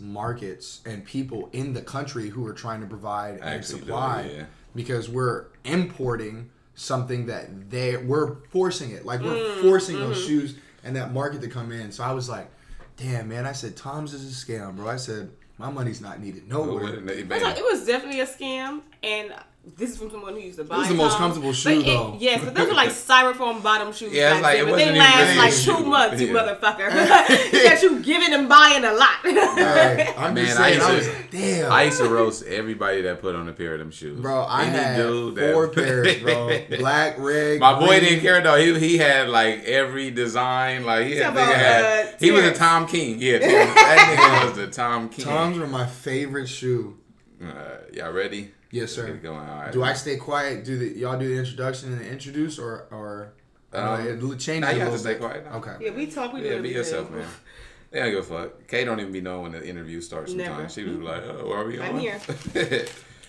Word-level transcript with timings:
markets 0.00 0.80
and 0.86 1.04
people 1.04 1.48
in 1.52 1.72
the 1.72 1.82
country 1.82 2.28
who 2.28 2.46
are 2.46 2.52
trying 2.52 2.80
to 2.80 2.86
provide 2.86 3.38
and 3.40 3.64
supply 3.64 4.30
yeah. 4.34 4.44
because 4.74 5.08
we're 5.08 5.46
importing 5.64 6.50
something 6.74 7.26
that 7.26 7.70
they 7.70 7.96
we're 7.96 8.36
forcing 8.50 8.90
it 8.90 9.04
like 9.06 9.20
we're 9.20 9.34
Mm, 9.34 9.62
forcing 9.62 9.96
those 9.98 10.18
mm-hmm. 10.18 10.26
shoes 10.26 10.56
and 10.82 10.96
that 10.96 11.12
market 11.12 11.40
to 11.40 11.48
come 11.48 11.70
in 11.70 11.92
so 11.92 12.02
i 12.02 12.12
was 12.12 12.28
like 12.28 12.50
damn 12.96 13.28
man 13.28 13.46
i 13.46 13.52
said 13.52 13.76
tom's 13.76 14.12
is 14.12 14.26
a 14.26 14.46
scam 14.46 14.74
bro 14.76 14.88
i 14.88 14.96
said 14.96 15.30
my 15.56 15.70
money's 15.70 16.00
not 16.00 16.20
needed 16.20 16.48
nowhere 16.48 16.84
I 16.84 16.96
was 16.96 17.42
like, 17.42 17.58
it 17.58 17.64
was 17.64 17.86
definitely 17.86 18.20
a 18.20 18.26
scam, 18.26 18.80
and 19.04 19.32
this 19.76 19.90
is 19.90 19.98
from 19.98 20.10
someone 20.10 20.34
who 20.34 20.40
used 20.40 20.58
to 20.58 20.64
buy. 20.64 20.76
This 20.78 20.84
is 20.86 20.90
the 20.92 20.94
most 20.96 21.16
Toms. 21.16 21.20
comfortable 21.38 21.48
But 21.50 21.56
shoe, 21.56 21.80
it- 21.80 21.84
though. 21.86 22.16
Yes, 22.20 22.44
but 22.44 22.54
those 22.54 22.68
are 22.68 22.74
like 22.74 22.90
styrofoam 22.90 23.62
bottom 23.62 23.92
shoes. 23.92 24.12
Yeah, 24.12 24.34
back 24.34 24.42
like, 24.42 24.56
then, 24.58 24.68
it 24.68 24.70
but 24.70 24.76
they 24.76 24.84
wasn't 24.84 24.96
even 24.96 24.98
last 24.98 25.36
like 25.38 25.52
two 25.52 25.82
shoe. 25.82 25.88
months, 25.90 26.20
you 26.20 26.26
Yeah. 26.34 26.34
motherfucker. 26.34 26.88
that 27.64 27.78
you 27.82 28.00
giving 28.00 28.32
and 28.34 28.48
buying 28.48 28.84
a 28.84 28.92
lot. 28.92 29.24
Right. 29.24 30.14
i'm 30.18 30.34
Man, 30.34 30.44
just 30.46 30.58
I 30.60 30.70
saying 30.70 30.74
used 30.74 30.86
i 30.86 30.90
to- 30.90 30.96
was 30.96 31.08
like 31.08 31.30
damn 31.30 31.72
I 31.72 31.82
used 31.84 31.98
to 31.98 32.08
roast 32.08 32.44
everybody 32.46 33.02
that 33.02 33.20
put 33.20 33.34
on 33.34 33.48
a 33.48 33.52
pair 33.52 33.72
of 33.72 33.78
them 33.80 33.90
shoes. 33.90 34.20
Bro, 34.20 34.42
I 34.42 34.64
Any 34.64 34.70
had 34.76 34.96
dude 34.96 35.34
that- 35.36 35.52
four 35.54 35.68
pairs, 35.68 36.18
bro. 36.22 36.60
Black, 36.78 37.16
red. 37.18 37.58
My 37.60 37.78
boy 37.78 38.00
didn't 38.00 38.20
care 38.20 38.40
though. 38.42 38.56
He 38.56 38.78
he 38.78 38.98
had 38.98 39.28
like 39.28 39.64
every 39.64 40.10
design. 40.10 40.84
Like 40.84 41.06
he 41.06 41.16
had, 41.16 41.32
about, 41.32 41.48
nigga 41.48 41.56
had 41.56 42.06
uh, 42.06 42.10
he 42.20 42.30
was 42.30 42.44
a 42.44 42.52
Tom 42.52 42.86
King. 42.86 43.16
Yeah, 43.18 43.38
that 43.38 44.18
nigga 44.42 44.48
was 44.48 44.56
the 44.56 44.66
Tom 44.68 45.08
King. 45.08 45.24
Toms 45.24 45.58
were 45.58 45.66
my 45.66 45.86
favorite 45.86 46.46
shoe. 46.48 46.98
Uh, 47.42 47.48
y'all 47.92 48.12
ready? 48.12 48.52
Yes, 48.74 48.92
sir. 48.92 49.06
get 49.06 49.22
going. 49.22 49.38
All 49.38 49.60
right. 49.62 49.72
Do 49.72 49.82
I 49.84 49.92
stay 49.94 50.16
quiet? 50.16 50.64
Do 50.64 50.76
the 50.78 50.88
y'all 50.98 51.18
do 51.18 51.28
the 51.28 51.38
introduction 51.38 51.92
and 51.92 52.00
the 52.00 52.08
introduce, 52.10 52.58
or 52.58 52.86
or 52.90 53.32
Um, 53.72 54.20
no, 54.20 54.32
it 54.32 54.38
changes 54.38 54.60
Nah, 54.62 54.68
a 54.68 54.72
you 54.74 54.80
have 54.80 54.92
little 54.92 54.92
to 54.92 54.98
stay 54.98 55.12
bit. 55.14 55.20
quiet. 55.20 55.44
now. 55.44 55.56
Okay. 55.58 55.76
yeah, 55.84 55.90
we 55.90 56.06
talk. 56.06 56.32
We 56.32 56.40
do 56.40 56.48
Yeah, 56.48 56.58
be 56.60 56.70
yourself, 56.70 57.10
man. 57.10 57.26
They 57.90 58.00
don't 58.00 58.10
give 58.10 58.28
a 58.30 58.34
fuck. 58.42 58.66
Kay 58.66 58.84
don't 58.84 58.98
even 58.98 59.12
be 59.12 59.20
knowing 59.20 59.42
when 59.42 59.52
the 59.52 59.64
interview 59.64 60.00
starts. 60.00 60.32
Never. 60.32 60.68
She 60.68 60.82
was 60.82 60.96
like, 60.98 61.22
"Oh, 61.22 61.52
are 61.52 61.64
we 61.64 61.78
on?" 61.78 61.86
I'm 61.90 61.98
here. 61.98 62.18
All 62.28 62.34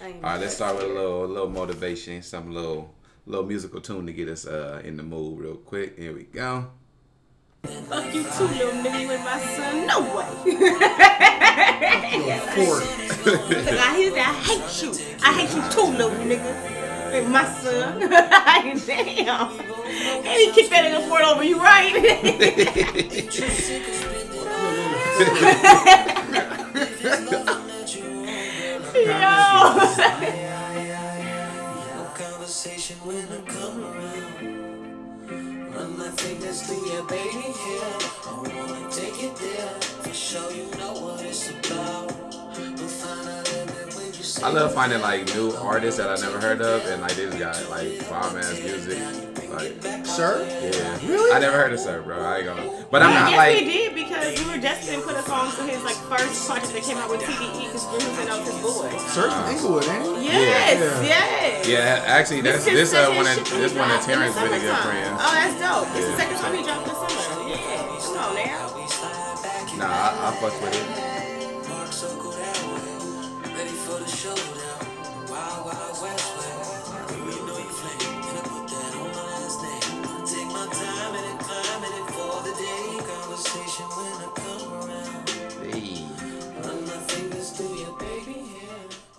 I 0.01 0.07
ain't 0.07 0.23
right, 0.23 0.41
let's 0.41 0.55
start 0.55 0.75
with 0.77 0.85
a 0.85 0.87
little, 0.87 1.25
a 1.25 1.31
little 1.35 1.49
motivation, 1.49 2.23
some 2.23 2.51
little, 2.51 2.95
little 3.27 3.45
musical 3.45 3.79
tune 3.79 4.07
to 4.07 4.13
get 4.13 4.27
us 4.27 4.47
uh 4.47 4.81
in 4.83 4.97
the 4.97 5.03
mood 5.03 5.39
real 5.39 5.57
quick. 5.57 5.99
Here 5.99 6.13
we 6.15 6.23
go. 6.23 6.65
Fuck 7.65 8.13
you 8.13 8.23
too, 8.23 8.47
little 8.47 8.71
nigga. 8.81 9.01
You 9.01 9.11
ain't 9.11 9.23
my 9.23 9.39
son. 9.39 9.87
No 9.87 10.01
way. 10.01 10.25
Fork. 12.55 12.83
Cause 13.23 13.79
I 13.79 13.95
hear 13.97 14.11
that 14.11 14.29
I 14.29 14.31
hate 14.45 14.83
you. 14.83 14.91
I 15.23 15.33
hate 15.33 15.51
you 15.55 15.63
too, 15.71 15.87
little 15.97 16.11
nigga. 16.11 16.53
And 17.13 17.31
my 17.31 17.45
son. 17.45 17.99
Damn. 18.85 19.59
And 19.59 20.27
he 20.27 20.51
kicked 20.51 20.69
that 20.71 20.83
nigga 20.85 21.07
Ford 21.07 21.21
over, 21.21 21.43
you 21.43 21.59
right? 21.59 21.95
Yo. 28.95 29.05
conversation 32.45 32.95
when 32.97 33.25
I 33.31 33.41
come 33.49 33.83
around. 33.83 34.14
Run 36.15 36.23
my 36.23 36.33
fingers 36.33 36.61
through 36.61 36.87
your 36.91 37.03
baby. 37.03 37.53
I 37.55 38.33
wanna 38.37 38.91
take 38.91 39.23
it 39.23 39.35
there. 39.35 39.81
For 40.03 40.13
sure, 40.13 40.51
you 40.51 40.65
know 40.77 40.93
what 40.93 41.21
it's 41.21 41.49
about. 41.49 42.13
We'll 42.57 42.87
find 42.87 43.29
out 43.29 43.51
limit 43.53 43.95
when 43.95 44.05
you 44.07 44.23
say 44.23 44.43
I 44.43 44.49
love 44.49 44.73
finding 44.73 45.01
like 45.01 45.25
new 45.35 45.51
artists 45.51 45.99
that 45.99 46.09
I 46.09 46.21
never 46.21 46.39
heard 46.39 46.61
of, 46.61 46.85
and 46.85 47.01
like 47.01 47.15
this 47.15 47.35
guy 47.35 47.67
like 47.67 48.07
bomb 48.09 48.37
ass 48.37 48.59
music. 48.59 49.34
Like, 49.55 50.05
Sir? 50.05 50.43
yeah, 50.43 50.99
Really? 51.07 51.31
I 51.31 51.39
never 51.39 51.55
heard 51.57 51.71
of 51.73 51.79
Sir, 51.79 52.01
bro. 52.01 52.19
I 52.19 52.37
ain't 52.37 52.45
gonna. 52.45 52.85
But 52.91 53.01
I'm 53.01 53.13
not 53.13 53.31
yes, 53.31 53.37
like. 53.37 53.55
we 53.55 53.65
did 53.65 53.95
because 53.95 54.35
you 54.39 54.45
were 54.51 54.57
Justin 54.59 55.01
put 55.01 55.15
a 55.15 55.21
song 55.23 55.51
to 55.55 55.63
his 55.63 55.81
like 55.83 55.95
first 56.11 56.47
project 56.47 56.73
that 56.73 56.83
came 56.83 56.97
out 56.97 57.09
with 57.09 57.21
TDE 57.21 57.71
because 57.71 57.87
we 57.91 57.99
said 58.01 58.27
that 58.27 58.39
was 58.39 58.47
his 58.51 58.59
boy. 58.61 58.89
Sir's 59.09 59.33
from 59.33 59.45
Inglewood, 59.51 59.85
ain't 59.87 60.17
he? 60.19 60.25
Yes, 60.27 60.79
Yeah. 60.79 61.07
yes. 61.07 61.67
Yeah, 61.67 62.03
actually, 62.05 62.41
that's 62.41 62.67
is 62.67 62.91
this 62.91 62.91
his 62.91 62.93
uh 62.93 63.11
one 63.15 63.25
of 63.27 63.33
shit 63.33 63.45
that 63.45 63.57
this 63.59 63.73
one 63.73 63.89
of 63.91 63.97
dropped 63.97 64.05
Terrence 64.05 64.35
really 64.35 64.59
good 64.59 64.75
summertime. 64.75 64.91
friends. 64.91 65.19
Oh, 65.23 65.31
that's 65.33 65.55
dope. 65.63 65.87
It's 65.95 66.07
the 66.11 66.17
second 66.19 66.37
time 66.37 66.53
he 66.55 66.61
dropped 66.63 66.83
in 66.87 66.93
the 66.93 66.99
summer. 66.99 67.49
Yeah, 67.49 67.57
come 68.03 68.17
on 68.19 68.35
now. 68.35 68.63
Nah, 69.75 69.87
I, 69.87 70.29
I 70.29 70.35
fuck 70.39 70.55
with 70.61 70.75
it. 70.75 71.05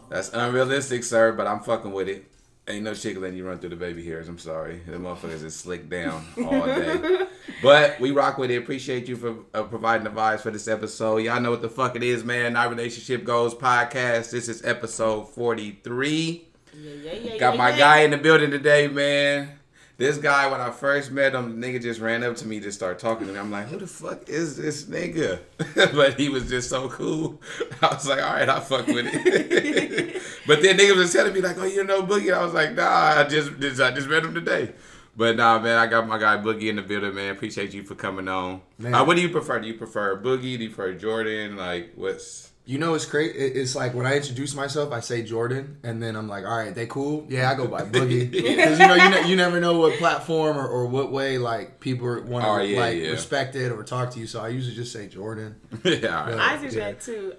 That's 0.09 0.31
unrealistic, 0.33 1.05
sir, 1.05 1.33
but 1.33 1.47
I'm 1.47 1.61
fucking 1.61 1.93
with 1.93 2.09
it. 2.09 2.25
Ain't 2.67 2.85
no 2.85 2.95
chick 2.95 3.19
letting 3.19 3.37
you 3.37 3.47
run 3.47 3.59
through 3.59 3.69
the 3.69 3.77
baby 3.77 4.03
hairs. 4.03 4.29
I'm 4.29 4.39
sorry. 4.39 4.81
The 4.87 4.97
motherfuckers 4.97 5.45
is 5.45 5.55
slick 5.55 5.91
down 5.91 6.25
all 6.43 6.65
day. 6.65 7.27
but 7.63 8.01
we 8.01 8.13
rock 8.13 8.39
with 8.39 8.51
it. 8.51 8.57
Appreciate 8.57 9.09
you 9.09 9.17
for 9.17 9.37
uh, 9.53 9.65
providing 9.65 10.05
the 10.05 10.11
vibes 10.11 10.41
for 10.41 10.51
this 10.51 10.69
episode. 10.69 11.19
Y'all 11.19 11.39
know 11.39 11.51
what 11.51 11.61
the 11.61 11.69
fuck 11.69 11.95
it 11.95 12.03
is, 12.03 12.25
man. 12.25 12.55
Not 12.55 12.71
Relationship 12.71 13.25
Goals 13.25 13.55
podcast. 13.55 14.31
This 14.31 14.49
is 14.49 14.65
episode 14.65 15.29
43. 15.35 16.49
Yeah, 16.73 16.93
yeah, 16.93 17.13
yeah. 17.13 17.37
Got 17.37 17.59
my 17.59 17.77
guy 17.77 18.01
in 18.01 18.11
the 18.11 18.17
building 18.17 18.51
today, 18.51 18.89
man. 18.89 19.51
This 19.99 20.19
guy, 20.19 20.47
when 20.51 20.61
I 20.61 20.71
first 20.71 21.11
met 21.11 21.35
him, 21.35 21.59
the 21.59 21.67
nigga 21.67 21.81
just 21.81 22.01
ran 22.01 22.23
up 22.23 22.37
to 22.37 22.47
me 22.47 22.61
to 22.61 22.71
start 22.71 22.99
talking 22.99 23.27
to 23.29 23.33
me. 23.33 23.39
I'm 23.39 23.51
like, 23.51 23.69
who 23.69 23.79
the 23.79 23.87
fuck 23.87 24.29
is 24.29 24.59
this 24.59 24.85
nigga? 24.85 25.41
but 25.95 26.21
he 26.21 26.29
was 26.29 26.51
just 26.51 26.69
so 26.69 26.91
cool. 26.91 27.41
I 27.83 27.95
was 27.95 28.07
like, 28.07 28.23
all 28.23 28.35
right, 28.35 28.49
I 28.49 28.61
fuck 28.61 28.87
with 28.89 29.07
it. 29.09 30.23
but 30.47 30.61
then 30.61 30.77
niggas 30.77 30.97
was 30.97 31.13
telling 31.15 31.33
me 31.33 31.41
like, 31.41 31.57
oh, 31.59 31.65
you 31.65 31.83
know 31.83 32.03
Boogie. 32.03 32.35
I 32.35 32.45
was 32.45 32.53
like, 32.53 32.75
nah, 32.75 33.21
I 33.21 33.25
just, 33.25 33.59
just 33.59 33.81
I 33.81 33.91
just 33.91 34.07
met 34.07 34.23
him 34.23 34.35
today. 34.35 34.75
But 35.17 35.37
nah, 35.37 35.59
man, 35.61 35.79
I 35.79 35.87
got 35.87 36.07
my 36.07 36.19
guy 36.19 36.37
Boogie 36.37 36.69
in 36.69 36.77
the 36.77 36.83
building, 36.83 37.15
man. 37.15 37.31
Appreciate 37.31 37.73
you 37.73 37.83
for 37.83 37.95
coming 37.95 38.29
on. 38.29 38.61
Uh, 38.85 39.03
what 39.03 39.17
do 39.17 39.23
you 39.23 39.31
prefer? 39.31 39.61
Do 39.61 39.67
you 39.67 39.75
prefer 39.79 40.21
Boogie? 40.21 40.59
Do 40.59 40.65
you 40.65 40.69
prefer 40.69 40.93
Jordan? 40.93 41.57
Like, 41.57 41.93
what's 41.95 42.53
You 42.69 42.79
know 42.79 42.95
it's 42.95 43.07
crazy. 43.07 43.39
It's 43.39 43.77
like 43.77 43.95
when 43.95 44.07
I 44.07 44.17
introduce 44.17 44.53
myself, 44.53 44.93
I 44.93 44.99
say 44.99 45.23
Jordan, 45.23 45.79
and 45.85 46.03
then 46.03 46.17
I'm 46.17 46.27
like, 46.29 46.45
all 46.45 46.57
right, 46.59 46.75
they 46.75 46.87
cool. 46.87 47.25
Yeah, 47.29 47.49
I 47.49 47.55
go 47.55 47.69
by 47.69 47.83
Boogie 47.85 48.29
because 48.29 48.81
you 48.81 48.87
know 48.89 48.95
you, 48.97 49.09
ne- 49.09 49.29
you 49.29 49.37
never 49.37 49.61
know 49.61 49.79
what 49.79 49.97
platform 49.99 50.59
or, 50.59 50.67
or 50.67 50.87
what 50.87 51.13
way 51.13 51.39
like 51.39 51.79
people 51.79 52.09
want 52.25 52.45
to 52.45 52.51
Oh, 52.51 52.59
yeah, 52.59 52.81
like 52.81 52.97
yeah. 52.99 53.11
respect 53.11 53.55
it 53.55 53.71
or 53.71 53.85
talk 53.85 54.11
to 54.15 54.19
you. 54.19 54.27
So 54.27 54.41
I 54.41 54.49
usually 54.49 54.75
just 54.75 54.93
say 54.93 55.07
Jordan. 55.07 55.55
yeah? 55.85 56.25
all 56.25 56.27
right. 56.37 56.41
I 56.41 56.57
do 56.57 56.77
Yeah. 56.77 56.91
that 56.91 57.01
too. 57.01 57.35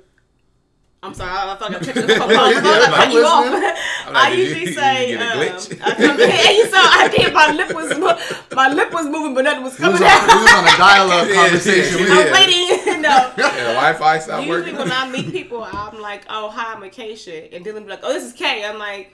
I'm 1.04 1.14
sorry, 1.14 1.30
I 1.30 1.56
thought 1.56 1.70
I 1.76 1.80
touched 1.80 1.94
the 1.94 2.16
phone. 2.16 2.32
I 2.32 2.34
Yeah, 2.52 2.56
was 2.56 2.88
I'm 2.88 2.94
cut 2.94 3.12
you 3.14 3.26
off. 3.26 3.46
I'm 4.08 4.14
like, 4.14 4.24
I 4.24 4.32
usually 4.32 4.62
you 4.62 4.74
say, 4.74 5.08
get 5.10 5.22
um. 5.22 5.40
I 5.84 5.94
come, 5.94 6.20
yeah, 6.20 6.50
you 6.52 6.66
saw 6.68 6.80
I 6.82 7.08
did. 7.16 7.34
My 7.34 7.52
lip 7.52 7.76
was 7.76 7.98
my 8.56 8.70
lip 8.74 8.92
was 8.94 9.06
moving, 9.06 9.36
but 9.36 9.44
nothing 9.44 9.64
was 9.64 9.78
We 9.78 9.88
was 9.90 10.00
coming 10.00 10.10
on, 10.10 10.28
we 10.28 10.42
was 10.42 10.54
on 10.54 10.64
a 10.64 10.78
dial-up 10.78 11.28
conversation. 11.36 12.00
yeah, 12.00 12.04
We- 12.04 12.10
yeah. 12.10 12.24
I'm 12.24 12.34
waiting. 12.34 12.87
no. 13.02 13.34
Yeah, 13.38 13.74
Wi-Fi 13.74 14.20
stopped 14.20 14.48
working. 14.48 14.74
Usually 14.76 14.86
working. 14.86 14.90
when 14.90 14.92
I 14.92 15.10
meet 15.12 15.32
people, 15.32 15.64
I'm 15.64 16.02
like, 16.02 16.26
"Oh, 16.30 16.50
hi, 16.50 16.74
I'm 16.74 16.84
Acacia," 16.84 17.54
and 17.54 17.66
Dylan 17.66 17.84
be 17.84 17.90
like, 17.90 18.00
"Oh, 18.04 18.14
this 18.14 18.24
is 18.24 18.34
Kay." 18.34 18.64
I'm 18.66 18.78
like, 18.80 19.14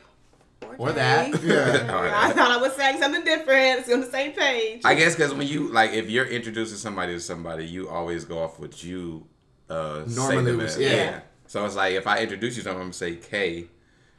Or 0.78 0.90
"Okay." 0.90 0.96
that. 1.32 1.44
Yeah. 1.44 1.94
All 1.94 2.04
right. 2.04 2.14
I 2.14 2.32
thought 2.34 2.52
I 2.52 2.58
was 2.58 2.74
saying 2.74 3.00
something 3.00 3.24
different. 3.24 3.80
It's 3.82 3.92
on 3.92 4.02
the 4.02 4.12
same 4.12 4.32
page. 4.34 4.82
I 4.86 4.96
guess 4.96 5.16
because 5.16 5.34
when 5.34 5.48
you 5.48 5.68
like, 5.70 5.92
if 5.94 6.10
you're 6.10 6.26
introducing 6.28 6.78
somebody 6.78 7.14
to 7.14 7.20
somebody, 7.20 7.66
you 7.66 7.90
always 7.90 8.26
go 8.26 8.42
off 8.44 8.60
what 8.60 8.84
you 8.84 9.28
uh, 9.70 10.04
Normally 10.08 10.44
them 10.52 10.58
was- 10.58 10.76
as. 10.76 10.82
yeah. 10.82 11.20
So 11.48 11.66
it's 11.66 11.76
like 11.76 11.94
if 11.94 12.08
I 12.08 12.20
introduce 12.20 12.56
you 12.58 12.64
to 12.64 12.70
someone, 12.70 12.82
I'm 12.82 12.88
gonna 12.88 12.94
say 12.94 13.16
K, 13.18 13.68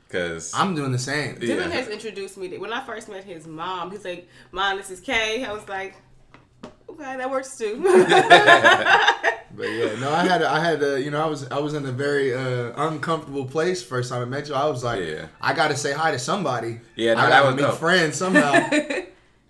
because 0.06 0.52
I'm 0.54 0.74
doing 0.74 0.92
the 0.92 0.98
same. 0.98 1.38
Yeah. 1.40 1.56
Dylan 1.56 1.70
has 1.72 1.88
introduced 1.88 2.36
me 2.36 2.48
to 2.48 2.58
when 2.58 2.72
I 2.72 2.84
first 2.84 3.08
met 3.08 3.24
his 3.24 3.46
mom. 3.46 3.90
He's 3.90 4.04
like, 4.04 4.28
"Mom, 4.52 4.76
this 4.76 4.90
is 4.90 5.00
Kay." 5.00 5.44
I 5.44 5.52
was 5.52 5.68
like, 5.68 5.94
"Okay, 6.94 7.16
that 7.16 7.30
works 7.30 7.56
too." 7.56 7.80
But 9.56 9.68
yeah, 9.70 9.94
no, 10.00 10.10
I 10.10 10.24
had, 10.26 10.42
I 10.42 10.58
had, 10.64 10.82
uh, 10.82 10.94
you 10.96 11.12
know, 11.12 11.22
I 11.22 11.26
was, 11.26 11.48
I 11.48 11.60
was 11.60 11.74
in 11.74 11.86
a 11.86 11.92
very 11.92 12.34
uh, 12.34 12.72
uncomfortable 12.88 13.44
place 13.44 13.84
first 13.84 14.10
time 14.10 14.20
I 14.20 14.24
met 14.24 14.48
you. 14.48 14.54
I 14.54 14.66
was 14.68 14.82
like, 14.82 15.00
Yeah. 15.00 15.26
I 15.40 15.52
got 15.52 15.68
to 15.68 15.76
say 15.76 15.92
hi 15.92 16.10
to 16.10 16.18
somebody. 16.18 16.80
Yeah, 16.96 17.14
no, 17.14 17.20
I 17.20 17.22
that 17.30 17.30
gotta 17.30 17.46
was 17.46 17.54
meet 17.54 17.62
dope. 17.62 17.78
friends 17.78 18.16
somehow. 18.24 18.52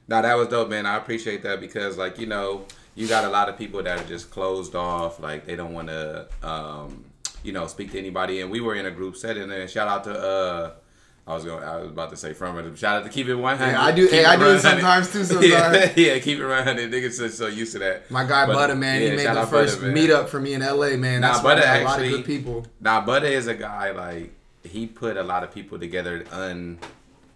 Now 0.07 0.21
that 0.21 0.35
was 0.35 0.49
dope, 0.49 0.69
man. 0.69 0.85
I 0.85 0.97
appreciate 0.99 1.43
that 1.45 1.59
because, 1.59 1.97
like, 1.97 2.19
you 2.19 2.27
know, 2.27 2.67
you 2.95 3.09
got 3.09 3.25
a 3.25 3.31
lot 3.31 3.49
of 3.49 3.57
people 3.57 3.83
that 3.83 3.99
are 3.99 4.05
just 4.07 4.31
closed 4.31 4.75
off, 4.75 5.21
like 5.21 5.47
they 5.47 5.57
don't 5.57 5.73
want 5.73 5.89
to, 5.89 6.29
um, 6.43 7.07
you 7.43 7.53
know, 7.53 7.67
speak 7.67 7.93
to 7.93 7.99
anybody. 7.99 8.43
And 8.43 8.51
we 8.51 8.61
were 8.61 8.75
in 8.75 8.85
a 8.85 8.91
group 8.91 9.17
setting, 9.17 9.51
and 9.51 9.71
shout 9.71 9.89
out 9.89 10.05
to, 10.05 10.13
uh, 10.13 10.71
I 11.27 11.33
was 11.35 11.45
going, 11.45 11.65
I 11.65 11.77
was 11.79 11.91
about 11.91 12.11
to 12.11 12.17
say 12.19 12.35
from 12.35 12.59
it. 12.59 12.77
Shout 12.79 12.97
out 12.99 13.05
to 13.05 13.09
keep 13.11 13.29
it 13.29 13.35
one 13.35 13.57
hundred. 13.57 13.73
Yeah, 13.73 13.83
I 13.83 13.93
do- 13.93 14.07
hey, 14.09 14.25
I 14.27 14.37
do 14.37 14.45
it 14.51 14.61
sometimes 14.61 15.11
too, 15.11 15.25
sometimes. 15.25 15.49
Yeah, 15.49 15.93
yeah, 15.97 16.19
keep 16.19 16.39
it 16.39 16.47
one 16.47 16.63
hundred. 16.63 16.91
Niggas 16.91 17.19
are 17.25 17.29
so 17.31 17.47
used 17.47 17.73
to 17.73 17.79
that. 17.79 18.11
My 18.11 18.25
guy 18.25 18.45
But, 18.47 18.53
Butter, 18.55 18.75
man, 18.75 19.01
yeah, 19.03 19.11
he 19.11 19.17
made 19.17 19.27
the 19.35 19.47
first 19.47 19.81
Butter, 19.81 19.93
meetup 19.93 20.29
for 20.29 20.39
me 20.39 20.53
in 20.53 20.61
LA, 20.61 20.97
man. 20.97 21.23
Nah, 21.23 21.33
That's 21.33 21.43
why 21.45 21.55
Butter 21.55 21.67
met 21.67 21.81
a 21.81 21.85
lot 21.85 21.99
of 21.99 22.05
actually- 22.05 22.11
good 22.19 22.27
people. 22.27 22.67
Now, 22.81 23.01
Butter 23.01 23.27
is 23.27 23.47
a 23.47 23.55
guy 23.55 23.93
like 23.93 24.33
he 24.65 24.87
put 24.87 25.17
a 25.17 25.23
lot 25.23 25.43
of 25.45 25.51
people 25.55 25.79
together 25.79 26.25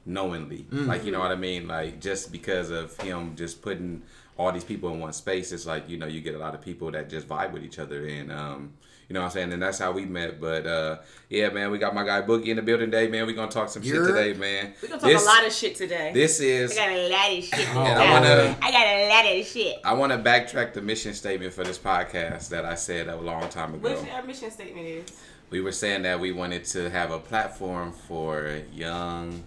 unknowingly. 0.06 0.67
Like 0.70 1.05
you 1.05 1.12
know 1.12 1.20
what 1.20 1.31
I 1.32 1.37
mean? 1.37 1.67
Like 1.69 2.00
just 2.00 2.31
because 2.32 2.70
of 2.70 2.96
him 3.00 3.37
just 3.37 3.62
putting 3.62 4.02
all 4.37 4.52
these 4.52 4.64
people 4.64 4.93
in 4.93 5.00
one 5.00 5.12
space, 5.14 5.50
it's 5.50 5.67
like 5.67 5.88
you 5.88 5.96
know 5.96 6.06
you 6.06 6.20
get 6.20 6.35
a 6.35 6.38
lot 6.38 6.55
of 6.55 6.61
people 6.61 6.90
that 6.90 7.08
just 7.08 7.26
vibe 7.26 7.52
with 7.52 7.64
each 7.64 7.79
other, 7.79 8.06
and 8.06 8.31
um, 8.31 8.73
You 9.08 9.14
know 9.14 9.20
what 9.20 9.26
I'm 9.26 9.32
saying? 9.32 9.52
And 9.55 9.62
that's 9.62 9.78
how 9.78 9.90
we 9.93 10.05
met. 10.05 10.38
But 10.38 10.66
uh, 10.66 10.99
yeah, 11.31 11.49
man, 11.49 11.70
we 11.70 11.78
got 11.78 11.94
my 11.94 12.05
guy 12.05 12.20
Boogie 12.20 12.49
in 12.49 12.56
the 12.56 12.62
building 12.62 12.90
today, 12.90 13.08
man. 13.08 13.26
We 13.26 13.32
gonna 13.32 13.50
talk 13.50 13.70
some 13.70 13.82
You're- 13.82 14.06
shit 14.06 14.14
today, 14.14 14.38
man. 14.38 14.75
We're 14.82 14.88
gonna 14.88 15.00
talk 15.00 15.10
This- 15.10 15.22
a 15.22 15.26
lot 15.26 15.46
of 15.46 15.52
shit 15.52 15.76
today. 15.76 16.10
This 16.12 16.40
I 16.40 16.44
is 16.44 16.75
got 16.75 16.90
a 16.90 17.08
lot 17.08 17.38
of 17.38 17.44
shit. 17.44 17.69
Oh, 17.75 17.81
I 17.81 18.10
wanna- 18.10 18.56
I 18.60 18.70
got 18.70 18.87
a 18.87 19.08
lot 19.08 19.40
of 19.40 19.46
shit. 19.46 19.76
I 19.82 19.94
want 19.94 20.12
to 20.12 20.19
backtrack 20.19 20.75
the 20.75 20.82
mission 20.82 21.14
statement 21.14 21.55
for 21.55 21.64
this 21.64 21.78
podcast 21.78 22.50
that 22.50 22.66
I 22.66 22.75
said 22.75 23.08
a 23.08 23.16
long 23.16 23.49
time 23.49 23.75
ago. 23.75 23.94
What 23.94 24.10
our 24.10 24.22
mission 24.25 24.50
statement 24.50 24.87
is? 24.87 25.05
we 25.50 25.62
were 25.62 25.72
saying 25.72 26.02
that 26.02 26.20
we 26.20 26.31
wanted 26.31 26.62
to 26.66 26.90
have 26.90 27.11
a 27.11 27.19
platform 27.19 27.90
for 27.93 28.61
young 28.75 29.43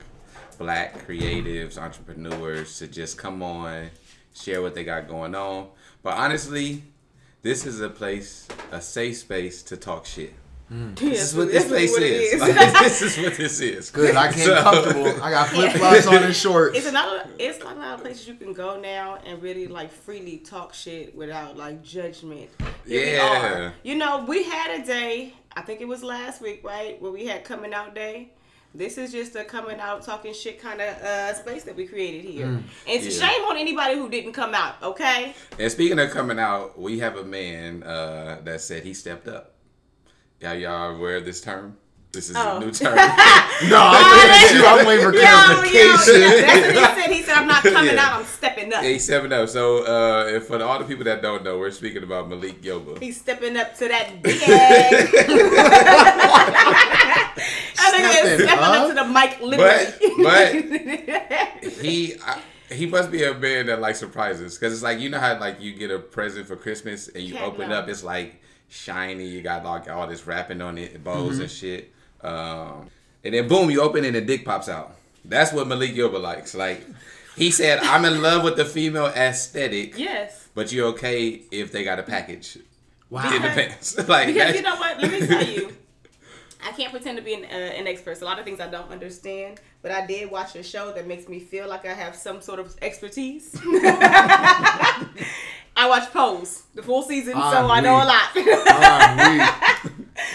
black 0.58 1.06
creatives, 1.08 1.78
entrepreneurs 1.78 2.80
to 2.80 2.88
just 2.88 3.18
come 3.20 3.44
on, 3.44 3.92
share 4.34 4.64
what 4.64 4.74
they 4.74 4.84
got 4.84 5.08
going 5.08 5.36
on. 5.36 5.68
But 6.02 6.18
honestly, 6.18 6.82
this 7.42 7.66
is 7.66 7.82
a 7.82 7.90
place, 7.90 8.48
a 8.72 8.82
safe 8.82 9.18
space 9.18 9.64
to 9.64 9.78
talk 9.78 10.06
shit. 10.06 10.34
Mm. 10.72 10.96
This 10.98 11.22
is 11.22 11.36
what 11.36 11.52
this 11.52 11.68
place 11.68 11.92
is. 11.98 12.40
Like, 12.40 12.56
this 12.80 13.02
is 13.02 13.18
what 13.18 13.36
this 13.36 13.60
is. 13.60 13.90
Good. 13.90 14.16
I 14.16 14.32
came 14.32 14.46
So- 14.46 14.62
comfortable. 14.62 15.22
I 15.22 15.30
got 15.32 15.50
flip 15.50 15.74
flops 15.74 16.08
on 16.08 16.24
and 16.24 16.34
shorts. 16.36 16.78
It's 16.78 16.88
another. 16.88 17.28
It's 17.38 17.62
like 17.62 17.76
a 17.76 17.80
lot 17.80 17.96
of 17.96 18.02
places 18.02 18.26
you 18.28 18.36
can 18.36 18.54
go 18.54 18.80
now 18.80 19.18
and 19.26 19.42
really 19.42 19.68
like 19.68 19.92
freely 19.92 20.38
talk 20.38 20.74
shit 20.74 21.14
without 21.14 21.58
like 21.58 21.84
judgment. 21.84 22.50
Here 22.86 23.16
Yeah. 23.16 23.72
You 23.84 23.96
know, 23.96 24.24
we 24.26 24.44
had 24.44 24.80
a 24.80 24.86
day. 24.86 25.34
I 25.58 25.62
think 25.62 25.82
it 25.82 25.88
was 25.90 26.04
last 26.04 26.42
week, 26.42 26.62
right, 26.64 27.02
where 27.02 27.12
we 27.12 27.26
had 27.26 27.44
coming 27.44 27.74
out 27.74 27.94
day. 27.94 28.32
This 28.74 28.98
is 28.98 29.12
just 29.12 29.36
a 29.36 29.44
coming 29.44 29.80
out 29.82 30.02
talking 30.02 30.34
shit 30.34 30.62
kind 30.62 30.80
of 30.80 30.88
uh, 31.02 31.34
space 31.34 31.64
that 31.64 31.76
we 31.76 31.86
created 31.86 32.24
here. 32.24 32.46
And 32.46 32.64
it's 32.88 33.06
a 33.06 33.12
shame 33.12 33.42
on 33.44 33.58
anybody 33.58 33.96
who 33.96 34.08
didn't 34.10 34.32
come 34.32 34.54
out. 34.54 34.76
Okay. 34.82 35.34
And 35.60 35.70
speaking 35.70 36.00
of 36.00 36.10
coming 36.12 36.40
out, 36.40 36.80
we 36.80 37.00
have 37.00 37.18
a 37.18 37.24
man 37.26 37.84
uh, 37.84 38.40
that 38.46 38.62
said 38.62 38.84
he 38.84 38.94
stepped 38.94 39.28
up. 39.28 39.56
Y'all, 40.40 40.54
y'all 40.56 40.96
aware 40.96 41.18
of 41.18 41.26
this 41.26 41.42
term? 41.42 41.76
This 42.14 42.30
is 42.30 42.36
Oh. 42.38 42.58
a 42.58 42.60
new 42.62 42.72
term. 42.72 42.96
no, 42.96 43.04
I'm 43.78 44.06
waiting 44.18 44.48
for 44.48 44.56
you. 44.56 44.66
I'm 44.66 44.86
waiting 44.86 45.06
for 45.06 45.14
Yo, 45.14 45.22
yo, 45.22 45.28
clarification. 45.28 46.22
that's 46.22 46.52
what 46.66 46.96
he 46.96 47.02
said. 47.02 47.12
He 47.12 47.22
said, 47.24 47.36
"I'm 47.38 47.48
not 47.48 47.64
coming 47.76 47.94
Yeah. 47.96 48.04
out. 48.06 48.20
I'm 48.20 48.26
stepping 48.26 48.74
up." 48.74 48.84
Yeah, 48.84 48.90
he's 48.90 49.04
stepping 49.06 49.32
up. 49.32 49.48
So, 49.48 49.84
uh, 49.86 50.40
for 50.42 50.62
all 50.62 50.80
the 50.80 50.84
people 50.86 51.06
that 51.06 51.22
don't 51.22 51.42
know, 51.46 51.58
we're 51.58 51.72
speaking 51.72 52.04
about 52.04 52.28
Malik 52.28 52.62
Yoba. 52.62 53.00
He's 53.02 53.18
stepping 53.20 53.56
up 53.56 53.76
to 53.78 53.88
that 53.88 54.22
big 54.22 54.42
ass. 54.44 54.50
I 54.50 55.06
think 56.98 57.01
Stepping 57.98 58.30
he's 58.32 58.44
stepping 58.44 58.64
up 58.64 58.74
up? 58.74 58.88
to 58.90 58.94
the 58.94 59.06
mic, 59.06 59.42
literally. 59.42 61.04
But- 61.62 61.72
He 61.82 62.16
I, 62.26 62.42
he 62.72 62.86
must 62.88 63.12
be 63.12 63.24
a 63.24 63.34
man 63.34 63.68
that 63.68 63.82
like 63.82 63.96
surprises 63.96 64.58
because 64.58 64.74
it's 64.74 64.84
like 64.84 65.00
you 65.00 65.10
know 65.10 65.20
how 65.20 65.38
like 65.40 65.62
you 65.62 65.74
get 65.74 65.92
a 65.92 66.00
present 66.00 66.48
for 66.48 66.56
Christmas 66.56 67.08
and 67.08 67.24
you 67.24 67.34
Can't 67.34 67.46
open 67.54 67.70
know. 67.70 67.78
up, 67.80 67.90
it's 67.90 68.04
like 68.04 68.42
shiny. 68.70 69.26
You 69.26 69.42
got 69.42 69.64
like 69.64 69.90
all 69.90 70.08
this 70.08 70.26
wrapping 70.26 70.62
on 70.62 70.78
it, 70.78 71.04
bows 71.04 71.34
Mm-hmm. 71.34 71.42
and 71.42 71.52
shit. 71.52 71.92
Um, 72.22 72.90
and 73.24 73.34
then 73.34 73.48
boom, 73.48 73.70
you 73.70 73.82
open 73.82 74.04
it 74.06 74.08
and 74.08 74.16
the 74.16 74.22
dick 74.22 74.46
pops 74.46 74.70
out. 74.70 74.96
That's 75.26 75.52
what 75.54 75.68
Malik 75.68 75.94
Yoba 75.94 76.20
likes. 76.22 76.56
Like 76.56 76.84
he 77.36 77.52
said, 77.52 77.80
I'm 77.80 78.06
in 78.06 78.22
love 78.22 78.44
with 78.44 78.58
the 78.58 78.66
female 78.66 79.08
aesthetic. 79.08 79.98
yes. 79.98 80.48
But 80.54 80.72
you're 80.72 80.88
okay 80.90 81.42
if 81.52 81.72
they 81.72 81.84
got 81.84 82.00
a 82.00 82.04
package 82.04 82.58
Wow. 83.10 83.34
in 83.36 83.42
the 83.42 83.48
pants. 83.50 83.98
like 84.08 84.28
Because 84.28 84.56
you 84.56 84.62
know 84.64 84.76
what? 84.76 85.00
Let 85.02 85.12
me 85.12 85.28
tell 85.28 85.44
you. 85.46 85.76
I 86.64 86.72
can't 86.72 86.92
pretend 86.92 87.18
to 87.18 87.24
be 87.24 87.34
an, 87.34 87.46
uh, 87.46 87.48
an 87.48 87.88
expert. 87.88 88.18
So 88.18 88.26
a 88.26 88.28
lot 88.28 88.40
of 88.40 88.46
things 88.46 88.60
I 88.60 88.68
don't 88.68 88.90
understand, 88.92 89.60
but 89.82 89.92
I 89.92 90.06
did 90.06 90.30
watch 90.32 90.56
a 90.56 90.64
show 90.64 90.92
that 90.94 91.08
makes 91.08 91.28
me 91.28 91.40
feel 91.40 91.68
like 91.68 91.86
I 91.86 91.94
have 91.94 92.16
some 92.16 92.42
sort 92.42 92.60
of 92.60 92.76
expertise. 92.82 93.56
I 95.74 95.88
watched 95.88 96.12
Pose, 96.12 96.64
the 96.76 96.84
full 96.84 97.02
season, 97.02 97.34
so 97.34 97.40
Ah, 97.42 97.68
I 97.72 97.80
know 97.80 97.96
a 97.96 98.06
lot. 98.06 98.30
Ah, 98.36 99.82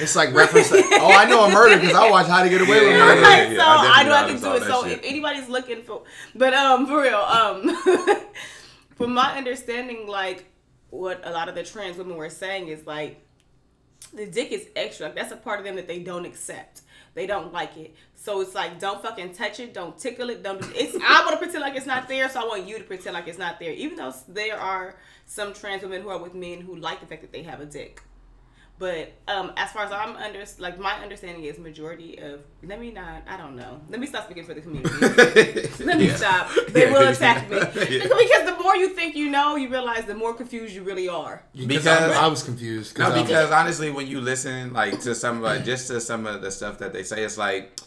It's 0.01 0.17
like 0.17 0.33
reference. 0.35 0.71
oh, 0.73 1.13
I 1.13 1.27
know 1.27 1.45
a 1.45 1.51
murder 1.53 1.79
because 1.79 1.95
I 1.95 2.11
watch 2.11 2.27
How 2.27 2.43
to 2.43 2.49
Get 2.49 2.61
Away 2.61 2.81
with 2.81 2.99
Murder. 2.99 3.21
Right, 3.23 3.49
so 3.57 3.63
I 3.63 3.93
I, 3.97 4.03
know 4.05 4.13
I 4.15 4.25
can 4.29 4.41
do 4.41 4.53
it. 4.55 4.63
So 4.65 4.83
shit. 4.85 4.99
if 4.99 5.05
anybody's 5.05 5.49
looking 5.49 5.83
for, 5.83 6.03
but 6.35 6.55
um, 6.55 6.87
for 6.87 7.03
real, 7.03 7.19
um, 7.19 7.77
from 8.97 9.13
my 9.15 9.37
understanding, 9.37 10.07
like 10.09 10.47
what 10.91 11.21
a 11.25 11.31
lot 11.31 11.49
of 11.49 11.55
the 11.55 11.63
trans 11.63 11.97
women 11.99 12.17
were 12.17 12.31
saying 12.31 12.69
is 12.69 12.87
like 12.87 13.21
the 14.15 14.27
dick 14.27 14.53
is 14.53 14.69
extra. 14.77 15.07
Like 15.07 15.17
that's 15.17 15.33
a 15.33 15.37
part 15.37 15.59
of 15.59 15.65
them 15.65 15.77
that 15.77 15.89
they 15.89 15.99
don't 16.01 16.25
accept. 16.25 16.83
They 17.15 17.27
don't 17.27 17.53
like 17.53 17.77
it. 17.77 17.95
So 18.15 18.41
it's 18.41 18.55
like 18.55 18.79
don't 18.79 19.03
fucking 19.03 19.33
touch 19.33 19.61
it, 19.61 19.73
don't 19.73 19.97
tickle 19.99 20.31
it, 20.31 20.43
don't. 20.43 20.61
Do, 20.61 20.69
it's 20.75 20.97
I 20.97 21.21
want 21.21 21.33
to 21.33 21.37
pretend 21.39 21.61
like 21.61 21.77
it's 21.77 21.87
not 21.87 22.09
there, 22.09 22.29
so 22.29 22.41
I 22.41 22.45
want 22.45 22.67
you 22.67 22.79
to 22.79 22.85
pretend 22.85 23.15
like 23.15 23.29
it's 23.29 23.39
not 23.39 23.59
there. 23.59 23.73
Even 23.73 23.97
though 23.97 24.13
there 24.29 24.59
are 24.59 24.97
some 25.25 25.53
trans 25.55 25.83
women 25.83 26.03
who 26.03 26.09
are 26.11 26.19
with 26.19 26.35
men 26.35 26.61
who 26.61 26.77
like 26.77 27.01
the 27.01 27.07
fact 27.07 27.23
that 27.23 27.33
they 27.33 27.43
have 27.43 27.61
a 27.61 27.67
dick. 27.67 28.03
But 28.79 29.13
um, 29.27 29.53
as 29.57 29.73
far 29.73 29.85
as 29.85 29.93
I'm 29.93 30.17
under, 30.17 30.45
like 30.59 30.79
my 30.79 30.93
understanding 31.03 31.45
is 31.45 31.59
majority 31.59 32.19
of. 32.19 32.41
Let 32.63 32.79
me 32.79 32.91
not. 32.93 33.23
I 33.27 33.39
don't 33.39 33.57
know. 33.57 33.81
Let 33.89 34.01
me 34.01 34.07
stop 34.07 34.25
speaking 34.27 34.45
for 34.45 34.53
the 34.53 34.61
community. 34.61 35.69
Let 35.85 35.99
me 35.99 36.09
stop. 36.11 36.51
They 36.69 36.83
Yeah. 36.85 36.93
will 36.93 37.09
attack 37.09 37.49
me 37.49 37.57
Yeah. 37.97 38.03
because 38.03 38.45
the 38.51 38.57
more 38.63 38.77
you 38.77 38.91
think 38.91 39.17
you 39.17 39.31
know, 39.31 39.57
you 39.57 39.71
realize 39.71 40.05
the 40.05 40.15
more 40.15 40.35
confused 40.35 40.75
you 40.75 40.83
really 40.83 41.09
are. 41.09 41.43
Because 41.55 41.69
Because- 41.85 42.13
I, 42.17 42.25
I 42.25 42.27
was 42.29 42.43
confused. 42.43 42.99
No, 42.99 43.07
I 43.07 43.09
was- 43.09 43.23
because 43.23 43.51
honestly, 43.51 43.91
when 43.91 44.07
you 44.09 44.21
listen 44.21 44.75
like 44.75 45.01
to 45.03 45.15
some 45.15 45.41
like 45.41 45.65
just 45.65 45.89
to 45.89 45.99
some 46.01 46.27
of 46.27 46.43
the 46.43 46.51
stuff 46.51 46.79
that 46.81 46.93
they 46.93 47.03
say, 47.03 47.25
it's 47.25 47.39
like 47.39 47.81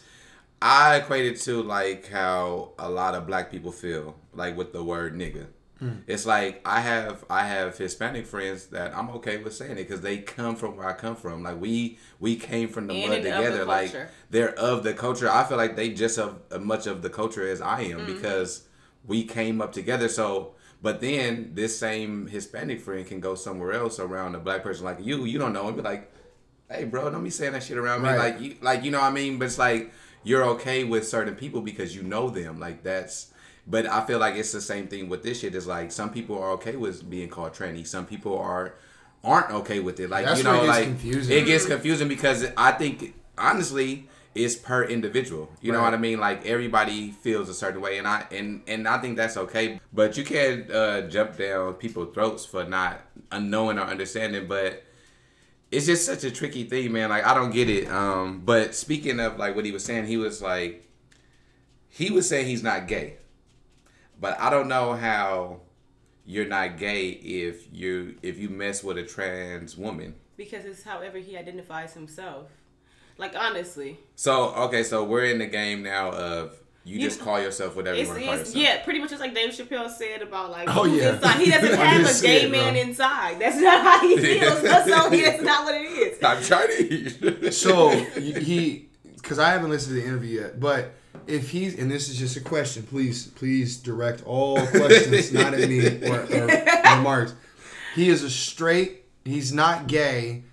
I 0.60 0.96
equate 0.96 1.26
it 1.26 1.40
to 1.42 1.62
like 1.62 2.08
how 2.08 2.72
a 2.80 2.90
lot 2.90 3.14
of 3.14 3.26
black 3.28 3.50
people 3.50 3.70
feel 3.70 4.16
like 4.34 4.56
with 4.56 4.72
the 4.72 4.82
word 4.82 5.14
nigga. 5.14 5.46
It's 6.06 6.26
like 6.26 6.60
I 6.64 6.80
have 6.80 7.24
I 7.30 7.46
have 7.46 7.78
Hispanic 7.78 8.26
friends 8.26 8.66
that 8.66 8.94
I'm 8.96 9.08
okay 9.10 9.38
with 9.38 9.54
saying 9.54 9.72
it 9.72 9.76
because 9.76 10.02
they 10.02 10.18
come 10.18 10.54
from 10.56 10.76
where 10.76 10.86
I 10.86 10.92
come 10.92 11.16
from. 11.16 11.42
Like 11.42 11.60
we 11.60 11.98
we 12.18 12.36
came 12.36 12.68
from 12.68 12.86
the 12.86 12.94
In 12.94 13.08
mud 13.08 13.18
and 13.18 13.26
of 13.28 13.34
the 13.34 13.40
together. 13.42 13.64
like 13.64 13.94
they're 14.30 14.54
of 14.58 14.82
the 14.82 14.92
culture. 14.92 15.30
I 15.30 15.44
feel 15.44 15.56
like 15.56 15.76
they 15.76 15.90
just 15.94 16.18
of 16.18 16.40
as 16.50 16.60
much 16.60 16.86
of 16.86 17.00
the 17.02 17.08
culture 17.10 17.46
as 17.48 17.60
I 17.62 17.80
am 17.82 18.00
Mm-hmm. 18.00 18.12
because 18.14 18.64
we 19.06 19.24
came 19.24 19.62
up 19.62 19.72
together. 19.72 20.08
So, 20.08 20.54
but 20.82 21.00
then 21.00 21.52
this 21.54 21.78
same 21.78 22.26
Hispanic 22.26 22.80
friend 22.82 23.06
can 23.06 23.20
go 23.20 23.34
somewhere 23.34 23.72
else 23.72 23.98
around 23.98 24.34
a 24.34 24.38
black 24.38 24.62
person 24.62 24.84
like 24.84 24.98
you. 25.00 25.24
You 25.24 25.38
don't 25.38 25.54
know 25.54 25.66
and 25.68 25.76
be 25.76 25.82
like, 25.82 26.12
"Hey, 26.70 26.84
bro, 26.84 27.10
don't 27.10 27.24
be 27.24 27.30
saying 27.30 27.52
that 27.52 27.62
shit 27.62 27.78
around 27.78 28.02
me." 28.02 28.08
Like, 28.10 28.38
you, 28.40 28.56
like 28.60 28.84
you 28.84 28.90
know 28.90 29.00
what 29.00 29.06
I 29.06 29.12
mean? 29.12 29.38
But 29.38 29.46
it's 29.46 29.58
like 29.58 29.92
you're 30.24 30.44
okay 30.44 30.84
with 30.84 31.08
certain 31.08 31.34
people 31.36 31.62
because 31.62 31.96
you 31.96 32.02
know 32.02 32.28
them. 32.28 32.60
Like 32.60 32.82
that's. 32.82 33.29
But 33.66 33.86
I 33.86 34.04
feel 34.04 34.18
like 34.18 34.34
it's 34.34 34.52
the 34.52 34.60
same 34.60 34.88
thing 34.88 35.08
with 35.08 35.22
this 35.22 35.40
shit. 35.40 35.54
Is 35.54 35.66
like 35.66 35.92
some 35.92 36.10
people 36.10 36.38
are 36.38 36.50
okay 36.52 36.76
with 36.76 37.08
being 37.08 37.28
called 37.28 37.52
tranny. 37.52 37.86
Some 37.86 38.06
people 38.06 38.38
are 38.38 38.74
aren't 39.22 39.50
okay 39.50 39.80
with 39.80 40.00
it. 40.00 40.10
Like 40.10 40.24
That's 40.24 40.38
you 40.38 40.44
know, 40.44 40.62
it 40.64 40.68
like 40.68 40.84
confusing. 40.84 41.36
it 41.36 41.46
gets 41.46 41.66
confusing 41.66 42.08
because 42.08 42.46
I 42.56 42.72
think 42.72 43.14
honestly 43.36 44.08
it's 44.34 44.54
per 44.54 44.84
individual. 44.84 45.50
You 45.60 45.72
know 45.72 45.82
what 45.82 45.92
I 45.92 45.96
mean? 45.96 46.20
Like 46.20 46.46
everybody 46.46 47.10
feels 47.10 47.48
a 47.48 47.54
certain 47.54 47.80
way, 47.80 47.98
and 47.98 48.06
I 48.06 48.26
and 48.30 48.62
and 48.66 48.86
I 48.86 48.98
think 48.98 49.16
that's 49.16 49.36
okay. 49.36 49.80
But 49.92 50.16
you 50.16 50.24
can't 50.24 50.70
uh, 50.70 51.02
jump 51.02 51.36
down 51.36 51.74
people's 51.74 52.14
throats 52.14 52.44
for 52.44 52.64
not 52.64 53.00
knowing 53.32 53.78
or 53.78 53.82
understanding. 53.82 54.46
But 54.46 54.84
it's 55.70 55.86
just 55.86 56.06
such 56.06 56.22
a 56.24 56.30
tricky 56.30 56.64
thing, 56.64 56.92
man. 56.92 57.10
Like 57.10 57.24
I 57.24 57.34
don't 57.34 57.50
get 57.50 57.68
it. 57.68 57.88
Um, 57.88 58.42
but 58.44 58.74
speaking 58.74 59.18
of 59.18 59.36
like 59.36 59.56
what 59.56 59.64
he 59.64 59.72
was 59.72 59.84
saying, 59.84 60.06
he 60.06 60.16
was 60.16 60.40
like, 60.40 60.88
he 61.88 62.10
was 62.10 62.28
saying 62.28 62.46
he's 62.46 62.62
not 62.62 62.86
gay, 62.86 63.16
but 64.20 64.38
I 64.40 64.50
don't 64.50 64.68
know 64.68 64.92
how 64.94 65.60
you're 66.26 66.46
not 66.46 66.78
gay 66.78 67.08
if 67.08 67.66
you 67.72 68.16
if 68.22 68.38
you 68.38 68.48
mess 68.50 68.84
with 68.84 68.98
a 68.98 69.02
trans 69.04 69.76
woman. 69.76 70.14
because 70.36 70.64
it's 70.64 70.82
however 70.84 71.18
he 71.18 71.36
identifies 71.36 71.94
himself. 71.94 72.48
Like 73.18 73.34
honestly, 73.36 73.98
So 74.16 74.54
okay, 74.66 74.82
so 74.82 75.04
we're 75.04 75.24
in 75.26 75.38
the 75.38 75.46
game 75.46 75.82
now 75.82 76.10
of 76.12 76.54
you, 76.84 76.94
You- 76.98 77.00
just 77.08 77.20
call 77.20 77.38
yourself 77.40 77.76
whatever 77.76 77.98
you 77.98 78.06
want 78.06 78.18
to 78.20 78.24
call 78.24 78.36
yourself. 78.38 78.56
yeah, 78.56 78.82
pretty 78.82 78.98
much 79.00 79.10
just 79.10 79.20
like 79.20 79.34
Dave 79.34 79.50
Chappelle 79.50 79.90
said 79.90 80.22
about 80.22 80.50
like 80.50 80.68
Oh, 80.74 80.84
yeah. 80.86 81.14
inside. 81.16 81.38
He 81.40 81.50
doesn't 81.54 81.74
have 81.78 82.00
a 82.18 82.22
gay 82.22 82.42
it, 82.44 82.50
man 82.50 82.72
bro. 82.72 82.82
inside. 82.82 83.38
That's 83.38 83.58
not 83.60 83.82
how 83.82 84.08
he 84.08 84.16
feels. 84.24 84.62
That's 84.62 84.90
all. 84.90 85.10
That's 85.10 85.42
not 85.42 85.64
what 85.66 85.74
it 85.74 85.84
is. 85.84 86.22
I'm 86.24 86.42
Chinese. 86.42 87.56
So 87.58 87.90
he, 88.14 88.88
because 89.16 89.38
I 89.38 89.50
haven't 89.50 89.68
listened 89.70 89.96
to 89.96 90.00
the 90.00 90.06
interview 90.08 90.40
yet, 90.40 90.58
but 90.58 90.94
if 91.26 91.50
he's, 91.50 91.78
and 91.78 91.90
this 91.90 92.08
is 92.08 92.18
just 92.18 92.36
a 92.36 92.40
question, 92.40 92.82
please, 92.84 93.26
please 93.28 93.76
direct 93.76 94.22
all 94.24 94.56
questions 94.66 95.32
not 95.34 95.54
at 95.54 95.68
me 95.68 95.86
or, 96.08 96.20
or 96.20 96.96
remarks. 96.96 97.34
He 97.94 98.08
is 98.08 98.22
a 98.22 98.30
straight. 98.30 99.04
He's 99.24 99.52
not 99.52 99.86
gay 99.86 100.44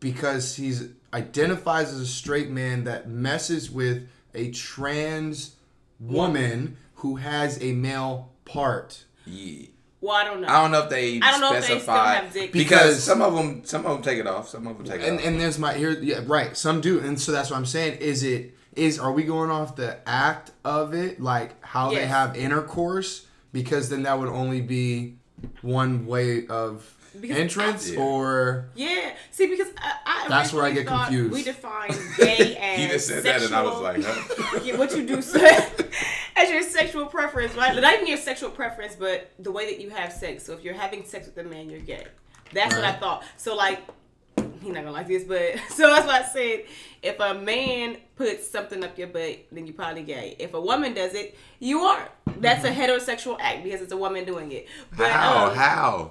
because 0.00 0.56
he's 0.56 0.88
identifies 1.12 1.92
as 1.92 2.00
a 2.00 2.06
straight 2.06 2.50
man 2.50 2.84
that 2.84 3.08
messes 3.08 3.70
with 3.70 4.08
a 4.34 4.50
trans 4.50 5.56
woman 5.98 6.76
who 6.96 7.16
has 7.16 7.60
a 7.62 7.72
male 7.72 8.30
part. 8.44 9.04
Yeah. 9.26 9.66
Well, 10.02 10.16
I 10.16 10.24
don't 10.24 10.40
know. 10.40 10.48
I 10.48 10.62
don't 10.62 10.70
know 10.70 10.82
if 10.84 10.90
they 10.90 11.20
I 11.20 11.30
don't 11.30 11.40
know 11.40 11.54
if 11.54 11.66
they 11.68 11.78
still 11.78 11.94
have 11.94 12.32
dick. 12.32 12.52
because, 12.52 12.68
Because- 12.70 13.04
some 13.04 13.20
of 13.20 13.34
them 13.34 13.64
some 13.64 13.84
of 13.84 13.92
them 13.92 14.02
take 14.02 14.18
it 14.18 14.26
off, 14.26 14.48
some 14.48 14.66
of 14.66 14.78
them 14.78 14.86
take 14.86 15.00
it 15.02 15.08
and 15.08 15.18
off. 15.18 15.26
and 15.26 15.40
there's 15.40 15.58
my 15.58 15.74
here 15.74 15.90
yeah 15.90 16.20
right 16.26 16.56
some 16.56 16.80
do 16.80 17.00
and 17.00 17.20
so 17.20 17.32
that's 17.32 17.50
what 17.50 17.56
i'm 17.58 17.66
saying 17.66 17.98
is 18.00 18.22
it 18.22 18.56
is 18.80 18.98
are 18.98 19.12
we 19.12 19.22
going 19.24 19.50
off 19.50 19.76
the 19.76 19.96
act 20.08 20.50
of 20.64 20.94
it 20.94 21.20
like 21.20 21.62
how 21.64 21.90
they 21.90 22.06
have 22.06 22.36
intercourse 22.36 23.26
because 23.52 23.88
then 23.90 24.02
that 24.04 24.18
would 24.18 24.28
only 24.28 24.60
be 24.62 25.16
one 25.62 26.06
way 26.06 26.46
of 26.46 26.94
Because 27.20 27.36
entrance 27.36 27.92
I- 27.92 27.96
or 27.96 28.68
Yeah. 28.74 29.12
See, 29.30 29.46
because 29.48 29.68
I, 29.78 30.24
I 30.24 30.28
That's 30.28 30.52
where 30.52 30.64
I 30.64 30.70
get 30.70 30.86
thought 30.86 31.08
confused. 31.08 31.32
We 31.32 31.42
define 31.42 31.90
gay 32.16 32.56
as 32.60 32.78
He 32.78 32.88
just 32.88 33.06
said 33.08 33.22
sexual, 33.22 33.40
that, 33.40 33.42
and 33.46 33.54
I 33.54 33.62
was 33.62 33.80
like, 33.80 34.02
huh? 34.04 34.60
Yeah, 34.64 34.76
what 34.78 34.96
you 34.96 35.06
do 35.06 35.20
say 35.20 35.58
as 36.36 36.50
your 36.50 36.62
sexual 36.62 37.06
preference, 37.06 37.54
right? 37.56 37.74
Not 37.78 37.94
even 37.94 38.06
your 38.06 38.16
sexual 38.18 38.50
preference, 38.50 38.94
but 38.96 39.30
the 39.38 39.50
way 39.52 39.66
that 39.70 39.80
you 39.82 39.90
have 39.90 40.12
sex. 40.12 40.44
So 40.44 40.52
if 40.54 40.64
you're 40.64 40.74
having 40.74 41.04
sex 41.04 41.26
with 41.26 41.36
a 41.38 41.44
man, 41.48 41.68
you're 41.68 41.80
gay. 41.80 42.06
That's 42.52 42.74
what 42.74 42.84
I 42.84 42.92
thought. 42.92 43.24
So 43.36 43.54
like, 43.56 43.80
he's 44.62 44.72
not 44.72 44.82
gonna 44.84 44.92
like 44.92 45.08
this, 45.08 45.24
but 45.24 45.54
so 45.70 45.88
that's 45.88 46.06
why 46.06 46.20
I 46.20 46.22
said 46.22 46.64
if 47.02 47.18
a 47.18 47.34
man 47.34 47.96
puts 48.16 48.50
something 48.50 48.84
up 48.84 48.98
your 48.98 49.08
butt, 49.08 49.46
then 49.52 49.66
you're 49.66 49.74
probably 49.74 50.02
gay. 50.02 50.36
If 50.38 50.54
a 50.54 50.60
woman 50.60 50.94
does 50.94 51.14
it, 51.14 51.36
you 51.58 51.80
aren't. 51.80 52.10
That's 52.40 52.64
a 52.64 52.70
heterosexual 52.70 53.36
act 53.40 53.64
because 53.64 53.80
it's 53.80 53.92
a 53.92 53.96
woman 53.96 54.24
doing 54.24 54.52
it. 54.52 54.66
But 54.96 55.10
How? 55.10 55.48
um, 55.48 55.54
How? 55.56 56.10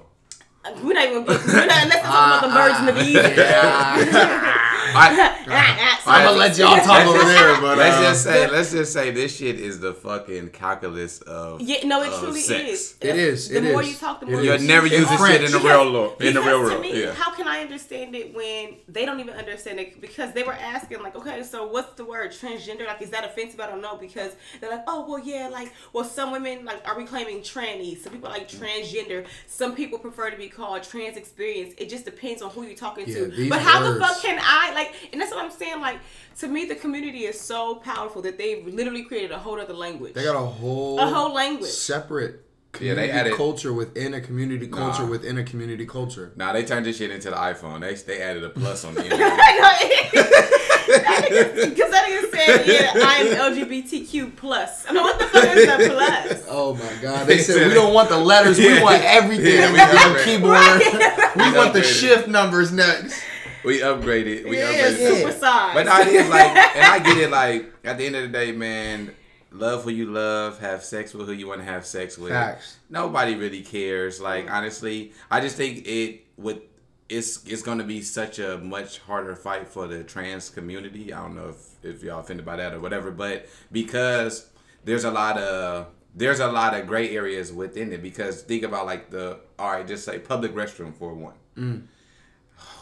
We're 0.84 0.94
not 0.94 1.08
even 1.10 1.24
gonna 1.25 1.39
be, 1.39 1.46
we're 1.54 1.66
not, 1.66 1.88
let's 1.88 2.01
talk 2.01 2.42
about 2.42 2.42
the 2.44 2.50
virgin 2.50 2.89
of 2.89 3.08
Eve. 3.08 3.38
yeah. 3.38 4.66
I, 4.92 6.00
I'm 6.06 6.25
gonna 6.25 6.38
let 6.38 6.58
y'all 6.58 6.78
talk 6.78 7.06
over 7.06 7.24
there, 7.25 7.62
but 7.62 7.78
let's 7.78 7.98
uh, 7.98 8.01
just 8.01 8.24
say, 8.24 8.50
let's 8.50 8.72
just 8.72 8.92
say, 8.94 9.12
this 9.12 9.36
shit 9.38 9.60
is 9.60 9.80
the 9.80 9.94
fucking 9.94 10.50
calculus 10.50 11.22
of. 11.22 11.62
Yeah, 11.62 11.86
no, 11.86 12.01
it 12.04 12.12
truly 12.20 12.42
sex. 12.42 12.70
is. 12.70 12.96
It 13.01 13.16
is, 13.16 13.50
The 13.50 13.58
it 13.58 13.63
more 13.72 13.82
is. 13.82 13.89
you 13.89 13.96
talk, 13.96 14.20
the 14.20 14.25
more 14.25 14.42
you 14.42 14.51
You'll 14.51 14.62
never 14.62 14.88
In 14.88 14.94
use 14.94 15.10
this 15.10 15.28
shit 15.28 15.44
in 15.44 15.51
the 15.51 15.60
real 15.60 15.86
law. 15.86 16.16
In 16.18 16.34
the 16.34 16.42
Because 16.42 16.46
real 16.46 16.58
to 16.60 16.63
world, 16.63 16.82
me, 16.82 17.04
yeah. 17.04 17.13
how 17.13 17.32
can 17.32 17.48
I 17.48 17.62
understand 17.62 18.16
it 18.16 18.34
when 18.34 18.78
they 18.88 19.06
don't 19.06 19.20
even 19.20 19.36
understand 19.36 19.80
it? 19.80 20.01
Because 20.01 20.34
they 20.34 20.44
were 20.44 20.54
asking, 20.54 21.01
like, 21.04 21.16
okay, 21.16 21.44
so 21.44 21.68
what's 21.68 21.94
the 21.94 22.06
word 22.06 22.32
transgender? 22.32 22.86
Like, 22.88 23.01
is 23.01 23.12
that 23.12 23.24
offensive? 23.24 23.60
I 23.60 23.68
don't 23.68 23.82
know. 23.82 23.96
Because 23.98 24.36
they're 24.60 24.72
like, 24.72 24.84
oh, 24.88 25.06
well, 25.08 25.20
yeah, 25.20 25.50
like, 25.50 25.72
well, 25.94 26.04
some 26.04 26.32
women, 26.32 26.66
like, 26.66 26.88
are 26.88 26.98
reclaiming 26.98 27.42
trannies? 27.42 28.00
Some 28.00 28.13
people 28.13 28.28
are 28.30 28.34
like 28.34 28.50
transgender. 28.50 29.25
Some 29.48 29.75
people 29.75 30.00
prefer 30.00 30.32
to 30.32 30.38
be 30.38 30.49
called 30.50 30.84
trans 30.84 31.15
experience. 31.18 31.74
It 31.77 31.89
just 31.89 32.03
depends 32.06 32.41
on 32.41 32.50
who 32.51 32.63
you're 32.63 32.75
talking 32.75 33.08
Yeah, 33.08 33.25
to. 33.27 33.50
But 33.50 33.62
how 33.62 33.82
the 33.82 34.00
fuck 34.00 34.22
can 34.22 34.39
I, 34.41 34.74
like, 34.74 34.94
and 35.12 35.22
that's 35.22 35.32
what 35.32 35.44
I'm 35.44 35.51
saying, 35.51 35.79
like, 35.82 36.00
to 36.39 36.48
me, 36.48 36.65
the 36.65 36.75
community 36.75 37.25
is 37.25 37.39
so 37.39 37.75
powerful 37.75 38.22
that 38.24 38.38
they've 38.38 38.65
literally 38.68 39.03
created 39.03 39.32
a 39.32 39.38
whole 39.39 39.60
other 39.60 39.74
language. 39.74 40.13
They 40.13 40.24
got 40.24 40.36
a 40.36 40.39
whole 40.39 41.00
A 41.00 41.06
whole 41.08 41.34
language. 41.34 41.70
separate 41.70 42.46
Yeah, 42.79 42.94
they 42.94 43.08
community 43.08 43.12
added- 43.12 43.34
culture 43.38 43.74
within 43.74 44.13
a 44.13 44.22
community 44.22 44.68
culture 44.68 45.03
Nah. 45.03 45.10
within 45.10 45.38
a 45.38 45.44
community 45.44 45.86
culture. 45.86 46.34
Nah, 46.36 46.53
they 46.53 46.63
turned 46.63 46.86
this 46.86 46.98
shit 46.98 47.10
into 47.12 47.29
the 47.32 47.36
iPhone. 47.36 47.82
They 47.82 47.96
they 47.96 48.22
added 48.22 48.44
a 48.44 48.50
plus 48.50 48.84
on 48.86 48.94
the 48.96 49.01
end. 49.10 50.56
Because 50.86 51.92
that 51.92 52.06
nigga 52.08 52.32
said, 52.32 52.68
yeah, 52.68 52.92
I'm 52.96 53.28
LGBTQ 53.56 54.36
plus. 54.36 54.86
I 54.90 54.94
mean, 54.94 55.04
what 55.04 55.20
the 55.20 55.26
fuck 55.26 55.44
is 55.56 55.66
the 55.68 55.94
plus? 55.94 56.46
Oh 56.50 56.74
my 56.74 57.02
god! 57.02 57.28
They 57.28 57.38
They 57.38 57.44
said 57.44 57.56
said 57.58 57.68
we 57.68 57.74
don't 57.74 57.94
want 57.94 58.10
the 58.10 58.18
letters. 58.18 58.58
We 58.58 58.82
want 58.82 59.04
everything. 59.04 59.46
Yeah, 59.46 59.68
we 59.68 59.74
we 59.74 59.80
want 59.80 59.92
the 59.92 59.98
upgraded. 59.98 60.26
keyboard. 60.26 61.52
We 61.52 61.58
want 61.58 61.74
the 61.74 61.84
shift 61.84 62.28
numbers 62.28 62.72
next. 62.72 63.22
We 63.64 63.80
upgraded. 63.80 64.50
We 64.50 64.58
Yeah, 64.58 64.72
upgraded. 64.72 65.18
super 65.20 65.32
size. 65.32 65.74
But 65.74 65.86
no, 65.86 66.00
it 66.00 66.08
is 66.08 66.30
like, 66.30 66.48
and 66.76 66.86
I 66.86 67.00
get 67.00 67.18
it. 67.18 67.30
Like 67.30 67.72
at 67.84 67.98
the 67.98 68.06
end 68.06 68.16
of 68.16 68.24
the 68.24 68.30
day, 68.30 68.52
man, 68.52 69.12
love 69.52 69.84
who 69.84 69.92
you 69.92 70.06
love, 70.08 70.60
have 70.60 70.84
sex 70.84 71.14
with 71.14 71.28
who 71.28 71.34
you 71.34 71.48
want 71.48 71.60
to 71.62 71.66
have 71.66 71.86
sex 71.86 72.18
with. 72.18 72.32
Facts. 72.32 72.78
Nobody 72.90 73.36
really 73.36 73.62
cares. 73.62 74.20
Like 74.20 74.48
mm. 74.48 74.52
honestly, 74.52 75.14
I 75.30 75.42
just 75.42 75.56
think 75.56 75.86
it 75.88 76.22
would. 76.38 76.62
It's 77.10 77.44
it's 77.46 77.62
gonna 77.62 77.84
be 77.84 78.01
such 78.01 78.39
a 78.39 78.58
much 78.60 79.00
harder 79.00 79.36
fight 79.36 79.68
for 79.68 79.88
the 79.88 80.04
trans 80.04 80.50
community. 80.50 81.12
I 81.12 81.22
don't 81.24 81.36
know 81.36 81.50
if 81.50 81.84
if 81.84 82.04
y'all 82.04 82.20
offended 82.20 82.46
by 82.46 82.58
that 82.58 82.74
or 82.74 82.80
whatever, 82.80 83.12
but 83.12 83.48
because 83.72 84.50
there's 84.86 85.04
a 85.04 85.12
lot 85.12 85.38
of 85.38 85.88
there's 86.16 86.39
a 86.39 86.51
lot 86.51 86.74
of 86.74 86.88
gray 86.88 87.16
areas 87.16 87.51
within 87.51 87.92
it. 87.92 88.01
Because 88.01 88.44
think 88.44 88.63
about 88.63 88.86
like 88.86 89.10
the 89.10 89.39
all 89.58 89.72
right, 89.72 89.88
just 89.88 90.06
say 90.06 90.20
public 90.20 90.54
restroom 90.54 90.96
for 90.96 91.13
one 91.13 91.34
mm. 91.60 91.82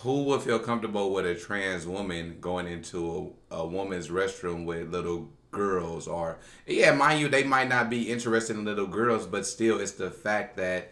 who 0.02 0.24
would 0.24 0.42
feel 0.42 0.60
comfortable 0.60 1.14
with 1.14 1.26
a 1.26 1.36
trans 1.36 1.88
woman 1.88 2.38
going 2.40 2.68
into 2.68 3.34
a, 3.52 3.56
a 3.56 3.66
woman's 3.66 4.10
restroom 4.10 4.66
with 4.66 4.90
little 4.90 5.30
girls 5.52 6.08
or 6.08 6.38
yeah 6.68 6.92
mind 6.92 7.20
you 7.20 7.28
they 7.30 7.44
might 7.44 7.70
not 7.70 7.90
be 7.90 8.12
interested 8.12 8.56
in 8.56 8.66
little 8.66 8.86
girls 8.86 9.26
but 9.26 9.46
still 9.46 9.80
it's 9.80 9.94
the 9.94 10.12
fact 10.12 10.58
that 10.58 10.92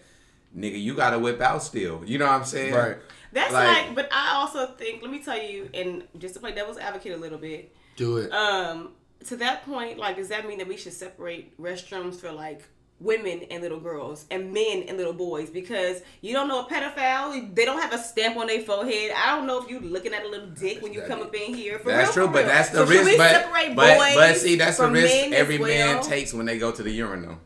nigga 0.57 0.81
you 0.81 0.95
gotta 0.95 1.19
whip 1.19 1.41
out 1.41 1.61
still 1.61 2.01
you 2.05 2.17
know 2.17 2.25
what 2.25 2.33
i'm 2.33 2.45
saying 2.45 2.73
Right. 2.73 2.97
That's 3.35 3.53
Like- 3.53 3.67
like, 3.87 3.95
but 3.95 4.09
I 4.11 4.33
also 4.35 4.65
think, 4.65 5.01
let 5.03 5.11
me 5.11 5.19
tell 5.19 5.37
you, 5.39 5.69
and 5.73 6.03
just 6.17 6.33
to 6.35 6.39
play 6.39 6.53
devil's 6.53 6.77
advocate 6.79 7.11
a 7.13 7.17
little 7.17 7.37
bit, 7.37 7.71
Do 7.97 8.17
it. 8.17 8.31
um, 8.31 8.93
to 9.25 9.35
that 9.37 9.65
point, 9.65 9.97
like, 9.99 10.15
does 10.15 10.29
that 10.29 10.47
mean 10.47 10.57
that 10.59 10.67
we 10.67 10.77
should 10.77 10.93
separate 10.93 11.55
restrooms 11.61 12.15
for 12.15 12.31
like 12.31 12.61
women 13.01 13.41
and 13.51 13.61
little 13.61 13.79
girls 13.81 14.23
and 14.31 14.53
men 14.53 14.83
and 14.87 14.95
little 14.97 15.11
boys? 15.13 15.49
Because 15.49 16.01
you 16.21 16.31
don't 16.31 16.47
know 16.47 16.61
a 16.61 16.69
pedophile, 16.69 17.53
they 17.53 17.65
don't 17.65 17.81
have 17.81 17.91
a 17.91 17.97
stamp 17.97 18.37
on 18.37 18.47
their 18.47 18.61
forehead. 18.61 19.11
I 19.13 19.35
don't 19.35 19.45
know 19.47 19.61
if 19.61 19.69
you're 19.69 19.81
looking 19.81 20.13
at 20.13 20.23
a 20.23 20.29
little 20.29 20.47
dick 20.47 20.81
when 20.81 20.93
you 20.93 21.01
come 21.01 21.21
up 21.21 21.35
in 21.35 21.53
here. 21.53 21.77
For 21.79 21.91
that's 21.91 22.15
real, 22.15 22.27
true 22.27 22.33
but 22.33 22.45
that's 22.45 22.69
the 22.69 22.85
So 22.85 22.85
risk 22.85 23.03
we 23.05 23.17
but 23.17 23.31
separate 23.31 23.75
but, 23.75 23.97
boys 23.97 24.15
but 24.15 24.37
see 24.37 24.55
that's 24.55 24.77
the 24.77 24.87
risk 24.87 25.13
every 25.33 25.57
man 25.57 26.01
takes 26.01 26.33
when 26.33 26.45
they 26.45 26.57
go 26.57 26.71
to 26.71 26.81
the 26.83 26.91
urinal 26.91 27.37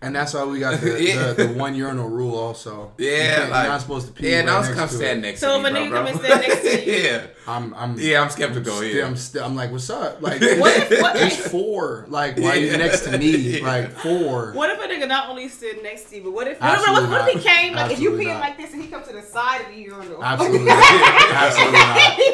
And 0.00 0.14
that's 0.14 0.32
why 0.32 0.44
we 0.44 0.60
got 0.60 0.80
the, 0.80 1.02
Yeah. 1.08 1.32
the, 1.32 1.46
the 1.48 1.52
one 1.54 1.74
urinal 1.74 2.08
rule 2.08 2.36
also. 2.36 2.92
Yeah 2.98 3.34
can't- 3.38 3.50
like 3.50 3.62
you're 3.64 3.72
not 3.72 3.80
supposed 3.80 4.06
to 4.06 4.12
pee. 4.12 4.30
yeah 4.30 4.36
right 4.38 4.46
don't 4.46 4.62
next 4.62 4.74
come 4.78 4.88
to 4.88 4.94
stand 4.94 5.18
it. 5.18 5.22
next 5.28 5.40
So 5.40 5.48
to 5.48 5.54
if 5.56 5.62
me 5.64 5.68
a 5.70 5.72
bro, 5.72 5.80
nigga 5.82 5.88
bro. 5.90 5.98
come 5.98 6.06
and 6.06 6.20
stand 6.20 6.40
next 6.40 6.60
to 6.62 6.86
you? 6.86 7.02
yeah 7.02 7.26
I'm, 7.48 7.74
I'm, 7.74 7.98
Yeah, 7.98 8.22
I'm 8.22 8.30
skeptical, 8.30 8.74
I'm, 8.74 8.84
yeah. 8.96 9.06
I'm, 9.06 9.16
still, 9.16 9.44
I'm 9.44 9.56
like, 9.56 9.72
what's 9.72 9.90
up? 9.90 10.22
Like, 10.22 10.40
What 10.60 10.76
if- 10.92 11.02
what- 11.02 11.14
there's 11.14 11.36
four. 11.36 12.04
Like, 12.08 12.36
why 12.38 12.50
are 12.50 12.56
you 12.56 12.76
next 12.76 13.00
to 13.06 13.18
me? 13.18 13.30
Yeah. 13.36 13.66
Like, 13.66 13.90
four. 13.90 14.52
What 14.52 14.70
if 14.70 14.78
a 14.78 14.86
nigga 14.86 15.08
not 15.08 15.30
only 15.30 15.48
stood 15.48 15.82
next 15.82 16.10
to 16.10 16.16
you, 16.16 16.22
but 16.22 16.32
what 16.32 16.46
if 16.46 16.58
Absolutely 16.62 17.02
what, 17.08 17.10
what 17.10 17.28
if 17.34 17.42
he 17.42 17.48
not. 17.48 17.56
came 17.56 17.72
like 17.74 17.90
if 17.90 17.98
you 17.98 18.10
Absolutely 18.10 18.26
peeing 18.26 18.40
like 18.40 18.56
this 18.56 18.72
and 18.74 18.82
he 18.82 18.88
comes 18.88 19.08
to 19.08 19.14
the 19.14 19.22
side 19.22 19.62
of 19.62 19.68
the 19.68 19.80
urinal? 19.80 20.22
Absolutely 20.22 20.64
not. 20.64 21.32
Absolutely 21.32 21.72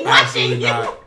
not. 0.04 0.06
Absolutely 0.06 0.58
not. 0.66 0.98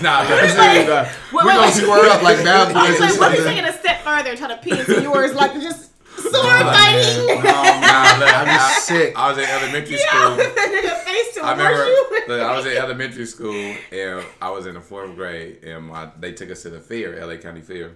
nah 0.00 0.20
Absolutely 0.22 0.86
not. 0.88 1.06
Wait, 1.06 1.12
We're 1.34 1.46
wait, 1.46 1.52
gonna 1.54 1.60
wait. 1.62 1.74
square 1.74 2.10
up 2.10 2.22
like 2.22 2.36
bad 2.44 2.74
I 2.74 2.88
boys 2.88 3.00
was 3.00 3.00
or 3.00 3.02
like, 3.02 3.20
what 3.20 3.30
if 3.32 3.34
he's 3.38 3.44
something. 3.44 3.62
taking 3.64 3.64
a 3.64 3.72
step 3.78 4.00
further 4.02 4.30
and 4.30 4.38
trying 4.38 4.56
to 4.56 4.62
pee 4.62 4.78
into 4.78 5.02
yours 5.02 5.34
like 5.34 5.52
just 5.54 5.90
sword 6.30 6.60
Nah, 6.60 6.72
fighting? 6.72 7.26
No, 7.26 7.34
nah, 7.34 8.18
look, 8.18 8.34
I'd 8.34 8.44
be 8.44 8.50
I- 8.50 8.78
sick. 8.80 9.12
I 9.16 9.28
was 9.30 9.38
in 9.38 9.44
elementary 9.44 9.96
Yeah, 9.98 10.36
school 10.36 10.36
face 11.04 11.38
I 11.42 11.50
remember 11.52 11.84
look, 12.28 12.40
I 12.42 12.56
was 12.56 12.66
in 12.66 12.76
elementary 12.76 13.26
school 13.26 13.74
and 13.92 14.24
I 14.42 14.50
was 14.50 14.66
in 14.66 14.74
the 14.74 14.80
fourth 14.80 15.14
grade 15.14 15.62
and 15.64 15.86
my, 15.86 16.10
they 16.18 16.32
took 16.32 16.50
us 16.50 16.62
to 16.62 16.70
the 16.70 16.80
fair, 16.80 17.24
LA 17.24 17.36
County 17.36 17.60
Fair. 17.60 17.92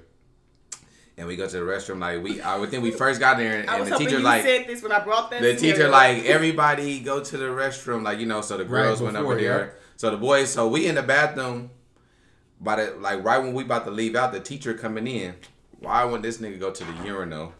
And 1.18 1.26
we 1.28 1.36
go 1.36 1.46
to 1.46 1.52
the 1.52 1.62
restroom 1.62 1.98
like 2.00 2.22
we 2.22 2.40
I 2.40 2.56
would 2.58 2.70
think 2.70 2.82
we 2.82 2.90
first 2.90 3.20
got 3.20 3.36
there 3.36 3.60
and, 3.60 3.68
I 3.68 3.74
and 3.76 3.80
was 3.82 3.90
the 3.90 3.98
teacher 3.98 4.16
you 4.18 4.24
like 4.24 4.42
said 4.42 4.66
this 4.66 4.82
when 4.82 4.92
I 4.92 5.00
brought 5.00 5.30
that. 5.30 5.42
the 5.42 5.54
teacher 5.56 5.88
like 5.88 6.24
everybody 6.24 7.00
go 7.00 7.22
to 7.22 7.36
the 7.36 7.44
restroom 7.46 8.02
like 8.02 8.18
you 8.18 8.26
know 8.26 8.40
so 8.40 8.56
the 8.56 8.64
Right 8.64 8.84
girls 8.84 9.02
went 9.02 9.14
before, 9.14 9.32
over 9.32 9.40
there 9.40 9.58
yeah. 9.66 9.70
so 9.96 10.10
the 10.10 10.16
boys 10.16 10.50
so 10.50 10.66
we 10.68 10.86
in 10.86 10.94
the 10.94 11.02
bathroom 11.02 11.70
by 12.60 12.76
the 12.76 12.94
like 12.98 13.22
right 13.22 13.38
when 13.38 13.52
we 13.52 13.62
about 13.62 13.84
to 13.84 13.90
leave 13.90 14.16
out 14.16 14.32
the 14.32 14.40
teacher 14.40 14.72
coming 14.72 15.06
in 15.06 15.34
why 15.80 16.02
would 16.04 16.22
this 16.22 16.38
nigga 16.38 16.58
go 16.58 16.70
to 16.70 16.82
the 16.84 17.04
urinal 17.04 17.52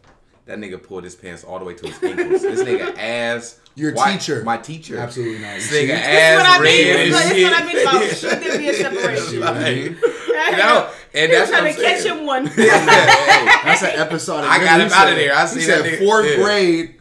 that 0.47 0.59
nigga 0.59 0.83
pulled 0.83 1.05
his 1.05 1.15
pants 1.15 1.45
all 1.45 1.59
the 1.59 1.65
way 1.65 1.75
to 1.75 1.87
his 1.87 2.03
ankles 2.03 2.43
this 2.43 2.63
nigga 2.63 2.97
ass 2.99 3.61
Your 3.77 3.93
white- 3.95 4.15
teacher. 4.21 4.43
my 4.45 4.57
teacher 4.59 4.99
Absolutely 4.99 5.39
not. 5.41 5.55
This 5.55 5.69
nigga 5.73 5.87
This 5.89 6.01
ass 6.07 6.37
what 6.37 6.47
I 6.47 6.63
mean. 6.65 6.87
red 6.89 6.97
This 6.97 6.97
and 6.97 7.09
is 7.09 7.15
what- 7.15 7.23
this 7.23 7.39
is 7.39 7.45
what 7.45 7.63
I 7.63 7.67
mean 7.67 7.83
about 7.83 8.17
should 8.17 8.43
there 8.43 8.59
be 8.59 8.69
a 8.69 8.75
separation? 8.85 9.41
like, 9.41 10.51
you 10.51 10.57
know, 10.57 10.91
and 11.15 11.31
He 11.31 11.37
that's 11.37 11.51
was 11.51 11.59
trying 11.59 11.67
I'm 11.69 11.75
to 11.75 11.83
catch 11.83 12.05
him 12.05 12.27
one. 12.27 12.47
Hey, 12.63 12.67
That's 13.65 13.83
an 13.83 13.91
episode. 14.01 14.45
I 14.45 14.59
got 14.65 14.81
him 14.81 14.91
out 14.93 15.09
of 15.09 15.15
there. 15.17 15.35
I 15.35 15.43
he 15.43 15.47
seen 15.49 15.61
said 15.63 15.85
that 15.85 15.93
nigga- 15.93 16.05
fourth 16.05 16.27
yeah. 16.27 16.37
grade. 16.37 16.95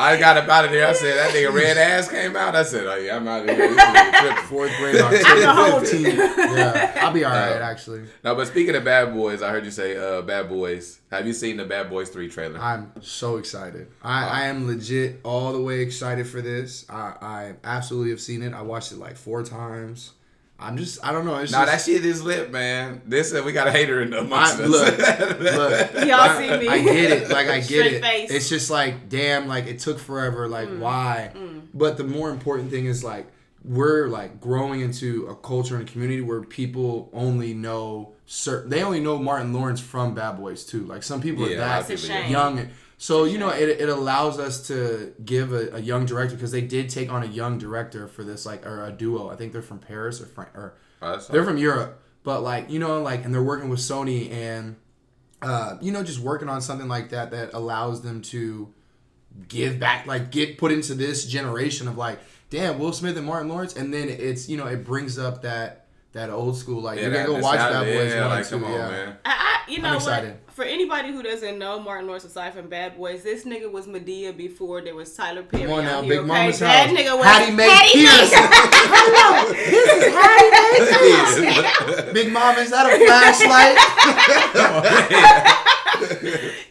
I 0.00 0.18
got 0.18 0.36
up 0.38 0.48
out 0.48 0.64
of 0.64 0.70
there. 0.70 0.86
I 0.86 0.92
said 0.94 1.16
that 1.18 1.32
nigga 1.34 1.52
red 1.52 1.76
ass 1.76 2.08
came 2.08 2.34
out. 2.36 2.56
I 2.56 2.62
said, 2.62 2.86
oh 2.86 2.96
yeah, 2.96 3.16
I'm 3.16 3.28
out 3.28 3.48
of 3.48 3.54
here. 3.54 3.68
This 3.68 4.20
tripping. 4.20 4.44
Fourth 4.44 4.76
grade, 4.78 4.96
I 4.96 5.16
can 5.16 5.48
October 5.48 5.70
hold 5.70 5.82
15th. 5.82 6.04
it. 6.06 6.56
Yeah, 6.58 6.98
I'll 7.02 7.12
be 7.12 7.24
all 7.24 7.32
right 7.32 7.52
Uh, 7.60 7.64
actually. 7.64 8.02
No, 8.24 8.34
but 8.34 8.46
speaking 8.46 8.74
of 8.74 8.84
Bad 8.84 9.12
Boys, 9.14 9.42
I 9.42 9.50
heard 9.50 9.64
you 9.64 9.70
say 9.70 9.96
uh, 9.96 10.22
Bad 10.22 10.48
Boys. 10.48 11.00
Have 11.10 11.26
you 11.26 11.32
seen 11.32 11.56
the 11.58 11.64
Bad 11.64 11.90
Boys 11.90 12.08
Three 12.08 12.28
trailer? 12.28 12.58
I'm 12.58 12.92
so 13.02 13.36
excited. 13.36 13.88
I, 14.02 14.26
I 14.26 14.42
am 14.46 14.66
legit 14.66 15.20
all 15.22 15.52
the 15.52 15.60
way 15.62 15.80
excited 15.80 16.26
for 16.26 16.40
this. 16.40 16.86
I, 16.88 17.14
I 17.20 17.54
absolutely 17.64 18.10
have 18.10 18.20
seen 18.20 18.42
it. 18.42 18.52
I 18.54 18.62
watched 18.62 18.92
it 18.92 18.98
like 18.98 19.16
four 19.16 19.42
times. 19.42 20.12
I'm 20.60 20.76
just 20.76 21.04
I 21.04 21.10
don't 21.12 21.24
know. 21.24 21.36
It's 21.36 21.52
Nah, 21.52 21.64
that 21.64 21.80
shit 21.80 22.04
is 22.04 22.22
lit, 22.22 22.50
man. 22.52 23.00
This 23.06 23.32
uh, 23.34 23.42
we 23.44 23.52
got 23.52 23.66
a 23.66 23.70
hater 23.72 24.02
in 24.02 24.10
the 24.10 24.18
I, 24.18 24.20
amongst 24.20 24.60
us. 24.60 24.68
look, 24.68 24.98
look. 25.40 25.92
Y'all 26.06 26.20
I, 26.20 26.38
see 26.38 26.58
me. 26.58 26.68
I 26.68 26.82
get 26.82 27.10
it. 27.12 27.30
Like 27.30 27.48
I 27.48 27.56
get 27.60 27.64
Straight 27.64 27.92
it. 27.94 28.02
face. 28.02 28.30
It's 28.30 28.48
just 28.48 28.70
like 28.70 29.08
damn. 29.08 29.48
Like 29.48 29.66
it 29.66 29.78
took 29.78 29.98
forever. 29.98 30.48
Like 30.48 30.68
Mm. 30.68 30.78
why? 30.80 31.32
But 31.72 31.96
the 31.96 32.04
more 32.04 32.30
important 32.30 32.70
thing 32.70 32.86
is 32.86 33.02
like 33.02 33.26
we're 33.64 34.08
like 34.08 34.40
growing 34.40 34.80
into 34.80 35.26
a 35.26 35.34
culture 35.36 35.76
and 35.76 35.88
a 35.88 35.90
community 35.90 36.20
where 36.20 36.42
people 36.42 37.10
only 37.12 37.52
know 37.54 38.12
certain. 38.26 38.70
They 38.70 38.82
only 38.82 39.00
know 39.00 39.18
Martin 39.18 39.52
Lawrence 39.52 39.80
from 39.80 40.14
Bad 40.14 40.38
Boys 40.38 40.64
too. 40.64 40.84
Like 40.84 41.02
some 41.02 41.20
people 41.20 41.48
Yeah, 41.48 41.56
are 41.78 41.82
that 41.82 42.28
young. 42.30 42.56
That's 42.56 42.70
a 43.00 43.12
people, 43.12 43.20
yeah. 43.20 43.24
shame. 43.24 43.24
young. 43.24 43.24
So 43.24 43.24
you 43.24 43.38
know, 43.38 43.48
it, 43.48 43.68
it 43.80 43.88
allows 43.88 44.38
us 44.38 44.66
to 44.68 45.14
give 45.24 45.54
a, 45.54 45.76
a 45.76 45.80
young 45.80 46.04
director 46.04 46.34
because 46.34 46.50
they 46.50 46.60
did 46.60 46.90
take 46.90 47.10
on 47.10 47.22
a 47.22 47.26
young 47.26 47.56
director 47.56 48.06
for 48.06 48.24
this, 48.24 48.44
like 48.44 48.66
or 48.66 48.84
a 48.84 48.92
duo. 48.92 49.30
I 49.30 49.36
think 49.36 49.54
they're 49.54 49.62
from 49.62 49.78
Paris 49.78 50.20
or 50.20 50.26
Fran- 50.26 50.48
or 50.54 50.74
Oh, 51.02 51.16
they're 51.30 51.44
from 51.44 51.56
Europe, 51.56 52.02
but 52.24 52.42
like 52.42 52.68
you 52.68 52.78
know, 52.78 53.00
like 53.00 53.24
and 53.24 53.32
they're 53.32 53.42
working 53.42 53.70
with 53.70 53.80
Sony 53.80 54.30
and 54.30 54.76
uh, 55.40 55.78
you 55.80 55.92
know, 55.92 56.04
just 56.04 56.18
working 56.18 56.50
on 56.50 56.60
something 56.60 56.88
like 56.88 57.08
that 57.08 57.30
that 57.30 57.54
allows 57.54 58.02
them 58.02 58.20
to 58.20 58.72
give 59.48 59.80
back, 59.80 60.06
like 60.06 60.30
get 60.30 60.58
put 60.58 60.70
into 60.70 60.94
this 60.94 61.24
generation 61.24 61.88
of 61.88 61.96
like, 61.96 62.18
damn, 62.50 62.78
Will 62.78 62.92
Smith 62.92 63.16
and 63.16 63.24
Martin 63.26 63.48
Lawrence, 63.48 63.74
and 63.76 63.94
then 63.94 64.10
it's 64.10 64.46
you 64.48 64.58
know 64.58 64.66
it 64.66 64.84
brings 64.84 65.18
up 65.18 65.40
that 65.40 65.86
that 66.12 66.28
old 66.28 66.58
school 66.58 66.82
like 66.82 66.98
Yeah, 66.98 67.06
you 67.06 67.12
gotta 67.12 67.26
go 67.28 67.32
watch 67.38 67.58
nostalgia, 67.58 67.72
Bad 67.72 67.94
Boys 67.96 68.12
Yeah, 68.12 68.20
one 68.20 68.30
like 68.30 68.48
too, 68.48 68.54
come 68.56 68.64
on, 68.64 68.72
yeah. 68.72 68.88
man. 68.90 69.16
I, 69.24 69.49
I, 69.66 69.70
you 69.70 69.80
know 69.80 69.98
what? 69.98 70.36
For 70.52 70.64
anybody 70.64 71.10
who 71.12 71.22
doesn't 71.22 71.58
know 71.58 71.80
Martin 71.80 72.06
Lawrence 72.06 72.24
aside 72.24 72.52
from 72.54 72.68
Bad 72.68 72.96
Boys, 72.96 73.22
this 73.22 73.44
nigga 73.44 73.70
was 73.70 73.86
Madea 73.86 74.36
before 74.36 74.80
there 74.82 74.94
was 74.94 75.14
Tyler 75.14 75.42
Perry. 75.42 75.64
Come 75.64 75.72
on 75.72 75.84
out 75.84 75.84
now, 75.84 76.02
here, 76.02 76.10
Big 76.10 76.18
okay? 76.18 76.26
Mama's 76.28 76.58
that 76.58 76.88
house. 76.88 76.98
nigga 76.98 77.16
was 77.16 77.26
Hattie 77.26 77.52
Mae 77.52 77.88
Pierce. 77.92 78.32
Hello, 78.34 79.52
this 79.70 79.88
is 79.96 80.12
Hattie 80.14 82.06
Mae. 82.06 82.12
Big 82.12 82.32
Mom, 82.32 82.56
is 82.58 82.70
that 82.70 82.86
a 82.86 82.98
flashlight? 83.06 83.76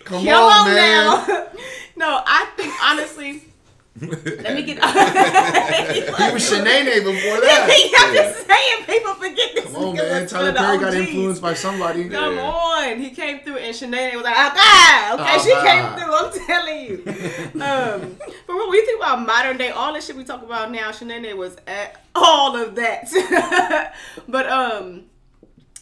Come, 0.05 0.24
Come 0.25 0.27
on, 0.27 0.67
on, 0.67 0.67
man. 0.67 1.05
now. 1.05 1.48
no, 1.96 2.22
I 2.25 2.46
think 2.58 2.74
honestly. 2.84 3.43
Let 4.01 4.55
me 4.55 4.63
get. 4.63 4.79
He 5.89 6.34
was 6.34 6.50
Shanae 6.51 7.03
before 7.03 7.41
that. 7.41 7.91
I'm 7.98 8.13
just 8.13 8.48
saying, 8.48 8.86
people 8.86 9.13
forget 9.15 9.55
this. 9.55 9.65
Come 9.65 9.75
on, 9.75 9.96
man. 9.96 10.27
Tyler 10.27 10.46
one 10.46 10.53
the 10.53 10.60
Perry 10.60 10.77
got 10.77 10.93
influenced 10.93 11.41
by 11.41 11.53
somebody. 11.53 12.10
Come 12.10 12.36
Yeah. 12.36 12.41
on, 12.43 13.00
he 13.00 13.10
came 13.12 13.39
through 13.39 13.58
and 13.58 13.75
Shanae 13.75 14.15
was 14.15 14.24
like, 14.24 14.36
ah, 14.36 15.13
okay, 15.15 15.39
she 15.43 15.53
ah. 15.55 15.63
came 15.63 16.00
through. 16.00 16.15
I'm 16.15 16.48
telling 16.48 16.86
you. 16.86 17.03
Um, 17.60 18.15
but 18.48 18.55
when 18.55 18.69
we 18.69 18.86
think 18.86 19.01
about 19.01 19.25
modern 19.25 19.58
day, 19.58 19.69
all 19.72 19.93
the 19.93 20.00
shit 20.01 20.15
we 20.15 20.24
talk 20.24 20.43
about 20.43 20.72
now, 20.72 20.91
Shanae 20.91 21.36
was 21.36 21.58
at 21.67 22.01
all 22.15 22.55
of 22.55 22.75
that. 22.75 23.93
but 24.27 24.50
um, 24.50 25.03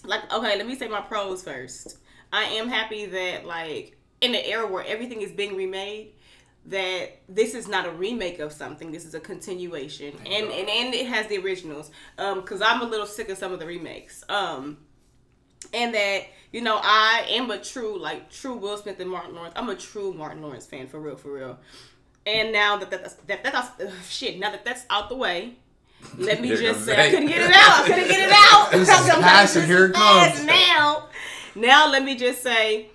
like, 0.04 0.22
okay, 0.34 0.58
let 0.58 0.66
me 0.66 0.76
say 0.76 0.88
my 0.88 1.02
pros 1.02 1.44
first. 1.44 1.98
I 2.34 2.44
am 2.44 2.68
happy 2.70 3.06
that 3.06 3.46
like 3.46 3.98
in 4.22 4.32
the 4.32 4.48
era 4.48 4.66
where 4.66 4.84
everything 4.86 5.22
is 5.22 5.32
being 5.32 5.56
remade. 5.56 6.14
That 6.68 7.22
this 7.30 7.54
is 7.56 7.68
not 7.68 7.86
a 7.86 7.92
remake 7.92 8.40
of 8.40 8.52
something. 8.52 8.92
This 8.92 9.06
is 9.06 9.14
a 9.16 9.22
continuation, 9.22 10.14
and, 10.26 10.52
and 10.52 10.70
and 10.70 10.94
it 10.94 11.08
has 11.08 11.28
the 11.28 11.38
originals. 11.38 11.92
Um, 12.18 12.42
because 12.42 12.62
I'm 12.62 12.82
a 12.82 12.86
little 12.86 13.06
sick 13.06 13.30
of 13.30 13.38
some 13.38 13.54
of 13.54 13.60
the 13.60 13.66
remakes. 13.66 14.24
Um, 14.28 14.78
and 15.74 15.94
that 15.94 16.24
you 16.52 16.62
know 16.62 16.80
I 16.82 17.26
am 17.30 17.50
a 17.52 17.58
true 17.58 17.98
like 18.00 18.30
true 18.30 18.56
Will 18.56 18.78
Smith 18.78 19.00
and 19.00 19.10
Martin 19.10 19.36
Lawrence. 19.36 19.54
I'm 19.56 19.70
a 19.70 19.76
true 19.76 20.14
Martin 20.14 20.42
Lawrence 20.42 20.66
fan 20.66 20.88
for 20.88 21.00
real, 21.00 21.16
for 21.16 21.32
real. 21.32 21.58
And 22.26 22.52
now 22.52 22.78
that 22.78 22.90
that's 22.90 23.14
that, 23.14 23.44
that, 23.44 23.54
that's 23.54 23.70
ugh, 23.82 23.94
shit. 24.08 24.40
Now 24.40 24.52
that 24.52 24.66
that's 24.66 24.86
out 24.90 25.10
the 25.10 25.16
way, 25.16 25.56
let 26.18 26.42
me 26.42 26.50
just 26.56 26.86
say 26.86 27.08
I 27.08 27.10
couldn't 27.10 27.28
get 27.28 27.42
it 27.42 27.52
out. 27.54 27.84
I 27.84 27.88
couldn't 27.88 28.08
get 28.08 28.28
it 28.28 28.36
out. 28.36 28.72
This 28.72 28.90
is 28.90 29.10
passing. 29.22 29.66
Here 29.66 29.86
it 29.86 29.94
comes. 29.94 30.44
Now, 30.46 31.08
now 31.56 31.90
let 31.90 32.04
me 32.04 32.16
just 32.16 32.44
say 32.44 32.90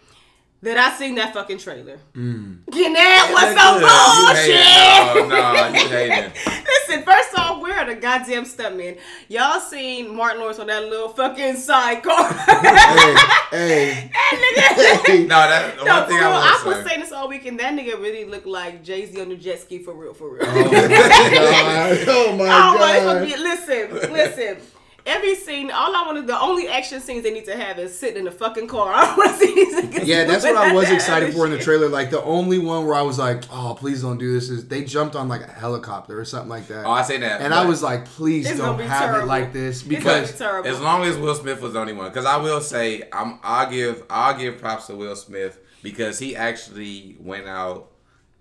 that 0.63 0.79
I 0.79 0.97
seen 0.97 1.17
that 1.17 1.35
fucking 1.35 1.59
trailer. 1.59 1.99
Mm. 2.15 2.61
And 2.73 2.95
that 2.95 3.31
was 3.35 3.51
some 3.59 3.83
bullshit. 3.83 5.29
No, 5.29 5.53
no, 5.53 5.67
you 5.69 5.89
hating. 5.89 6.33
Listen, 6.65 7.03
first 7.05 7.37
off, 7.37 7.61
we're 7.61 7.73
at 7.73 7.89
a 7.89 7.97
goddamn 7.97 8.45
stuntman. 8.45 8.99
Y'all 9.29 9.59
seen 9.59 10.15
Martin 10.15 10.41
Lawrence 10.41 10.61
on 10.61 10.69
that 10.69 10.85
little 10.85 11.09
fucking 11.09 11.57
sidecar. 11.57 12.31
Hey, 13.53 13.93
hey. 13.95 14.11
that 14.11 15.03
nigga. 15.05 15.27
No, 15.27 15.29
that 15.29 15.77
No, 15.85 15.99
one 15.99 16.09
thing 16.09 16.17
real, 16.17 16.29
I 16.29 16.63
I 16.65 16.67
was 16.67 16.87
saying 16.87 17.01
this 17.01 17.13
all 17.13 17.29
weekend. 17.29 17.61
That 17.61 17.75
nigga 17.75 18.01
really 18.01 18.25
looked 18.25 18.47
like 18.47 18.83
Jay 18.83 19.05
Z 19.05 19.21
on 19.21 19.29
the 19.29 19.37
jet 19.37 19.61
ski 19.61 19.79
for 19.79 19.93
real, 19.93 20.15
for 20.15 20.31
real. 20.31 20.43
Oh 20.47 20.65
my 20.65 20.89
god. 20.89 22.09
Oh 22.09 22.37
my 22.39 22.49
god. 22.49 23.29
listen, 23.29 24.11
listen. 24.11 24.57
Every 25.05 25.35
scene, 25.35 25.71
all 25.71 25.95
I 25.97 26.03
want 26.07 26.19
to, 26.19 26.23
the 26.23 26.41
only 26.41 26.69
action 26.69 27.01
scenes 27.01 27.25
they 27.25 27.33
need 27.33 27.45
to 27.47 27.57
have 27.57 27.79
is 27.79 27.99
sitting 27.99 28.19
in 28.19 28.25
the 28.25 28.31
fucking 28.31 28.69
car. 28.69 28.93
I 28.95 29.05
don't 29.07 29.17
want 29.17 29.31
to 29.31 29.37
see 29.47 29.55
these 29.55 29.75
niggas. 29.75 30.07
Yeah, 30.07 30.25
that's 30.25 30.45
what 30.45 30.57
I 30.57 30.73
was 30.73 30.91
excited 30.91 31.35
for 31.35 31.45
in 31.45 31.51
the 31.51 31.59
trailer. 31.59 31.89
Like 31.89 32.11
the 32.11 32.23
only 32.23 32.59
one 32.59 32.87
where 32.87 32.95
I 32.95 33.03
was 33.03 33.19
like, 33.19 33.43
"Oh, 33.51 33.75
please 33.79 34.03
don't 34.03 34.19
do 34.19 34.33
this." 34.33 34.49
Is 34.49 34.69
they 34.69 34.85
jumped 34.85 35.17
on 35.17 35.29
like 35.29 35.43
a 35.43 35.51
helicopter 35.51 36.19
or 36.19 36.25
something 36.25 36.49
like 36.51 36.69
that. 36.69 36.87
Oh, 36.87 36.91
I 36.91 37.03
say 37.03 37.19
that. 37.19 37.41
and 37.41 37.53
I 37.53 37.65
was 37.65 37.83
like, 37.83 38.05
"Please 38.05 38.47
don't 38.49 38.59
gonna 38.59 38.79
be 38.79 38.85
have 38.85 39.23
it 39.23 39.27
like 39.27 39.53
this," 39.53 39.83
It's 39.83 39.83
gonna 39.83 39.99
because 39.99 40.63
be. 40.63 40.69
As 40.69 40.81
long 40.81 41.05
as 41.05 41.17
Will 41.17 41.35
Smith 41.35 41.61
was 41.61 41.73
the 41.73 41.81
only 41.81 41.93
one, 41.95 42.09
because 42.09 42.27
I 42.27 42.37
will 42.37 42.61
say, 42.61 43.03
I'm, 43.13 43.39
I'll 43.43 43.71
give, 43.71 44.05
I'll 44.09 44.39
give 44.39 44.59
props 44.59 44.87
to 44.87 44.95
Will 44.97 45.17
Smith 45.17 45.59
because 45.83 46.19
he 46.19 46.37
actually 46.37 47.17
went 47.21 47.47
out. 47.49 47.92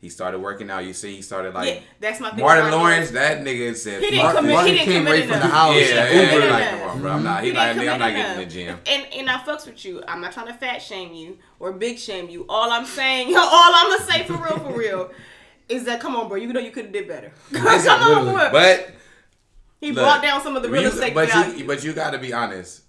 He 0.01 0.09
started 0.09 0.39
working 0.39 0.71
out. 0.71 0.83
You 0.83 0.93
see, 0.93 1.15
he 1.17 1.21
started 1.21 1.53
like 1.53 1.75
yeah, 1.75 1.79
that's 1.99 2.19
my 2.19 2.31
thing. 2.31 2.39
Martin 2.39 2.65
with 2.65 2.73
Lawrence. 2.73 3.11
That 3.11 3.43
nigga 3.43 3.75
said, 3.75 4.01
He 4.01 4.09
didn't 4.09 4.23
Martin, 4.23 4.41
commit- 4.41 4.53
Martin 4.55 4.71
he 4.73 4.77
didn't 4.79 4.93
came 4.93 5.05
right 5.05 5.21
from 5.29 5.39
the 5.39 5.45
house. 5.47 5.75
Yeah, 5.75 5.81
He 5.81 5.85
yeah, 5.85 6.05
didn't 6.09 6.11
he 6.21 6.25
commit 6.25 6.41
was 6.41 6.51
like, 6.51 6.63
enough. 6.63 6.79
come 6.81 6.89
on, 6.89 7.01
bro. 7.01 7.11
I'm 7.11 7.23
not. 7.23 7.43
He, 7.43 7.49
He 7.51 7.55
like, 7.55 7.75
nigga, 7.77 7.93
I'm 7.93 7.99
not 7.99 8.11
getting 8.13 8.31
in 8.31 8.37
the 8.49 8.53
gym. 8.53 8.79
And 8.87 9.05
and 9.13 9.29
I 9.29 9.37
fucks 9.37 9.65
with 9.67 9.85
you. 9.85 10.03
I'm 10.07 10.19
not 10.19 10.31
trying 10.31 10.47
to 10.47 10.53
fat 10.55 10.79
shame 10.81 11.13
you 11.13 11.37
or 11.59 11.71
big 11.71 11.99
shame 11.99 12.29
you. 12.31 12.47
All 12.49 12.71
I'm 12.71 12.85
saying, 12.85 13.27
all 13.37 13.43
I'm 13.43 13.99
gonna 13.99 14.11
say 14.11 14.23
for 14.23 14.33
real, 14.33 14.57
for 14.57 14.73
real, 14.75 15.11
is 15.69 15.83
that 15.85 15.99
come 16.01 16.15
on, 16.15 16.27
bro. 16.27 16.37
You 16.37 16.51
know 16.51 16.59
you 16.59 16.71
could 16.71 16.85
have 16.85 16.93
did 16.93 17.07
better. 17.07 17.31
come 17.53 17.67
on, 17.67 18.25
for 18.25 18.37
real. 18.39 18.51
But 18.51 18.89
he 19.79 19.91
look, 19.91 20.03
brought 20.03 20.23
down 20.23 20.41
some 20.41 20.55
of 20.55 20.63
the 20.63 20.69
real 20.69 20.87
estate 20.87 21.13
but 21.13 21.29
value. 21.29 21.59
you, 21.59 21.65
but 21.65 21.83
you 21.83 21.93
got 21.93 22.11
to 22.13 22.17
be 22.17 22.33
honest. 22.33 22.81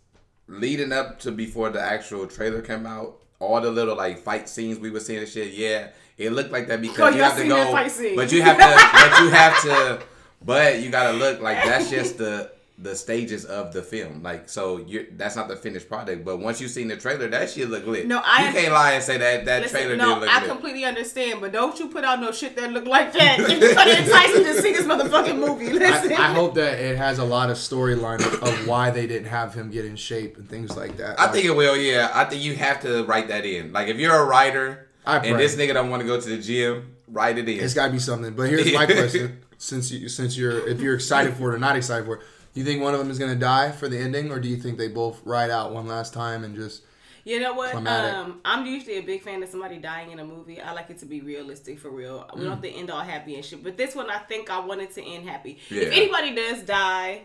Leading 0.48 0.92
up 0.92 1.18
to 1.20 1.30
before 1.30 1.68
the 1.70 1.80
actual 1.80 2.26
trailer 2.26 2.62
came 2.62 2.86
out, 2.86 3.18
all 3.38 3.60
the 3.60 3.70
little 3.70 3.96
like 3.96 4.18
fight 4.18 4.48
scenes 4.48 4.78
we 4.78 4.90
were 4.90 5.00
seeing 5.00 5.18
and 5.20 5.28
shit, 5.28 5.52
yeah, 5.54 5.88
it 6.22 6.32
looked 6.32 6.52
like 6.52 6.68
that 6.68 6.80
because 6.80 6.98
Oh, 7.12 7.16
you 7.16 7.22
have 7.22 7.36
to 7.36 7.46
go. 7.46 7.56
that 7.56 7.72
fight 7.72 7.90
scene. 7.90 8.16
But 8.16 8.32
you 8.32 8.42
have 8.42 8.56
to. 8.56 8.62
but 8.92 9.20
you 9.22 9.30
have 9.30 9.62
to. 9.62 10.02
But 10.44 10.80
you 10.82 10.90
gotta 10.90 11.16
look 11.16 11.40
like 11.40 11.62
that's 11.64 11.90
just 11.90 12.18
the 12.18 12.50
the 12.78 12.96
stages 12.96 13.44
of 13.44 13.72
the 13.72 13.80
film. 13.80 14.24
Like 14.24 14.48
so, 14.48 14.78
you 14.78 15.06
that's 15.12 15.36
not 15.36 15.46
the 15.46 15.54
finished 15.54 15.88
product. 15.88 16.24
But 16.24 16.38
once 16.38 16.60
you 16.60 16.66
seen 16.66 16.88
the 16.88 16.96
trailer, 16.96 17.28
that 17.28 17.48
shit 17.50 17.70
look 17.70 17.86
lit. 17.86 18.08
No, 18.08 18.20
I- 18.24 18.46
you 18.48 18.52
can't 18.52 18.72
lie 18.72 18.92
and 18.94 19.04
say 19.04 19.18
that 19.18 19.44
that 19.44 19.62
Listen, 19.62 19.78
trailer 19.82 19.96
no, 19.96 20.06
didn't 20.06 20.20
look 20.22 20.30
I 20.30 20.40
lit. 20.40 20.48
completely 20.50 20.84
understand, 20.84 21.40
but 21.40 21.52
don't 21.52 21.78
you 21.78 21.86
put 21.88 22.02
out 22.04 22.18
no 22.20 22.32
shit 22.32 22.56
that 22.56 22.72
look 22.72 22.86
like 22.86 23.12
that. 23.12 23.36
It's 23.38 23.74
gonna 23.74 23.90
entice 23.92 24.36
me 24.36 24.44
to 24.44 24.60
see 24.62 24.72
this 24.72 24.84
motherfucking 24.86 25.38
movie. 25.38 25.72
Listen. 25.72 26.12
I, 26.14 26.30
I 26.30 26.32
hope 26.34 26.54
that 26.54 26.80
it 26.80 26.96
has 26.96 27.18
a 27.20 27.24
lot 27.24 27.50
of 27.50 27.56
storyline 27.56 28.18
of, 28.26 28.42
of 28.42 28.66
why 28.66 28.90
they 28.90 29.06
didn't 29.06 29.28
have 29.28 29.54
him 29.54 29.70
get 29.70 29.84
in 29.84 29.94
shape 29.94 30.36
and 30.38 30.48
things 30.48 30.76
like 30.76 30.96
that. 30.96 31.20
I 31.20 31.24
Like, 31.26 31.34
think 31.34 31.44
it 31.44 31.54
will. 31.54 31.76
Yeah, 31.76 32.10
I 32.12 32.24
think 32.24 32.42
you 32.42 32.56
have 32.56 32.80
to 32.82 33.04
write 33.04 33.28
that 33.28 33.44
in. 33.44 33.72
Like 33.72 33.86
if 33.86 33.98
you're 33.98 34.16
a 34.16 34.24
writer 34.24 34.88
I 35.04 35.18
and 35.18 35.38
this 35.38 35.56
nigga 35.56 35.74
don't 35.74 35.90
want 35.90 36.02
to 36.02 36.06
go 36.06 36.20
to 36.20 36.28
the 36.28 36.38
gym, 36.38 36.94
write 37.08 37.38
it 37.38 37.48
in. 37.48 37.60
it's 37.60 37.74
got 37.74 37.86
to 37.86 37.92
be 37.92 37.98
something. 37.98 38.34
But 38.34 38.48
here's 38.50 38.72
my 38.72 38.86
question: 38.86 39.40
since 39.58 39.90
you 39.90 40.08
since 40.08 40.36
you're 40.36 40.68
if 40.68 40.80
you're 40.80 40.94
excited 40.94 41.34
for 41.34 41.52
it 41.52 41.56
or 41.56 41.58
not 41.58 41.76
excited 41.76 42.04
for 42.06 42.16
it, 42.16 42.22
do 42.54 42.60
you 42.60 42.66
think 42.66 42.82
one 42.82 42.94
of 42.94 43.00
them 43.00 43.10
is 43.10 43.18
gonna 43.18 43.34
die 43.34 43.72
for 43.72 43.88
the 43.88 43.98
ending, 43.98 44.30
or 44.30 44.38
do 44.38 44.48
you 44.48 44.56
think 44.56 44.78
they 44.78 44.88
both 44.88 45.20
ride 45.24 45.50
out 45.50 45.72
one 45.72 45.86
last 45.86 46.14
time 46.14 46.44
and 46.44 46.54
just? 46.54 46.82
You 47.24 47.38
know 47.38 47.54
what? 47.54 47.74
Um, 47.86 48.40
I'm 48.44 48.66
usually 48.66 48.98
a 48.98 49.02
big 49.02 49.22
fan 49.22 49.42
of 49.44 49.48
somebody 49.48 49.78
dying 49.78 50.10
in 50.10 50.18
a 50.18 50.24
movie. 50.24 50.60
I 50.60 50.72
like 50.72 50.90
it 50.90 50.98
to 50.98 51.06
be 51.06 51.20
realistic 51.20 51.78
for 51.78 51.88
real. 51.88 52.28
We 52.34 52.42
don't 52.42 52.50
have 52.50 52.62
to 52.62 52.68
end 52.68 52.90
all 52.90 53.00
happy 53.00 53.36
and 53.36 53.44
shit. 53.44 53.62
But 53.62 53.76
this 53.76 53.94
one, 53.94 54.10
I 54.10 54.18
think 54.18 54.50
I 54.50 54.58
wanted 54.58 54.90
to 54.94 55.04
end 55.04 55.28
happy. 55.28 55.58
Yeah. 55.70 55.82
If 55.82 55.92
anybody 55.92 56.34
does 56.34 56.62
die, 56.64 57.22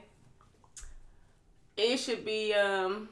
it 1.75 1.97
should 1.97 2.25
be 2.25 2.53
um. 2.53 3.09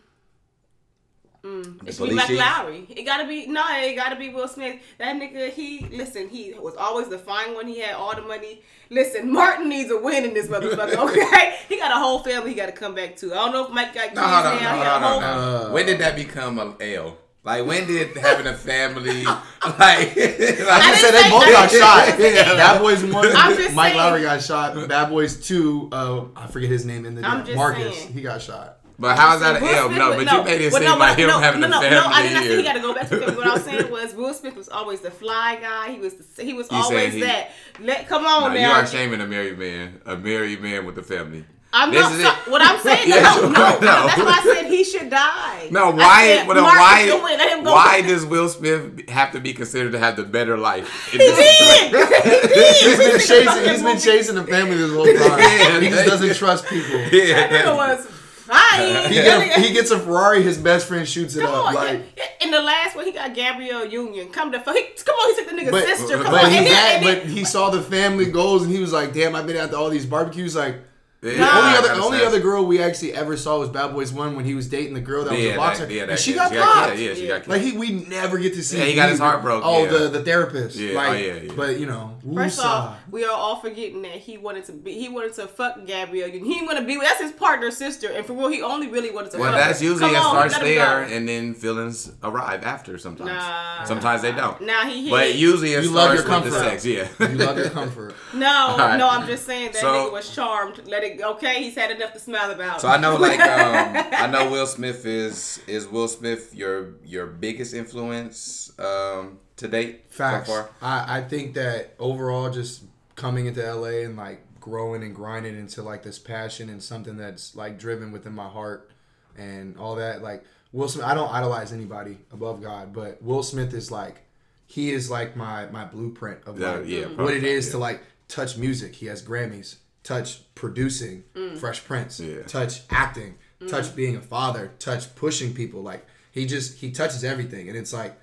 Mm, 1.45 1.79
The 1.79 1.87
it 1.87 1.93
should 1.93 2.03
be 2.03 2.09
police 2.09 2.15
Mac 2.15 2.27
chief? 2.27 2.39
Lowry. 2.39 2.85
It 2.89 3.03
gotta 3.03 3.27
be 3.27 3.45
no. 3.45 3.63
It 3.69 3.95
gotta 3.95 4.15
be 4.15 4.29
Will 4.29 4.47
Smith. 4.47 4.79
That 4.97 5.15
nigga. 5.15 5.51
He 5.51 5.85
listen. 5.91 6.27
He 6.29 6.53
was 6.59 6.75
always 6.75 7.07
the 7.09 7.19
fine 7.19 7.53
one. 7.53 7.67
He 7.67 7.79
had 7.79 7.95
all 7.95 8.15
the 8.15 8.21
money. 8.23 8.61
Listen, 8.89 9.31
Martin 9.31 9.69
needs 9.69 9.91
a 9.91 9.97
win 9.99 10.25
in 10.25 10.33
this 10.33 10.47
motherfucker. 10.47 10.95
Okay, 11.09 11.55
he 11.69 11.77
got 11.77 11.91
a 11.91 11.95
whole 11.99 12.19
family. 12.19 12.49
He 12.49 12.55
got 12.55 12.65
to 12.67 12.71
come 12.71 12.95
back 12.95 13.15
to. 13.17 13.31
I 13.31 13.35
don't 13.35 13.51
know 13.51 13.65
if 13.65 13.71
Mike 13.71 13.93
got 13.93 14.03
kids 14.05 14.15
No, 14.15 14.21
hold 14.23 14.45
on, 14.45 14.63
now. 14.63 14.71
no, 14.71 14.77
he 14.77 14.83
no, 14.83 14.99
no, 14.99 15.19
no. 15.19 15.67
Uh, 15.67 15.71
When 15.71 15.85
did 15.85 15.99
that 15.99 16.15
become 16.15 16.57
a 16.59 16.75
L? 16.95 17.17
Like 17.43 17.63
when 17.67 17.85
did 17.85 18.17
having 18.17 18.47
a 18.47 18.55
family 18.57 19.23
like? 19.23 19.45
like 19.63 19.77
I 19.77 20.13
didn't 20.15 20.97
said 20.97 21.11
they 21.11 21.29
both 21.29 21.45
got 21.45 21.69
shot. 21.69 22.19
Yeah. 22.19 22.55
Bad 22.55 22.81
Boys 22.81 23.03
one, 23.03 23.31
Mike 23.33 23.55
saying. 23.93 23.97
Lowry 23.97 24.21
got 24.23 24.41
shot. 24.41 24.87
Bad 24.89 25.09
Boys 25.09 25.45
two, 25.45 25.87
uh, 25.91 26.25
I 26.35 26.47
forget 26.47 26.71
his 26.71 26.85
name 26.85 27.05
in 27.05 27.13
the 27.13 27.23
I'm 27.23 27.45
just 27.45 27.55
Marcus. 27.55 27.95
saying. 27.99 28.13
He 28.13 28.21
got 28.23 28.41
shot. 28.41 28.79
But 28.97 29.17
how 29.17 29.35
is 29.35 29.41
that 29.41 29.57
an 29.57 29.61
Will 29.63 29.69
L? 29.75 29.85
Smith 29.87 29.97
No, 29.99 30.07
was- 30.09 30.25
but 30.25 30.33
you 30.33 30.43
made 30.43 30.61
it 30.61 30.71
well, 30.71 30.81
seem 30.81 30.89
no, 30.91 30.97
like 30.97 31.17
him 31.17 31.27
no, 31.27 31.39
having 31.39 31.59
no, 31.61 31.67
a 31.67 31.69
no, 31.69 31.81
family. 31.81 31.95
No, 31.97 32.05
I 32.07 32.21
didn't 32.23 32.43
say 32.43 32.47
here. 32.47 32.57
he 32.57 32.63
got 32.63 32.73
to 32.73 32.79
go 32.79 32.93
back 32.93 33.09
to 33.09 33.19
family. 33.19 33.35
What 33.35 33.47
I 33.47 33.53
was 33.53 33.63
saying 33.63 33.91
was 33.91 34.13
Will 34.13 34.33
Smith 34.33 34.55
was 34.55 34.69
always 34.69 35.01
the 35.01 35.11
fly 35.11 35.57
guy. 35.61 35.91
He 35.91 35.99
was 35.99 36.13
the, 36.13 36.43
he 36.43 36.53
was 36.53 36.71
You 36.71 36.77
always 36.77 37.13
he- 37.13 37.21
that. 37.21 37.51
Let 37.81 38.07
come 38.07 38.25
on 38.25 38.53
No, 38.53 38.59
you 38.59 38.67
are 38.67 38.85
shaming 38.87 39.19
a 39.21 39.27
married 39.27 39.59
man, 39.59 39.99
a 40.05 40.15
married 40.15 40.61
man 40.61 40.85
with 40.85 40.97
a 40.97 41.03
family. 41.03 41.43
I'm 41.77 41.91
This 41.91 42.03
not. 42.03 42.11
is 42.13 42.21
So, 42.25 42.51
what 42.51 42.61
I'm 42.61 42.79
saying, 42.79 43.09
no, 43.09 43.15
Yes, 43.17 43.41
no, 43.41 43.49
no, 43.49 43.51
no, 43.51 43.79
That's 43.79 44.17
why 44.17 44.39
I 44.41 44.53
said 44.55 44.65
he 44.71 44.81
should 44.85 45.09
die. 45.09 45.67
No, 45.71 45.91
why? 45.91 46.25
said, 46.37 46.47
Well, 46.47 46.63
why? 46.63 47.05
Let 47.37 47.51
him 47.57 47.65
go 47.65 47.73
Why 47.73 47.99
back. 47.99 48.09
does 48.09 48.25
Will 48.25 48.47
Smith 48.47 49.09
have 49.09 49.33
to 49.33 49.41
be 49.41 49.51
considered 49.53 49.91
to 49.91 49.99
have 49.99 50.15
the 50.15 50.23
better 50.23 50.57
life? 50.57 51.13
in 51.13 51.19
He 51.19 51.25
this 51.27 51.37
did. 51.37 51.85
he 51.87 51.91
did. 51.91 52.75
He's 52.79 52.97
been 52.97 53.19
chasing. 53.19 53.45
fucking 53.45 53.69
He's 53.71 53.83
been 53.83 53.99
chasing 53.99 54.35
the 54.35 54.43
family 54.45 54.77
this 54.77 54.93
whole 54.93 55.03
time. 55.05 55.39
Yeah, 55.39 55.79
he 55.81 55.89
just 55.89 56.05
doesn't 56.07 56.35
trust 56.35 56.65
people. 56.67 56.97
Yeah, 57.11 57.47
That 57.49 57.65
nigga 57.65 57.75
was 57.75 58.07
fine. 58.45 59.09
He, 59.09 59.15
get 59.15 59.57
a, 59.57 59.61
he 59.61 59.73
gets 59.73 59.91
a 59.91 59.99
Ferrari. 59.99 60.41
His 60.43 60.57
best 60.57 60.87
friend 60.87 61.07
shoots 61.07 61.35
it 61.35 61.41
Come 61.41 61.53
up. 61.53 61.65
on, 61.67 61.75
Like, 61.75 62.01
yeah. 62.17 62.23
in 62.41 62.51
the 62.51 62.61
last 62.61 62.95
one, 62.95 63.05
he 63.05 63.11
got 63.11 63.33
Gabrielle 63.33 63.85
Union. 63.85 64.29
Come 64.29 64.51
to 64.51 64.59
fuck. 64.59 64.75
Come 65.05 65.15
on, 65.15 65.35
he 65.35 65.41
took 65.43 65.49
the 65.51 65.55
nigga's 65.61 65.71
but, 65.71 65.85
sister. 65.85 66.21
Come 66.21 66.31
but 66.31 66.45
on, 66.45 66.51
he 66.51 66.57
and 66.57 66.67
had, 66.67 66.95
and 66.97 67.05
then, 67.05 67.19
but 67.19 67.27
he 67.27 67.43
saw 67.45 67.69
the 67.69 67.81
family 67.81 68.25
goals 68.25 68.63
and 68.63 68.71
he 68.71 68.79
was 68.79 68.93
like, 68.93 69.13
"Damn, 69.13 69.35
I've 69.35 69.47
been 69.47 69.57
out 69.57 69.71
to 69.71 69.77
all 69.77 69.89
these 69.89 70.05
barbecues. 70.05 70.55
Like, 70.55 70.77
Yeah, 71.25 71.37
The 71.37 71.57
only 71.57 71.77
other 71.77 72.01
only 72.03 72.17
say. 72.19 72.25
other 72.25 72.39
girl 72.39 72.65
we 72.65 72.81
actually 72.81 73.13
ever 73.13 73.35
saw 73.35 73.59
was 73.59 73.69
Bad 73.69 73.93
Boys 73.93 74.13
One 74.13 74.35
when 74.35 74.45
he 74.45 74.53
was 74.53 74.67
dating 74.67 74.93
the 74.93 75.01
girl 75.01 75.23
that 75.23 75.31
was 75.33 75.41
yeah, 75.41 75.53
a 75.53 75.57
boxer, 75.57 75.85
that, 75.87 75.93
yeah, 75.93 76.01
that 76.05 76.11
and 76.11 76.19
she 76.19 76.31
kid. 76.33 76.37
got 76.37 76.53
yeah, 76.53 76.63
popped. 76.63 76.97
yeah, 76.99 77.13
she 77.15 77.27
got 77.27 77.43
killed. 77.43 77.47
Like 77.47 77.61
he, 77.61 77.71
we 77.71 77.91
never 77.91 78.37
get 78.37 78.53
to 78.53 78.63
see. 78.63 78.77
Yeah, 78.77 78.85
he 78.85 78.93
got 78.95 79.09
his 79.09 79.19
either. 79.19 79.29
heart 79.31 79.41
broke, 79.43 79.63
Oh, 79.65 79.83
yeah. 79.85 79.89
the 79.91 80.07
the 80.09 80.23
therapist. 80.23 80.75
Yeah, 80.77 80.91
oh, 80.91 80.95
like, 80.95 81.09
oh, 81.09 81.13
yeah, 81.13 81.33
yeah. 81.35 81.51
But 81.55 81.79
you 81.79 81.87
know, 81.87 82.15
First 82.33 82.59
woosah. 82.59 82.65
off, 82.65 82.97
we 83.09 83.23
are 83.25 83.31
all 83.31 83.55
forgetting 83.55 84.01
that 84.03 84.11
he 84.13 84.37
wanted 84.37 84.65
to 84.65 84.71
be. 84.73 84.93
He 84.93 85.09
wanted 85.09 85.33
to 85.33 85.47
fuck 85.47 85.83
Gabrielle. 85.85 86.29
He 86.29 86.39
didn't 86.39 86.65
want 86.67 86.77
to 86.79 86.85
be. 86.85 86.97
with 86.97 87.07
That's 87.07 87.21
his 87.21 87.31
partner's 87.31 87.75
sister, 87.77 88.11
and 88.11 88.25
for 88.25 88.33
real, 88.33 88.49
he 88.49 88.61
only 88.61 88.87
really 88.87 89.09
wanted 89.11 89.31
to. 89.31 89.39
Well, 89.39 89.51
fuck 89.51 89.59
that's 89.61 89.79
her. 89.79 89.85
usually 89.85 90.11
Come 90.13 90.15
it 90.15 90.19
on, 90.19 90.49
starts 90.49 90.59
there, 90.59 91.01
and 91.03 91.27
then 91.27 91.53
feelings 91.55 92.11
arrive 92.23 92.63
after. 92.63 92.97
Sometimes, 92.99 93.29
Nah. 93.31 93.83
sometimes 93.83 94.21
they 94.21 94.31
don't. 94.31 94.61
Nah, 94.61 94.85
he. 94.85 95.03
he 95.05 95.09
But 95.09 95.33
usually 95.35 95.73
it 95.73 95.83
You 95.83 95.89
love 95.91 96.17
starts 96.17 96.27
your 96.29 96.39
with 96.41 96.51
the 96.53 96.59
comfort. 96.59 96.69
sex. 96.81 96.85
Yeah. 96.85 97.07
you 97.31 97.37
love 97.37 97.57
your 97.57 97.69
comfort. 97.71 98.13
no, 98.33 98.77
no. 98.97 99.09
I'm 99.09 99.25
just 99.27 99.45
saying 99.45 99.71
that 99.71 99.81
So- 99.81 99.87
nigga 100.09 100.11
was 100.11 100.33
charmed. 100.33 100.81
Let 100.87 101.03
it. 101.03 101.14
Okay, 101.21 101.63
he's 101.63 101.75
had 101.75 101.91
enough 101.91 102.13
to 102.13 102.19
smile 102.19 102.51
about. 102.51 102.81
So 102.81 102.87
I 102.87 102.97
know, 102.97 103.15
like, 103.17 103.39
um, 103.41 104.05
I 104.13 104.27
know 104.27 104.49
Will 104.51 104.67
Smith 104.67 105.05
is 105.05 105.59
is 105.67 105.87
Will 105.87 106.07
Smith 106.07 106.53
your 106.53 106.95
your 107.03 107.25
biggest 107.27 107.73
influence 107.73 108.71
um, 108.79 109.39
to 109.57 109.67
date 109.67 110.05
Facts. 110.09 110.47
so 110.47 110.53
far. 110.53 110.69
I, 110.81 111.19
I 111.19 111.21
think 111.21 111.53
that 111.55 111.95
overall, 111.99 112.49
just 112.49 112.83
coming 113.15 113.45
into 113.45 113.61
LA 113.61 114.03
and 114.05 114.15
like 114.17 114.41
growing 114.59 115.03
and 115.03 115.15
grinding 115.15 115.55
into 115.57 115.83
like 115.83 116.03
this 116.03 116.17
passion 116.19 116.69
and 116.69 116.81
something 116.81 117.17
that's 117.17 117.55
like 117.55 117.77
driven 117.77 118.11
within 118.11 118.33
my 118.33 118.47
heart 118.47 118.89
and 119.37 119.77
all 119.77 119.95
that. 119.95 120.21
Like 120.21 120.43
Will 120.71 120.87
Smith, 120.89 121.05
I 121.05 121.13
don't 121.13 121.31
idolize 121.31 121.71
anybody 121.71 122.17
above 122.31 122.61
God, 122.61 122.93
but 122.93 123.21
Will 123.21 123.43
Smith 123.43 123.73
is 123.73 123.91
like 123.91 124.23
he 124.67 124.91
is 124.91 125.09
like 125.09 125.35
my 125.35 125.67
my 125.67 125.85
blueprint 125.85 126.39
of 126.45 126.59
Yeah, 126.59 126.71
like 126.75 126.87
yeah, 126.87 127.05
what 127.05 127.33
it 127.33 127.43
is 127.43 127.67
yeah. 127.67 127.71
to 127.73 127.77
like 127.77 128.01
touch 128.27 128.57
music. 128.57 128.95
He 128.95 129.05
has 129.05 129.21
Grammys, 129.23 129.75
touch 130.05 130.41
producing, 130.55 131.23
mm. 131.33 131.57
Fresh 131.57 131.83
Prince, 131.83 132.21
Yeah. 132.21 132.43
touch 132.43 132.83
acting, 132.89 133.35
mm. 133.59 133.67
touch 133.67 133.93
being 133.95 134.15
a 134.15 134.21
father, 134.21 134.71
touch 134.79 135.13
pushing 135.15 135.53
people. 135.53 135.81
Like 135.81 136.05
he 136.31 136.45
just 136.45 136.77
he 136.77 136.91
touches 136.91 137.25
everything, 137.25 137.67
and 137.67 137.77
it's 137.77 137.91
like 137.91 138.17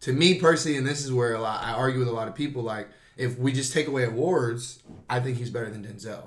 to 0.00 0.12
me 0.12 0.38
personally, 0.38 0.76
and 0.76 0.86
this 0.86 1.02
is 1.02 1.10
where 1.12 1.34
a 1.34 1.40
lot, 1.40 1.62
I 1.62 1.72
argue 1.72 2.00
with 2.00 2.08
a 2.08 2.12
lot 2.12 2.28
of 2.28 2.34
people. 2.34 2.62
Like 2.62 2.88
if 3.16 3.38
we 3.38 3.52
just 3.52 3.72
take 3.72 3.86
away 3.86 4.04
awards, 4.04 4.82
I 5.08 5.20
think 5.20 5.38
he's 5.38 5.50
better 5.50 5.70
than 5.70 5.84
Denzel. 5.84 6.24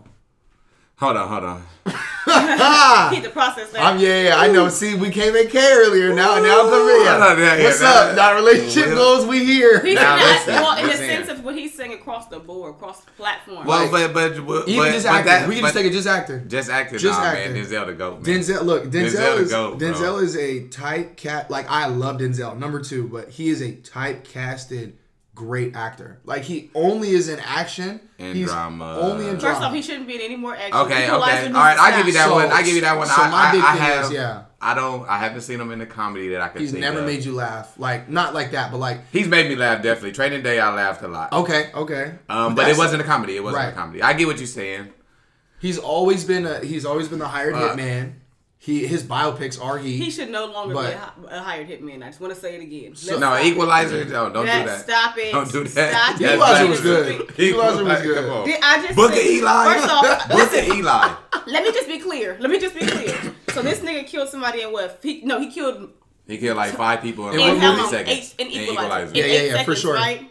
Hold 1.01 1.17
on, 1.17 1.27
hold 1.27 1.43
on. 1.43 1.63
Keep 3.11 3.23
the 3.23 3.31
process 3.31 3.71
that. 3.71 3.81
I'm 3.83 3.99
yeah, 3.99 4.21
yeah, 4.21 4.35
I 4.37 4.47
know. 4.49 4.69
See, 4.69 4.93
we 4.93 5.09
came 5.09 5.35
in 5.35 5.47
K 5.49 5.57
earlier. 5.59 6.13
Now, 6.13 6.35
now 6.39 6.61
come 6.69 6.87
in. 6.87 7.05
Yeah, 7.05 7.57
yeah, 7.57 7.63
What's 7.63 7.81
yeah, 7.81 7.89
up? 7.89 8.15
now- 8.15 8.33
Now 8.33 8.35
relationship 8.35 8.85
Well- 8.85 8.95
goals. 9.17 9.25
We 9.25 9.43
here. 9.43 9.83
He's 9.83 9.95
Now, 9.95 10.17
not, 10.17 10.47
well, 10.47 10.77
in 10.77 10.85
the 10.87 10.95
sense 10.95 11.27
of 11.29 11.43
what 11.43 11.55
he's 11.55 11.73
saying 11.73 11.93
across 11.93 12.27
the 12.27 12.39
board, 12.39 12.75
across 12.75 13.03
the 13.03 13.09
platform. 13.13 13.65
Well, 13.65 13.81
Like, 13.91 14.13
but 14.13 14.35
but, 14.35 14.45
but 14.45 14.67
Even 14.69 14.83
but, 14.85 14.91
just 14.91 15.07
but 15.07 15.25
that- 15.25 15.47
we 15.49 15.55
can 15.55 15.63
but 15.63 15.67
just 15.69 15.75
take 15.77 15.85
it 15.87 15.93
just 15.93 16.07
acting. 16.07 16.47
Just 16.47 16.69
acting. 16.69 16.99
Just 16.99 17.19
nah, 17.19 17.25
acting. 17.25 17.53
man. 17.53 17.65
Denzel 17.65 17.85
the 17.87 17.93
goat. 17.93 18.13
Man. 18.21 18.23
Denzel, 18.39 18.63
look, 18.63 18.83
Denzel, 18.85 19.09
Denzel 19.09 19.39
is 19.39 19.51
GOAT. 19.51 19.79
Denzel 19.79 20.21
is 20.21 20.37
a 20.37 20.67
type 20.67 21.17
cat. 21.17 21.49
Like 21.49 21.65
I 21.67 21.87
love 21.87 22.17
Denzel, 22.17 22.55
number 22.59 22.79
two, 22.79 23.07
but 23.07 23.29
he 23.29 23.49
is 23.49 23.61
a 23.63 23.71
typecasted 23.73 24.93
great 25.35 25.75
actor. 25.75 26.19
Like 26.25 26.43
he 26.43 26.69
only 26.75 27.11
is 27.11 27.29
in 27.29 27.39
action 27.39 27.99
And 28.19 28.35
He's 28.35 28.47
drama. 28.47 28.99
Only 29.01 29.27
in 29.29 29.37
drama. 29.37 29.55
First 29.55 29.61
off, 29.67 29.73
he 29.73 29.81
shouldn't 29.81 30.07
be 30.07 30.15
in 30.15 30.21
any 30.21 30.35
more 30.35 30.55
action. 30.55 30.73
Okay, 30.73 30.93
okay. 30.93 31.07
All 31.07 31.17
Equalizer 31.19 31.41
needs 31.43 31.55
right, 31.55 31.75
to 31.75 31.81
I 31.81 31.97
give 31.97 32.07
you 32.07 32.13
that. 32.13 32.27
So- 32.27 32.33
one. 32.35 32.51
I 32.51 32.61
give 32.63 32.75
you 32.75 32.81
that 32.81 32.97
one. 32.97 33.07
so 33.07 33.13
I, 33.21 33.29
my 33.29 33.37
I, 33.47 33.51
big 33.51 33.61
I 33.61 33.71
thing 33.73 33.81
have. 33.81 34.05
is, 34.05 34.11
yeah. 34.11 34.43
I 34.63 34.73
don't. 34.75 35.09
I 35.09 35.17
haven't 35.17 35.41
seen 35.41 35.59
him 35.59 35.71
in 35.71 35.81
a 35.81 35.87
comedy 35.87 36.29
that 36.29 36.41
I 36.41 36.49
could. 36.49 36.61
He's 36.61 36.71
think 36.71 36.81
never 36.81 36.99
of. 36.99 37.05
made 37.07 37.25
you 37.25 37.33
laugh. 37.33 37.73
Like 37.79 38.09
not 38.09 38.33
like 38.35 38.51
that, 38.51 38.71
but 38.71 38.77
like 38.77 39.09
He's 39.11 39.27
made 39.27 39.49
me 39.49 39.55
laugh. 39.55 39.81
Definitely. 39.81 40.11
Training 40.11 40.43
Day, 40.43 40.59
I 40.59 40.71
laughed 40.73 41.01
a 41.01 41.07
lot. 41.07 41.33
okay, 41.33 41.71
okay. 41.73 42.13
Um, 42.29 42.53
but 42.53 42.67
it 42.69 42.77
wasn't 42.77 43.01
a 43.01 43.05
comedy. 43.05 43.35
It 43.35 43.43
wasn't 43.43 43.63
Right. 43.63 43.69
a 43.69 43.75
comedy. 43.75 44.03
I 44.03 44.13
get 44.13 44.27
what 44.27 44.37
you're 44.37 44.45
saying. 44.45 44.89
He's 45.59 45.79
always 45.79 46.25
been 46.25 46.45
a. 46.45 46.59
He's 46.59 46.85
always 46.85 47.07
been 47.07 47.17
the 47.19 47.27
hired 47.27 47.55
Uh, 47.55 47.75
hitman. 47.75 48.13
He 48.63 48.85
his 48.85 49.01
biopics 49.03 49.59
are 49.59 49.79
he. 49.79 49.97
He 49.97 50.11
should 50.11 50.29
no 50.29 50.45
longer 50.45 50.75
But- 50.75 50.91
be 51.19 51.27
a, 51.27 51.39
a 51.39 51.39
hired 51.41 51.67
hitman. 51.67 52.03
I 52.03 52.09
just 52.09 52.21
want 52.21 52.31
to 52.31 52.39
say 52.39 52.53
it 52.57 52.61
again. 52.61 52.95
So- 52.95 53.17
No, 53.17 53.35
Equalizer. 53.41 54.05
No, 54.05 54.29
don't 54.29 54.45
That- 54.45 54.61
do 54.65 54.69
that. 54.69 54.81
Stop 54.83 55.17
it. 55.17 55.31
Don't 55.31 55.51
do 55.51 55.63
that. 55.63 55.89
Stop 55.91 56.19
That's. 56.19 56.21
Equalizer 56.35 56.67
was 56.67 56.81
good. 56.81 57.39
Equalizer 57.39 57.83
was 57.83 58.01
good. 58.03 58.15
Come 58.17 58.29
on. 58.29 58.45
Did 58.47 58.59
I 58.61 58.81
just 58.83 58.95
Book 58.95 59.13
say- 59.13 59.33
Eli. 59.37 59.73
First 59.73 59.89
off, 59.89 60.29
Book 60.29 60.49
it, 60.53 60.75
Eli. 60.75 61.15
let 61.47 61.63
me 61.63 61.71
just 61.71 61.87
be 61.87 61.97
clear. 61.97 62.37
Let 62.39 62.51
me 62.51 62.59
just 62.59 62.75
be 62.75 62.85
clear. 62.85 63.33
So 63.51 63.63
this 63.63 63.79
nigga 63.79 64.05
killed 64.05 64.29
somebody 64.29 64.61
in 64.61 64.71
what? 64.71 64.99
He, 65.01 65.21
no, 65.23 65.39
he 65.39 65.49
killed 65.51 65.89
He 66.27 66.37
killed 66.37 66.57
like 66.57 66.75
five 66.75 67.01
people 67.01 67.29
in 67.29 67.33
In 67.33 67.39
like 67.39 67.57
how 67.57 67.71
movie? 67.75 67.81
thirty 67.89 67.89
seconds. 68.11 68.35
Eight, 68.37 68.45
in 68.45 68.47
In 68.61 68.69
Equalizer. 68.69 69.11
Yeah, 69.15 69.23
In 69.23 69.29
yeah, 69.31 69.35
eight 69.39 69.47
yeah, 69.53 69.63
for 69.63 69.75
sure. 69.75 69.95
Right? 69.95 70.29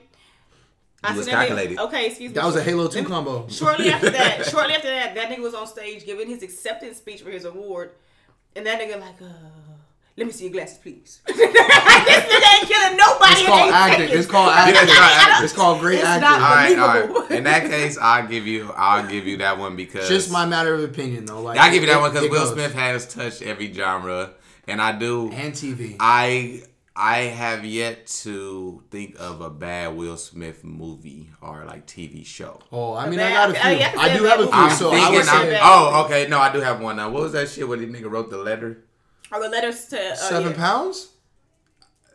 I 1.03 1.17
was 1.17 1.25
said 1.27 1.33
nigga- 1.35 1.39
calculated. 1.39 1.79
Okay, 1.81 2.07
excuse 2.07 2.31
me. 2.31 2.35
that 2.35 2.45
was 2.45 2.55
a 2.55 2.63
Halo 2.63 2.87
Two 2.87 3.03
combo. 3.05 3.49
Shortly 3.49 3.91
after 3.91 4.11
that, 4.11 4.47
shortly 4.47 4.75
after 4.75 4.89
that, 4.89 5.17
that 5.17 5.31
nigga 5.31 5.41
was 5.41 5.55
on 5.55 5.67
stage 5.67 6.07
giving 6.07 6.29
his 6.29 6.45
acceptance 6.45 6.99
speech 6.99 7.23
for 7.23 7.31
his 7.31 7.45
award, 7.45 7.91
and 8.57 8.67
then 8.67 8.79
that 8.79 8.81
nigga 8.81 9.01
like, 9.01 9.21
uh, 9.23 9.27
let 10.17 10.27
me 10.27 10.33
see 10.33 10.45
your 10.45 10.53
glasses, 10.53 10.79
please. 10.79 11.21
this 11.27 11.37
nigga 11.37 12.61
ain't 12.61 12.69
killing 12.69 12.97
nobody. 12.97 13.33
It's 13.41 13.47
called 13.47 13.73
acting. 13.73 13.99
seconds. 14.09 14.19
It's 14.21 14.31
called 14.31 14.51
acting. 14.53 14.75
it's 14.83 14.99
called. 14.99 15.45
It's 15.45 15.53
called 15.55 15.81
great 15.81 15.99
It's 16.01 16.05
acting. 16.05 16.23
not- 16.23 16.41
All 16.79 16.95
right, 16.97 17.09
all 17.09 17.27
In 17.29 17.45
that 17.45 17.63
case, 17.71 17.97
I'll 17.97 18.27
give 18.27 18.47
you. 18.47 18.71
I'll 18.77 19.07
give 19.09 19.27
you 19.27 19.39
that 19.39 19.59
one 19.59 19.77
because 19.77 20.09
Just 20.09 20.31
my 20.31 20.45
matter 20.47 20.75
of 20.75 20.83
opinion 20.85 21.25
though. 21.25 21.41
Like 21.43 21.59
I 21.59 21.71
give 21.73 21.83
you 21.83 21.89
that 21.89 21.99
it- 21.99 22.01
one 22.01 22.11
because 22.13 22.29
Will 22.29 22.39
goes. 22.45 22.53
Smith 22.53 22.75
has 22.75 23.07
touched 23.13 23.41
every 23.43 23.73
genre, 23.73 24.33
and 24.69 24.83
I 24.83 24.93
do. 24.99 25.31
and 25.33 25.55
TV. 25.55 25.97
I 26.01 26.63
I 26.97 27.19
have 27.19 27.65
yet 27.65 28.07
to 28.23 28.83
think 28.91 29.17
of 29.19 29.41
a 29.41 29.49
bad 29.49 29.97
Will 29.97 30.17
Smith 30.17 30.65
movie 30.65 31.31
or 31.41 31.65
like 31.65 31.87
TV 31.87 32.27
show. 32.27 32.61
Oh, 32.73 32.95
I 32.95 33.09
mean, 33.09 33.19
bad- 33.19 33.33
I 33.33 33.35
got 33.35 33.51
a 33.51 33.53
few. 33.55 34.01
I- 34.01 34.07
I 34.09 34.13
I 34.13 34.19
do 34.19 34.25
have 34.25 34.41
a 34.41 34.45
few. 34.45 34.53
I'm 34.53 34.77
So 34.77 34.91
I 34.91 34.95
thinking. 34.97 35.13
would 35.15 35.29
I'm, 35.29 35.43
say 35.47 35.59
oh, 35.63 36.05
okay. 36.05 36.27
No, 36.29 36.39
I 36.39 36.53
do 36.53 36.61
have 36.61 36.81
one 36.81 36.97
now. 36.97 37.09
What 37.11 37.23
was 37.23 37.33
that 37.33 37.49
shit 37.49 37.67
where 37.69 37.79
the 37.79 37.87
nigga 37.87 38.11
wrote 38.11 38.29
the 38.31 38.39
letter? 38.39 38.85
Or 39.33 39.41
the 39.41 39.49
letters 39.49 39.87
to 39.87 40.01
uh, 40.13 40.15
seven 40.17 40.51
yeah. 40.53 40.57
pounds. 40.59 41.09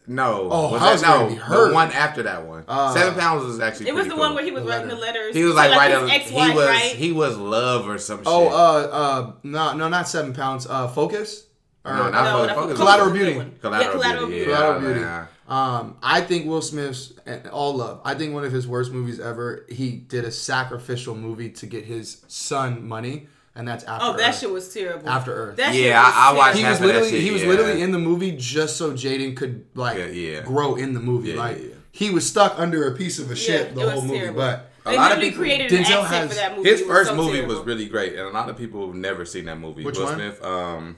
No. 0.07 0.49
Oh, 0.51 0.71
was 0.73 0.81
I 0.81 0.91
was 0.91 1.01
that 1.01 1.19
no? 1.19 1.29
be 1.29 1.35
hurt. 1.35 1.69
The 1.69 1.73
one 1.73 1.91
after 1.91 2.23
that 2.23 2.45
one. 2.45 2.63
Uh, 2.67 2.93
Seven 2.93 3.15
pounds 3.19 3.43
was 3.43 3.59
actually. 3.59 3.87
It 3.87 3.95
was 3.95 4.05
the 4.05 4.11
cool. 4.11 4.19
one 4.19 4.35
where 4.35 4.43
he 4.43 4.51
was 4.51 4.63
The 4.63 4.69
writing 4.69 4.87
the 4.89 4.95
letters. 4.95 5.35
He 5.35 5.43
was 5.43 5.53
to, 5.53 5.57
like, 5.57 5.71
writing. 5.71 6.07
He 6.07 6.51
was 6.53 6.67
right? 6.67 6.95
he 6.95 7.11
was 7.11 7.37
love 7.37 7.87
or 7.87 7.97
some 7.97 8.19
shit. 8.19 8.27
Oh, 8.27 8.49
uh, 8.49 8.51
uh, 8.91 9.31
no, 9.43 9.73
no, 9.73 9.89
not 9.89 10.07
seven 10.07 10.33
pounds. 10.33 10.67
Uh, 10.67 10.87
focus. 10.87 11.47
Or, 11.85 11.95
No, 11.95 12.09
not 12.09 12.47
No, 12.47 12.53
Focus. 12.55 12.77
Collateral 12.77 13.11
was 13.11 13.21
a 13.21 13.23
good 13.23 13.33
Beauty. 13.35 13.51
Collateral 13.61 13.85
yeah, 13.85 13.91
collateral 13.91 14.27
Beauty, 14.27 14.39
beauty. 14.45 14.51
yeah. 14.51 14.57
Collateral 14.57 14.81
Beauty. 14.81 14.99
man. 15.01 15.27
Um, 15.47 15.97
I 16.01 16.21
think 16.21 16.47
Will 16.47 16.61
Smith's 16.63 17.13
all 17.51 17.75
love. 17.75 18.01
I 18.03 18.15
think 18.15 18.33
one 18.33 18.43
of 18.43 18.51
his 18.51 18.67
worst 18.67 18.91
movies 18.91 19.19
ever. 19.19 19.65
He 19.69 19.91
did 19.91 20.25
a 20.25 20.31
sacrificial 20.31 21.13
movie 21.15 21.49
to 21.51 21.67
get 21.67 21.85
his 21.85 22.23
son 22.27 22.87
money, 22.87 23.27
and 23.53 23.67
that's 23.67 23.83
after. 23.83 24.05
Oh, 24.07 24.17
that 24.17 24.29
Earth. 24.29 24.39
shit 24.39 24.49
was 24.49 24.73
terrible. 24.73 25.07
After 25.07 25.31
Earth. 25.31 25.57
That 25.57 25.75
Yeah, 25.75 26.01
I- 26.03 26.31
I 26.31 26.33
watched 26.33 26.57
He 26.57 26.63
was 26.63 26.71
half 26.71 26.79
that 26.79 26.85
literally 26.87 27.09
shit, 27.11 27.21
he 27.21 27.29
was 27.31 27.43
yeah. 27.43 27.49
literally 27.49 27.81
in 27.83 27.91
the 27.91 27.99
movie 27.99 28.31
just 28.31 28.77
so 28.77 28.93
Jaden 28.93 29.37
could 29.37 29.65
like 29.75 29.99
Yeah, 29.99 30.05
yeah. 30.07 30.41
grow 30.41 30.73
in 30.75 30.93
the 30.95 30.99
movie. 30.99 31.29
Yeah, 31.33 31.35
like 31.35 31.57
yeah, 31.59 31.63
yeah. 31.65 31.73
he 31.91 32.09
was 32.09 32.25
stuck 32.27 32.57
under 32.57 32.87
a 32.87 32.95
piece 32.95 33.19
of 33.19 33.29
a 33.29 33.35
shit 33.35 33.67
Yeah, 33.67 33.73
the 33.75 33.81
whole 33.91 34.01
was 34.01 34.05
movie. 34.05 34.19
terrible. 34.21 34.39
But 34.39 34.71
They 34.85 34.93
A 34.95 34.97
lot 34.97 35.11
of 35.13 35.17
literally 35.19 35.29
people- 35.29 35.43
created 35.43 35.71
Denzel 35.71 36.03
accent 36.03 36.09
has- 36.11 36.29
for 36.29 36.35
that 36.35 36.57
movie. 36.57 36.69
His 36.69 36.81
first 36.81 37.09
so 37.11 37.15
movie 37.15 37.33
terrible. 37.37 37.55
was 37.57 37.65
really 37.65 37.85
great, 37.87 38.13
and 38.13 38.21
a 38.27 38.29
lot 38.31 38.49
of 38.49 38.57
people 38.57 38.85
have 38.87 38.95
never 38.95 39.25
seen 39.25 39.45
that 39.45 39.59
movie. 39.59 39.83
Which 39.83 39.97
Will 39.97 40.05
one? 40.05 40.15
Smith, 40.15 40.43
um, 40.43 40.95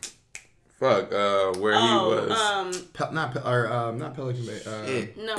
fuck, 0.79 1.11
uh, 1.11 1.53
where 1.59 1.73
Oh, 1.75 2.21
he 2.21 2.27
was. 2.29 2.39
um, 2.39 2.71
Pe- 2.93 3.11
not 3.11 3.33
Pe- 3.33 3.41
or 3.49 3.71
um, 3.71 3.97
not 3.97 4.15
Pelican 4.15 4.45
Bay. 4.45 4.61
Uh, 4.65 4.85
Yeah. 4.85 5.25
no, 5.25 5.35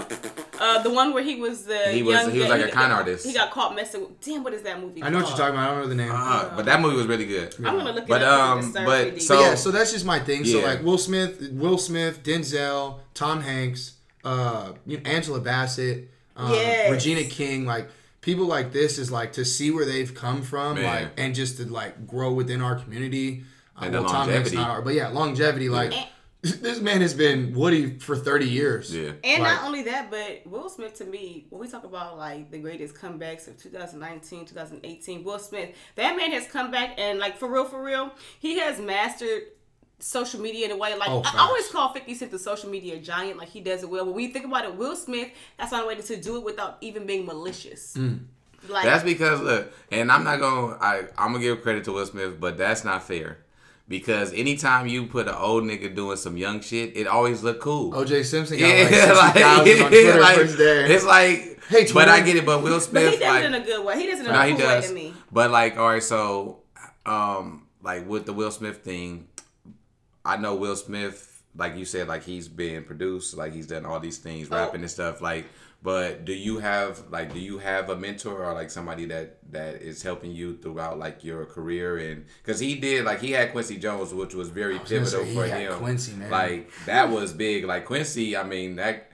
uh, 0.61 0.83
the 0.83 0.91
one 0.91 1.13
where 1.15 1.23
he 1.23 1.37
was 1.37 1.65
the 1.65 1.79
He 1.93 2.03
was- 2.03 2.15
young, 2.15 2.31
he 2.33 2.39
was 2.41 2.49
yeah, 2.49 2.55
like 2.55 2.65
a 2.67 2.71
con 2.71 2.91
artist. 2.91 3.25
He 3.27 3.33
got 3.33 3.51
caught 3.51 3.75
messing 3.77 4.01
with. 4.03 4.21
Damn, 4.21 4.43
what 4.43 4.53
is 4.55 4.63
that 4.63 4.81
movie? 4.81 5.03
I 5.03 5.11
know 5.11 5.19
what 5.19 5.29
you're 5.29 5.37
talking 5.37 5.55
about. 5.55 5.71
I 5.71 5.73
don't 5.75 5.83
know 5.83 5.89
the 5.89 5.95
name. 5.95 6.11
Uh, 6.13 6.49
but 6.57 6.65
that 6.67 6.81
movie 6.81 6.97
was 6.97 7.07
really 7.07 7.27
good. 7.27 7.55
I'm 7.59 7.77
gonna 7.77 7.85
look 7.93 7.97
at 7.97 8.03
it 8.03 8.09
But, 8.09 8.23
up. 8.23 8.41
um, 8.59 8.73
but 8.73 9.15
disturbs 9.15 9.27
so- 9.27 9.35
But 9.37 9.41
yeah, 9.43 9.55
so 9.55 9.71
that's 9.71 9.93
just 9.93 10.05
my 10.05 10.19
thing. 10.19 10.45
So 10.45 10.61
like 10.61 10.83
Will 10.83 10.99
Smith, 10.99 11.51
Will 11.53 11.79
Smith, 11.79 12.23
Denzel, 12.23 12.99
Tom 13.15 13.41
Hanks, 13.43 13.93
uh, 14.25 14.73
you 14.87 14.97
know, 14.99 15.03
Angela 15.09 15.41
Bassett, 15.41 16.09
um, 16.37 16.53
Yes. 16.53 16.91
Regina 16.91 17.23
King, 17.25 17.65
like 17.67 17.89
people 18.21 18.47
like 18.47 18.73
this 18.73 18.99
is 18.99 19.11
like 19.13 19.33
to 19.35 19.45
see 19.45 19.71
where 19.71 19.85
they've 19.85 20.13
come 20.15 20.43
from, 20.43 20.75
Man. 20.75 20.85
like 20.85 21.09
and 21.17 21.35
just 21.35 21.57
to 21.59 21.65
like 21.65 22.07
grow 22.09 22.33
within 22.33 22.61
our 22.61 22.75
community. 22.77 23.45
Uh, 23.81 23.85
And 23.85 23.95
the 23.95 24.03
well, 24.03 24.11
Tom 24.11 24.29
Hanks 24.29 24.53
not 24.53 24.71
our, 24.71 24.83
but 24.83 24.95
yeah, 24.95 25.09
longevity. 25.09 25.69
Like 25.69 25.93
this 26.43 26.81
man 26.81 27.01
has 27.01 27.15
been 27.15 27.55
Woody 27.55 27.99
for 27.99 28.17
thirty 28.17 28.49
years. 28.49 28.95
Yeah. 28.95 29.13
And 29.25 29.43
Like- 29.43 29.55
not 29.57 29.65
only 29.65 29.83
that, 29.85 30.11
but 30.11 30.43
Will 30.47 30.69
Smith 30.69 30.95
to 30.95 31.05
me, 31.05 31.47
when 31.51 31.61
we 31.61 31.69
talk 31.69 31.85
about 31.85 32.19
like 32.19 32.51
the 32.51 32.59
greatest 32.59 32.95
comebacks 32.95 33.49
of 33.49 33.57
2019, 33.61 34.47
2018, 34.47 35.25
Will 35.25 35.39
Smith, 35.39 35.71
that 35.97 36.17
man 36.17 36.31
has 36.33 36.47
come 36.47 36.71
back 36.71 36.95
and 36.99 37.19
like 37.19 37.37
for 37.39 37.49
real, 37.49 37.65
for 37.65 37.83
real, 37.83 38.13
he 38.39 38.59
has 38.59 38.81
mastered 38.81 39.43
social 40.01 40.41
media 40.41 40.67
in 40.67 40.71
a 40.73 40.77
way. 40.77 40.97
Like 40.97 41.11
Oh, 41.11 41.23
I 41.25 41.41
always 41.41 41.69
call 41.69 41.93
50 41.93 42.15
Cent 42.15 42.31
the 42.31 42.39
social 42.39 42.71
media 42.71 42.99
giant, 43.01 43.39
like 43.39 43.49
he 43.49 43.61
does 43.61 43.83
it 43.83 43.91
well. 43.91 44.05
But 44.05 44.15
when 44.15 44.25
you 44.25 44.33
think 44.33 44.45
about 44.45 44.65
it, 44.65 44.75
Will 44.77 44.97
Smith, 44.97 45.31
that's 45.59 45.73
not 45.73 45.85
a 45.85 45.87
way 45.87 45.97
to 45.97 46.17
do 46.21 46.37
it 46.37 46.45
without 46.45 46.79
even 46.81 47.07
being 47.07 47.27
malicious. 47.27 47.95
Mm. 47.97 48.21
Like 48.69 48.85
That's 48.85 49.05
because 49.05 49.41
look, 49.41 49.73
and 49.93 50.11
I'm 50.11 50.25
not 50.25 50.41
gonna. 50.41 50.77
I 50.81 51.03
I'm 51.17 51.33
gonna 51.33 51.39
give 51.41 51.63
credit 51.63 51.85
to 51.85 51.93
Will 51.93 52.07
Smith, 52.07 52.41
but 52.41 52.59
that's 52.59 52.85
not 52.85 53.05
fair. 53.05 53.39
Because 53.89 54.35
anytime 54.35 54.87
you 54.87 55.07
put 55.07 55.29
an 55.29 55.35
old 55.35 55.65
nigga 55.65 55.95
doing 55.95 56.19
some 56.19 56.37
young 56.37 56.61
shit, 56.61 56.95
it 56.95 57.07
always 57.07 57.43
look 57.43 57.59
cool. 57.61 57.93
OJ 57.93 58.23
Simpson 58.25 58.59
got 58.59 58.69
yeah, 58.69 58.83
like 58.83 58.89
sixty 58.93 59.15
like, 59.15 59.35
thousand 59.35 59.83
on 59.83 59.89
Twitter 59.89 60.21
like, 60.21 60.37
first 60.37 60.59
day. 60.59 60.95
it's 60.95 61.05
like. 61.05 61.55
Hey, 61.69 61.87
but 61.93 62.09
I 62.09 62.21
get 62.23 62.37
it. 62.37 62.47
But 62.47 62.63
Will 62.63 62.81
Smith, 62.81 63.05
but 63.05 63.11
Smith, 63.11 63.13
he 63.15 63.19
does 63.19 63.29
like, 63.29 63.45
it 63.45 63.47
in 63.47 63.55
a 63.55 63.65
good 63.65 63.85
way. 63.85 63.99
He 63.99 64.07
does 64.07 64.21
it 64.21 64.27
in 64.27 64.33
no, 64.33 64.41
a 64.41 64.45
he 64.47 64.53
cool 64.53 64.61
way 64.61 64.75
does. 64.75 64.89
to 64.89 64.95
me. 64.95 65.15
But 65.33 65.51
like, 65.51 65.77
all 65.79 65.89
right, 65.89 66.03
so 66.03 66.61
um, 67.07 67.67
like 67.83 68.09
with 68.09 68.27
the 68.27 68.33
Will 68.33 68.51
Smith 68.51 68.79
thing, 68.79 69.29
I 70.25 70.37
know 70.37 70.55
Will 70.55 70.77
Smith, 70.77 71.43
like 71.57 71.77
you 71.77 71.85
said, 71.85 72.09
like 72.09 72.25
he's 72.25 72.49
been 72.49 72.85
produced, 72.85 73.37
like 73.37 73.55
he's 73.55 73.67
done 73.67 73.87
all 73.87 74.01
these 74.01 74.19
things, 74.19 74.51
rapping 74.51 74.83
and 74.83 74.91
stuff. 74.91 75.21
Like, 75.23 75.47
but 75.83 76.25
do 76.25 76.33
you 76.33 76.59
have 76.59 77.05
like 77.11 77.33
do 77.33 77.39
you 77.39 77.59
have 77.59 77.89
a 77.89 77.97
mentor 77.97 78.45
or 78.45 78.53
like 78.53 78.71
somebody 78.71 79.05
that 79.07 79.39
that 79.53 79.77
is 79.77 80.03
helping 80.03 80.33
you 80.33 80.57
throughout 80.57 80.99
like 80.99 81.23
your 81.23 81.45
career 81.47 81.99
and 81.99 82.27
because 82.43 82.59
he 82.59 82.75
did 82.75 83.05
like 83.05 83.21
he 83.21 83.33
had 83.33 83.53
Quincy 83.53 83.77
Jones, 83.77 84.13
which 84.13 84.35
was 84.35 84.49
very 84.49 84.79
was 84.79 84.89
pivotal 84.89 85.25
for 85.27 85.47
had 85.47 85.61
him. 85.61 85.73
Quincy, 85.75 86.13
man. 86.15 86.31
Like 86.31 86.71
that 86.87 87.11
was 87.11 87.33
big. 87.33 87.65
Like 87.65 87.85
Quincy, 87.85 88.37
I 88.37 88.43
mean 88.43 88.77
that 88.77 89.13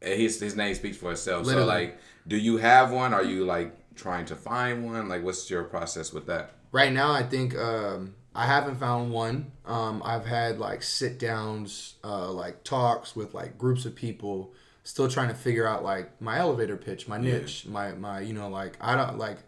his 0.00 0.38
his 0.38 0.54
name 0.54 0.74
speaks 0.74 0.96
for 0.96 1.12
itself. 1.12 1.46
Literally. 1.46 1.66
So 1.66 1.74
like, 1.74 1.98
do 2.28 2.36
you 2.36 2.58
have 2.58 2.92
one? 2.92 3.14
Are 3.14 3.24
you 3.24 3.44
like 3.44 3.94
trying 3.94 4.26
to 4.26 4.36
find 4.36 4.84
one? 4.84 5.08
Like, 5.08 5.22
what's 5.24 5.48
your 5.48 5.64
process 5.64 6.12
with 6.12 6.26
that? 6.26 6.52
right 6.72 6.92
now 6.92 7.10
i 7.10 7.22
think 7.22 7.56
um, 7.56 8.14
i 8.34 8.44
haven't 8.46 8.76
found 8.76 9.10
one 9.10 9.50
um, 9.64 10.02
i've 10.04 10.26
had 10.26 10.58
like 10.58 10.82
sit 10.82 11.18
downs 11.18 11.94
uh, 12.04 12.30
like 12.30 12.62
talks 12.64 13.16
with 13.16 13.32
like 13.34 13.56
groups 13.56 13.84
of 13.84 13.94
people 13.94 14.52
still 14.86 15.08
trying 15.08 15.28
to 15.28 15.34
figure 15.34 15.66
out 15.66 15.82
like 15.82 16.20
my 16.20 16.38
elevator 16.38 16.76
pitch 16.76 17.08
my 17.08 17.18
niche 17.18 17.66
my 17.66 17.92
my 17.92 18.20
you 18.20 18.32
know 18.32 18.48
like 18.48 18.76
i 18.80 18.94
don't 18.94 19.18
like 19.18 19.38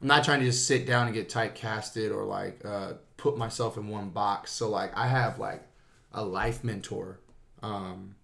i'm 0.00 0.06
not 0.06 0.24
trying 0.24 0.38
to 0.38 0.46
just 0.46 0.66
sit 0.66 0.86
down 0.86 1.06
and 1.06 1.14
get 1.14 1.28
typecasted 1.28 2.14
or 2.14 2.24
like 2.24 2.64
uh, 2.64 2.92
put 3.16 3.36
myself 3.36 3.76
in 3.76 3.88
one 3.88 4.08
box 4.10 4.52
so 4.52 4.68
like 4.68 4.96
i 4.96 5.06
have 5.06 5.38
like 5.38 5.66
a 6.12 6.24
life 6.24 6.62
mentor 6.62 7.18
um, 7.64 8.14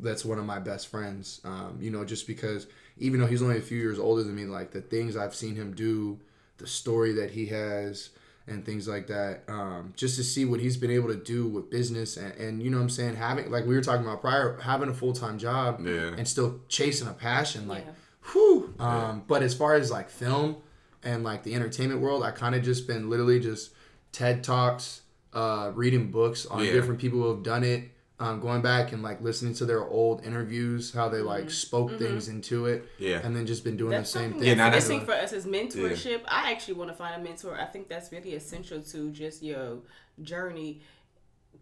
that's 0.00 0.24
one 0.24 0.38
of 0.38 0.44
my 0.44 0.58
best 0.58 0.88
friends. 0.88 1.40
Um, 1.44 1.78
you 1.80 1.90
know, 1.90 2.04
just 2.04 2.26
because 2.26 2.66
even 2.98 3.20
though 3.20 3.26
he's 3.26 3.42
only 3.42 3.58
a 3.58 3.62
few 3.62 3.78
years 3.78 3.98
older 3.98 4.22
than 4.22 4.34
me, 4.34 4.44
like 4.44 4.72
the 4.72 4.80
things 4.80 5.16
I've 5.16 5.34
seen 5.34 5.54
him 5.54 5.74
do, 5.74 6.18
the 6.58 6.66
story 6.66 7.12
that 7.12 7.30
he 7.30 7.46
has, 7.46 8.10
and 8.48 8.64
things 8.64 8.86
like 8.86 9.08
that, 9.08 9.42
um, 9.48 9.92
just 9.96 10.16
to 10.16 10.22
see 10.24 10.44
what 10.44 10.60
he's 10.60 10.76
been 10.76 10.90
able 10.90 11.08
to 11.08 11.16
do 11.16 11.48
with 11.48 11.68
business 11.70 12.16
and, 12.16 12.32
and 12.34 12.62
you 12.62 12.70
know 12.70 12.76
what 12.76 12.84
I'm 12.84 12.90
saying, 12.90 13.16
having 13.16 13.50
like 13.50 13.66
we 13.66 13.74
were 13.74 13.80
talking 13.82 14.06
about 14.06 14.20
prior, 14.20 14.56
having 14.62 14.88
a 14.88 14.94
full 14.94 15.12
time 15.12 15.38
job 15.38 15.84
Yeah. 15.84 16.14
and 16.16 16.26
still 16.28 16.60
chasing 16.68 17.08
a 17.08 17.12
passion, 17.12 17.66
like, 17.66 17.84
Yeah. 17.84 17.92
whew. 18.32 18.74
Um, 18.78 19.24
but 19.26 19.42
as 19.42 19.52
far 19.54 19.74
as 19.74 19.90
like 19.90 20.10
film 20.10 20.56
and 21.02 21.24
like 21.24 21.42
the 21.42 21.54
entertainment 21.54 22.00
world, 22.00 22.22
I 22.22 22.30
kind 22.30 22.54
of 22.54 22.62
just 22.62 22.86
been 22.86 23.10
literally 23.10 23.40
just 23.40 23.72
TED 24.12 24.44
talks, 24.44 25.02
uh, 25.32 25.72
reading 25.74 26.10
books 26.12 26.46
on 26.46 26.62
Yeah. 26.64 26.72
different 26.72 27.00
people 27.00 27.20
who 27.22 27.28
have 27.30 27.42
done 27.42 27.64
it 27.64 27.90
um, 28.18 28.40
going 28.40 28.62
back 28.62 28.92
and 28.92 29.02
like 29.02 29.20
listening 29.20 29.52
to 29.54 29.66
their 29.66 29.84
old 29.84 30.24
interviews, 30.24 30.92
how 30.92 31.08
they 31.08 31.20
like 31.20 31.50
spoke 31.50 31.98
things 31.98 32.28
into 32.28 32.64
it, 32.66 32.88
Yeah. 32.98 33.20
and 33.22 33.36
then 33.36 33.46
just 33.46 33.62
been 33.62 33.76
doing 33.76 33.90
That's 33.90 34.10
the 34.12 34.18
same 34.20 34.32
thing. 34.32 34.42
Yeah, 34.44 34.54
that's 34.54 34.58
now 34.58 34.64
that's- 34.70 34.88
missing 34.88 35.04
for 35.04 35.12
us 35.12 35.32
is 35.32 35.44
mentorship. 35.46 36.22
I 36.26 36.50
actually 36.52 36.74
want 36.74 36.90
to 36.90 36.96
find 36.96 37.20
a 37.20 37.22
mentor. 37.22 37.58
I 37.60 37.66
think 37.66 37.88
that's 37.88 38.10
really 38.12 38.34
essential 38.34 38.80
to 38.82 39.10
just 39.10 39.42
your 39.42 39.78
journey, 40.22 40.80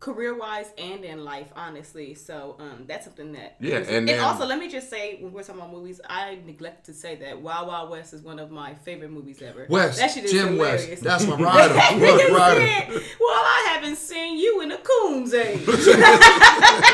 career 0.00 0.36
wise 0.38 0.66
and 0.78 1.04
in 1.04 1.24
life, 1.24 1.48
honestly. 1.56 2.14
So 2.14 2.56
um, 2.58 2.84
that's 2.86 3.04
something 3.04 3.32
that 3.32 3.56
Yeah, 3.60 3.78
is- 3.78 3.88
and 3.88 4.08
then- 4.08 4.20
also 4.20 4.46
let 4.46 4.58
me 4.58 4.68
just 4.68 4.88
say 4.90 5.18
when 5.20 5.32
we're 5.32 5.42
talking 5.42 5.60
about 5.60 5.72
movies, 5.72 6.00
I 6.08 6.38
neglected 6.46 6.84
to 6.86 6.94
say 6.94 7.16
that 7.16 7.40
Wild 7.40 7.68
Wild 7.68 7.90
West 7.90 8.14
is 8.14 8.22
one 8.22 8.38
of 8.38 8.50
my 8.50 8.74
favorite 8.74 9.10
movies 9.10 9.42
ever. 9.42 9.66
West, 9.68 9.98
that 9.98 10.10
shit 10.10 10.24
is 10.24 10.32
Jim 10.32 10.54
hilarious. 10.56 10.88
West, 10.88 11.02
that's 11.02 11.26
my 11.26 11.36
rider. 11.36 11.74
Nigga 11.74 12.30
rider. 12.30 12.66
said, 12.66 12.88
well, 13.20 13.30
I 13.30 13.70
haven't 13.74 13.96
seen 13.96 14.38
you 14.38 14.60
in 14.62 14.72
a 14.72 14.78
coon's 14.78 15.34
age. 15.34 15.64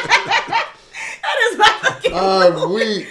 that 0.02 0.66
is 1.52 1.58
my 1.58 1.78
fucking 1.82 2.12
Uh, 2.14 2.66
we. 2.68 3.06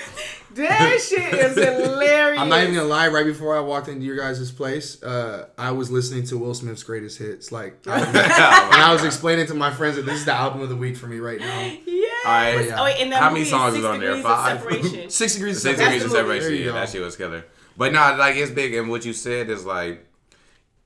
That 0.60 1.00
shit 1.10 1.34
is 1.34 1.56
hilarious. 1.56 2.40
I'm 2.40 2.50
not 2.50 2.62
even 2.62 2.76
gonna 2.76 2.88
lie. 2.88 3.08
Right 3.08 3.26
before 3.26 3.56
I 3.58 3.60
walked 3.62 3.88
into 3.88 4.06
your 4.06 4.18
guys' 4.18 4.52
place, 4.52 5.02
uh, 5.04 5.48
I 5.58 5.72
was 5.72 5.90
listening 5.92 6.26
to 6.26 6.38
Will 6.38 6.54
Smith's 6.54 6.84
greatest 6.84 7.18
hits. 7.18 7.52
Like, 7.52 7.78
I, 7.88 8.00
and 8.02 8.82
I 8.82 8.94
was 8.94 9.04
explaining 9.04 9.48
to 9.48 9.54
my 9.54 9.72
friends 9.72 9.96
that 9.96 10.06
this 10.06 10.20
is 10.20 10.26
the 10.26 10.34
album 10.34 10.62
of 10.62 10.70
the 10.70 10.76
week 10.76 10.98
for 10.98 11.08
me 11.08 11.20
right 11.20 11.40
now. 11.40 11.72
Yes. 11.86 12.26
Alright. 12.26 12.68
yeah. 12.68 12.80
Oh, 12.80 12.84
wait, 12.84 13.02
and 13.02 13.14
How 13.14 13.32
many 13.32 13.46
songs 13.46 13.74
is 13.74 13.80
is 13.80 13.86
on 13.86 14.00
there? 14.00 14.16
Degrees 14.16 14.26
of 14.26 14.32
Five? 14.32 15.12
Six 15.12 15.34
degrees 15.36 15.58
of 15.58 15.62
Six 15.62 15.80
That's 15.80 15.92
degrees 15.92 16.04
of 16.04 16.12
the 16.12 16.16
separation. 16.18 16.54
Yeah, 16.56 16.66
go. 16.66 16.74
that 16.74 16.90
shit 16.90 17.02
was 17.02 17.16
killer. 17.16 17.46
But 17.78 17.94
no, 17.94 18.16
like 18.18 18.36
it's 18.36 18.52
big, 18.52 18.74
and 18.74 18.90
what 18.90 19.06
you 19.06 19.14
said 19.14 19.50
is 19.50 19.66
like, 19.66 20.06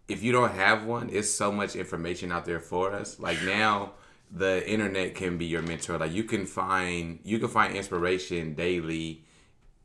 if 0.07 0.21
you 0.21 0.31
don't 0.31 0.53
have 0.53 0.86
one, 0.86 1.09
it's 1.12 1.29
so 1.29 1.51
much 1.51 1.75
information 1.75 2.31
out 2.31 2.45
there 2.45 2.59
for 2.59 2.93
us. 2.93 3.19
Like 3.19 3.41
now, 3.43 3.93
the 4.31 4.67
internet 4.69 5.15
can 5.15 5.38
be 5.38 5.45
your 5.45 5.62
mentor. 5.62 5.97
Like 5.97 6.12
you 6.12 6.23
can 6.23 6.45
find 6.45 7.19
you 7.23 7.39
can 7.39 7.47
find 7.47 7.75
inspiration 7.75 8.53
daily 8.53 9.23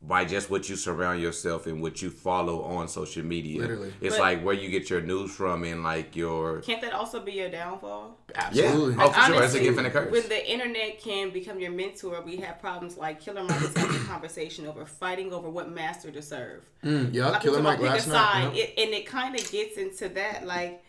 by 0.01 0.23
just 0.23 0.49
what 0.49 0.69
you 0.69 0.77
surround 0.77 1.21
yourself 1.21 1.67
and 1.67 1.81
what 1.81 2.01
you 2.01 2.09
follow 2.09 2.63
on 2.63 2.87
social 2.87 3.23
media. 3.23 3.59
Literally. 3.59 3.93
It's 3.99 4.15
But- 4.15 4.21
like 4.21 4.43
where 4.45 4.55
you 4.55 4.69
get 4.69 4.89
your 4.89 5.01
news 5.01 5.29
from 5.35 5.63
and 5.65 5.83
like 5.83 6.15
your 6.15 6.61
Can't 6.61 6.81
that 6.81 6.93
also 6.93 7.19
be 7.19 7.33
your 7.33 7.49
downfall? 7.49 8.17
Absolutely. 8.33 8.95
Yeah. 8.95 9.03
Oh, 9.03 9.09
for 9.09 9.13
sure. 9.13 9.23
It's 9.23 9.33
a 9.33 9.35
Honestly, 9.37 9.59
gift 9.61 9.77
and 9.77 9.87
a 9.87 9.91
curse. 9.91 10.11
When 10.11 10.29
the 10.29 10.51
internet 10.51 11.01
can 11.01 11.31
become 11.31 11.59
your 11.59 11.71
mentor, 11.71 12.21
we 12.25 12.37
have 12.37 12.59
problems 12.59 12.97
like 12.97 13.19
Killer 13.19 13.43
Mike 13.43 13.61
is 13.61 13.75
having 13.75 13.97
a 13.97 14.05
conversation 14.05 14.65
over 14.67 14.85
fighting 14.85 15.33
over 15.33 15.49
what 15.49 15.69
master 15.69 16.11
to 16.11 16.21
serve. 16.21 16.63
Mm, 16.83 17.13
yeah, 17.13 17.29
Like, 17.31 17.41
Killer 17.41 17.61
Mike 17.61 17.79
last 17.81 18.07
side, 18.07 18.45
night. 18.45 18.55
yeah. 18.55 18.63
it, 18.63 18.73
and 18.77 18.93
it 18.93 19.05
kind 19.05 19.37
of 19.37 19.51
gets 19.51 19.75
into 19.77 20.07
that 20.09 20.45
like 20.47 20.81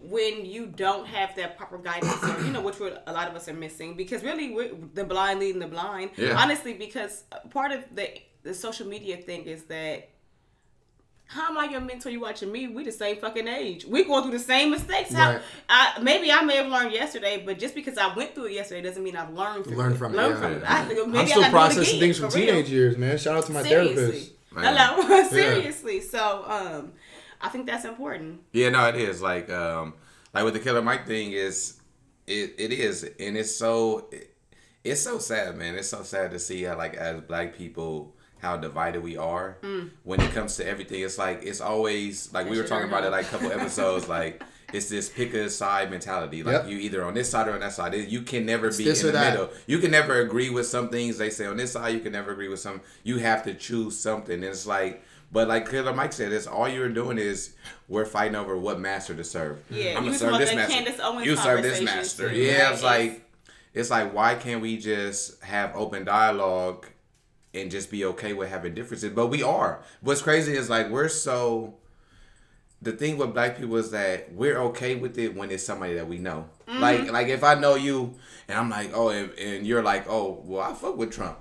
when 0.00 0.44
you 0.44 0.66
don't 0.66 1.06
have 1.06 1.34
that 1.36 1.56
proper 1.56 1.78
guidance 1.78 2.22
or 2.22 2.40
you 2.44 2.52
know 2.52 2.60
which 2.60 2.78
we're, 2.80 2.96
a 3.06 3.12
lot 3.12 3.28
of 3.28 3.34
us 3.34 3.48
are 3.48 3.54
missing 3.54 3.96
because 3.96 4.22
really 4.22 4.52
we're 4.54 4.70
the 4.94 5.04
blind 5.04 5.40
leading 5.40 5.60
the 5.60 5.66
blind 5.66 6.10
Yeah. 6.16 6.36
honestly 6.40 6.74
because 6.74 7.24
part 7.50 7.72
of 7.72 7.82
the 7.94 8.08
the 8.46 8.54
social 8.54 8.86
media 8.86 9.16
thing 9.18 9.44
is 9.44 9.64
that 9.64 10.08
how 11.28 11.48
am 11.50 11.58
I 11.58 11.64
your 11.64 11.80
mentor? 11.80 12.08
You 12.10 12.20
watching 12.20 12.52
me? 12.52 12.68
We 12.68 12.84
the 12.84 12.92
same 12.92 13.16
fucking 13.16 13.48
age. 13.48 13.84
We 13.84 14.04
going 14.04 14.22
through 14.22 14.38
the 14.38 14.44
same 14.44 14.70
mistakes. 14.70 15.12
How, 15.12 15.32
Right. 15.32 15.42
I, 15.68 15.98
maybe 16.00 16.30
I 16.30 16.42
may 16.42 16.54
have 16.56 16.68
learned 16.68 16.92
yesterday, 16.92 17.42
but 17.44 17.58
just 17.58 17.74
because 17.74 17.98
I 17.98 18.14
went 18.14 18.34
through 18.36 18.44
it 18.46 18.52
yesterday 18.52 18.80
doesn't 18.82 19.02
mean 19.02 19.16
I've 19.16 19.32
learned 19.34 19.64
from 19.64 19.74
Learn 19.74 19.92
it. 19.92 19.96
from 19.98 20.14
it, 20.14 20.16
Learn 20.18 20.30
yeah. 20.30 20.36
from 20.40 20.52
it. 20.52 20.62
I, 20.70 20.84
maybe 20.86 21.00
I'm 21.00 21.26
still 21.26 21.40
gotta 21.40 21.40
do 21.40 21.40
it 21.48 21.50
processing 21.50 21.82
again, 21.88 22.00
things 22.00 22.18
from 22.20 22.30
for 22.30 22.36
real. 22.36 22.46
teenage 22.46 22.70
years, 22.70 22.96
man. 22.96 23.18
Shout 23.18 23.36
out 23.36 23.46
to 23.46 23.52
my 23.52 23.62
Seriously. 23.64 23.94
therapist. 23.96 24.32
Man. 24.52 24.76
Hello, 24.76 25.28
seriously. 25.28 26.00
So, 26.00 26.44
um, 26.46 26.92
I 27.40 27.48
think 27.48 27.66
that's 27.66 27.84
important. 27.84 28.42
Yeah, 28.52 28.68
no, 28.70 28.86
it 28.88 28.94
is 28.94 29.20
like 29.20 29.50
um 29.50 29.94
like 30.32 30.44
with 30.44 30.54
the 30.54 30.60
Killer 30.60 30.80
Mike 30.82 31.06
thing 31.08 31.32
is 31.32 31.80
it 32.28 32.54
it 32.56 32.72
is 32.72 33.02
and 33.02 33.36
it's 33.36 33.54
so 33.54 34.08
it, 34.12 34.32
it's 34.84 35.00
so 35.02 35.18
sad, 35.18 35.56
man. 35.56 35.74
It's 35.74 35.88
so 35.88 36.02
sad 36.04 36.30
to 36.30 36.38
see 36.38 36.62
how 36.62 36.78
like 36.78 36.94
as 36.94 37.20
black 37.22 37.56
people 37.56 38.15
how 38.38 38.56
divided 38.56 39.02
we 39.02 39.16
are 39.16 39.56
when 40.04 40.20
it 40.20 40.30
comes 40.32 40.56
to 40.56 40.66
everything. 40.66 41.00
It's 41.00 41.18
like 41.18 41.40
it's 41.42 41.60
always 41.60 42.32
like 42.32 42.48
we 42.48 42.58
were 42.58 42.66
talking 42.66 42.88
about 42.88 43.04
it 43.04 43.10
like 43.10 43.26
a 43.26 43.28
couple 43.28 43.50
episodes 43.52 44.08
like 44.08 44.42
it's 44.72 44.88
this 44.88 45.08
pick 45.08 45.32
a 45.34 45.48
side 45.48 45.90
mentality. 45.90 46.42
Like 46.42 46.62
Yep. 46.64 46.68
you 46.68 46.78
either 46.78 47.04
on 47.04 47.14
this 47.14 47.30
side 47.30 47.46
or 47.48 47.52
on 47.52 47.60
that 47.60 47.72
side. 47.72 47.94
You 47.94 48.22
can 48.22 48.44
never 48.44 48.70
be 48.70 48.88
in 48.88 48.94
the 48.96 49.12
that. 49.12 49.32
middle. 49.32 49.50
You 49.66 49.78
can 49.78 49.90
never 49.90 50.20
agree 50.20 50.50
with 50.50 50.66
some 50.66 50.88
things 50.88 51.18
they 51.18 51.30
say 51.30 51.46
on 51.46 51.56
this 51.56 51.72
side. 51.72 51.94
You 51.94 52.00
can 52.00 52.12
never 52.12 52.32
agree 52.32 52.48
with 52.48 52.58
some. 52.60 52.80
You 53.04 53.18
have 53.18 53.44
to 53.44 53.54
choose 53.54 53.96
something. 53.98 54.34
And 54.34 54.44
it's 54.44 54.66
like, 54.66 55.02
but 55.32 55.46
like 55.48 55.70
Killer 55.70 55.94
Mike 55.94 56.12
said, 56.12 56.32
it's 56.32 56.46
all 56.48 56.68
you're 56.68 56.88
doing 56.88 57.16
is 57.16 57.54
we're 57.88 58.04
fighting 58.04 58.34
over 58.34 58.56
what 58.56 58.80
master 58.80 59.14
to 59.14 59.24
serve. 59.24 59.62
Yeah, 59.70 59.96
I'm 59.96 60.04
you 60.04 60.10
gonna 60.10 60.18
serve 60.18 60.38
this 60.38 60.54
master. 60.54 61.20
You 61.24 61.36
serve 61.36 61.62
this 61.62 61.80
master. 61.80 62.30
too, 62.30 62.36
Yeah, 62.36 62.64
right? 62.64 62.72
it's 62.74 62.82
like, 62.82 63.30
it's 63.72 63.90
like 63.90 64.12
why 64.12 64.34
can't 64.34 64.60
we 64.60 64.78
just 64.78 65.42
have 65.44 65.74
open 65.76 66.04
dialogue 66.04 66.86
and 67.56 67.70
just 67.70 67.90
be 67.90 68.04
okay 68.04 68.32
with 68.32 68.48
having 68.48 68.74
differences? 68.74 69.10
But 69.10 69.28
we 69.28 69.42
are. 69.42 69.82
What's 70.00 70.22
crazy 70.22 70.54
is 70.54 70.68
like 70.70 70.90
we're 70.90 71.08
so 71.08 71.74
the 72.82 72.92
thing 72.92 73.16
with 73.16 73.32
black 73.32 73.56
people 73.58 73.76
is 73.76 73.90
that 73.90 74.32
we're 74.32 74.58
okay 74.58 74.94
with 74.94 75.18
it 75.18 75.34
when 75.34 75.50
it's 75.50 75.64
somebody 75.64 75.94
that 75.94 76.06
we 76.08 76.18
know. 76.18 76.48
Mm-hmm. 76.68 76.80
Like 76.80 77.12
like 77.12 77.28
if 77.28 77.42
I 77.42 77.54
know 77.54 77.74
you 77.74 78.14
and 78.48 78.58
I'm 78.58 78.70
like, 78.70 78.90
oh, 78.94 79.08
and, 79.08 79.30
and 79.38 79.66
you're 79.66 79.82
like, 79.82 80.06
oh, 80.08 80.42
well, 80.44 80.62
I 80.62 80.74
fuck 80.74 80.96
with 80.96 81.12
Trump. 81.12 81.38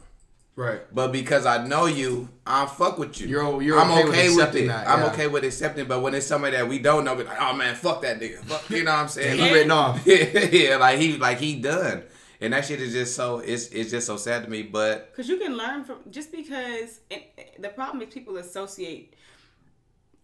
Right. 0.56 0.82
But 0.94 1.12
because 1.12 1.46
I 1.46 1.68
know 1.68 1.86
you, 1.86 2.30
I 2.48 2.66
fuck 2.66 2.98
with 2.98 3.20
you. 3.20 3.28
You're- 3.28 3.66
you're 3.66 3.78
I'm 3.78 3.92
okay 3.92 4.00
okay, 4.00 4.08
with 4.08 4.16
with, 4.18 4.28
accepting 4.38 4.64
it. 4.64 4.68
that, 4.70 4.88
I'm 4.88 5.04
okay 5.12 5.28
with 5.28 5.44
accepting. 5.44 5.86
But 5.86 6.02
when 6.02 6.16
it's 6.16 6.26
somebody 6.26 6.56
that 6.56 6.70
we 6.70 6.80
don't 6.80 7.04
know, 7.04 7.14
we 7.14 7.26
like, 7.26 7.42
oh 7.42 7.54
man, 7.54 7.76
fuck 7.76 8.02
that 8.04 8.22
nigga. 8.22 8.40
Fuck, 8.46 8.70
you 8.70 8.84
know 8.86 8.92
what 8.92 9.00
I'm 9.02 9.08
saying? 9.10 9.38
He 9.38 9.54
written 9.54 9.72
off. 9.72 10.02
yeah, 10.08 10.78
like 10.78 10.98
he 10.98 11.18
like 11.18 11.40
he 11.40 11.60
done. 11.60 12.04
And 12.42 12.54
that 12.54 12.66
shit 12.66 12.82
is 12.82 12.94
just 12.94 13.16
so 13.16 13.40
it's 13.40 13.68
it's 13.68 13.92
just 13.92 14.08
so 14.08 14.18
sad 14.18 14.44
to 14.44 14.50
me. 14.50 14.64
But 14.64 15.12
Because 15.12 15.30
you 15.30 15.38
can 15.38 15.58
learn 15.58 15.84
from 15.84 16.00
just 16.10 16.32
because 16.32 17.00
and 17.10 17.24
the 17.60 17.70
problem 17.70 18.02
is 18.02 18.14
people 18.14 18.38
associate 18.38 19.14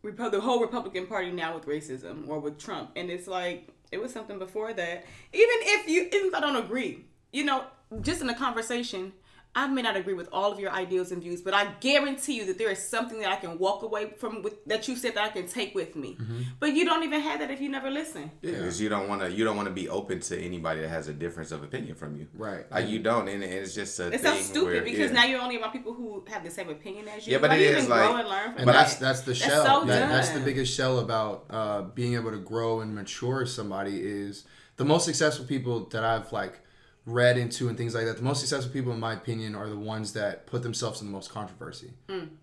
Repu- 0.03 0.31
the 0.31 0.41
whole 0.41 0.59
Republican 0.59 1.05
Party 1.05 1.31
now 1.31 1.53
with 1.53 1.65
racism 1.67 2.27
or 2.27 2.39
with 2.39 2.57
Trump, 2.57 2.89
and 2.95 3.11
it's 3.11 3.27
like 3.27 3.69
it 3.91 4.01
was 4.01 4.11
something 4.11 4.39
before 4.39 4.73
that. 4.73 5.05
Even 5.31 5.55
if 5.61 5.87
you, 5.87 6.03
even 6.07 6.27
if 6.27 6.33
I 6.33 6.39
don't 6.39 6.55
agree, 6.55 7.05
you 7.31 7.45
know, 7.45 7.65
just 8.01 8.21
in 8.21 8.29
a 8.29 8.33
conversation, 8.35 9.13
I 9.53 9.67
may 9.67 9.81
not 9.81 9.97
agree 9.97 10.13
with 10.13 10.29
all 10.31 10.49
of 10.53 10.61
your 10.61 10.71
ideals 10.71 11.11
and 11.11 11.21
views, 11.21 11.41
but 11.41 11.53
I 11.53 11.65
guarantee 11.81 12.35
you 12.37 12.45
that 12.45 12.57
there 12.57 12.69
is 12.71 12.79
something 12.87 13.19
that 13.19 13.29
I 13.33 13.35
can 13.35 13.57
walk 13.59 13.83
away 13.83 14.13
from 14.17 14.41
with, 14.43 14.63
that 14.65 14.87
you 14.87 14.95
said 14.95 15.15
that 15.15 15.25
I 15.25 15.27
can 15.29 15.45
take 15.45 15.75
with 15.75 15.93
me. 15.97 16.15
Mm-hmm. 16.21 16.41
But 16.61 16.73
you 16.73 16.85
don't 16.85 17.03
even 17.03 17.19
have 17.19 17.39
that 17.41 17.51
if 17.51 17.59
you 17.59 17.67
never 17.67 17.89
listen. 17.89 18.31
Yeah, 18.41 18.51
because 18.53 18.79
you 18.79 18.87
don't 18.87 19.09
want 19.09 19.21
to. 19.23 19.29
You 19.31 19.43
don't 19.43 19.57
want 19.57 19.67
to 19.67 19.73
be 19.73 19.89
open 19.89 20.21
to 20.21 20.39
anybody 20.41 20.79
that 20.81 20.87
has 20.87 21.09
a 21.09 21.13
difference 21.13 21.51
of 21.51 21.63
opinion 21.63 21.95
from 21.95 22.15
you. 22.15 22.27
Right. 22.33 22.69
Like 22.71 22.87
you 22.87 22.99
don't, 22.99 23.27
and 23.27 23.43
it's 23.43 23.75
just 23.75 23.99
a 23.99 24.07
It's 24.07 24.23
thing 24.23 24.37
so 24.37 24.41
stupid 24.41 24.73
where, 24.73 24.81
because 24.83 25.11
yeah. 25.11 25.17
now 25.19 25.25
you're 25.25 25.41
only 25.41 25.57
around 25.61 25.73
people 25.73 25.93
who 25.93 26.23
have 26.29 26.45
the 26.45 26.51
same 26.51 26.69
opinion 26.69 27.09
as 27.09 27.27
you. 27.27 27.33
Yeah, 27.33 27.39
but 27.39 27.49
Why 27.49 27.57
it 27.57 27.59
do 27.59 27.65
is 27.65 27.77
even 27.83 27.89
like- 27.89 28.07
grow 28.09 28.15
and 28.19 28.29
learn 28.29 28.49
from 28.51 28.57
And 28.57 28.65
But 28.67 28.71
that's 28.71 28.95
that? 28.95 29.01
that's 29.01 29.21
the 29.21 29.31
That's 29.33 29.39
shell. 29.41 29.65
so 29.81 29.85
That- 29.85 30.09
that's 30.09 30.29
the 30.29 30.39
biggest 30.39 30.73
shell 30.73 30.99
about 30.99 31.45
uh, 31.49 31.81
being 31.81 32.15
able 32.15 32.31
to 32.31 32.37
grow 32.39 32.79
and 32.79 32.95
mature 32.95 33.45
somebody 33.45 33.99
is 34.01 34.45
the 34.77 34.85
most 34.85 35.03
successful 35.03 35.45
people 35.45 35.85
that 35.89 36.05
I've 36.05 36.31
like 36.31 36.61
read 37.05 37.37
into 37.37 37.67
and 37.67 37.77
things 37.77 37.95
like 37.95 38.05
that. 38.05 38.17
The 38.17 38.23
most 38.23 38.39
successful 38.39 38.71
people, 38.71 38.93
in 38.93 38.99
my 38.99 39.13
opinion, 39.13 39.55
are 39.55 39.67
the 39.67 39.77
ones 39.77 40.13
that 40.13 40.45
put 40.45 40.61
themselves 40.63 41.01
in 41.01 41.07
the 41.07 41.13
most 41.13 41.31
controversy. 41.31 41.91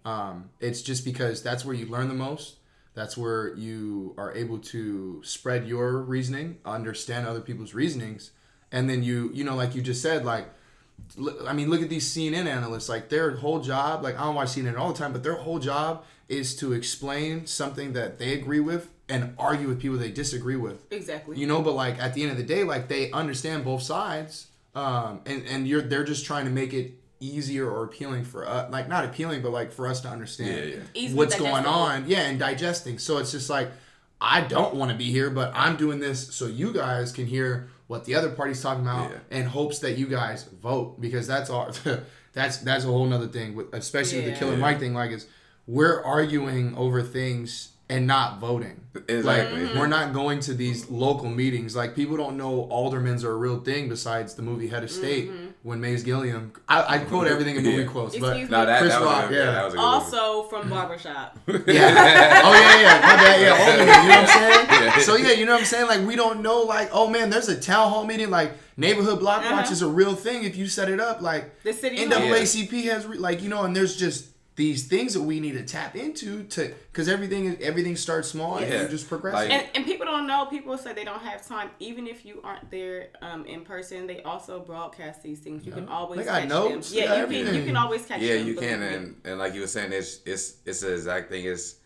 Um, 0.05 0.51
it's 0.61 0.83
just 0.83 1.05
because 1.05 1.43
that's 1.43 1.65
where 1.65 1.75
you 1.75 1.87
learn 1.87 2.09
the 2.09 2.15
most. 2.15 2.57
That's 2.95 3.17
where 3.17 3.55
you 3.55 4.15
are 4.19 4.35
able 4.35 4.59
to 4.59 5.23
spread 5.25 5.69
your 5.69 5.99
reasoning, 5.99 6.59
understand 6.65 7.27
other 7.29 7.41
people's 7.41 7.73
reasonings, 7.73 8.33
and 8.73 8.91
then 8.91 9.05
you, 9.05 9.31
you 9.33 9.45
know, 9.45 9.55
like 9.55 9.77
you 9.77 9.83
just 9.83 10.03
said, 10.03 10.25
like 10.25 10.49
I 11.47 11.53
mean, 11.53 11.71
look 11.71 11.81
at 11.81 11.89
these 11.89 12.13
CNN 12.13 12.47
analysts. 12.47 12.89
Like 12.89 13.09
their 13.09 13.37
whole 13.37 13.61
job, 13.61 14.03
like 14.03 14.17
I 14.19 14.25
don't 14.25 14.35
watch 14.35 14.49
CNN 14.49 14.77
all 14.79 14.93
the 14.93 14.99
time, 14.99 15.13
but 15.13 15.23
their 15.23 15.37
whole 15.37 15.59
job 15.59 16.05
is 16.29 16.55
to 16.57 16.73
explain 16.73 17.47
something 17.47 17.93
that 17.95 18.19
they 18.19 18.35
agree 18.35 18.61
with 18.61 18.91
and 19.09 19.35
argue 19.39 19.69
with 19.69 19.81
people 19.81 19.97
they 19.97 20.11
disagree 20.11 20.57
with. 20.57 20.93
exactly. 20.93 21.39
You 21.39 21.47
know, 21.47 21.63
but 21.63 21.73
like 21.75 21.99
at 21.99 22.15
the 22.15 22.23
end 22.23 22.33
of 22.33 22.37
the 22.37 22.43
day, 22.43 22.65
like 22.65 22.89
they 22.89 23.11
understand 23.13 23.65
both 23.65 23.83
sides, 23.83 24.48
um, 24.75 25.21
and 25.27 25.45
and 25.47 25.69
you're 25.69 25.83
they're 25.83 26.05
just 26.05 26.25
trying 26.27 26.45
to 26.45 26.51
make 26.51 26.73
it 26.73 26.93
easier 27.21 27.69
or 27.69 27.83
appealing 27.85 28.25
for 28.25 28.47
us, 28.49 28.71
like 28.71 28.89
not 28.89 29.05
appealing, 29.05 29.43
but 29.43 29.51
like 29.51 29.73
for 29.73 29.89
us 29.89 30.01
to 30.03 30.09
understand 30.09 30.71
Yeah, 30.71 30.81
yeah. 31.09 31.15
What's 31.15 31.37
going 31.37 31.67
on. 31.67 32.05
Yeah, 32.07 32.21
and 32.21 32.39
digesting. 32.39 32.99
So 32.99 33.19
it's 33.19 33.33
just 33.33 33.51
like 33.51 33.71
I 34.21 34.43
don't 34.43 34.75
want 34.75 34.91
to 34.93 34.97
be 34.97 35.11
here, 35.11 35.31
but 35.31 35.53
I'm 35.55 35.77
doing 35.77 35.99
this 36.01 36.35
so 36.35 36.47
you 36.47 36.73
guys 36.73 37.13
can 37.13 37.27
hear 37.27 37.69
what 37.89 38.05
the 38.05 38.15
other 38.15 38.31
party's 38.31 38.61
talking 38.63 38.83
about 38.83 39.11
Yeah. 39.11 39.39
in 39.39 39.47
hopes 39.47 39.79
that 39.81 39.97
you 39.99 40.07
guys 40.07 40.45
vote 40.45 41.01
because 41.01 41.27
that's 41.27 41.51
all. 41.51 41.73
that's 42.35 42.59
that's 42.59 42.85
a 42.85 42.89
whole 42.89 43.07
nother 43.07 43.27
thing 43.29 43.57
with 43.57 43.73
especially 43.75 44.19
with 44.19 44.27
the 44.33 44.39
Killer 44.39 44.53
Yeah. 44.53 44.59
Mike 44.59 44.79
thing. 44.79 44.95
Like 44.95 45.11
is 45.11 45.27
we're 45.67 46.01
arguing 46.03 46.77
over 46.77 47.03
things 47.03 47.71
and 47.91 48.07
not 48.07 48.39
voting. 48.41 48.75
Exactly. 49.09 49.23
Like 49.23 49.49
Mm-hmm. 49.49 49.79
we're 49.79 49.87
not 49.87 50.13
going 50.13 50.41
to 50.41 50.55
these 50.55 50.91
local 50.91 51.29
meetings. 51.31 51.77
Like 51.77 51.95
people 51.95 52.17
don't 52.17 52.37
know 52.37 52.67
aldermans 52.71 53.23
are 53.25 53.31
a 53.31 53.37
real 53.37 53.61
thing 53.61 53.89
besides 53.89 54.35
the 54.35 54.43
movie 54.43 54.67
Head 54.69 54.83
of 54.83 54.91
State 54.91 55.31
Mm-hmm. 55.31 55.47
when 55.63 55.81
Mays 55.81 56.03
Gilliam. 56.03 56.53
I, 56.69 56.97
I 56.97 56.99
quote 56.99 57.29
everything 57.29 57.57
in 57.57 57.63
movie 57.63 57.83
Yeah. 57.83 57.89
quotes, 57.89 58.19
but 58.19 58.31
Excuse 58.31 58.51
No, 58.51 58.67
that, 58.67 58.81
Chris 58.81 58.93
that 58.95 59.03
Rock, 59.03 59.31
a, 59.31 59.35
yeah. 59.35 59.39
yeah. 59.39 59.51
that 59.53 59.65
was 59.67 59.75
a 59.75 59.77
good 59.77 59.83
movie. 59.83 59.95
Also 59.95 60.43
from 60.49 60.69
Barbershop. 60.75 61.39
yeah. 61.47 61.55
oh 62.45 62.53
yeah, 62.55 62.81
yeah. 62.81 63.01
My 63.01 63.17
bad. 63.17 63.41
Yeah, 63.41 63.53
alderman. 63.53 63.79
You 64.03 64.09
know 64.09 64.09
what 64.09 64.19
I'm 64.19 64.27
saying? 64.27 64.67
Yeah. 64.69 64.99
So 64.99 65.17
yeah, 65.17 65.31
you 65.33 65.47
know 65.47 65.53
what 65.53 65.61
I'm 65.61 65.67
saying? 65.67 65.87
Like 65.87 66.07
we 66.07 66.17
don't 66.17 66.43
know. 66.43 66.63
Like 66.63 66.91
oh 66.93 67.09
man, 67.09 67.31
there's 67.31 67.49
a 67.49 67.59
town 67.61 67.91
hall 67.91 68.05
meeting. 68.05 68.31
Like 68.31 68.53
neighborhood 68.77 69.21
block 69.21 69.43
Uh-huh. 69.45 69.55
watch 69.55 69.71
is 69.71 69.83
a 69.83 69.89
real 69.89 70.15
thing 70.15 70.45
if 70.45 70.57
you 70.57 70.67
set 70.67 70.89
it 70.91 70.99
up. 71.01 71.21
Like 71.23 71.63
The 71.63 71.73
city 71.73 71.97
hall. 72.05 72.09
NAACP 72.21 72.85
has 72.85 73.07
re- 73.07 73.17
like 73.19 73.43
you 73.43 73.49
know, 73.49 73.63
and 73.63 73.75
there's 73.77 73.97
just 73.97 74.27
these 74.59 74.89
things 74.89 75.15
that 75.15 75.23
we 75.23 75.39
need 75.39 75.53
to 75.53 75.63
tap 75.63 75.95
into 75.95 76.43
to 76.43 76.75
because 76.91 77.09
everything 77.09 77.57
everything 77.63 77.95
starts 77.95 78.27
small 78.27 78.57
and 78.59 78.69
you 78.69 78.89
just 78.89 79.09
progress. 79.09 79.35
Like- 79.35 79.51
And, 79.53 79.65
and 79.73 79.85
people 79.85 80.05
don't 80.05 80.27
know. 80.27 80.47
People 80.47 80.77
say 80.77 80.93
they 80.93 81.05
don't 81.05 81.23
have 81.23 81.47
time. 81.47 81.71
Even 81.79 82.09
if 82.09 82.27
you 82.27 82.41
aren't 82.43 82.69
there 82.69 83.11
um, 83.23 83.47
in 83.47 83.61
person, 83.65 84.09
they 84.09 84.21
also 84.25 84.59
broadcast 84.59 85.23
these 85.23 85.39
things. 85.39 85.65
You 85.65 85.71
can 85.71 85.89
always 85.89 86.19
They 86.19 86.25
got 86.25 86.41
catch 86.41 86.49
notes, 86.49 86.91
them. 86.91 86.99
Yeah, 86.99 87.07
got 87.07 87.31
you 87.31 87.45
can. 87.45 87.55
You 87.55 87.65
can 87.67 87.77
always 87.77 88.05
catch 88.05 88.21
yeah, 88.21 88.35
them. 88.35 88.47
Yeah, 88.47 88.53
you 88.53 88.59
can, 88.59 88.83
and 88.83 89.21
and 89.25 89.39
like 89.39 89.55
you 89.55 89.61
were 89.61 89.69
saying, 89.69 89.93
it's 89.93 90.23
it's 90.27 90.57
it's 90.67 90.81
the 90.81 90.93
exact 90.93 91.31
thing. 91.31 91.45
Is 91.45 91.77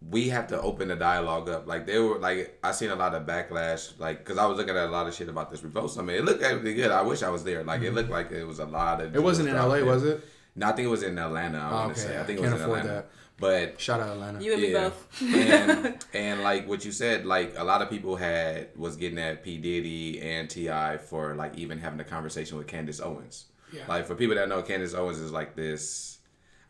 we 0.00 0.28
have 0.28 0.46
to 0.48 0.60
open 0.60 0.86
the 0.88 0.96
dialogue 0.96 1.48
up. 1.48 1.66
Like 1.66 1.86
they 1.86 1.98
were 1.98 2.20
like 2.20 2.56
I 2.62 2.70
seen 2.70 2.90
a 2.90 2.94
lot 2.94 3.16
of 3.16 3.26
backlash. 3.26 3.98
Like 3.98 4.18
because 4.18 4.38
I 4.38 4.46
was 4.46 4.58
looking 4.58 4.76
at 4.76 4.86
a 4.86 4.90
lot 4.90 5.08
of 5.08 5.14
shit 5.14 5.28
about 5.28 5.50
this 5.50 5.64
revolt 5.64 5.90
summit. 5.90 6.20
It 6.20 6.24
looked 6.24 6.40
really 6.40 6.74
good. 6.74 6.92
I 6.92 7.02
wish 7.02 7.24
I 7.24 7.30
was 7.30 7.42
there. 7.42 7.64
Like 7.64 7.82
it 7.82 7.92
looked 7.92 8.10
like 8.10 8.30
it 8.30 8.44
was 8.44 8.60
a 8.60 8.64
lot 8.64 9.00
of. 9.00 9.08
Mm-hmm. 9.08 9.16
it 9.16 9.22
wasn't 9.24 9.48
in 9.48 9.56
LA, 9.56 9.78
out 9.78 9.86
was 9.86 10.04
it? 10.04 10.24
No, 10.54 10.68
I 10.68 10.72
think 10.72 10.86
it 10.86 10.90
was 10.90 11.02
in 11.02 11.18
Atlanta. 11.18 11.58
I 11.58 11.72
want 11.72 11.94
to 11.96 12.00
okay, 12.02 12.12
say. 12.12 12.20
I 12.20 12.24
think 12.24 12.38
it 12.38 12.42
Can't 12.42 12.52
was 12.54 12.62
in 12.62 12.68
Atlanta. 12.68 12.88
that. 12.88 13.10
But 13.38 13.80
Shout 13.80 14.00
out 14.00 14.10
Atlanta. 14.10 14.42
You 14.42 14.52
and 14.52 14.62
me 14.62 14.72
yeah. 14.72 14.88
both. 14.90 15.22
and 15.22 16.04
and 16.14 16.42
like 16.42 16.68
what 16.68 16.84
you 16.84 16.92
said, 16.92 17.26
like 17.26 17.54
a 17.56 17.64
lot 17.64 17.82
of 17.82 17.90
people 17.90 18.16
had 18.16 18.68
was 18.76 18.96
getting 18.96 19.18
at 19.18 19.42
P 19.42 19.58
Diddy 19.58 20.20
and 20.20 20.48
T.I. 20.48 20.98
for 20.98 21.34
like 21.34 21.56
even 21.56 21.78
having 21.78 21.98
a 22.00 22.04
conversation 22.04 22.58
with 22.58 22.66
Candace 22.66 23.00
Owens. 23.00 23.46
Yeah. 23.72 23.82
Like 23.88 24.06
for 24.06 24.14
people 24.14 24.36
that 24.36 24.48
know, 24.48 24.62
Candace 24.62 24.94
Owens 24.94 25.18
is 25.18 25.32
like 25.32 25.56
this. 25.56 26.18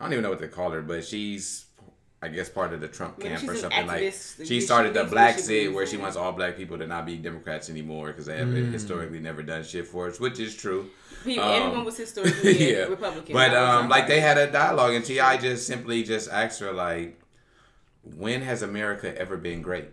I 0.01 0.05
don't 0.05 0.13
even 0.13 0.23
know 0.23 0.31
what 0.31 0.39
they 0.39 0.49
call 0.49 0.71
her, 0.71 0.83
but 0.83 1.05
she's. 1.05 1.67
I 2.25 2.29
guess 2.29 2.49
part 2.49 2.73
of 2.73 2.81
the 2.81 2.87
Trump 2.87 3.19
Maybe 3.19 3.31
camp 3.31 3.49
or 3.49 3.57
something 3.57 3.87
like. 3.87 4.01
activist. 4.03 4.39
She 4.39 4.45
She 4.47 4.61
started 4.61 4.95
the 4.95 5.05
Black 5.05 5.35
what 5.35 5.41
she 5.41 5.43
Zit, 5.43 5.49
believes 5.65 5.75
where 5.75 5.87
she 5.89 5.97
wants 5.97 6.17
all 6.17 6.31
black 6.33 6.57
people 6.57 6.79
to 6.79 6.87
not 6.87 7.05
be 7.05 7.17
Democrats 7.17 7.69
anymore 7.69 8.09
because 8.09 8.27
they 8.27 8.39
have 8.39 8.47
Mm. 8.49 8.71
historically 8.73 9.19
never 9.19 9.43
done 9.43 9.65
shit 9.65 9.89
for 9.89 10.09
us, 10.09 10.21
which 10.21 10.39
is 10.39 10.55
true. 10.57 10.89
People, 11.25 11.43
Um, 11.45 11.63
everyone 11.63 11.85
was 11.85 11.97
historically 12.05 12.71
yeah. 12.73 12.77
a 12.85 12.91
Republican. 12.91 13.33
But 13.35 13.55
um, 13.55 13.89
like 13.89 14.07
they 14.07 14.21
had 14.21 14.39
a 14.39 14.51
dialogue, 14.51 14.95
and 14.95 15.05
T.I. 15.05 15.37
just 15.39 15.67
simply 15.67 16.05
just 16.05 16.31
asked 16.31 16.61
her 16.61 16.73
like, 16.73 17.19
"When 18.05 18.43
has 18.43 18.63
America 18.63 19.17
ever 19.19 19.37
been 19.37 19.63
great? 19.63 19.89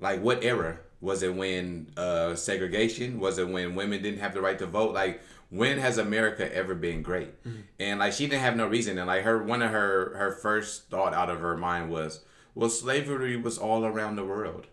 Like, 0.00 0.20
what 0.22 0.42
era 0.44 0.78
was 1.00 1.22
it? 1.22 1.34
When 1.34 1.88
uh, 1.96 2.34
segregation? 2.34 3.20
Was 3.20 3.38
it 3.38 3.48
when 3.48 3.74
women 3.74 4.02
didn't 4.02 4.20
have 4.20 4.34
the 4.34 4.40
right 4.40 4.58
to 4.58 4.66
vote? 4.66 4.94
Like, 4.94 5.20
when 5.54 5.78
has 5.78 5.98
America 5.98 6.54
ever 6.54 6.74
been 6.74 7.02
great?" 7.02 7.42
Mm-hmm. 7.44 7.60
And 7.80 7.98
like 8.00 8.12
she 8.12 8.26
didn't 8.26 8.42
have 8.42 8.56
no 8.56 8.66
reason, 8.66 8.98
and 8.98 9.06
like 9.06 9.22
her 9.24 9.42
one 9.42 9.62
of 9.62 9.70
her 9.70 10.14
her 10.16 10.32
first 10.32 10.90
thought 10.90 11.14
out 11.14 11.30
of 11.30 11.40
her 11.40 11.56
mind 11.56 11.90
was, 11.90 12.24
"Well, 12.54 12.68
slavery 12.70 13.36
was 13.36 13.58
all 13.58 13.84
around 13.84 14.16
the 14.16 14.24
world." 14.24 14.66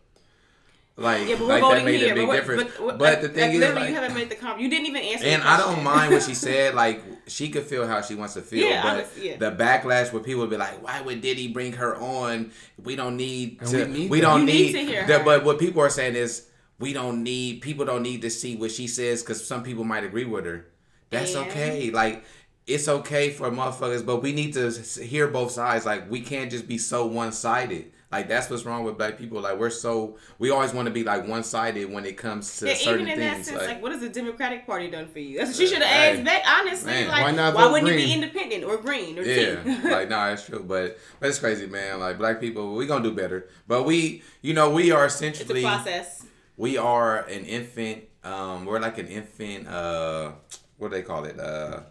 Like, 0.97 1.27
Yeah, 1.27 1.37
but 1.39 1.47
like 1.47 1.61
that 1.63 1.85
made 1.85 1.99
here. 2.01 2.11
a 2.11 2.15
big 2.15 2.27
but, 2.27 2.35
difference. 2.35 2.63
But, 2.63 2.77
But, 2.85 2.97
but, 2.99 3.21
the 3.21 3.27
like, 3.29 3.35
thing 3.35 3.53
is, 3.53 3.73
like, 3.73 3.89
you 3.89 3.95
haven't 3.95 4.13
made 4.13 4.29
the 4.29 4.35
comment. 4.35 4.59
You 4.61 4.69
didn't 4.69 4.85
even 4.87 5.01
answer. 5.01 5.25
and 5.25 5.41
I 5.41 5.57
don't 5.57 5.83
mind 5.83 6.11
what 6.13 6.21
she 6.21 6.33
said. 6.47 6.75
Like 6.75 7.01
she 7.27 7.49
could 7.49 7.63
feel 7.63 7.87
how 7.87 8.01
she 8.01 8.13
wants 8.13 8.33
to 8.35 8.41
feel, 8.41 8.67
Yeah, 8.67 8.83
but 8.83 8.93
honest- 8.95 9.17
yeah. 9.17 9.37
the 9.37 9.51
backlash 9.51 10.11
where 10.11 10.21
people 10.21 10.41
would 10.41 10.49
be 10.49 10.57
like, 10.57 10.83
"Why 10.83 11.01
would 11.01 11.21
Diddy 11.21 11.47
bring 11.47 11.73
her 11.73 11.95
on? 11.95 12.51
We 12.83 12.95
don't 12.97 13.15
need 13.15 13.61
to. 13.65 13.85
we 13.85 13.85
We, 13.85 13.93
need 13.93 14.11
that. 14.11 14.21
don't 14.21 14.39
You 14.41 14.45
need." 14.45 14.53
need 14.53 14.71
to 14.73 14.79
hear 14.85 15.07
the- 15.07 15.19
her. 15.19 15.23
But 15.23 15.43
what 15.45 15.59
people 15.59 15.81
are 15.81 15.89
saying 15.89 16.15
is, 16.15 16.47
we 16.77 16.91
don't 16.93 17.23
need. 17.23 17.61
People 17.61 17.85
don't 17.85 18.03
need 18.03 18.21
to 18.23 18.29
see 18.29 18.57
what 18.57 18.69
she 18.71 18.85
says 18.87 19.23
because 19.23 19.43
some 19.43 19.63
people 19.63 19.85
might 19.85 20.03
agree 20.03 20.25
with 20.25 20.45
her. 20.45 20.67
That's 21.11 21.35
And- 21.35 21.47
okay. 21.49 21.91
Like. 21.91 22.23
It's 22.67 22.87
okay 22.87 23.31
for 23.31 23.49
motherfuckers, 23.49 24.05
but 24.05 24.21
we 24.21 24.31
need 24.33 24.53
to 24.53 24.69
hear 25.03 25.27
both 25.27 25.51
sides. 25.51 25.83
Like 25.83 26.09
we 26.11 26.21
can't 26.21 26.49
just 26.49 26.67
be 26.67 26.77
so 26.77 27.07
one 27.07 27.31
sided. 27.31 27.91
Like 28.11 28.29
that's 28.29 28.51
what's 28.51 28.65
wrong 28.65 28.83
with 28.83 28.97
black 28.99 29.17
people. 29.17 29.41
Like 29.41 29.57
we're 29.57 29.71
so 29.71 30.17
we 30.37 30.51
always 30.51 30.71
want 30.71 30.85
to 30.85 30.93
be 30.93 31.03
like 31.03 31.27
one 31.27 31.43
sided 31.43 31.91
when 31.91 32.05
it 32.05 32.17
comes 32.17 32.59
to 32.59 32.67
Yeah, 32.67 32.75
certain 32.75 33.01
even 33.07 33.13
in 33.13 33.19
that 33.19 33.33
things. 33.33 33.47
sense, 33.47 33.57
like, 33.57 33.67
like, 33.67 33.81
what 33.81 33.91
has 33.93 33.99
the 34.01 34.09
Democratic 34.09 34.67
Party 34.67 34.89
done 34.91 35.07
for 35.07 35.17
you? 35.19 35.39
That's 35.39 35.49
what 35.49 35.57
she 35.57 35.67
should 35.67 35.81
have 35.81 36.15
asked 36.17 36.23
back. 36.23 36.43
Honestly, 36.47 36.91
Man. 36.91 37.07
like, 37.09 37.23
Why 37.23 37.31
not 37.31 37.55
why 37.55 37.65
wouldn't 37.71 37.91
you 37.91 37.97
be 37.97 38.13
independent 38.13 38.63
or 38.63 38.77
green 38.77 39.17
or 39.17 39.23
Yeah, 39.23 39.55
like 39.91 40.07
no, 40.07 40.31
it's 40.31 40.45
true, 40.45 40.63
but 40.65 40.97
but 41.19 41.29
it's 41.29 41.39
crazy, 41.39 41.65
man. 41.65 41.99
Like 41.99 42.19
black 42.19 42.39
people, 42.39 42.75
we 42.75 42.85
gonna 42.85 43.03
do 43.03 43.11
better. 43.11 43.49
But 43.67 43.83
we, 43.83 44.21
you 44.43 44.53
know, 44.53 44.69
we 44.69 44.91
are 44.91 45.07
it's 45.07 45.15
a 45.19 45.25
essentially 45.25 45.63
process. 45.63 46.25
we 46.57 46.77
are 46.77 47.23
an 47.25 47.43
infant. 47.45 48.03
Um, 48.23 48.65
we're 48.65 48.79
like 48.79 48.99
an 48.99 49.07
infant. 49.07 49.67
Uh, 49.67 50.33
what 50.81 50.89
do 50.91 50.97
they 50.97 51.03
call 51.03 51.25
it? 51.25 51.39
Uh, 51.39 51.81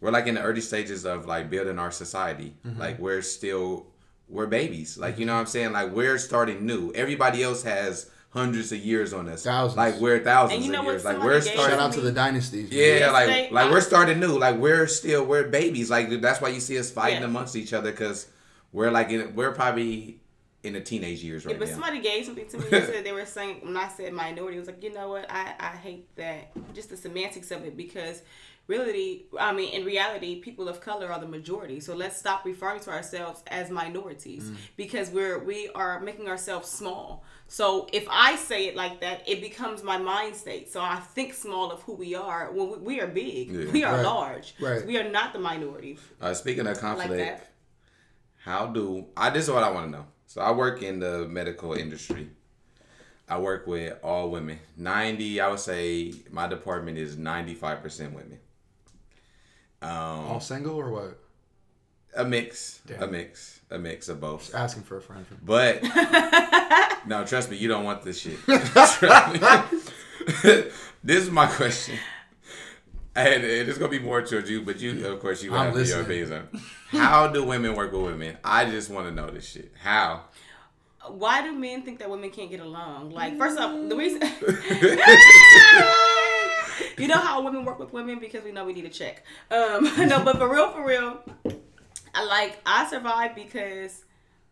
we're 0.00 0.10
like 0.10 0.26
in 0.26 0.34
the 0.36 0.42
early 0.42 0.62
stages 0.62 1.04
of 1.04 1.26
like 1.26 1.50
building 1.50 1.78
our 1.78 1.90
society. 1.90 2.54
Mm-hmm. 2.66 2.80
Like 2.80 2.98
we're 2.98 3.20
still 3.22 3.86
we're 4.28 4.46
babies. 4.46 4.96
Like 4.96 5.18
you 5.18 5.26
know 5.26 5.34
what 5.34 5.40
I'm 5.40 5.46
saying? 5.46 5.72
Like 5.72 5.92
we're 5.92 6.16
starting 6.18 6.64
new. 6.64 6.90
Everybody 6.94 7.42
else 7.42 7.62
has 7.64 8.10
hundreds 8.30 8.72
of 8.72 8.78
years 8.78 9.12
on 9.12 9.28
us. 9.28 9.44
Thousands. 9.44 9.76
Like 9.76 10.00
we're 10.00 10.20
thousands 10.24 10.56
And 10.56 10.64
you 10.64 10.72
know 10.72 10.80
of 10.80 10.86
what 10.86 10.92
years. 10.92 11.04
Like 11.04 11.22
we're 11.22 11.40
starting. 11.42 11.70
Shout 11.76 11.78
out 11.80 11.92
to 11.92 12.00
the 12.00 12.12
dynasties. 12.12 12.70
man. 12.70 12.78
Yeah, 13.00 13.10
like 13.10 13.26
they- 13.26 13.50
like 13.50 13.66
I- 13.66 13.70
we're 13.70 13.80
starting 13.82 14.18
new. 14.18 14.38
Like 14.38 14.56
we're 14.56 14.86
still 14.86 15.26
we're 15.26 15.48
babies. 15.48 15.90
Like 15.90 16.08
that's 16.22 16.40
why 16.40 16.48
you 16.48 16.60
see 16.60 16.78
us 16.78 16.90
fighting 16.90 17.20
Yeah. 17.20 17.26
amongst 17.26 17.54
each 17.54 17.74
other 17.74 17.90
because 17.90 18.26
we're 18.72 18.90
like 18.90 19.10
in, 19.10 19.34
we're 19.34 19.52
probably 19.52 20.20
in 20.62 20.74
the 20.74 20.80
teenage 20.80 21.22
years 21.24 21.44
Yeah, 21.44 21.52
right 21.52 21.58
but 21.58 21.68
now. 21.68 21.72
somebody 21.74 22.00
gave 22.00 22.24
something 22.26 22.46
to 22.48 22.58
me. 22.58 22.64
They 22.70 22.80
said 22.82 23.04
they 23.04 23.12
were 23.12 23.24
saying 23.26 23.60
when 23.62 23.76
I 23.76 23.88
said 23.88 24.12
minority, 24.12 24.56
it 24.56 24.60
was 24.60 24.68
like 24.68 24.82
you 24.82 24.92
know 24.92 25.08
what? 25.08 25.26
I 25.30 25.54
I 25.58 25.68
hate 25.86 26.14
that 26.16 26.50
just 26.74 26.90
the 26.90 26.96
semantics 26.96 27.50
of 27.50 27.64
it 27.64 27.76
because 27.76 28.22
really, 28.66 29.24
I 29.38 29.52
mean, 29.52 29.72
in 29.72 29.84
reality, 29.84 30.40
people 30.40 30.68
of 30.68 30.80
color 30.80 31.10
are 31.12 31.18
the 31.18 31.26
majority. 31.26 31.80
So 31.80 31.92
let's 31.96 32.16
stop 32.16 32.44
referring 32.44 32.80
to 32.82 32.90
ourselves 32.90 33.42
as 33.48 33.68
minorities 33.68 34.44
Mm. 34.50 34.56
because 34.76 35.10
we're 35.10 35.38
we 35.52 35.70
are 35.74 35.98
making 36.00 36.28
ourselves 36.28 36.68
small. 36.68 37.24
So 37.48 37.88
if 37.92 38.06
I 38.08 38.36
say 38.36 38.66
it 38.68 38.76
like 38.76 39.00
that, 39.00 39.28
it 39.28 39.40
becomes 39.40 39.82
my 39.82 39.98
mind 39.98 40.36
state. 40.36 40.70
So 40.70 40.80
I 40.80 40.96
think 41.14 41.34
small 41.34 41.72
of 41.72 41.82
who 41.82 41.94
we 41.94 42.14
are 42.14 42.52
when 42.52 42.66
we, 42.70 42.76
we 42.90 43.00
are 43.00 43.08
big. 43.08 43.50
Yeah. 43.50 43.72
We 43.72 43.82
are 43.82 43.96
Right. 43.96 44.04
large. 44.04 44.54
Right. 44.60 44.86
We 44.86 44.98
are 44.98 45.08
not 45.10 45.32
the 45.32 45.40
minority. 45.40 45.98
Uh, 46.20 46.32
speaking 46.34 46.66
of 46.68 46.78
conflict, 46.78 47.16
that. 47.24 47.48
how 48.44 48.66
do 48.66 49.06
I? 49.16 49.30
This 49.30 49.44
is 49.46 49.50
what 49.50 49.64
I 49.64 49.70
want 49.70 49.86
to 49.86 49.90
know. 49.98 50.06
So 50.30 50.40
I 50.40 50.52
work 50.52 50.80
in 50.80 51.00
the 51.00 51.26
medical 51.26 51.72
industry. 51.72 52.30
I 53.28 53.40
work 53.40 53.66
with 53.66 53.98
all 54.00 54.30
women. 54.30 54.60
Ninety, 54.76 55.40
I 55.40 55.48
would 55.48 55.58
say, 55.58 56.14
my 56.30 56.46
department 56.46 56.98
is 56.98 57.16
ninety 57.16 57.54
five 57.54 57.82
percent 57.82 58.14
women. 58.14 58.38
Um, 59.82 59.90
All 59.90 60.38
single 60.38 60.76
or 60.76 60.88
what? 60.92 61.18
a 62.16 62.24
mix, 62.24 62.80
a 63.00 63.08
mix, 63.08 63.58
a 63.70 63.78
mix 63.78 64.08
of 64.08 64.20
both. 64.20 64.42
Just 64.42 64.54
asking 64.54 64.84
for 64.84 64.98
a 64.98 65.02
friend. 65.02 65.26
But 65.42 65.82
no, 67.08 67.24
trust 67.26 67.50
me, 67.50 67.56
you 67.56 67.66
don't 67.66 67.82
want 67.82 68.04
this 68.04 68.20
shit. 68.20 68.38
Trust 68.44 69.02
me. 69.02 69.08
this 71.02 71.24
is 71.24 71.30
my 71.32 71.48
question. 71.48 71.98
And 73.16 73.42
it 73.42 73.68
is 73.68 73.76
gonna 73.76 73.90
be 73.90 73.98
more 73.98 74.22
towards 74.22 74.48
you, 74.48 74.62
but 74.62 74.80
you, 74.80 75.04
of 75.06 75.20
course, 75.20 75.42
you 75.42 75.52
I'm 75.52 75.66
have 75.66 75.74
your 75.74 75.82
listening. 75.82 76.04
opinions 76.04 76.30
on. 76.30 76.48
How 76.90 77.26
do 77.26 77.44
women 77.44 77.74
work 77.74 77.92
with 77.92 78.02
women? 78.02 78.36
I 78.44 78.70
just 78.70 78.88
want 78.88 79.08
to 79.08 79.12
know 79.12 79.30
this 79.30 79.48
shit. 79.48 79.72
How? 79.82 80.24
Why 81.08 81.42
do 81.42 81.52
men 81.52 81.82
think 81.82 81.98
that 81.98 82.10
women 82.10 82.30
can't 82.30 82.50
get 82.50 82.60
along? 82.60 83.10
Like, 83.10 83.36
first 83.36 83.58
off, 83.58 83.72
the 83.88 83.96
reason. 83.96 84.20
you 86.98 87.08
know 87.08 87.18
how 87.18 87.42
women 87.42 87.64
work 87.64 87.78
with 87.78 87.92
women 87.92 88.18
because 88.18 88.44
we 88.44 88.52
know 88.52 88.64
we 88.64 88.72
need 88.72 88.84
a 88.84 88.90
check. 88.90 89.24
Um, 89.50 89.84
no, 90.08 90.22
but 90.22 90.36
for 90.36 90.48
real, 90.48 90.70
for 90.70 90.84
real, 90.84 91.20
I 92.14 92.24
like 92.24 92.60
I 92.66 92.88
survive 92.88 93.34
because 93.34 94.04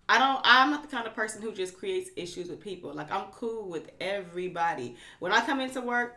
I 0.09 0.19
don't. 0.19 0.41
I'm 0.45 0.71
not 0.71 0.83
the 0.83 0.89
kind 0.89 1.07
of 1.07 1.15
person 1.15 1.43
who 1.43 1.53
just 1.53 1.77
creates 1.77 2.11
issues 2.17 2.49
with 2.49 2.61
people. 2.61 2.93
Like 2.93 3.13
I'm 3.13 3.27
cool 3.33 3.69
with 3.69 3.91
everybody. 4.01 4.97
When 5.21 5.33
I 5.33 5.45
come 5.45 5.61
into 5.61 5.81
work. 5.81 6.17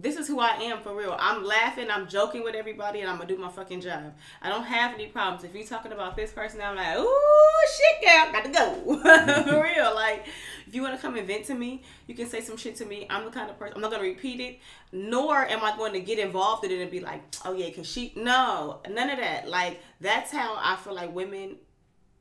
This 0.00 0.16
is 0.16 0.28
who 0.28 0.38
I 0.38 0.50
am 0.50 0.80
for 0.80 0.94
real. 0.94 1.16
I'm 1.18 1.44
laughing, 1.44 1.90
I'm 1.90 2.06
joking 2.06 2.44
with 2.44 2.54
everybody, 2.54 3.00
and 3.00 3.10
I'm 3.10 3.16
gonna 3.16 3.28
do 3.28 3.36
my 3.36 3.48
fucking 3.48 3.80
job. 3.80 4.14
I 4.40 4.48
don't 4.48 4.62
have 4.62 4.94
any 4.94 5.06
problems. 5.06 5.42
If 5.42 5.54
you're 5.54 5.66
talking 5.66 5.90
about 5.90 6.14
this 6.14 6.30
person, 6.30 6.60
I'm 6.60 6.76
like, 6.76 6.96
ooh, 6.98 7.58
shit, 7.76 8.04
girl, 8.04 8.32
got 8.32 8.44
to 8.44 8.50
go. 8.50 9.42
for 9.50 9.62
real. 9.62 9.94
Like, 9.94 10.26
if 10.66 10.74
you 10.74 10.82
want 10.82 10.94
to 10.94 11.02
come 11.02 11.16
and 11.16 11.26
vent 11.26 11.46
to 11.46 11.54
me, 11.54 11.82
you 12.06 12.14
can 12.14 12.28
say 12.28 12.40
some 12.40 12.56
shit 12.56 12.76
to 12.76 12.84
me. 12.84 13.06
I'm 13.10 13.24
the 13.24 13.30
kind 13.30 13.50
of 13.50 13.58
person, 13.58 13.74
I'm 13.74 13.80
not 13.80 13.90
gonna 13.90 14.04
repeat 14.04 14.40
it, 14.40 14.60
nor 14.92 15.36
am 15.36 15.64
I 15.64 15.76
going 15.76 15.92
to 15.94 16.00
get 16.00 16.20
involved 16.20 16.64
in 16.64 16.70
it 16.70 16.80
and 16.80 16.90
be 16.90 17.00
like, 17.00 17.22
oh 17.44 17.52
yeah, 17.52 17.70
cause 17.70 17.90
she, 17.90 18.12
no, 18.14 18.80
none 18.88 19.10
of 19.10 19.18
that. 19.18 19.48
Like, 19.48 19.80
that's 20.00 20.30
how 20.30 20.56
I 20.58 20.76
feel 20.76 20.94
like 20.94 21.12
women 21.12 21.56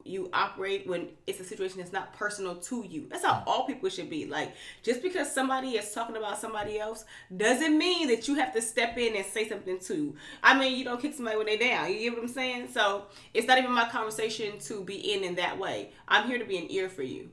you 0.07 0.29
operate 0.33 0.87
when 0.87 1.09
it's 1.25 1.39
a 1.39 1.43
situation 1.43 1.79
that's 1.79 1.93
not 1.93 2.13
personal 2.13 2.55
to 2.55 2.85
you. 2.87 3.07
That's 3.09 3.23
how 3.23 3.35
mm. 3.35 3.43
all 3.47 3.65
people 3.65 3.89
should 3.89 4.09
be. 4.09 4.25
Like, 4.25 4.53
just 4.83 5.01
because 5.01 5.31
somebody 5.31 5.71
is 5.71 5.91
talking 5.91 6.15
about 6.15 6.39
somebody 6.39 6.79
else 6.79 7.05
doesn't 7.35 7.77
mean 7.77 8.07
that 8.07 8.27
you 8.27 8.35
have 8.35 8.53
to 8.53 8.61
step 8.61 8.97
in 8.97 9.15
and 9.15 9.25
say 9.25 9.47
something 9.47 9.79
too. 9.79 10.15
I 10.43 10.57
mean, 10.57 10.77
you 10.77 10.83
don't 10.83 11.01
kick 11.01 11.13
somebody 11.13 11.37
when 11.37 11.45
they're 11.45 11.57
down. 11.57 11.91
You 11.91 11.99
get 11.99 12.13
what 12.13 12.23
I'm 12.23 12.27
saying? 12.27 12.69
So 12.71 13.05
it's 13.33 13.47
not 13.47 13.57
even 13.57 13.71
my 13.71 13.89
conversation 13.89 14.59
to 14.59 14.83
be 14.83 15.13
in 15.13 15.23
in 15.23 15.35
that 15.35 15.57
way. 15.57 15.91
I'm 16.07 16.27
here 16.27 16.39
to 16.39 16.45
be 16.45 16.57
an 16.57 16.71
ear 16.71 16.89
for 16.89 17.03
you. 17.03 17.29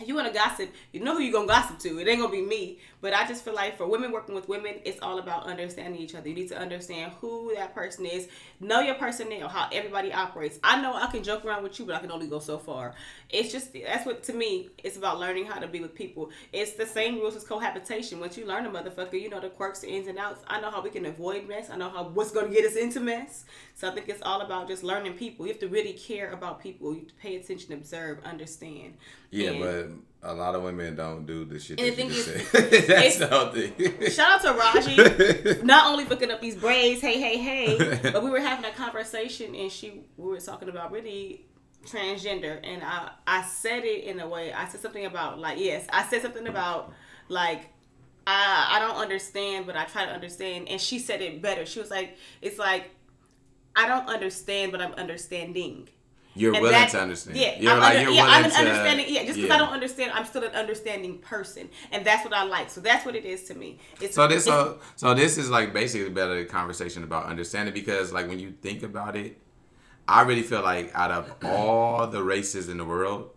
If 0.00 0.08
you 0.08 0.16
want 0.16 0.26
to 0.26 0.34
gossip, 0.34 0.72
you 0.92 1.00
know 1.00 1.14
who 1.14 1.22
you're 1.22 1.32
going 1.32 1.46
to 1.46 1.52
gossip 1.52 1.78
to. 1.80 2.00
It 2.00 2.08
ain't 2.08 2.18
going 2.18 2.30
to 2.30 2.36
be 2.36 2.42
me. 2.42 2.80
But 3.04 3.12
I 3.12 3.26
just 3.26 3.44
feel 3.44 3.52
like 3.52 3.76
for 3.76 3.86
women 3.86 4.12
working 4.12 4.34
with 4.34 4.48
women, 4.48 4.76
it's 4.82 4.98
all 5.02 5.18
about 5.18 5.44
understanding 5.44 6.00
each 6.00 6.14
other. 6.14 6.26
You 6.26 6.34
need 6.34 6.48
to 6.48 6.58
understand 6.58 7.12
who 7.20 7.52
that 7.54 7.74
person 7.74 8.06
is. 8.06 8.28
Know 8.60 8.80
your 8.80 8.94
personnel, 8.94 9.46
how 9.46 9.68
everybody 9.70 10.10
operates. 10.10 10.58
I 10.64 10.80
know 10.80 10.94
I 10.94 11.08
can 11.08 11.22
joke 11.22 11.44
around 11.44 11.64
with 11.64 11.78
you, 11.78 11.84
but 11.84 11.96
I 11.96 11.98
can 11.98 12.10
only 12.10 12.28
go 12.28 12.38
so 12.38 12.56
far. 12.56 12.94
It's 13.28 13.52
just, 13.52 13.74
that's 13.74 14.06
what, 14.06 14.22
to 14.22 14.32
me, 14.32 14.70
it's 14.82 14.96
about 14.96 15.20
learning 15.20 15.44
how 15.44 15.60
to 15.60 15.66
be 15.68 15.80
with 15.80 15.94
people. 15.94 16.30
It's 16.50 16.72
the 16.72 16.86
same 16.86 17.16
rules 17.16 17.36
as 17.36 17.44
cohabitation. 17.44 18.20
Once 18.20 18.38
you 18.38 18.46
learn 18.46 18.64
a 18.64 18.70
motherfucker, 18.70 19.20
you 19.20 19.28
know 19.28 19.38
the 19.38 19.50
quirks, 19.50 19.80
the 19.80 19.88
ins 19.88 20.08
and 20.08 20.18
outs. 20.18 20.42
I 20.46 20.62
know 20.62 20.70
how 20.70 20.80
we 20.80 20.88
can 20.88 21.04
avoid 21.04 21.46
mess. 21.46 21.68
I 21.68 21.76
know 21.76 21.90
how 21.90 22.04
what's 22.04 22.30
going 22.30 22.46
to 22.48 22.54
get 22.54 22.64
us 22.64 22.74
into 22.74 23.00
mess. 23.00 23.44
So 23.74 23.86
I 23.86 23.90
think 23.94 24.08
it's 24.08 24.22
all 24.22 24.40
about 24.40 24.66
just 24.66 24.82
learning 24.82 25.12
people. 25.18 25.44
You 25.44 25.52
have 25.52 25.60
to 25.60 25.68
really 25.68 25.92
care 25.92 26.30
about 26.32 26.58
people. 26.58 26.94
You 26.94 27.00
have 27.00 27.08
to 27.08 27.14
pay 27.16 27.36
attention, 27.36 27.74
observe, 27.74 28.24
understand. 28.24 28.94
Yeah, 29.30 29.50
And- 29.50 29.60
but 29.60 29.90
a 30.26 30.32
lot 30.34 30.54
of 30.54 30.62
women 30.62 30.96
don't 30.96 31.26
do 31.26 31.44
the 31.44 31.58
shit 31.58 31.78
And 31.78 31.88
the 31.88 31.92
thing 31.92 32.08
is- 32.10 32.50
That's 32.88 33.18
the 33.18 33.26
whole 33.26 33.48
thing. 33.52 34.10
Shout 34.10 34.32
out 34.32 34.42
to 34.42 34.52
Raji, 34.54 35.62
not 35.62 35.86
only 35.90 36.04
looking 36.04 36.30
up 36.30 36.40
these 36.40 36.56
braids, 36.56 37.00
hey, 37.00 37.20
hey, 37.20 37.36
hey, 37.36 38.00
but 38.12 38.22
we 38.24 38.30
were 38.30 38.40
having 38.40 38.64
a 38.64 38.72
conversation 38.72 39.54
and 39.54 39.70
she 39.70 40.02
we 40.16 40.28
were 40.28 40.40
talking 40.40 40.68
about 40.68 40.90
really 40.92 41.44
transgender. 41.86 42.58
And 42.64 42.82
I 42.82 43.10
I 43.26 43.42
said 43.42 43.84
it 43.84 44.04
in 44.04 44.18
a 44.20 44.28
way 44.28 44.52
I 44.52 44.66
said 44.68 44.80
something 44.80 45.04
about 45.04 45.38
like 45.38 45.58
yes 45.58 45.86
I 45.92 46.04
said 46.04 46.22
something 46.22 46.48
about 46.48 46.92
like 47.28 47.66
I 48.26 48.68
I 48.76 48.78
don't 48.80 48.96
understand 48.96 49.66
but 49.66 49.76
I 49.76 49.84
try 49.84 50.06
to 50.06 50.12
understand. 50.12 50.68
And 50.68 50.80
she 50.80 50.98
said 50.98 51.20
it 51.20 51.42
better. 51.42 51.66
She 51.66 51.80
was 51.80 51.90
like 51.90 52.16
it's 52.40 52.58
like 52.58 52.90
I 53.76 53.86
don't 53.86 54.08
understand 54.08 54.72
but 54.72 54.80
I'm 54.80 54.92
understanding 54.94 55.88
You're 56.36 56.52
and 56.54 56.62
willing 56.62 56.72
that- 56.78 56.90
to 56.90 57.00
understand. 57.00 57.36
Yeah, 57.36 57.58
you're 57.58 57.72
I'm, 57.72 57.80
like 57.80 57.96
under- 57.96 58.02
you're 58.02 58.10
yeah, 58.12 58.22
willing 58.22 58.34
I'm 58.36 58.44
an 58.44 58.50
to 58.50 58.56
understanding. 58.58 59.06
Yeah, 59.08 59.24
just 59.24 59.36
because 59.36 59.50
I 59.50 59.58
don't 59.58 59.68
understand, 59.72 60.12
I'm 60.14 60.24
still 60.24 60.42
an 60.44 60.50
understanding 60.52 61.18
person, 61.18 61.68
and 61.92 62.04
that's 62.04 62.24
what 62.24 62.34
I 62.34 62.44
like. 62.44 62.70
So 62.70 62.80
that's 62.80 63.04
what 63.06 63.14
it 63.14 63.24
is 63.24 63.44
to 63.44 63.54
me. 63.54 63.78
It's, 64.00 64.14
So 64.14 64.26
this 64.26 64.44
so, 64.44 64.78
so 64.96 65.14
this 65.14 65.38
is 65.38 65.48
like 65.50 65.72
basically 65.72 66.10
better 66.10 66.44
conversation 66.44 67.04
about 67.04 67.26
understanding 67.26 67.72
because 67.72 68.12
like 68.12 68.28
when 68.28 68.38
you 68.40 68.50
think 68.50 68.82
about 68.82 69.16
it, 69.16 69.38
I 70.08 70.22
really 70.22 70.42
feel 70.42 70.62
like 70.62 70.90
out 70.94 71.10
of 71.10 71.32
all 71.44 72.06
the 72.06 72.22
races 72.22 72.68
in 72.68 72.78
the 72.78 72.84
world, 72.84 73.30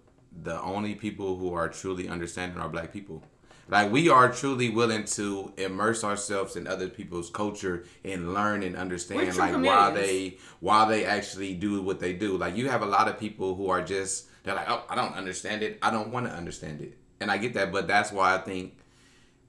the 0.43 0.59
only 0.61 0.95
people 0.95 1.37
who 1.37 1.53
are 1.53 1.69
truly 1.69 2.09
understanding 2.09 2.57
are 2.59 2.69
black 2.69 2.91
people. 2.91 3.23
Like 3.69 3.91
we 3.91 4.09
are 4.09 4.31
truly 4.31 4.69
willing 4.69 5.03
to 5.05 5.51
immerse 5.57 6.03
ourselves 6.03 6.55
in 6.55 6.67
other 6.67 6.87
people's 6.87 7.29
culture 7.29 7.83
and 8.03 8.33
learn 8.33 8.63
and 8.63 8.75
understand 8.75 9.27
like 9.27 9.37
why 9.37 9.51
chameleons. 9.51 9.95
they 9.95 10.37
why 10.59 10.87
they 10.87 11.05
actually 11.05 11.53
do 11.53 11.81
what 11.81 11.99
they 11.99 12.13
do. 12.13 12.37
Like 12.37 12.55
you 12.55 12.69
have 12.69 12.81
a 12.81 12.85
lot 12.85 13.07
of 13.07 13.19
people 13.19 13.55
who 13.55 13.69
are 13.69 13.81
just 13.81 14.27
they're 14.43 14.55
like, 14.55 14.69
oh, 14.69 14.83
I 14.89 14.95
don't 14.95 15.13
understand 15.13 15.63
it. 15.63 15.77
I 15.81 15.91
don't 15.91 16.11
want 16.11 16.27
to 16.27 16.31
understand 16.31 16.81
it, 16.81 16.97
and 17.19 17.29
I 17.29 17.37
get 17.37 17.53
that. 17.55 17.71
But 17.73 17.87
that's 17.87 18.13
why 18.13 18.33
I 18.35 18.37
think 18.37 18.77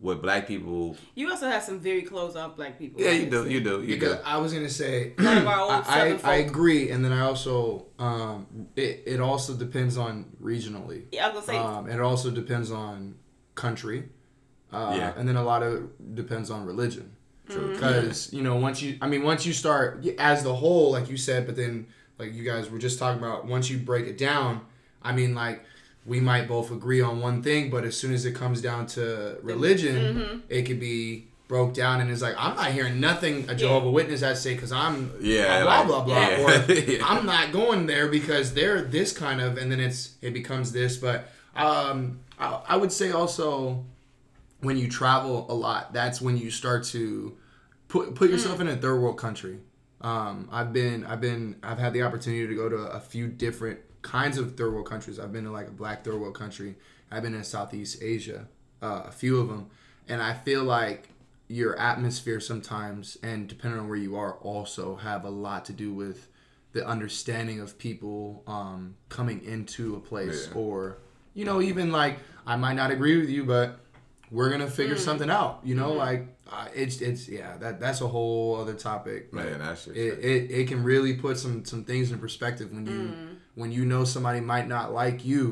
with 0.00 0.20
black 0.22 0.48
people, 0.48 0.96
you 1.14 1.30
also 1.30 1.48
have 1.48 1.62
some 1.62 1.78
very 1.78 2.02
closed 2.02 2.36
off 2.36 2.56
black 2.56 2.78
people. 2.78 3.00
yeah, 3.00 3.10
you 3.10 3.30
do, 3.30 3.48
you 3.48 3.60
do, 3.60 3.82
you 3.82 3.94
Because 3.94 4.16
do. 4.16 4.22
I 4.24 4.38
was 4.38 4.52
gonna 4.52 4.68
say, 4.68 5.12
One 5.18 5.38
of 5.38 5.46
our 5.46 5.60
old 5.60 5.72
I, 5.86 6.12
I, 6.12 6.18
I 6.24 6.34
agree, 6.36 6.90
and 6.90 7.04
then 7.04 7.12
I 7.12 7.20
also 7.20 7.86
um, 8.00 8.68
it, 8.74 9.04
it 9.06 9.20
also 9.20 9.54
depends 9.54 9.96
on 9.96 10.26
regionally. 10.42 11.04
Yeah, 11.12 11.26
I 11.26 11.32
was 11.32 11.46
gonna 11.46 11.58
say 11.58 11.64
Um, 11.64 11.86
and 11.86 11.94
it 11.94 12.00
also 12.00 12.30
depends 12.32 12.72
on 12.72 13.14
country. 13.58 13.98
Uh, 14.72 14.94
Yeah. 14.96 15.12
And 15.16 15.28
then 15.28 15.36
a 15.36 15.42
lot 15.52 15.62
of 15.62 15.88
depends 16.14 16.50
on 16.50 16.64
religion. 16.66 17.06
True. 17.48 17.72
Because, 17.72 18.30
you 18.32 18.42
know, 18.42 18.56
once 18.56 18.82
you, 18.82 18.98
I 19.00 19.06
mean, 19.08 19.22
once 19.22 19.46
you 19.46 19.52
start 19.54 20.04
as 20.18 20.42
the 20.42 20.54
whole, 20.54 20.92
like 20.92 21.08
you 21.08 21.16
said, 21.16 21.46
but 21.46 21.56
then, 21.56 21.86
like 22.18 22.34
you 22.34 22.44
guys 22.44 22.68
were 22.70 22.78
just 22.78 22.98
talking 22.98 23.22
about, 23.22 23.46
once 23.46 23.70
you 23.70 23.78
break 23.78 24.06
it 24.06 24.18
down, 24.18 24.60
I 25.02 25.12
mean, 25.12 25.34
like, 25.34 25.64
we 26.04 26.20
might 26.20 26.46
both 26.48 26.70
agree 26.70 27.00
on 27.00 27.20
one 27.20 27.42
thing, 27.42 27.70
but 27.70 27.84
as 27.84 27.96
soon 27.96 28.12
as 28.12 28.24
it 28.26 28.32
comes 28.34 28.60
down 28.60 28.86
to 28.96 29.38
religion, 29.42 29.96
Mm-hmm. 29.96 30.38
it 30.48 30.62
could 30.66 30.80
be 30.80 31.28
broke 31.48 31.72
down 31.72 32.00
and 32.02 32.10
it's 32.10 32.20
like, 32.20 32.34
I'm 32.38 32.54
not 32.56 32.70
hearing 32.72 33.00
nothing 33.00 33.48
a 33.48 33.54
Jehovah 33.54 33.90
Witness 33.90 34.20
has 34.20 34.36
to 34.38 34.42
say 34.48 34.54
because 34.54 34.72
I'm 34.72 35.10
Yeah, 35.20 35.62
blah, 35.64 35.78
like- 35.78 35.86
blah, 35.86 36.04
blah, 36.04 36.28
yeah. 36.28 36.44
Or 36.68 36.72
Yeah. 36.72 36.98
I'm 37.10 37.24
not 37.24 37.52
going 37.52 37.86
there 37.86 38.08
because 38.08 38.52
they're 38.52 38.82
this 38.82 39.12
kind 39.16 39.40
of, 39.40 39.56
and 39.56 39.72
then 39.72 39.80
it's 39.80 40.16
it 40.20 40.32
becomes 40.34 40.72
this. 40.72 40.98
But 40.98 41.28
um, 41.56 42.20
I, 42.38 42.60
I 42.68 42.76
would 42.76 42.92
say 42.92 43.10
also 43.10 43.84
when 44.60 44.76
you 44.76 44.88
travel 44.88 45.46
a 45.48 45.54
lot, 45.54 45.92
that's 45.92 46.20
when 46.20 46.36
you 46.36 46.50
start 46.50 46.84
to 46.86 47.36
put 47.88 48.14
put 48.14 48.30
yourself 48.30 48.60
in 48.60 48.68
a 48.68 48.76
third 48.76 49.00
world 49.00 49.18
country. 49.18 49.58
Um, 50.00 50.48
I've 50.52 50.72
been 50.72 51.04
I've 51.04 51.20
been 51.20 51.56
I've 51.62 51.78
had 51.78 51.92
the 51.92 52.02
opportunity 52.02 52.46
to 52.46 52.54
go 52.54 52.68
to 52.68 52.76
a 52.76 53.00
few 53.00 53.28
different 53.28 53.80
kinds 54.02 54.38
of 54.38 54.56
third 54.56 54.72
world 54.72 54.88
countries. 54.88 55.18
I've 55.18 55.32
been 55.32 55.44
to 55.44 55.50
like 55.50 55.68
a 55.68 55.72
black 55.72 56.04
third 56.04 56.14
world 56.20 56.34
country. 56.34 56.76
I've 57.10 57.22
been 57.22 57.34
in 57.34 57.42
Southeast 57.44 58.02
Asia, 58.02 58.46
uh, 58.82 59.04
a 59.06 59.10
few 59.12 59.40
of 59.40 59.48
them, 59.48 59.70
and 60.08 60.22
I 60.22 60.34
feel 60.34 60.62
like 60.64 61.08
your 61.50 61.78
atmosphere 61.78 62.40
sometimes 62.40 63.16
and 63.22 63.48
depending 63.48 63.80
on 63.80 63.88
where 63.88 63.96
you 63.96 64.14
are 64.16 64.34
also 64.34 64.96
have 64.96 65.24
a 65.24 65.30
lot 65.30 65.64
to 65.64 65.72
do 65.72 65.90
with 65.92 66.28
the 66.74 66.86
understanding 66.86 67.58
of 67.58 67.78
people 67.78 68.42
um, 68.46 68.94
coming 69.08 69.42
into 69.42 69.96
a 69.96 70.00
place 70.00 70.48
Yeah. 70.52 70.58
or 70.60 70.98
you 71.38 71.44
know 71.44 71.60
even 71.62 71.92
like 71.92 72.18
I 72.46 72.56
might 72.56 72.74
not 72.74 72.90
agree 72.90 73.16
with 73.20 73.30
you 73.30 73.44
but 73.44 73.78
we're 74.30 74.50
gonna 74.50 74.68
figure 74.80 74.96
Mm. 74.96 75.06
something 75.08 75.30
out 75.30 75.60
you 75.64 75.74
Mm-hmm. 75.74 75.84
know 75.84 75.92
like 75.92 76.22
uh, 76.52 76.66
it's 76.74 77.00
it's 77.00 77.28
yeah 77.28 77.56
that 77.58 77.78
that's 77.80 78.00
a 78.00 78.08
whole 78.08 78.56
other 78.60 78.74
topic 78.74 79.32
Man, 79.32 79.58
that 79.58 79.78
shit. 79.78 79.96
it, 79.96 80.18
it, 80.32 80.50
it 80.50 80.68
can 80.68 80.82
really 80.82 81.14
put 81.14 81.38
some 81.38 81.64
some 81.64 81.84
things 81.84 82.10
in 82.12 82.18
perspective 82.18 82.68
when 82.72 82.84
you 82.86 82.92
Mm. 82.92 83.36
when 83.54 83.70
you 83.72 83.84
know 83.84 84.04
somebody 84.04 84.40
might 84.40 84.66
not 84.68 84.92
like 84.92 85.24
you 85.24 85.44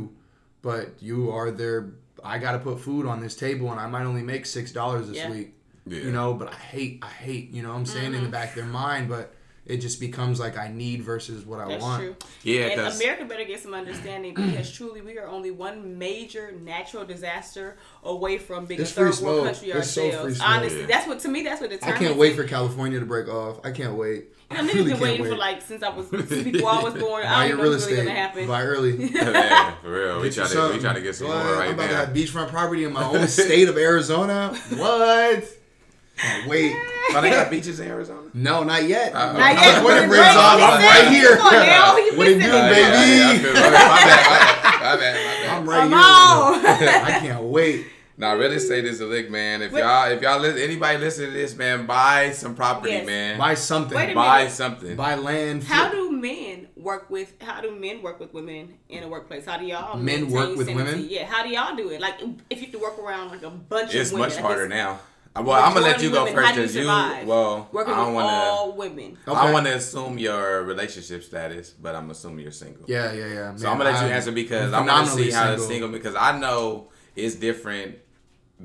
but 0.63 0.85
you 1.01 1.31
are 1.31 1.51
their 1.51 1.79
i 2.25 2.39
gotta 2.39 2.59
put 2.59 2.81
food 2.81 3.07
on 3.07 3.21
this 3.21 3.37
table 3.37 3.71
and 3.71 3.79
i 3.81 3.87
might 3.87 4.05
only 4.05 4.23
make 4.23 4.45
six 4.47 4.73
dollars 4.73 5.07
this 5.09 5.19
Yeah. 5.19 5.31
week 5.31 5.49
Yeah. 5.87 6.01
you 6.07 6.13
know 6.13 6.35
but 6.35 6.49
i 6.49 6.57
hate 6.57 6.99
i 7.03 7.13
hate 7.27 7.47
you 7.55 7.63
know 7.63 7.71
what 7.73 7.79
i'm 7.81 7.87
saying 7.87 8.07
Mm-hmm. 8.13 8.25
in 8.25 8.25
the 8.25 8.35
back 8.39 8.49
of 8.51 8.57
their 8.57 8.73
mind 8.85 9.09
but 9.09 9.27
it 9.67 9.79
just 9.79 9.99
becomes 10.01 10.39
like 10.41 10.57
i 10.57 10.69
need 10.69 11.03
versus 11.03 11.45
what 11.45 11.61
i 11.61 11.69
that's 11.69 11.83
want 11.83 12.03
true. 12.03 12.17
yeah, 12.43 12.67
and 12.67 12.81
America 12.97 13.25
better 13.25 13.45
get 13.45 13.61
some 13.61 13.75
understanding 13.75 14.35
because 14.37 14.71
truly 14.73 15.01
we 15.01 15.19
are 15.19 15.27
only 15.27 15.51
one 15.51 15.99
major 15.99 16.53
natural 16.63 17.05
disaster 17.05 17.77
away 18.05 18.39
from 18.39 18.65
being 18.67 18.81
It's 18.81 18.93
a 18.93 18.95
third 18.95 19.19
world 19.19 19.45
country 19.47 19.71
It's 19.71 19.91
so 19.91 20.05
ourselves. 20.07 20.25
free 20.25 20.35
smoke. 20.35 20.49
Honestly, 20.49 20.81
Yeah. 20.83 20.87
that's 20.87 21.07
what 21.09 21.21
to 21.21 21.29
me 21.29 21.43
that's 21.43 21.61
what 21.61 21.73
it. 21.73 21.83
i 21.85 21.93
can't 21.93 22.17
wait 22.17 22.37
for 22.37 22.45
california 22.45 23.01
to 23.01 23.07
break 23.07 23.29
off 23.29 23.59
i 23.65 23.71
can't 23.73 23.95
wait 23.95 24.27
You 24.51 24.57
I 24.59 24.63
know, 24.63 24.69
niggas 24.71 24.75
really 24.75 24.83
been 24.85 24.91
can't 24.93 25.01
waiting 25.03 25.27
for 25.27 25.37
like 25.37 25.61
since 25.63 25.83
I 25.83 25.89
was 25.89 26.09
since 26.11 26.31
before 26.45 26.71
I 26.71 26.83
was 26.83 26.95
born. 26.95 27.25
buy 27.25 27.29
I 27.29 27.47
your 27.47 27.57
don't 27.57 27.59
know 27.59 27.63
real 27.65 27.73
what's 27.73 27.87
really 27.87 27.99
estate 27.99 28.07
gonna 28.09 28.21
happen. 28.21 28.47
buy 28.47 28.63
early 28.63 29.09
yeah, 29.13 29.75
for 29.83 29.91
real, 29.91 30.21
we 30.21 30.29
Get 30.31 30.35
trying 30.35 30.49
to 30.49 30.55
we 30.55 30.61
something. 30.61 30.81
trying 30.81 30.95
to 30.95 31.01
get 31.03 31.15
some 31.17 31.27
What? 31.29 31.45
more 31.45 31.55
right 31.55 31.69
I'm 31.69 31.75
about 31.75 31.87
to 31.89 31.93
now. 31.95 31.99
have 32.07 32.11
beachfront 32.15 32.49
property 32.51 32.85
in 32.85 32.93
my 32.93 33.05
own 33.05 33.27
state 33.27 33.69
of 33.69 33.77
Arizona. 33.77 34.55
What? 34.77 35.45
Can't 36.17 36.49
wait. 36.49 36.73
Oh, 37.11 37.21
they 37.21 37.31
got 37.31 37.51
beaches 37.51 37.79
in 37.81 37.89
Arizona. 37.89 38.29
No, 38.35 38.63
not 38.65 38.85
yet. 38.85 39.15
Uh, 39.15 39.33
Not 39.35 39.55
yet. 39.55 39.85
When 39.85 39.97
it 39.97 40.01
Right, 40.01 40.09
breaks 40.09 40.37
off, 40.37 40.61
I'm 40.61 40.83
right 40.83 41.09
here. 41.13 41.37
Come 41.37 41.47
on 41.47 41.53
now, 41.67 41.97
you 41.97 42.17
What 42.17 42.27
it 42.29 42.39
listening. 42.39 42.41
do, 42.41 42.57
Oh, 42.57 42.69
baby? 42.69 42.81
yeah, 42.81 43.07
yeah, 43.17 43.31
I 43.31 43.39
feel- 43.39 43.55
my 43.55 43.61
bad, 43.61 44.81
my 44.81 44.81
bad, 44.81 44.81
my 44.81 44.97
bad, 44.97 45.47
my 45.47 45.57
I'm 45.57 45.67
bad. 45.67 45.69
right 45.69 45.81
Come 45.81 45.91
here. 45.91 46.99
on. 46.99 47.05
I 47.05 47.19
can't 47.21 47.43
wait. 47.45 47.87
Nah, 48.19 48.33
really 48.33 48.59
say 48.59 48.81
this 48.81 48.99
a 49.01 49.05
lick, 49.05 49.31
man. 49.31 49.61
If 49.61 49.73
Wait. 49.73 49.81
y'all, 49.81 50.11
if 50.11 50.23
y'all, 50.23 50.41
li- 50.41 50.63
anybody 50.65 50.97
listen 50.97 51.27
to 51.27 51.31
this, 51.33 51.55
man, 51.55 51.85
buy 51.85 52.31
some 52.33 52.55
property, 52.55 52.93
Yes. 52.95 53.07
man. 53.07 53.39
Buy 53.39 53.53
something. 53.55 53.95
Wait 53.95 54.13
a 54.13 54.15
Buy 54.15 54.39
minute. 54.39 54.53
something. 54.53 54.97
Buy 54.97 55.15
land. 55.17 55.65
How 55.65 55.91
do 55.91 56.11
men 56.11 56.69
work 56.77 57.11
with? 57.11 57.35
How 57.43 57.61
do 57.61 57.71
men 57.73 58.01
work 58.03 58.19
with 58.19 58.33
women 58.33 58.73
in 58.89 59.03
a 59.03 59.09
workplace? 59.09 59.45
How 59.45 59.59
do 59.59 59.67
y'all 59.67 59.97
Men 59.99 60.23
maintain 60.23 60.31
work 60.33 60.57
with 60.57 60.67
sanity? 60.67 60.91
women? 60.93 61.07
Yeah, 61.11 61.27
how 61.27 61.43
do 61.43 61.51
y'all 61.51 61.77
do 61.77 61.91
it? 61.91 62.01
Like, 62.01 62.15
if 62.49 62.59
you 62.61 62.65
have 62.65 62.73
to 62.73 62.79
work 62.79 62.99
around 62.99 63.29
like 63.33 63.43
a 63.43 63.51
bunch 63.51 63.95
It's 63.95 64.09
of 64.09 64.15
women, 64.15 64.29
it's 64.29 64.37
much 64.41 64.43
harder 64.45 64.67
now. 64.67 64.99
Uh, 65.37 65.43
Well, 65.43 65.63
I'm 65.63 65.75
gonna 65.75 65.87
let 65.87 66.03
you 66.03 66.11
go 66.11 66.25
Majority 66.25 66.35
first 66.35 66.35
women, 66.35 66.45
how 66.47 66.55
do 66.55 66.61
you 66.61 67.13
because 67.13 67.23
you. 67.23 67.29
Well, 67.29 67.69
Working 67.73 67.93
I 67.95 67.97
don't 67.97 68.07
with 68.15 68.15
want 68.25 68.29
to. 68.29 68.37
all 68.37 68.73
women. 68.77 69.19
I 69.27 69.53
want 69.53 69.67
to 69.67 69.75
assume 69.75 70.19
your 70.19 70.63
relationship 70.63 71.23
status, 71.25 71.71
but 71.71 71.95
I'm 71.95 72.11
assuming 72.11 72.41
you're 72.41 72.53
single. 72.53 72.85
Yeah, 72.87 73.13
yeah, 73.13 73.27
yeah. 73.27 73.57
So 73.57 73.69
I'm 73.71 73.79
gonna 73.79 73.91
let 73.91 74.03
you 74.07 74.13
answer 74.13 74.33
because 74.33 74.73
I 74.73 74.81
want 74.81 75.07
to 75.09 75.13
see 75.13 75.31
how 75.31 75.51
to 75.55 75.59
single 75.61 75.89
because 75.91 76.15
I 76.15 76.39
know 76.39 76.89
it's 77.15 77.35
different 77.35 77.97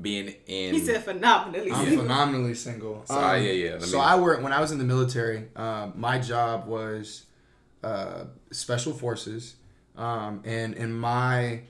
being 0.00 0.34
in. 0.46 0.72
He 0.74 0.80
said 0.80 1.04
phenomenally. 1.04 1.70
I'm 1.70 1.90
Yeah. 1.92 1.98
phenomenally 1.98 2.54
single. 2.54 3.02
So, 3.06 3.20
yeah, 3.34 3.36
yeah, 3.36 3.70
let 3.72 3.82
so 3.82 3.98
me- 3.98 4.02
I 4.04 4.16
work 4.18 4.42
when 4.42 4.52
I 4.52 4.60
was 4.60 4.72
in 4.72 4.78
the 4.78 4.84
military. 4.84 5.48
Um, 5.54 5.92
my 5.96 6.18
job 6.18 6.66
was 6.66 7.24
uh, 7.84 8.24
special 8.52 8.92
forces, 8.94 9.56
um, 9.96 10.40
and 10.46 10.74
in 10.74 10.92
my 10.94 11.60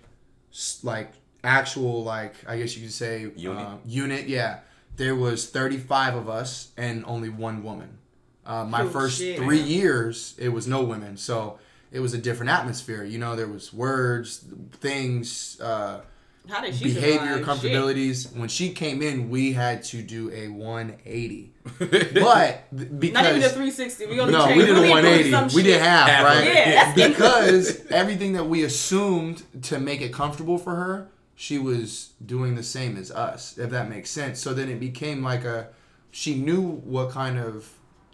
like 0.85 1.11
actual 1.43 2.05
like 2.05 2.35
I 2.47 2.59
guess 2.59 2.77
you 2.77 2.83
could 2.83 2.93
say 2.93 3.31
Unit? 3.35 3.67
uh, 3.67 3.75
unit. 3.87 4.29
Yeah, 4.29 4.59
there 4.97 5.15
was 5.15 5.49
35 5.49 6.15
of 6.17 6.29
us 6.29 6.71
and 6.77 7.05
only 7.07 7.29
one 7.29 7.63
woman. 7.63 7.99
Uh, 8.45 8.65
my 8.65 8.83
Oh, 8.83 8.89
first 8.89 9.19
shit. 9.19 9.39
three 9.39 9.61
years, 9.61 10.35
it 10.39 10.49
was 10.51 10.67
no 10.67 10.83
women, 10.83 11.17
so 11.17 11.59
it 11.93 12.01
was 12.01 12.13
a 12.15 12.19
different 12.19 12.51
atmosphere. 12.51 13.05
You 13.05 13.19
know, 13.19 13.37
there 13.37 13.47
was 13.49 13.73
words, 13.73 14.45
things. 14.81 15.61
Uh, 15.61 16.01
How 16.49 16.61
did 16.61 16.75
she 16.75 16.85
behavior 16.87 17.39
survive? 17.39 17.61
Shit. 17.61 17.73
comfortabilities. 17.73 18.37
When 18.37 18.49
she 18.49 18.71
came 18.71 19.01
in, 19.01 19.31
we 19.31 19.53
had 19.53 19.85
to 19.85 20.03
do 20.03 20.31
a 20.33 20.49
180. 20.49 21.53
But 21.79 22.65
because 22.99 23.13
Not 23.15 23.27
even 23.27 23.43
a 23.45 23.49
360. 23.49 24.07
we're 24.07 24.17
gonna 24.17 24.33
no, 24.33 24.47
change- 24.47 24.57
we 24.59 24.67
did 24.67 24.77
a 24.77 24.83
do 24.83 24.91
180. 24.91 25.57
We 25.57 25.63
did 25.63 25.73
shit. 25.75 25.83
half, 25.83 26.09
Half 26.09 26.25
right? 26.25 26.45
Yeah, 26.47 26.95
because 27.09 27.87
everything 27.91 28.33
that 28.33 28.45
we 28.49 28.65
assumed 28.65 29.45
to 29.65 29.79
make 29.79 30.01
it 30.01 30.13
comfortable 30.13 30.59
for 30.59 30.75
her, 30.75 31.12
she 31.35 31.59
was 31.59 32.11
doing 32.25 32.55
the 32.55 32.63
same 32.63 32.97
as 32.97 33.11
us, 33.11 33.59
if 33.59 33.71
that 33.71 33.89
makes 33.89 34.11
sense. 34.11 34.41
So 34.41 34.55
then 34.55 34.69
it 34.69 34.79
became 34.79 35.23
like 35.23 35.45
a 35.45 35.69
she 36.11 36.35
knew 36.35 36.63
what 36.63 37.11
kind 37.11 37.39
of 37.39 37.69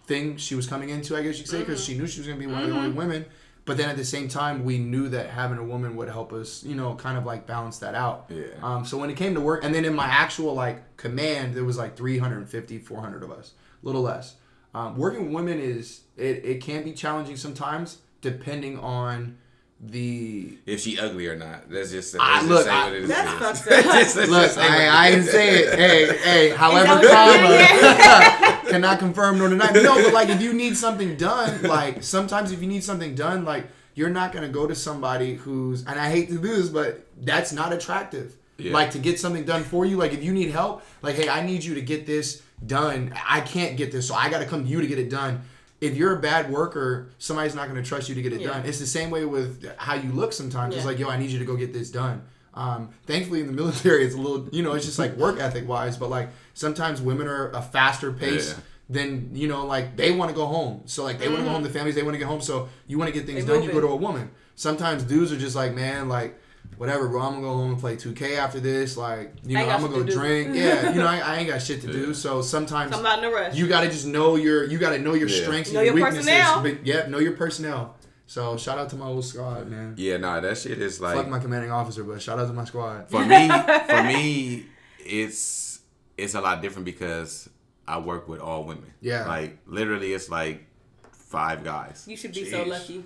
thing 0.06 0.36
she 0.36 0.54
was 0.54 0.66
coming 0.66 0.88
into, 0.88 1.16
I 1.16 1.22
guess 1.22 1.36
you 1.36 1.44
could 1.44 1.50
say, 1.50 1.58
because 1.60 1.84
she 1.84 1.96
knew 1.96 2.06
she 2.06 2.20
was 2.20 2.26
going 2.26 2.40
to 2.40 2.46
be 2.46 2.50
one 2.50 2.62
of 2.62 2.68
the 2.70 2.74
only 2.74 2.90
women. 2.90 3.26
But 3.66 3.76
then 3.76 3.90
at 3.90 3.98
the 3.98 4.04
same 4.04 4.28
time, 4.28 4.64
we 4.64 4.78
knew 4.78 5.10
that 5.10 5.28
having 5.28 5.58
a 5.58 5.64
woman 5.64 5.94
would 5.96 6.08
help 6.08 6.32
us, 6.32 6.64
you 6.64 6.74
know, 6.74 6.94
kind 6.94 7.18
of 7.18 7.26
like 7.26 7.46
balance 7.46 7.78
that 7.80 7.94
out. 7.94 8.30
Yeah. 8.30 8.46
Um, 8.62 8.86
so 8.86 8.96
when 8.96 9.10
it 9.10 9.16
came 9.16 9.34
to 9.34 9.42
work, 9.42 9.62
and 9.62 9.74
then 9.74 9.84
in 9.84 9.94
my 9.94 10.06
actual 10.06 10.54
like 10.54 10.96
command, 10.96 11.54
there 11.54 11.64
was 11.64 11.76
like 11.76 11.94
350, 11.94 12.78
400 12.78 13.22
of 13.22 13.30
us, 13.30 13.52
a 13.82 13.86
little 13.86 14.00
less. 14.00 14.36
Um, 14.74 14.96
working 14.96 15.26
with 15.26 15.34
women 15.34 15.60
is 15.60 16.00
it, 16.16 16.44
it 16.46 16.62
can 16.62 16.82
be 16.82 16.92
challenging 16.92 17.36
sometimes, 17.36 17.98
depending 18.22 18.78
on 18.78 19.36
the 19.80 20.58
if 20.66 20.80
she 20.80 20.98
ugly 20.98 21.26
or 21.28 21.36
not. 21.36 21.70
Let's 21.70 21.90
just, 21.90 22.14
let's 22.14 22.24
I- 22.24 22.36
just 22.38 22.48
look, 22.48 22.66
I- 22.66 22.90
what. 23.00 23.08
That's 23.08 23.38
Just- 23.40 23.64
fucked 23.64 23.72
up. 23.78 23.84
let's 23.86 24.16
Look, 24.16 24.28
just 24.28 24.58
I, 24.58 24.84
it 24.84 24.88
I 24.90 25.10
didn't 25.10 25.26
say 25.26 25.48
it. 25.58 25.78
Hey, 25.78 26.18
hey, 26.18 26.48
however, 26.56 27.06
that 27.06 28.60
comma 28.62 28.70
cannot 28.70 28.98
confirm 28.98 29.38
nor 29.38 29.48
deny. 29.48 29.70
No, 29.70 29.94
but 30.02 30.12
like 30.12 30.28
if 30.30 30.40
you 30.42 30.52
need 30.52 30.76
something 30.76 31.16
done, 31.16 31.62
like 31.62 32.02
sometimes 32.02 32.52
if 32.52 32.60
you 32.60 32.66
need 32.68 32.82
something 32.84 33.14
done, 33.14 33.44
like 33.44 33.66
you're 33.94 34.10
not 34.10 34.32
gonna 34.32 34.48
go 34.48 34.66
to 34.66 34.74
somebody 34.74 35.34
who's 35.36 35.84
and 35.86 35.98
I 35.98 36.10
hate 36.10 36.28
to 36.28 36.34
do 36.34 36.40
this, 36.40 36.68
but 36.68 37.06
that's 37.20 37.52
not 37.52 37.72
attractive. 37.72 38.34
Yeah. 38.58 38.72
Like 38.72 38.90
to 38.92 38.98
get 38.98 39.20
something 39.20 39.44
done 39.44 39.62
for 39.62 39.84
you. 39.86 39.96
Like 39.96 40.12
if 40.12 40.24
you 40.24 40.32
need 40.32 40.50
help, 40.50 40.82
like 41.02 41.14
hey, 41.14 41.28
I 41.28 41.46
need 41.46 41.62
you 41.62 41.74
to 41.74 41.80
get 41.82 42.04
this 42.06 42.42
done. 42.66 43.14
I 43.28 43.40
can't 43.42 43.76
get 43.76 43.92
this, 43.92 44.08
so 44.08 44.14
I 44.16 44.28
got 44.28 44.40
to 44.40 44.46
come 44.46 44.64
to 44.64 44.68
you 44.68 44.80
to 44.80 44.86
get 44.88 44.98
it 44.98 45.08
done. 45.08 45.42
If 45.80 45.96
you're 45.96 46.16
a 46.16 46.20
bad 46.20 46.50
worker, 46.50 47.10
somebody's 47.18 47.54
not 47.54 47.68
going 47.68 47.80
to 47.82 47.88
trust 47.88 48.08
you 48.08 48.14
to 48.16 48.22
get 48.22 48.32
it 48.32 48.40
Yeah. 48.40 48.48
done. 48.48 48.66
It's 48.66 48.78
the 48.80 48.86
same 48.86 49.10
way 49.10 49.24
with 49.24 49.64
how 49.76 49.94
you 49.94 50.10
look 50.12 50.32
sometimes. 50.32 50.74
It's 50.74 50.84
like, 50.84 50.98
yo, 50.98 51.08
I 51.08 51.16
need 51.18 51.30
you 51.30 51.38
to 51.38 51.44
go 51.44 51.56
get 51.56 51.72
this 51.72 51.90
done. 51.90 52.22
Um, 52.54 52.90
thankfully, 53.06 53.40
in 53.40 53.46
the 53.46 53.52
military, 53.62 54.04
it's 54.04 54.14
a 54.14 54.18
little, 54.18 54.48
you 54.50 54.62
know, 54.62 54.72
it's 54.72 54.84
just 54.86 54.98
like 54.98 55.16
work 55.16 55.38
ethic 55.38 55.68
wise, 55.68 55.96
but 55.96 56.10
like 56.10 56.30
sometimes 56.54 57.00
women 57.00 57.28
are 57.28 57.50
a 57.52 57.62
faster 57.62 58.10
pace 58.12 58.50
Yeah. 58.50 58.60
than, 58.90 59.30
you 59.34 59.46
know, 59.46 59.64
like 59.66 59.96
they 59.96 60.10
want 60.10 60.30
to 60.30 60.34
go 60.34 60.46
home. 60.46 60.82
So, 60.86 61.04
like, 61.04 61.18
they 61.20 61.28
want 61.28 61.40
to 61.40 61.44
go 61.44 61.50
home, 61.50 61.62
the 61.62 61.70
families, 61.70 61.94
they 61.94 62.02
want 62.02 62.14
to 62.14 62.18
get 62.18 62.26
home. 62.26 62.40
So, 62.40 62.68
you 62.88 62.98
want 62.98 63.12
to 63.12 63.16
get 63.16 63.26
things 63.26 63.44
They 63.44 63.52
done, 63.52 63.62
you 63.62 63.70
go 63.70 63.80
to 63.80 63.86
a 63.88 63.96
woman. 63.96 64.30
Sometimes 64.56 65.04
dudes 65.04 65.30
are 65.30 65.36
just 65.38 65.54
like, 65.54 65.72
man, 65.74 66.08
like, 66.08 66.40
whatever, 66.78 67.08
bro, 67.08 67.20
I'm 67.22 67.32
gonna 67.34 67.42
go 67.42 67.54
home 67.54 67.72
and 67.72 67.78
play 67.80 67.96
2K 67.96 68.38
after 68.38 68.60
this. 68.60 68.96
Like, 68.96 69.34
you 69.44 69.56
know, 69.58 69.68
I'm 69.68 69.80
gonna 69.82 69.88
go 69.92 69.98
shit 69.98 70.06
to 70.06 70.12
do. 70.12 70.18
drink. 70.18 70.54
Yeah, 70.56 70.90
you 70.90 71.00
know, 71.00 71.06
I, 71.06 71.18
I 71.18 71.36
ain't 71.36 71.48
got 71.48 71.60
shit 71.60 71.80
to 71.82 71.92
do. 71.92 72.14
So, 72.14 72.40
sometimes 72.40 72.94
I'm 72.94 73.02
not 73.02 73.18
in 73.18 73.24
a 73.26 73.30
rush. 73.30 73.54
you 73.56 73.68
got 73.68 73.82
to 73.82 73.88
just 73.90 74.06
know 74.06 74.36
your, 74.36 74.64
you 74.64 74.78
got 74.78 74.90
to 74.90 74.98
know 74.98 75.14
your 75.14 75.28
Yeah. 75.28 75.42
strengths 75.42 75.72
Know 75.72 75.80
and 75.80 75.86
your 75.86 75.96
your 75.98 76.06
weaknesses. 76.06 76.30
personnel. 76.30 76.62
But, 76.62 76.86
yeah, 76.86 77.06
know 77.08 77.18
your 77.18 77.32
personnel. 77.32 77.96
So, 78.26 78.56
shout 78.56 78.78
out 78.78 78.90
to 78.90 78.96
my 78.96 79.06
old 79.06 79.24
squad, 79.24 79.68
man. 79.68 79.94
Yeah, 79.96 80.18
nah, 80.18 80.40
that 80.40 80.58
shit 80.58 80.80
is 80.80 81.00
like. 81.00 81.16
Fuck 81.16 81.28
my 81.28 81.38
commanding 81.38 81.70
officer, 81.70 82.04
but 82.04 82.20
shout 82.22 82.38
out 82.38 82.46
to 82.46 82.52
my 82.52 82.64
squad. 82.64 83.08
for 83.10 83.24
me 83.24 83.48
for 83.88 84.02
me 84.04 84.66
it's 85.00 85.80
it's 86.18 86.34
a 86.34 86.40
lot 86.40 86.60
different 86.60 86.84
because 86.84 87.48
i 87.86 87.96
work 87.98 88.28
with 88.28 88.40
all 88.40 88.64
women 88.64 88.92
Yeah. 89.00 89.26
like 89.26 89.56
literally 89.66 90.12
it's 90.12 90.28
like 90.28 90.66
five 91.12 91.64
guys 91.64 92.04
you 92.06 92.16
should 92.16 92.32
be 92.34 92.44
so 92.50 92.64
lucky. 92.64 93.04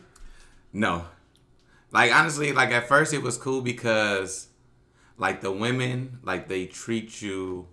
no 0.72 1.04
like 1.92 2.12
honestly 2.12 2.52
like 2.52 2.70
at 2.70 2.88
first 2.88 3.12
it 3.12 3.22
was 3.22 3.36
cool 3.36 3.60
because 3.60 4.48
like 5.18 5.40
the 5.40 5.52
women 5.52 6.18
like 6.22 6.48
they 6.48 6.66
treat 6.66 7.22
you 7.22 7.68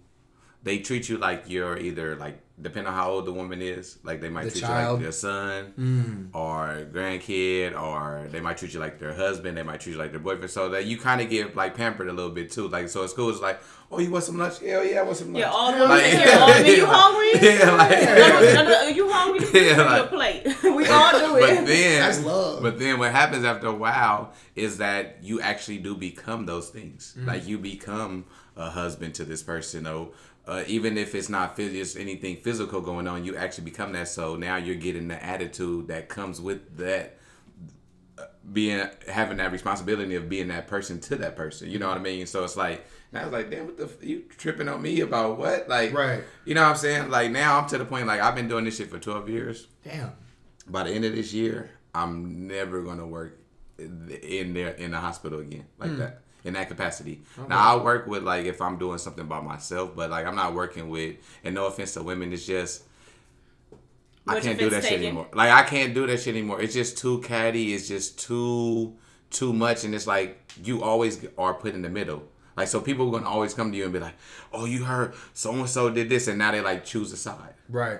they 0.61 0.77
treat 0.77 1.09
you 1.09 1.17
like 1.17 1.45
you're 1.47 1.77
either 1.77 2.15
like 2.15 2.39
depending 2.61 2.87
on 2.91 2.93
how 2.93 3.09
old 3.11 3.25
the 3.25 3.31
woman 3.33 3.61
is 3.61 3.97
like 4.03 4.19
they 4.21 4.29
might 4.29 4.45
The 4.45 4.51
treat 4.51 4.61
child. 4.63 4.87
you 4.87 4.93
like 4.93 5.01
their 5.03 5.11
son 5.11 6.29
or 6.33 6.85
grandkid 6.91 7.79
or 7.79 8.27
they 8.31 8.39
might 8.39 8.57
treat 8.57 8.73
you 8.73 8.79
like 8.79 8.99
their 8.99 9.13
husband 9.13 9.57
they 9.57 9.63
might 9.63 9.79
treat 9.79 9.93
you 9.93 9.97
like 9.97 10.11
their 10.11 10.19
boyfriend 10.19 10.49
so 10.51 10.69
that 10.69 10.85
you 10.85 10.97
kind 10.97 11.21
of 11.21 11.29
get 11.29 11.55
like 11.55 11.75
pampered 11.75 12.09
a 12.09 12.13
little 12.13 12.31
bit 12.31 12.51
too 12.51 12.67
like 12.67 12.89
so 12.89 13.03
it's 13.03 13.13
cool 13.13 13.29
it's 13.29 13.41
like 13.41 13.59
oh 13.91 13.99
you 13.99 14.11
want 14.11 14.23
some 14.23 14.37
lunch 14.37 14.59
hell 14.59 14.83
yeah 14.83 14.99
i 14.99 15.03
want 15.03 15.17
some 15.17 15.31
lunch 15.33 15.39
Yeah, 15.41 15.49
all 15.51 15.71
the 15.71 15.85
Like- 15.85 16.03
women 16.03 16.11
take 16.11 16.23
care 16.25 16.35
of 16.35 16.41
all 16.41 16.47
men. 16.49 16.65
You 16.75 16.85
hungry? 16.85 17.29
yeah 17.49 17.71
like 17.71 18.01
No, 18.01 18.39
no, 18.39 18.63
no, 18.63 18.69
no, 18.69 18.87
you 18.87 19.11
hungry? 19.11 19.67
Yeah, 19.67 19.81
like- 19.83 19.97
your 19.97 20.07
plate. 20.07 20.75
we 20.75 20.87
all 20.87 21.11
do 21.11 21.37
it. 21.37 21.41
but 21.57 21.65
then 21.65 21.99
That's 22.01 22.23
love. 22.23 22.61
But 22.61 22.77
then 22.79 22.99
what 22.99 23.11
happens 23.11 23.45
after 23.45 23.67
a 23.67 23.73
while 23.73 24.33
is 24.55 24.77
that 24.79 25.17
you 25.23 25.39
actually 25.41 25.77
do 25.77 25.95
become 25.95 26.45
those 26.45 26.69
things. 26.69 27.15
Mm-hmm. 27.17 27.27
Like 27.27 27.47
you 27.47 27.57
become 27.57 28.25
a 28.57 28.69
husband 28.69 29.15
to 29.15 29.23
this 29.25 29.41
person, 29.41 29.87
or 29.87 30.09
uh, 30.49 30.63
even 30.65 30.97
if 30.97 31.13
it's 31.13 31.29
not 31.29 31.55
phys- 31.55 31.75
it's 31.75 31.95
anything 31.95 32.37
physical 32.37 32.81
going 32.81 33.07
on, 33.07 33.23
you 33.23 33.35
actually 33.35 33.65
become 33.65 33.91
that. 33.93 34.07
So 34.07 34.35
now 34.35 34.55
you're 34.55 34.75
getting 34.75 35.07
the 35.07 35.23
attitude 35.23 35.87
that 35.89 36.09
comes 36.09 36.41
with 36.41 36.77
that 36.77 37.17
uh, 38.17 38.23
being 38.51 38.83
having 39.07 39.37
that 39.37 39.51
responsibility 39.51 40.15
of 40.15 40.27
being 40.27 40.47
that 40.47 40.67
person 40.67 40.99
to 41.01 41.15
that 41.17 41.35
person. 41.35 41.69
You 41.69 41.77
know 41.77 41.87
what 41.87 41.97
I 41.97 42.01
mean? 42.01 42.25
So 42.25 42.43
it's 42.43 42.57
like 42.57 42.83
I 43.13 43.23
was 43.23 43.31
like, 43.31 43.51
damn, 43.51 43.67
what 43.67 43.77
the 43.77 43.83
f- 43.85 44.03
you 44.03 44.23
tripping 44.37 44.67
on 44.67 44.81
me 44.81 45.01
about 45.01 45.37
what? 45.37 45.69
Like, 45.69 45.93
Right. 45.93 46.23
You 46.45 46.55
know 46.55 46.63
what 46.63 46.69
I'm 46.71 46.77
saying? 46.77 47.09
Like 47.11 47.29
now 47.29 47.59
I'm 47.59 47.67
to 47.69 47.77
the 47.77 47.85
point 47.85 48.07
like 48.07 48.19
I've 48.19 48.35
been 48.35 48.47
doing 48.47 48.65
this 48.65 48.77
shit 48.77 48.89
for 48.89 48.97
12 48.99 49.29
years 49.29 49.67
Damn. 49.83 50.13
by 50.67 50.83
the 50.83 50.91
end 50.91 51.05
of 51.05 51.15
this 51.15 51.31
year, 51.31 51.69
I'm 51.93 52.47
never 52.47 52.81
gonna 52.81 53.05
work 53.07 53.39
in 53.77 54.53
there 54.53 54.69
in 54.69 54.91
the 54.91 54.97
hospital 54.97 55.39
again 55.39 55.65
like 55.77 55.95
that 55.97 56.21
in 56.43 56.53
that 56.53 56.67
capacity. 56.69 57.21
Oh, 57.37 57.45
now 57.47 57.77
I 57.77 57.83
work 57.83 58.07
with 58.07 58.23
like 58.23 58.45
if 58.45 58.61
I'm 58.61 58.77
doing 58.77 58.97
something 58.97 59.27
by 59.27 59.41
myself, 59.41 59.95
but 59.95 60.09
like 60.09 60.25
I'm 60.25 60.35
not 60.35 60.53
working 60.53 60.89
with. 60.89 61.17
And 61.43 61.55
no 61.55 61.65
offense 61.67 61.93
to 61.95 62.03
women, 62.03 62.31
it's 62.33 62.45
just. 62.45 62.83
I 64.27 64.39
can't 64.39 64.59
do 64.59 64.67
it's 64.67 64.75
that 64.75 64.83
shit 64.83 64.99
anymore. 64.99 65.27
Like 65.33 65.49
I 65.51 65.63
can't 65.63 65.93
do 65.93 66.05
that 66.05 66.19
shit 66.19 66.35
anymore. 66.35 66.61
It's 66.61 66.73
just 66.73 66.97
too 66.97 67.19
catty. 67.21 67.73
It's 67.73 67.87
just 67.87 68.19
too 68.19 68.95
too 69.31 69.53
much, 69.53 69.83
and 69.85 69.95
it's 69.95 70.05
like 70.07 70.39
you 70.63 70.83
always 70.83 71.25
are 71.37 71.53
put 71.53 71.73
in 71.73 71.81
the 71.81 71.89
middle. 71.89 72.23
Like 72.55 72.67
so, 72.67 72.79
people 72.81 73.07
are 73.07 73.19
gonna 73.19 73.29
always 73.29 73.53
come 73.53 73.71
to 73.71 73.77
you 73.77 73.85
and 73.85 73.93
be 73.93 73.99
like, 73.99 74.13
"Oh, 74.53 74.65
you 74.65 74.83
heard 74.83 75.13
so 75.33 75.51
and 75.53 75.67
so 75.69 75.89
did 75.89 76.09
this," 76.09 76.27
and 76.27 76.37
now 76.37 76.51
they 76.51 76.61
like 76.61 76.85
choose 76.85 77.11
a 77.11 77.17
side. 77.17 77.53
Right. 77.69 77.99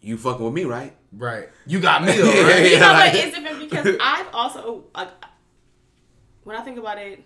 You 0.00 0.16
fucking 0.16 0.44
with 0.44 0.54
me, 0.54 0.64
right? 0.64 0.94
Right. 1.12 1.48
You 1.66 1.80
got 1.80 2.02
me 2.04 2.12
though, 2.12 2.30
Yeah, 2.32 2.42
right? 2.48 2.70
you 2.70 2.78
know 2.80 2.86
like- 2.92 3.14
what? 3.14 3.24
It's 3.24 3.36
different 3.38 3.60
because 3.70 3.96
I've 4.00 4.28
also 4.32 4.84
like 4.94 5.08
when 6.44 6.56
I 6.56 6.62
think 6.62 6.78
about 6.78 6.98
it, 6.98 7.22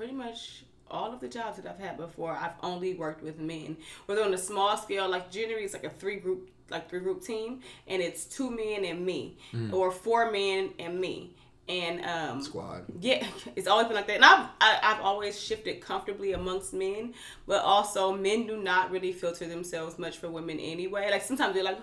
pretty 0.00 0.14
much 0.14 0.64
all 0.90 1.12
of 1.12 1.20
the 1.20 1.28
jobs 1.28 1.58
that 1.58 1.66
I've 1.70 1.78
had 1.78 1.98
before, 1.98 2.32
I've 2.32 2.54
only 2.62 2.94
worked 2.94 3.22
with 3.22 3.38
men. 3.38 3.76
Whether 4.06 4.24
on 4.24 4.32
a 4.32 4.38
small 4.38 4.78
scale, 4.78 5.06
like 5.10 5.30
generally 5.30 5.64
it's 5.64 5.74
like 5.74 5.84
a 5.84 5.90
three 5.90 6.16
group 6.16 6.48
like 6.70 6.88
three 6.88 7.00
group 7.00 7.22
team, 7.22 7.60
and 7.86 8.00
it's 8.00 8.24
two 8.24 8.50
men 8.50 8.86
and 8.86 9.04
me, 9.04 9.36
or 9.72 9.90
four 9.92 10.30
men 10.30 10.70
and 10.78 10.98
me. 10.98 11.34
and 11.68 12.02
um, 12.06 12.42
Squad. 12.42 12.84
yeah, 13.00 13.26
it's 13.56 13.66
always 13.68 13.88
been 13.88 13.96
like 13.96 14.06
that. 14.06 14.16
And 14.16 14.24
I've 14.24 14.46
I, 14.58 14.78
I've 14.82 15.00
always 15.02 15.38
shifted 15.38 15.82
comfortably 15.82 16.32
amongst 16.32 16.72
men, 16.72 17.12
but 17.46 17.62
also 17.62 18.12
men 18.16 18.46
do 18.46 18.56
not 18.56 18.90
really 18.90 19.12
filter 19.12 19.46
themselves 19.46 19.98
much 19.98 20.16
for 20.16 20.30
women 20.30 20.58
anyway. 20.58 21.08
Like 21.10 21.22
sometimes 21.22 21.54
they're 21.54 21.62
like, 21.62 21.78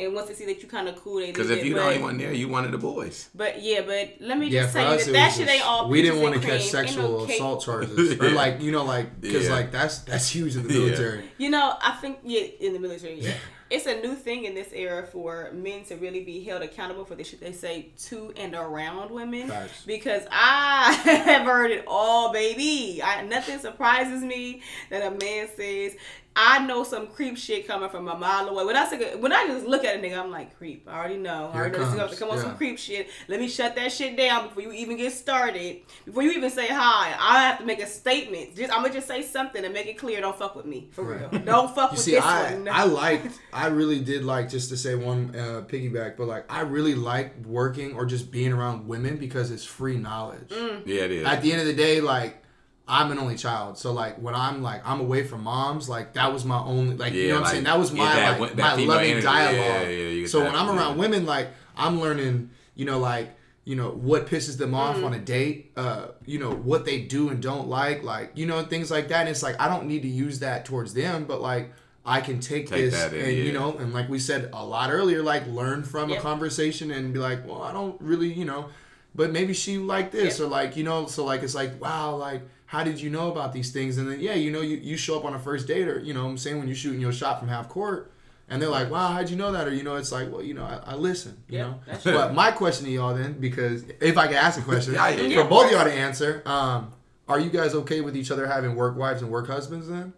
and 0.00 0.14
once 0.14 0.28
they 0.28 0.34
see 0.34 0.46
that 0.46 0.62
you 0.62 0.68
kind 0.68 0.88
of 0.88 0.96
cool, 0.96 1.18
they 1.20 1.26
Because 1.26 1.50
if 1.50 1.58
it, 1.60 1.64
you 1.66 1.74
the 1.74 1.80
but- 1.80 1.86
only 1.86 2.02
one 2.02 2.18
there, 2.18 2.32
you 2.32 2.48
one 2.48 2.64
of 2.64 2.72
the 2.72 2.78
boys. 2.78 3.28
But 3.34 3.62
yeah, 3.62 3.82
but 3.82 4.16
let 4.20 4.38
me 4.38 4.50
just 4.50 4.72
for 4.72 4.78
tell 4.78 4.90
you 4.92 4.94
us, 4.98 5.04
that 5.04 5.10
it 5.10 5.12
that 5.14 5.26
was 5.26 5.36
shit 5.36 5.46
just- 5.46 5.56
ain't 5.58 5.66
all. 5.66 5.88
we 5.88 6.02
didn't 6.02 6.20
want 6.20 6.30
want 6.36 6.42
to 6.42 6.48
catch 6.48 6.62
Ain't 6.62 6.72
no 6.74 6.80
sexual 6.80 7.26
cake. 7.26 7.36
assault 7.36 7.64
charges, 7.64 8.20
or 8.20 8.30
like 8.30 8.60
you 8.60 8.72
know, 8.72 8.84
like 8.84 9.20
because 9.20 9.46
Yeah. 9.46 9.52
like 9.52 9.70
that's 9.72 9.98
that's 10.00 10.28
huge 10.28 10.56
in 10.56 10.66
the 10.66 10.72
Yeah. 10.74 10.78
military. 10.86 11.24
You 11.38 11.50
know, 11.50 11.76
I 11.80 11.92
think 11.92 12.18
yeah, 12.24 12.40
in 12.60 12.72
the 12.72 12.78
military, 12.78 13.20
yeah. 13.20 13.34
It's 13.68 13.86
a 13.86 14.00
new 14.00 14.16
thing 14.16 14.46
in 14.46 14.54
this 14.56 14.72
era 14.72 15.06
for 15.06 15.50
men 15.52 15.84
to 15.84 15.94
really 15.94 16.24
be 16.24 16.42
held 16.42 16.60
accountable 16.62 17.04
for 17.04 17.14
the 17.14 17.22
shit 17.22 17.38
they 17.40 17.52
say 17.52 17.90
to 18.06 18.32
and 18.36 18.52
around 18.52 19.12
women. 19.12 19.46
Facts. 19.46 19.84
Because 19.86 20.24
I 20.32 20.92
have 21.26 21.42
heard 21.46 21.70
it 21.70 21.84
all, 21.86 22.32
baby. 22.32 23.00
I, 23.00 23.22
nothing 23.22 23.60
surprises 23.60 24.24
me 24.24 24.62
that 24.90 25.06
a 25.06 25.12
man 25.24 25.48
says, 25.56 25.94
I 26.42 26.64
know 26.64 26.84
some 26.84 27.06
creep 27.08 27.36
shit 27.36 27.66
coming 27.66 27.90
from 27.90 28.08
a 28.08 28.16
mile 28.16 28.48
away. 28.48 28.64
When 28.64 28.74
I 28.74 28.86
say, 28.88 29.14
when 29.16 29.30
I 29.30 29.46
just 29.46 29.66
look 29.66 29.84
at 29.84 29.96
a 29.96 29.98
nigga, 29.98 30.18
I'm 30.18 30.30
like, 30.30 30.56
creep. 30.56 30.88
I 30.88 30.98
already 30.98 31.18
know. 31.18 31.50
I 31.52 31.52
Here 31.52 31.64
it 31.66 31.74
already 31.74 31.78
know 31.78 31.78
this 31.84 31.88
is 31.88 31.94
about 31.94 32.10
to 32.12 32.16
come 32.16 32.30
on 32.30 32.36
Yeah. 32.38 32.42
some 32.44 32.56
creep 32.56 32.78
shit. 32.78 33.08
Let 33.28 33.40
me 33.40 33.48
shut 33.48 33.76
that 33.76 33.92
shit 33.92 34.16
down 34.16 34.48
before 34.48 34.62
you 34.62 34.72
even 34.72 34.96
get 34.96 35.12
started. 35.12 35.80
Before 36.06 36.22
you 36.22 36.30
even 36.32 36.48
say 36.50 36.68
hi, 36.68 37.14
I 37.20 37.42
have 37.42 37.58
to 37.58 37.64
make 37.66 37.82
a 37.82 37.86
statement. 37.86 38.56
Just 38.56 38.72
I'm 38.72 38.80
gonna 38.82 38.94
just 38.94 39.06
say 39.06 39.22
something 39.22 39.62
and 39.64 39.74
make 39.74 39.86
it 39.86 39.98
clear. 39.98 40.18
Don't 40.22 40.38
fuck 40.38 40.56
with 40.56 40.64
me 40.64 40.88
for 40.92 41.04
Right. 41.04 41.30
real. 41.30 41.42
Don't 41.42 41.74
fuck 41.74 41.90
You 41.90 41.96
with 41.96 42.04
see, 42.04 42.12
this 42.12 42.24
I 42.24 42.54
one. 42.54 42.68
I 42.70 42.84
liked, 42.84 43.38
I 43.52 43.66
really 43.66 44.00
did 44.00 44.24
like 44.24 44.48
just 44.48 44.70
to 44.70 44.78
say 44.78 44.94
one 44.94 45.34
uh, 45.36 45.62
piggyback, 45.68 46.16
but 46.16 46.26
like 46.26 46.50
I 46.50 46.62
really 46.62 46.94
like 46.94 47.34
working 47.44 47.94
or 47.94 48.06
just 48.06 48.30
being 48.30 48.52
around 48.54 48.88
women 48.88 49.18
because 49.18 49.50
it's 49.50 49.64
free 49.64 49.98
knowledge. 49.98 50.48
Mm. 50.48 50.86
Yeah, 50.86 51.02
it 51.02 51.10
is. 51.10 51.26
At 51.26 51.42
the 51.42 51.52
end 51.52 51.60
of 51.60 51.66
the 51.66 51.74
day, 51.74 52.00
like 52.00 52.42
I'm 52.90 53.12
an 53.12 53.18
only 53.18 53.36
child, 53.36 53.78
so 53.78 53.92
like 53.92 54.16
when 54.16 54.34
I'm 54.34 54.62
like 54.62 54.82
I'm 54.84 55.00
away 55.00 55.22
from 55.24 55.44
moms, 55.44 55.88
like 55.88 56.14
that 56.14 56.32
was 56.32 56.44
my 56.44 56.58
only 56.58 56.96
like 56.96 57.12
you 57.12 57.28
know 57.28 57.34
what 57.36 57.44
I'm 57.46 57.50
saying. 57.52 57.64
That 57.64 57.78
was 57.78 57.92
yeah, 57.92 58.04
my 58.04 58.14
that- 58.16 58.40
like 58.40 58.56
that 58.56 58.76
my 58.78 58.84
loving 58.84 59.10
energy. 59.12 59.26
dialogue. 59.26 59.54
Yeah, 59.54 59.82
yeah, 59.82 60.08
you 60.08 60.26
so 60.26 60.40
that, 60.40 60.46
when 60.52 60.56
I'm 60.56 60.68
around 60.76 60.96
yeah. 60.96 61.00
women, 61.00 61.24
like 61.26 61.48
I'm 61.76 62.00
learning, 62.00 62.50
you 62.74 62.84
know, 62.86 62.98
like 62.98 63.36
you 63.64 63.76
know 63.76 63.90
what 63.90 64.26
pisses 64.26 64.58
them 64.58 64.74
off 64.74 64.96
Mm. 64.96 65.04
on 65.04 65.14
a 65.14 65.18
date, 65.20 65.70
uh, 65.76 66.08
you 66.26 66.38
know 66.40 66.50
what 66.50 66.84
they 66.84 67.00
do 67.02 67.28
and 67.28 67.40
don't 67.40 67.68
like, 67.68 68.02
like 68.02 68.32
you 68.34 68.46
know 68.46 68.62
things 68.64 68.90
like 68.90 69.08
that. 69.08 69.20
And 69.20 69.28
it's 69.28 69.42
like 69.42 69.60
I 69.60 69.68
don't 69.68 69.86
need 69.86 70.02
to 70.02 70.08
use 70.08 70.40
that 70.40 70.64
towards 70.64 70.92
them, 70.94 71.24
but 71.24 71.40
like. 71.40 71.72
I 72.02 72.22
can 72.22 72.40
take, 72.40 72.66
Take 72.66 72.90
this 72.90 73.12
in, 73.12 73.20
and 73.20 73.30
you 73.36 73.52
know, 73.52 73.76
and 73.76 73.92
like 73.92 74.08
we 74.08 74.18
said 74.18 74.48
a 74.54 74.64
lot 74.64 74.90
earlier, 74.90 75.22
like 75.22 75.46
learn 75.46 75.82
from 75.84 76.08
Yep. 76.08 76.18
a 76.18 76.22
conversation 76.22 76.90
and 76.90 77.12
be 77.12 77.18
like, 77.18 77.46
well, 77.46 77.62
I 77.62 77.72
don't 77.74 78.00
really, 78.00 78.32
you 78.32 78.46
know, 78.46 78.70
but 79.14 79.30
maybe 79.30 79.52
she 79.52 79.76
liked 79.76 80.10
this 80.10 80.38
Yep. 80.38 80.46
or 80.46 80.50
like 80.50 80.76
you 80.78 80.82
know 80.82 81.06
so 81.06 81.26
like 81.26 81.42
it's 81.42 81.54
like 81.54 81.78
wow 81.78 82.16
like 82.16 82.40
how 82.72 82.84
did 82.84 83.00
you 83.00 83.10
know 83.10 83.30
about 83.32 83.52
these 83.52 83.70
things? 83.72 83.98
And 83.98 84.08
then 84.10 84.20
yeah 84.20 84.34
you 84.34 84.50
know 84.50 84.60
you, 84.60 84.76
you 84.76 84.96
show 84.96 85.18
up 85.18 85.24
on 85.24 85.34
a 85.34 85.38
first 85.38 85.66
date 85.66 85.88
or 85.88 85.98
you 85.98 86.14
know 86.14 86.24
i'm 86.28 86.38
saying 86.38 86.58
when 86.58 86.68
you're 86.68 86.76
shooting 86.84 87.00
your 87.00 87.12
shot 87.12 87.38
from 87.40 87.48
half 87.48 87.68
court 87.68 88.12
and 88.48 88.60
they're 88.62 88.68
like 88.78 88.90
wow 88.90 89.08
how'd 89.14 89.28
you 89.28 89.36
know 89.36 89.50
that? 89.52 89.66
Or 89.68 89.74
you 89.74 89.82
know 89.82 89.96
it's 89.96 90.12
like 90.12 90.30
well 90.32 90.42
you 90.42 90.54
know 90.54 90.64
i, 90.64 90.92
I 90.92 90.94
listen 90.94 91.32
you 91.48 91.58
Yep, 91.58 91.66
know? 91.66 91.80
that's 91.86 92.04
but 92.04 92.34
my 92.34 92.50
question 92.52 92.86
to 92.86 92.90
y'all 92.92 93.14
then 93.14 93.32
because 93.46 93.84
if 94.00 94.16
i 94.16 94.26
can 94.26 94.36
ask 94.36 94.58
a 94.58 94.62
question 94.62 94.94
Yeah, 95.00 95.08
yeah, 95.10 95.42
for 95.42 95.48
both 95.48 95.66
of 95.66 95.72
y'all 95.72 95.84
to 95.84 95.92
answer 95.92 96.42
um 96.46 96.92
are 97.28 97.38
you 97.40 97.50
guys 97.50 97.74
okay 97.74 98.00
with 98.00 98.16
each 98.16 98.30
other 98.32 98.46
having 98.46 98.74
work 98.76 98.96
wives 98.96 99.22
and 99.22 99.30
work 99.30 99.46
husbands 99.46 99.86
then? 99.88 100.12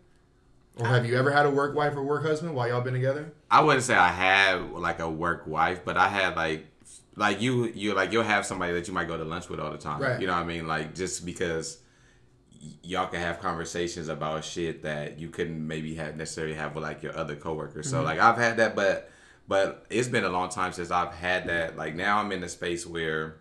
Or 0.78 0.86
have 0.86 1.04
you 1.04 1.18
ever 1.18 1.30
had 1.30 1.44
a 1.44 1.50
work 1.50 1.74
wife 1.74 1.94
or 1.94 2.02
work 2.02 2.22
husband 2.24 2.54
while 2.54 2.66
y'all 2.66 2.80
been 2.80 2.94
together? 2.94 3.30
I 3.50 3.60
wouldn't 3.60 3.84
say 3.84 3.94
I 3.94 4.08
had 4.08 4.70
like 4.72 4.98
a 5.00 5.10
work 5.10 5.46
wife, 5.46 5.84
but 5.84 5.98
I 5.98 6.08
had 6.08 6.36
like 6.36 6.64
like 7.16 7.42
you 7.42 7.66
you 7.74 7.92
like 7.92 8.12
you'll 8.12 8.22
have 8.22 8.46
somebody 8.46 8.72
that 8.72 8.88
you 8.88 8.94
might 8.94 9.08
go 9.08 9.18
to 9.18 9.24
lunch 9.24 9.50
with 9.50 9.60
all 9.60 9.70
the 9.70 9.76
time. 9.76 10.00
Right. 10.00 10.18
You 10.18 10.26
know 10.26 10.32
what 10.32 10.40
I 10.42 10.46
mean? 10.46 10.66
Like 10.66 10.94
just 10.94 11.26
because 11.26 11.76
y- 11.76 11.81
y'all 12.82 13.06
can 13.06 13.20
have 13.20 13.40
conversations 13.40 14.08
about 14.08 14.44
shit 14.44 14.82
that 14.82 15.18
you 15.18 15.28
couldn't 15.28 15.66
maybe 15.66 15.94
have 15.96 16.16
necessarily 16.16 16.54
have 16.54 16.74
with 16.74 16.84
like 16.84 17.02
your 17.02 17.16
other 17.16 17.34
coworkers. 17.34 17.90
So 17.90 18.02
like 18.02 18.20
I've 18.20 18.36
had 18.36 18.56
that 18.58 18.76
but 18.76 19.10
but 19.48 19.84
it's 19.90 20.08
been 20.08 20.24
a 20.24 20.28
long 20.28 20.48
time 20.48 20.72
since 20.72 20.90
I've 20.90 21.12
had 21.12 21.48
that. 21.48 21.76
Like 21.76 21.94
now 21.94 22.18
I'm 22.18 22.30
in 22.32 22.42
a 22.44 22.48
space 22.48 22.86
where 22.86 23.36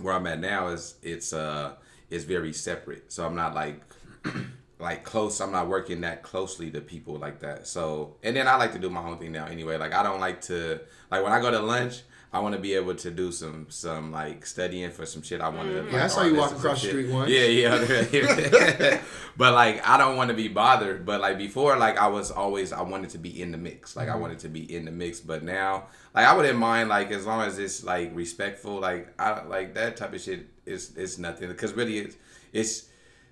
where 0.00 0.14
I'm 0.14 0.26
at 0.26 0.40
now 0.40 0.68
is 0.68 0.94
it's 1.02 1.32
uh 1.32 1.74
it's 2.10 2.24
very 2.24 2.52
separate. 2.52 3.12
So 3.12 3.26
I'm 3.26 3.34
not 3.34 3.54
like 3.54 3.82
like 4.78 5.04
close. 5.04 5.40
I'm 5.40 5.52
not 5.52 5.68
working 5.68 6.00
that 6.02 6.22
closely 6.22 6.70
to 6.70 6.80
people 6.80 7.16
like 7.16 7.40
that. 7.40 7.66
So 7.66 8.16
and 8.22 8.34
then 8.34 8.48
I 8.48 8.56
like 8.56 8.72
to 8.72 8.78
do 8.78 8.88
my 8.88 9.02
own 9.02 9.18
thing 9.18 9.32
now 9.32 9.46
anyway. 9.46 9.76
Like 9.76 9.92
I 9.92 10.02
don't 10.02 10.20
like 10.20 10.40
to 10.42 10.80
like 11.10 11.22
when 11.22 11.32
I 11.32 11.40
go 11.40 11.50
to 11.50 11.60
lunch. 11.60 12.02
I 12.30 12.40
want 12.40 12.54
to 12.54 12.60
be 12.60 12.74
able 12.74 12.94
to 12.94 13.10
do 13.10 13.32
some 13.32 13.66
some 13.70 14.12
like 14.12 14.44
studying 14.44 14.90
for 14.90 15.06
some 15.06 15.22
shit 15.22 15.40
I 15.40 15.48
wanted 15.48 15.72
to. 15.74 15.82
Like, 15.84 15.92
Yeah, 15.92 16.04
I 16.04 16.06
saw 16.08 16.24
you 16.24 16.34
walk 16.36 16.52
across 16.52 16.82
the 16.82 16.88
street 16.88 17.08
once. 17.10 17.30
Yeah, 17.30 17.44
yeah. 17.44 19.00
but 19.36 19.54
like 19.54 19.86
I 19.88 19.96
don't 19.96 20.16
want 20.16 20.28
to 20.28 20.34
be 20.36 20.48
bothered. 20.48 21.06
But 21.06 21.20
like 21.20 21.38
before, 21.38 21.76
like 21.78 21.96
I 21.98 22.08
was 22.08 22.30
always 22.30 22.72
I 22.72 22.82
wanted 22.82 23.10
to 23.10 23.18
be 23.18 23.40
in 23.40 23.50
the 23.52 23.58
mix. 23.58 23.96
Like 23.96 24.08
I 24.08 24.12
Mm-hmm. 24.12 24.20
wanted 24.20 24.38
to 24.40 24.48
be 24.48 24.74
in 24.74 24.84
the 24.84 24.90
mix. 24.90 25.20
But 25.20 25.42
now, 25.42 25.86
like 26.14 26.26
I 26.26 26.36
wouldn't 26.36 26.58
mind 26.58 26.88
like 26.88 27.10
as 27.12 27.24
long 27.24 27.42
as 27.46 27.58
it's 27.58 27.82
like 27.84 28.10
respectful. 28.14 28.80
Like 28.80 29.14
I 29.18 29.42
like 29.44 29.74
that 29.74 29.96
type 29.96 30.12
of 30.12 30.20
shit 30.20 30.46
is 30.66 30.94
is 30.96 31.18
nothing 31.18 31.48
because 31.48 31.72
really 31.72 31.98
it's 31.98 32.16
it's 32.52 32.88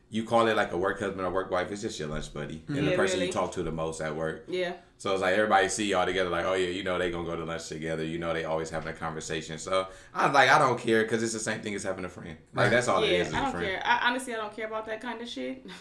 you 0.09 0.25
call 0.25 0.47
it 0.47 0.57
like 0.57 0.73
a 0.73 0.79
work 0.79 1.01
husband 1.01 1.21
or 1.27 1.31
work 1.31 1.51
wife. 1.51 1.71
It's 1.71 1.83
just 1.83 1.99
your 1.99 2.09
lunch 2.09 2.33
buddy 2.33 2.63
and 2.69 2.79
the 2.87 2.91
Yeah, 2.93 2.97
person 2.97 3.17
really. 3.19 3.27
you 3.27 3.33
talk 3.33 3.53
to 3.53 3.63
the 3.63 3.73
most 3.73 4.01
at 4.01 4.15
work. 4.15 4.45
yeah. 4.49 4.75
So 4.99 5.13
it's 5.13 5.21
like 5.21 5.35
everybody 5.35 5.69
see 5.69 5.87
y'all 5.87 6.07
together, 6.07 6.31
like, 6.31 6.47
oh 6.47 6.55
yeah, 6.55 6.69
you 6.69 6.83
know 6.83 6.99
they 6.99 7.11
gonna 7.11 7.27
go 7.27 7.37
to 7.37 7.45
lunch 7.45 7.69
together. 7.69 8.05
You 8.05 8.19
know 8.19 8.33
they 8.33 8.45
always 8.45 8.71
having 8.71 8.89
a 8.89 8.95
conversation. 8.95 9.59
So 9.59 9.89
I 10.15 10.31
like 10.31 10.49
I 10.49 10.59
don't 10.59 10.79
care 10.79 11.03
because 11.03 11.23
it's 11.23 11.35
the 11.35 11.39
same 11.39 11.61
thing 11.61 11.75
as 11.75 11.83
having 11.83 12.05
a 12.05 12.09
friend. 12.09 12.37
Like 12.55 12.71
that's 12.71 12.89
all 12.89 13.03
it 13.03 13.13
yeah, 13.13 13.19
is. 13.19 13.29
is 13.29 13.35
I 13.35 13.53
don't 13.53 13.61
care. 13.61 13.83
I, 13.85 14.09
honestly, 14.09 14.35
I 14.35 14.39
don't 14.39 14.57
care 14.57 14.67
about 14.67 14.87
that 14.87 15.01
kind 15.01 15.21
of 15.21 15.29
shit. 15.29 15.67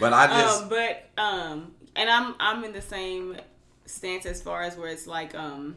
But 0.00 0.12
I 0.12 0.26
just 0.26 0.62
um, 0.64 0.68
but 0.68 1.08
um, 1.18 1.72
and 1.94 2.10
I'm 2.10 2.34
I'm 2.40 2.64
in 2.64 2.72
the 2.72 2.80
same 2.80 3.36
stance 3.86 4.26
as 4.26 4.42
far 4.42 4.62
as 4.62 4.76
where 4.76 4.88
it's 4.88 5.06
like 5.06 5.34
um, 5.34 5.76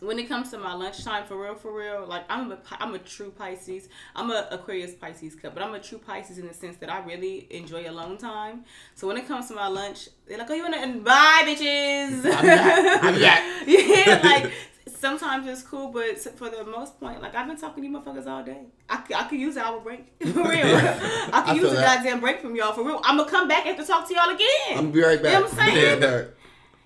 when 0.00 0.18
it 0.18 0.28
comes 0.28 0.50
to 0.50 0.58
my 0.58 0.72
lunchtime, 0.74 1.24
for 1.26 1.36
real, 1.42 1.54
for 1.54 1.72
real, 1.76 2.06
like 2.06 2.24
I'm 2.28 2.50
a 2.52 2.58
I'm 2.78 2.94
a 2.94 2.98
true 2.98 3.30
Pisces. 3.30 3.88
I'm 4.16 4.30
a 4.30 4.48
Aquarius 4.50 4.94
Pisces 4.94 5.34
cup, 5.34 5.54
but 5.54 5.62
I'm 5.62 5.74
a 5.74 5.80
true 5.80 5.98
Pisces 5.98 6.38
in 6.38 6.46
the 6.48 6.54
sense 6.54 6.76
that 6.78 6.90
I 6.90 7.04
really 7.04 7.46
enjoy 7.50 7.88
alone 7.88 8.16
time. 8.18 8.64
So 8.94 9.06
when 9.06 9.16
it 9.16 9.26
comes 9.28 9.48
to 9.48 9.54
my 9.54 9.68
lunch, 9.68 10.08
they're 10.26 10.38
like, 10.38 10.50
"Oh, 10.50 10.54
you 10.54 10.62
wanna 10.62 10.78
and 10.78 11.04
bye, 11.04 11.42
bitches." 11.44 12.24
I'm 12.24 12.46
back. 12.46 13.04
I'm 13.04 13.20
back. 13.20 13.42
yeah, 13.66 14.20
like 14.24 14.52
sometimes 14.88 15.46
it's 15.46 15.62
cool, 15.62 15.88
but 15.88 16.18
for 16.36 16.50
the 16.50 16.64
most 16.64 16.98
point, 17.00 17.20
like 17.22 17.34
I've 17.34 17.46
been 17.46 17.56
talking 17.58 17.82
to 17.82 17.88
you 17.88 17.94
motherfuckers 17.96 18.26
all 18.26 18.42
day. 18.42 18.62
I, 18.88 19.02
I 19.14 19.24
could 19.24 19.38
use 19.38 19.56
an 19.56 19.62
hour 19.62 19.80
break 19.80 20.06
for 20.22 20.26
real. 20.28 20.42
I 20.76 21.30
I 21.32 21.42
could 21.52 21.56
use 21.62 21.72
a 21.72 21.74
that. 21.76 21.96
goddamn 21.98 22.20
break 22.20 22.40
from 22.40 22.54
y'all 22.56 22.72
for 22.72 22.84
real. 22.84 23.00
I'm 23.04 23.16
gonna 23.18 23.30
come 23.30 23.48
back 23.48 23.66
and 23.66 23.76
to 23.78 23.84
talk 23.84 24.08
to 24.08 24.14
y'all 24.14 24.30
again. 24.34 24.46
i'm 24.70 24.76
gonna 24.76 24.88
be 24.92 25.02
right 25.02 25.22
back 25.22 25.32
You 25.32 25.40
know 25.40 25.46
what 25.46 25.52
I'm 25.54 25.60
I'm 25.60 25.66
gonna 25.68 25.80
be 25.80 25.86
right 25.86 26.00
saying? 26.00 26.28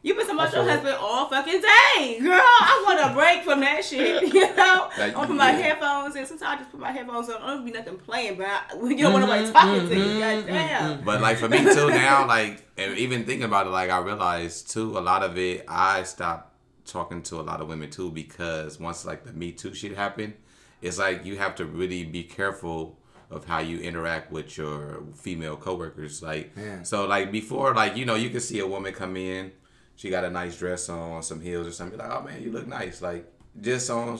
Back. 0.05 0.09
You've 0.09 0.17
been 0.17 0.27
talking 0.27 0.41
I 0.41 0.45
about 0.45 0.55
your 0.55 0.65
it. 0.65 0.71
husband 0.71 0.97
all 1.01 1.29
fucking 1.29 1.61
day, 1.61 2.21
girl. 2.21 2.33
I 2.35 2.83
want 2.87 3.11
a 3.11 3.15
break 3.15 3.43
from 3.43 3.61
that 3.61 3.85
shit. 3.85 4.23
You 4.35 4.55
know, 4.57 4.91
Like, 4.99 5.17
I 5.17 5.27
put 5.27 5.37
my 5.37 5.51
yeah. 5.53 5.59
headphones 5.59 6.17
in. 6.17 6.27
Sometimes 6.27 6.43
I 6.43 6.57
just 6.59 6.71
put 6.71 6.81
my 6.81 6.91
headphones 6.93 7.29
on. 7.31 7.43
I 7.43 7.55
don't 7.55 7.65
be 7.65 7.71
nothing 7.73 7.97
playing, 7.99 8.37
but 8.37 8.47
I, 8.47 8.63
you 8.75 8.97
don't 8.99 9.13
want 9.13 9.27
nobody 9.27 9.45
mm-hmm, 9.45 9.53
talking 9.53 9.89
to 9.89 9.95
you. 9.95 10.03
Mm-hmm, 10.03 10.47
Goddamn. 10.47 10.93
Mm-hmm, 10.97 11.05
but 11.05 11.21
like 11.21 11.37
for 11.39 11.49
me 11.49 11.59
too 11.59 11.89
now, 11.91 12.27
like 12.29 12.63
and 12.77 12.99
even 12.99 13.25
thinking 13.25 13.45
about 13.45 13.67
it, 13.67 13.71
like 13.71 13.91
I 13.91 13.99
realized 13.99 14.71
too, 14.71 14.99
a 14.99 15.01
lot 15.01 15.23
of 15.23 15.39
it 15.39 15.65
I 15.69 16.03
stopped 16.03 16.53
talking 16.85 17.23
to 17.23 17.41
a 17.41 17.43
lot 17.43 17.61
of 17.61 17.69
women 17.69 17.91
too 17.91 18.11
because 18.11 18.79
once 18.79 19.05
like 19.07 19.25
the 19.25 19.33
Me 19.33 19.53
Too 19.53 19.75
shit 19.75 19.97
happened, 19.97 20.35
it's 20.83 20.99
like 20.99 21.25
you 21.25 21.37
have 21.39 21.55
to 21.57 21.65
really 21.65 22.05
be 22.05 22.25
careful 22.25 22.99
of 23.31 23.47
how 23.47 23.59
you 23.61 23.79
interact 23.79 24.31
with 24.31 24.57
your 24.59 25.03
female 25.15 25.57
coworkers. 25.57 26.23
Like 26.23 26.57
Man. 26.57 26.85
so 26.85 27.07
like 27.07 27.33
before, 27.33 27.75
like 27.75 27.97
you 27.97 28.05
know, 28.05 28.15
you 28.17 28.31
can 28.31 28.41
see 28.41 28.59
a 28.59 28.67
woman 28.67 28.93
come 28.93 29.17
in, 29.17 29.53
she 29.97 30.11
got 30.11 30.25
a 30.25 30.31
nice 30.31 30.59
dress 30.59 30.89
on, 30.89 31.23
some 31.23 31.41
heels 31.41 31.67
or 31.67 31.73
something, 31.73 31.99
like, 31.99 32.11
oh 32.11 32.23
man, 32.23 32.43
you 32.43 32.51
look 32.51 32.67
nice. 32.67 33.01
Like 33.03 33.31
just 33.61 33.91
on 33.91 34.19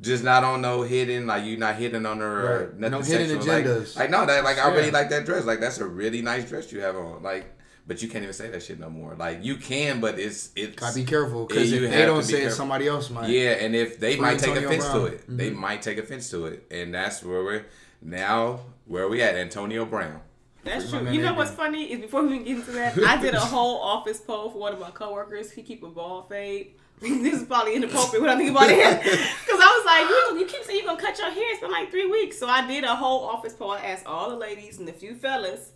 just 0.00 0.24
not 0.24 0.42
on 0.44 0.60
no 0.60 0.82
hidden, 0.82 1.26
like 1.26 1.44
you're 1.44 1.58
not 1.58 1.76
hitting 1.76 2.04
on 2.04 2.18
her 2.18 2.24
or 2.26 2.66
Right. 2.66 2.78
nothing 2.78 2.90
No 2.90 3.00
hidden 3.02 3.28
sexual. 3.28 3.54
Like- 3.54 3.64
agendas. 3.64 3.96
Like, 3.96 4.10
no, 4.10 4.26
that 4.26 4.44
like 4.44 4.58
I 4.58 4.68
really 4.74 4.90
like 4.90 5.10
that 5.10 5.24
dress. 5.24 5.44
Like 5.44 5.60
that's 5.60 5.78
a 5.78 5.86
really 5.86 6.22
nice 6.22 6.48
dress 6.48 6.72
you 6.72 6.80
have 6.80 6.96
on. 6.96 7.22
Like, 7.22 7.46
but 7.86 8.02
you 8.02 8.08
can't 8.08 8.22
even 8.22 8.34
say 8.34 8.48
that 8.48 8.62
shit 8.62 8.78
no 8.80 8.90
more. 8.90 9.14
Like 9.14 9.44
you 9.44 9.56
can, 9.56 10.00
but 10.00 10.18
it's 10.18 10.50
it's 10.56 10.76
Gotta 10.76 10.94
be 10.94 11.04
careful 11.04 11.46
because 11.46 11.72
if 11.72 11.90
they 11.90 12.04
don't 12.04 12.22
to 12.22 12.26
say 12.26 12.42
it, 12.42 12.52
somebody 12.52 12.88
else 12.88 13.10
might. 13.10 13.28
yeah, 13.28 13.50
and 13.52 13.74
if 13.74 14.00
they 14.00 14.14
Free 14.14 14.22
might 14.22 14.38
take 14.38 14.56
Antonio 14.56 14.68
offense 14.68 14.86
to 14.86 14.92
Brown. 14.92 15.06
it, 15.06 15.24
they 15.28 15.50
mm-hmm. 15.50 15.60
might 15.60 15.82
take 15.82 15.98
offense 15.98 16.30
to 16.30 16.46
it, 16.46 16.66
and 16.70 16.94
that's 16.94 17.22
where 17.22 17.44
we're 17.44 17.66
now. 18.02 18.60
Where 18.86 19.08
we 19.08 19.22
at, 19.22 19.34
Antonio 19.34 19.86
Brown? 19.86 20.20
That's 20.64 20.90
true. 20.90 21.10
You 21.10 21.22
know 21.22 21.34
what's 21.34 21.50
funny 21.50 21.92
is 21.92 22.00
before 22.00 22.22
we 22.22 22.34
even 22.34 22.44
get 22.44 22.56
into 22.56 22.72
that, 22.72 22.98
I 22.98 23.20
did 23.20 23.34
a 23.34 23.40
whole 23.54 23.80
office 23.80 24.20
poll 24.20 24.50
for 24.50 24.58
one 24.58 24.72
of 24.72 24.80
my 24.80 24.90
coworkers. 24.90 25.50
He 25.50 25.62
keep 25.62 25.82
a 25.82 25.88
ball 25.88 26.22
fade. 26.22 26.74
this 27.00 27.40
is 27.40 27.44
probably 27.44 27.74
inappropriate 27.74 28.22
when 28.22 28.30
I 28.30 28.36
think 28.36 28.50
about 28.50 28.70
it, 28.70 29.02
because 29.02 29.60
I 29.60 29.82
was 29.82 29.84
like, 29.84 30.08
you, 30.08 30.38
you 30.40 30.46
keep 30.46 30.62
saying 30.64 30.78
you're 30.78 30.86
gonna 30.86 31.00
cut 31.00 31.18
your 31.18 31.30
hair. 31.30 31.52
It's 31.52 31.60
been 31.60 31.70
like 31.70 31.90
three 31.90 32.06
weeks, 32.06 32.38
so 32.38 32.48
I 32.48 32.66
did 32.66 32.84
a 32.84 32.94
whole 32.94 33.24
office 33.24 33.52
poll. 33.52 33.72
I 33.72 33.80
asked 33.80 34.06
all 34.06 34.30
the 34.30 34.36
ladies 34.36 34.78
and 34.78 34.88
a 34.88 34.92
few 34.92 35.14
fellas 35.14 35.72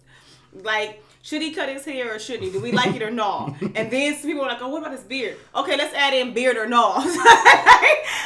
Like, 0.52 1.02
should 1.22 1.42
he 1.42 1.52
cut 1.52 1.68
his 1.68 1.84
hair 1.84 2.14
or 2.14 2.18
shouldn't 2.18 2.44
he? 2.44 2.50
Do 2.50 2.60
we 2.60 2.72
like 2.72 2.94
it 2.94 3.02
or 3.02 3.10
not? 3.10 3.60
And 3.60 3.90
then 3.92 4.14
some 4.14 4.30
people 4.30 4.44
are 4.44 4.48
like, 4.48 4.62
oh, 4.62 4.68
what 4.68 4.80
about 4.80 4.92
his 4.92 5.02
beard? 5.02 5.36
Okay, 5.54 5.76
let's 5.76 5.94
add 5.94 6.14
in 6.14 6.32
beard 6.32 6.56
or 6.56 6.66
not. 6.66 7.04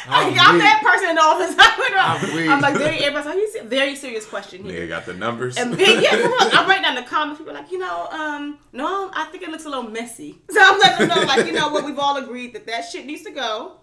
I'm 0.05 0.33
I'm, 0.33 0.39
I'm 0.39 0.59
that 0.59 0.83
person 0.85 1.11
in 1.11 1.15
the 1.17 1.23
office. 1.23 1.55
I'm. 1.59 2.51
I'm 2.51 2.61
like, 2.61 2.77
very, 2.77 2.99
everybody's 2.99 3.27
like, 3.27 3.37
he's 3.37 3.55
a 3.57 3.65
very 3.65 3.95
serious 3.97 4.27
question 4.27 4.65
here. 4.65 4.87
Nigga 4.87 4.89
got 4.89 5.07
the 5.07 5.15
numbers. 5.15 5.57
And 5.57 5.75
then, 5.75 6.03
yeah, 6.03 6.11
I'm 6.13 6.69
writing 6.69 6.83
down 6.83 6.95
the 6.97 7.03
comments. 7.03 7.39
People 7.39 7.53
are 7.53 7.61
like, 7.61 7.71
you 7.71 7.79
know, 7.79 8.09
um, 8.11 8.59
no, 8.73 9.11
I 9.15 9.25
think 9.27 9.43
it 9.43 9.51
looks 9.51 9.65
a 9.65 9.69
little 9.69 9.91
messy. 9.91 10.41
So 10.53 10.61
I'm 10.61 10.79
letting 10.81 11.09
them 11.09 11.19
know, 11.19 11.25
like, 11.25 11.47
you 11.47 11.53
know 11.53 11.71
what, 11.71 11.85
we've 11.85 11.99
all 11.99 12.19
agreed 12.19 12.53
that 12.53 12.67
that 12.67 12.83
shit 12.83 13.07
needs 13.07 13.23
to 13.23 13.31
go. 13.31 13.79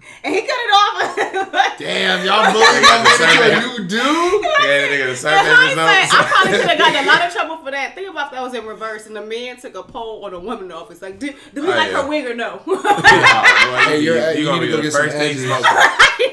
and 0.24 0.34
he 0.34 0.40
cut 0.42 0.48
it 0.50 0.72
off. 0.72 1.78
Damn, 1.78 2.24
y'all 2.26 2.52
bullying 2.52 2.82
that 2.82 3.04
nigga 3.06 3.28
to 3.28 3.76
a 3.76 3.78
new 3.78 3.88
dude? 3.88 4.00
yeah, 4.00 4.88
nigga, 4.88 5.04
the 5.06 5.10
In 5.10 5.16
survey 5.16 5.36
hindsight, 5.36 6.02
results. 6.04 6.14
I 6.14 6.28
probably 6.30 6.58
could 6.58 6.68
have 6.68 6.78
gotten 6.78 7.04
a 7.04 7.06
lot 7.08 7.22
of 7.26 7.32
trouble 7.32 7.56
for 7.64 7.70
that. 7.70 7.94
Think 7.94 8.10
about 8.10 8.26
if 8.26 8.32
that 8.32 8.42
was 8.42 8.54
in 8.54 8.66
reverse 8.66 9.06
and 9.06 9.16
the 9.16 9.22
man 9.24 9.56
took 9.58 9.74
a 9.76 9.82
poll 9.82 10.24
on 10.24 10.34
a 10.34 10.38
woman 10.40 10.70
office. 10.72 11.00
Like, 11.02 11.18
do, 11.18 11.32
do 11.54 11.62
we 11.62 11.68
Oh, 11.68 11.70
like 11.70 11.90
yeah. 11.90 12.02
her 12.02 12.08
wig 12.08 12.26
or 12.26 12.34
no? 12.34 12.60
Oh, 12.66 12.74
boy, 12.82 13.78
Hey, 13.90 14.00
you, 14.00 14.14
you're- 14.14 14.32
you 14.34 14.40
you 14.40 14.44
gonna 14.46 14.60
need 14.60 14.66
be 14.66 14.72
to 14.72 14.72
go 14.72 14.76
the 14.78 14.82
get 14.82 14.92
some 14.92 15.02
first 15.02 15.16
thing 15.16 15.30
edges. 15.30 15.44
smoking. 15.44 15.64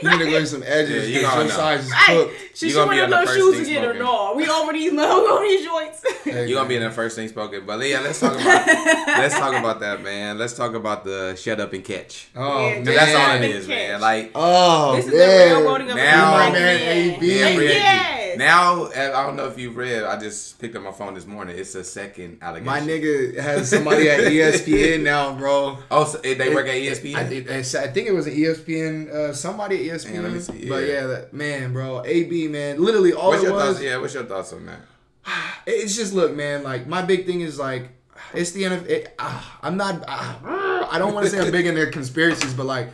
You 0.01 0.09
need 0.11 0.18
to 0.20 0.26
go 0.26 0.39
get 0.39 0.47
some 0.47 0.63
edges 0.63 1.09
Yeah, 1.09 1.15
you 1.15 1.22
your 1.22 1.32
gonna- 1.32 1.49
size 1.49 1.86
is 1.88 1.93
cooked. 1.93 2.34
she 2.57 2.65
You 2.68 2.72
should 2.72 2.78
gonna 2.78 2.91
be 2.91 2.97
wear 2.97 3.26
those 3.26 3.36
shoes 3.36 3.59
again 3.68 3.86
or 3.86 3.93
smoking. 3.95 4.03
no? 4.03 4.34
We 4.36 4.49
over 4.49 4.74
these, 4.74 4.91
we 4.91 4.99
over 4.99 5.43
these 5.43 5.65
joints. 5.65 6.03
Hey, 6.24 6.47
You 6.47 6.55
gonna 6.55 6.70
be 6.70 6.76
in 6.76 6.84
the 6.84 6.91
first 6.91 7.15
thing 7.15 7.28
spoken, 7.30 7.63
but 7.65 7.80
yeah, 7.88 7.99
let's 8.01 8.20
talk 8.20 8.34
about 8.34 8.68
let's 9.07 9.34
talk 9.38 9.53
about 9.55 9.80
that, 9.80 10.01
man. 10.03 10.38
Let's 10.38 10.53
talk 10.53 10.74
about 10.74 11.03
the 11.03 11.36
shut 11.36 11.59
up 11.59 11.74
and 11.74 11.84
catch. 11.84 12.28
Oh, 12.36 12.59
man. 12.70 12.84
That's 12.84 13.15
all 13.15 13.36
it 13.36 13.39
Big 13.41 13.57
is, 13.60 13.68
catch. 13.68 13.76
man. 13.76 14.01
Like 14.01 14.32
Oh, 14.36 14.95
this 14.95 15.05
is 15.05 15.12
the 15.12 15.18
man. 15.18 15.55
railroading 15.55 15.89
of 15.91 15.95
Now- 15.97 16.28
a 16.28 16.32
black 16.38 16.53
My 16.53 16.60
man, 16.60 16.80
man. 16.80 17.16
AB. 17.16 17.26
Yeah. 17.39 17.49
Yes. 17.60 18.38
Now, 18.38 18.86
I 18.91 19.24
don't 19.26 19.36
know 19.36 19.47
if 19.47 19.58
you've 19.58 19.76
read. 19.76 20.03
I 20.03 20.16
just 20.20 20.60
picked 20.60 20.76
up 20.76 20.84
my 20.84 20.91
phone 20.91 21.16
this 21.16 21.26
morning. 21.26 21.58
It's 21.58 21.74
a 21.74 21.84
second 21.84 22.38
allegation. 22.43 22.66
My 22.68 22.80
nigga 22.82 23.36
has 23.39 23.68
somebody 23.68 24.12
at 24.12 24.20
ESPN 24.32 25.01
now, 25.01 25.34
bro. 25.34 25.80
Oh, 25.89 26.03
so 26.05 26.20
they 26.20 26.53
work 26.53 26.68
at 26.68 26.76
ESPN. 26.76 27.16
I, 27.16 27.24
think- 27.26 27.49
I 27.49 27.64
think 27.64 28.08
it 28.08 28.14
was 28.14 28.28
an 28.28 28.34
ESPN, 28.36 29.10
uh, 29.12 29.34
somebody 29.34 29.89
at 29.89 29.95
ESPN. 29.97 30.14
Man, 30.14 30.24
let 30.24 30.32
me 30.34 30.39
see, 30.39 30.70
But 30.70 30.84
yeah. 30.84 30.93
yeah, 30.93 31.08
that, 31.08 31.34
man, 31.34 31.74
bro, 31.74 32.03
AB, 32.05 32.47
man, 32.49 32.80
literally 32.80 33.12
all 33.14 33.30
what's 33.30 33.41
it 33.41 33.45
your 33.47 33.53
was. 33.55 33.64
thoughts? 33.74 33.82
Yeah, 33.84 33.97
what's 33.97 34.14
your 34.14 34.26
thoughts 34.26 34.53
on 34.53 34.68
that? 34.68 34.80
It's 35.66 35.95
just 35.95 36.14
look, 36.14 36.34
man. 36.36 36.64
Like 36.64 36.86
my 36.88 37.01
big 37.01 37.26
thing 37.26 37.41
is 37.41 37.58
like, 37.58 37.89
it's 38.34 38.51
the 38.51 38.64
NFL. 38.64 38.88
It, 38.88 39.16
ah, 39.20 39.60
I'm 39.64 39.78
not. 39.78 40.03
ah, 40.08 40.88
I 40.91 40.97
don't 40.99 41.14
want 41.14 41.26
to 41.26 41.32
say 41.32 41.39
I'm 41.39 41.51
big 41.51 41.66
in 41.66 41.76
their 41.76 41.89
conspiracies, 41.91 42.53
but 42.53 42.66
like, 42.68 42.89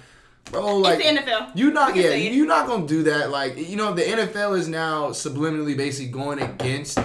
bro, 0.54 0.78
like 0.78 1.00
it's 1.00 1.26
the 1.26 1.32
NFL. 1.32 1.52
You 1.56 1.72
not 1.72 1.88
We 1.88 1.94
can 1.94 2.04
yeah, 2.04 2.10
say 2.10 2.28
it. 2.28 2.46
not 2.46 2.68
gonna 2.68 2.88
do 2.88 3.04
that. 3.04 3.30
Like 3.32 3.58
you 3.58 3.76
know, 3.76 3.94
the 3.94 4.04
NFL 4.04 4.58
is 4.58 4.68
now 4.68 5.10
subliminally 5.10 5.76
basically 5.76 6.12
going 6.12 6.40
against 6.40 7.00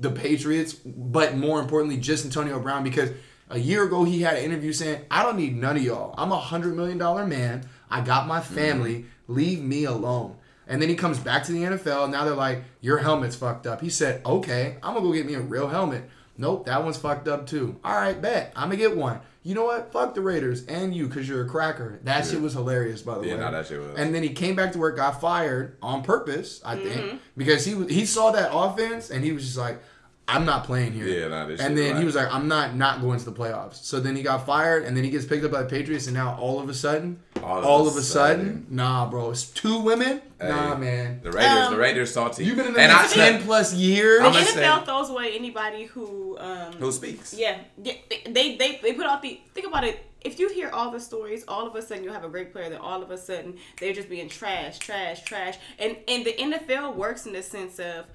the 0.00 0.10
Patriots, 0.10 0.72
but 0.72 1.36
more 1.36 1.60
importantly, 1.60 1.98
just 1.98 2.24
Antonio 2.24 2.58
Brown 2.58 2.82
because 2.82 3.10
a 3.50 3.58
year 3.58 3.84
ago 3.84 4.04
he 4.04 4.22
had 4.22 4.36
an 4.36 4.44
interview 4.44 4.72
saying, 4.72 5.02
"I 5.10 5.22
don't 5.22 5.36
need 5.36 5.56
none 5.56 5.76
of 5.76 5.82
y'all. 5.82 6.14
I'm 6.18 6.32
a 6.32 6.38
hundred 6.38 6.76
million 6.76 6.98
dollar 6.98 7.26
man. 7.26 7.68
I 7.90 8.00
got 8.00 8.26
my 8.26 8.40
mm-hmm. 8.40 8.54
family. 8.54 9.04
Leave 9.28 9.62
me 9.62 9.84
alone." 9.84 10.36
And 10.68 10.82
then 10.82 10.88
he 10.88 10.96
comes 10.96 11.18
back 11.20 11.44
to 11.44 11.52
the 11.52 11.62
NFL. 11.62 12.10
Now 12.10 12.24
they're 12.24 12.34
like, 12.34 12.64
"Your 12.80 12.98
helmet's 12.98 13.36
fucked 13.36 13.66
up." 13.66 13.80
He 13.80 13.90
said, 13.90 14.24
"Okay, 14.26 14.78
I'm 14.82 14.94
gonna 14.94 15.06
go 15.06 15.12
get 15.12 15.26
me 15.26 15.34
a 15.34 15.40
real 15.40 15.68
helmet." 15.68 16.08
Nope, 16.38 16.66
that 16.66 16.84
one's 16.84 16.98
fucked 16.98 17.28
up 17.28 17.46
too. 17.46 17.78
All 17.84 17.94
right, 17.94 18.20
bet 18.20 18.52
I'm 18.56 18.68
gonna 18.68 18.76
get 18.76 18.96
one. 18.96 19.20
You 19.46 19.54
know 19.54 19.64
what? 19.66 19.92
Fuck 19.92 20.14
the 20.14 20.22
Raiders 20.22 20.66
and 20.66 20.92
you, 20.92 21.08
cause 21.08 21.28
you're 21.28 21.44
a 21.44 21.48
cracker. 21.48 22.00
That 22.02 22.26
shit 22.26 22.40
was 22.40 22.54
hilarious, 22.54 23.02
by 23.02 23.18
the 23.18 23.26
Yeah, 23.28 23.34
way. 23.34 23.40
no, 23.42 23.52
that 23.52 23.66
shit 23.68 23.78
was. 23.80 23.96
And 23.96 24.12
then 24.12 24.24
he 24.24 24.30
came 24.30 24.56
back 24.56 24.72
to 24.72 24.78
work, 24.80 24.96
got 24.96 25.20
fired 25.20 25.76
on 25.80 26.02
purpose, 26.02 26.60
I 26.64 26.74
think, 26.74 27.00
Mm-hmm. 27.00 27.16
because 27.36 27.64
he 27.64 27.86
he 27.86 28.06
saw 28.06 28.32
that 28.32 28.50
offense 28.52 29.08
and 29.10 29.22
he 29.24 29.30
was 29.30 29.44
just 29.44 29.56
like, 29.56 29.80
"I'm 30.28 30.44
not 30.44 30.64
playing 30.64 30.92
here." 30.92 31.06
Yeah, 31.06 31.28
nah, 31.28 31.46
this 31.46 31.60
and 31.60 31.76
then 31.76 31.92
right. 31.92 31.98
he 32.00 32.04
was 32.04 32.14
like, 32.14 32.32
"I'm 32.32 32.48
not 32.48 32.74
not 32.76 33.00
going 33.00 33.18
to 33.18 33.24
the 33.24 33.32
playoffs." 33.32 33.84
So 33.84 34.00
then 34.00 34.16
he 34.16 34.22
got 34.22 34.46
fired, 34.46 34.84
and 34.84 34.96
then 34.96 35.04
he 35.04 35.10
gets 35.10 35.24
picked 35.24 35.44
up 35.44 35.50
by 35.52 35.62
the 35.62 35.68
Patriots, 35.68 36.06
and 36.06 36.14
now 36.14 36.36
all 36.40 36.60
of 36.60 36.68
a 36.68 36.74
sudden, 36.74 37.20
All 37.42 37.64
all 37.64 37.80
of 37.82 37.88
of, 37.88 37.96
a 37.96 37.98
a 37.98 38.02
sudden, 38.02 38.38
sudden. 38.62 38.66
nah, 38.70 39.08
bro, 39.10 39.30
it's 39.30 39.44
two 39.44 39.80
women. 39.80 40.22
Nah, 40.40 40.76
man, 40.76 41.20
The 41.22 41.32
Raiders, 41.32 41.66
Um, 41.66 41.72
the 41.72 41.78
Raiders 41.78 42.12
salty. 42.12 42.44
you've 42.44 42.56
been 42.56 42.66
in 42.66 42.74
the 42.74 42.80
and 42.80 42.92
I 42.92 43.02
ten 43.06 43.38
said, 43.38 43.42
plus 43.44 43.72
years. 43.74 44.20
The 44.20 44.28
NFL 44.28 44.44
say- 44.80 44.84
throws 44.84 45.08
away 45.10 45.34
anybody 45.36 45.84
who 45.84 46.36
um 46.38 46.72
who 46.74 46.92
speaks? 46.92 47.32
Yeah, 47.32 47.58
yeah, 47.82 47.94
they, 48.26 48.56
they 48.56 48.78
they 48.82 48.92
put 48.92 49.06
out 49.06 49.22
the 49.22 49.40
think 49.54 49.66
about 49.66 49.84
it. 49.84 50.00
If 50.22 50.40
you 50.40 50.48
hear 50.48 50.70
all 50.70 50.90
the 50.90 50.98
stories, 50.98 51.44
all 51.46 51.68
of 51.68 51.74
a 51.76 51.80
sudden 51.82 52.02
you 52.02 52.10
have 52.12 52.24
a 52.24 52.28
great 52.28 52.52
player. 52.52 52.68
Then 52.68 52.80
all 52.80 53.00
of 53.00 53.10
a 53.12 53.16
sudden 53.16 53.56
they're 53.78 53.92
just 53.92 54.08
being 54.10 54.28
trash, 54.28 54.78
trash, 54.80 55.22
trash. 55.22 55.56
And 55.78 55.96
and 56.08 56.24
the 56.26 56.32
NFL 56.32 56.96
works 56.96 57.26
in 57.26 57.32
the 57.32 57.42
sense 57.44 57.78
of 57.78 58.06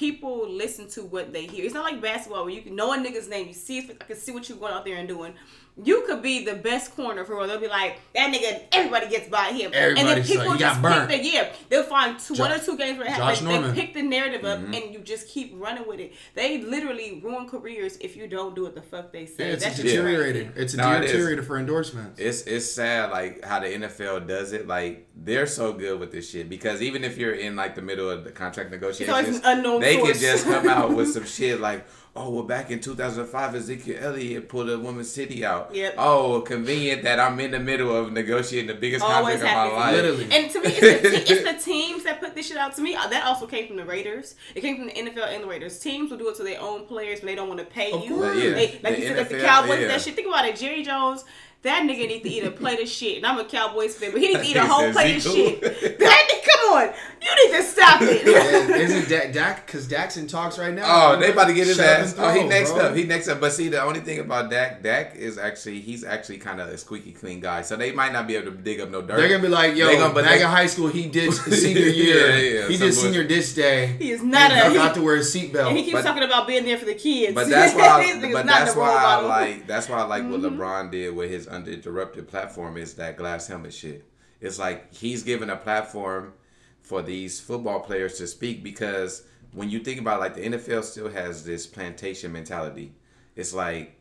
people 0.00 0.48
listen 0.48 0.88
to 0.88 1.02
what 1.04 1.30
they 1.30 1.44
hear. 1.46 1.62
It's 1.62 1.74
not 1.74 1.84
like 1.84 2.00
basketball 2.00 2.44
where 2.46 2.54
you 2.54 2.62
can 2.62 2.74
know 2.74 2.94
a 2.94 2.96
nigga's 2.96 3.28
name. 3.28 3.48
You 3.48 3.52
see, 3.52 3.80
I 3.80 4.04
can 4.04 4.16
see 4.16 4.32
what 4.32 4.48
you're 4.48 4.56
going 4.56 4.72
out 4.72 4.86
there 4.86 4.96
and 4.96 5.06
doing. 5.06 5.34
You 5.82 6.02
could 6.06 6.20
be 6.20 6.44
the 6.44 6.54
best 6.56 6.94
corner 6.94 7.24
for 7.24 7.36
real. 7.38 7.46
They'll 7.46 7.58
be 7.60 7.68
like 7.68 7.98
that 8.14 8.32
nigga. 8.34 8.64
Everybody 8.72 9.08
gets 9.08 9.28
by 9.30 9.44
him, 9.52 9.70
and 9.74 9.96
then 9.96 10.22
people 10.22 10.44
like, 10.48 10.54
"You 10.54 10.64
got 10.66 10.82
just 10.82 11.08
pick 11.08 11.22
the 11.22 11.26
yeah. 11.28 11.52
They'll 11.70 11.84
find 11.84 12.18
two, 12.18 12.34
one 12.34 12.52
or 12.52 12.58
two 12.58 12.76
games 12.76 12.98
where 12.98 13.06
it 13.06 13.10
Josh 13.16 13.38
happens. 13.38 13.40
They 13.48 13.52
Norman. 13.54 13.74
pick 13.74 13.94
the 13.94 14.02
narrative 14.02 14.44
up, 14.44 14.58
Mm-hmm. 14.58 14.74
and 14.74 14.92
you 14.92 14.98
just 15.00 15.28
keep 15.28 15.54
running 15.56 15.86
with 15.88 16.00
it. 16.00 16.12
They 16.34 16.58
literally 16.60 17.20
ruin 17.24 17.48
careers 17.48 17.96
if 18.00 18.14
you 18.14 18.26
don't 18.26 18.54
do 18.54 18.64
what 18.64 18.74
the 18.74 18.82
fuck 18.82 19.10
they 19.12 19.20
Yeah, 19.22 19.26
say. 19.26 19.50
it's 19.50 19.64
That's 19.64 19.78
a 19.78 19.82
just 19.82 19.94
deteriorating. 19.94 20.52
It's 20.54 20.74
a 20.74 20.76
No, 20.76 20.92
it 20.92 21.04
is. 21.04 21.12
deteriorator 21.12 21.44
for 21.44 21.56
endorsements. 21.58 22.20
It's 22.20 22.42
it's 22.42 22.70
sad 22.70 23.10
like 23.10 23.42
how 23.44 23.60
the 23.60 23.68
NFL 23.68 24.26
does 24.26 24.52
it. 24.52 24.66
Like 24.66 25.06
they're 25.16 25.46
so 25.46 25.72
good 25.72 25.98
with 25.98 26.12
this 26.12 26.28
shit 26.30 26.50
because 26.50 26.82
even 26.82 27.04
if 27.04 27.16
you're 27.16 27.34
in 27.34 27.56
like 27.56 27.74
the 27.74 27.82
middle 27.82 28.10
of 28.10 28.24
the 28.24 28.32
contract 28.32 28.70
negotiations, 28.70 29.16
always 29.16 29.36
an 29.38 29.42
unknown 29.44 29.80
they 29.80 29.96
source. 29.96 30.12
can 30.12 30.20
just 30.20 30.44
come 30.44 30.68
out 30.68 30.94
with 30.94 31.10
some 31.14 31.24
shit 31.24 31.58
like, 31.60 31.86
oh 32.16 32.30
well, 32.30 32.42
back 32.42 32.70
in 32.70 32.80
2005, 32.80 33.54
Ezekiel 33.54 33.96
Elliott 34.00 34.48
pulled 34.48 34.68
a 34.68 34.78
woman's 34.78 35.10
city 35.10 35.44
out. 35.44 35.74
Yep. 35.74 35.94
Oh, 35.98 36.40
convenient 36.40 37.02
that 37.04 37.20
I'm 37.20 37.38
in 37.40 37.52
the 37.52 37.60
middle 37.60 37.94
of 37.94 38.12
negotiating 38.12 38.68
the 38.68 38.74
biggest 38.74 39.04
Always 39.04 39.36
contract 39.40 39.72
of 39.72 39.78
my 39.78 39.78
life. 39.78 39.94
Literally. 39.96 40.24
And 40.32 40.50
to 40.50 40.60
me, 40.60 40.66
it's 40.68 41.02
the, 41.02 41.10
te- 41.10 41.32
it's 41.34 41.64
the 41.64 41.70
teams 41.72 42.04
that 42.04 42.20
put 42.20 42.34
this 42.34 42.48
shit 42.48 42.56
out. 42.56 42.74
To 42.76 42.82
me, 42.82 42.94
uh, 42.94 43.06
that 43.08 43.24
also 43.26 43.46
came 43.46 43.66
from 43.68 43.76
the 43.76 43.84
Raiders. 43.84 44.34
It 44.54 44.60
came 44.60 44.76
from 44.76 44.86
the 44.86 44.92
NFL 44.92 45.32
and 45.34 45.44
the 45.44 45.48
Raiders. 45.48 45.78
Teams 45.78 46.10
will 46.10 46.18
do 46.18 46.28
it 46.28 46.36
to 46.36 46.42
their 46.42 46.60
own 46.60 46.84
players, 46.86 47.20
but 47.20 47.26
they 47.26 47.34
don't 47.34 47.48
want 47.48 47.60
to 47.60 47.66
pay 47.66 47.92
Of 47.92 48.04
you. 48.04 48.16
course. 48.16 48.36
Yeah, 48.36 48.50
They, 48.50 48.80
like 48.82 48.96
the 48.96 49.00
you 49.00 49.06
said, 49.08 49.16
like 49.18 49.28
the 49.28 49.40
Cowboys, 49.40 49.80
yeah. 49.80 49.86
that 49.88 50.00
shit. 50.00 50.14
Think 50.16 50.28
about 50.28 50.44
it. 50.46 50.56
Jerry 50.56 50.82
Jones, 50.82 51.24
that 51.62 51.82
nigga 51.82 52.08
needs 52.08 52.22
to 52.24 52.30
eat 52.30 52.44
a 52.44 52.50
plate 52.62 52.80
of 52.80 52.88
shit, 52.88 53.18
and 53.18 53.26
I'm 53.26 53.38
a 53.38 53.44
Cowboys 53.44 53.94
fan, 53.96 54.12
but 54.12 54.20
he 54.20 54.28
needs 54.28 54.40
to 54.40 54.46
eat 54.46 54.56
a 54.56 54.66
whole 54.66 54.90
plate 54.92 55.16
of 55.16 55.22
shit. 55.22 55.60
That 55.60 56.28
nigga, 56.28 56.48
come 56.48 56.72
on, 56.78 56.94
you 57.20 57.48
need 57.50 57.56
to 57.56 57.62
stop 57.62 58.02
it. 58.02 58.08
Is 58.26 58.26
it. 58.26 58.68
Yeah, 58.70 58.76
Isn't 58.76 59.08
Dak? 59.08 59.32
Dak 59.32 59.66
because 59.66 59.86
Dak's 59.86 60.16
in 60.16 60.26
talks 60.26 60.58
right 60.58 60.72
now. 60.72 60.84
Oh, 61.12 61.20
they 61.20 61.32
about 61.32 61.48
to 61.48 61.52
get 61.54 61.66
his 61.66 61.76
Shut 61.76 61.84
ass. 61.86 62.12
and 62.14 62.24
Oh, 62.24 62.30
he 62.32 62.44
next 62.44 62.72
bro. 62.72 62.86
up. 62.86 62.96
He 62.96 63.04
next 63.04 63.28
up. 63.28 63.40
But 63.40 63.52
see, 63.52 63.68
the 63.68 63.82
only 63.82 64.00
thing 64.00 64.20
about 64.20 64.50
Dak, 64.50 64.82
Dak 64.82 65.16
is 65.16 65.36
actually 65.36 65.80
he's 65.80 66.02
actually 66.04 66.38
kind 66.38 66.60
of 66.60 66.68
a 66.68 66.78
squeaky 66.78 67.12
clean 67.12 67.40
guy. 67.40 67.60
So 67.62 67.76
they 67.76 67.92
might 67.92 68.12
not 68.12 68.26
be 68.26 68.36
able 68.36 68.52
to 68.52 68.56
dig 68.56 68.80
up 68.80 68.90
no 68.90 69.02
dirt. 69.02 69.16
They're 69.18 69.28
gonna 69.28 69.42
be 69.42 69.48
like, 69.48 69.76
yo, 69.76 69.86
They 69.88 69.96
gonna- 69.96 70.14
but 70.14 70.24
back 70.24 70.38
they- 70.38 70.44
in 70.44 70.48
high 70.48 70.66
school, 70.66 70.88
he 70.88 71.08
did 71.08 71.32
senior 71.34 71.80
year. 71.82 72.36
Yeah, 72.36 72.60
yeah, 72.62 72.68
he 72.68 72.76
some 72.76 72.86
did 72.86 72.94
senior 72.94 73.24
dish 73.24 73.52
day. 73.52 73.86
He 73.98 74.12
is 74.12 74.22
not 74.22 74.50
He 74.52 74.58
a. 74.58 74.64
forgot 74.70 74.94
He, 74.94 75.00
to 75.00 75.04
wear 75.04 75.16
a 75.16 75.20
seatbelt. 75.20 75.68
and 75.68 75.76
he 75.76 75.82
keeps 75.84 75.94
But- 75.98 76.02
talking 76.04 76.22
about 76.22 76.46
being 76.46 76.64
there 76.64 76.78
for 76.78 76.86
the 76.86 76.94
kids. 76.94 77.34
But 77.34 77.48
that's 77.50 77.74
why. 77.74 78.18
This 78.18 78.32
but 78.32 78.46
that's 78.46 78.74
why 78.74 78.88
I 78.96 79.20
like. 79.20 79.66
That's 79.66 79.88
why 79.88 79.98
I 79.98 80.02
like 80.04 80.22
what 80.24 80.40
mm-hmm. 80.40 80.58
LeBron 80.58 80.90
did 80.90 81.14
with 81.14 81.30
his 81.30 81.48
uninterrupted 81.50 82.28
platform 82.28 82.76
is 82.76 82.94
that 82.94 83.16
glass 83.16 83.46
helmet 83.46 83.74
shit. 83.74 84.04
It's 84.40 84.58
like 84.58 84.92
he's 84.94 85.22
given 85.22 85.50
a 85.50 85.56
platform 85.56 86.32
for 86.80 87.02
these 87.02 87.40
football 87.40 87.80
players 87.80 88.16
to 88.18 88.26
speak 88.26 88.62
because 88.62 89.22
when 89.52 89.68
you 89.68 89.80
think 89.80 90.00
about 90.00 90.16
it, 90.18 90.20
like 90.20 90.34
the 90.34 90.42
NFL 90.42 90.84
still 90.84 91.10
has 91.10 91.44
this 91.44 91.66
plantation 91.66 92.32
mentality. 92.32 92.92
It's 93.36 93.52
like 93.52 93.98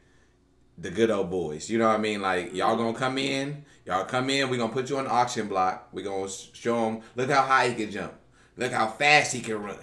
the 0.77 0.89
good 0.89 1.09
old 1.11 1.29
boys. 1.29 1.69
You 1.69 1.77
know 1.77 1.87
what 1.87 1.95
I 1.99 2.01
mean? 2.01 2.21
Like 2.21 2.53
y'all 2.53 2.77
gonna 2.77 2.97
come 2.97 3.17
in, 3.17 3.65
y'all 3.85 4.05
come 4.05 4.29
in. 4.29 4.49
We 4.49 4.57
gonna 4.57 4.71
put 4.71 4.89
you 4.89 4.97
on 4.97 5.05
the 5.05 5.11
auction 5.11 5.47
block. 5.47 5.89
We 5.91 6.03
gonna 6.03 6.29
show 6.29 6.85
them. 6.85 7.01
Look 7.15 7.29
how 7.29 7.41
high 7.43 7.69
he 7.69 7.75
can 7.75 7.91
jump. 7.91 8.13
Look 8.57 8.71
how 8.71 8.87
fast 8.87 9.33
he 9.33 9.41
can 9.41 9.61
run. 9.61 9.77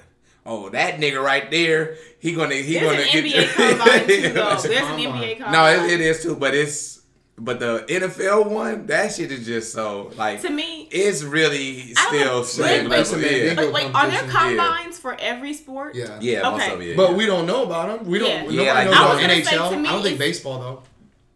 Oh, 0.44 0.68
that 0.70 1.00
nigga 1.00 1.22
right 1.22 1.50
there. 1.50 1.96
He 2.20 2.32
gonna 2.32 2.54
he 2.54 2.74
There's 2.74 2.84
gonna 2.84 3.02
an 3.02 3.08
get 3.12 3.24
NBA 3.24 3.54
combine 3.54 4.06
too, 4.08 4.32
though. 4.32 4.52
It's 4.52 4.64
a 4.64 4.68
There's 4.68 4.80
an 4.88 5.02
combine. 5.02 5.22
NBA 5.22 5.36
combine. 5.38 5.52
No, 5.52 5.84
it, 5.84 5.90
it 5.90 6.00
is 6.00 6.22
too, 6.22 6.36
but 6.36 6.54
it's 6.54 7.02
but 7.38 7.60
the 7.60 7.84
NFL 7.88 8.48
one, 8.50 8.86
that 8.86 9.12
shit 9.12 9.30
is 9.30 9.44
just 9.46 9.72
so 9.72 10.10
like 10.16 10.40
To 10.42 10.50
me, 10.50 10.88
it's 10.90 11.22
really 11.22 11.92
I 11.96 12.06
still 12.08 12.24
don't- 12.24 12.46
same 12.46 12.64
wait, 12.64 12.88
level. 12.88 13.18
wait, 13.18 13.22
Yeah. 13.22 13.48
wait, 13.48 13.56
But 13.56 13.72
wait, 13.72 13.84
are 13.94 14.06
there 14.08 14.20
competition, 14.20 14.30
yeah. 14.32 14.46
combines 14.66 14.98
for 14.98 15.16
every 15.20 15.52
sport? 15.54 15.94
yeah. 15.94 16.18
yeah, 16.20 16.42
most 16.50 16.62
Okay. 16.62 16.74
of 16.74 16.80
it. 16.80 16.84
Yeah. 16.88 16.96
But 16.96 17.14
we 17.14 17.26
don't 17.26 17.46
know 17.46 17.62
about 17.64 17.98
them. 17.98 18.08
We 18.10 18.18
don't. 18.18 18.28
Yeah. 18.28 18.40
Nobody 18.40 18.56
Yeah, 18.56 18.72
like- 18.74 18.84
knows 18.86 18.94
I 18.94 18.98
about 18.98 19.14
was 19.14 19.20
gonna 19.20 19.32
NHL. 19.34 19.80
me, 19.82 19.88
I 19.88 19.92
don't 19.92 20.02
think 20.02 20.18
baseball 20.18 20.58
though. 20.60 20.82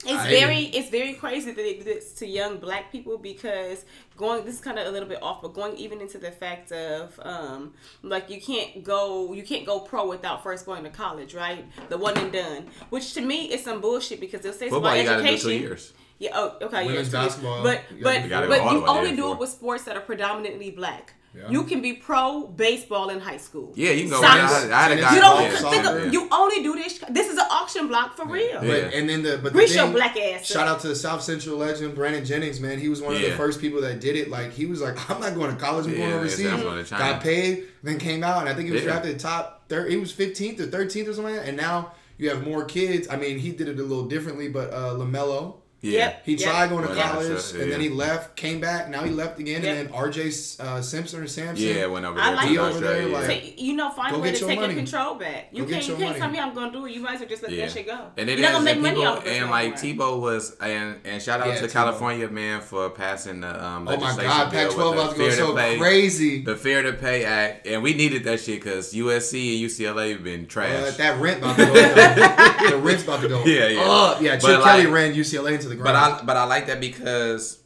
It's 0.05 0.12
I- 0.24 0.28
very 0.30 0.61
it's 0.64 0.88
very 0.90 1.12
crazy 1.14 1.51
that 1.53 1.57
they 1.57 1.74
do 1.74 1.84
this 1.84 2.12
to 2.14 2.26
young 2.26 2.59
black 2.59 2.90
people 2.90 3.18
because 3.18 3.84
going 4.16 4.44
this 4.46 4.55
is 4.55 4.61
kind 4.61 4.78
of 4.78 4.86
a 4.86 4.90
little 4.90 5.09
bit 5.09 5.22
off, 5.22 5.42
but 5.42 5.53
going 5.55 5.76
even 5.76 6.01
into 6.01 6.16
the 6.18 6.30
fact 6.30 6.72
of 6.72 7.18
um 7.22 7.74
like 8.03 8.30
you 8.30 8.40
can't 8.40 8.82
go 8.82 9.32
you 9.34 9.42
can't 9.42 9.66
go 9.66 9.80
pro 9.80 10.09
without 10.09 10.42
first 10.42 10.64
going 10.64 10.84
to 10.84 10.90
college, 10.90 11.34
right? 11.34 11.64
The 11.90 11.98
one 11.98 12.16
and 12.16 12.32
done, 12.32 12.66
which 12.90 13.12
to 13.14 13.20
me 13.20 13.53
is 13.53 13.62
some 13.62 13.80
bullshit 13.82 14.20
because 14.20 14.40
they'll 14.40 14.53
say 14.55 14.66
it's 14.66 14.74
Football, 14.74 14.92
about 14.92 15.03
you 15.03 15.09
do 15.09 15.14
education. 15.14 15.51
two 15.51 15.57
years. 15.57 15.92
Yeah. 16.18 16.30
Oh, 16.34 16.57
okay. 16.62 16.86
Women's 16.86 17.12
yeah, 17.12 17.20
two 17.20 17.26
basketball, 17.26 17.62
but 17.62 17.80
you 17.96 18.03
but 18.05 18.22
do- 18.22 18.28
but 18.48 18.72
you 18.72 18.86
only 18.86 19.11
do 19.16 19.22
for 19.22 19.28
it 19.28 19.32
it. 19.32 19.38
with 19.38 19.51
sports 19.51 19.84
that 19.84 19.96
are 19.96 20.03
predominantly 20.03 20.70
black. 20.70 21.14
Yeah. 21.32 21.48
You 21.48 21.62
can 21.62 21.80
be 21.80 21.92
pro 21.92 22.48
baseball 22.48 23.08
in 23.10 23.20
high 23.20 23.36
school. 23.36 23.72
Yeah, 23.76 23.92
you 23.92 24.02
can 24.02 24.10
go. 24.10 24.20
Soccer. 24.20 24.40
I 24.40 24.46
had, 24.48 24.72
I 24.72 24.88
a 24.90 24.96
You 24.96 25.00
guy. 25.02 25.14
You 25.14 25.20
don't 25.20 25.42
yeah, 25.42 25.48
think 25.70 25.84
soccer. 25.84 25.98
of, 26.00 26.12
you 26.12 26.28
only 26.32 26.62
do 26.64 26.74
this. 26.74 26.98
This 27.08 27.28
is 27.28 27.34
an 27.38 27.46
auction 27.50 27.86
block 27.86 28.16
for 28.16 28.26
real. 28.26 28.58
But, 28.58 28.66
Yeah. 28.66 28.74
And 28.98 29.08
then 29.08 29.22
the 29.22 29.36
but 29.36 29.44
the 29.44 29.50
Grease 29.50 29.74
thing- 29.76 29.92
black 29.92 30.16
ass. 30.16 30.46
Shout 30.46 30.66
out 30.66 30.80
to 30.80 30.88
the 30.88 30.96
South 30.96 31.22
Central 31.22 31.56
legend 31.56 31.94
Brandon 31.94 32.24
Jennings, 32.24 32.58
man. 32.60 32.80
He 32.80 32.88
was 32.88 33.00
one 33.00 33.14
of 33.14 33.20
the 33.22 33.30
first 33.32 33.60
people 33.60 33.80
that 33.82 34.00
did 34.00 34.16
it. 34.16 34.28
Like 34.28 34.52
he 34.52 34.66
was 34.66 34.80
like, 34.80 34.96
I'm 35.10 35.20
not 35.20 35.34
going 35.36 35.54
to 35.54 35.56
college. 35.62 35.86
I'm 35.86 35.92
Yeah, 35.92 35.98
going 35.98 36.12
overseas. 36.14 36.46
"I'm 36.48 36.62
going 36.62 36.82
to 36.82 36.90
China." 36.90 37.12
Got 37.12 37.22
paid, 37.22 37.68
then 37.84 37.98
came 37.98 38.24
out, 38.24 38.40
and 38.40 38.48
I 38.48 38.54
think 38.54 38.66
he 38.66 38.72
was 38.72 38.82
Yeah. 38.82 38.90
drafted 38.92 39.20
top 39.20 39.68
third. 39.68 39.88
He 39.88 39.96
was 39.98 40.12
15th 40.12 40.58
or 40.58 40.66
13th 40.66 41.08
or 41.08 41.12
something 41.14 41.24
like 41.36 41.42
that. 41.42 41.48
And 41.48 41.56
now 41.56 41.92
you 42.18 42.28
have 42.30 42.44
more 42.44 42.64
kids. 42.64 43.06
I 43.08 43.14
mean, 43.14 43.38
he 43.38 43.52
did 43.52 43.68
it 43.68 43.78
a 43.78 43.82
little 43.82 44.06
differently, 44.06 44.48
but 44.48 44.72
uh, 44.72 44.94
Lamelo. 44.94 45.58
Yeah. 45.82 45.92
Yep. 45.98 46.22
He 46.26 46.36
tried 46.36 46.68
going 46.68 46.82
to 46.82 46.88
Went 46.88 47.00
out, 47.00 47.12
college, 47.14 47.38
so, 47.40 47.58
and 47.58 47.72
then 47.72 47.80
he 47.80 47.88
left, 47.88 48.36
came 48.36 48.60
back. 48.60 48.90
Now 48.90 49.02
he 49.02 49.10
left 49.10 49.38
again, 49.38 49.62
Yep. 49.62 49.76
and 49.76 49.88
then 49.88 49.94
R.J. 49.94 50.30
Uh, 50.60 50.82
Simpson 50.82 51.22
or 51.22 51.26
Sampson. 51.26 51.66
Yeah, 51.66 51.86
went 51.86 52.04
over 52.04 52.16
there. 52.16 52.24
I 52.26 52.34
like 52.34 52.48
to 52.48 52.54
it. 52.54 52.58
over 52.58 52.80
there, 52.80 52.92
Australia, 53.02 53.16
like- 53.16 53.44
yeah. 53.58 53.64
You 53.64 53.76
know, 53.76 53.90
find 53.90 54.14
a 54.14 54.18
way 54.18 54.32
to 54.32 54.38
your 54.38 54.48
take 54.48 54.60
money. 54.60 54.74
your 54.74 54.82
control 54.82 55.14
back. 55.14 55.48
You 55.52 55.64
Go 55.64 55.70
can't, 55.70 55.88
you 55.88 55.94
can't 55.96 56.08
money. 56.08 56.18
tell 56.20 56.30
me 56.30 56.38
I'm 56.38 56.54
gonna 56.54 56.72
do 56.72 56.84
it. 56.86 56.92
You 56.92 57.00
might 57.00 57.14
as 57.14 57.20
well 57.20 57.28
just 57.30 57.42
let 57.42 57.52
Yeah. 57.52 57.64
that 57.66 57.72
shit 57.72 57.86
go. 57.86 57.98
And 58.18 58.28
then 58.28 58.36
You're 58.38 58.46
not 58.46 58.52
gonna 58.52 58.64
make 58.66 58.78
money 58.80 59.04
off 59.06 59.26
and 59.26 59.50
like 59.50 59.68
more. 59.70 59.78
Tebow 59.78 60.20
was, 60.20 60.56
and 60.60 60.96
and 61.04 61.22
shout 61.22 61.40
out 61.40 61.48
Yeah, 61.48 61.60
to 61.60 61.66
Tebow. 61.66 61.72
California 61.72 62.28
man 62.28 62.60
for 62.60 62.90
passing 62.90 63.40
the 63.40 63.48
um, 63.64 63.88
Oh 63.88 63.96
my 63.96 64.02
legislation 64.02 64.30
God, 64.30 64.50
bill 64.50 64.68
Pac-12 64.68 64.76
the 64.76 65.00
about 65.00 65.12
to 65.12 65.18
go 65.18 65.30
so 65.30 65.56
Pay- 65.56 65.78
crazy. 65.78 66.42
The 66.42 66.56
Fair 66.56 66.82
to 66.82 66.92
Pay 66.92 67.24
Act, 67.24 67.66
and 67.66 67.82
we 67.82 67.94
needed 67.94 68.24
that 68.24 68.40
shit 68.40 68.62
because 68.62 68.92
USC 68.92 69.54
and 69.62 69.70
UCLA 69.70 70.12
have 70.12 70.24
been 70.24 70.44
Uh, 70.44 70.48
trash. 70.48 70.96
that 70.98 71.18
rent 71.20 71.38
about 71.38 71.56
to 71.56 71.64
go. 71.66 71.72
the 72.70 72.76
rent's 72.82 73.02
about 73.04 73.22
to 73.22 73.28
go. 73.28 73.42
Yeah, 73.44 73.68
yeah. 73.68 73.80
Up. 73.80 74.20
yeah. 74.20 74.38
But, 74.40 74.46
Chip 74.46 74.62
Kelly 74.62 74.86
ran 74.86 75.14
UCLA 75.14 75.52
into 75.54 75.68
the 75.70 75.82
But. 75.82 75.96
I 75.96 76.22
but 76.22 76.36
I 76.36 76.44
like 76.44 76.66
that 76.66 76.80
because 76.80 77.60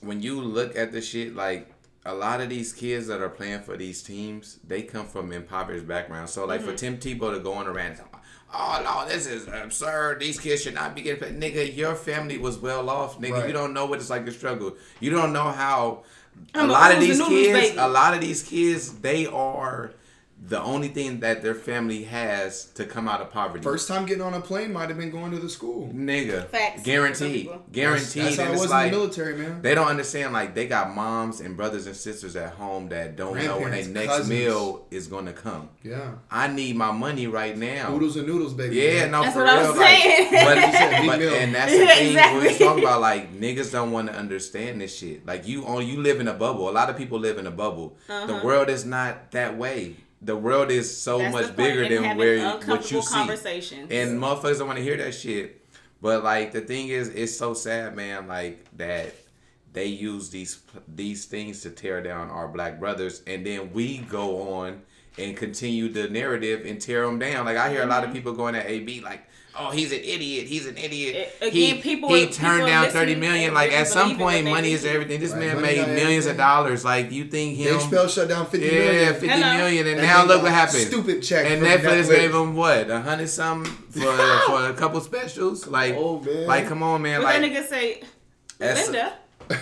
when 0.00 0.22
you 0.22 0.40
look 0.40 0.76
at 0.76 0.92
the 0.92 1.00
shit, 1.00 1.34
like 1.34 1.70
a 2.04 2.14
lot 2.14 2.40
of 2.40 2.48
these 2.48 2.72
kids 2.72 3.08
that 3.08 3.20
are 3.20 3.28
playing 3.28 3.62
for 3.62 3.76
these 3.76 4.02
teams, 4.02 4.58
they 4.66 4.82
come 4.82 5.06
from 5.06 5.32
impoverished 5.32 5.86
backgrounds. 5.86 6.32
So 6.32 6.46
like 6.46 6.60
for 6.60 6.68
mm-hmm. 6.72 6.98
Tim 6.98 7.18
Tebow 7.18 7.34
to 7.34 7.40
go 7.40 7.54
on 7.54 7.66
a 7.66 7.72
rant, 7.72 8.00
oh 8.54 8.80
no, 8.84 9.12
this 9.12 9.26
is 9.26 9.48
absurd. 9.48 10.20
These 10.20 10.38
kids 10.38 10.62
should 10.62 10.74
not 10.74 10.94
be 10.94 11.02
getting 11.02 11.22
paid. 11.22 11.40
Nigga, 11.40 11.76
your 11.76 11.94
family 11.94 12.38
was 12.38 12.58
well 12.58 12.88
off. 12.88 13.18
Nigga, 13.20 13.32
Right. 13.32 13.46
you 13.48 13.52
don't 13.52 13.74
know 13.74 13.86
what 13.86 13.98
it's 13.98 14.10
like 14.10 14.24
to 14.26 14.32
struggle. 14.32 14.76
You 15.00 15.10
don't 15.10 15.32
know 15.32 15.50
how 15.50 16.04
a 16.54 16.58
I'm 16.58 16.70
a 16.70 16.72
lot 16.72 16.92
of 16.92 17.00
these 17.00 17.20
kids, 17.20 17.52
baby. 17.52 17.78
a 17.78 17.88
lot 17.88 18.14
of 18.14 18.20
these 18.20 18.42
kids, 18.42 18.92
they 19.00 19.26
are 19.26 19.92
the 20.48 20.62
only 20.62 20.88
thing 20.88 21.20
that 21.20 21.42
their 21.42 21.54
family 21.54 22.04
has 22.04 22.66
to 22.66 22.84
come 22.84 23.08
out 23.08 23.20
of 23.20 23.30
poverty. 23.30 23.64
First 23.64 23.88
time 23.88 24.06
getting 24.06 24.22
on 24.22 24.32
a 24.34 24.40
plane 24.40 24.72
might 24.72 24.88
have 24.88 24.98
been 24.98 25.10
going 25.10 25.32
to 25.32 25.38
the 25.38 25.48
school. 25.48 25.90
Nigga, 25.92 26.46
Facts. 26.48 26.82
Guaranteed, 26.82 27.50
guaranteed. 27.72 28.22
That's, 28.22 28.36
that's 28.36 28.48
how 28.48 28.54
it 28.54 28.60
was 28.60 28.70
like, 28.70 28.86
in 28.86 28.92
the 28.92 28.98
military, 28.98 29.36
man. 29.36 29.62
they 29.62 29.74
don't 29.74 29.88
understand 29.88 30.32
like 30.32 30.54
they 30.54 30.66
got 30.68 30.94
moms 30.94 31.40
and 31.40 31.56
brothers 31.56 31.86
and 31.86 31.96
sisters 31.96 32.36
at 32.36 32.52
home 32.54 32.88
that 32.90 33.16
don't 33.16 33.36
know 33.42 33.58
when 33.58 33.72
their 33.72 33.88
next 33.88 34.06
cousins. 34.06 34.28
meal 34.28 34.86
is 34.90 35.08
gonna 35.08 35.32
come. 35.32 35.68
yeah. 35.82 36.12
I 36.30 36.46
need 36.48 36.76
my 36.76 36.92
money 36.92 37.26
right 37.26 37.56
now. 37.56 37.90
Noodles 37.90 38.16
and 38.16 38.26
noodles, 38.26 38.54
baby. 38.54 38.76
Yeah, 38.76 39.02
man. 39.02 39.10
no, 39.10 39.22
That's 39.22 39.34
for 39.34 39.44
what 39.44 39.48
I'm 39.52 39.62
real. 39.64 39.76
Like, 39.76 39.98
saying. 39.98 40.28
but, 40.30 40.56
said 40.72 41.06
but- 41.06 41.22
and 41.22 41.54
that's 41.54 41.72
the 41.72 41.86
thing 41.86 42.06
Exactly. 42.08 42.40
we 42.40 42.48
was 42.48 42.58
talking 42.58 42.84
about. 42.84 43.00
Like 43.00 43.34
niggas 43.34 43.72
don't 43.72 43.90
want 43.90 44.08
to 44.08 44.14
understand 44.14 44.80
this 44.80 44.96
shit. 44.96 45.26
Like 45.26 45.46
you, 45.46 45.66
on 45.66 45.86
you 45.86 46.00
live 46.00 46.20
in 46.20 46.28
a 46.28 46.34
bubble. 46.34 46.68
A 46.68 46.72
lot 46.72 46.88
of 46.88 46.96
people 46.96 47.18
live 47.18 47.38
in 47.38 47.46
a 47.46 47.50
bubble. 47.50 47.96
The 48.06 48.14
uh-huh. 48.14 48.40
world 48.44 48.68
is 48.68 48.84
not 48.84 49.32
that 49.32 49.56
way. 49.58 49.96
The 50.22 50.36
world 50.36 50.70
is 50.70 50.96
so. 50.96 51.18
That's 51.18 51.32
much 51.32 51.56
bigger 51.56 51.88
than 51.88 52.16
where 52.16 52.58
what 52.58 52.90
you 52.90 53.02
see. 53.02 53.14
conversations. 53.14 53.90
And 53.90 54.20
motherfuckers 54.20 54.58
don't 54.58 54.66
want 54.66 54.78
to 54.78 54.84
hear 54.84 54.96
that 54.96 55.14
shit. 55.14 55.62
But 56.00 56.24
like 56.24 56.52
the 56.52 56.60
thing 56.60 56.88
is, 56.88 57.08
it's 57.08 57.36
so 57.36 57.54
sad, 57.54 57.96
man. 57.96 58.26
Like 58.26 58.64
that 58.76 59.14
they 59.72 59.86
use 59.86 60.30
these 60.30 60.60
these 60.88 61.26
things 61.26 61.60
to 61.62 61.70
tear 61.70 62.02
down 62.02 62.30
our 62.30 62.48
black 62.48 62.80
brothers, 62.80 63.22
and 63.26 63.44
then 63.44 63.72
we 63.72 63.98
go 63.98 64.54
on 64.54 64.82
and 65.18 65.36
continue 65.36 65.88
the 65.88 66.08
narrative 66.08 66.64
and 66.66 66.80
tear 66.80 67.04
them 67.06 67.18
down. 67.18 67.44
Like 67.46 67.56
I 67.56 67.70
hear 67.70 67.82
a 67.82 67.86
lot 67.86 68.02
Mm-hmm. 68.02 68.10
of 68.10 68.14
people 68.16 68.32
going 68.34 68.54
at 68.54 68.66
AB 68.66 69.00
like. 69.02 69.22
Oh, 69.58 69.70
he's 69.70 69.90
an 69.90 70.00
idiot. 70.00 70.46
He's 70.46 70.66
an 70.66 70.76
idiot. 70.76 71.34
A- 71.40 71.46
again, 71.46 71.76
he, 71.76 71.80
people- 71.80 72.12
he 72.12 72.26
turned 72.26 72.64
are 72.64 72.66
down 72.66 72.84
thirty 72.90 73.14
listening 73.14 73.20
million. 73.20 73.44
and 73.46 73.54
Like 73.54 73.72
at 73.72 73.88
some 73.88 74.18
point, 74.18 74.44
money 74.44 74.72
is 74.72 74.84
everything. 74.84 75.18
This 75.18 75.30
Right, 75.32 75.40
man 75.46 75.54
money 75.54 75.66
made 75.68 75.76
got 75.76 75.88
millions 75.94 76.26
of 76.26 76.36
dollars. 76.36 76.84
Like 76.84 77.10
you 77.10 77.24
think 77.24 77.56
him? 77.56 77.78
Dave 77.78 77.80
Chappelle 77.88 78.10
shut 78.14 78.28
down 78.28 78.44
50 78.44 78.58
Yeah, 78.66 78.70
million. 78.72 79.12
fifty 79.14 79.28
Hello. 79.28 79.56
million, 79.56 79.86
and 79.86 79.98
And 79.98 80.06
now 80.06 80.26
look 80.26 80.42
what 80.42 80.52
happened. 80.52 80.82
stupid 80.86 81.22
check 81.22 81.46
And 81.50 81.62
Netflix 81.62 82.02
Netflix. 82.02 82.08
gave 82.16 82.34
him 82.34 82.54
what 82.54 82.90
a 82.90 83.00
hundred 83.00 83.28
something 83.30 83.72
for 83.72 84.00
for 84.46 84.68
a 84.68 84.74
couple 84.74 85.00
specials. 85.00 85.66
Like, 85.66 85.94
Oh, 85.96 86.20
man. 86.20 86.46
like 86.46 86.68
come 86.68 86.82
on, 86.82 87.00
man. 87.00 87.22
What 87.22 87.32
that 87.32 87.40
Like, 87.40 87.50
nigga 87.50 87.66
say, 87.66 88.02
Linda. 88.60 89.14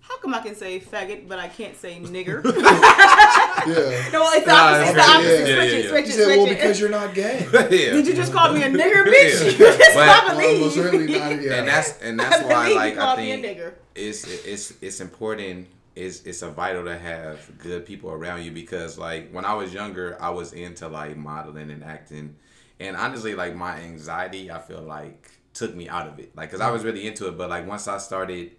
How 0.00 0.16
come 0.18 0.32
I 0.32 0.38
can 0.42 0.54
say 0.54 0.78
faggot 0.78 1.26
but 1.28 1.40
I 1.40 1.48
can't 1.48 1.76
say 1.76 1.98
nigger? 2.00 2.44
Yeah. 3.68 4.08
no, 4.12 4.30
it's 4.32 4.44
the 4.44 4.52
opposite. 4.52 4.82
It's 4.84 4.94
the 4.94 5.10
opposite. 5.12 5.38
yeah, 5.38 5.44
switch 5.44 5.48
yeah, 5.48 5.78
it, 5.78 5.84
yeah. 5.84 5.90
switch 5.90 6.06
it, 6.06 6.12
said, 6.12 6.24
switch 6.24 6.36
well, 6.38 6.46
because 6.48 6.80
you're 6.80 6.90
not 6.90 7.14
gay. 7.14 7.46
yeah. 7.52 7.68
Did 7.68 8.06
you 8.06 8.14
just 8.14 8.32
call 8.32 8.52
me 8.52 8.62
a 8.62 8.68
nigger, 8.70 9.04
bitch? 9.04 9.58
Yeah. 9.58 9.66
You 9.72 9.78
just 9.78 9.94
But- 9.94 10.24
probably 10.24 10.60
Well, 10.60 10.70
certainly 10.70 11.18
not. 11.18 11.42
Yeah. 11.42 11.52
and 11.54 11.68
that's 11.68 11.98
and 12.00 12.18
that's 12.20 12.40
I 12.42 12.44
why 12.46 12.62
believe 12.64 12.76
like 12.76 12.94
you 12.94 13.00
I 13.00 13.04
called 13.04 13.18
me 13.18 13.32
a 13.32 13.38
think 13.42 13.60
it's 13.94 14.24
it's 14.44 14.72
it's 14.80 15.00
important. 15.00 15.68
It's 15.96 16.22
it's 16.22 16.42
a 16.42 16.50
vital 16.50 16.84
to 16.84 16.96
have 16.96 17.58
good 17.58 17.84
people 17.84 18.10
around 18.10 18.44
you 18.44 18.52
because 18.52 18.98
like 18.98 19.30
when 19.32 19.44
I 19.44 19.54
was 19.54 19.74
younger, 19.74 20.16
I 20.20 20.30
was 20.30 20.52
into 20.52 20.86
like 20.88 21.16
modeling 21.16 21.70
and 21.70 21.82
acting, 21.82 22.36
and 22.78 22.96
honestly, 22.96 23.34
like 23.34 23.56
my 23.56 23.76
anxiety, 23.80 24.50
I 24.50 24.60
feel 24.60 24.82
like 24.82 25.30
took 25.54 25.74
me 25.74 25.88
out 25.88 26.06
of 26.06 26.20
it. 26.20 26.36
Like, 26.36 26.52
cause 26.52 26.60
I 26.60 26.70
was 26.70 26.84
really 26.84 27.04
into 27.04 27.26
it, 27.26 27.36
but 27.36 27.50
like 27.50 27.66
once 27.66 27.88
I 27.88 27.98
started, 27.98 28.52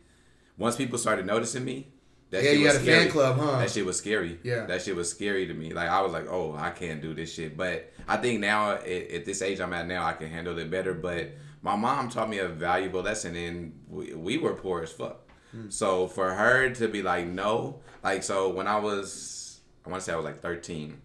once 0.58 0.76
people 0.76 0.98
started 0.98 1.26
noticing 1.26 1.64
me, 1.64 1.88
that 2.32 2.44
Yeah, 2.44 2.52
you 2.52 2.64
was 2.66 2.74
had 2.74 2.82
a 2.82 2.84
scary. 2.84 3.00
fan 3.04 3.12
club, 3.12 3.38
huh? 3.40 3.58
That 3.60 3.72
shit 3.72 3.86
was 3.86 3.98
scary. 3.98 4.40
Yeah. 4.44 4.66
that 4.66 4.82
shit 4.82 4.96
was 4.96 5.10
scary 5.10 5.48
to 5.48 5.54
me. 5.54 5.74
Like 5.74 5.90
I 5.90 6.02
was 6.02 6.12
like, 6.12 6.28
oh, 6.30 6.56
I 6.58 6.70
can't 6.72 7.02
do 7.02 7.14
this 7.14 7.34
shit. 7.34 7.56
But 7.58 7.92
I 8.08 8.18
think 8.18 8.40
now 8.40 8.72
at, 8.74 8.88
at 8.88 9.26
this 9.26 9.42
age 9.42 9.60
I'm 9.60 9.74
at 9.74 9.88
now, 9.88 10.06
I 10.06 10.14
can 10.14 10.30
handle 10.30 10.58
it 10.60 10.70
better. 10.70 10.94
But 10.94 11.32
my 11.62 11.76
mom 11.76 12.10
taught 12.10 12.30
me 12.30 12.38
a 12.40 12.48
valuable 12.48 13.02
lesson, 13.02 13.36
and 13.36 13.80
we, 13.90 14.14
we 14.14 14.38
were 14.38 14.54
poor 14.54 14.84
as 14.84 14.92
fuck. 14.92 15.28
Hmm. 15.52 15.70
So 15.70 16.08
for 16.08 16.32
her 16.34 16.70
to 16.76 16.88
be 16.88 17.02
like, 17.02 17.26
no, 17.28 17.82
like 18.04 18.24
so 18.24 18.50
when 18.50 18.68
I 18.68 18.78
was, 18.80 19.60
I 19.86 19.90
want 19.90 20.02
to 20.02 20.06
say 20.06 20.14
I 20.14 20.16
was 20.16 20.26
like 20.26 20.40
13, 20.42 21.02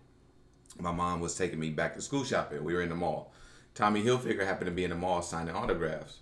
my 0.81 0.93
mom 0.93 1.21
was 1.21 1.35
taking 1.37 1.59
me 1.59 1.71
back 1.71 1.95
to 1.95 2.03
school 2.03 2.25
shopping. 2.25 2.63
We 2.63 2.75
were 2.75 2.83
in 2.83 2.89
the 2.91 2.95
mall. 2.95 3.33
Tommy 3.75 4.03
Hilfiger 4.05 4.45
happened 4.47 4.67
to 4.67 4.73
be 4.73 4.85
in 4.85 4.91
the 4.91 4.97
mall 4.97 5.23
signing 5.23 5.55
autographs. 5.55 6.19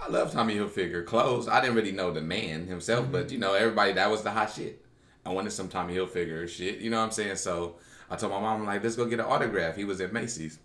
I 0.00 0.08
love 0.08 0.32
Tommy 0.32 0.54
Hilfiger 0.54 1.04
clothes. 1.04 1.48
I 1.48 1.60
didn't 1.60 1.76
really 1.76 1.92
know 1.92 2.10
the 2.10 2.20
man 2.20 2.66
himself, 2.66 3.10
but 3.10 3.30
you 3.30 3.38
know 3.38 3.54
everybody 3.54 3.92
that 3.94 4.10
was 4.10 4.22
the 4.22 4.30
hot 4.30 4.52
shit. 4.52 4.84
I 5.24 5.30
wanted 5.30 5.50
some 5.52 5.68
Tommy 5.68 5.94
Hilfiger 5.94 6.48
shit. 6.48 6.78
You 6.78 6.90
know 6.90 6.98
what 6.98 7.06
I'm 7.06 7.10
saying? 7.10 7.36
So 7.36 7.76
I 8.10 8.16
told 8.16 8.32
my 8.32 8.40
mom 8.40 8.64
like, 8.64 8.82
let's 8.82 8.96
go 8.96 9.06
get 9.06 9.18
an 9.18 9.26
autograph. 9.26 9.76
He 9.76 9.84
was 9.84 10.00
at 10.00 10.12
Macy's. 10.12 10.58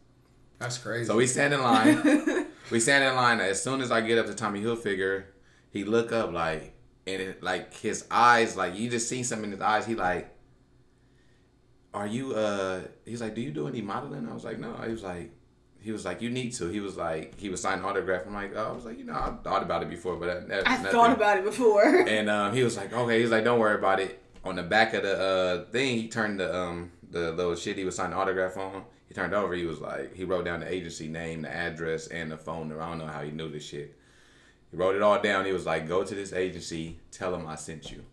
That's 0.60 0.78
crazy. 0.78 1.06
So 1.06 1.16
we 1.16 1.26
stand 1.26 1.54
in 1.54 1.62
line. 1.62 2.48
we 2.72 2.80
stand 2.80 3.04
in 3.04 3.16
line. 3.16 3.40
As 3.40 3.62
soon 3.62 3.82
as 3.82 3.92
I 3.92 4.02
get 4.02 4.20
up 4.20 4.28
to 4.28 4.36
Tommy 4.36 4.62
Hilfiger, 4.62 5.24
he 5.72 5.84
look 5.84 6.12
up 6.12 6.32
like, 6.32 6.74
and 7.08 7.22
it, 7.22 7.42
like 7.42 7.74
his 7.74 8.06
eyes, 8.12 8.56
like 8.56 8.76
you 8.78 8.90
just 8.90 9.10
see 9.10 9.24
something 9.24 9.46
in 9.46 9.52
his 9.54 9.62
eyes. 9.62 9.88
He 9.88 9.96
like, 9.96 10.36
are 11.94 12.06
you? 12.06 12.36
uh 12.36 12.82
He's 13.06 13.22
like, 13.22 13.34
do 13.34 13.42
you 13.42 13.52
do 13.52 13.68
any 13.68 13.82
modeling? 13.82 14.30
I 14.30 14.34
was 14.34 14.44
like, 14.44 14.60
no. 14.60 14.76
He 14.86 14.92
was 14.92 15.04
like, 15.04 15.32
he 15.82 15.92
was 15.92 16.06
like, 16.06 16.22
you 16.22 16.30
need 16.30 16.52
to. 16.54 16.68
He 16.68 16.80
was 16.80 16.96
like, 16.96 17.40
he 17.40 17.50
was 17.50 17.62
signing 17.62 17.84
autograph. 17.84 18.24
I'm 18.28 18.34
like, 18.34 18.54
oh, 18.56 18.70
I 18.70 18.72
was 18.72 18.86
like, 18.86 19.00
you 19.00 19.04
know, 19.04 19.14
I 19.14 19.34
thought 19.44 19.64
about 19.64 19.82
it 19.82 19.90
before, 19.90 20.16
but 20.16 20.30
I 20.30 20.40
nothing. 20.64 20.92
thought 20.92 21.12
about 21.12 21.38
it 21.38 21.44
before. 21.44 21.84
And 22.08 22.30
um, 22.30 22.54
he 22.54 22.64
was 22.64 22.78
like, 22.78 22.94
okay. 22.94 23.20
He's 23.20 23.32
like, 23.32 23.44
don't 23.44 23.60
worry 23.60 23.76
about 23.76 24.00
it. 24.00 24.22
On 24.44 24.56
the 24.56 24.64
back 24.64 24.94
of 24.94 25.04
the 25.04 25.20
uh, 25.20 25.72
thing, 25.72 25.98
he 25.98 26.08
turned 26.08 26.40
the 26.40 26.56
um, 26.56 26.92
the 27.10 27.32
little 27.32 27.56
shit 27.56 27.78
he 27.78 27.86
was 27.86 27.96
signing 27.96 28.16
autograph 28.16 28.58
on. 28.58 28.84
He 29.08 29.14
turned 29.14 29.34
over. 29.34 29.54
He 29.54 29.66
was 29.66 29.82
like, 29.82 30.16
he 30.16 30.24
wrote 30.24 30.46
down 30.46 30.62
the 30.62 30.72
agency 30.72 31.08
name, 31.08 31.42
the 31.42 31.54
address, 31.54 32.08
and 32.08 32.32
the 32.32 32.38
phone 32.38 32.70
number. 32.70 32.82
I 32.82 32.90
don't 32.90 33.00
know 33.00 33.08
how 33.08 33.22
he 33.22 33.32
knew 33.32 33.50
this 33.50 33.66
shit. 33.66 33.96
He 34.70 34.78
wrote 34.78 34.96
it 34.96 35.02
all 35.02 35.22
down. 35.22 35.46
He 35.46 35.52
was 35.52 35.66
like, 35.66 35.88
go 35.88 36.04
to 36.04 36.16
this 36.16 36.32
agency, 36.32 37.00
tell 37.12 37.32
them 37.32 37.46
I 37.46 37.56
sent 37.56 37.92
you. 37.92 38.04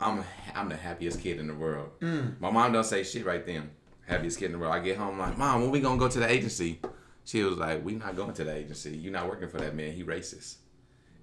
I'm 0.00 0.24
I'm 0.54 0.68
the 0.68 0.76
happiest 0.76 1.20
kid 1.20 1.38
in 1.38 1.46
the 1.48 1.54
world. 1.54 1.90
My 2.38 2.50
mom 2.50 2.72
don't 2.72 2.84
say 2.84 3.02
shit 3.02 3.24
right 3.26 3.44
then. 3.44 3.70
Happiest 4.10 4.38
kid 4.38 4.46
in 4.46 4.52
the 4.52 4.58
world. 4.58 4.74
I 4.74 4.80
get 4.80 4.96
home 4.98 5.18
like, 5.18 5.38
mom, 5.38 5.62
when 5.62 5.70
we 5.70 5.80
gonna 5.80 5.98
go 5.98 6.08
to 6.08 6.18
the 6.18 6.30
agency? 6.30 6.80
She 7.24 7.42
was 7.44 7.56
like, 7.58 7.84
we 7.84 7.94
not 7.94 8.16
going 8.16 8.32
to 8.34 8.44
the 8.44 8.54
agency. 8.54 8.96
You 8.96 9.10
not 9.10 9.28
working 9.28 9.48
for 9.48 9.58
that 9.58 9.74
man. 9.74 9.92
He 9.92 10.02
racist. 10.04 10.56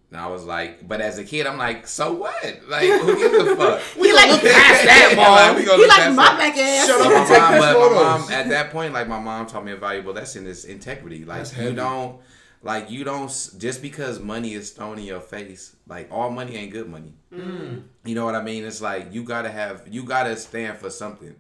And 0.10 0.22
I 0.22 0.28
was 0.28 0.46
like, 0.46 0.88
but 0.88 1.02
as 1.02 1.18
a 1.18 1.24
kid, 1.26 1.46
I'm 1.48 1.58
like, 1.58 1.86
so 1.86 2.14
what? 2.14 2.62
Like, 2.70 2.88
who 2.90 3.18
gives 3.18 3.34
a 3.52 3.56
fuck? 3.58 3.82
He 3.96 4.14
like, 4.14 4.30
look 4.32 4.42
past 4.42 4.86
that, 4.86 5.14
Yeah, 5.18 5.28
like, 5.30 5.58
we 5.58 5.66
mom. 5.66 5.66
gonna 5.66 5.84
he 5.84 5.88
like 5.90 6.16
my 6.16 6.24
that. 6.24 6.36
black 6.38 6.58
ass. 6.58 6.88
Shut 6.88 7.02
up 7.02 7.08
my 7.12 7.18
and 7.20 7.28
take 7.28 7.40
mom, 7.42 7.52
these 7.54 7.62
but 7.62 7.92
my 7.92 8.18
mom, 8.18 8.32
at 8.32 8.50
that 8.50 8.72
point, 8.72 8.94
like 8.94 9.08
my 9.10 9.20
mom 9.20 9.48
taught 9.48 9.66
me 9.66 9.74
a 9.74 9.76
valuable 9.76 10.14
lesson 10.14 10.48
is 10.48 10.64
integrity. 10.64 11.26
Like 11.26 11.40
That's 11.40 11.58
you 11.58 11.64
heavy. 11.64 11.76
don't, 11.76 12.22
like 12.64 12.90
you 12.90 13.04
don't 13.04 13.28
just 13.58 13.82
because 13.82 14.22
money 14.22 14.54
is 14.54 14.72
thrown 14.72 14.98
in 14.98 15.04
your 15.04 15.20
face. 15.20 15.76
Like 15.88 16.08
all 16.10 16.30
money 16.30 16.56
ain't 16.56 16.72
good 16.72 16.88
money. 16.88 17.14
Mm. 17.34 17.84
You 18.06 18.16
know 18.16 18.24
what 18.24 18.36
I 18.36 18.42
mean? 18.44 18.64
It's 18.64 18.82
like 18.82 19.12
you 19.14 19.24
gotta 19.24 19.50
have, 19.52 19.90
you 19.92 20.04
gotta 20.06 20.38
stand 20.38 20.78
for 20.78 20.90
something, 20.90 21.36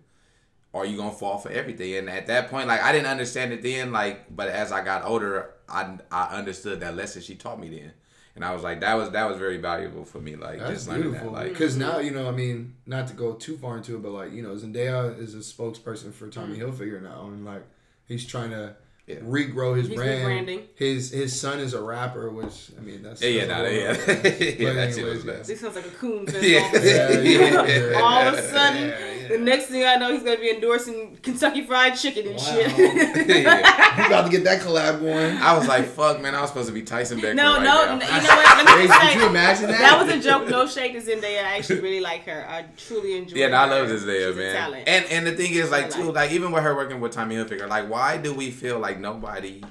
or 0.77 0.85
you 0.85 0.97
gonna 0.97 1.11
fall 1.11 1.37
for 1.37 1.49
everything. 1.49 1.95
And 1.95 2.09
at 2.09 2.27
that 2.27 2.49
point, 2.49 2.67
like 2.67 2.81
I 2.81 2.91
didn't 2.91 3.07
understand 3.07 3.53
it 3.53 3.61
then. 3.61 3.91
Like, 3.91 4.35
but 4.35 4.49
as 4.49 4.71
I 4.71 4.83
got 4.83 5.03
older, 5.05 5.51
I 5.69 5.97
I 6.11 6.25
understood 6.37 6.79
that 6.81 6.95
lesson 6.95 7.21
she 7.21 7.35
taught 7.35 7.59
me 7.59 7.69
then. 7.69 7.91
and 8.35 8.45
I 8.45 8.53
was 8.53 8.63
like, 8.63 8.79
that 8.81 8.93
was 8.95 9.09
that 9.11 9.27
was 9.29 9.37
very 9.37 9.57
valuable 9.57 10.05
for 10.05 10.19
me. 10.19 10.35
Like 10.35 10.59
That's 10.59 10.71
just 10.71 10.87
learning 10.87 11.03
beautiful. 11.11 11.31
that. 11.31 11.39
Like 11.43 11.49
Because 11.53 11.75
now, 11.77 11.99
you 11.99 12.11
know, 12.11 12.27
I 12.27 12.31
mean, 12.31 12.75
not 12.85 13.07
to 13.07 13.13
go 13.13 13.33
too 13.33 13.57
far 13.57 13.77
into 13.77 13.95
it, 13.95 14.01
but 14.03 14.11
like, 14.11 14.31
you 14.31 14.43
know, 14.43 14.55
Zendaya 14.55 15.17
is 15.19 15.33
a 15.35 15.39
spokesperson 15.39 16.13
for 16.13 16.29
Tommy 16.29 16.57
mm-hmm. 16.57 16.69
Hilfiger 16.69 17.01
now, 17.01 17.21
and 17.27 17.43
like, 17.45 17.63
he's 18.07 18.25
trying 18.25 18.51
to 18.51 18.75
Yeah. 19.07 19.21
regrow 19.37 19.75
his 19.77 19.87
He's 19.87 19.95
brand. 19.97 20.27
rebranding. 20.27 20.61
His 20.75 21.11
his 21.11 21.31
son 21.43 21.59
is 21.59 21.73
a 21.73 21.81
rapper, 21.81 22.29
which 22.29 22.57
I 22.77 22.81
mean, 22.87 23.01
that's 23.03 23.21
yeah, 23.23 23.29
yeah, 23.29 23.45
that's 23.45 24.07
nah, 24.07 24.13
yeah, 24.13 24.27
yeah. 24.59 24.67
But 24.67 24.73
That 24.79 24.93
shit 24.93 25.05
was 25.05 25.23
yeah. 25.25 25.31
best. 25.31 25.47
This 25.49 25.59
sounds 25.61 25.75
like 25.79 25.87
a 25.93 25.95
coon 26.01 26.25
fest. 26.31 26.43
Yeah. 26.43 26.59
all 26.67 26.75
of 26.75 26.83
a 26.83 26.83
sudden. 26.83 27.25
Yeah, 27.25 27.91
yeah, 27.91 28.01
all 28.03 28.27
of 28.27 28.33
a 28.33 28.41
sudden, 28.41 28.85
Yeah, 29.29 29.37
the 29.37 29.43
next 29.43 29.65
thing 29.67 29.83
I 29.85 29.95
know, 29.95 30.11
he's 30.11 30.23
gonna 30.23 30.37
be 30.37 30.49
endorsing 30.51 31.17
Kentucky 31.21 31.63
Fried 31.63 31.95
Chicken 31.95 32.27
and 32.27 32.35
Wow. 32.37 32.43
shit. 32.43 33.27
Yeah. 33.27 33.99
You 34.01 34.05
about 34.07 34.25
to 34.25 34.31
get 34.31 34.43
that 34.45 34.61
collab 34.61 34.99
going? 34.99 35.37
I 35.37 35.57
was 35.57 35.67
like, 35.67 35.85
fuck, 35.85 36.21
man, 36.21 36.35
I 36.35 36.41
was 36.41 36.49
supposed 36.49 36.67
to 36.67 36.73
be 36.73 36.81
Tyson 36.83 37.17
Beckford 37.17 37.35
no, 37.37 37.55
right 37.55 37.63
no, 37.63 37.63
now. 37.63 37.93
you 37.93 37.99
know 37.99 38.05
what? 38.35 38.65
Let 38.65 38.65
me 38.65 38.81
Hey, 38.81 38.87
just 38.87 39.01
could 39.13 39.21
you 39.21 39.27
imagine 39.27 39.67
that? 39.67 39.79
that 39.79 40.05
was 40.05 40.15
a 40.15 40.19
joke. 40.19 40.47
No 40.49 40.67
shade 40.67 40.93
to 40.93 40.99
Zendaya. 41.01 41.43
I 41.43 41.57
actually 41.57 41.79
really 41.81 41.99
like 41.99 42.23
her. 42.25 42.45
I 42.49 42.65
truly 42.77 43.17
enjoy. 43.17 43.37
Yeah, 43.37 43.47
no, 43.49 43.57
I 43.57 43.65
love 43.65 43.87
this 43.89 44.03
there, 44.03 44.29
She's 44.29 44.37
man. 44.37 44.55
talent. 44.55 44.83
And 44.87 45.05
and 45.05 45.27
the 45.27 45.31
thing 45.33 45.53
is, 45.53 45.71
like, 45.71 45.89
too, 45.89 46.03
like. 46.05 46.15
like 46.15 46.31
even 46.31 46.51
with 46.51 46.63
her 46.63 46.75
working 46.75 46.99
with 46.99 47.11
Tommy 47.11 47.35
Hilfiger, 47.35 47.67
like, 47.67 47.89
why 47.89 48.17
do 48.17 48.33
we 48.33 48.51
feel 48.51 48.79
like 48.79 48.99
nobody 48.99 49.63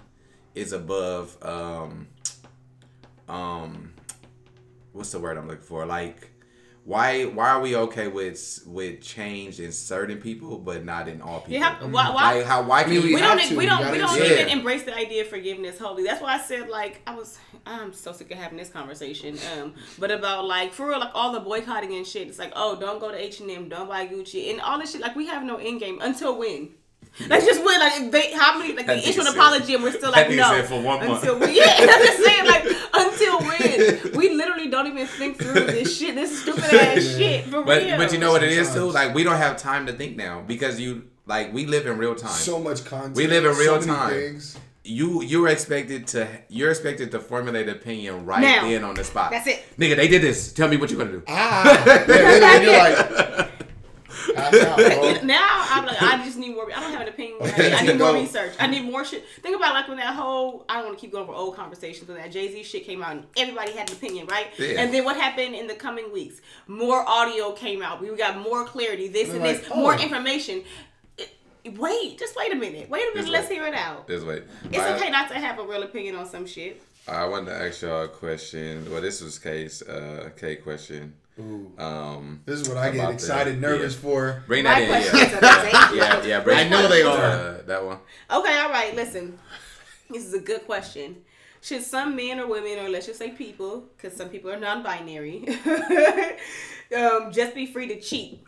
is 0.55 0.73
above 0.73 1.37
um 1.43 2.09
um 3.29 3.93
what's 4.93 5.11
the 5.13 5.19
word 5.21 5.37
I'm 5.37 5.47
looking 5.49 5.63
for? 5.63 5.85
Like, 5.87 6.31
why 6.87 7.25
why 7.25 7.49
are 7.51 7.61
we 7.61 7.75
okay 7.75 8.07
with 8.07 8.63
with 8.65 9.01
change 9.03 9.59
in 9.59 9.73
certain 9.73 10.19
people 10.19 10.57
but 10.59 10.85
not 10.85 11.09
in 11.09 11.21
all 11.21 11.41
people? 11.41 11.55
yeah, 11.55 11.75
how- 11.75 11.87
why? 11.89 12.11
why 12.11 12.35
Like 12.37 12.47
how 12.47 12.63
why 12.63 12.83
can 12.85 12.93
mean, 12.93 13.03
you 13.09 13.15
we 13.17 13.21
don't 13.21 13.39
to. 13.41 13.57
we 13.57 13.65
You 13.65 13.71
don't 13.71 13.81
gotta 13.83 13.93
we 13.93 13.99
don't 13.99 14.17
even 14.19 14.49
it. 14.49 14.53
embrace 14.53 14.85
the 14.85 14.95
idea 14.97 15.23
of 15.23 15.29
forgiveness 15.29 15.79
wholly. 15.79 16.05
That's 16.05 16.23
why 16.23 16.35
I 16.37 16.41
said 16.41 16.69
like 16.69 17.03
I 17.07 17.15
was 17.17 17.39
I'm 17.67 17.93
so 17.93 18.13
sick 18.13 18.31
of 18.31 18.39
having 18.39 18.57
this 18.57 18.69
conversation. 18.69 19.37
Um, 19.59 19.75
but 19.99 20.13
about 20.13 20.45
like 20.47 20.73
for 20.73 20.87
real 20.89 21.01
like 21.01 21.11
all 21.15 21.33
the 21.33 21.41
boycotting 21.41 21.93
and 21.95 22.07
shit. 22.07 22.29
It's 22.29 22.39
like 22.39 22.53
oh 22.55 22.79
don't 22.79 23.01
go 23.01 23.11
to 23.11 23.19
H 23.21 23.41
and 23.41 23.51
M, 23.51 23.69
don't 23.69 23.89
buy 23.89 24.07
Gucci, 24.07 24.51
and 24.53 24.61
all 24.61 24.79
this 24.79 24.93
shit. 24.93 25.01
Like 25.01 25.17
we 25.17 25.27
have 25.27 25.43
no 25.43 25.57
end 25.57 25.81
game 25.81 25.99
until 26.01 26.39
when. 26.39 26.71
Like 27.29 27.45
just 27.45 27.65
when 27.65 27.81
like 27.81 28.11
they 28.13 28.33
how 28.33 28.59
many 28.59 28.75
like 28.75 28.87
That 28.87 29.03
they 29.03 29.09
issue 29.11 29.21
an 29.23 29.27
apology 29.29 29.75
and 29.75 29.83
we're 29.83 29.93
still 29.93 30.11
like 30.13 30.29
no 30.31 30.51
said 30.51 30.67
for 30.67 30.81
one 30.81 31.07
month. 31.07 31.23
until 31.23 31.39
we 31.39 31.57
yeah 31.57 31.75
I'm 31.79 31.89
just 31.89 32.23
saying 32.25 32.47
like 32.47 32.65
until 32.95 33.39
when 33.41 34.13
we 34.19 34.35
literally 34.35 34.69
don't 34.69 34.87
even 34.87 35.07
think 35.07 35.39
through 35.39 35.55
this 35.67 35.97
shit 35.99 36.15
this 36.15 36.43
stupid 36.43 36.65
ass 36.65 37.03
shit 37.17 37.45
for 37.47 37.63
but 37.63 37.83
real. 37.83 37.97
but 37.97 38.13
you 38.13 38.19
know 38.19 38.33
what 38.33 38.43
it 38.43 38.53
is 38.53 38.73
too? 38.73 38.91
Like 38.91 39.15
we 39.15 39.25
don't 39.25 39.39
have 39.39 39.57
time 39.57 39.87
to 39.87 39.93
think 39.95 40.17
now 40.17 40.43
because 40.47 40.79
you 40.79 41.05
like 41.27 41.53
we 41.55 41.65
live 41.67 41.87
in 41.87 41.97
real 41.99 42.15
time. 42.15 42.31
so 42.31 42.59
much 42.61 42.85
content. 42.85 43.17
We 43.17 43.27
live 43.27 43.45
in 43.47 43.55
so 43.55 43.61
real 43.61 43.75
many 43.81 43.87
time. 43.87 44.11
things. 44.11 44.59
you 44.85 45.23
you're 45.23 45.49
expected 45.49 46.07
to 46.09 46.29
you're 46.49 46.71
expected 46.71 47.11
to 47.13 47.19
formulate 47.19 47.69
an 47.69 47.77
opinion 47.77 48.27
right 48.27 48.43
Now. 48.43 48.69
then 48.69 48.85
on 48.85 48.95
the 48.95 49.05
spot. 49.05 49.31
That's 49.31 49.47
it. 49.47 49.65
Nigga, 49.79 49.97
they 49.97 50.07
did 50.09 50.21
this. 50.23 50.53
Tell 50.53 50.69
me 50.69 50.77
what 50.77 50.91
you're 50.91 50.99
gonna 50.99 51.13
do. 51.13 51.23
Ah, 51.27 51.83
yeah, 51.87 52.57
and 52.57 52.65
you're 52.65 52.79
like, 52.79 53.51
pass 54.37 54.55
out, 55.17 55.25
now 55.25 55.67
I'm 55.71 55.87
like, 55.87 56.01
I 56.03 56.25
just 56.25 56.37
need 56.39 56.55
more. 56.55 56.69
I 56.75 56.81
don't 56.81 56.93
have 56.93 57.01
an 57.03 57.09
opinion. 57.09 57.39
I 57.43 57.47
need, 57.47 57.73
I 57.73 57.83
need 57.83 57.99
more 57.99 58.15
research. 58.15 58.55
I 58.61 58.67
need 58.67 58.85
more 58.85 59.05
shit. 59.05 59.25
Think 59.43 59.57
about 59.57 59.75
like 59.75 59.89
when 59.89 59.97
that 59.97 60.15
whole 60.15 60.65
I 60.69 60.77
don't 60.77 60.87
want 60.87 60.99
to 60.99 61.01
keep 61.01 61.13
going 61.13 61.25
over 61.25 61.33
old 61.33 61.57
conversations 61.57 62.09
when 62.09 62.19
that 62.19 62.31
Jay 62.31 62.53
Z 62.53 62.63
shit 62.63 62.85
came 62.85 63.03
out 63.03 63.13
and 63.13 63.25
everybody 63.37 63.73
had 63.73 63.91
an 63.91 63.97
opinion, 63.97 64.27
right? 64.27 64.49
Yeah. 64.59 64.81
And 64.81 64.93
then 64.93 65.05
what 65.05 65.17
happened 65.17 65.55
in 65.55 65.67
the 65.67 65.75
coming 65.75 66.13
weeks? 66.13 66.41
More 66.67 67.05
audio 67.09 67.53
came 67.53 67.83
out. 67.83 68.01
We 68.01 68.15
got 68.17 68.39
more 68.39 68.65
clarity. 68.65 69.09
This 69.09 69.31
and 69.31 69.43
They're 69.45 69.55
this. 69.55 69.69
like, 69.69 69.79
More 69.79 69.95
oh. 69.95 69.99
information. 69.99 70.63
Wait, 71.75 72.19
just 72.19 72.37
wait 72.37 72.53
a 72.53 72.55
minute. 72.55 72.89
Wait 72.89 73.03
a 73.03 73.07
minute. 73.09 73.17
Just 73.17 73.29
Let's 73.29 73.49
wait. 73.49 73.57
hear 73.57 73.67
it 73.67 73.75
out. 73.75 74.07
This 74.07 74.23
way. 74.23 74.43
It's 74.71 74.79
I, 74.79 74.95
okay 74.97 75.11
not 75.11 75.29
to 75.31 75.35
have 75.35 75.59
a 75.59 75.65
real 75.65 75.83
opinion 75.83 76.15
on 76.15 76.27
some 76.27 76.47
shit. 76.47 76.81
I 77.09 77.27
wanted 77.27 77.47
to 77.47 77.57
ask 77.57 77.83
y'all 77.83 78.05
a 78.05 78.09
question. 78.09 78.91
Well, 78.91 79.01
this 79.01 79.21
was 79.21 79.39
K's 79.39 79.83
uh 79.83 80.31
K 80.37 80.57
question. 80.57 81.15
Ooh, 81.39 81.71
Um, 81.79 82.41
this 82.47 82.61
is 82.61 82.69
what 82.69 82.79
I 82.79 82.91
get 82.91 83.11
excited, 83.11 83.57
the- 83.57 83.61
nervous 83.61 83.95
yeah. 83.95 84.01
for. 84.01 84.43
bring 84.47 84.65
My 84.65 84.81
that 84.81 84.83
in. 84.83 84.89
questions 84.89 85.19
Yeah, 85.33 85.37
are 85.37 85.41
the 85.41 85.89
same. 85.91 85.97
yeah, 85.99 86.25
yeah. 86.25 86.41
Bring 86.41 86.59
I 86.59 86.69
know 86.69 86.89
they 86.89 87.03
are. 87.03 87.19
Uh, 87.25 87.63
that 87.67 87.85
one. 87.85 87.99
Okay, 88.31 88.59
all 88.59 88.71
right. 88.71 88.95
Listen, 88.97 89.39
this 90.09 90.25
is 90.25 90.33
a 90.35 90.41
good 90.41 90.65
question. 90.65 91.17
Should 91.61 91.83
some 91.83 92.15
men 92.17 92.39
or 92.41 92.47
women, 92.47 92.79
or 92.79 92.89
let's 92.89 93.07
just 93.07 93.19
say 93.19 93.31
people, 93.33 93.85
because 93.97 94.17
some 94.17 94.29
people 94.29 94.51
are 94.51 94.59
non-binary, 94.59 95.47
um, 96.97 97.33
just 97.33 97.55
be 97.55 97.67
free 97.67 97.89
to 97.89 98.01
cheat? 98.01 98.45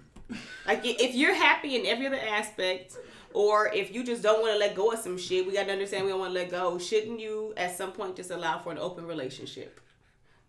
Like, 0.67 0.81
if 0.85 1.15
you're 1.15 1.35
happy 1.35 1.77
in 1.77 1.85
every 1.87 2.07
other 2.07 2.21
aspect, 2.21 2.97
or 3.35 3.73
if 3.75 3.93
you 3.95 4.05
just 4.05 4.23
don't 4.23 4.41
want 4.41 4.53
to 4.53 4.59
let 4.59 4.75
go 4.75 4.93
of 4.93 4.99
some 5.01 5.19
shit, 5.19 5.47
we 5.47 5.53
got 5.53 5.67
to 5.67 5.73
understand 5.73 6.05
we 6.05 6.11
don't 6.11 6.21
want 6.21 6.31
to 6.35 6.39
let 6.41 6.51
go. 6.51 6.79
Shouldn't 6.79 7.19
you, 7.21 7.53
at 7.57 7.77
some 7.77 7.93
point, 7.93 8.17
just 8.17 8.31
allow 8.31 8.59
for 8.59 8.71
an 8.73 8.79
open 8.79 9.07
relationship? 9.07 9.81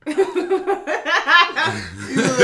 These 0.06 0.18
are 0.18 0.24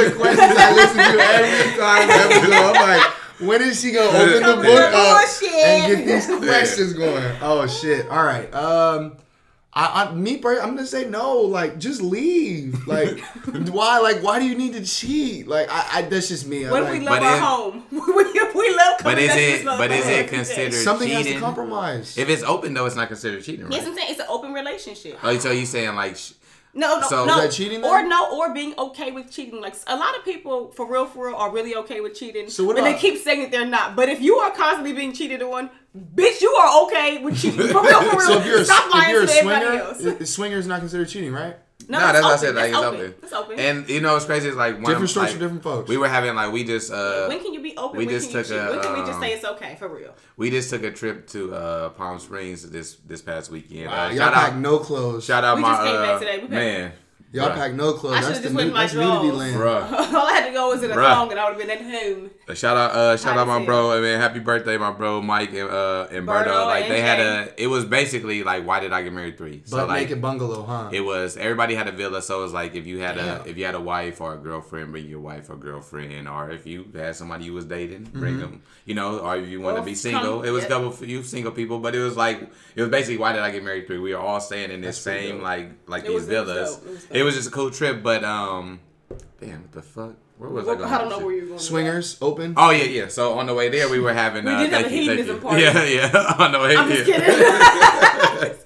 the 0.09 0.15
questions 0.17 0.55
I 0.57 0.73
listen 0.75 0.97
to 0.97 1.19
every 1.19 1.79
time 1.79 2.09
ever 2.09 2.47
go. 2.47 2.73
I'm 2.73 2.99
like, 2.99 3.03
when 3.39 3.61
is 3.61 3.81
she 3.81 3.91
gonna 3.91 4.17
open 4.17 4.43
the 4.43 4.55
book 4.63 4.93
up 4.93 5.23
and 5.53 5.95
get 5.95 6.05
these 6.05 6.27
questions 6.27 6.93
going? 6.93 7.35
Oh 7.41 7.65
shit! 7.67 8.07
All 8.09 8.23
right. 8.23 8.53
Um, 8.53 9.17
I, 9.73 10.05
I 10.05 10.13
me, 10.13 10.35
I'm 10.37 10.75
gonna 10.75 10.85
say 10.85 11.05
no. 11.09 11.39
Like, 11.41 11.77
just 11.79 12.01
leave. 12.01 12.87
Like, 12.87 13.19
why? 13.69 13.99
Like, 13.99 14.23
why 14.23 14.39
do 14.39 14.45
you 14.45 14.55
need 14.55 14.73
to 14.73 14.85
cheat? 14.85 15.47
Like, 15.47 15.67
I, 15.69 15.85
I 15.93 16.01
that's 16.03 16.29
just 16.29 16.47
me. 16.47 16.65
I 16.65 16.71
What 16.71 16.83
if 16.83 16.89
like, 16.89 16.99
we 16.99 17.05
love 17.05 17.19
But 17.19 17.23
our 17.23 17.35
it- 17.35 17.41
home? 17.41 17.83
we, 17.91 17.99
we 17.99 18.75
love 18.75 18.93
But 19.03 19.17
coming 19.17 19.25
is 19.25 19.35
it 19.35 19.65
but 19.65 19.91
is 19.91 20.07
it 20.07 20.27
considered 20.29 20.73
something 20.73 21.09
has 21.09 21.17
to 21.19 21.23
cheating? 21.25 21.41
compromise. 21.41 22.17
If 22.17 22.29
it's 22.29 22.43
open 22.43 22.73
though, 22.73 22.85
it's 22.85 22.95
not 22.95 23.07
considered 23.09 23.43
cheating, 23.43 23.65
Right? 23.65 23.73
Yes, 23.73 23.81
right? 23.83 23.89
I'm 23.89 23.95
saying 23.97 24.11
it's 24.11 24.19
an 24.21 24.27
open 24.29 24.53
relationship. 24.53 25.19
Oh, 25.23 25.37
so 25.39 25.51
you 25.51 25.65
saying 25.65 25.93
like? 25.95 26.17
No, 26.77 26.99
no, 26.99 27.07
So- 27.07 27.25
no. 27.25 27.37
Is 27.37 27.43
that 27.45 27.51
cheating 27.53 27.81
then? 27.81 27.89
Or 27.89 28.03
no, 28.05 28.37
or 28.37 28.53
being 28.53 28.73
okay 28.77 29.11
with 29.11 29.31
cheating. 29.31 29.61
Like 29.61 29.75
a 29.87 29.95
lot 29.95 30.15
of 30.17 30.25
people, 30.25 30.71
for 30.73 30.85
real, 30.91 31.05
for 31.05 31.27
real, 31.27 31.35
are 31.37 31.49
really 31.51 31.73
okay 31.77 32.01
with 32.01 32.13
cheating. 32.15 32.49
So 32.49 32.65
what 32.65 32.75
but 32.75 32.83
they 32.83 32.95
keep 32.95 33.17
saying 33.23 33.41
that 33.43 33.51
they're 33.51 33.65
not. 33.65 33.95
But 33.95 34.09
if 34.09 34.21
you 34.21 34.35
are 34.37 34.51
constantly 34.51 34.91
being 34.93 35.13
cheated 35.13 35.41
on, 35.41 35.69
bitch, 35.97 36.41
you 36.41 36.49
are 36.51 36.83
okay 36.85 37.19
with 37.23 37.39
cheating. 37.41 37.67
For 37.69 37.81
real, 37.81 38.01
for 38.03 38.17
real. 38.17 38.19
so 38.27 38.37
if 38.39 38.45
you're 38.45 38.59
a, 38.59 38.65
Stop 38.65 38.89
if 38.93 39.09
you're 39.09 39.23
a 39.23 39.27
to 39.27 39.33
everybody 39.33 39.65
swinger, 39.65 39.83
else. 39.83 40.21
i- 40.21 40.23
swinger 40.25 40.57
is 40.57 40.67
not 40.67 40.79
considered 40.81 41.07
cheating, 41.07 41.31
right? 41.31 41.55
No, 41.87 41.97
it's 41.99 42.11
that's 42.13 42.23
what 42.23 42.33
I 42.33 42.37
said. 42.37 42.55
Like 42.55 42.69
It's 42.69 42.77
it's 42.77 42.85
open. 42.85 42.99
open. 42.99 43.15
It's 43.23 43.33
open. 43.33 43.59
And 43.59 43.89
you 43.89 44.01
know 44.01 44.13
what's 44.13 44.25
crazy 44.25 44.49
is 44.49 44.55
like 44.55 44.75
one, 44.75 44.85
Different 44.85 45.09
strokes 45.09 45.27
like, 45.27 45.33
for 45.35 45.39
different 45.39 45.61
folks. 45.63 45.89
We 45.89 45.97
were 45.97 46.07
having 46.07 46.33
like 46.33 46.51
we 46.51 46.63
just 46.63 46.91
uh 46.91 47.25
when 47.27 47.39
can 47.41 47.53
you 47.53 47.61
be 47.61 47.75
open? 47.77 47.97
we 47.97 48.05
when 48.05 48.15
just 48.15 48.29
can 48.31 48.37
you 48.39 48.43
took 48.43 48.51
cheat? 48.51 48.57
a, 48.67 48.71
when 48.71 48.81
can 48.81 48.93
we 48.93 48.99
just 49.01 49.11
um, 49.13 49.21
say 49.21 49.33
it's 49.33 49.45
okay 49.45 49.75
for 49.77 49.87
real? 49.87 50.13
we 50.37 50.49
just 50.49 50.69
took 50.69 50.83
a 50.83 50.91
trip 50.91 51.27
to 51.27 51.53
uh 51.53 51.89
Palm 51.89 52.17
Springs 52.19 52.67
this 52.69 52.95
this 53.05 53.21
past 53.21 53.51
weekend. 53.51 53.87
Wow, 53.87 54.05
uh, 54.05 54.09
y'all 54.09 54.17
shout 54.17 54.33
pack 54.33 54.53
out, 54.53 54.59
no 54.59 54.79
clothes. 54.79 55.25
shout 55.25 55.43
out 55.43 55.57
We 55.57 55.61
my 55.63 55.69
just 55.71 55.83
came 55.83 55.95
back 56.01 56.09
uh, 56.09 56.19
today. 56.19 56.39
We 56.41 56.47
man. 56.47 56.91
Y'all 57.31 57.49
bruh. 57.49 57.55
pack 57.55 57.73
no 57.73 57.93
clothes. 57.93 58.15
I 58.15 58.21
should've 58.21 58.43
just 58.43 58.55
went 58.55 58.55
new, 58.55 58.61
in 58.69 58.73
my 58.73 58.81
that's 58.87 58.93
drawers. 58.93 59.55
All 60.15 60.25
I 60.27 60.31
had 60.33 60.47
to 60.47 60.53
go 60.53 60.69
was 60.69 60.81
in 60.81 60.89
a 60.91 60.95
Bruh. 60.95 61.13
thong, 61.13 61.31
and 61.31 61.39
I 61.39 61.49
would 61.51 61.59
have 61.59 61.67
been 61.67 61.69
at 61.69 61.81
home. 61.83 62.29
Uh, 62.47 62.53
Shout 62.53 62.77
out, 62.77 62.91
uh, 62.91 63.17
shout 63.17 63.35
out 63.39 63.47
my 63.47 63.65
bro. 63.65 63.97
I 63.97 64.01
mean, 64.01 64.19
happy 64.19 64.37
birthday, 64.37 64.77
my 64.77 64.91
bro 64.91 65.19
Mike 65.19 65.49
and 65.53 65.67
uh 65.67 66.07
and 66.11 66.27
Berto. 66.27 66.45
Berto 66.45 66.65
Like 66.67 66.83
and 66.83 66.93
they 66.93 67.01
had 67.01 67.19
a. 67.19 67.53
It 67.63 67.65
was 67.65 67.85
basically 67.85 68.43
like, 68.43 68.67
why 68.67 68.79
did 68.79 68.93
I 68.93 69.01
get 69.01 69.13
married 69.13 69.35
three? 69.35 69.63
So 69.65 69.77
But 69.77 69.87
like, 69.87 70.01
naked 70.03 70.21
bungalow, 70.21 70.61
huh? 70.63 70.89
it 70.93 71.01
was 71.01 71.37
everybody 71.37 71.73
had 71.73 71.87
a 71.87 71.91
villa. 71.91 72.21
So 72.21 72.39
it 72.39 72.43
was 72.43 72.53
like 72.53 72.75
if 72.75 72.85
you 72.85 72.99
had 72.99 73.15
Damn. 73.15 73.41
a 73.41 73.43
if 73.49 73.57
you 73.57 73.65
had 73.65 73.73
a 73.73 73.79
wife 73.81 74.21
or 74.21 74.35
a 74.35 74.37
girlfriend, 74.37 74.91
bring 74.91 75.07
your 75.09 75.21
wife 75.21 75.49
or 75.49 75.55
girlfriend, 75.55 76.27
or 76.27 76.51
if 76.51 76.67
you 76.67 76.85
had 76.93 77.15
somebody 77.15 77.45
you 77.45 77.53
was 77.53 77.65
dating, 77.65 78.03
bring 78.13 78.37
them. 78.37 78.61
You 78.85 78.93
know, 78.93 79.17
or 79.17 79.37
if 79.37 79.49
you 79.49 79.59
want 79.59 79.77
to 79.77 79.81
Or 79.81 79.85
be 79.85 79.91
come- 79.93 79.95
single, 79.95 80.43
it 80.43 80.51
was 80.51 80.65
yeah. 80.65 80.69
couple 80.69 80.91
for 80.91 81.05
you 81.05 81.23
single 81.23 81.51
people. 81.51 81.79
But 81.79 81.95
it 81.95 82.01
was 82.01 82.15
like 82.15 82.41
it 82.75 82.81
was 82.83 82.91
basically 82.91 83.17
why 83.17 83.33
did 83.33 83.41
I 83.41 83.49
get 83.49 83.63
married 83.63 83.87
three? 83.87 83.97
We 83.97 84.13
were 84.13 84.19
all 84.21 84.39
staying 84.39 84.69
in 84.69 84.81
this 84.81 85.03
That's 85.03 85.19
same 85.19 85.41
like 85.41 85.71
like 85.87 86.03
It 86.03 86.09
these 86.09 86.15
was- 86.17 86.27
villas. 86.27 86.77
It 86.77 86.89
was 86.91 87.07
It 87.09 87.23
was 87.23 87.33
just 87.35 87.47
a 87.47 87.51
cool 87.51 87.71
trip, 87.71 88.03
but 88.03 88.23
um, 88.23 88.81
damn, 89.39 89.61
what 89.61 89.71
the 89.71 89.81
fuck? 89.81 90.15
Where 90.37 90.49
was 90.49 90.67
I 90.67 90.75
going? 90.75 90.91
I 90.91 90.97
don't 90.97 91.07
with 91.07 91.09
know 91.09 91.17
this 91.17 91.25
where 91.25 91.33
you're 91.33 91.41
going. 91.41 91.53
with 91.53 91.61
that. 91.61 91.65
Swingers 91.67 92.17
open. 92.21 92.53
Oh 92.57 92.71
yeah, 92.71 92.83
yeah. 92.83 93.07
So 93.07 93.37
on 93.39 93.45
the 93.45 93.53
way 93.53 93.69
there, 93.69 93.89
we 93.89 93.99
were 93.99 94.13
having. 94.13 94.45
We 94.45 94.51
uh, 94.51 94.59
did 94.63 94.71
have 94.73 94.85
a 94.85 94.89
you, 94.89 95.01
hedonism 95.01 95.39
party. 95.41 95.61
Yeah, 95.61 95.83
yeah. 95.83 96.35
on 96.39 96.51
the 96.51 96.59
way. 96.59 96.75
I'm 96.75 96.89
yeah. 96.89 96.95
just 96.95 97.05
kidding. 97.05 98.61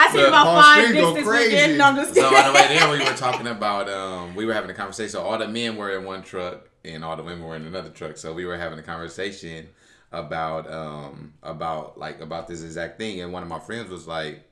I 0.00 0.08
see 0.12 0.18
But 0.18 0.28
about 0.28 0.44
Palm 0.46 0.62
five 0.62 0.84
Springs 0.84 0.92
dicks 0.94 1.06
go 1.08 1.14
this 1.14 1.24
crazy. 1.24 1.54
weekend. 1.54 1.78
No, 1.78 1.84
I'm 1.84 1.96
just 1.96 2.14
so 2.14 2.26
on 2.26 2.46
the 2.46 2.52
way 2.52 2.68
there, 2.68 2.90
we 2.90 2.98
were 2.98 3.04
talking 3.16 3.46
about. 3.46 3.88
Um, 3.88 4.34
we 4.34 4.44
were 4.46 4.54
having 4.54 4.70
a 4.70 4.74
conversation. 4.74 5.10
So 5.10 5.22
all 5.22 5.38
the 5.38 5.48
men 5.48 5.76
were 5.76 5.96
in 5.96 6.04
one 6.04 6.22
truck, 6.22 6.68
and 6.84 7.04
all 7.04 7.16
the 7.16 7.22
women 7.22 7.42
were 7.44 7.56
in 7.56 7.66
another 7.66 7.90
truck. 7.90 8.16
So 8.16 8.32
we 8.32 8.44
were 8.44 8.56
having 8.56 8.78
a 8.78 8.82
conversation 8.82 9.68
about 10.10 10.70
um 10.72 11.34
about 11.42 11.98
like 11.98 12.20
about 12.20 12.48
this 12.48 12.62
exact 12.62 12.98
thing, 12.98 13.20
and 13.20 13.32
one 13.32 13.42
of 13.42 13.48
my 13.48 13.58
friends 13.58 13.90
was 13.90 14.06
like, 14.06 14.42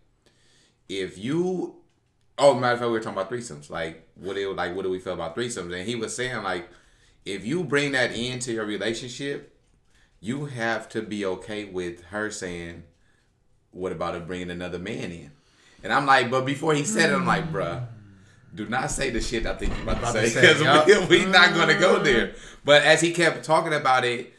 if 0.88 1.16
you 1.18 1.76
Oh, 2.38 2.54
matter 2.54 2.74
of 2.74 2.78
fact, 2.80 2.88
we 2.88 2.92
were 2.92 3.00
talking 3.00 3.18
about 3.18 3.30
threesomes. 3.30 3.70
Like, 3.70 4.06
what 4.14 4.36
do 4.36 4.52
like 4.52 4.74
what 4.74 4.82
do 4.82 4.90
we 4.90 4.98
feel 4.98 5.14
about 5.14 5.36
threesomes? 5.36 5.74
And 5.74 5.88
he 5.88 5.94
was 5.94 6.14
saying 6.14 6.42
like, 6.42 6.68
if 7.24 7.44
you 7.44 7.64
bring 7.64 7.92
that 7.92 8.12
into 8.12 8.52
your 8.52 8.66
relationship, 8.66 9.56
you 10.20 10.46
have 10.46 10.88
to 10.90 11.02
be 11.02 11.24
okay 11.24 11.64
with 11.64 12.04
her 12.06 12.30
saying, 12.30 12.84
"What 13.70 13.92
about 13.92 14.26
bringing 14.26 14.50
another 14.50 14.78
man 14.78 15.10
in?" 15.12 15.30
And 15.82 15.92
I'm 15.92 16.06
like, 16.06 16.30
but 16.30 16.44
before 16.44 16.74
he 16.74 16.84
said 16.84 17.10
it, 17.10 17.14
I'm 17.14 17.26
like, 17.26 17.52
bruh, 17.52 17.86
do 18.54 18.66
not 18.66 18.90
say 18.90 19.10
the 19.10 19.20
shit 19.20 19.46
I 19.46 19.54
think 19.54 19.72
you're 19.74 19.82
about, 19.82 19.98
About 19.98 20.14
to 20.14 20.28
say 20.28 20.56
because 20.56 21.08
we, 21.08 21.18
we 21.24 21.24
not 21.26 21.54
gonna 21.54 21.78
go 21.78 22.02
there. 22.02 22.34
But 22.64 22.82
as 22.82 23.00
he 23.00 23.12
kept 23.12 23.44
talking 23.44 23.72
about 23.72 24.04
it, 24.04 24.32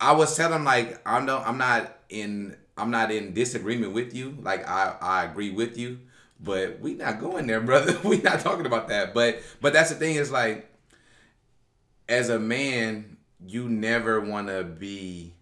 I 0.00 0.12
was 0.12 0.36
telling 0.36 0.56
him 0.56 0.64
like, 0.64 1.00
I'm 1.06 1.26
no, 1.26 1.38
I'm 1.38 1.58
not 1.58 1.98
in, 2.08 2.56
I'm 2.76 2.90
not 2.90 3.10
in 3.10 3.32
disagreement 3.34 3.92
with 3.92 4.14
you. 4.14 4.36
Like 4.40 4.66
I, 4.68 4.96
I 5.00 5.24
agree 5.24 5.50
with 5.50 5.76
you. 5.78 5.98
But 6.40 6.80
we 6.80 6.94
not 6.94 7.20
going 7.20 7.46
there, 7.46 7.60
brother. 7.70 7.98
We 8.04 8.18
not 8.18 8.40
talking 8.40 8.66
about 8.66 8.88
that. 8.88 9.14
But 9.14 9.40
but 9.60 9.72
that's 9.72 9.90
the 9.90 9.96
thing 9.96 10.16
is 10.16 10.30
like, 10.30 10.68
as 12.08 12.28
a 12.28 12.38
man, 12.38 13.16
you 13.46 13.68
never 13.68 14.20
want 14.20 14.48
to 14.48 14.64
be, 14.64 15.34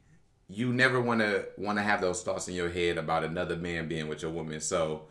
you 0.48 0.72
never 0.72 1.00
want 1.00 1.20
to 1.20 1.46
want 1.56 1.78
to 1.78 1.82
have 1.82 2.00
those 2.00 2.22
thoughts 2.22 2.48
in 2.48 2.54
your 2.54 2.70
head 2.70 2.98
about 2.98 3.24
another 3.24 3.56
man 3.56 3.88
being 3.88 4.08
with 4.08 4.22
your 4.22 4.30
woman. 4.30 4.60
So 4.60 5.02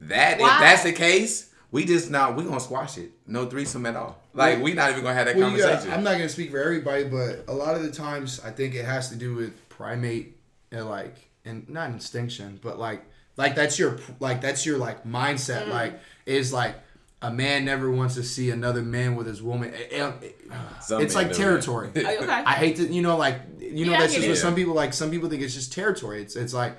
that 0.00 0.38
Why? 0.40 0.54
if 0.54 0.60
that's 0.60 0.82
the 0.84 0.92
case, 0.92 1.52
we 1.70 1.84
just 1.84 2.10
not 2.10 2.36
we 2.36 2.44
gonna 2.44 2.58
squash 2.60 2.98
it. 2.98 3.12
No 3.26 3.46
threesome 3.46 3.86
at 3.86 3.96
all. 3.96 4.18
Like 4.32 4.62
we 4.62 4.72
not 4.74 4.90
even 4.90 5.02
gonna 5.02 5.14
have 5.14 5.26
that 5.26 5.36
Well, 5.36 5.48
conversation. 5.50 5.78
gotta- 5.88 5.92
I'm 5.92 6.04
not 6.04 6.12
gonna 6.12 6.28
speak 6.28 6.50
for 6.50 6.58
everybody, 6.62 7.04
but 7.04 7.44
a 7.48 7.52
lot 7.52 7.76
of 7.76 7.82
the 7.82 7.90
times 7.92 8.40
I 8.44 8.50
think 8.50 8.74
it 8.74 8.84
has 8.84 9.08
to 9.10 9.16
do 9.16 9.34
with 9.34 9.68
primate 9.68 10.36
and 10.72 10.88
like 10.88 11.28
and 11.44 11.68
not 11.68 11.90
instinction, 11.90 12.58
but 12.62 12.78
like 12.78 13.02
like 13.40 13.54
that's 13.54 13.78
your 13.78 13.98
like 14.20 14.40
that's 14.40 14.64
your 14.66 14.78
like 14.78 15.04
mindset. 15.04 15.64
Mm. 15.64 15.70
Like 15.70 16.00
is 16.26 16.52
like 16.52 16.74
a 17.22 17.30
man 17.30 17.64
never 17.64 17.90
wants 17.90 18.14
to 18.14 18.22
see 18.22 18.50
another 18.50 18.82
man 18.82 19.14
with 19.16 19.26
his 19.26 19.42
woman. 19.42 19.72
Eh, 19.74 19.78
eh, 19.90 19.96
eh, 20.00 20.08
it- 20.22 20.24
it- 20.24 20.50
Some 20.82 21.02
it's 21.02 21.14
like 21.14 21.32
territory. 21.32 21.90
Oh, 21.96 22.00
okay. 22.00 22.28
I 22.30 22.54
hate 22.54 22.76
to, 22.76 22.84
you 22.86 23.02
know, 23.02 23.16
like 23.16 23.40
you 23.58 23.84
know, 23.86 23.92
Yeah, 23.92 24.00
that's 24.00 24.14
just 24.14 24.26
it. 24.26 24.28
what 24.30 24.38
some 24.38 24.54
people 24.54 24.74
like. 24.74 24.92
Some 24.92 25.10
people 25.10 25.28
think 25.28 25.42
it's 25.42 25.54
just 25.54 25.72
territory. 25.72 26.22
It's 26.22 26.36
it's 26.36 26.54
like 26.54 26.74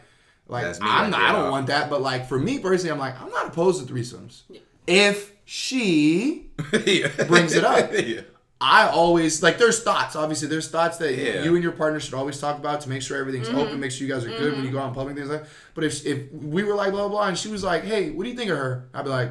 like 0.48 0.66
me 0.66 0.78
I'm 0.82 1.04
right 1.04 1.10
not, 1.12 1.18
there, 1.20 1.28
I 1.28 1.32
don't 1.34 1.42
dog. 1.44 1.52
want 1.52 1.68
that, 1.68 1.90
but 1.90 2.02
like 2.02 2.28
for 2.28 2.40
me 2.40 2.60
personally, 2.60 2.92
I'm 2.92 3.00
like 3.00 3.20
I'm 3.22 3.30
not 3.30 3.48
opposed 3.48 3.86
to 3.86 3.94
threesomes. 3.94 4.42
If 4.88 5.32
she 5.46 6.48
Yeah. 6.86 7.08
brings 7.28 7.54
it 7.56 7.64
up. 7.64 7.92
yeah. 8.62 8.68
I 8.70 8.90
always 8.90 9.42
like 9.44 9.58
there's 9.58 9.82
thoughts. 9.84 10.16
Obviously, 10.16 10.48
there's 10.48 10.70
thoughts 10.70 10.98
that 10.98 11.16
Yeah. 11.16 11.44
you 11.44 11.54
and 11.56 11.64
your 11.64 11.72
partner 11.74 12.00
should 12.00 12.14
always 12.14 12.40
talk 12.40 12.58
about 12.58 12.82
to 12.82 12.90
make 12.90 13.02
sure 13.02 13.18
everything's 13.18 13.48
Mm-hmm. 13.50 13.58
open, 13.58 13.80
make 13.80 13.92
sure 13.92 14.08
you 14.08 14.14
guys 14.14 14.24
are 14.26 14.30
good 14.30 14.54
when 14.54 14.64
you 14.64 14.72
go 14.72 14.80
out 14.80 14.90
in 14.90 14.94
public, 14.94 15.16
things 15.16 15.30
like. 15.30 15.42
that. 15.44 15.50
But 15.74 15.84
if 15.84 16.06
if 16.06 16.32
we 16.32 16.64
were 16.64 16.76
like 16.76 16.92
blah 16.92 17.02
blah 17.08 17.10
blah, 17.10 17.28
and 17.28 17.38
she 17.38 17.50
was 17.50 17.64
like, 17.64 17.84
"Hey, 17.84 18.12
what 18.12 18.24
do 18.24 18.30
you 18.30 18.36
think 18.36 18.52
of 18.52 18.58
her?" 18.58 18.86
I'd 18.94 19.04
be 19.04 19.10
like, 19.10 19.30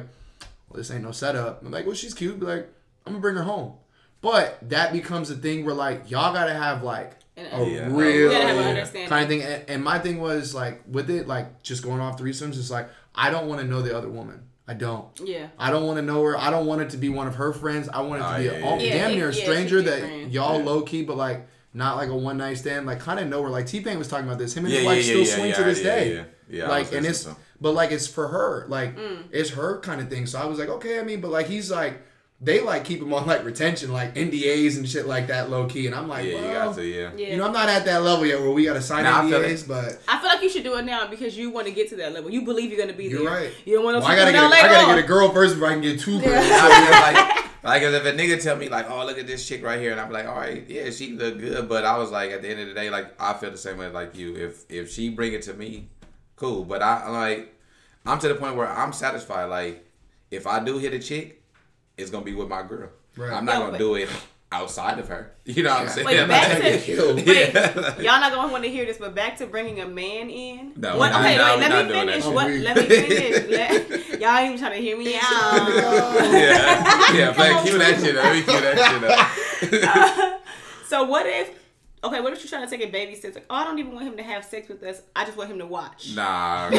"Well, 0.69 0.77
this 0.77 0.91
ain't 0.91 1.03
no 1.03 1.11
setup." 1.11 1.63
I'm 1.65 1.71
like, 1.71 1.85
"Well, 1.85 1.95
she's 1.95 2.13
cute." 2.13 2.39
Be 2.39 2.45
like, 2.45 2.67
"I'm 3.05 3.13
gonna 3.13 3.21
bring 3.21 3.35
her 3.35 3.43
home." 3.43 3.73
But 4.21 4.57
that 4.69 4.93
becomes 4.93 5.31
a 5.31 5.35
thing 5.35 5.65
where 5.65 5.73
like 5.73 6.11
y'all 6.11 6.33
gotta 6.33 6.53
have 6.53 6.83
like 6.83 7.13
a 7.37 7.41
Yeah. 7.65 7.87
real 7.89 8.05
You 8.15 8.29
gotta 8.31 8.47
have 8.47 8.57
an 8.57 8.75
Yeah. 8.93 9.07
kind 9.07 9.23
of 9.23 9.29
thing. 9.29 9.41
And, 9.41 9.63
and 9.69 9.83
my 9.83 9.97
thing 9.97 10.19
was 10.19 10.53
like 10.53 10.81
with 10.87 11.09
it, 11.09 11.27
like 11.27 11.63
just 11.63 11.81
going 11.83 11.99
off 12.01 12.19
threesomes, 12.19 12.59
it's 12.59 12.69
like 12.69 12.89
I 13.15 13.29
don't 13.31 13.47
want 13.47 13.61
to 13.61 13.67
know 13.67 13.81
the 13.81 13.97
other 13.97 14.09
woman. 14.09 14.41
I 14.67 14.73
don't. 14.73 15.07
Yeah. 15.23 15.47
I 15.59 15.69
don't 15.71 15.85
want 15.85 15.97
to 15.97 16.01
know 16.01 16.23
her. 16.23 16.37
I 16.37 16.49
don't 16.49 16.65
want 16.65 16.81
it 16.81 16.91
to 16.91 16.97
be 16.97 17.09
one 17.09 17.27
of 17.27 17.35
her 17.35 17.51
friends. 17.51 17.89
I 17.89 18.01
want 18.01 18.21
it 18.21 18.25
to 18.25 18.33
Oh, 18.33 18.37
be 18.37 18.43
yeah, 18.45 18.51
a, 18.51 18.59
yeah, 18.59 18.65
all, 18.65 18.81
yeah. 18.81 18.93
damn 18.93 19.09
Yeah, 19.11 19.15
near 19.17 19.29
a 19.29 19.33
yeah, 19.33 19.43
stranger 19.43 19.79
she 19.79 19.85
that 19.85 19.99
friend. 19.99 20.31
y'all 20.31 20.59
Yeah. 20.59 20.65
low 20.65 20.81
key, 20.83 21.03
but 21.03 21.17
like 21.17 21.47
not 21.73 21.97
like 21.97 22.09
a 22.09 22.15
one 22.15 22.37
night 22.37 22.57
stand. 22.57 22.85
Like 22.85 22.99
kind 22.99 23.19
of 23.19 23.27
know 23.27 23.41
her. 23.43 23.49
Like 23.49 23.65
T 23.67 23.81
Pain 23.81 23.97
was 23.97 24.07
talking 24.07 24.25
about 24.27 24.37
this. 24.39 24.55
Him 24.55 24.65
and 24.65 24.73
Yeah, 24.73 24.79
his 24.79 24.83
yeah, 24.85 24.89
wife 24.91 24.97
yeah, 24.97 25.03
still 25.03 25.19
yeah, 25.25 25.35
swing 25.35 25.49
yeah, 25.49 25.55
to 25.55 25.63
this 25.63 25.79
yeah, 25.79 25.95
day. 25.95 26.15
yeah. 26.15 26.23
Yeah, 26.49 26.65
I 26.65 26.67
like 26.69 26.91
and 26.93 27.05
it's 27.05 27.23
to 27.23 27.29
him. 27.31 27.35
but 27.59 27.71
like 27.73 27.91
it's 27.91 28.07
for 28.07 28.27
her. 28.27 28.65
Like 28.69 28.95
Mm. 28.97 29.23
it's 29.31 29.49
her 29.51 29.79
kind 29.79 29.99
of 30.01 30.09
thing. 30.09 30.25
So 30.25 30.39
I 30.39 30.45
was 30.45 30.59
like, 30.59 30.69
okay. 30.69 30.99
I 30.99 31.03
mean, 31.03 31.21
but 31.21 31.31
like 31.31 31.47
he's 31.47 31.69
like. 31.71 32.01
They 32.43 32.59
like 32.59 32.85
keep 32.85 32.99
them 32.99 33.13
on 33.13 33.27
like 33.27 33.45
retention, 33.45 33.93
like 33.93 34.15
NDAs 34.15 34.75
and 34.77 34.89
shit 34.89 35.05
like 35.05 35.27
that, 35.27 35.51
low 35.51 35.67
key, 35.67 35.85
and 35.85 35.93
I'm 35.93 36.07
like, 36.07 36.25
Yeah, 36.25 36.31
you 36.31 36.53
got 36.53 36.75
to, 36.75 36.83
yeah. 36.83 37.11
Yeah. 37.15 37.27
you 37.27 37.37
know, 37.37 37.45
I'm 37.45 37.53
not 37.53 37.69
at 37.69 37.85
that 37.85 38.01
level 38.01 38.25
yet 38.25 38.39
where 38.41 38.49
we 38.49 38.65
got 38.65 38.73
to 38.73 38.81
sign 38.81 39.03
Nah, 39.03 39.21
I 39.21 39.29
feel 39.29 39.39
NDAs, 39.39 39.67
but 39.67 40.01
I 40.07 40.17
feel 40.19 40.27
like 40.27 40.41
you 40.41 40.49
should 40.49 40.63
do 40.63 40.75
it 40.75 40.83
now 40.85 41.05
because 41.07 41.37
you 41.37 41.51
want 41.51 41.67
to 41.67 41.73
get 41.73 41.89
to 41.89 41.97
that 41.97 42.13
level. 42.13 42.31
You 42.31 42.41
believe 42.41 42.71
you're 42.71 42.79
gonna 42.79 42.97
be 42.97 43.05
you're 43.05 43.19
there. 43.19 43.29
right. 43.29 43.51
You 43.63 43.75
don't 43.75 43.85
want 43.85 43.97
to 43.97 43.99
Well, 43.99 44.09
I 44.09 44.15
gotta 44.15 44.31
get, 44.31 44.43
a, 44.43 44.47
I 44.47 44.61
gotta 44.63 44.95
get 44.95 45.03
a 45.05 45.07
girl 45.07 45.29
first 45.31 45.53
before 45.53 45.69
I 45.69 45.73
can 45.73 45.81
get 45.81 45.99
two 45.99 46.19
girls. 46.19 46.25
I 46.49 47.13
mean, 47.13 47.15
like, 47.15 47.63
like 47.63 47.83
if 47.83 48.05
a 48.05 48.11
nigga 48.17 48.41
tell 48.41 48.55
me 48.55 48.69
like, 48.69 48.89
oh 48.89 49.05
look 49.05 49.19
at 49.19 49.27
this 49.27 49.47
chick 49.47 49.63
right 49.63 49.79
here, 49.79 49.91
and 49.91 50.01
I'm 50.01 50.11
like, 50.11 50.25
all 50.25 50.35
right, 50.35 50.65
yeah, 50.67 50.89
she 50.89 51.11
look 51.11 51.37
good, 51.37 51.69
but 51.69 51.85
I 51.85 51.99
was 51.99 52.09
like, 52.09 52.31
at 52.31 52.41
the 52.41 52.49
end 52.49 52.59
of 52.61 52.67
the 52.69 52.73
day, 52.73 52.89
like 52.89 53.13
I 53.21 53.33
feel 53.33 53.51
the 53.51 53.57
same 53.57 53.77
way 53.77 53.87
like 53.89 54.15
you. 54.17 54.35
If 54.35 54.65
if 54.67 54.91
she 54.91 55.09
bring 55.09 55.33
it 55.33 55.43
to 55.43 55.53
me, 55.53 55.89
cool. 56.37 56.63
But 56.63 56.81
I 56.81 57.07
like, 57.07 57.53
I'm 58.03 58.17
to 58.17 58.27
the 58.29 58.35
point 58.35 58.55
where 58.55 58.67
I'm 58.67 58.93
satisfied. 58.93 59.45
Like, 59.45 59.85
if 60.31 60.47
I 60.47 60.59
do 60.63 60.79
hit 60.79 60.93
a 60.95 60.99
chick, 60.99 61.40
it's 61.97 62.09
gonna 62.09 62.25
be 62.25 62.33
with 62.35 62.47
my 62.47 62.63
girl. 62.63 62.89
Right. 63.17 63.31
I'm 63.33 63.45
not 63.45 63.53
Yo, 63.55 63.59
gonna 63.59 63.71
but- 63.73 63.77
do 63.79 63.95
it 63.95 64.09
outside 64.53 64.99
of 64.99 65.07
her. 65.07 65.31
You 65.45 65.63
know 65.63 65.69
what 65.71 65.81
I'm 65.81 65.89
saying? 65.89 66.05
Wait, 66.07 66.27
back 66.27 66.47
to- 66.47 66.53
gonna 66.61 66.69
get 66.71 66.83
killed. 66.83 67.15
Wait, 67.97 68.03
y'all 68.05 68.19
not 68.21 68.31
gonna 68.31 68.51
want 68.51 68.63
to 68.63 68.69
hear 68.69 68.85
this, 68.85 68.97
but 68.97 69.13
back 69.15 69.37
to 69.37 69.47
bringing 69.47 69.79
a 69.81 69.87
man 69.87 70.29
in. 70.29 70.73
No, 70.77 70.97
what? 70.97 71.11
we're 71.11 71.19
Okay, 71.19 71.37
not- 71.37 71.59
wait, 71.59 71.69
let 71.69 71.87
me 71.87 71.91
finish. 71.99 72.25
What? 72.25 72.45
I'm 72.45 72.51
weak. 72.53 72.63
Let 72.63 72.77
me 72.77 72.83
finish. 72.83 74.21
Y'all 74.21 74.37
ain't 74.37 74.45
even 74.47 74.59
trying 74.59 74.71
to 74.73 74.77
hear 74.77 74.97
me 74.97 75.15
out. 75.15 75.21
yeah, 76.31 77.13
yeah. 77.13 77.33
But 77.35 77.63
cue 77.65 77.77
that 77.77 77.99
shit 77.99 78.15
up. 78.15 78.23
Let 78.23 78.35
me 78.35 78.41
cue 78.43 78.61
that 78.61 79.59
shit 79.59 79.83
up. 79.83 79.95
Uh, 79.95 80.37
so 80.87 81.03
what 81.05 81.25
if? 81.25 81.49
Okay, 82.03 82.19
what 82.19 82.33
if 82.33 82.39
you're 82.43 82.49
trying 82.49 82.67
to 82.67 82.69
take 82.77 82.87
a 82.87 82.91
baby 82.91 83.13
step? 83.15 83.35
Like, 83.35 83.45
oh, 83.49 83.55
I 83.55 83.63
don't 83.63 83.77
even 83.77 83.93
want 83.93 84.07
him 84.07 84.17
to 84.17 84.23
have 84.23 84.43
sex 84.43 84.67
with 84.67 84.81
us. 84.81 85.03
I 85.15 85.23
just 85.23 85.37
want 85.37 85.51
him 85.51 85.59
to 85.59 85.67
watch. 85.67 86.15
Nah. 86.15 86.69
Hey, 86.71 86.77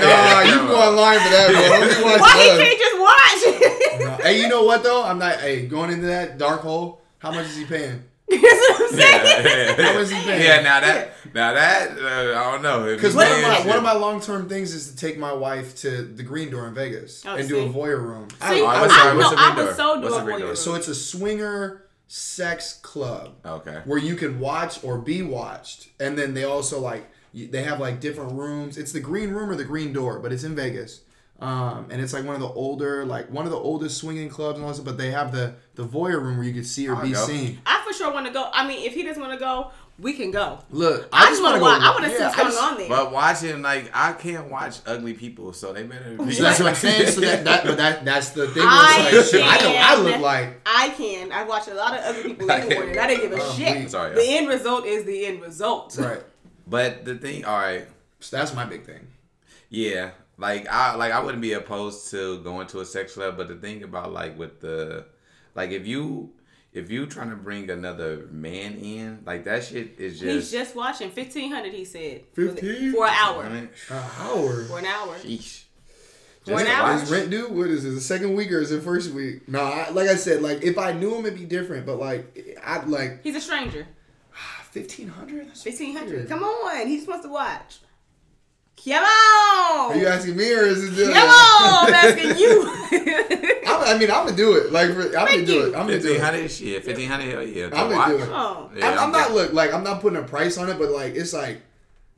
nah, 0.00 0.40
you 0.42 0.66
go 0.68 0.76
online 0.80 1.18
for 1.20 1.28
that, 1.28 1.48
bro. 1.52 2.10
Don't 2.10 2.20
Why 2.20 2.32
he 2.38 2.48
can't 2.64 2.78
just 2.78 2.98
watch? 2.98 4.00
No. 4.00 4.24
Hey, 4.24 4.40
you 4.40 4.48
know 4.48 4.64
what 4.64 4.82
though? 4.82 5.04
I'm 5.04 5.18
not. 5.18 5.40
Hey, 5.40 5.66
going 5.66 5.90
into 5.90 6.06
that 6.06 6.38
dark 6.38 6.60
hole. 6.62 7.02
How 7.18 7.30
much 7.32 7.46
is 7.46 7.56
he 7.56 7.64
paying? 7.66 8.02
That's 8.28 8.42
what 8.42 8.80
I'm 8.80 8.88
saying. 8.98 9.24
yeah, 9.78 9.82
How 9.84 9.92
much 9.94 10.02
is 10.04 10.10
he 10.10 10.22
paying? 10.22 10.42
yeah, 10.42 10.60
now 10.62 10.80
that, 10.80 11.10
now 11.34 11.52
that, 11.52 11.90
uh, 11.98 12.38
I 12.40 12.50
don't 12.52 12.62
know. 12.62 12.84
Because 12.94 13.14
one, 13.14 13.26
of 13.30 13.42
my 13.42 13.60
one 13.66 13.76
of 13.76 13.82
my 13.82 13.92
long 13.92 14.20
term 14.22 14.48
things 14.48 14.72
is 14.74 14.90
to 14.90 14.96
take 14.96 15.18
my 15.18 15.32
wife 15.32 15.76
to 15.78 16.02
the 16.02 16.22
Green 16.22 16.50
Door 16.50 16.68
in 16.68 16.74
Vegas 16.74 17.24
Oh, 17.26 17.36
and 17.36 17.46
do 17.48 17.58
a 17.60 17.68
voyeur 17.68 18.00
room. 18.00 18.28
See, 18.30 18.62
Alright, 18.62 18.62
I, 18.62 18.80
what's 18.80 18.94
the- 18.96 19.04
know, 19.12 19.16
what's 19.18 19.30
the 19.30 19.36
I 19.40 19.46
ring 19.48 19.56
would 19.56 19.64
door? 19.66 19.74
so 19.74 19.96
do 19.96 20.02
What's 20.02 20.16
a 20.16 20.18
the 20.20 20.24
ring 20.24 20.36
voyeur. 20.36 20.40
door? 20.46 20.56
So 20.56 20.74
it's 20.76 20.88
a 20.88 20.94
swinger 20.94 21.81
sex 22.14 22.74
club 22.82 23.32
Okay. 23.42 23.80
where 23.86 23.98
you 23.98 24.14
can 24.16 24.38
watch 24.38 24.84
or 24.84 24.98
be 24.98 25.22
watched, 25.22 25.88
and 25.98 26.18
then 26.18 26.34
they 26.34 26.44
also 26.44 26.78
like 26.78 27.06
they 27.32 27.62
have 27.62 27.80
like 27.80 28.00
different 28.00 28.32
rooms. 28.32 28.76
It's 28.76 28.92
the 28.92 29.00
Green 29.00 29.30
Room 29.30 29.48
or 29.48 29.54
the 29.56 29.64
Green 29.64 29.94
Door, 29.94 30.18
but 30.18 30.30
it's 30.30 30.44
in 30.44 30.54
Vegas. 30.54 31.00
Um, 31.40 31.88
and 31.90 32.02
it's 32.02 32.12
like 32.12 32.24
one 32.26 32.34
of 32.34 32.40
the 32.42 32.48
older, 32.48 33.04
like 33.06 33.30
one 33.30 33.46
of 33.46 33.50
the 33.50 33.56
oldest 33.56 33.96
swinging 33.96 34.28
clubs 34.28 34.58
and 34.58 34.66
all 34.66 34.72
that. 34.74 34.84
But 34.84 34.98
they 34.98 35.10
have 35.10 35.32
the 35.32 35.54
the 35.74 35.84
voyeur 35.86 36.20
room 36.22 36.36
where 36.36 36.46
you 36.46 36.52
can 36.52 36.64
see 36.64 36.86
or 36.86 36.96
I'll 36.96 37.02
be 37.02 37.12
go. 37.12 37.26
seen. 37.26 37.58
I 37.64 37.82
for 37.86 37.94
sure 37.94 38.12
want 38.12 38.26
to 38.26 38.32
go. 38.32 38.50
I 38.52 38.68
mean, 38.68 38.84
if 38.86 38.92
he 38.92 39.02
doesn't 39.04 39.20
want 39.22 39.32
to 39.32 39.38
go, 39.40 39.70
we 39.98 40.12
can 40.12 40.30
go. 40.30 40.58
Look, 40.70 41.08
I, 41.12 41.28
just 41.30 41.42
want 41.42 41.54
to 41.54 41.60
go- 41.60 41.66
I 41.66 41.90
want 41.92 42.04
to 42.04 42.10
see 42.10 42.18
yeah, 42.18 42.21
But 42.92 43.12
watching, 43.12 43.62
like, 43.62 43.90
I 43.94 44.12
can't 44.12 44.50
watch 44.50 44.80
ugly 44.86 45.14
people, 45.14 45.52
so 45.52 45.72
they 45.72 45.82
better. 45.84 46.16
Be 46.24 46.32
So 46.32 46.42
that's 46.42 46.58
what 46.60 46.68
I'm 46.68 46.74
saying. 46.74 47.06
So 47.10 47.20
that, 47.22 47.44
that 47.44 47.64
but 47.64 47.76
that 47.78 48.04
that's 48.04 48.30
the 48.30 48.48
thing. 48.48 48.62
I 48.66 49.08
Where 49.10 49.20
it's 49.20 49.32
like, 49.32 49.40
shit, 49.42 49.48
I 49.50 49.56
know 49.64 49.76
I 49.76 49.94
can. 49.94 50.04
look 50.04 50.20
like. 50.20 50.60
I 50.66 50.88
can. 50.90 51.32
I 51.32 51.44
watch 51.44 51.68
a 51.68 51.74
lot 51.74 51.94
of 51.98 52.04
other 52.04 52.22
people 52.22 52.50
in 52.50 52.68
the 52.68 52.74
morning. 52.74 52.98
I 52.98 53.06
didn't 53.06 53.22
give 53.30 53.38
a 53.38 53.42
Oh, 53.42 53.54
shit. 53.56 53.90
Sorry, 53.90 54.14
The 54.14 54.24
yeah. 54.24 54.36
end 54.38 54.48
result 54.48 54.84
is 54.86 55.04
the 55.04 55.26
end 55.26 55.40
result. 55.42 55.96
Right. 55.98 56.22
But 56.66 57.04
the 57.04 57.14
thing, 57.16 57.44
all 57.44 57.58
right, 57.58 57.86
So 58.20 58.36
that's 58.36 58.54
my 58.54 58.64
big 58.64 58.84
thing. 58.84 59.06
yeah, 59.70 60.10
like 60.38 60.68
I 60.68 60.94
like 60.96 61.12
I 61.12 61.20
wouldn't 61.20 61.42
be 61.42 61.52
opposed 61.54 62.10
to 62.12 62.40
going 62.42 62.66
to 62.68 62.80
a 62.80 62.84
sex 62.84 63.14
club, 63.14 63.36
but 63.36 63.48
the 63.48 63.56
thing 63.56 63.82
about 63.82 64.12
like 64.12 64.38
with 64.38 64.60
the, 64.60 65.04
like 65.54 65.70
if 65.70 65.86
you 65.86 66.30
if 66.72 66.90
you 66.90 67.06
trying 67.06 67.30
to 67.30 67.36
bring 67.36 67.68
another 67.70 68.28
man 68.30 68.76
in, 68.76 69.22
like 69.26 69.44
that 69.44 69.64
shit 69.64 69.96
is 69.98 70.18
just. 70.18 70.22
He's 70.22 70.50
just. 70.50 70.52
just 70.52 70.76
watching 70.76 71.10
fifteen 71.10 71.52
hundred. 71.52 71.74
He 71.74 71.84
said 71.84 72.22
for, 72.32 72.48
15? 72.48 72.92
for 72.92 73.06
an 73.06 73.12
hour. 73.12 73.44
An 73.44 73.70
hour. 73.90 74.64
For 74.64 74.78
an 74.78 74.86
hour. 74.86 75.16
Sheesh. 75.16 75.64
For 76.44 76.58
an 76.60 76.66
hour? 76.66 76.96
Is 76.96 77.10
rent 77.10 77.30
due? 77.30 77.48
What 77.48 77.68
is 77.68 77.84
it? 77.84 77.90
The 77.90 78.00
second 78.00 78.34
week 78.34 78.50
or 78.50 78.58
is 78.58 78.72
it 78.72 78.82
first 78.82 79.12
week? 79.12 79.48
No, 79.48 79.60
I, 79.60 79.90
like 79.90 80.08
I 80.08 80.16
said, 80.16 80.42
like 80.42 80.62
if 80.62 80.78
I 80.78 80.92
knew 80.92 81.14
him, 81.14 81.26
it'd 81.26 81.38
be 81.38 81.44
different. 81.44 81.86
But 81.86 81.98
like, 81.98 82.58
I'd 82.64 82.88
like 82.88 83.22
He's 83.22 83.36
a 83.36 83.40
stranger. 83.40 83.86
fifteen 84.70 85.08
hundred. 85.08 85.56
Fifteen 85.56 85.94
hundred. 85.94 86.28
Come 86.28 86.42
on. 86.42 86.86
He's 86.86 87.04
supposed 87.04 87.24
to 87.24 87.28
watch. 87.28 87.80
Come 88.84 89.04
on. 89.04 89.92
Are 89.92 89.96
you 89.96 90.06
asking 90.06 90.36
me 90.36 90.52
or 90.52 90.62
is 90.62 90.82
it? 90.84 90.92
Just, 90.94 91.12
Come 91.12 91.28
on. 91.28 91.86
I'm 91.88 91.94
asking 91.94 92.36
you. 92.38 92.62
I, 93.66 93.94
I 93.94 93.98
mean, 93.98 94.10
I'm 94.10 94.24
gonna 94.26 94.36
do 94.36 94.56
it. 94.56 94.72
Like, 94.72 94.92
for, 94.92 95.02
I'm 95.16 95.26
gonna 95.26 95.44
do 95.46 95.52
you. 95.52 95.62
it. 95.66 95.66
I'm 95.76 95.86
gonna 95.86 96.00
do 96.00 96.12
it. 96.14 96.20
hundred 96.20 96.50
shit. 96.50 96.84
Fifteen 96.84 97.08
hundred 97.08 97.30
hell 97.32 97.42
yeah. 97.42 97.66
I'm 97.72 97.90
gonna 97.90 98.16
do 98.18 98.22
it. 98.24 98.28
oh. 98.32 98.70
Yeah, 98.76 98.90
I'm, 98.90 98.98
I'm 98.98 99.12
not 99.12 99.32
look 99.32 99.52
like 99.52 99.72
I'm 99.72 99.84
not 99.84 100.00
putting 100.00 100.18
a 100.18 100.22
price 100.22 100.58
on 100.58 100.68
it, 100.68 100.78
but 100.78 100.90
like 100.90 101.14
it's 101.14 101.32
like 101.32 101.60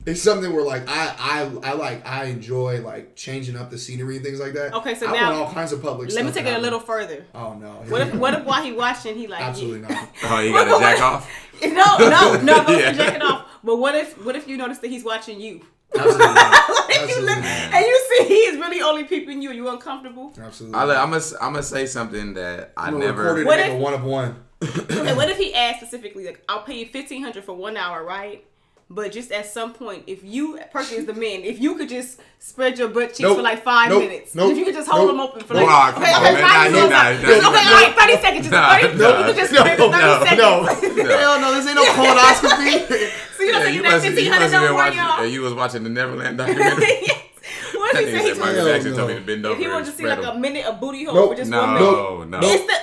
it's 0.07 0.21
something 0.21 0.51
where 0.53 0.63
like 0.63 0.83
I 0.87 1.13
I 1.19 1.69
I 1.69 1.73
like 1.73 2.05
I 2.07 2.25
enjoy 2.25 2.81
like 2.81 3.15
changing 3.15 3.55
up 3.57 3.69
the 3.69 3.77
scenery 3.77 4.15
and 4.17 4.25
things 4.25 4.39
like 4.39 4.53
that. 4.53 4.73
Okay, 4.73 4.95
so 4.95 5.07
I 5.07 5.11
now- 5.13 5.31
want 5.31 5.47
all 5.47 5.53
kinds 5.53 5.71
of 5.71 5.81
public. 5.83 6.09
Let 6.13 6.25
me 6.25 6.31
stuff 6.31 6.35
take 6.43 6.45
to 6.45 6.51
it 6.53 6.57
a 6.57 6.61
little 6.61 6.79
further. 6.79 7.25
Oh 7.35 7.53
no! 7.53 7.71
What 7.89 8.01
if 8.01 8.13
what 8.15 8.33
if 8.33 8.43
while 8.45 8.63
he 8.63 8.71
watching 8.71 9.15
he 9.15 9.27
like 9.27 9.41
Absolutely 9.41 9.81
not. 9.81 10.09
Oh, 10.23 10.39
you 10.39 10.51
got 10.51 10.63
to 10.65 10.79
jack 10.79 11.01
off. 11.01 11.29
No, 11.61 11.97
no, 11.99 12.41
no, 12.41 12.65
go 12.65 12.77
Yeah. 12.77 12.91
for 12.91 12.97
jack 12.97 13.21
off. 13.21 13.45
But 13.63 13.77
what 13.77 13.93
if 13.95 14.23
what 14.25 14.35
if 14.35 14.47
you 14.47 14.57
notice 14.57 14.79
that 14.79 14.89
he's 14.89 15.03
watching 15.03 15.39
you? 15.39 15.61
Absolutely. 15.97 16.25
Like, 16.95 17.09
you 17.09 17.21
look- 17.25 17.37
and 17.43 17.85
you 17.85 18.05
see 18.09 18.25
he 18.25 18.33
is 18.35 18.57
really 18.57 18.81
only 18.81 19.03
peeping 19.03 19.41
you. 19.41 19.49
Are 19.49 19.53
you 19.53 19.67
uncomfortable? 19.69 20.31
Absolutely. 20.39 20.77
I, 20.79 20.85
not. 20.85 20.97
I'm 20.97 21.09
gonna 21.11 21.23
I'm 21.41 21.51
gonna 21.53 21.63
say 21.63 21.85
something 21.87 22.33
that 22.35 22.71
I 22.77 22.87
I'm 22.87 22.93
gonna 22.93 23.05
never. 23.05 23.37
it 23.39 23.45
What 23.45 23.59
if- 23.59 23.73
a 23.73 23.77
one 23.77 23.93
of 23.93 24.03
one. 24.03 24.43
And 24.61 25.17
what 25.17 25.29
if 25.33 25.37
he 25.37 25.53
asked 25.53 25.79
specifically, 25.79 26.25
like, 26.25 26.41
I'll 26.47 26.61
pay 26.63 26.79
you 26.79 26.85
fifteen 26.87 27.21
hundred 27.23 27.43
for 27.43 27.53
one 27.53 27.75
hour, 27.77 28.03
right? 28.03 28.45
But 28.87 29.11
just 29.11 29.31
at 29.31 29.47
some 29.47 29.73
point, 29.73 30.03
if 30.05 30.23
you, 30.23 30.59
Perky 30.71 30.95
is 30.95 31.05
the 31.07 31.13
man, 31.13 31.41
if 31.41 31.59
you 31.59 31.73
could 31.75 31.89
just 31.89 32.19
spread 32.37 32.77
your 32.77 32.87
butt 32.87 33.09
cheeks 33.09 33.21
Nope. 33.21 33.37
for 33.37 33.41
like 33.41 33.63
five 33.63 33.89
Nope. 33.89 34.03
minutes, 34.03 34.35
Nope. 34.35 34.51
if 34.51 34.57
you 34.59 34.65
could 34.65 34.75
just 34.75 34.87
hold 34.87 35.07
Nope. 35.07 35.11
them 35.11 35.19
open 35.21 35.41
for 35.41 35.55
like, 35.55 35.65
Come 35.65 36.03
okay, 36.03 36.13
okay, 36.15 36.33
man. 36.33 36.41
Nah, 36.41 36.49
nah, 36.49 36.65
okay, 36.67 36.71
nah, 36.71 37.09
okay, 37.17 37.39
nah. 37.41 37.41
all 37.41 37.81
right, 37.81 37.95
thirty 37.97 38.17
seconds, 38.21 38.47
just 38.47 38.53
thirty, 38.53 38.97
nah. 38.97 39.17
you 39.19 39.25
could 39.25 39.35
just 39.35 39.51
No, 39.53 39.59
spread 39.61 39.79
no, 39.79 39.91
thirty 39.91 40.35
no, 40.37 40.65
seconds. 40.67 41.09
hell 41.17 41.39
no! 41.41 41.53
This 41.55 41.65
ain't 41.65 41.75
no 41.75 41.85
colonoscopy. 41.85 43.11
So 43.35 43.43
you 43.43 43.51
don't 43.51 43.59
Yeah, 43.59 43.65
think 43.65 43.75
you 43.75 43.81
that 43.83 43.91
must, 43.91 44.05
fifteen 44.05 44.25
you 44.25 44.31
hundred 44.31 44.43
must 44.45 44.53
don't 44.53 44.63
run 44.63 44.75
watching. 44.75 44.99
y'all? 44.99 45.19
uh, 45.19 45.23
You 45.23 45.41
was 45.41 45.53
watching 45.53 45.83
the 45.83 45.89
Neverland 45.89 46.37
documentary. 46.37 46.85
yes. 47.01 47.21
What 47.73 47.95
if 47.95 48.07
he 48.07 48.13
Nigga 48.13 48.17
said 48.17 48.25
said 48.27 48.33
he 48.35 48.39
Michael 48.39 48.65
Jackson 48.65 48.95
told 48.95 49.09
me 49.09 49.15
to 49.15 49.21
bend 49.21 49.45
if 49.45 49.51
over 49.51 49.57
he 49.59 49.63
and 49.65 49.73
wanted 49.73 49.85
to 49.87 49.91
see 49.91 50.07
like 50.07 50.23
a 50.23 50.37
minute 50.39 50.65
of 50.65 50.79
booty 50.79 51.03
hole 51.03 51.15
Nope. 51.15 51.29
with 51.31 51.39
just 51.39 51.51
one 51.51 51.73
minute, 51.73 51.81
No, 51.91 52.23
no. 52.23 52.39
it's 52.41 52.65
the 52.65 52.77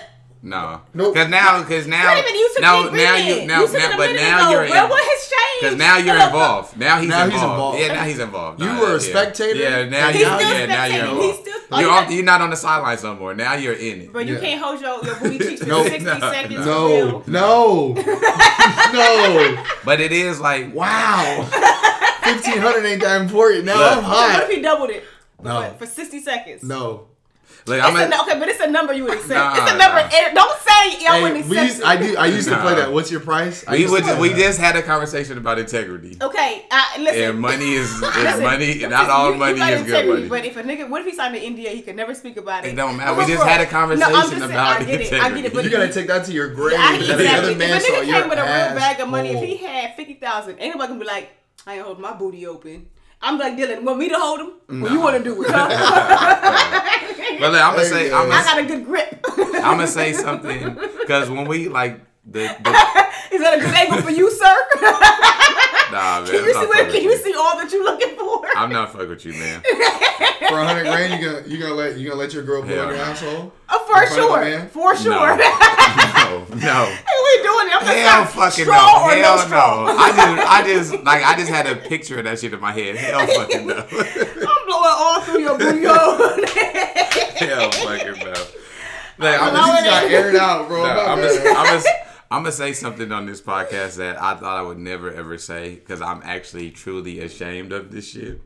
No, 0.44 0.80
Nope. 0.92 1.14
because 1.14 1.28
now, 1.30 1.60
because 1.62 1.86
now, 1.86 2.14
Wait 2.14 2.20
a 2.20 2.22
minute, 2.26 2.38
you 2.38 2.50
took 2.52 2.62
now, 2.62 2.82
now 2.90 3.14
you, 3.16 3.46
now, 3.46 3.60
you 3.60 3.66
took 3.68 3.76
now, 3.78 3.96
but 3.96 4.12
now 4.16 4.40
ago. 4.40 4.50
you're 4.50 4.70
Well, 4.70 4.84
in, 4.86 4.90
what 4.90 5.04
has 5.04 5.30
changed? 5.30 5.60
because 5.60 5.76
now 5.78 5.96
you're 5.98 6.16
involved. 6.20 6.76
Now 6.76 6.98
he's 7.00 7.08
Now 7.08 7.24
he's 7.26 7.34
involved. 7.34 7.52
involved. 7.52 7.78
Yeah, 7.80 7.92
now 7.94 8.04
he's 8.04 8.18
involved. 8.18 8.60
You 8.60 8.66
Nah, 8.66 8.80
were 8.80 8.96
a 8.96 9.00
spectator? 9.00 9.58
Yeah, 9.60 9.88
now, 9.88 10.08
He's 10.08 10.22
now, 10.22 10.38
still 10.38 10.50
yeah, 10.58 10.66
now 10.66 10.84
you're 10.86 11.04
involved. 11.04 11.22
He's 11.22 11.38
still- 11.38 11.58
oh, 11.70 11.78
you're, 11.78 11.88
you 11.88 11.94
off, 11.94 12.04
got- 12.06 12.12
you're 12.12 12.24
not 12.24 12.40
on 12.40 12.50
the 12.50 12.56
sidelines 12.56 13.02
no 13.04 13.14
more. 13.14 13.34
Now 13.34 13.54
you're 13.54 13.74
in 13.74 14.00
it. 14.00 14.12
But 14.12 14.26
you 14.26 14.34
Yeah. 14.34 14.40
can't 14.40 14.60
hold 14.60 14.80
your, 14.80 15.04
your 15.04 15.14
booty 15.20 15.38
cheeks 15.38 15.60
for 15.62 15.68
Nope. 15.68 15.86
60 15.86 16.04
No, 16.10 16.18
seconds. 16.18 16.66
no. 16.66 17.22
No, 17.28 17.92
no, 17.94 17.94
no. 18.92 19.64
But 19.84 20.00
it 20.00 20.10
is 20.10 20.40
like, 20.40 20.74
Wow. 20.74 21.48
Fifteen 22.24 22.58
hundred 22.58 22.84
ain't 22.86 23.00
that 23.02 23.20
important. 23.20 23.64
Now 23.64 23.76
Look. 23.76 23.96
I'm 23.98 24.02
So 24.04 24.10
what 24.10 24.42
if 24.50 24.56
he 24.56 24.62
doubled 24.62 24.90
it? 24.90 25.04
No. 25.42 25.70
For, 25.78 25.86
for 25.86 25.86
60 25.86 26.20
seconds. 26.20 26.62
No. 26.62 27.08
Look, 27.66 27.78
It's 27.78 27.86
I'm 27.86 27.96
a, 27.96 28.16
a, 28.16 28.20
okay, 28.22 28.38
but 28.38 28.48
it's 28.48 28.60
a 28.60 28.70
number 28.70 28.92
you 28.92 29.04
would 29.04 29.14
accept. 29.14 29.30
Nah, 29.30 29.54
it's 29.56 29.72
a 29.72 29.76
number. 29.76 30.00
nah. 30.00 30.10
and 30.14 30.34
Don't 30.34 30.58
say 30.60 31.04
y'all 31.04 31.12
Hey, 31.14 31.22
wouldn't 31.22 31.40
accept 31.46 31.66
used, 31.66 31.78
it. 31.80 31.86
I 31.86 31.96
do. 31.96 32.16
I 32.16 32.26
used 32.26 32.48
to 32.48 32.56
play 32.60 32.74
that. 32.76 32.92
What's 32.92 33.10
your 33.10 33.20
price? 33.20 33.64
I 33.66 33.72
we, 33.72 33.78
used 33.82 33.94
to 33.94 34.00
was, 34.02 34.10
play 34.10 34.20
we 34.20 34.28
that. 34.30 34.38
just 34.38 34.58
had 34.60 34.76
a 34.76 34.82
conversation 34.82 35.38
about 35.38 35.58
integrity. 35.58 36.16
Okay, 36.20 36.66
uh, 36.70 36.84
listen. 36.98 37.22
And 37.22 37.40
money 37.40 37.72
is, 37.74 37.90
is 37.94 38.00
Listen, 38.02 38.42
money. 38.42 38.66
listen, 38.74 38.90
Not 38.90 39.10
all 39.10 39.26
you- 39.28 39.32
you 39.34 39.38
money 39.38 39.58
got 39.58 39.72
is 39.74 39.82
good 39.82 39.88
integrity, 39.90 40.28
money. 40.28 40.28
But 40.28 40.44
if 40.46 40.56
a 40.56 40.62
nigga, 40.62 40.88
what 40.88 41.00
if 41.02 41.06
he 41.06 41.14
signed 41.14 41.34
an 41.36 41.42
NDA, 41.42 41.68
he 41.74 41.82
could 41.82 41.96
never 41.96 42.14
speak 42.14 42.36
about 42.36 42.64
it. 42.64 42.72
It 42.72 42.76
don't 42.76 42.96
matter. 42.96 43.14
Bro, 43.14 43.24
We 43.26 43.32
just 43.32 43.46
had 43.46 43.60
a 43.60 43.66
conversation 43.66 44.14
I'm 44.14 44.28
saying, 44.28 44.42
about 44.42 44.80
I 44.80 44.84
get 44.84 45.00
it. 45.00 45.12
I 45.12 45.28
get 45.28 45.44
it. 45.44 45.44
integrity. 45.46 45.48
But 45.54 45.64
You 45.64 45.70
gotta 45.70 45.92
take 45.92 46.06
that 46.08 46.24
to 46.26 46.32
your 46.32 46.48
grave. 46.54 46.76
I, 46.78 46.96
that 46.98 47.00
exactly. 47.00 47.54
the 47.54 47.64
other 47.64 47.76
If 47.76 47.84
a 47.84 47.86
nigga 47.92 48.04
came 48.20 48.28
with 48.28 48.38
a 48.38 48.42
real 48.42 48.74
bag 48.78 49.00
of 49.00 49.08
money, 49.08 49.30
if 49.30 49.42
he 49.42 49.56
had 49.58 49.94
fifty 49.96 50.14
thousand, 50.14 50.58
ain't 50.58 50.74
nobody 50.74 50.88
gonna 50.88 51.00
be 51.00 51.06
like, 51.06 51.30
I 51.66 51.74
ain't 51.76 51.84
holding 51.84 52.02
my 52.02 52.12
booty 52.14 52.46
open. 52.46 52.88
I'm 53.24 53.38
like 53.38 53.56
Dylan, 53.56 53.82
want 53.84 53.98
me 54.00 54.08
to 54.08 54.18
hold 54.18 54.40
him? 54.40 54.80
What 54.82 54.90
you 54.90 55.00
want 55.00 55.16
to 55.16 55.22
do 55.22 55.36
with 55.36 55.46
But 57.40 57.52
look, 57.52 57.62
I'm 57.62 57.74
gonna 57.74 57.84
say. 57.88 58.12
I'm 58.12 58.28
gonna, 58.28 58.44
got 58.44 58.58
a 58.58 58.64
good 58.64 58.84
grip. 58.84 59.24
I'm 59.36 59.76
gonna 59.76 59.86
say 59.86 60.12
something 60.12 60.74
because 61.00 61.30
when 61.30 61.46
we 61.46 61.68
like 61.68 62.00
the, 62.24 62.40
the 62.62 62.70
Is 63.32 63.40
that 63.40 63.58
a 63.58 63.60
good 63.60 63.74
angle 63.74 64.02
for 64.02 64.10
you, 64.10 64.30
sir? 64.30 64.56
nah, 65.92 66.20
man, 66.20 66.26
can 66.26 66.34
you 66.34 66.40
I'm 66.40 66.46
see 66.46 66.52
not 66.52 66.68
what? 66.68 66.76
fucking 66.78 66.92
Can 66.92 67.02
you 67.02 67.08
with 67.10 67.26
you. 67.26 67.32
see 67.32 67.38
all 67.38 67.56
that 67.58 67.72
you're 67.72 67.84
looking 67.84 68.16
for? 68.16 68.46
I'm 68.56 68.72
not 68.72 68.92
fucking 68.92 69.08
with 69.08 69.24
you, 69.24 69.32
man. 69.34 69.62
For 70.48 70.58
a 70.58 70.66
hundred 70.66 70.84
grand, 70.84 71.22
you 71.22 71.30
gonna 71.30 71.46
you 71.46 71.58
gonna 71.58 71.74
let 71.74 71.96
you 71.98 72.08
gonna 72.08 72.20
let 72.20 72.32
your 72.34 72.42
girl 72.42 72.62
put 72.62 72.70
Hell 72.72 72.86
on 72.88 72.88
your 72.88 72.96
no. 72.98 73.04
asshole? 73.04 73.52
Uh, 73.68 73.78
for 73.78 74.02
In 74.02 74.08
front 74.08 74.20
of 74.20 74.42
a 74.42 74.60
sure, 74.60 74.66
for 74.68 74.96
sure. 74.96 75.36
No, 76.22 76.44
no. 76.56 76.84
Hey, 77.06 77.18
we 77.24 77.42
doing 77.42 77.68
it. 77.68 77.76
I'm 77.76 77.84
just 77.86 77.96
Hell 77.98 78.24
fucking 78.26 78.66
no. 78.66 78.72
or 78.72 79.10
Hell 79.12 79.48
no 79.48 79.86
no. 79.86 79.96
I 79.98 80.12
just, 80.12 80.48
I 80.48 80.62
just, 80.66 81.04
like, 81.04 81.22
I 81.24 81.36
just 81.36 81.48
had 81.50 81.66
a 81.66 81.76
picture 81.76 82.18
of 82.18 82.24
that 82.24 82.38
shit 82.40 82.52
in 82.52 82.60
my 82.60 82.72
head. 82.72 82.96
Hell 82.96 83.26
fucking 83.26 83.66
no. 83.66 83.74
I'm 83.76 84.66
blowing 84.66 84.96
all 84.98 85.20
through 85.22 85.40
your 85.40 85.58
booty 85.58 85.84
hole. 85.86 86.18
Hell 87.36 87.70
fucking 87.70 88.18
no. 88.24 88.32
Like, 89.18 89.38
Hello, 89.38 89.50
I'm 89.50 89.54
You 89.54 89.60
just, 89.60 89.84
just 89.84 89.90
got 89.90 90.04
aired 90.10 90.36
out, 90.36 90.68
bro. 90.68 90.82
no, 90.82 90.90
I'm 91.06 91.18
just, 91.18 91.40
I'm 91.46 91.66
just, 91.66 91.88
I'm 92.32 92.44
gonna 92.44 92.52
say 92.52 92.72
something 92.72 93.12
on 93.12 93.26
this 93.26 93.42
podcast 93.42 93.96
that 93.96 94.18
I 94.18 94.34
thought 94.36 94.56
I 94.56 94.62
would 94.62 94.78
never 94.78 95.12
ever 95.12 95.36
say 95.36 95.74
because 95.74 96.00
I'm 96.00 96.22
actually 96.24 96.70
truly 96.70 97.20
ashamed 97.20 97.72
of 97.72 97.92
this 97.92 98.08
shit. 98.08 98.40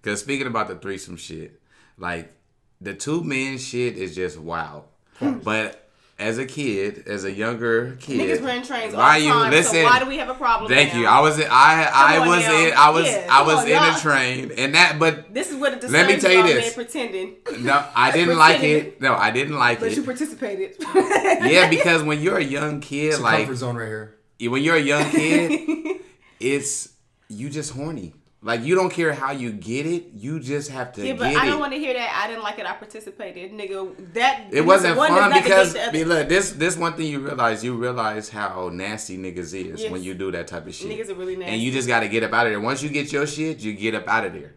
Because 0.00 0.20
speaking 0.20 0.46
about 0.46 0.68
the 0.68 0.76
threesome 0.76 1.16
shit, 1.16 1.60
like 1.98 2.32
the 2.80 2.94
two 2.94 3.24
men 3.24 3.58
shit 3.58 3.96
is 3.96 4.14
just 4.14 4.38
wild. 4.38 4.84
But 5.20 5.81
as 6.18 6.38
a 6.38 6.46
kid, 6.46 7.04
as 7.08 7.24
a 7.24 7.32
younger 7.32 7.96
kid, 8.00 8.20
Niggas 8.20 8.44
run 8.44 8.62
trains 8.62 8.94
all 8.94 9.00
why 9.00 9.18
the 9.18 9.24
you 9.26 9.32
time. 9.32 9.50
listen? 9.50 9.74
so 9.76 9.84
why 9.84 9.98
do 9.98 10.06
we 10.06 10.18
have 10.18 10.28
a 10.28 10.34
problem? 10.34 10.70
Thank 10.70 10.92
now? 10.94 11.00
you. 11.00 11.06
I 11.06 11.20
was 11.20 11.38
in, 11.38 11.46
I 11.50 11.90
I 11.92 12.18
on 12.18 12.28
was 12.28 12.44
now. 12.44 12.56
in 12.66 12.72
I 12.76 12.90
was 12.90 13.06
Yeah, 13.06 13.26
I 13.30 13.42
was 13.42 13.56
on, 13.58 13.64
in 13.64 13.70
y'all. 13.72 13.96
a 13.96 14.00
train 14.00 14.52
and 14.56 14.74
that 14.74 14.98
but 15.00 15.34
This 15.34 15.50
is 15.50 15.56
what 15.56 15.80
the 15.80 15.88
Let 15.88 16.06
me 16.06 16.18
tell 16.20 16.30
you 16.32 16.42
this. 16.44 16.76
men 16.76 16.84
pretending, 16.86 17.36
no 17.64 17.84
I 17.94 18.12
didn't 18.12 18.38
like 18.38 18.62
it. 18.62 19.00
No, 19.00 19.14
I 19.14 19.30
didn't 19.32 19.56
like 19.58 19.78
it. 19.78 19.80
but 19.80 19.96
you 19.96 20.02
participated. 20.04 20.76
Yeah, 21.42 21.68
because 21.68 22.02
when 22.04 22.20
you're 22.22 22.38
a 22.38 22.44
young 22.44 22.80
kid, 22.80 23.06
It's 23.08 23.18
a 23.18 23.22
like 23.22 23.38
comfort 23.38 23.56
zone 23.56 23.76
right 23.76 23.88
here. 23.88 24.16
when 24.40 24.62
you're 24.62 24.76
a 24.76 24.80
young 24.80 25.10
kid, 25.10 26.00
it's 26.40 26.90
you 27.28 27.48
just 27.50 27.72
horny. 27.72 28.14
Like 28.44 28.62
you 28.64 28.74
don't 28.74 28.90
care 28.90 29.12
how 29.12 29.30
you 29.30 29.52
get 29.52 29.86
it, 29.86 30.06
you 30.14 30.40
just 30.40 30.70
have 30.70 30.92
to 30.94 31.06
yeah, 31.06 31.12
but 31.12 31.28
I 31.36 31.46
don't 31.46 31.60
want 31.60 31.72
to 31.74 31.78
hear 31.78 31.94
that. 31.94 32.22
I 32.24 32.26
didn't 32.26 32.42
like 32.42 32.58
it. 32.58 32.66
I 32.66 32.72
participated, 32.74 33.52
nigga. 33.52 34.12
That 34.14 34.46
it 34.50 34.62
wasn't 34.62 34.96
fun 34.96 35.32
because 35.32 35.74
be- 35.92 36.04
look, 36.04 36.28
this 36.28 36.50
this 36.50 36.76
one 36.76 36.94
thing 36.94 37.06
you 37.06 37.20
realize 37.20 37.62
you 37.62 37.74
realize 37.76 38.28
how 38.28 38.68
nasty 38.72 39.16
niggas 39.16 39.54
is 39.54 39.82
Yes. 39.82 39.90
when 39.92 40.02
you 40.02 40.14
do 40.14 40.32
that 40.32 40.48
type 40.48 40.66
of 40.66 40.74
shit. 40.74 40.88
Niggas 40.90 41.10
are 41.10 41.14
really 41.14 41.36
nasty. 41.36 41.52
And 41.54 41.62
you 41.62 41.70
just 41.70 41.86
got 41.86 42.00
to 42.00 42.08
get 42.08 42.24
up 42.24 42.32
out 42.32 42.46
of 42.46 42.52
there. 42.52 42.60
Once 42.60 42.82
you 42.82 42.88
get 42.88 43.12
your 43.12 43.28
shit, 43.28 43.60
you 43.60 43.74
get 43.74 43.94
up 43.94 44.08
out 44.08 44.24
of 44.26 44.32
there. 44.32 44.54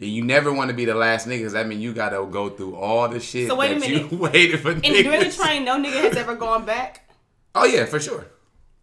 And 0.00 0.08
You 0.08 0.24
never 0.24 0.52
want 0.52 0.70
to 0.70 0.74
be 0.74 0.84
the 0.84 0.94
last 0.96 1.28
niggas. 1.28 1.52
That 1.52 1.68
mean 1.68 1.80
you 1.80 1.92
got 1.92 2.08
to 2.10 2.26
go 2.26 2.48
through 2.48 2.74
all 2.74 3.06
the 3.08 3.20
shit 3.20 3.46
So 3.48 3.54
wait 3.54 3.76
a 3.76 3.80
that 3.80 3.88
you 3.88 3.96
minute. 3.96 4.12
waited 4.32 4.58
for 4.60 4.70
and 4.72 4.82
niggas. 4.82 5.02
during 5.04 5.20
the 5.20 5.30
train, 5.30 5.64
no 5.64 5.76
nigga 5.76 6.00
has 6.02 6.16
ever 6.16 6.34
gone 6.34 6.64
back. 6.64 7.08
Oh 7.54 7.64
yeah, 7.64 7.84
for 7.84 8.00
sure. 8.00 8.26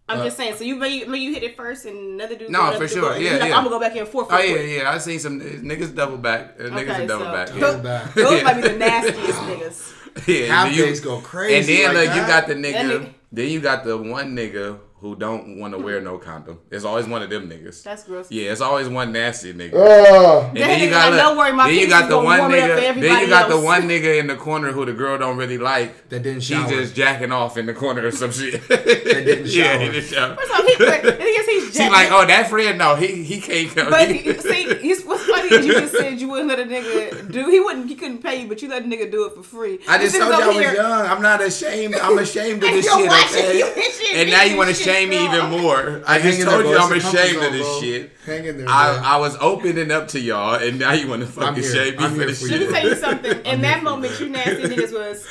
I'm 0.10 0.20
Uh, 0.20 0.24
just 0.24 0.38
saying. 0.38 0.56
So 0.56 0.64
you 0.64 0.76
maybe, 0.78 1.06
maybe 1.06 1.20
you 1.24 1.34
hit 1.34 1.44
it 1.44 1.58
first, 1.58 1.86
and 1.86 1.98
another 2.20 2.36
dude. 2.36 2.50
No, 2.50 2.62
another 2.62 2.78
for 2.80 2.88
sure. 2.88 3.02
go- 3.14 3.16
Yeah, 3.18 3.32
you're 3.32 3.40
like, 3.40 3.50
yeah. 3.50 3.58
I'm 3.58 3.64
gonna 3.66 3.76
go 3.76 3.80
back 3.80 3.96
in 3.96 4.06
forth. 4.06 4.28
Oh 4.32 4.40
yeah, 4.40 4.60
yeah. 4.62 4.92
I 4.92 4.98
seen 5.00 5.20
some 5.20 5.40
niggas 5.42 5.94
double 5.94 6.18
back. 6.18 6.56
Uh, 6.60 6.64
niggas 6.64 6.90
Okay, 6.92 7.04
are 7.04 7.08
double 7.08 7.26
so- 7.26 7.32
back. 7.34 7.48
Those- 7.50 7.56
Yeah. 7.60 7.68
Double 7.72 7.84
back. 7.84 8.14
Those 8.16 8.44
might 8.44 8.54
be 8.56 8.62
the 8.62 8.78
nastiest 8.88 9.40
niggas. 9.42 10.28
yeah. 10.28 10.46
Half 10.48 10.76
you- 10.76 10.86
days 10.86 11.00
go 11.02 11.18
crazy. 11.20 11.84
And 11.84 11.96
then 11.96 11.96
like 11.96 12.08
look, 12.08 12.16
you 12.16 12.28
got 12.28 12.48
the 12.48 12.56
nigga. 12.56 12.82
nigga- 12.84 13.14
Then 13.32 13.48
you 13.50 13.60
got 13.60 13.84
the 13.84 13.98
one 13.98 14.34
nigga 14.36 14.80
who 15.00 15.16
don't 15.16 15.60
want 15.60 15.76
to 15.76 15.80
wear 15.80 16.02
no 16.02 16.18
condom. 16.18 16.60
It's 16.72 16.84
always 16.84 17.06
one 17.08 17.22
of 17.22 17.30
them 17.30 17.48
niggas. 17.48 17.84
That's 17.84 18.04
gross. 18.04 18.32
Yeah, 18.32 18.52
it's 18.52 18.62
always 18.62 18.90
one 18.90 19.12
nasty 19.12 19.54
nigga. 19.54 19.76
Ugh. 19.76 20.46
And 20.48 20.58
then 20.58 20.80
you 20.82 20.90
got 20.90 21.12
like, 21.12 21.22
"Don't 21.22 21.38
worry, 21.38 21.52
my 21.54 21.68
then 21.70 21.80
you 21.80 21.88
got 21.88 22.10
the 22.10 22.18
one 22.18 22.40
warm 22.40 22.54
it 22.56 22.60
up 22.64 22.70
for 22.72 22.76
nigga. 22.76 22.78
Then 22.78 22.84
you 22.84 22.88
everybody 23.10 23.28
got 23.28 23.50
the 23.50 23.60
one 23.62 23.82
nigga 23.88 24.20
in 24.20 24.26
the 24.28 24.36
corner 24.36 24.72
who 24.72 24.86
the 24.86 24.94
girl 24.94 25.18
don't 25.20 25.38
really 25.38 25.60
like. 25.60 26.10
That 26.10 26.24
didn't 26.24 26.42
She 26.42 26.56
shower. 26.56 26.68
just 26.70 26.96
jacking 26.96 27.32
off 27.32 27.58
in 27.58 27.68
the 27.68 27.76
corner 27.76 28.08
or 28.08 28.12
some 28.12 28.32
shit. 28.32 28.68
that 28.70 28.86
didn't 28.86 29.46
yeah, 29.54 29.74
shower. 29.74 29.80
he 29.82 29.90
didn't 29.92 30.04
shower. 30.10 30.36
First 30.36 30.52
off, 30.52 30.66
he, 30.66 30.76
the 30.78 31.12
thing 31.12 31.34
is, 31.38 31.46
he's 31.46 31.64
She 31.74 31.78
jacked- 31.78 31.94
like, 31.94 32.12
oh, 32.12 32.26
that 32.26 32.50
friend, 32.50 32.78
no, 32.80 32.96
he 32.96 33.24
he 33.24 33.40
can't 33.40 33.76
come. 33.76 33.90
But 33.92 34.10
you- 34.10 34.42
see, 34.42 34.64
you, 34.88 34.98
what's 35.06 35.26
funny 35.26 35.54
is 35.54 35.66
you 35.68 35.74
just 35.74 35.94
said 35.96 36.20
you 36.20 36.28
wouldn't 36.30 36.50
let 36.50 36.60
a 36.60 36.64
nigga 36.64 37.32
do. 37.32 37.48
He 37.52 37.60
wouldn't. 37.60 37.88
He 37.88 37.94
couldn't 37.96 38.24
pay 38.24 38.42
you, 38.42 38.48
but 38.48 38.64
you 38.64 38.68
let 38.70 38.82
a 38.84 38.86
nigga 38.88 39.12
do 39.12 39.26
it 39.28 39.34
for 39.36 39.44
free. 39.44 39.78
I 39.88 40.00
just 40.00 40.14
This 40.16 40.24
told 40.24 40.34
nigga's 40.34 40.56
you 40.56 40.62
I 40.64 40.68
was 40.70 40.74
young. 40.76 41.06
I'm 41.06 41.22
not 41.22 41.42
ashamed. 41.44 41.94
I'm 41.96 42.18
ashamed 42.18 42.64
of 42.64 42.70
this 42.72 42.86
shit, 42.86 42.94
okay? 43.12 43.58
you 43.60 43.66
ain't 43.66 43.94
shit, 43.94 44.16
And 44.16 44.32
now 44.32 44.42
you 44.44 44.58
want 44.58 44.70
to 44.70 44.76
shit, 44.76 44.87
shame 44.94 45.10
me 45.10 45.26
even 45.26 45.50
more. 45.62 46.02
I 46.08 46.20
just 46.22 46.42
told 46.42 46.66
you 46.66 46.72
bro. 46.72 46.80
I'm 46.82 46.94
It's 46.94 47.06
a 47.06 47.08
comfort 47.12 47.20
ashamed 47.20 47.44
of 47.46 47.52
this 47.54 47.80
shit. 47.80 48.12
Hang 48.26 48.46
in 48.46 48.58
there. 48.58 48.70
I. 48.70 49.02
I 49.04 49.18
was 49.18 49.36
opening 49.40 49.92
up 49.92 50.08
to 50.10 50.20
y'all, 50.20 50.56
and 50.56 50.80
now 50.80 50.94
you 50.94 51.08
want 51.08 51.22
to 51.22 51.28
fucking 51.28 51.64
here. 51.64 51.72
shame 51.74 51.96
me 51.98 52.06
I'm 52.06 52.12
for 52.12 52.18
here 52.18 52.28
this 52.28 52.42
for 52.42 52.48
Let 52.48 52.60
me 52.62 52.68
tell 52.74 52.88
you 52.90 52.96
something. 52.96 53.46
In 53.46 53.62
that 53.62 53.84
moment, 53.84 54.20
you 54.20 54.30
nasty 54.30 54.64
niggas 54.64 54.92
was 54.94 55.26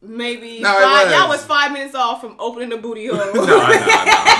maybe 0.00 0.60
No, 0.66 0.72
five, 0.72 1.06
was. 1.06 1.14
y'all 1.14 1.28
was 1.28 1.44
five 1.44 1.72
minutes 1.72 1.94
off 1.94 2.20
from 2.20 2.34
opening 2.38 2.68
the 2.70 2.76
booty 2.78 3.06
hole. 3.06 3.18
No, 3.34 3.44
no, 3.44 3.44
no. 3.44 3.66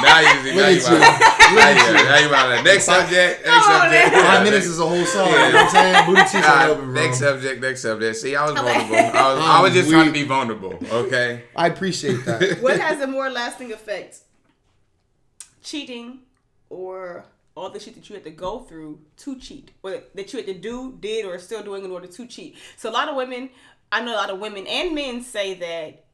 Now 0.03 0.21
you, 0.21 0.27
now 0.27 0.43
Look 0.43 0.55
you, 0.55 0.61
at 0.63 0.73
you. 0.73 1.57
Now 1.57 1.69
you, 1.69 1.95
now 2.05 2.19
you 2.19 2.35
out. 2.35 2.59
of. 2.59 2.65
Next 2.65 2.85
subject. 2.85 3.45
Next 3.47 3.65
Come 3.67 3.83
subject. 3.83 4.13
man. 4.13 4.25
Five 4.25 4.43
minutes 4.45 4.67
is 4.67 4.81
a 4.81 4.87
whole 4.87 5.05
song. 5.05 5.29
You 5.29 5.35
know 5.37 5.43
what 5.43 5.55
I'm 5.55 5.71
saying? 5.71 6.07
Booty 6.07 6.21
cheeks 6.23 6.33
Nah, 6.35 6.49
are 6.49 6.69
open, 6.71 6.85
bro. 6.87 6.95
next 6.95 7.19
subject. 7.19 7.61
Next 7.63 7.83
subject. 7.83 8.17
See, 8.17 8.35
I 8.37 8.45
was 8.45 8.55
vulnerable. 8.55 8.97
I 8.97 9.35
was, 9.35 9.45
I 9.45 9.63
was 9.63 9.73
just 9.75 9.87
Um, 9.89 9.93
trying 9.93 10.07
to 10.07 10.13
be 10.13 10.25
vulnerable. 10.25 10.79
Okay. 10.91 11.45
I 11.55 11.67
appreciate 11.69 12.25
that. 12.25 12.61
what 12.63 12.81
has 12.81 13.01
a 13.03 13.07
more 13.07 13.29
lasting 13.31 13.73
effect? 13.73 14.19
Cheating 15.63 16.21
or 16.69 17.25
all 17.57 17.71
the 17.71 17.79
shit 17.79 17.95
that 17.95 18.09
you 18.09 18.15
had 18.15 18.25
to 18.25 18.31
go 18.31 18.61
through 18.61 18.99
to 19.19 19.37
cheat, 19.39 19.73
or 19.83 20.03
that 20.15 20.33
you 20.33 20.39
had 20.39 20.47
to 20.47 20.55
do, 20.55 20.97
did, 21.01 21.27
or 21.27 21.39
still 21.39 21.63
doing 21.63 21.85
in 21.85 21.91
order 21.91 22.07
to 22.07 22.27
cheat. 22.27 22.57
So 22.77 22.89
a 22.89 22.93
lot 22.93 23.09
of 23.09 23.17
women, 23.17 23.51
I 23.91 24.03
know 24.03 24.15
a 24.15 24.17
lot 24.17 24.31
of 24.31 24.39
women 24.39 24.67
and 24.67 24.95
men 24.95 25.21
say 25.21 25.55
that 25.55 26.05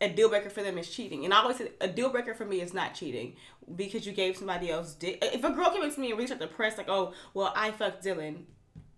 a 0.00 0.08
deal 0.08 0.28
breaker 0.28 0.50
for 0.50 0.62
them 0.62 0.76
is 0.76 0.90
cheating, 0.90 1.24
and 1.24 1.32
I 1.32 1.38
always 1.38 1.58
say 1.58 1.70
a 1.80 1.88
deal 1.88 2.10
breaker 2.10 2.34
for 2.34 2.44
me 2.44 2.60
is 2.60 2.74
not 2.74 2.94
cheating 2.94 3.36
because 3.76 4.06
you 4.06 4.12
gave 4.12 4.36
somebody 4.36 4.70
else. 4.70 4.94
Dick. 4.94 5.18
If 5.22 5.44
a 5.44 5.50
girl 5.50 5.70
came 5.70 5.82
up 5.82 5.94
to 5.94 6.00
me 6.00 6.10
and 6.10 6.16
really 6.16 6.26
started 6.26 6.48
to 6.48 6.54
press 6.54 6.76
like, 6.76 6.88
"Oh, 6.88 7.14
well, 7.34 7.52
I 7.54 7.70
fucked 7.70 8.04
Dylan," 8.04 8.44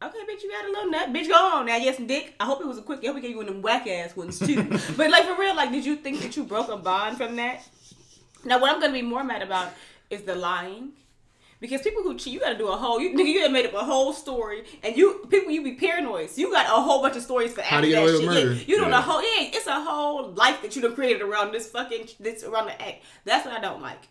Okay, 0.02 0.16
bitch, 0.20 0.42
you 0.42 0.50
got 0.50 0.64
a 0.64 0.68
little 0.68 0.90
nut. 0.90 1.12
Bitch, 1.12 1.28
go 1.28 1.34
on 1.34 1.66
now. 1.66 1.76
Yes, 1.76 1.98
dick. 1.98 2.34
I 2.40 2.46
hope 2.46 2.62
it 2.62 2.66
was 2.66 2.78
a 2.78 2.82
quick. 2.82 3.00
I 3.02 3.08
hope 3.08 3.16
we 3.16 3.20
gave 3.20 3.32
you 3.32 3.36
one 3.36 3.48
of 3.48 3.52
them 3.52 3.62
whack 3.62 3.86
ass 3.86 4.16
ones 4.16 4.38
too. 4.38 4.62
but 4.96 5.10
like 5.10 5.26
for 5.26 5.36
real, 5.38 5.54
like, 5.54 5.70
did 5.70 5.84
you 5.84 5.96
think 5.96 6.22
that 6.22 6.38
you 6.38 6.44
broke 6.44 6.68
a 6.68 6.76
bond 6.78 7.18
from 7.18 7.36
that? 7.36 7.62
Now, 8.42 8.58
what 8.58 8.72
I'm 8.72 8.80
gonna 8.80 8.94
be 8.94 9.02
more 9.02 9.22
mad 9.22 9.42
about 9.42 9.74
is 10.10 10.22
the 10.22 10.34
lying. 10.34 10.92
Because 11.60 11.82
people 11.82 12.02
who 12.02 12.16
cheat, 12.16 12.32
you 12.32 12.40
gotta 12.40 12.56
do 12.56 12.68
a 12.68 12.76
whole, 12.76 12.98
you, 13.00 13.10
nigga, 13.10 13.26
you 13.28 13.40
done 13.42 13.52
made 13.52 13.66
up 13.66 13.74
a 13.74 13.84
whole 13.84 14.14
story, 14.14 14.64
and 14.82 14.96
you 14.96 15.26
people 15.28 15.52
you 15.52 15.62
be 15.62 15.74
paranoid. 15.74 16.30
So 16.30 16.40
you 16.40 16.50
got 16.50 16.64
a 16.66 16.80
whole 16.80 17.02
bunch 17.02 17.16
of 17.16 17.22
stories 17.22 17.52
for 17.52 17.60
How 17.60 17.76
after 17.76 17.88
to 17.88 17.92
get 17.92 18.06
that 18.06 18.16
shit. 18.18 18.26
murder. 18.26 18.52
Yeah, 18.54 18.60
you 18.66 18.76
doing 18.78 18.88
Yeah. 18.90 18.98
a 18.98 19.02
whole, 19.02 19.20
yeah, 19.22 19.50
it's 19.52 19.66
a 19.66 19.78
whole 19.84 20.30
life 20.32 20.62
that 20.62 20.74
you 20.74 20.80
done 20.80 20.94
created 20.94 21.20
around 21.20 21.52
this 21.52 21.68
fucking, 21.70 22.08
this 22.18 22.44
around 22.44 22.66
the 22.66 22.80
act. 22.82 23.02
That's 23.26 23.44
what 23.44 23.54
I 23.54 23.60
don't 23.60 23.82
like. 23.82 24.08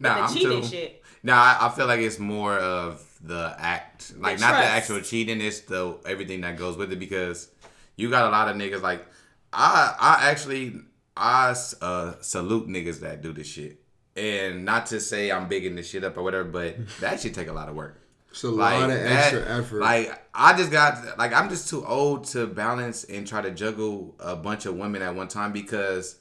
Nah, 0.00 0.14
the 0.14 0.20
I'm 0.22 0.34
cheating 0.34 0.62
too. 0.62 0.66
shit. 0.68 1.02
Nah, 1.22 1.56
I, 1.60 1.68
feel 1.76 1.86
like 1.86 2.00
it's 2.00 2.18
more 2.18 2.56
of 2.56 3.04
the 3.22 3.54
act, 3.58 4.14
like 4.16 4.38
The 4.38 4.40
not 4.46 4.52
the 4.52 4.66
actual 4.66 5.00
cheating. 5.02 5.42
It's 5.42 5.60
the 5.60 5.98
everything 6.06 6.40
that 6.40 6.56
goes 6.56 6.78
with 6.78 6.90
it 6.92 6.98
because 6.98 7.50
you 7.96 8.08
got 8.08 8.28
a 8.28 8.30
lot 8.30 8.48
of 8.48 8.56
niggas 8.56 8.80
like 8.80 9.04
I. 9.52 9.94
I 9.98 10.30
actually 10.30 10.74
I 11.16 11.54
uh, 11.82 12.14
salute 12.20 12.68
niggas 12.68 13.00
that 13.00 13.20
do 13.20 13.32
this 13.32 13.48
shit, 13.48 13.80
and 14.18 14.64
not 14.64 14.86
to 14.86 15.00
say 15.00 15.30
I'm 15.30 15.48
bigging 15.48 15.76
this 15.76 15.88
shit 15.88 16.02
up 16.04 16.16
or 16.16 16.22
whatever, 16.22 16.44
but 16.44 16.76
that 17.00 17.20
should 17.20 17.34
take 17.34 17.48
a 17.48 17.52
lot 17.52 17.68
of 17.68 17.74
work. 17.76 18.00
It's 18.30 18.42
a 18.44 18.50
lot 18.50 18.90
of 18.90 18.90
extra 18.90 19.40
effort. 19.58 19.80
Like 19.80 20.22
I 20.34 20.56
just 20.56 20.70
got 20.70 21.16
like 21.18 21.32
I'm 21.32 21.48
just 21.48 21.68
too 21.70 21.84
old 21.86 22.24
to 22.28 22.46
balance 22.46 23.04
and 23.04 23.26
try 23.26 23.40
to 23.40 23.50
juggle 23.50 24.14
a 24.20 24.36
bunch 24.36 24.66
of 24.66 24.74
women 24.76 25.00
at 25.02 25.14
one 25.14 25.28
time 25.28 25.52
because 25.52 26.16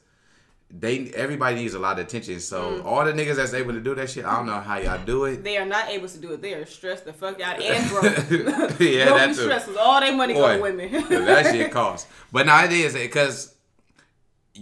they 0.69 1.10
everybody 1.15 1.56
needs 1.56 1.74
a 1.74 1.80
lot 1.80 1.99
of 1.99 2.06
attention. 2.06 2.40
So 2.40 2.80
Mm. 2.82 2.86
all 2.86 3.03
the 3.06 3.11
niggas 3.14 3.36
that's 3.36 3.53
able 3.53 3.74
to 3.74 3.80
do 3.82 3.94
that 3.95 4.10
shit, 4.10 4.26
I 4.26 4.36
don't 4.38 4.45
know 4.45 4.60
how 4.60 4.78
y'all 4.78 5.03
do 5.06 5.26
it. 5.26 5.44
They 5.44 5.57
are 5.57 5.65
not 5.65 5.90
able 5.90 6.07
to 6.10 6.18
do 6.18 6.32
it. 6.34 6.41
They 6.41 6.53
are 6.56 6.65
stressed 6.65 7.06
the 7.06 7.14
fuck 7.14 7.40
out 7.41 7.61
and 7.61 7.90
broke. 7.90 8.03
Yeah, 8.80 9.06
Don't 9.06 9.18
that 9.18 9.28
be 9.30 9.36
too. 9.36 9.41
stressed 9.44 9.65
'cause 9.68 9.78
all 9.78 9.99
their 10.02 10.14
money 10.15 10.34
go 10.34 10.56
to 10.56 10.61
women. 10.61 10.91
that 11.10 11.45
shit 11.53 11.72
costs. 11.80 12.07
But 12.32 12.45
now 12.45 12.64
it 12.64 12.72
is 12.72 12.94
because 12.94 13.53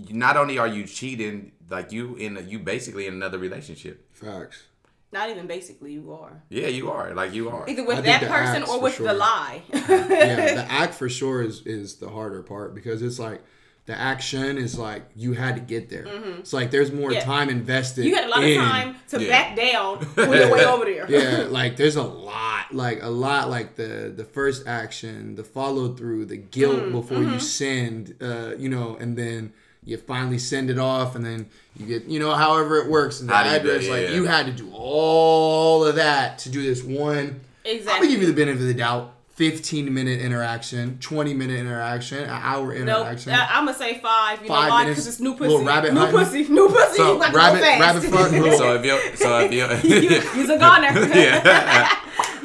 not 0.09 0.35
only 0.37 0.57
are 0.57 0.67
you 0.67 0.85
cheating, 0.85 1.51
like 1.69 1.91
you 1.91 2.15
in 2.15 2.37
a, 2.37 2.41
you 2.41 2.59
basically 2.59 3.07
in 3.07 3.13
another 3.13 3.37
relationship. 3.37 3.95
Facts. 4.13 4.63
not 5.11 5.29
even 5.29 5.47
basically, 5.47 5.93
you 5.93 6.11
are 6.11 6.43
Yeah, 6.49 6.67
you 6.67 6.91
are. 6.91 7.13
Like 7.13 7.33
you 7.33 7.49
are. 7.49 7.67
either 7.69 7.85
with 7.85 8.03
think 8.03 8.07
that 8.21 8.29
person 8.29 8.63
or 8.63 8.79
with 8.81 8.95
sure. 8.95 9.07
the 9.07 9.13
lie. 9.13 9.63
yeah, 9.73 10.55
the 10.55 10.65
act 10.81 10.93
for 10.93 11.09
sure 11.09 11.41
is 11.41 11.61
is 11.65 11.95
the 11.97 12.09
harder 12.09 12.41
part 12.43 12.75
because 12.75 13.01
it's 13.01 13.19
like 13.19 13.41
the 13.85 13.95
action 13.97 14.57
is 14.57 14.79
like 14.79 15.03
you 15.15 15.33
had 15.33 15.53
to 15.55 15.61
get 15.61 15.89
there. 15.89 16.05
It's 16.39 16.51
like 16.53 16.71
there's 16.71 16.91
more 16.91 17.09
Mm-hmm. 17.11 17.19
Yeah. 17.19 17.33
time 17.35 17.49
invested. 17.49 18.05
you 18.05 18.15
had 18.15 18.25
a 18.25 18.29
lot 18.29 18.43
in- 18.43 18.59
of 18.59 18.65
time 18.67 18.95
to 19.09 19.21
Yeah. 19.21 19.29
back 19.29 19.55
down 19.55 19.91
on 20.17 20.33
your 20.33 20.51
way 20.51 20.65
over 20.65 20.85
there. 20.85 21.05
Yeah, 21.09 21.45
like 21.49 21.77
there's 21.77 21.95
a 21.95 22.03
lot, 22.03 22.73
like 22.73 23.03
a 23.03 23.09
lot, 23.09 23.49
like 23.49 23.75
the 23.75 24.11
the 24.15 24.25
first 24.25 24.65
action, 24.67 25.35
the 25.35 25.43
follow 25.43 25.93
through, 25.93 26.25
the 26.25 26.37
guilt 26.37 26.79
Mm, 26.83 26.91
before 26.93 27.19
mm-hmm. 27.19 27.33
you 27.33 27.39
send, 27.39 28.15
uh, 28.21 28.53
you 28.57 28.69
know, 28.69 28.97
and 28.99 29.15
then 29.15 29.53
you 29.85 29.97
finally 29.97 30.39
send 30.39 30.69
it 30.69 30.79
off, 30.79 31.15
and 31.15 31.23
then 31.25 31.45
you 31.77 31.85
get, 31.85 32.05
you 32.05 32.19
know, 32.19 32.31
however 32.33 32.77
it 32.79 32.89
works, 32.89 33.19
and 33.21 33.29
the 33.29 33.33
How 33.35 33.43
do 33.43 33.49
you 33.51 33.59
do 33.59 33.69
address, 33.71 33.87
like 33.89 34.01
Yeah. 34.09 34.15
you 34.15 34.25
had 34.25 34.45
to 34.47 34.51
do 34.51 34.69
all 34.73 35.85
of 35.85 35.95
that 35.95 36.39
to 36.39 36.49
do 36.49 36.61
this 36.63 36.83
one. 36.83 37.39
Exactly. 37.63 37.93
I'm 37.93 37.99
gonna 38.01 38.11
give 38.11 38.21
you 38.21 38.27
the 38.27 38.33
benefit 38.33 38.61
of 38.61 38.67
the 38.67 38.73
doubt. 38.73 39.11
15 39.35 39.93
minute 39.93 40.21
interaction, 40.21 40.97
20 41.01 41.33
minute 41.33 41.59
interaction, 41.59 42.19
an 42.19 42.29
hour 42.29 42.67
Nope, 42.67 42.77
interaction. 42.77 43.33
I'm 43.33 43.65
gonna 43.65 43.77
say 43.77 43.99
five. 43.99 44.41
You 44.41 44.47
Five 44.47 44.63
know 44.63 44.69
why? 44.69 44.83
minutes, 44.83 45.01
Because 45.01 45.07
it's 45.07 45.19
new 45.19 45.31
little 45.33 45.57
pussy. 45.57 45.65
rabbit 45.67 45.93
new 45.93 45.99
hunting. 45.99 46.19
pussy. 46.19 46.43
New 46.47 46.69
pussy. 46.69 46.95
So, 46.95 47.13
you 47.15 47.19
rabbit- 47.19 47.33
go 47.59 47.65
fast. 47.65 47.81
rabbit 47.81 48.03
fuck, 48.03 48.31
little- 48.31 48.57
So 48.57 48.75
if 48.75 48.85
you 48.85 49.15
so 49.17 49.39
if 49.39 49.51
you 49.51 49.65
you, 49.99 50.21
you's 50.39 50.49
a 50.49 50.57
goner. 50.57 50.87
yeah. 51.13 51.89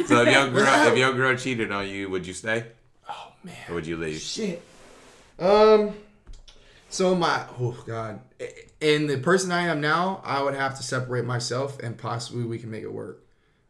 so 0.04 0.22
if 0.22 0.32
your 0.32 0.48
girl 0.50 0.88
if 0.92 0.98
your 0.98 1.12
girl 1.12 1.36
cheated 1.36 1.70
on 1.70 1.88
you, 1.88 2.10
would 2.10 2.26
you 2.26 2.34
stay? 2.34 2.64
oh 3.08 3.32
man. 3.44 3.54
Or 3.68 3.74
would 3.76 3.86
you 3.86 3.96
leave? 3.96 4.18
Shit. 4.20 4.60
Um. 5.38 5.92
So 6.90 7.14
my 7.14 7.44
oh 7.60 7.82
god, 7.86 8.20
in 8.80 9.06
the 9.06 9.16
person 9.18 9.52
I 9.52 9.62
am 9.62 9.80
now, 9.80 10.20
I 10.24 10.42
would 10.42 10.54
have 10.54 10.76
to 10.76 10.82
separate 10.82 11.24
myself, 11.24 11.78
and 11.78 11.96
possibly 11.96 12.44
we 12.44 12.58
can 12.58 12.70
make 12.70 12.82
it 12.82 12.92
work. 12.92 13.24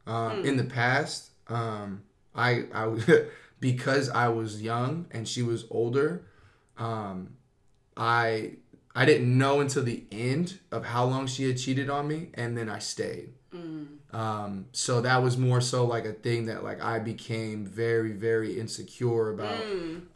Um, 0.07 0.45
In 0.45 0.57
the 0.57 0.65
past, 0.65 1.31
um, 1.49 2.03
I 2.35 2.65
I 2.73 2.97
because 3.61 4.09
I 4.09 4.29
was 4.29 4.63
young 4.63 5.07
and 5.11 5.29
she 5.29 5.43
was 5.43 5.67
older, 5.71 6.25
um, 6.79 7.37
I 7.97 8.53
I 8.95 9.05
didn't 9.05 9.37
know 9.37 9.61
until 9.61 9.85
the 9.85 10.05
end 10.11 10.59
of 10.73 10.87
how 10.87 11.05
long 11.05 11.27
she 11.27 11.47
had 11.47 11.59
cheated 11.59 11.91
on 11.91 12.09
me, 12.09 12.31
and 12.35 12.57
then 12.57 12.69
I 12.69 12.79
stayed. 12.79 13.35
Um, 14.13 14.67
so 14.73 15.01
that 15.03 15.23
was 15.23 15.37
more 15.37 15.61
so 15.61 15.85
like 15.85 16.05
a 16.05 16.13
thing 16.13 16.47
that 16.47 16.65
like 16.65 16.81
I 16.83 16.99
became 16.99 17.65
very 17.65 18.13
very 18.13 18.59
insecure 18.59 19.31
about 19.31 19.65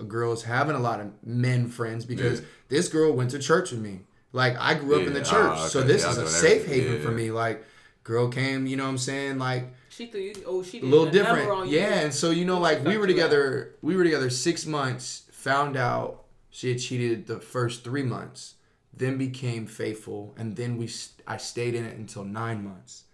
a 0.01 0.05
girl's 0.05 0.45
having 0.45 0.75
a 0.77 0.81
lot 0.81 1.01
of 1.01 1.11
men 1.25 1.69
friends 1.69 2.05
because 2.05 2.43
this 2.69 2.89
girl 2.89 3.13
went 3.13 3.31
to 3.31 3.39
church 3.39 3.71
with 3.71 3.81
me. 3.81 4.01
Like 4.33 4.57
I 4.59 4.75
grew 4.75 5.01
up 5.01 5.07
in 5.07 5.13
the 5.13 5.21
Yeah, 5.21 5.25
church, 5.27 5.53
ah, 5.57 5.67
so 5.69 5.83
this 5.83 6.03
y'all 6.03 6.13
is 6.13 6.19
a 6.19 6.27
safe 6.29 6.63
everything, 6.65 6.83
haven 6.89 7.03
for 7.03 7.11
me. 7.13 7.31
Like 7.31 7.65
girl 8.03 8.29
came, 8.29 8.67
you 8.67 8.77
know 8.77 8.85
what 8.85 8.91
I'm 8.91 8.99
saying? 8.99 9.39
Like 9.39 9.73
She 9.89 10.07
threw 10.07 10.21
you. 10.21 10.33
Oh, 10.47 10.63
she 10.63 10.81
a 10.81 10.85
little 10.85 11.07
different. 11.11 11.39
number 11.39 11.53
on 11.55 11.69
you. 11.69 11.79
Yeah, 11.79 12.01
and 12.01 12.13
so 12.13 12.31
you 12.31 12.45
know, 12.45 12.59
like 12.59 12.81
we 12.85 12.85
were 12.85 12.93
you 12.93 13.03
up. 13.03 13.09
together. 13.09 13.75
We 13.81 13.97
were 13.97 14.05
together 14.05 14.31
six 14.31 14.67
months. 14.67 15.23
Found 15.33 15.77
out 15.77 16.25
she 16.51 16.71
had 16.71 16.79
cheated 16.81 17.27
the 17.27 17.39
first 17.39 17.85
three 17.85 18.03
months. 18.03 18.55
Then 18.97 19.19
became 19.19 19.67
faithful, 19.67 20.35
and 20.39 20.57
then 20.57 20.77
we 20.77 20.87
st- 20.87 21.23
I 21.27 21.37
stayed 21.37 21.75
in 21.75 21.85
it 21.85 21.97
until 21.97 22.25
nine 22.25 22.63
months, 22.65 23.05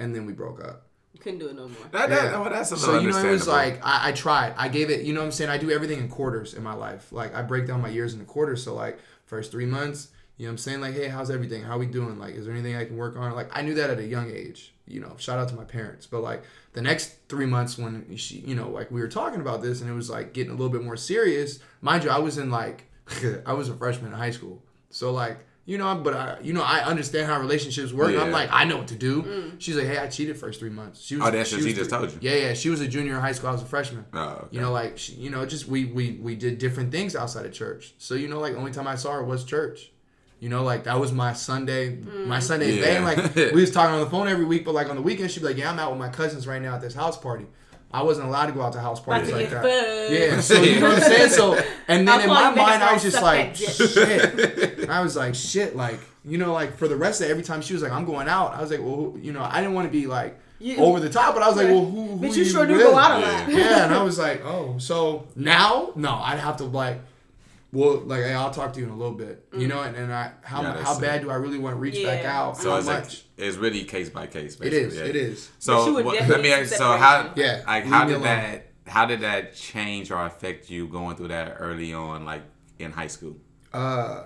and 0.00 0.14
then 0.14 0.26
we 0.26 0.32
broke 0.32 0.62
up. 0.64 0.86
Couldn't 1.20 1.40
do 1.40 1.48
it 1.48 1.56
no 1.56 1.68
more. 1.68 1.76
That, 1.92 2.08
that, 2.08 2.24
Yeah. 2.32 2.40
well, 2.40 2.48
that's 2.50 2.72
a 2.72 2.78
So 2.78 2.98
you 2.98 3.10
know, 3.10 3.18
it 3.18 3.30
was 3.30 3.46
like 3.46 3.84
I, 3.84 4.08
I 4.08 4.12
tried. 4.12 4.54
I 4.56 4.68
gave 4.68 4.88
it. 4.88 5.04
You 5.04 5.12
know, 5.12 5.20
what 5.20 5.26
I'm 5.26 5.32
saying 5.32 5.50
I 5.50 5.58
do 5.58 5.70
everything 5.70 5.98
in 5.98 6.08
quarters 6.08 6.54
in 6.54 6.62
my 6.62 6.72
life. 6.72 7.12
Like 7.12 7.34
I 7.34 7.42
break 7.42 7.66
down 7.66 7.82
my 7.82 7.90
years 7.90 8.14
into 8.14 8.24
quarters. 8.24 8.62
So 8.64 8.74
like 8.74 8.98
first 9.26 9.50
three 9.50 9.66
months, 9.66 10.08
you 10.38 10.46
know, 10.46 10.50
what 10.50 10.52
I'm 10.52 10.58
saying 10.58 10.80
like, 10.80 10.94
hey, 10.94 11.08
how's 11.08 11.30
everything? 11.30 11.62
How 11.62 11.76
we 11.76 11.84
doing? 11.86 12.18
Like, 12.18 12.36
is 12.36 12.46
there 12.46 12.54
anything 12.54 12.74
I 12.74 12.86
can 12.86 12.96
work 12.96 13.16
on? 13.16 13.34
Like 13.34 13.50
I 13.52 13.60
knew 13.60 13.74
that 13.74 13.90
at 13.90 13.98
a 13.98 14.06
young 14.06 14.30
age. 14.30 14.72
You 14.86 15.00
know, 15.00 15.14
shout 15.18 15.38
out 15.38 15.48
to 15.50 15.54
my 15.54 15.64
parents. 15.64 16.06
But 16.06 16.22
like 16.22 16.42
the 16.72 16.80
next 16.80 17.16
three 17.28 17.46
months 17.46 17.76
when 17.76 18.16
she, 18.16 18.36
you 18.38 18.54
know, 18.54 18.70
like 18.70 18.90
we 18.90 19.02
were 19.02 19.08
talking 19.08 19.42
about 19.42 19.60
this 19.60 19.82
and 19.82 19.90
it 19.90 19.94
was 19.94 20.08
like 20.08 20.32
getting 20.32 20.52
a 20.52 20.54
little 20.54 20.72
bit 20.72 20.82
more 20.82 20.96
serious. 20.96 21.58
Mind 21.82 22.04
you, 22.04 22.10
I 22.10 22.18
was 22.18 22.38
in 22.38 22.50
like 22.50 22.86
I 23.44 23.52
was 23.52 23.68
a 23.68 23.74
freshman 23.74 24.12
in 24.12 24.18
high 24.18 24.30
school. 24.30 24.62
So 24.88 25.12
like. 25.12 25.44
You 25.70 25.78
know, 25.78 25.94
but 25.94 26.14
I, 26.14 26.38
you 26.42 26.52
know, 26.52 26.64
I 26.64 26.80
understand 26.80 27.28
how 27.28 27.38
relationships 27.38 27.92
work. 27.92 28.16
I'm 28.16 28.32
like, 28.32 28.48
I 28.50 28.64
know 28.64 28.78
what 28.78 28.88
to 28.88 28.96
do. 28.96 29.22
Mm. 29.22 29.60
She's 29.60 29.76
like, 29.76 29.86
hey, 29.86 29.98
I 29.98 30.08
cheated 30.08 30.36
first 30.36 30.58
three 30.58 30.68
months. 30.68 31.00
She 31.00 31.14
was, 31.14 31.28
Oh, 31.28 31.30
that's 31.30 31.52
what 31.52 31.58
was 31.58 31.66
she 31.66 31.74
just 31.74 31.90
three- 31.90 31.98
told 31.98 32.10
you. 32.12 32.18
Yeah, 32.20 32.34
yeah. 32.48 32.54
She 32.54 32.70
was 32.70 32.80
a 32.80 32.88
junior 32.88 33.14
in 33.14 33.20
high 33.20 33.30
school. 33.30 33.50
I 33.50 33.52
was 33.52 33.62
a 33.62 33.66
freshman. 33.66 34.04
Oh, 34.12 34.20
okay. 34.20 34.48
You 34.50 34.60
know, 34.62 34.72
like 34.72 34.98
she, 34.98 35.12
you 35.12 35.30
know, 35.30 35.46
just 35.46 35.68
we 35.68 35.84
we 35.84 36.18
we 36.20 36.34
did 36.34 36.58
different 36.58 36.90
things 36.90 37.14
outside 37.14 37.46
of 37.46 37.52
church. 37.52 37.94
So 37.98 38.16
you 38.16 38.26
know, 38.26 38.40
like 38.40 38.54
the 38.54 38.58
only 38.58 38.72
time 38.72 38.88
I 38.88 38.96
saw 38.96 39.12
her 39.12 39.22
was 39.22 39.44
church. 39.44 39.92
You 40.40 40.48
know, 40.48 40.64
like 40.64 40.82
that 40.84 40.98
was 40.98 41.12
my 41.12 41.34
Sunday, 41.34 41.98
my 42.26 42.38
mm. 42.38 42.42
Sunday 42.42 42.72
Yeah. 42.74 42.82
thing. 42.82 43.04
Like 43.04 43.34
we 43.54 43.60
was 43.60 43.70
talking 43.70 43.94
on 43.94 44.00
the 44.00 44.10
phone 44.10 44.26
every 44.26 44.46
week, 44.46 44.64
but 44.64 44.74
like 44.74 44.88
on 44.90 44.96
the 44.96 45.02
weekend, 45.02 45.30
she'd 45.30 45.38
be 45.38 45.46
like, 45.46 45.56
"Yeah, 45.56 45.70
I'm 45.70 45.78
out 45.78 45.92
with 45.92 46.00
my 46.00 46.08
cousins 46.08 46.48
right 46.48 46.60
now 46.60 46.74
at 46.74 46.80
this 46.80 46.94
house 46.94 47.16
party." 47.16 47.46
I 47.92 48.02
wasn't 48.02 48.28
allowed 48.28 48.46
to 48.46 48.52
go 48.52 48.62
out 48.62 48.72
to 48.74 48.80
house 48.80 49.00
parties 49.00 49.30
to 49.30 49.36
like 49.36 49.50
that. 49.50 49.62
food. 49.62 50.16
Yeah, 50.16 50.40
so 50.40 50.62
you 50.62 50.78
know 50.80 50.88
what 50.90 50.98
I'm 50.98 51.02
saying. 51.02 51.30
So, 51.30 51.54
and 51.88 52.06
then 52.06 52.08
I'll 52.08 52.20
in 52.20 52.28
my 52.28 52.50
mind, 52.54 52.82
I 52.84 52.92
was 52.92 53.02
just 53.02 53.20
like, 53.20 53.56
shit. 53.56 54.88
I 54.88 55.00
was 55.00 55.16
like, 55.16 55.34
shit, 55.34 55.74
like 55.76 55.98
you 56.24 56.38
know, 56.38 56.52
like 56.52 56.76
for 56.76 56.86
the 56.88 56.96
rest 56.96 57.20
of 57.20 57.28
every 57.30 57.42
time 57.42 57.62
she 57.62 57.72
was 57.72 57.82
like, 57.82 57.92
"I'm 57.92 58.04
going 58.04 58.28
out," 58.28 58.54
I 58.54 58.60
was 58.60 58.70
like, 58.70 58.80
well, 58.80 59.14
you 59.20 59.32
know, 59.32 59.42
I 59.42 59.60
didn't 59.60 59.74
want 59.74 59.88
to 59.88 59.92
be 59.92 60.06
like 60.06 60.38
You- 60.60 60.76
over 60.78 61.00
the 61.00 61.08
top, 61.10 61.34
but 61.34 61.42
I 61.42 61.48
was 61.48 61.56
like, 61.56 61.66
well, 61.68 61.84
who? 61.84 62.06
who 62.08 62.16
But 62.28 62.36
you 62.36 62.42
are 62.42 62.46
sure 62.46 62.66
do 62.66 62.74
with? 62.74 62.82
go 62.82 62.96
out 62.96 63.22
a 63.22 63.26
lot. 63.26 63.48
yeah, 63.52 63.84
and 63.86 63.94
I 63.94 64.02
was 64.02 64.18
like, 64.18 64.44
oh, 64.44 64.76
so 64.78 65.26
now, 65.34 65.90
no, 65.96 66.10
I'd 66.14 66.38
have 66.38 66.58
to 66.58 66.64
like, 66.64 67.00
well, 67.72 67.98
like, 68.00 68.22
hey, 68.22 68.34
I'll 68.34 68.50
talk 68.50 68.72
to 68.74 68.80
you 68.80 68.86
in 68.86 68.92
a 68.92 68.96
little 68.96 69.14
bit, 69.14 69.46
you 69.56 69.68
know, 69.68 69.82
and, 69.82 69.94
and 69.96 70.12
I, 70.12 70.32
how, 70.42 70.62
Yeah, 70.62 70.72
that's 70.72 70.82
how 70.88 70.98
it. 70.98 71.00
bad 71.00 71.20
do 71.22 71.30
I 71.30 71.36
really 71.36 71.58
want 71.58 71.76
to 71.76 71.80
reach 71.80 72.02
back 72.04 72.24
out? 72.24 72.56
So 72.56 72.70
how 72.70 72.76
it's 72.78 72.86
like 72.86 73.04
much? 73.04 73.24
it's 73.36 73.56
really 73.56 73.84
case 73.84 74.08
by 74.10 74.26
case. 74.26 74.54
It 74.56 74.60
Basically, 74.60 74.78
is, 74.88 74.96
yeah. 74.96 75.04
it 75.04 75.16
is. 75.16 75.50
So 75.58 76.02
what- 76.02 76.28
let 76.28 76.40
me 76.40 76.52
ask. 76.52 76.74
So 76.74 76.96
how? 76.96 77.32
Yeah, 77.36 77.62
Like 77.66 77.84
how 77.84 78.04
did 78.06 78.22
that? 78.22 78.66
How 78.86 79.06
did 79.06 79.20
that 79.20 79.54
change 79.54 80.10
or 80.10 80.24
affect 80.26 80.68
you 80.68 80.88
going 80.88 81.14
through 81.16 81.28
that 81.28 81.56
early 81.60 81.92
on, 81.94 82.24
like 82.24 82.42
in 82.80 82.90
high 82.90 83.06
school? 83.06 83.36
Uh, 83.72 84.24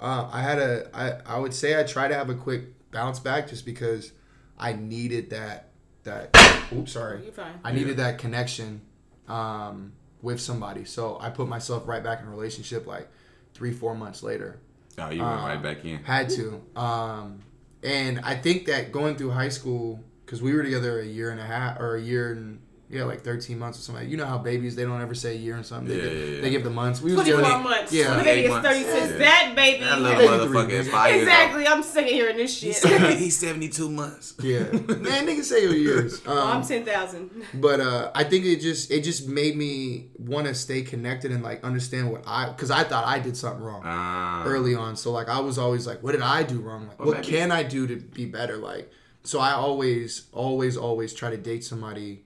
uh, 0.00 0.28
I 0.32 0.42
had 0.42 0.58
a, 0.58 0.88
I, 0.92 1.36
I 1.36 1.38
would 1.38 1.54
say 1.54 1.78
I 1.78 1.84
tried 1.84 2.08
to 2.08 2.14
have 2.16 2.28
a 2.28 2.34
quick 2.34 2.90
bounce 2.90 3.20
back 3.20 3.46
just 3.46 3.64
because 3.64 4.10
I 4.58 4.72
needed 4.72 5.30
that, 5.30 5.68
that, 6.02 6.36
oops, 6.72 6.92
sorry. 6.92 7.22
You're 7.22 7.32
fine. 7.32 7.60
I 7.62 7.70
needed 7.70 7.98
that 7.98 8.18
connection 8.18 8.80
um, 9.28 9.92
with 10.22 10.40
somebody. 10.40 10.84
So 10.84 11.18
I 11.20 11.28
put 11.30 11.48
myself 11.48 11.86
right 11.86 12.02
back 12.02 12.20
in 12.22 12.28
a 12.28 12.30
relationship 12.30 12.86
like 12.86 13.08
three, 13.52 13.72
four 13.72 13.94
months 13.94 14.22
later. 14.22 14.58
Oh, 14.98 15.10
you 15.10 15.20
went 15.22 15.40
Uh, 15.40 15.46
right 15.46 15.62
back 15.62 15.84
in. 15.84 16.02
Had 16.04 16.30
to. 16.30 16.62
Um, 16.76 17.40
and 17.82 18.20
I 18.20 18.36
think 18.36 18.66
that 18.66 18.92
going 18.92 19.16
through 19.16 19.30
high 19.32 19.48
school, 19.50 20.00
because 20.24 20.40
we 20.40 20.54
were 20.54 20.62
together 20.62 21.00
a 21.00 21.04
year 21.04 21.30
and 21.30 21.40
a 21.40 21.44
half 21.44 21.78
or 21.80 21.96
a 21.96 22.00
year 22.00 22.32
and 22.32 22.60
yeah, 22.92 23.04
like 23.04 23.22
thirteen 23.22 23.58
months 23.58 23.78
or 23.78 23.82
something. 23.82 24.08
You 24.08 24.16
know 24.18 24.26
how 24.26 24.38
babies 24.38 24.76
they 24.76 24.84
don't 24.84 25.00
ever 25.00 25.14
say 25.14 25.32
a 25.32 25.38
year 25.38 25.56
and 25.56 25.64
something. 25.64 25.88
They, 25.88 25.96
Yeah, 25.96 26.02
give, 26.10 26.12
yeah, 26.18 26.34
yeah. 26.36 26.40
they 26.42 26.50
give 26.50 26.62
the 26.64 26.70
months. 26.70 27.00
We 27.00 27.14
was 27.14 27.22
24 27.24 27.40
together- 27.42 27.62
months. 27.64 27.92
Yeah. 27.92 28.16
The 28.18 28.22
baby 28.24 28.48
is 28.48 28.62
36. 28.62 28.92
months. 29.00 29.18
That 29.18 29.52
baby. 29.56 29.84
That 29.84 30.00
little 30.00 30.18
Baby 30.18 30.28
motherfucker 30.28 30.70
is 30.70 30.86
nigga. 30.86 30.90
five 30.90 31.14
years 31.14 31.20
old. 31.20 31.28
exactly. 31.28 31.66
I'm 31.66 31.82
sick 31.82 32.04
of 32.04 32.10
hearing 32.12 32.36
this 32.36 32.54
shit. 32.58 32.68
He's 32.68 32.80
70, 32.80 33.14
he's 33.16 33.36
72 33.48 33.90
months. 33.90 34.34
Yeah, 34.42 34.58
man, 34.64 35.26
niggas 35.26 35.44
say 35.44 35.62
your 35.62 35.74
years. 35.74 36.18
Um, 36.26 36.32
Oh, 36.38 36.46
I'm 36.52 36.62
10,000. 36.64 37.30
but 37.54 37.80
uh, 37.80 38.10
I 38.14 38.24
think 38.24 38.44
it 38.44 38.60
just 38.60 38.90
it 38.90 39.02
just 39.02 39.26
made 39.26 39.56
me 39.56 40.08
want 40.18 40.46
to 40.46 40.54
stay 40.54 40.82
connected 40.82 41.32
and 41.32 41.42
like 41.42 41.64
understand 41.64 42.10
what 42.12 42.22
I 42.26 42.48
because 42.50 42.70
I 42.70 42.84
thought 42.84 43.06
I 43.06 43.18
did 43.18 43.36
something 43.36 43.62
wrong 43.64 43.82
Ah. 43.84 44.44
early 44.44 44.74
on. 44.74 44.96
So 44.96 45.12
like 45.12 45.28
I 45.28 45.40
was 45.40 45.58
always 45.58 45.86
like, 45.86 46.02
what 46.02 46.12
did 46.12 46.20
I 46.22 46.42
do 46.42 46.60
wrong? 46.60 46.88
Like, 46.88 46.98
Well, 46.98 47.08
what 47.08 47.16
maybe- 47.18 47.28
can 47.28 47.50
I 47.50 47.62
do 47.62 47.86
to 47.86 47.96
be 47.96 48.26
better? 48.26 48.56
Like, 48.58 48.90
so 49.24 49.38
I 49.38 49.52
always, 49.52 50.24
always, 50.32 50.76
always 50.76 51.14
try 51.14 51.30
to 51.30 51.36
date 51.36 51.62
somebody 51.64 52.24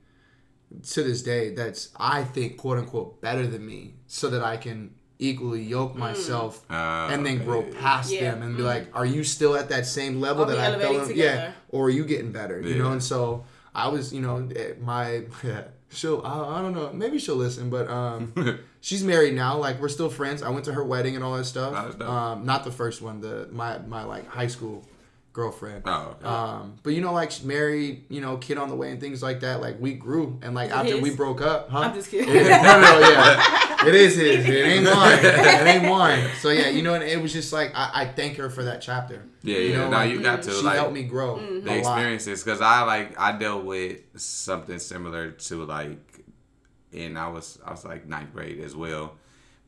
to 0.83 1.03
this 1.03 1.23
day 1.23 1.55
that's 1.55 1.91
I 1.97 2.25
think 2.25 2.57
quote 2.57 2.79
unquote 2.79 3.21
better 3.21 3.47
than 3.47 3.65
me, 3.67 3.95
so 4.07 4.31
that 4.31 4.43
I 4.43 4.57
can 4.57 4.95
equally 5.19 5.63
yoke 5.63 5.95
myself 5.97 6.63
Ah, 6.69 7.09
and 7.09 7.25
then 7.25 7.39
grow 7.39 7.63
past 7.63 8.13
Yeah. 8.13 8.33
them 8.33 8.43
and 8.43 8.57
be 8.57 8.63
like, 8.63 8.89
are 8.95 9.07
you 9.07 9.25
still 9.25 9.57
at 9.57 9.71
that 9.71 9.87
same 9.87 10.21
level 10.21 10.45
Are 10.45 10.49
we 10.49 10.53
that 10.55 10.75
I 10.75 10.79
fell 10.79 11.09
in? 11.09 11.17
Yeah, 11.17 11.53
or 11.71 11.87
are 11.87 11.91
you 11.91 12.05
getting 12.05 12.33
better? 12.33 12.61
You 12.61 12.77
know, 12.77 12.93
and 12.93 13.03
so 13.03 13.45
I 13.75 13.89
was, 13.89 14.13
you 14.13 14.21
know, 14.21 14.47
eh, 14.55 14.73
my 14.81 15.23
she'll 15.91 16.21
I, 16.23 16.59
I 16.59 16.63
don't 16.63 16.75
know, 16.75 16.93
maybe 16.93 17.19
she'll 17.19 17.37
listen, 17.37 17.71
but 17.71 17.89
um, 17.89 18.33
she's 18.81 19.03
married 19.05 19.35
now. 19.35 19.57
Like 19.57 19.81
we're 19.81 19.89
still 19.89 20.11
friends. 20.11 20.43
I 20.43 20.51
went 20.51 20.65
to 20.67 20.73
her 20.75 20.85
wedding 20.85 21.15
and 21.15 21.25
all 21.25 21.37
that 21.37 21.45
stuff. 21.45 21.99
Um, 22.03 22.45
not 22.45 22.65
the 22.65 22.73
first 22.73 23.01
one, 23.01 23.21
the 23.21 23.49
my 23.53 23.79
my 23.79 24.05
like 24.05 24.27
high 24.29 24.49
school 24.49 24.85
girlfriend. 25.37 25.83
Oh, 25.85 26.17
okay. 26.19 26.27
Um, 26.27 26.77
but 26.83 26.95
you 26.95 27.03
know, 27.03 27.13
like 27.13 27.45
married, 27.45 28.07
you 28.09 28.23
know, 28.23 28.39
kid 28.39 28.57
on 28.57 28.71
the 28.71 28.75
way 28.75 28.91
and 28.91 28.99
things 28.99 29.23
like 29.23 29.41
that. 29.41 29.61
Like 29.61 29.79
we 29.79 29.93
grew, 29.93 30.41
and 30.43 30.55
like 30.55 30.71
it 30.71 30.77
after 30.77 30.99
we 30.99 31.15
broke 31.15 31.43
up, 31.43 31.69
huh? 31.69 31.81
I'm 31.81 31.95
just 31.95 32.11
kidding. 32.11 32.29
It- 32.35 32.49
no, 32.49 32.81
no, 32.81 32.99
yeah, 33.01 33.87
it 33.87 33.95
is 33.95 34.17
his. 34.17 34.49
It 34.49 34.67
ain't 34.67 34.85
mine. 34.85 35.19
It 35.23 35.67
ain't 35.67 35.85
mine. 35.85 36.31
So 36.41 36.49
yeah, 36.49 36.69
you 36.69 36.83
know, 36.83 36.95
and 36.95 37.05
it 37.05 37.21
was 37.21 37.35
just 37.35 37.53
like 37.53 37.73
I, 37.75 37.91
I 37.93 38.07
thank 38.07 38.39
her 38.39 38.49
for 38.49 38.65
that 38.65 38.81
chapter. 38.81 39.27
yeah, 39.43 39.59
you 39.59 39.71
yeah. 39.71 39.77
know, 39.77 39.91
no, 39.91 39.97
like, 39.99 40.11
you 40.11 40.23
got 40.23 40.43
to 40.45 40.53
She 40.53 40.63
like 40.63 40.77
helped 40.77 40.95
me 40.95 41.03
grow. 41.03 41.37
Mm-hmm. 41.37 41.67
the 41.67 41.73
a 41.73 41.79
experiences 41.79 42.43
because 42.43 42.63
I 42.63 42.83
like 42.85 43.21
I 43.21 43.37
dealt 43.37 43.65
with 43.65 43.99
something 44.19 44.79
similar 44.79 45.33
to 45.33 45.65
like, 45.67 46.25
and 46.95 47.19
I 47.19 47.29
was 47.29 47.59
I 47.65 47.73
was 47.73 47.85
like 47.85 48.07
ninth 48.07 48.33
grade 48.33 48.59
as 48.61 48.75
well, 48.75 49.17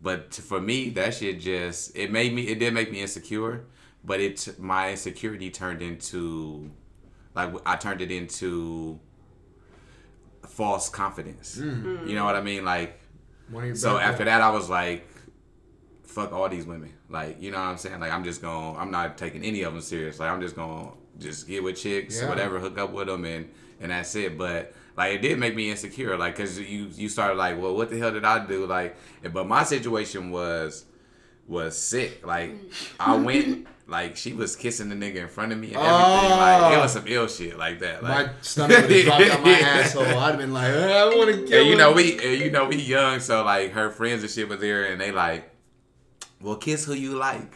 but 0.01 0.35
for 0.35 0.62
me 0.62 0.89
that 0.90 1.12
shit 1.12 1.40
just 1.40 1.95
it 1.95 2.11
made 2.11 2.32
me 2.32 2.49
it 2.49 2.59
did 2.59 2.73
make 2.73 2.90
me 2.90 3.03
insecure, 3.03 3.66
but 4.05 4.20
it 4.20 4.59
my 4.59 4.91
insecurity 4.91 5.51
turned 5.51 5.83
into 5.83 6.70
like 7.35 7.53
I 7.66 7.77
turned 7.77 8.01
it 8.01 8.11
into 8.11 8.99
false 10.47 10.89
confidence. 10.89 11.59
Mm. 11.59 12.09
You 12.09 12.15
know 12.15 12.25
what 12.25 12.37
I 12.37 12.41
mean? 12.41 12.65
Like 12.65 12.99
One 13.51 13.65
of 13.65 13.66
your 13.69 13.77
so 13.77 13.99
after 13.99 14.25
that 14.25 14.41
I 14.41 14.51
was 14.51 14.69
like, 14.70 15.07
fuck 16.05 16.33
all 16.33 16.49
these 16.49 16.66
women. 16.66 16.93
Like 17.09 17.41
you 17.41 17.51
know 17.51 17.59
what 17.59 17.65
I'm 17.65 17.79
saying? 17.79 18.01
Like 18.01 18.12
I'm 18.12 18.25
just 18.25 18.43
going 18.43 18.75
to 18.75 18.81
I'm 18.81 18.91
not 18.91 19.19
taking 19.19 19.43
any 19.45 19.62
of 19.62 19.73
them 19.73 19.83
serious. 19.83 20.19
Like 20.19 20.31
I'm 20.31 20.41
just 20.41 20.57
gonna 20.57 20.91
just 21.19 21.47
get 21.49 21.62
with 21.62 21.77
chicks, 21.77 22.20
Yeah. 22.20 22.29
whatever, 22.29 22.59
hook 22.59 22.79
up 22.79 22.93
with 22.93 23.07
them, 23.09 23.25
and 23.25 23.51
and 23.81 23.91
that's 23.91 24.15
it. 24.15 24.37
But 24.39 24.75
like 24.97 25.15
it 25.15 25.23
did 25.23 25.39
make 25.39 25.55
me 25.55 25.70
insecure, 25.70 26.16
like 26.16 26.37
because 26.37 26.59
you 26.59 26.89
you 26.95 27.09
started 27.09 27.37
like, 27.37 27.61
well, 27.61 27.75
what 27.75 27.91
the 27.91 27.99
hell 27.99 28.11
did 28.12 28.25
I 28.25 28.45
do? 28.45 28.66
Like, 28.66 28.97
but 29.33 29.47
my 29.47 29.65
situation 29.65 30.31
was 30.31 30.85
was 31.47 31.77
sick. 31.79 32.27
Like 32.27 32.55
I 32.99 33.16
went. 33.16 33.66
Like 33.90 34.16
she 34.19 34.35
was 34.35 34.55
kissing 34.55 34.90
the 34.90 34.94
nigga 34.94 35.16
in 35.16 35.28
front 35.28 35.51
of 35.51 35.59
me 35.59 35.69
and 35.69 35.77
everything. 35.77 36.31
Like 36.31 36.73
it 36.73 36.77
Oh. 36.77 36.82
was 36.82 36.93
some 36.93 37.05
ill 37.06 37.27
shit 37.27 37.56
like 37.59 37.78
that. 37.81 38.02
Like 38.02 38.27
my 38.27 38.32
stomach 38.43 38.82
would 38.82 38.90
have 38.90 39.05
dropped 39.06 39.23
out 39.23 39.43
my 39.43 39.51
asshole. 39.60 40.05
I'd 40.05 40.28
have 40.31 40.39
been 40.39 40.52
like, 40.52 40.74
"Uh, 40.74 40.78
I 40.78 41.05
want 41.16 41.31
to 41.35 41.47
kill 41.47 41.60
and 41.60 41.69
you 41.70 41.77
know 41.77 41.93
we 41.93 42.12
and 42.19 42.39
you 42.39 42.51
know 42.51 42.66
we 42.66 42.77
young, 42.77 43.19
so 43.20 43.43
like 43.44 43.73
her 43.73 43.89
friends 43.90 44.23
and 44.23 44.31
shit 44.31 44.47
was 44.48 44.60
there, 44.60 44.85
and 44.93 45.01
they 45.01 45.10
like, 45.10 45.51
well, 46.43 46.56
kiss 46.56 46.85
who 46.85 46.93
you 46.93 47.16
like. 47.16 47.51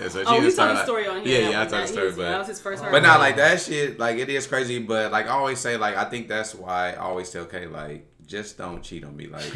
And 0.00 0.10
so 0.10 0.20
she 0.20 0.26
Oh, 0.26 0.38
we 0.40 0.46
just 0.46 0.56
told 0.56 0.68
started, 0.76 0.78
the 0.78 0.84
story 0.84 1.06
on 1.06 1.24
here. 1.24 1.40
Yeah, 1.42 1.46
that 1.46 1.50
yeah, 1.52 1.58
I 1.60 1.62
was- 1.64 1.72
told 1.72 1.82
the 1.84 1.88
story, 1.88 2.10
he 2.10 2.16
but 2.16 2.22
that 2.30 2.38
was 2.38 2.48
his 2.48 2.60
first. 2.60 2.82
but 2.82 3.02
not 3.02 3.20
like 3.20 3.36
that 3.36 3.60
shit. 3.60 3.98
Like 4.00 4.18
it 4.18 4.28
is 4.28 4.46
crazy, 4.48 4.80
but 4.80 5.12
like 5.12 5.26
I 5.26 5.30
always 5.30 5.58
say, 5.60 5.76
like 5.76 5.96
I 5.96 6.04
think 6.04 6.26
that's 6.28 6.54
why 6.56 6.92
I 6.92 6.96
always 6.96 7.30
tell 7.30 7.44
Kay, 7.46 7.66
like 7.66 8.06
just 8.26 8.58
don't 8.58 8.82
cheat 8.82 9.04
on 9.04 9.16
me, 9.16 9.28
like. 9.28 9.44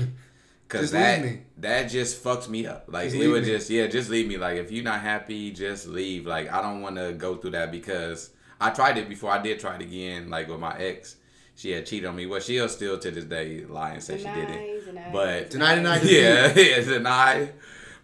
Cause 0.73 0.81
Just 0.81 0.93
that 0.95 1.23
leave 1.23 1.33
me. 1.33 1.43
that 1.59 1.83
just 1.91 2.25
fucks 2.25 2.49
me 2.49 2.67
up. 2.67 2.87
Like 2.89 3.05
Just 3.05 3.17
it 3.17 3.19
leave 3.21 3.31
would 3.33 3.43
me. 3.43 3.49
just 3.51 3.69
yeah, 3.69 3.87
just 3.89 4.09
leave 4.09 4.27
me. 4.27 4.39
Like 4.39 4.57
if 4.57 4.73
you're 4.73 4.83
not 4.85 5.01
happy, 5.01 5.51
just 5.51 5.87
leave. 5.87 6.25
Like 6.27 6.51
I 6.51 6.63
don't 6.63 6.81
want 6.81 6.97
to 6.97 7.13
go 7.13 7.37
through 7.37 7.51
that 7.51 7.71
because 7.71 8.31
I 8.59 8.71
tried 8.71 8.97
it 8.97 9.07
before. 9.09 9.31
I 9.31 9.43
did 9.43 9.61
try 9.61 9.75
it 9.77 9.83
again. 9.83 10.31
Like 10.31 10.49
with 10.49 10.61
my 10.61 10.75
ex, 10.79 11.17
she 11.55 11.73
had 11.73 11.85
cheated 11.85 12.09
on 12.09 12.17
me. 12.17 12.25
Well, 12.25 12.41
she'll 12.41 12.71
still 12.71 12.99
to 12.99 13.11
this 13.11 13.25
day 13.27 13.65
lie 13.67 13.91
and 13.91 14.03
say 14.03 14.17
she 14.17 14.25
didn't. 14.25 15.13
But 15.13 15.51
Deny, 15.51 15.75
deny, 15.75 16.01
yeah, 16.05 16.55
yeah, 16.59 16.81
deny. 16.81 17.51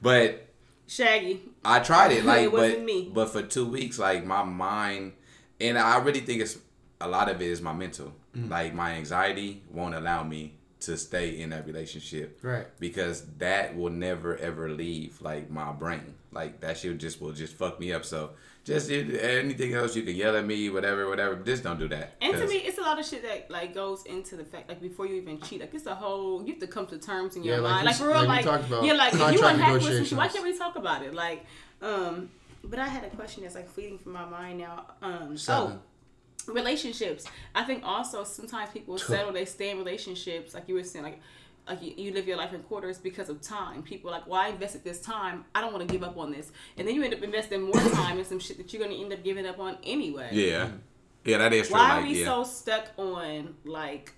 But 0.02 0.46
Shaggy. 0.86 1.40
I 1.64 1.80
tried 1.80 2.12
it 2.12 2.24
like, 2.24 2.42
It 2.44 2.52
wasn't 2.52 2.78
but 2.78 2.84
me. 2.84 3.10
but 3.14 3.28
for 3.30 3.42
two 3.42 3.66
weeks, 3.66 3.98
like 3.98 4.24
my 4.26 4.42
mind, 4.42 5.12
and 5.60 5.78
I 5.78 5.98
really 5.98 6.20
think 6.20 6.42
it's 6.42 6.58
a 7.00 7.08
lot 7.08 7.30
of 7.30 7.40
it 7.40 7.46
is 7.46 7.60
my 7.62 7.72
mental. 7.72 8.12
Mm. 8.36 8.50
Like 8.50 8.74
my 8.74 8.92
anxiety 8.92 9.62
won't 9.70 9.94
allow 9.94 10.22
me 10.22 10.57
to 10.80 10.96
stay 10.96 11.40
in 11.40 11.50
that 11.50 11.66
relationship, 11.66 12.38
Right. 12.42 12.66
Because 12.78 13.24
that 13.38 13.76
will 13.76 13.90
never 13.90 14.36
ever 14.36 14.70
leave 14.70 15.20
like 15.20 15.50
my 15.50 15.72
brain. 15.72 16.14
Like 16.30 16.60
that 16.60 16.78
shit 16.78 16.98
just 16.98 17.20
will 17.20 17.32
just 17.32 17.54
fuck 17.54 17.80
me 17.80 17.92
up. 17.92 18.04
So 18.04 18.30
just 18.64 18.90
it, 18.90 19.18
anything 19.20 19.74
else 19.74 19.96
you 19.96 20.02
can 20.02 20.14
yell 20.14 20.36
at 20.36 20.44
me, 20.46 20.70
whatever, 20.70 21.08
whatever. 21.08 21.36
Just 21.36 21.62
don't 21.64 21.78
do 21.78 21.88
that. 21.88 22.14
And 22.20 22.32
to 22.34 22.40
'Cause- 22.40 22.48
me, 22.50 22.56
it's 22.58 22.78
a 22.78 22.82
lot 22.82 22.98
of 23.00 23.06
shit 23.06 23.22
that 23.22 23.50
like 23.50 23.74
goes 23.74 24.04
into 24.04 24.36
the 24.36 24.44
fact 24.44 24.68
like 24.68 24.80
before 24.80 25.06
you 25.06 25.14
even 25.16 25.40
cheat, 25.40 25.60
like 25.60 25.74
it's 25.74 25.86
a 25.86 25.94
whole 25.94 26.42
you 26.44 26.52
have 26.52 26.60
to 26.60 26.66
come 26.68 26.86
to 26.88 26.98
terms 26.98 27.34
in 27.34 27.42
your 27.42 27.56
Yeah, 27.56 27.62
mind. 27.62 27.80
you 27.80 27.84
Like 27.86 27.94
s- 27.94 28.00
for 28.00 28.06
real, 28.08 28.16
like 28.16 28.28
we 28.28 28.34
like, 28.34 28.44
talked 28.44 28.66
about 28.68 28.84
you're 28.84 28.96
like 28.96 29.12
if 29.14 29.18
you 29.18 29.24
contract 29.26 29.54
unhappy 29.54 29.72
with 29.84 29.94
some 29.96 30.04
shit, 30.04 30.18
why 30.18 30.28
can't 30.28 30.44
we 30.44 30.56
talk 30.56 30.76
about 30.76 31.02
it? 31.02 31.14
Like, 31.14 31.44
um, 31.82 32.30
but 32.62 32.78
I 32.78 32.86
had 32.86 33.02
a 33.04 33.10
question 33.10 33.42
that's 33.42 33.54
like 33.56 33.68
fleeting 33.68 33.98
from 33.98 34.12
my 34.12 34.26
mind 34.26 34.58
now. 34.58 34.86
Um, 35.02 35.36
Seven. 35.36 35.72
oh, 35.72 35.80
relationships. 36.54 37.24
I 37.54 37.64
think 37.64 37.82
also 37.84 38.24
sometimes 38.24 38.70
people 38.70 38.98
settle, 38.98 39.32
they 39.32 39.44
stay 39.44 39.70
in 39.70 39.78
relationships, 39.78 40.54
like 40.54 40.68
you 40.68 40.74
were 40.74 40.84
saying, 40.84 41.04
like. 41.04 41.20
Like 41.66 41.82
you, 41.82 41.92
you 41.98 42.12
live 42.14 42.26
your 42.26 42.38
life 42.38 42.54
in 42.54 42.62
quarters 42.62 42.96
because 42.96 43.28
of 43.28 43.42
time. 43.42 43.82
People 43.82 44.08
are 44.08 44.14
like, 44.14 44.26
well, 44.26 44.40
I 44.40 44.48
invested 44.48 44.84
this 44.84 45.02
time. 45.02 45.44
I 45.54 45.60
don't 45.60 45.70
want 45.70 45.86
to 45.86 45.92
give 45.92 46.02
up 46.02 46.16
on 46.16 46.32
this, 46.32 46.50
and 46.78 46.88
then 46.88 46.94
you 46.94 47.02
end 47.02 47.12
up 47.12 47.20
investing 47.20 47.60
more 47.60 47.74
time 47.92 48.18
in 48.18 48.24
some 48.24 48.38
shit 48.38 48.56
that 48.56 48.72
you're 48.72 48.82
gonna 48.82 48.94
end 48.98 49.12
up 49.12 49.22
giving 49.22 49.44
up 49.46 49.58
on 49.58 49.76
anyway. 49.82 50.30
yeah, 50.32 50.70
yeah, 51.26 51.36
that 51.36 51.52
is 51.52 51.68
true. 51.68 51.76
Why 51.76 51.88
like, 51.96 52.04
are 52.04 52.06
we 52.06 52.20
yeah. 52.20 52.24
so 52.24 52.44
stuck 52.44 52.86
on 52.96 53.54
like 53.66 54.14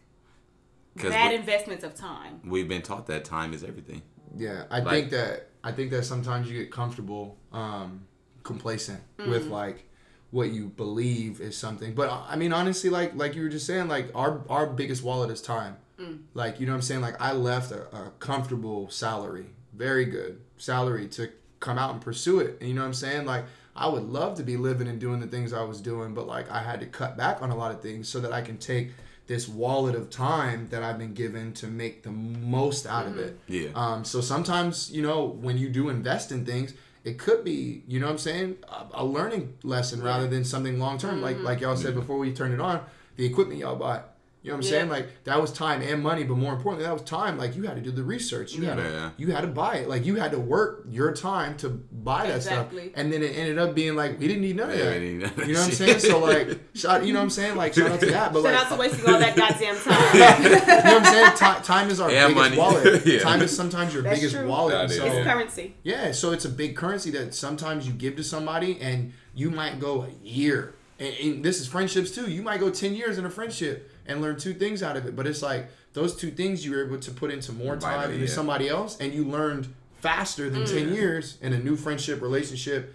bad 0.94 1.30
we- 1.30 1.36
investments 1.38 1.82
of 1.82 1.96
time? 1.96 2.40
We've 2.44 2.68
been 2.68 2.82
taught 2.82 3.08
that 3.08 3.24
time 3.24 3.52
is 3.52 3.64
everything. 3.64 4.02
Yeah, 4.36 4.66
I 4.70 4.78
Like- 4.78 4.88
think 4.94 5.10
that 5.10 5.48
I 5.64 5.72
think 5.72 5.90
that 5.90 6.04
sometimes 6.04 6.48
you 6.48 6.56
get 6.56 6.70
comfortable, 6.70 7.36
um, 7.52 8.06
complacent 8.44 9.00
with 9.18 9.46
Mm. 9.46 9.50
like 9.50 9.89
what 10.30 10.50
you 10.50 10.66
believe 10.68 11.40
is 11.40 11.56
something. 11.56 11.94
But 11.94 12.10
I 12.28 12.36
mean, 12.36 12.52
honestly, 12.52 12.90
like 12.90 13.14
like 13.14 13.34
you 13.34 13.42
were 13.42 13.48
just 13.48 13.66
saying, 13.66 13.88
like 13.88 14.10
our 14.14 14.42
our 14.48 14.66
biggest 14.66 15.02
wallet 15.02 15.30
is 15.30 15.42
time. 15.42 15.76
Mm. 15.98 16.20
Like 16.34 16.60
you 16.60 16.66
know 16.66 16.72
what 16.72 16.76
I'm 16.76 16.82
saying. 16.82 17.00
Like 17.00 17.20
I 17.20 17.32
left 17.32 17.72
a, 17.72 17.82
a 17.94 18.12
comfortable 18.18 18.88
salary, 18.90 19.46
very 19.74 20.04
good 20.04 20.40
salary 20.56 21.08
to 21.08 21.30
come 21.58 21.78
out 21.78 21.92
and 21.92 22.00
pursue 22.00 22.40
it. 22.40 22.58
And 22.60 22.68
you 22.68 22.74
know 22.74 22.82
what 22.82 22.88
I'm 22.88 22.94
saying. 22.94 23.26
Like 23.26 23.44
I 23.74 23.88
would 23.88 24.04
love 24.04 24.36
to 24.36 24.42
be 24.42 24.56
living 24.56 24.88
and 24.88 25.00
doing 25.00 25.20
the 25.20 25.26
things 25.26 25.52
I 25.52 25.62
was 25.62 25.80
doing, 25.80 26.14
but 26.14 26.26
like 26.26 26.50
I 26.50 26.62
had 26.62 26.80
to 26.80 26.86
cut 26.86 27.16
back 27.16 27.42
on 27.42 27.50
a 27.50 27.56
lot 27.56 27.72
of 27.72 27.80
things 27.80 28.08
so 28.08 28.20
that 28.20 28.32
I 28.32 28.42
can 28.42 28.58
take 28.58 28.92
this 29.26 29.48
wallet 29.48 29.94
of 29.94 30.10
time 30.10 30.66
that 30.70 30.82
I've 30.82 30.98
been 30.98 31.14
given 31.14 31.52
to 31.54 31.68
make 31.68 32.02
the 32.02 32.10
most 32.10 32.84
out 32.84 33.06
of 33.06 33.16
it. 33.16 33.38
Yeah. 33.46 33.68
Um, 33.76 34.04
so 34.04 34.20
sometimes, 34.20 34.90
you 34.90 35.02
know, 35.02 35.24
when 35.24 35.56
you 35.56 35.68
do 35.68 35.88
invest 35.88 36.32
in 36.32 36.44
things, 36.44 36.74
it 37.10 37.18
could 37.18 37.44
be, 37.44 37.82
you 37.88 37.98
know 37.98 38.06
what 38.06 38.12
I'm 38.12 38.18
saying, 38.18 38.58
a, 38.68 39.02
a 39.02 39.04
learning 39.04 39.56
lesson 39.64 40.00
rather 40.00 40.28
than 40.28 40.44
something 40.44 40.78
long 40.78 40.96
term. 40.96 41.20
Like 41.20 41.36
mm-hmm. 41.36 41.44
like 41.44 41.60
y'all 41.60 41.76
said 41.76 41.94
before 41.94 42.18
we 42.18 42.32
turned 42.32 42.54
it 42.54 42.60
on, 42.60 42.82
the 43.16 43.26
equipment 43.26 43.58
y'all 43.58 43.76
bought. 43.76 44.09
You 44.42 44.48
know 44.52 44.56
what 44.56 44.64
I'm 44.64 44.72
Yeah. 44.72 44.78
saying? 44.78 44.88
Like 44.88 45.08
that 45.24 45.38
was 45.38 45.52
time 45.52 45.82
and 45.82 46.02
money, 46.02 46.24
but 46.24 46.38
more 46.38 46.54
importantly, 46.54 46.86
that 46.86 46.94
was 46.94 47.02
time. 47.02 47.36
Like 47.36 47.56
you 47.56 47.64
had 47.64 47.76
to 47.76 47.82
do 47.82 47.90
the 47.90 48.02
research. 48.02 48.54
You 48.54 48.64
had 48.64 48.78
Yeah. 48.78 48.84
to 48.84 49.12
you 49.18 49.32
had 49.32 49.42
to 49.42 49.48
buy 49.48 49.74
it. 49.76 49.88
Like 49.88 50.06
you 50.06 50.16
had 50.16 50.30
to 50.32 50.38
work 50.38 50.86
your 50.88 51.12
time 51.12 51.58
to 51.58 51.68
buy 51.68 52.26
that 52.26 52.36
Exactly. 52.36 52.84
stuff. 52.84 52.92
And 52.96 53.12
then 53.12 53.22
it 53.22 53.36
ended 53.36 53.58
up 53.58 53.74
being 53.74 53.96
like 53.96 54.18
we 54.18 54.26
didn't 54.28 54.40
need 54.40 54.56
none 54.56 54.70
of 54.70 54.78
Yeah, 54.78 54.84
that. 54.86 55.00
we 55.00 55.08
none 55.12 55.32
You 55.46 55.52
know 55.52 55.60
what 55.60 55.68
I'm 55.68 55.72
saying? 55.74 55.98
So 55.98 56.18
like 56.20 56.58
shout 56.74 57.04
you 57.04 57.12
know 57.12 57.18
what 57.18 57.24
I'm 57.24 57.30
saying? 57.30 57.56
Like 57.56 57.74
shout 57.74 57.90
out 57.90 58.00
to 58.00 58.06
that. 58.06 58.32
But 58.32 58.42
Shout 58.42 58.52
like 58.54 58.62
out 58.62 58.68
to 58.68 58.74
uh, 58.74 58.78
wasting 58.78 59.06
all 59.12 59.18
that 59.20 59.36
goddamn 59.42 59.76
time. 59.76 60.14
you 60.14 60.20
know 60.20 60.56
what 60.56 60.86
I'm 60.86 61.04
saying? 61.04 61.30
Ti- 61.36 61.62
time 61.66 61.90
is 61.90 62.00
our 62.00 62.08
And 62.10 62.34
biggest 62.34 62.36
money. 62.36 62.56
wallet. 62.56 63.06
Yeah. 63.10 63.18
Time 63.18 63.42
is 63.42 63.54
sometimes 63.54 63.92
your 63.92 64.02
That's 64.04 64.16
biggest 64.20 64.36
true. 64.36 64.48
wallet. 64.48 64.72
That 64.72 64.82
and 64.84 64.90
is. 64.92 64.96
so, 64.96 65.04
it's 65.04 65.26
currency. 65.26 65.74
yeah, 65.82 66.12
so 66.12 66.32
it's 66.32 66.46
a 66.46 66.48
big 66.48 66.76
currency 66.76 67.10
that 67.10 67.34
sometimes 67.34 67.86
you 67.86 67.92
give 67.92 68.16
to 68.16 68.24
somebody 68.24 68.80
and 68.80 69.12
you 69.34 69.50
might 69.50 69.80
go 69.80 70.02
a 70.04 70.26
year. 70.26 70.74
And, 71.00 71.14
and 71.20 71.44
this 71.44 71.60
is 71.60 71.66
friendships 71.66 72.10
too. 72.14 72.30
You 72.30 72.42
might 72.42 72.60
go 72.60 72.70
10 72.70 72.94
years 72.94 73.18
in 73.18 73.24
a 73.24 73.30
friendship 73.30 73.90
and 74.06 74.20
learn 74.20 74.38
two 74.38 74.54
things 74.54 74.82
out 74.82 74.96
of 74.96 75.06
it. 75.06 75.16
But 75.16 75.26
it's 75.26 75.42
like 75.42 75.68
those 75.94 76.14
two 76.14 76.30
things 76.30 76.64
you 76.64 76.72
were 76.72 76.84
able 76.86 77.00
to 77.00 77.10
put 77.10 77.30
into 77.32 77.52
more 77.52 77.74
time 77.76 77.96
Vital, 77.98 78.12
into 78.12 78.26
yeah. 78.26 78.30
somebody 78.32 78.68
else 78.68 78.98
and 79.00 79.12
you 79.12 79.24
learned 79.24 79.72
faster 80.00 80.48
than 80.50 80.62
Mm. 80.62 80.72
10 80.86 80.94
years 80.94 81.38
in 81.42 81.52
a 81.52 81.58
new 81.58 81.74
friendship, 81.76 82.22
relationship, 82.22 82.94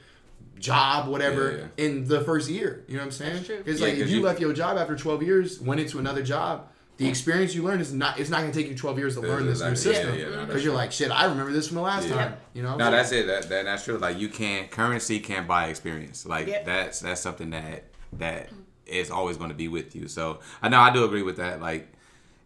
job, 0.60 1.08
whatever, 1.08 1.70
Yeah, 1.78 1.86
in 1.86 2.08
the 2.08 2.22
first 2.22 2.50
year. 2.50 2.84
You 2.88 2.96
know 2.96 3.02
what 3.02 3.06
I'm 3.08 3.12
saying? 3.12 3.34
That's 3.34 3.46
true. 3.48 3.64
It's 3.66 3.80
Yeah, 3.82 3.88
like 3.88 3.98
if 3.98 4.10
you, 4.10 4.18
you- 4.20 4.24
left 4.24 4.40
your 4.40 4.54
job 4.54 4.78
after 4.78 4.96
12 4.96 5.22
years, 5.24 5.60
went 5.60 5.82
into 5.82 6.00
another 6.00 6.24
job, 6.24 6.68
the 6.98 7.10
experience 7.10 7.54
you 7.54 7.62
learned 7.62 7.82
is 7.82 7.92
not 7.92 8.18
it's 8.22 8.30
not 8.30 8.40
going 8.40 8.54
to 8.54 8.58
take 8.58 8.70
you 8.70 8.76
12 8.78 8.98
years 8.98 9.16
to 9.16 9.22
Yeah, 9.22 9.28
learn 9.28 9.46
this 9.48 9.60
new 9.60 9.68
exactly. 9.68 9.92
Yeah, 9.92 9.98
system 10.16 10.32
yeah, 10.32 10.36
no, 10.40 10.46
because 10.46 10.64
you're 10.64 10.72
true. 10.72 10.78
like 10.78 10.92
shit 10.94 11.12
i 11.12 11.26
remember 11.26 11.52
this 11.52 11.68
from 11.68 11.76
the 11.76 11.82
last 11.82 12.08
Yeah. 12.08 12.16
time 12.16 12.38
you 12.54 12.64
know 12.64 12.78
No, 12.78 12.90
that's 12.90 13.12
it. 13.12 13.28
That, 13.28 13.50
that 13.50 13.66
that's 13.66 13.84
true. 13.84 13.98
Like 13.98 14.18
you 14.18 14.30
can't 14.30 14.72
currency 14.72 15.20
can't 15.20 15.46
buy 15.46 15.68
experience. 15.68 16.26
Like 16.26 16.48
Yep. 16.48 16.66
that's 16.66 17.02
that's 17.02 17.20
something 17.20 17.50
that 17.50 17.84
that 18.20 18.50
is 18.86 19.10
always 19.12 19.38
going 19.38 19.50
to 19.50 19.56
be 19.56 19.68
with 19.68 19.96
you. 19.96 20.08
So 20.08 20.40
I 20.62 20.70
know 20.70 20.80
I 20.80 20.92
do 20.94 21.04
agree 21.06 21.24
with 21.24 21.38
that. 21.38 21.62
Like 21.62 21.92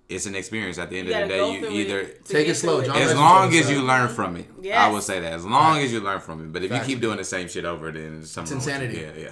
it's 0.08 0.26
an 0.26 0.36
experience. 0.36 0.78
At 0.78 0.90
the 0.90 1.00
end 1.00 1.08
You 1.10 1.14
of 1.16 1.22
the 1.22 1.28
day, 1.28 1.60
you 1.60 1.70
either 1.70 2.06
Take 2.26 2.48
it 2.48 2.56
slow, 2.56 2.82
John. 2.84 2.96
as 2.98 3.14
long 3.16 3.54
as 3.54 3.70
you 3.70 3.82
learn 3.84 4.10
from 4.10 4.38
it. 4.38 4.48
I 4.58 4.62
Yes. 4.62 4.94
would 4.94 5.04
say 5.04 5.20
that 5.20 5.34
as 5.34 5.46
long 5.46 5.80
as 5.80 5.91
you 5.94 6.00
learn 6.00 6.20
from 6.20 6.41
it. 6.44 6.52
But 6.54 6.64
if 6.64 6.72
Facts. 6.72 6.88
you 6.88 6.96
keep 6.96 7.02
doing 7.02 7.18
the 7.18 7.24
same 7.24 7.48
shit 7.48 7.66
over, 7.66 7.91
then 7.91 8.20
it's 8.22 8.32
something 8.32 8.58
It's 8.58 8.66
insanity. 8.68 8.98
you. 9.00 9.12
Yeah, 9.18 9.30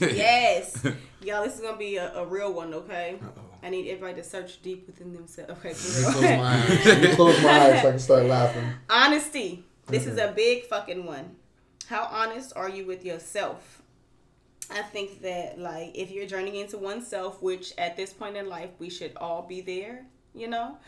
yeah. 0.00 0.08
Yes. 0.08 0.84
Y'all, 1.22 1.42
this 1.44 1.54
is 1.56 1.60
gonna 1.60 1.76
be 1.76 1.96
a, 1.96 2.12
a 2.14 2.24
real 2.26 2.52
one, 2.52 2.72
okay? 2.74 3.18
I 3.64 3.70
need 3.70 3.88
everybody 3.88 4.20
to 4.20 4.24
search 4.28 4.60
deep 4.62 4.86
within 4.86 5.12
themselves. 5.12 5.50
Okay, 5.52 5.68
Let 5.70 5.76
for 5.76 5.90
me 5.90 6.00
real. 6.02 6.12
close 6.12 6.22
my 6.22 6.54
eyes. 7.08 7.14
Close 7.16 7.42
my 7.42 7.50
eyes 7.60 7.82
so 7.82 7.88
I 7.88 7.90
can 7.90 7.98
start 7.98 8.24
laughing. 8.26 8.64
Honesty. 8.90 9.64
This 9.86 10.06
is 10.06 10.18
a 10.18 10.32
big 10.34 10.64
fucking 10.66 11.04
one. 11.04 11.36
How 11.86 12.04
honest 12.10 12.52
are 12.56 12.68
you 12.68 12.86
with 12.86 13.04
yourself? 13.04 13.81
I 14.70 14.82
think 14.82 15.22
that 15.22 15.58
like 15.58 15.92
if 15.94 16.10
you're 16.10 16.26
journeying 16.26 16.56
into 16.56 16.78
oneself, 16.78 17.42
which 17.42 17.72
at 17.78 17.96
this 17.96 18.12
point 18.12 18.36
in 18.36 18.48
life 18.48 18.70
we 18.78 18.90
should 18.90 19.16
all 19.16 19.42
be 19.42 19.60
there, 19.60 20.06
you 20.34 20.48
know, 20.48 20.78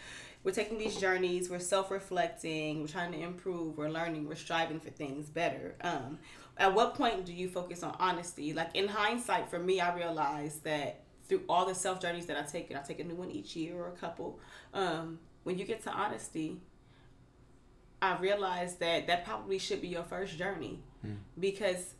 we're 0.42 0.52
taking 0.52 0.78
these 0.78 0.96
journeys, 0.96 1.48
we're 1.48 1.58
self-reflecting, 1.58 2.82
we're 2.82 2.88
trying 2.88 3.12
to 3.12 3.18
improve, 3.18 3.76
we're 3.76 3.88
learning, 3.88 4.28
we're 4.28 4.34
striving 4.34 4.80
for 4.80 4.90
things 4.90 5.28
better. 5.28 5.74
Um, 5.80 6.18
at 6.56 6.74
what 6.74 6.94
point 6.94 7.24
do 7.24 7.32
you 7.32 7.48
focus 7.48 7.82
on 7.82 7.96
honesty? 7.98 8.52
Like 8.52 8.70
in 8.74 8.88
hindsight, 8.88 9.48
for 9.50 9.58
me, 9.58 9.80
I 9.80 9.94
realized 9.96 10.64
that 10.64 11.00
through 11.28 11.42
all 11.48 11.66
the 11.66 11.74
self 11.74 12.00
journeys 12.00 12.26
that 12.26 12.36
I 12.36 12.42
take, 12.42 12.70
and 12.70 12.78
I 12.78 12.82
take 12.82 13.00
a 13.00 13.04
new 13.04 13.14
one 13.14 13.30
each 13.30 13.56
year 13.56 13.76
or 13.76 13.88
a 13.88 13.92
couple. 13.92 14.38
Um, 14.72 15.18
when 15.42 15.58
you 15.58 15.64
get 15.64 15.82
to 15.84 15.90
honesty, 15.90 16.60
I 18.00 18.18
realized 18.18 18.80
that 18.80 19.06
that 19.06 19.24
probably 19.24 19.58
should 19.58 19.80
be 19.80 19.88
your 19.88 20.02
first 20.04 20.36
journey 20.36 20.80
because 21.38 21.94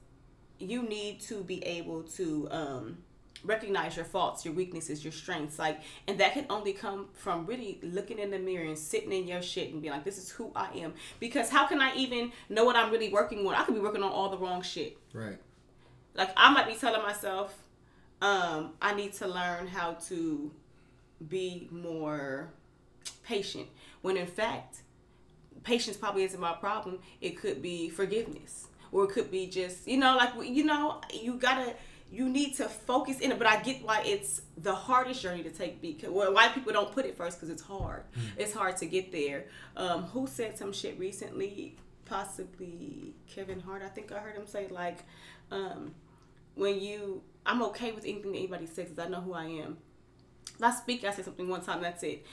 you 0.58 0.82
need 0.82 1.20
to 1.22 1.42
be 1.42 1.62
able 1.64 2.02
to 2.02 2.48
um, 2.50 2.98
recognize 3.44 3.96
your 3.96 4.04
faults, 4.04 4.44
your 4.44 4.54
weaknesses, 4.54 5.04
your 5.04 5.12
strengths, 5.12 5.58
like, 5.58 5.80
and 6.08 6.18
that 6.18 6.32
can 6.32 6.46
only 6.50 6.72
come 6.72 7.08
from 7.12 7.46
really 7.46 7.78
looking 7.82 8.18
in 8.18 8.30
the 8.30 8.38
mirror 8.38 8.64
and 8.64 8.78
sitting 8.78 9.12
in 9.12 9.26
your 9.26 9.42
shit 9.42 9.72
and 9.72 9.82
being 9.82 9.92
like, 9.92 10.04
"This 10.04 10.18
is 10.18 10.30
who 10.30 10.50
I 10.54 10.70
am." 10.76 10.94
Because 11.20 11.50
how 11.50 11.66
can 11.66 11.80
I 11.80 11.94
even 11.96 12.32
know 12.48 12.64
what 12.64 12.76
I'm 12.76 12.90
really 12.90 13.10
working 13.10 13.46
on? 13.46 13.54
I 13.54 13.64
could 13.64 13.74
be 13.74 13.80
working 13.80 14.02
on 14.02 14.12
all 14.12 14.30
the 14.30 14.38
wrong 14.38 14.62
shit. 14.62 14.96
Right. 15.12 15.38
Like 16.14 16.30
I 16.36 16.52
might 16.52 16.66
be 16.66 16.74
telling 16.74 17.02
myself, 17.02 17.56
um, 18.22 18.72
I 18.80 18.94
need 18.94 19.12
to 19.14 19.26
learn 19.26 19.66
how 19.66 19.94
to 20.08 20.50
be 21.28 21.68
more 21.70 22.50
patient. 23.24 23.66
When 24.02 24.16
in 24.16 24.26
fact, 24.26 24.82
patience 25.62 25.96
probably 25.96 26.22
isn't 26.24 26.40
my 26.40 26.52
problem. 26.52 27.00
It 27.20 27.38
could 27.38 27.60
be 27.62 27.88
forgiveness, 27.88 28.68
or 28.94 29.04
it 29.04 29.10
could 29.10 29.30
be 29.30 29.46
just 29.46 29.86
you 29.86 29.98
know, 29.98 30.16
like 30.16 30.32
you 30.48 30.64
know, 30.64 31.02
you 31.12 31.34
gotta. 31.34 31.74
You 32.12 32.28
need 32.28 32.54
to 32.58 32.68
focus 32.68 33.18
in 33.18 33.32
it, 33.32 33.38
but 33.38 33.48
I 33.48 33.60
get 33.60 33.82
why 33.84 34.02
it's 34.02 34.42
the 34.56 34.72
hardest 34.72 35.20
journey 35.20 35.42
to 35.42 35.50
take. 35.50 35.80
Because 35.80 36.10
well, 36.10 36.32
why 36.32 36.46
people 36.46 36.72
don't 36.72 36.92
put 36.92 37.06
it 37.06 37.16
first 37.16 37.38
because 37.38 37.50
it's 37.50 37.62
hard. 37.62 38.04
It's 38.36 38.52
hard 38.52 38.76
to 38.76 38.86
get 38.86 39.10
there. 39.10 39.46
Um, 39.76 40.04
who 40.04 40.28
said 40.28 40.56
some 40.56 40.72
shit 40.72 40.96
recently? 40.96 41.74
Possibly 42.04 43.14
Kevin 43.26 43.58
Hart. 43.58 43.82
I 43.82 43.88
think 43.88 44.12
I 44.12 44.18
heard 44.18 44.36
him 44.36 44.46
say 44.46 44.68
like, 44.68 44.98
um, 45.50 45.92
when 46.54 46.80
you, 46.80 47.22
I'm 47.44 47.62
okay 47.64 47.90
with 47.90 48.04
anything 48.04 48.30
that 48.30 48.38
anybody 48.38 48.66
says 48.66 48.90
because 48.90 49.04
I 49.04 49.08
know 49.08 49.20
who 49.20 49.32
I 49.32 49.46
am. 49.46 49.78
Last 50.60 50.82
speak, 50.82 51.02
I 51.02 51.10
said 51.10 51.24
something 51.24 51.48
one 51.48 51.62
time. 51.62 51.82
That's 51.82 52.04
it. 52.04 52.24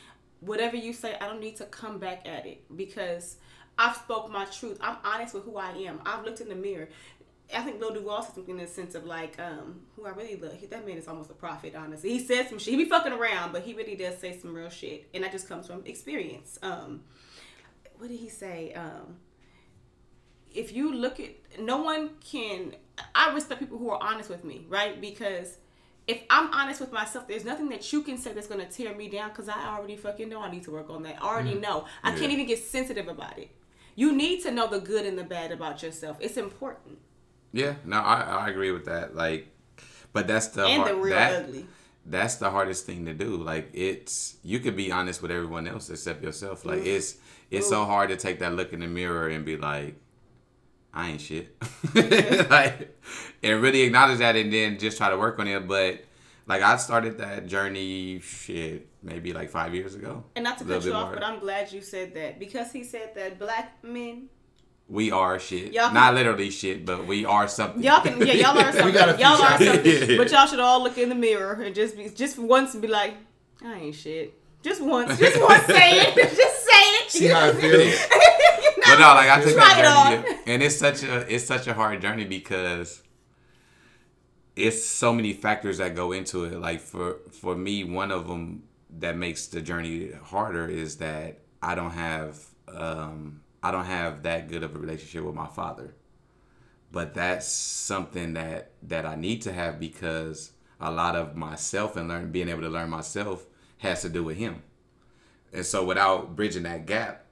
Whatever 0.41 0.75
you 0.75 0.93
say, 0.93 1.15
I 1.19 1.25
don't 1.25 1.39
need 1.39 1.55
to 1.55 1.65
come 1.65 1.97
back 1.97 2.27
at 2.27 2.45
it 2.45 2.63
because 2.75 3.37
I've 3.77 3.95
spoke 3.95 4.31
my 4.31 4.45
truth. 4.45 4.77
I'm 4.81 4.97
honest 5.03 5.33
with 5.33 5.43
who 5.43 5.57
I 5.57 5.71
am. 5.71 6.01
I've 6.05 6.23
looked 6.23 6.41
in 6.41 6.49
the 6.49 6.55
mirror. 6.55 6.89
I 7.53 7.61
think 7.61 7.81
Lil 7.81 7.93
Duval 7.93 8.21
said 8.21 8.35
something 8.35 8.57
in 8.57 8.65
the 8.65 8.71
sense 8.71 8.95
of 8.95 9.05
like, 9.05 9.39
um, 9.39 9.81
who 9.95 10.05
I 10.05 10.11
really 10.11 10.37
love. 10.37 10.53
He, 10.53 10.67
that 10.67 10.85
man 10.85 10.97
is 10.97 11.07
almost 11.07 11.29
a 11.29 11.33
prophet, 11.33 11.75
honestly. 11.75 12.11
He 12.11 12.19
says 12.19 12.49
some 12.49 12.59
shit. 12.59 12.73
He 12.73 12.83
be 12.83 12.89
fucking 12.89 13.11
around, 13.11 13.51
but 13.51 13.63
he 13.63 13.73
really 13.73 13.95
does 13.95 14.17
say 14.17 14.37
some 14.37 14.53
real 14.53 14.69
shit, 14.69 15.09
and 15.13 15.23
that 15.23 15.31
just 15.31 15.49
comes 15.49 15.67
from 15.67 15.85
experience. 15.85 16.59
Um, 16.61 17.01
what 17.97 18.09
did 18.09 18.19
he 18.19 18.29
say? 18.29 18.73
Um, 18.73 19.17
if 20.53 20.73
you 20.73 20.93
look 20.93 21.19
at, 21.19 21.31
no 21.59 21.81
one 21.81 22.11
can. 22.23 22.75
I 23.15 23.33
respect 23.33 23.59
people 23.59 23.77
who 23.77 23.89
are 23.89 24.01
honest 24.01 24.29
with 24.29 24.43
me, 24.43 24.65
right? 24.69 24.99
Because 24.99 25.57
if 26.07 26.21
I'm 26.29 26.53
honest 26.53 26.81
with 26.81 26.91
myself, 26.91 27.27
there's 27.27 27.45
nothing 27.45 27.69
that 27.69 27.91
you 27.91 28.01
can 28.01 28.17
say 28.17 28.33
that's 28.33 28.47
gonna 28.47 28.65
tear 28.65 28.95
me 28.95 29.09
down 29.09 29.29
because 29.29 29.49
I 29.49 29.75
already 29.75 29.95
fucking 29.97 30.29
know 30.29 30.41
I 30.41 30.51
need 30.51 30.63
to 30.63 30.71
work 30.71 30.89
on 30.89 31.03
that. 31.03 31.21
I 31.21 31.27
already 31.27 31.55
know. 31.55 31.85
I 32.03 32.11
can't 32.11 32.31
even 32.31 32.45
get 32.45 32.59
sensitive 32.59 33.07
about 33.07 33.37
it. 33.37 33.49
You 33.95 34.13
need 34.15 34.41
to 34.43 34.51
know 34.51 34.67
the 34.67 34.79
good 34.79 35.05
and 35.05 35.17
the 35.17 35.23
bad 35.23 35.51
about 35.51 35.83
yourself. 35.83 36.17
It's 36.19 36.37
important. 36.37 36.99
Yeah, 37.53 37.75
no, 37.85 37.97
I, 37.97 38.21
I 38.21 38.49
agree 38.49 38.71
with 38.71 38.85
that. 38.85 39.15
Like, 39.15 39.47
but 40.13 40.27
that's 40.27 40.47
the 40.47 40.65
and 40.65 40.83
hard, 40.83 40.91
the 40.91 40.99
real 40.99 41.15
that, 41.15 41.43
ugly. 41.43 41.65
that's 42.05 42.35
the 42.35 42.49
hardest 42.49 42.85
thing 42.85 43.05
to 43.05 43.13
do. 43.13 43.37
Like, 43.37 43.69
it's 43.73 44.37
you 44.43 44.59
could 44.59 44.75
be 44.75 44.91
honest 44.91 45.21
with 45.21 45.31
everyone 45.31 45.67
else 45.67 45.89
except 45.89 46.23
yourself. 46.23 46.65
Like, 46.65 46.85
it's 46.85 47.17
it's 47.49 47.67
so 47.67 47.85
hard 47.85 48.09
to 48.09 48.17
take 48.17 48.39
that 48.39 48.53
look 48.53 48.73
in 48.73 48.79
the 48.79 48.87
mirror 48.87 49.27
and 49.27 49.45
be 49.45 49.57
like, 49.57 49.95
I 50.93 51.11
ain't 51.11 51.21
shit. 51.21 51.55
like, 52.49 52.97
and 53.43 53.61
really 53.61 53.81
acknowledge 53.81 54.19
that, 54.19 54.35
and 54.35 54.51
then 54.51 54.79
just 54.79 54.97
try 54.97 55.09
to 55.09 55.17
work 55.17 55.39
on 55.39 55.47
it. 55.47 55.67
But 55.67 56.05
like, 56.47 56.61
I 56.61 56.77
started 56.77 57.17
that 57.19 57.47
journey 57.47 58.19
shit 58.21 58.87
maybe 59.03 59.33
like 59.33 59.49
five 59.49 59.73
years 59.73 59.95
ago. 59.95 60.23
And 60.35 60.43
not 60.43 60.57
to 60.59 60.63
A 60.65 60.67
cut 60.67 60.85
you 60.85 60.93
off, 60.93 61.05
more. 61.07 61.13
but 61.15 61.23
I'm 61.23 61.39
glad 61.39 61.71
you 61.71 61.81
said 61.81 62.13
that 62.15 62.39
because 62.39 62.71
he 62.71 62.83
said 62.83 63.11
that 63.15 63.37
black 63.39 63.83
men, 63.83 64.29
We 64.87 65.09
are 65.11 65.39
shit. 65.39 65.71
Y'all 65.73 65.85
can- 65.85 65.93
Not 65.93 66.13
literally 66.15 66.49
shit, 66.51 66.85
but 66.85 67.07
we 67.07 67.23
are 67.25 67.47
something. 67.47 67.81
y'all 67.81 68.01
can 68.01 68.19
yeah 68.25 68.33
y'all 68.33 68.57
are 68.57 68.71
something. 68.77 68.93
got 68.93 69.19
y'all 69.19 69.41
are 69.41 69.57
something. 69.57 69.85
Yeah. 69.85 70.17
But 70.21 70.31
y'all 70.31 70.45
should 70.47 70.59
all 70.59 70.83
look 70.83 70.97
in 70.97 71.09
the 71.09 71.15
mirror 71.15 71.61
and 71.63 71.73
just 71.73 71.95
be 71.95 72.09
just 72.09 72.37
once 72.37 72.73
and 72.73 72.81
be 72.81 72.87
like, 72.89 73.13
I 73.63 73.73
ain't 73.75 73.95
shit. 73.95 74.33
Just 74.63 74.81
once, 74.81 75.17
just 75.17 75.39
once, 75.49 75.65
say 75.65 76.01
it, 76.01 76.15
just 76.15 76.37
say 76.37 76.83
it. 76.99 77.09
See 77.11 77.27
how 77.27 77.47
it 77.47 77.55
feels. 77.55 77.99
But 78.85 78.99
no, 78.99 79.07
like 79.15 79.29
I 79.29 79.41
took 79.41 79.53
Try 79.55 79.71
it 79.71 79.81
that 79.81 79.85
on. 79.85 80.23
journey, 80.23 80.37
and 80.47 80.61
it's 80.61 80.77
such 80.77 81.03
a 81.03 81.33
it's 81.33 81.45
such 81.45 81.65
a 81.67 81.73
hard 81.73 82.01
journey 82.01 82.25
because 82.25 83.01
it's 84.55 84.83
so 84.83 85.13
many 85.13 85.33
factors 85.33 85.77
that 85.77 85.95
go 85.95 86.11
into 86.11 86.45
it. 86.45 86.59
Like 86.59 86.81
for 86.81 87.17
for 87.31 87.55
me, 87.55 87.83
one 87.83 88.11
of 88.11 88.27
them 88.27 88.63
that 88.99 89.17
makes 89.17 89.47
the 89.47 89.61
journey 89.61 90.11
harder 90.23 90.67
is 90.67 90.97
that 90.97 91.39
I 91.61 91.75
don't 91.75 91.91
have 91.91 92.39
um, 92.67 93.41
I 93.63 93.71
don't 93.71 93.85
have 93.85 94.23
that 94.23 94.49
good 94.49 94.63
of 94.63 94.75
a 94.75 94.79
relationship 94.79 95.23
with 95.23 95.35
my 95.35 95.47
father. 95.47 95.95
But 96.91 97.13
that's 97.13 97.47
something 97.47 98.33
that 98.33 98.71
that 98.83 99.05
I 99.05 99.15
need 99.15 99.41
to 99.43 99.53
have 99.53 99.79
because 99.79 100.51
a 100.79 100.91
lot 100.91 101.15
of 101.15 101.35
myself 101.35 101.95
and 101.95 102.09
learn 102.09 102.31
being 102.31 102.49
able 102.49 102.61
to 102.61 102.69
learn 102.69 102.89
myself 102.89 103.45
has 103.77 104.01
to 104.01 104.09
do 104.09 104.23
with 104.23 104.37
him. 104.37 104.63
And 105.53 105.65
so 105.65 105.85
without 105.85 106.35
bridging 106.35 106.63
that 106.63 106.85
gap, 106.85 107.25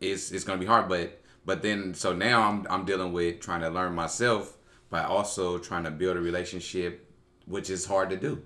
it's 0.00 0.30
it's 0.30 0.44
gonna 0.44 0.58
be 0.58 0.66
hard. 0.66 0.88
But 0.88 1.20
but 1.44 1.62
then 1.62 1.94
so 1.94 2.14
now 2.14 2.48
I'm 2.48 2.66
I'm 2.70 2.84
dealing 2.84 3.12
with 3.12 3.40
trying 3.40 3.60
to 3.60 3.68
learn 3.68 3.94
myself, 3.94 4.56
but 4.94 5.06
also 5.06 5.58
trying 5.58 5.82
to 5.82 5.90
build 5.90 6.16
a 6.16 6.20
relationship, 6.20 7.12
which 7.46 7.68
is 7.68 7.84
hard 7.84 8.10
to 8.10 8.16
do. 8.16 8.40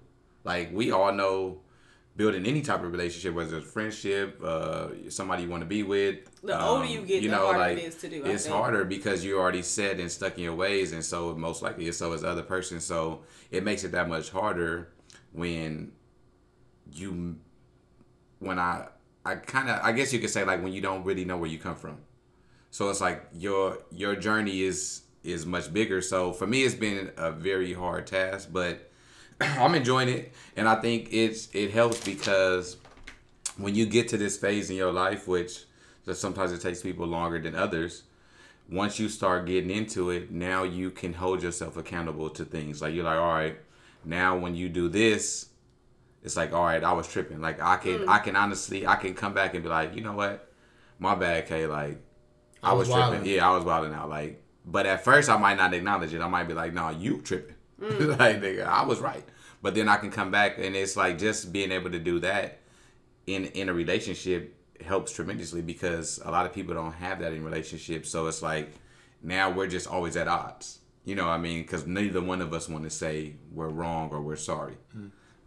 Like 0.44 0.70
we 0.72 0.90
all 0.92 1.12
know, 1.12 1.60
building 2.16 2.46
any 2.46 2.62
type 2.62 2.82
of 2.82 2.90
relationship, 2.90 3.34
whether 3.34 3.58
it's 3.58 3.70
friendship, 3.70 4.42
uh, 4.42 5.10
somebody 5.10 5.42
you 5.42 5.50
want 5.50 5.60
to 5.60 5.66
be 5.66 5.82
with. 5.82 6.20
The 6.42 6.58
older 6.58 6.86
you 6.86 7.02
get, 7.02 7.22
the 7.22 7.36
harder 7.36 7.64
it 7.72 7.78
is 7.80 7.96
to 7.96 8.08
do, 8.08 8.24
I 8.24 8.28
It's 8.30 8.46
harder 8.46 8.86
because 8.86 9.26
you're 9.26 9.38
already 9.38 9.60
set 9.60 10.00
and 10.00 10.10
stuck 10.10 10.38
in 10.38 10.44
your 10.44 10.54
ways, 10.54 10.94
and 10.94 11.04
so 11.04 11.34
most 11.34 11.60
likely 11.60 11.92
so 11.92 12.14
is 12.14 12.22
the 12.22 12.28
other 12.28 12.42
person. 12.42 12.80
So 12.80 13.24
it 13.50 13.62
makes 13.62 13.84
it 13.84 13.92
that 13.92 14.08
much 14.08 14.30
harder 14.30 14.88
when 15.32 15.92
you 16.94 17.36
when 18.38 18.58
I 18.58 18.86
I 19.26 19.34
kind 19.34 19.68
of 19.68 19.80
I 19.82 19.92
guess 19.92 20.14
you 20.14 20.18
could 20.18 20.30
say 20.30 20.44
like 20.44 20.62
when 20.62 20.72
you 20.72 20.80
don't 20.80 21.04
really 21.04 21.26
know 21.26 21.36
where 21.36 21.50
you 21.50 21.58
come 21.58 21.76
from. 21.76 21.98
So 22.70 22.88
it's 22.88 23.02
like 23.02 23.26
your 23.34 23.80
your 23.90 24.16
journey 24.16 24.62
is 24.62 25.02
is 25.28 25.46
much 25.46 25.72
bigger. 25.72 26.00
So 26.00 26.32
for 26.32 26.46
me, 26.46 26.64
it's 26.64 26.74
been 26.74 27.12
a 27.16 27.30
very 27.30 27.72
hard 27.72 28.06
task, 28.06 28.48
but 28.52 28.90
I'm 29.40 29.74
enjoying 29.74 30.08
it, 30.08 30.32
and 30.56 30.68
I 30.68 30.76
think 30.76 31.08
it's 31.12 31.48
it 31.54 31.70
helps 31.72 32.04
because 32.04 32.76
when 33.56 33.74
you 33.74 33.86
get 33.86 34.08
to 34.08 34.16
this 34.16 34.36
phase 34.36 34.70
in 34.70 34.76
your 34.76 34.92
life, 34.92 35.26
which 35.28 35.64
sometimes 36.12 36.52
it 36.52 36.60
takes 36.60 36.82
people 36.82 37.06
longer 37.06 37.38
than 37.38 37.54
others. 37.54 38.04
Once 38.70 38.98
you 38.98 39.08
start 39.08 39.46
getting 39.46 39.70
into 39.70 40.10
it, 40.10 40.30
now 40.30 40.62
you 40.62 40.90
can 40.90 41.14
hold 41.14 41.42
yourself 41.42 41.78
accountable 41.78 42.28
to 42.28 42.44
things. 42.44 42.82
Like 42.82 42.94
you're 42.94 43.04
like, 43.04 43.18
all 43.18 43.32
right, 43.32 43.56
now 44.04 44.36
when 44.36 44.54
you 44.54 44.68
do 44.68 44.90
this, 44.90 45.46
it's 46.22 46.36
like, 46.36 46.52
all 46.52 46.64
right, 46.64 46.84
I 46.84 46.92
was 46.92 47.08
tripping. 47.08 47.40
Like 47.40 47.62
I 47.62 47.76
can, 47.78 48.00
Mm. 48.00 48.08
I 48.08 48.18
can 48.18 48.36
honestly, 48.36 48.86
I 48.86 48.96
can 48.96 49.14
come 49.14 49.32
back 49.32 49.54
and 49.54 49.62
be 49.62 49.70
like, 49.70 49.94
you 49.94 50.02
know 50.02 50.12
what, 50.12 50.52
my 50.98 51.14
bad, 51.14 51.46
Kay. 51.46 51.66
Like 51.66 51.98
I, 52.62 52.70
I 52.70 52.72
was, 52.74 52.88
was 52.90 53.08
tripping. 53.10 53.26
Yeah, 53.26 53.48
I 53.48 53.56
was 53.56 53.64
wilding 53.64 53.94
out. 53.94 54.10
Like, 54.10 54.42
but 54.70 54.86
at 54.86 55.02
first 55.02 55.28
I 55.28 55.36
might 55.36 55.56
not 55.56 55.72
acknowledge 55.74 56.12
it. 56.12 56.20
I 56.20 56.28
might 56.28 56.44
be 56.44 56.54
like, 56.54 56.74
no, 56.74 56.90
you 56.90 57.20
tripping. 57.22 57.56
Mm. 57.80 58.18
like 58.18 58.40
nigga, 58.40 58.66
I 58.66 58.84
was 58.84 59.00
right. 59.00 59.24
But 59.62 59.74
then 59.74 59.88
I 59.88 59.96
can 59.96 60.10
come 60.10 60.30
back 60.30 60.58
and 60.58 60.76
it's 60.76 60.96
like 60.96 61.18
just 61.18 61.52
being 61.52 61.72
able 61.72 61.90
to 61.90 61.98
do 61.98 62.20
that 62.20 62.60
in 63.26 63.46
in 63.46 63.68
a 63.68 63.74
relationship 63.74 64.54
helps 64.84 65.12
tremendously 65.12 65.62
because 65.62 66.20
a 66.24 66.30
lot 66.30 66.46
of 66.46 66.52
people 66.52 66.74
don't 66.74 66.92
have 66.92 67.20
that 67.20 67.32
in 67.32 67.44
relationships. 67.44 68.10
So 68.10 68.26
it's 68.26 68.42
like 68.42 68.72
now 69.22 69.50
we're 69.50 69.66
just 69.66 69.88
always 69.88 70.16
at 70.16 70.28
odds. 70.28 70.78
You 71.04 71.14
know 71.14 71.24
what 71.24 71.32
I 71.32 71.38
mean? 71.38 71.62
Because 71.62 71.86
neither 71.86 72.20
one 72.20 72.42
of 72.42 72.52
us 72.52 72.68
want 72.68 72.84
to 72.84 72.90
say 72.90 73.36
we're 73.50 73.70
wrong 73.70 74.10
or 74.10 74.20
we're 74.20 74.36
sorry. 74.36 74.76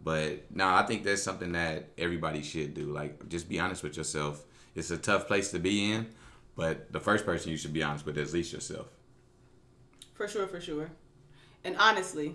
But 0.02 0.50
no, 0.50 0.66
I 0.66 0.82
think 0.82 1.04
that's 1.04 1.22
something 1.22 1.52
that 1.52 1.90
everybody 1.96 2.42
should 2.42 2.74
do. 2.74 2.92
Like, 2.92 3.28
just 3.28 3.48
be 3.48 3.60
honest 3.60 3.82
with 3.82 3.96
yourself. 3.96 4.44
It's 4.74 4.90
a 4.90 4.96
tough 4.98 5.28
place 5.28 5.52
to 5.52 5.60
be 5.60 5.92
in, 5.92 6.08
but 6.56 6.92
the 6.92 6.98
first 6.98 7.24
person 7.24 7.50
you 7.50 7.56
should 7.56 7.72
be 7.72 7.82
honest 7.82 8.04
with 8.04 8.18
is 8.18 8.30
at 8.30 8.34
least 8.34 8.52
yourself. 8.52 8.88
For 10.14 10.28
sure, 10.28 10.46
for 10.46 10.60
sure. 10.60 10.90
And 11.64 11.76
honestly, 11.78 12.34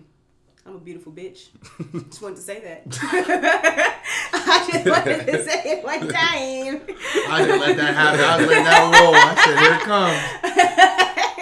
I'm 0.66 0.76
a 0.76 0.80
beautiful 0.80 1.12
bitch. 1.12 1.48
just 2.10 2.22
wanted 2.22 2.36
to 2.36 2.42
say 2.42 2.60
that. 2.60 2.84
I 4.34 4.70
just 4.72 4.86
wanted 4.86 5.26
to 5.26 5.44
say 5.46 5.62
it 5.66 5.84
one 5.84 6.00
time. 6.02 6.82
I 7.30 7.46
didn't 7.46 7.60
let 7.62 7.78
that 7.78 7.94
happen. 7.96 8.20
I 8.20 8.38
was 8.38 8.48
letting 8.48 8.64
that 8.66 9.00
roll. 9.00 9.16
I 9.16 9.36
said, 9.46 9.60
here 9.60 9.74
it 9.74 9.82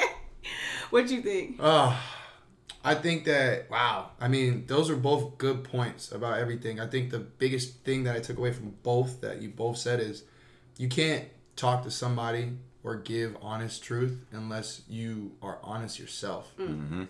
comes. 0.09 0.91
what 0.91 1.09
you 1.09 1.21
think? 1.21 1.57
Oh, 1.59 1.99
I 2.83 2.93
think 2.93 3.25
that 3.25 3.69
wow. 3.71 4.11
I 4.19 4.27
mean, 4.27 4.65
those 4.67 4.91
are 4.91 4.95
both 4.95 5.39
good 5.39 5.63
points 5.63 6.11
about 6.11 6.37
everything. 6.37 6.79
I 6.79 6.85
think 6.85 7.09
the 7.09 7.19
biggest 7.19 7.83
thing 7.83 8.03
that 8.03 8.15
I 8.15 8.19
took 8.19 8.37
away 8.37 8.53
from 8.53 8.75
both 8.83 9.21
that 9.21 9.41
you 9.41 9.49
both 9.49 9.77
said 9.77 9.99
is 9.99 10.23
you 10.77 10.87
can't 10.87 11.25
talk 11.55 11.83
to 11.83 11.91
somebody 11.91 12.51
or 12.85 12.95
give 12.97 13.35
honest 13.41 13.83
truth 13.83 14.23
unless 14.31 14.83
you 14.87 15.31
are 15.41 15.57
honest 15.63 15.97
yourself. 15.99 16.53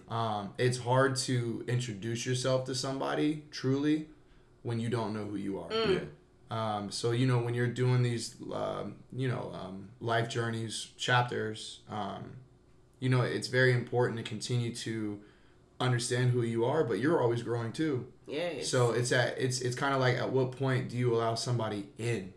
Um, 0.10 0.53
it's 0.57 0.77
hard 0.80 1.18
to 1.27 1.65
introduce 1.68 2.26
yourself 2.26 2.64
to 2.65 2.73
somebody 2.73 3.43
truly 3.52 4.07
when 4.64 4.80
you 4.80 4.88
don't 4.89 5.14
know 5.14 5.26
who 5.26 5.35
you 5.35 5.60
are. 5.60 5.72
Yeah. 5.73 5.99
Um, 6.49 6.89
so 6.91 7.11
you 7.11 7.27
know 7.27 7.39
when 7.39 7.53
you're 7.53 7.68
doing 7.68 8.03
these, 8.03 8.35
um, 8.53 8.95
you 9.11 9.27
know, 9.27 9.52
um, 9.53 9.89
life 9.99 10.30
journeys 10.30 10.91
chapters, 10.97 11.81
um, 11.89 12.23
you 12.99 13.10
know 13.10 13.22
it's 13.22 13.49
very 13.49 13.73
important 13.73 14.18
to 14.18 14.23
continue 14.23 14.73
to 14.76 15.19
understand 15.81 16.31
who 16.31 16.41
you 16.43 16.64
are, 16.64 16.85
but 16.85 16.99
you're 16.99 17.22
always 17.22 17.43
growing 17.43 17.73
too. 17.73 18.07
Yeah. 18.27 18.61
So 18.61 18.91
it's 18.91 19.11
at 19.11 19.38
it's 19.38 19.60
it's 19.60 19.76
kind 19.76 19.93
of 19.93 19.99
like 19.99 20.15
at 20.18 20.31
what 20.31 20.53
point 20.53 20.89
do 20.89 20.95
you 20.97 21.14
allow 21.14 21.35
somebody 21.35 21.88
in 21.97 22.34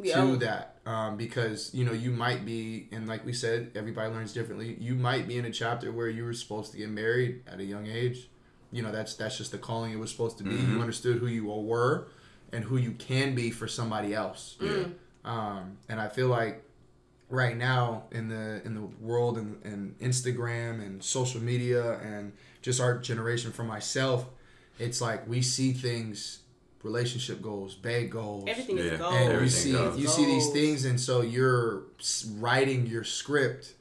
Yeah. 0.00 0.20
to 0.20 0.36
that? 0.36 0.75
Um, 0.86 1.16
because 1.16 1.74
you 1.74 1.84
know 1.84 1.92
you 1.92 2.12
might 2.12 2.46
be, 2.46 2.88
and 2.92 3.08
like 3.08 3.26
we 3.26 3.32
said, 3.32 3.72
everybody 3.74 4.08
learns 4.08 4.32
differently. 4.32 4.76
You 4.80 4.94
might 4.94 5.26
be 5.26 5.36
in 5.36 5.44
a 5.44 5.50
chapter 5.50 5.90
where 5.90 6.08
you 6.08 6.24
were 6.24 6.32
supposed 6.32 6.70
to 6.72 6.78
get 6.78 6.88
married 6.88 7.42
at 7.48 7.58
a 7.58 7.64
young 7.64 7.88
age. 7.88 8.28
You 8.70 8.82
know 8.82 8.92
that's 8.92 9.14
that's 9.14 9.36
just 9.36 9.50
the 9.50 9.58
calling 9.58 9.92
it 9.92 9.98
was 9.98 10.12
supposed 10.12 10.38
to 10.38 10.44
be. 10.44 10.54
You 10.54 10.80
understood 10.80 11.18
who 11.18 11.26
you 11.26 11.50
all 11.50 11.64
were 11.64 12.06
and 12.52 12.64
who 12.64 12.76
you 12.76 12.92
can 12.92 13.34
be 13.34 13.50
for 13.50 13.66
somebody 13.66 14.14
else. 14.14 14.56
Yeah. 14.60 14.84
Um, 15.24 15.78
and 15.88 16.00
I 16.00 16.08
feel 16.08 16.28
like 16.28 16.62
right 17.28 17.56
now 17.56 18.04
in 18.12 18.28
the 18.28 18.62
in 18.64 18.74
the 18.74 18.82
world 19.00 19.38
and, 19.38 19.60
and 19.64 19.98
Instagram 19.98 20.84
and 20.84 21.02
social 21.02 21.40
media 21.40 21.98
and 21.98 22.32
just 22.62 22.80
our 22.80 22.98
generation 22.98 23.52
for 23.52 23.64
myself, 23.64 24.26
it's 24.78 25.00
like 25.00 25.28
we 25.28 25.42
see 25.42 25.72
things, 25.72 26.40
relationship 26.90 27.42
goals, 27.42 27.74
bag 27.74 28.10
goals, 28.10 28.44
everything 28.46 28.78
Yeah. 28.78 28.84
is 28.94 28.98
gold. 28.98 29.14
and 29.14 29.40
you 29.42 29.48
see 29.48 29.72
goes. 29.72 29.98
you 29.98 30.08
see 30.08 30.24
these 30.24 30.48
things, 30.50 30.84
and 30.84 30.98
so 31.00 31.20
you're 31.20 31.82
writing 32.38 32.86
your 32.86 33.04
script 33.04 33.74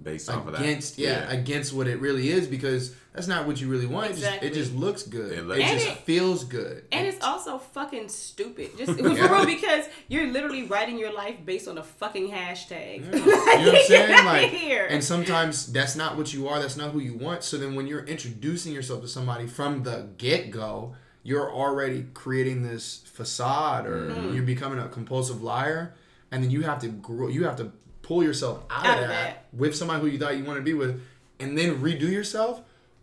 Based 0.00 0.28
off 0.30 0.46
of 0.46 0.52
that. 0.52 0.60
against 0.62 0.96
yeah, 0.98 1.28
against 1.28 1.72
what 1.72 1.88
it 1.88 2.00
really 2.00 2.30
is 2.30 2.46
because 2.46 2.94
that's 3.12 3.26
not 3.26 3.48
what 3.48 3.60
you 3.60 3.66
really 3.68 3.86
want. 3.86 4.06
It, 4.06 4.08
just, 4.10 4.18
Exactly. 4.26 4.48
it 4.48 4.54
just 4.54 4.72
looks 4.72 5.02
good. 5.02 5.32
It 5.32 5.50
It, 5.58 5.66
just 5.74 5.86
good. 5.88 5.96
feels 6.04 6.44
good. 6.44 6.84
And 6.92 7.04
it's 7.04 7.20
also 7.24 7.58
fucking 7.58 8.08
stupid. 8.08 8.78
Just 8.78 8.96
Yeah. 9.02 9.44
because 9.44 9.86
you're 10.06 10.28
literally 10.28 10.62
writing 10.62 10.98
your 11.00 11.12
life 11.12 11.38
based 11.44 11.66
on 11.66 11.78
a 11.78 11.82
fucking 11.82 12.30
hashtag. 12.30 13.12
You 13.12 13.20
know 13.20 13.26
what 13.26 13.74
I'm 13.74 13.86
saying? 13.86 14.24
Like, 14.24 14.50
here. 14.52 14.86
and 14.88 15.02
sometimes 15.02 15.72
that's 15.72 15.96
not 15.96 16.16
what 16.16 16.32
you 16.32 16.46
are. 16.46 16.60
That's 16.60 16.76
not 16.76 16.92
who 16.92 17.00
you 17.00 17.14
want. 17.14 17.42
So 17.42 17.56
then, 17.58 17.74
when 17.74 17.88
you're 17.88 18.04
introducing 18.04 18.72
yourself 18.72 19.00
to 19.02 19.08
somebody 19.08 19.48
from 19.48 19.82
the 19.82 20.10
get 20.16 20.52
go, 20.52 20.94
you're 21.28 21.50
already 21.52 22.06
creating 22.14 22.62
this 22.62 23.02
facade, 23.12 23.86
or 23.86 24.10
Mm-hmm. 24.10 24.34
you're 24.34 24.42
becoming 24.54 24.78
a 24.78 24.88
compulsive 24.88 25.42
liar, 25.42 25.94
and 26.30 26.42
then 26.42 26.50
you 26.50 26.62
have 26.62 26.78
to 26.80 26.88
grow. 26.88 27.28
You 27.28 27.44
have 27.44 27.56
to 27.56 27.70
pull 28.02 28.22
yourself 28.22 28.62
out, 28.70 28.86
Out 28.86 28.96
of 28.98 29.02
of 29.04 29.08
that, 29.10 29.24
that. 29.34 29.46
with 29.52 29.76
somebody 29.76 30.00
who 30.00 30.06
you 30.08 30.18
thought 30.18 30.36
you 30.38 30.44
want 30.44 30.58
to 30.58 30.62
be 30.62 30.74
with, 30.74 31.00
and 31.40 31.56
then 31.58 31.80
redo 31.82 32.10
yourself. 32.10 32.62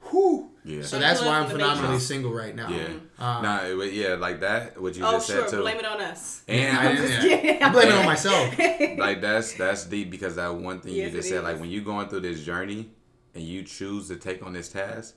Whew. 0.09 0.49
Yeah. 0.63 0.81
So 0.83 0.99
that's 0.99 1.21
why 1.21 1.39
I'm 1.39 1.49
phenomenally 1.49 1.81
Matrix. 1.89 2.05
single 2.05 2.31
right 2.33 2.55
now. 2.55 2.69
Yeah. 2.69 2.87
Um, 3.19 3.43
nah, 3.43 3.63
it, 3.65 3.93
yeah, 3.93 4.15
like 4.15 4.39
that. 4.41 4.79
What 4.81 4.95
you 4.95 5.03
oh, 5.05 5.11
just 5.13 5.27
sure. 5.29 5.41
said 5.47 5.49
too. 5.57 5.61
Blame 5.61 5.77
it 5.77 5.85
on 5.85 6.01
us. 6.01 6.41
And 6.47 6.77
I, 6.77 6.91
I- 6.91 6.95
just 6.95 7.13
yeah. 7.13 7.21
kidding. 7.21 7.63
I'm 7.63 7.71
blaming 7.71 7.93
it 7.93 7.99
on 7.99 8.05
myself. 8.05 8.57
like 8.99 9.21
that's 9.21 9.53
that's 9.53 9.85
deep 9.85 10.09
because 10.11 10.35
that 10.37 10.53
one 10.55 10.79
thing 10.81 10.93
Yes, 10.93 11.11
you 11.11 11.17
just 11.17 11.29
said, 11.29 11.39
is. 11.39 11.43
like 11.43 11.59
when 11.59 11.69
you're 11.69 11.83
going 11.83 12.07
through 12.09 12.21
this 12.21 12.43
journey 12.43 12.89
and 13.35 13.43
you 13.43 13.61
choose 13.63 14.07
to 14.09 14.15
take 14.15 14.43
on 14.45 14.53
this 14.53 14.69
task, 14.69 15.15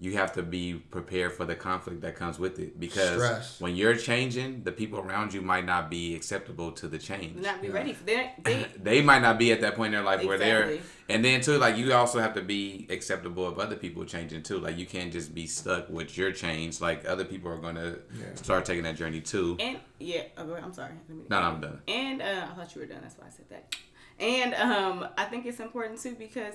you 0.00 0.12
have 0.16 0.32
to 0.32 0.42
be 0.44 0.74
prepared 0.74 1.32
for 1.32 1.44
the 1.44 1.56
conflict 1.56 2.02
that 2.02 2.14
comes 2.14 2.38
with 2.38 2.60
it. 2.60 2.78
Because 2.78 3.14
Stress. 3.20 3.60
when 3.60 3.74
you're 3.74 3.96
changing, 3.96 4.62
the 4.62 4.70
people 4.70 5.00
around 5.00 5.34
you 5.34 5.42
might 5.42 5.64
not 5.66 5.90
be 5.90 6.14
acceptable 6.14 6.70
to 6.72 6.86
the 6.86 6.98
change. 6.98 7.34
Not 7.42 7.60
be 7.60 7.68
ready 7.68 7.92
for 7.92 8.04
that. 8.04 8.44
They, 8.44 8.66
they 8.82 9.02
might 9.02 9.22
not 9.22 9.38
be 9.40 9.50
at 9.50 9.60
that 9.62 9.74
point 9.74 9.88
in 9.88 9.92
their 10.00 10.04
life 10.04 10.24
where 10.24 10.38
they're 10.38 10.68
Exactly. 10.70 10.90
and 11.08 11.24
then 11.24 11.40
too 11.40 11.58
like 11.58 11.76
you 11.76 11.92
also 11.92 12.20
have 12.20 12.34
to 12.34 12.42
be 12.42 12.86
acceptable 12.90 13.44
of 13.46 13.58
other 13.58 13.74
people 13.74 14.04
changing 14.04 14.42
too 14.44 14.58
like 14.58 14.78
you 14.78 14.86
can't 14.86 15.12
just 15.12 15.34
be 15.34 15.46
stuck 15.48 15.88
with 15.90 16.16
your 16.16 16.30
change 16.30 16.80
like 16.80 17.04
other 17.08 17.24
people 17.24 17.50
are 17.50 17.56
gonna 17.58 17.96
Yeah. 18.18 18.26
start 18.34 18.64
taking 18.66 18.84
that 18.84 18.94
journey 18.96 19.20
too 19.20 19.56
and 19.58 19.78
yeah, 19.98 20.22
oh, 20.36 20.46
go. 20.46 20.54
I'm 20.54 20.72
sorry. 20.72 20.92
Let 21.08 21.18
me- 21.18 21.24
no 21.28 21.40
no 21.40 21.46
i'm 21.48 21.60
done 21.60 21.80
And 21.88 22.22
uh, 22.22 22.46
I 22.52 22.54
thought 22.54 22.72
you 22.74 22.80
were 22.82 22.86
done. 22.86 23.00
That's 23.02 23.18
why 23.18 23.26
I 23.26 23.30
said 23.30 23.46
that. 23.50 23.74
And 24.20 24.54
um, 24.54 25.08
I 25.16 25.24
think 25.24 25.44
it's 25.46 25.58
important 25.60 26.00
too 26.00 26.14
because 26.16 26.54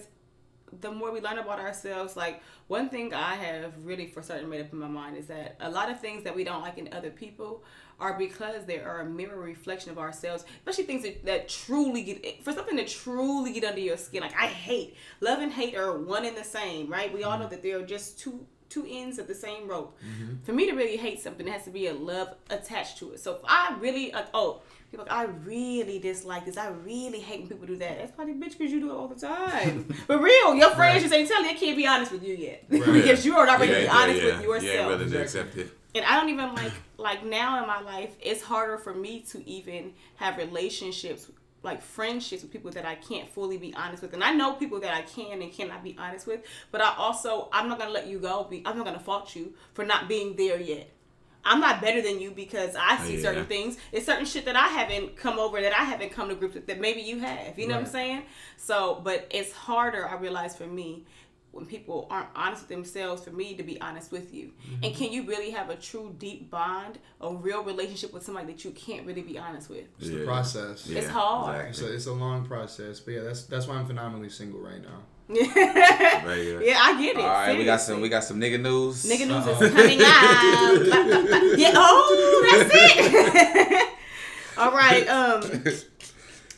the 0.81 0.91
more 0.91 1.11
we 1.11 1.21
learn 1.21 1.37
about 1.37 1.59
ourselves, 1.59 2.15
like 2.15 2.41
one 2.67 2.89
thing 2.89 3.13
I 3.13 3.35
have 3.35 3.73
really 3.83 4.07
for 4.07 4.21
certain 4.21 4.49
made 4.49 4.61
up 4.61 4.73
in 4.73 4.79
my 4.79 4.87
mind 4.87 5.17
is 5.17 5.27
that 5.27 5.55
a 5.59 5.69
lot 5.69 5.91
of 5.91 5.99
things 5.99 6.23
that 6.23 6.35
we 6.35 6.43
don't 6.43 6.61
like 6.61 6.77
in 6.77 6.89
other 6.91 7.09
people 7.09 7.63
are 7.99 8.17
because 8.17 8.65
they 8.65 8.79
are 8.79 9.01
a 9.01 9.05
mirror 9.05 9.39
reflection 9.39 9.91
of 9.91 9.99
ourselves, 9.99 10.45
especially 10.57 10.85
things 10.85 11.03
that, 11.03 11.25
that 11.25 11.49
truly 11.49 12.03
get 12.03 12.43
for 12.43 12.51
something 12.51 12.77
to 12.77 12.85
truly 12.85 13.53
get 13.53 13.63
under 13.63 13.79
your 13.79 13.97
skin. 13.97 14.21
Like 14.21 14.35
I 14.35 14.47
hate, 14.47 14.95
love 15.21 15.39
and 15.39 15.51
hate 15.51 15.75
are 15.75 15.97
one 15.97 16.25
and 16.25 16.35
the 16.35 16.43
same, 16.43 16.89
right? 16.89 17.13
We 17.13 17.23
all 17.23 17.37
know 17.37 17.47
that 17.47 17.61
they 17.61 17.71
are 17.71 17.85
just 17.85 18.19
two 18.19 18.45
two 18.69 18.87
ends 18.89 19.19
of 19.19 19.27
the 19.27 19.35
same 19.35 19.67
rope. 19.67 19.95
Mm-hmm. 20.03 20.43
For 20.43 20.51
me 20.51 20.65
to 20.65 20.75
really 20.75 20.97
hate 20.97 21.21
something, 21.21 21.45
there 21.45 21.53
has 21.53 21.65
to 21.65 21.69
be 21.69 21.87
a 21.87 21.93
love 21.93 22.33
attached 22.49 22.97
to 22.99 23.11
it. 23.11 23.19
So 23.19 23.35
if 23.35 23.41
I 23.45 23.77
really 23.79 24.11
like, 24.11 24.27
oh, 24.33 24.63
people, 24.93 25.07
I 25.09 25.23
really 25.23 25.99
dislike 25.99 26.45
this. 26.45 26.57
I 26.57 26.67
really 26.69 27.19
hate 27.19 27.39
when 27.41 27.49
people 27.49 27.67
do 27.67 27.75
that. 27.77 27.97
That's 27.97 28.11
probably 28.11 28.33
bitch 28.35 28.57
because 28.57 28.71
you 28.71 28.79
do 28.79 28.89
it 28.91 28.93
all 28.95 29.07
the 29.07 29.19
time. 29.19 29.93
but 30.07 30.21
real, 30.21 30.55
your 30.55 30.69
friends 30.71 30.93
Right. 30.95 31.01
just 31.01 31.13
ain't 31.13 31.27
telling. 31.27 31.45
They 31.47 31.53
can't 31.55 31.75
be 31.77 31.85
honest 31.87 32.11
with 32.11 32.23
you 32.23 32.35
yet 32.35 32.63
Right. 32.69 32.85
because 32.93 33.25
you 33.25 33.35
are 33.37 33.45
not 33.45 33.59
ready 33.59 33.71
Yeah, 33.71 33.77
to 33.79 33.83
be 33.83 33.85
yeah, 33.87 33.95
honest 34.01 34.21
yeah. 34.21 34.25
with 34.39 34.41
yourself. 34.63 34.87
willing 34.89 35.11
to 35.11 35.21
Exactly. 35.21 35.61
accept 35.63 35.71
it 35.71 35.77
And 35.95 36.05
I 36.05 36.19
don't 36.19 36.29
even 36.29 36.53
like 36.55 36.71
like 36.97 37.25
now 37.25 37.61
in 37.61 37.67
my 37.67 37.81
life, 37.81 38.15
it's 38.21 38.41
harder 38.41 38.77
for 38.77 38.93
me 38.93 39.21
to 39.31 39.47
even 39.49 39.93
have 40.15 40.37
relationships 40.37 41.29
like 41.63 41.81
friendships 41.81 42.41
with 42.43 42.51
people 42.51 42.71
that 42.71 42.85
I 42.85 42.95
can't 42.95 43.29
fully 43.29 43.57
be 43.57 43.73
honest 43.73 44.01
with. 44.03 44.13
And 44.13 44.21
I 44.23 44.31
know 44.33 44.51
people 44.53 44.79
that 44.81 44.93
I 44.93 45.01
can 45.01 45.41
and 45.41 45.51
cannot 45.51 45.81
be 45.81 45.95
honest 45.97 46.27
with, 46.27 46.41
but 46.71 46.81
I 46.81 46.93
also 46.97 47.47
I'm 47.53 47.69
not 47.69 47.79
gonna 47.79 47.91
let 47.91 48.07
you 48.07 48.19
go. 48.19 48.45
Be 48.49 48.61
I'm 48.65 48.75
not 48.77 48.85
gonna 48.85 48.99
fault 48.99 49.33
you 49.35 49.53
for 49.73 49.85
not 49.85 50.07
being 50.09 50.35
there 50.35 50.59
yet. 50.59 50.89
I'm 51.45 51.59
not 51.59 51.81
better 51.81 52.01
than 52.01 52.19
you 52.19 52.31
because 52.31 52.75
I 52.79 52.97
see 53.05 53.15
Yeah. 53.17 53.21
certain 53.23 53.45
things. 53.45 53.77
It's 53.91 54.05
certain 54.05 54.25
shit 54.25 54.45
that 54.45 54.55
I 54.55 54.67
haven't 54.69 55.17
come 55.17 55.39
over 55.39 55.59
that 55.61 55.73
I 55.73 55.83
haven't 55.83 56.11
come 56.11 56.29
to 56.29 56.35
grips 56.35 56.55
with 56.55 56.67
that 56.67 56.79
maybe 56.79 57.01
you 57.01 57.19
have. 57.19 57.59
You 57.59 57.67
know 57.67 57.75
what 57.75 57.85
I'm 57.85 57.91
saying? 57.91 58.23
So, 58.57 59.01
but 59.03 59.27
it's 59.29 59.51
harder. 59.51 60.07
I 60.07 60.15
realize 60.15 60.55
for 60.55 60.65
me 60.67 61.05
when 61.51 61.65
people 61.67 62.07
aren't 62.09 62.29
honest 62.35 62.63
with 62.63 62.69
themselves 62.69 63.23
for 63.23 63.29
me 63.29 63.55
to 63.55 63.61
be 63.61 63.79
honest 63.79 64.11
with 64.11 64.33
you. 64.33 64.53
Mm-hmm. 64.67 64.83
And 64.85 64.95
can 64.95 65.11
you 65.11 65.23
really 65.27 65.51
have 65.51 65.69
a 65.69 65.75
true 65.75 66.15
deep 66.17 66.49
bond, 66.49 66.97
a 67.21 67.31
real 67.31 67.63
relationship 67.63 68.11
with 68.11 68.23
somebody 68.23 68.47
that 68.47 68.65
you 68.65 68.71
can't 68.71 69.05
really 69.05 69.21
be 69.21 69.37
honest 69.37 69.69
with? 69.69 69.85
It's 69.99 70.09
the 70.09 70.19
Yeah. 70.19 70.25
process. 70.25 70.89
It's 70.89 71.07
hard. 71.09 71.67
It's 71.69 71.81
a, 71.81 71.93
it's 71.93 72.07
a 72.07 72.13
long 72.13 72.45
process, 72.47 72.99
but 73.01 73.11
yeah, 73.13 73.21
that's 73.21 73.43
that's 73.43 73.67
why 73.67 73.75
I'm 73.75 73.85
phenomenally 73.85 74.29
single 74.29 74.61
right 74.61 74.81
now. 74.81 75.03
Yeah, 75.29 76.59
yeah. 76.61 76.77
I 76.81 76.97
get 77.01 77.15
it. 77.15 77.21
all 77.21 77.27
right 77.27 77.57
we 77.57 77.63
got 77.65 77.79
some 77.81 78.01
we 78.01 78.09
got 78.09 78.23
some 78.23 78.39
nigga 78.39 78.59
news 78.59 79.03
Nigga 79.05 79.27
news 79.27 79.45
Uh-oh. 79.47 79.61
is 79.63 79.71
coming 79.73 79.99
out. 80.03 81.57
Yeah. 81.59 81.71
Oh, 81.75 82.47
that's 82.51 82.71
it. 82.73 83.89
All 84.57 84.71
right. 84.71 85.07
Um, 85.07 85.41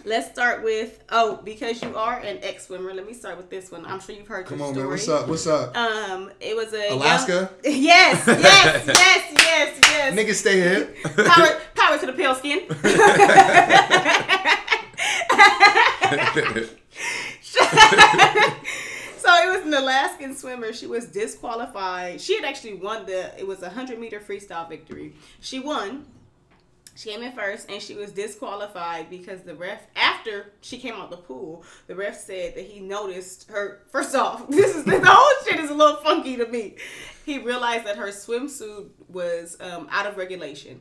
let's 0.06 0.30
start 0.32 0.64
with 0.64 1.00
oh, 1.10 1.40
because 1.44 1.82
you 1.82 1.96
are 1.96 2.20
an 2.20 2.40
ex 2.42 2.68
swimmer. 2.68 2.94
Let 2.94 3.06
me 3.08 3.14
start 3.14 3.38
with 3.38 3.50
this 3.50 3.72
one. 3.72 3.86
I'm 3.86 4.00
sure 4.02 4.16
you've 4.16 4.28
heard 4.28 4.46
Come 4.48 4.60
your 4.60 4.68
on, 4.68 4.74
story. 4.74 4.84
man. 4.88 4.92
What's 4.92 5.08
up? 5.08 5.28
What's 5.30 5.48
up? 5.48 5.78
Um, 5.78 6.32
it 6.42 6.56
was 6.56 6.74
a 6.74 6.88
young- 6.90 6.98
Alaska? 6.98 7.52
yes, 7.64 8.24
yes, 8.28 8.88
yes, 8.88 9.34
yes, 9.34 9.80
yes. 9.82 10.14
Niggas 10.16 10.36
stay 10.36 10.60
hip. 10.60 10.96
Power, 11.26 11.62
power 11.76 11.98
to 12.00 12.06
the 12.06 12.14
pale 12.14 12.36
skin. 12.36 12.62
so 19.18 19.30
it 19.34 19.57
was 19.57 19.65
an 19.65 19.73
Alaskan 19.73 20.36
swimmer. 20.36 20.73
She 20.73 20.88
was 20.88 21.07
disqualified. 21.07 22.22
She 22.22 22.36
had 22.36 22.45
actually 22.45 22.76
won 22.76 23.06
the. 23.06 23.38
It 23.40 23.48
was 23.48 23.61
a 23.61 23.69
hundred 23.69 23.99
meter 23.99 24.19
freestyle 24.19 24.68
victory. 24.68 25.14
She 25.40 25.60
won. 25.60 26.06
She 26.95 27.10
came 27.10 27.22
in 27.23 27.34
first, 27.34 27.69
and 27.69 27.82
she 27.82 27.94
was 27.94 28.14
disqualified 28.14 29.10
because 29.10 29.41
the 29.41 29.53
ref, 29.53 29.82
after 29.98 30.53
she 30.61 30.77
came 30.77 30.94
out 30.94 31.11
the 31.11 31.18
pool, 31.18 31.65
the 31.88 31.95
ref 31.95 32.18
said 32.18 32.56
that 32.56 32.65
he 32.65 32.80
noticed 32.80 33.49
her. 33.49 33.82
First 33.91 34.15
off, 34.15 34.48
this 34.49 34.76
is 34.76 34.86
the 34.86 35.02
whole 35.03 35.44
shit 35.45 35.60
is 35.60 35.69
a 35.69 35.73
little 35.73 35.98
funky 35.98 36.38
to 36.38 36.48
me. 36.48 36.76
He 37.26 37.40
realized 37.40 37.86
that 37.86 37.98
her 37.98 38.07
swimsuit 38.07 38.90
was 39.10 39.57
um, 39.60 39.90
out 39.91 40.06
of 40.06 40.15
regulation. 40.15 40.80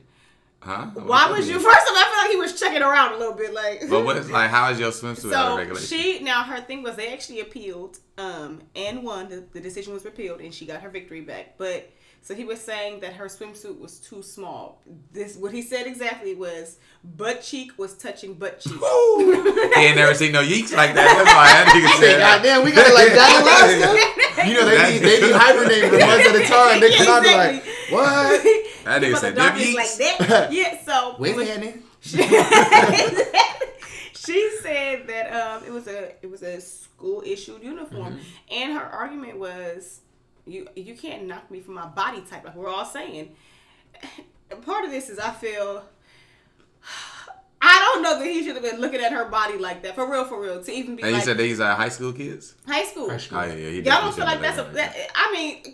Huh 0.61 0.87
Why 0.93 1.29
was 1.31 1.47
you? 1.47 1.59
First 1.59 1.87
of 1.87 1.93
all, 1.93 1.97
I 1.97 2.09
feel 2.11 2.21
like 2.23 2.31
he 2.31 2.37
was 2.37 2.59
checking 2.59 2.81
around 2.81 3.13
a 3.13 3.17
little 3.17 3.35
bit, 3.35 3.53
like. 3.53 3.81
but 3.89 4.03
what 4.05 4.17
is 4.17 4.29
like 4.31 4.49
how 4.49 4.69
is 4.71 4.79
your 4.79 4.91
swimsuit 4.91 5.33
out 5.33 5.51
of 5.51 5.51
So 5.51 5.57
regulation 5.57 5.97
she 5.97 6.19
now 6.23 6.43
her 6.43 6.61
thing 6.61 6.83
was 6.83 6.95
they 6.95 7.11
actually 7.13 7.41
appealed 7.41 7.99
um 8.17 8.61
and 8.75 9.03
won 9.03 9.29
the, 9.29 9.43
the 9.53 9.59
decision 9.59 9.93
was 9.93 10.05
repealed 10.05 10.39
and 10.41 10.53
she 10.53 10.65
got 10.65 10.81
her 10.81 10.89
victory 10.89 11.21
back 11.21 11.57
but 11.57 11.91
so 12.21 12.33
he 12.33 12.43
was 12.43 12.59
saying 12.59 13.01
that 13.01 13.13
her 13.13 13.25
swimsuit 13.25 13.77
was 13.79 13.99
too 13.99 14.23
small 14.23 14.81
this 15.11 15.35
what 15.35 15.51
he 15.51 15.61
said 15.61 15.85
exactly 15.85 16.33
was 16.33 16.77
butt 17.03 17.41
cheek 17.41 17.77
was 17.77 17.93
touching 17.95 18.33
butt 18.33 18.59
cheek 18.61 18.73
he 18.79 19.81
ain't 19.81 19.97
never 19.97 20.13
seen 20.15 20.31
no 20.31 20.41
yeeks 20.41 20.73
like 20.75 20.95
that 20.95 21.05
that's 21.17 21.33
why 21.35 21.47
that 21.53 21.67
nigga 21.75 21.99
said 21.99 22.19
that. 22.19 22.41
Goddamn, 22.41 22.63
we 22.65 22.71
got 22.71 22.87
it 22.87 22.93
like 22.95 23.13
that 23.13 23.29
in 23.35 23.41
Alaska. 23.43 24.47
You 24.47 24.53
know 24.53 24.65
they 24.65 24.99
be, 24.99 25.05
they 25.05 25.19
be 25.21 25.31
hibernating 25.31 25.89
for 25.89 25.99
months 25.99 26.27
at 26.27 26.35
a 26.35 26.45
time. 26.45 26.79
They 26.79 26.95
come 26.95 27.07
out 27.07 27.25
and 27.25 27.25
be 27.25 27.35
like, 27.35 27.63
what? 27.89 28.64
That 28.85 29.01
nigga 29.01 29.11
But 29.13 29.21
said 29.21 29.35
the 29.35 29.39
dog 29.41 29.53
them 29.53 29.61
is 29.61 29.67
yeeks 29.67 29.75
like 29.75 30.19
that 30.29 30.53
yeah 30.53 30.77
so 30.85 31.15
Where's 31.17 31.35
when- 31.35 31.47
Annie? 31.47 31.73
she 34.15 34.57
said 34.61 35.07
that 35.07 35.31
um, 35.33 35.63
it 35.65 35.71
was 35.71 35.87
a 35.87 36.13
it 36.21 36.29
was 36.29 36.41
a 36.43 36.59
school 36.61 37.23
issued 37.25 37.63
uniform, 37.63 38.13
Mm-hmm. 38.13 38.53
and 38.53 38.73
her 38.77 38.83
argument 38.85 39.37
was, 39.39 40.01
you 40.45 40.67
you 40.75 40.95
can't 40.95 41.25
knock 41.27 41.49
me 41.51 41.59
for 41.61 41.71
my 41.71 41.85
body 41.87 42.21
type. 42.21 42.43
Like 42.45 42.55
we're 42.55 42.69
all 42.69 42.85
saying. 42.85 43.35
Part 44.63 44.85
of 44.85 44.91
this 44.91 45.09
is 45.09 45.19
I 45.19 45.31
feel. 45.31 45.83
I 47.67 47.91
don't 47.93 48.03
know 48.03 48.19
that 48.19 48.25
he 48.27 48.43
should 48.43 48.53
have 48.55 48.63
been 48.63 48.79
looking 48.79 48.99
at 49.01 49.11
her 49.11 49.25
body 49.25 49.57
like 49.57 49.81
that 49.83 49.95
for 49.95 50.09
real, 50.11 50.25
for 50.25 50.39
real. 50.39 50.61
To 50.63 50.71
even 50.71 50.95
be 50.97 51.01
And 51.01 51.13
like 51.13 51.21
you 51.21 51.25
said 51.25 51.37
these 51.37 51.59
are 51.59 51.75
high 51.75 51.89
school 51.89 52.13
kids. 52.13 52.53
high 52.67 52.83
school. 52.83 53.09
High 53.09 53.17
school. 53.17 53.39
Oh 53.39 53.43
yeah, 53.45 53.53
yeah. 53.55 53.69
he 53.71 53.75
Y'all 53.77 54.01
don't 54.01 54.13
feel 54.15 54.25
like 54.25 54.39
that's 54.41 54.59
a. 54.59 54.63
That, 54.73 54.95
I 55.15 55.31
mean, 55.31 55.73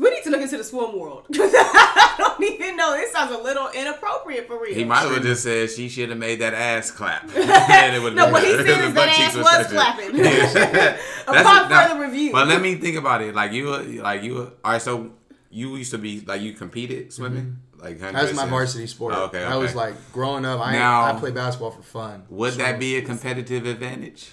we 0.00 0.10
need 0.10 0.22
to 0.24 0.30
look 0.30 0.40
into 0.40 0.56
the 0.56 0.64
swim 0.64 0.98
world. 0.98 1.26
because 1.28 1.52
I 1.56 2.14
don't 2.16 2.42
even 2.42 2.76
know. 2.76 2.92
This 2.96 3.12
sounds 3.12 3.34
a 3.34 3.38
little 3.38 3.68
inappropriate 3.70 4.46
for 4.46 4.60
real. 4.60 4.74
He 4.74 4.84
might 4.84 5.00
have 5.00 5.22
just 5.22 5.42
said 5.42 5.70
she 5.70 5.88
should 5.88 6.08
have 6.08 6.18
made 6.18 6.40
that 6.40 6.54
ass 6.54 6.90
clap. 6.90 7.24
and 7.36 7.96
it 7.96 8.00
would've 8.00 8.16
No, 8.16 8.24
been 8.26 8.32
what 8.32 8.44
he 8.44 8.52
said 8.52 8.66
The 8.66 8.86
is 8.86 8.94
butt 8.94 8.94
that 8.94 9.14
cheeks 9.16 9.28
ass 9.28 9.34
were 9.36 9.42
was 9.42 9.52
such 9.52 9.66
a- 9.66 9.74
clapping. 9.74 10.16
Yeah. 10.16 10.52
That's- 10.52 11.00
Upon 11.26 11.68
now- 11.68 11.98
review. 12.00 12.32
But 12.32 12.48
let 12.48 12.62
me 12.62 12.76
think 12.76 12.96
about 12.96 13.22
it. 13.22 13.34
Like 13.34 13.52
you, 13.52 13.70
like 14.02 14.22
you. 14.22 14.38
All 14.64 14.72
right, 14.72 14.80
so 14.80 15.12
you 15.50 15.76
used 15.76 15.90
to 15.90 15.98
be 15.98 16.20
like 16.20 16.40
you 16.40 16.54
competed 16.54 17.08
mm-hmm. 17.08 17.10
swimming, 17.10 17.58
like 17.76 17.98
That 18.00 18.14
was 18.14 18.34
my 18.34 18.46
varsity 18.46 18.86
sport. 18.86 19.14
Oh, 19.14 19.24
okay, 19.24 19.44
I 19.44 19.56
was 19.56 19.74
like 19.74 19.94
growing 20.12 20.44
up. 20.46 20.60
I 20.60 20.72
Now- 20.72 21.04
I 21.04 21.18
played 21.18 21.34
basketball 21.34 21.70
for 21.72 21.82
fun. 21.82 22.24
Would 22.30 22.52
So- 22.54 22.58
that 22.58 22.78
be 22.78 22.96
a 22.96 23.02
competitive 23.02 23.66
advantage? 23.66 24.32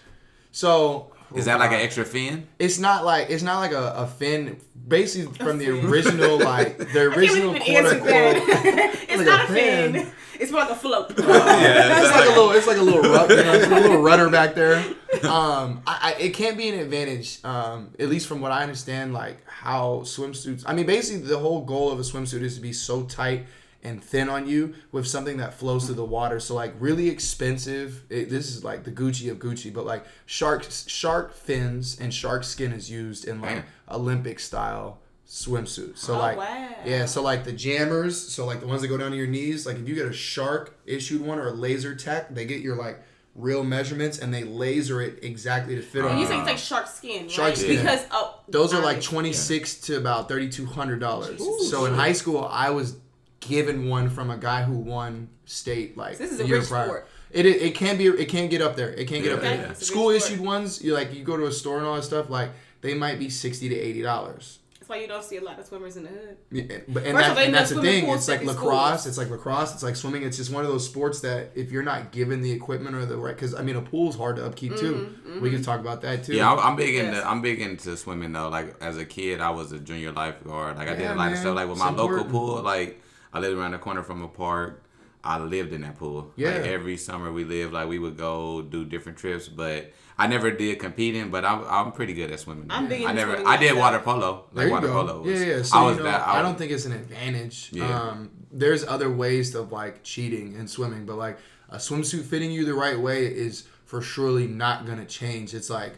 So 0.52 1.12
Is 1.36 1.46
that 1.46 1.60
like 1.60 1.72
an 1.72 1.80
extra 1.80 2.06
fin? 2.06 2.48
It's 2.58 2.80
not 2.80 3.06
like 3.06 3.30
it's 3.30 3.44
not 3.44 3.60
like 3.60 3.72
a, 3.72 3.94
a 3.98 4.08
fin. 4.08 4.58
Basically, 4.88 5.32
from 5.38 5.60
the 5.60 5.70
original 5.70 6.40
like 6.54 6.78
the 6.78 6.84
I 6.86 6.86
can't 6.94 7.18
original 7.18 7.56
even 7.56 7.62
quote 7.62 7.86
unquote. 7.94 8.10
that. 8.10 8.96
it's 9.10 9.18
Like 9.18 9.26
not 9.28 9.42
a 9.42 9.44
a 9.44 9.48
fin. 9.56 9.94
fin. 9.94 10.12
It's 10.40 10.52
more 10.52 10.62
like 10.62 10.70
a 10.72 10.76
float. 10.76 11.10
Yeah, 11.20 12.02
It's 12.02 12.12
like 12.12 12.26
a 12.26 12.30
little. 12.30 12.52
It's 12.52 12.66
like 12.68 12.78
a 12.78 12.82
little 12.82 13.02
rub, 13.02 13.30
you 13.30 13.36
know, 13.36 13.54
it's 13.54 13.68
like 13.68 13.84
a 13.84 13.88
little 13.88 14.02
rudder 14.02 14.30
back 14.30 14.56
there. 14.56 14.78
Um, 15.24 15.82
I, 15.86 16.00
I, 16.02 16.16
it 16.20 16.34
can't 16.34 16.58
be 16.58 16.70
an 16.70 16.80
advantage. 16.80 17.44
Um, 17.44 17.90
at 18.00 18.08
least 18.10 18.26
from 18.28 18.40
what 18.40 18.52
I 18.52 18.64
understand, 18.64 19.14
like 19.14 19.38
how 19.48 20.00
swimsuits. 20.06 20.64
I 20.66 20.74
mean, 20.74 20.86
basically, 20.86 21.28
the 21.28 21.38
whole 21.38 21.66
goal 21.66 21.92
of 21.92 22.00
a 22.00 22.04
swimsuit 22.04 22.42
is 22.42 22.56
to 22.56 22.62
be 22.62 22.72
so 22.74 23.04
tight 23.04 23.46
and 23.84 24.04
thin 24.04 24.30
on 24.30 24.48
you 24.48 24.74
with 24.92 25.08
something 25.08 25.38
that 25.38 25.54
flows 25.54 25.86
through 25.86 25.96
the 25.96 26.06
water. 26.06 26.40
So 26.40 26.56
like 26.56 26.74
really 26.80 27.10
expensive. 27.10 28.04
It, 28.10 28.30
this 28.30 28.48
is 28.56 28.64
like 28.64 28.84
the 28.84 28.92
Gucci 28.92 29.32
of 29.32 29.40
Gucci, 29.40 29.74
but 29.74 29.86
like 29.86 30.06
shark 30.26 30.68
shark 30.70 31.34
fins 31.34 31.98
and 32.00 32.14
shark 32.14 32.44
skin 32.44 32.72
is 32.72 32.92
used 32.92 33.28
in 33.28 33.42
like 33.42 33.64
Olympic 33.90 34.40
style 34.40 35.00
swimsuits. 35.28 36.00
So 36.00 36.16
Oh, 36.16 36.18
like 36.18 36.38
wow. 36.38 36.70
yeah, 36.86 37.06
so 37.06 37.22
like 37.22 37.44
the 37.44 37.54
jammers, 37.54 38.20
so 38.20 38.46
like 38.46 38.60
the 38.60 38.68
ones 38.68 38.82
that 38.82 38.88
go 38.88 38.98
down 38.98 39.12
to 39.12 39.18
your 39.18 39.28
knees, 39.28 39.66
like 39.66 39.78
if 39.78 39.88
you 39.88 39.96
get 39.96 40.08
a 40.08 40.14
shark 40.14 40.78
issued 40.86 41.22
one 41.22 41.38
or 41.40 41.48
a 41.48 41.54
laser 41.54 41.96
tech, 41.96 42.34
they 42.34 42.46
get 42.46 42.62
your 42.62 42.76
like 42.76 43.00
real 43.36 43.64
measurements 43.64 44.18
and 44.20 44.34
they 44.34 44.44
laser 44.44 45.02
it 45.02 45.24
exactly 45.24 45.76
to 45.76 45.82
fit 45.82 46.04
oh, 46.04 46.10
on 46.10 46.16
you 46.16 46.24
you. 46.24 46.28
say 46.28 46.38
it's 46.38 46.48
like 46.48 46.58
shark 46.58 46.88
skin, 46.88 47.22
right? 47.22 47.32
Shark 47.32 47.56
skin. 47.56 47.78
Because 47.78 48.06
oh, 48.12 48.40
Those 48.50 48.74
are 48.74 48.82
like 48.82 49.02
twenty 49.02 49.32
six 49.32 49.76
to 49.82 49.98
about 49.98 50.28
thirty 50.28 50.50
two 50.50 50.66
hundred 50.66 51.00
dollars. 51.00 51.42
So 51.70 51.86
in 51.86 51.94
high 51.94 52.14
school, 52.14 52.44
I 52.52 52.72
was 52.72 52.98
given 53.40 53.88
one 53.88 54.10
from 54.10 54.30
a 54.30 54.38
guy 54.38 54.64
who 54.64 54.74
won 54.78 55.30
state 55.46 55.98
like 55.98 56.18
This 56.18 56.32
is 56.32 56.40
a 56.40 56.46
year 56.48 56.60
rich 56.60 56.68
prior. 56.70 56.86
sport. 56.86 57.08
It, 57.32 57.46
it 57.46 57.62
it 57.62 57.76
can 57.76 57.98
be 57.98 58.08
it 58.08 58.28
can 58.30 58.50
get 58.50 58.62
up 58.62 58.76
there. 58.76 58.90
It 58.92 59.08
can 59.08 59.22
get 59.22 59.34
up 59.34 59.42
there. 59.42 59.56
yeah. 59.56 59.70
It's 59.72 59.86
School 59.86 60.10
rich 60.10 60.24
sport. 60.24 60.34
issued 60.34 60.46
ones, 60.46 60.82
you 60.84 60.94
like 60.94 61.14
you 61.14 61.24
go 61.24 61.38
to 61.38 61.46
a 61.46 61.52
store 61.52 61.78
and 61.78 61.86
all 61.86 61.96
that 61.96 62.04
stuff, 62.04 62.30
like 62.30 62.50
they 62.82 62.94
might 62.94 63.20
be 63.20 63.30
sixty 63.30 63.70
to 63.70 63.76
eighty 63.76 64.02
dollars. 64.02 64.60
That's 64.80 64.90
why 64.90 64.98
you 65.02 65.08
don't 65.08 65.24
see 65.24 65.38
a 65.38 65.42
lot 65.44 65.60
of 65.60 65.66
swimmers 65.68 65.96
in 65.98 66.04
the 66.04 66.10
hood. 66.10 66.38
Yeah, 66.52 66.64
but 66.88 67.04
and, 67.06 67.16
that, 67.16 67.32
all, 67.32 67.38
and 67.38 67.54
that's 67.54 67.70
the 67.70 67.80
thing. 67.82 68.10
It's 68.10 68.28
like 68.28 68.44
lacrosse. 68.44 69.02
schools. 69.02 69.06
It's 69.06 69.18
like 69.20 69.30
lacrosse. 69.30 69.74
It's 69.76 69.84
like 69.84 69.96
swimming. 69.96 70.24
It's 70.24 70.38
just 70.38 70.52
one 70.52 70.66
of 70.66 70.72
those 70.72 70.84
sports 70.84 71.20
that 71.22 71.52
if 71.54 71.72
you're 71.72 71.84
not 71.84 72.12
given 72.12 72.42
the 72.42 72.52
equipment 72.52 72.96
or 72.96 73.06
the 73.06 73.16
right, 73.16 73.36
because 73.36 73.54
I 73.54 73.62
mean 73.62 73.76
a 73.76 73.82
pool's 73.84 74.16
hard 74.18 74.38
to 74.38 74.46
upkeep 74.46 74.76
too. 74.78 75.16
Mm-hmm, 75.28 75.42
We 75.42 75.52
can 75.52 75.62
talk 75.62 75.80
about 75.80 76.02
that 76.02 76.24
too. 76.24 76.34
Yeah, 76.34 76.52
I'm, 76.52 76.58
I'm 76.60 76.76
big 76.76 76.96
into 76.96 77.12
Yes. 77.12 77.24
I'm 77.26 77.44
big 77.44 77.62
into 77.62 77.96
swimming 77.96 78.32
though. 78.32 78.50
Like 78.50 78.76
as 78.82 78.98
a 78.98 79.06
kid, 79.06 79.40
I 79.42 79.52
was 79.52 79.72
a 79.72 79.78
junior 79.80 80.12
lifeguard. 80.12 80.78
Like 80.78 80.88
I 80.88 80.96
did 80.96 81.12
a 81.12 81.14
lot 81.16 81.32
of 81.32 81.38
stuff. 81.38 81.56
Like 81.56 81.68
with 81.68 81.78
It's 81.78 81.86
my 81.86 81.92
local 81.92 82.26
pool, 82.26 82.64
like 82.64 83.00
I 83.34 83.40
lived 83.40 83.58
around 83.58 83.72
the 83.72 83.78
corner 83.78 84.04
from 84.04 84.22
a 84.24 84.28
park. 84.28 84.84
I 85.24 85.38
lived 85.38 85.74
in 85.74 85.82
that 85.82 85.98
pool. 85.98 86.32
Yeah. 86.38 86.52
Like 86.52 86.66
every 86.68 86.96
summer 86.98 87.32
we 87.32 87.44
lived. 87.44 87.74
Like 87.74 87.88
we 87.90 88.00
would 88.00 88.18
go 88.18 88.62
do 88.62 88.86
different 88.86 89.18
trips, 89.18 89.50
but 89.50 89.92
I 90.18 90.28
never 90.28 90.50
did 90.50 90.80
competing. 90.80 91.30
But 91.30 91.44
I'm 91.44 91.64
I'm 91.68 91.92
pretty 91.92 92.14
good 92.14 92.32
at 92.32 92.40
swimming. 92.40 92.68
I'm 92.70 92.88
big 92.88 93.06
I 93.06 93.12
never 93.12 93.34
I 93.46 93.58
did 93.58 93.76
myself. 93.76 93.78
water 93.80 94.00
polo. 94.00 94.46
There 94.54 94.64
Like 94.64 94.68
you 94.68 94.72
water 94.72 94.88
go. 94.88 94.94
polo. 94.94 95.22
Was, 95.24 95.42
yeah, 95.42 95.48
yeah. 95.58 95.62
So 95.64 95.78
I 95.78 95.84
was 95.84 95.98
you 95.98 96.04
know, 96.04 96.10
that. 96.12 96.22
I 96.26 96.38
was- 96.42 96.48
don't 96.50 96.58
think 96.58 96.72
it's 96.72 96.86
an 96.86 96.94
advantage. 96.94 97.70
Yeah. 97.74 98.02
Um, 98.02 98.32
there's 98.52 98.86
other 98.86 99.12
ways 99.12 99.54
of 99.56 99.72
like 99.74 100.04
cheating 100.04 100.54
in 100.54 100.68
swimming, 100.68 101.06
but 101.06 101.18
like 101.18 101.38
a 101.70 101.78
swimsuit 101.78 102.24
fitting 102.24 102.52
you 102.52 102.64
the 102.66 102.74
right 102.74 102.98
way 103.00 103.26
is 103.28 103.68
for 103.86 104.02
surely 104.02 104.48
not 104.48 104.86
gonna 104.86 105.06
change. 105.06 105.54
It's 105.54 105.70
like, 105.70 105.96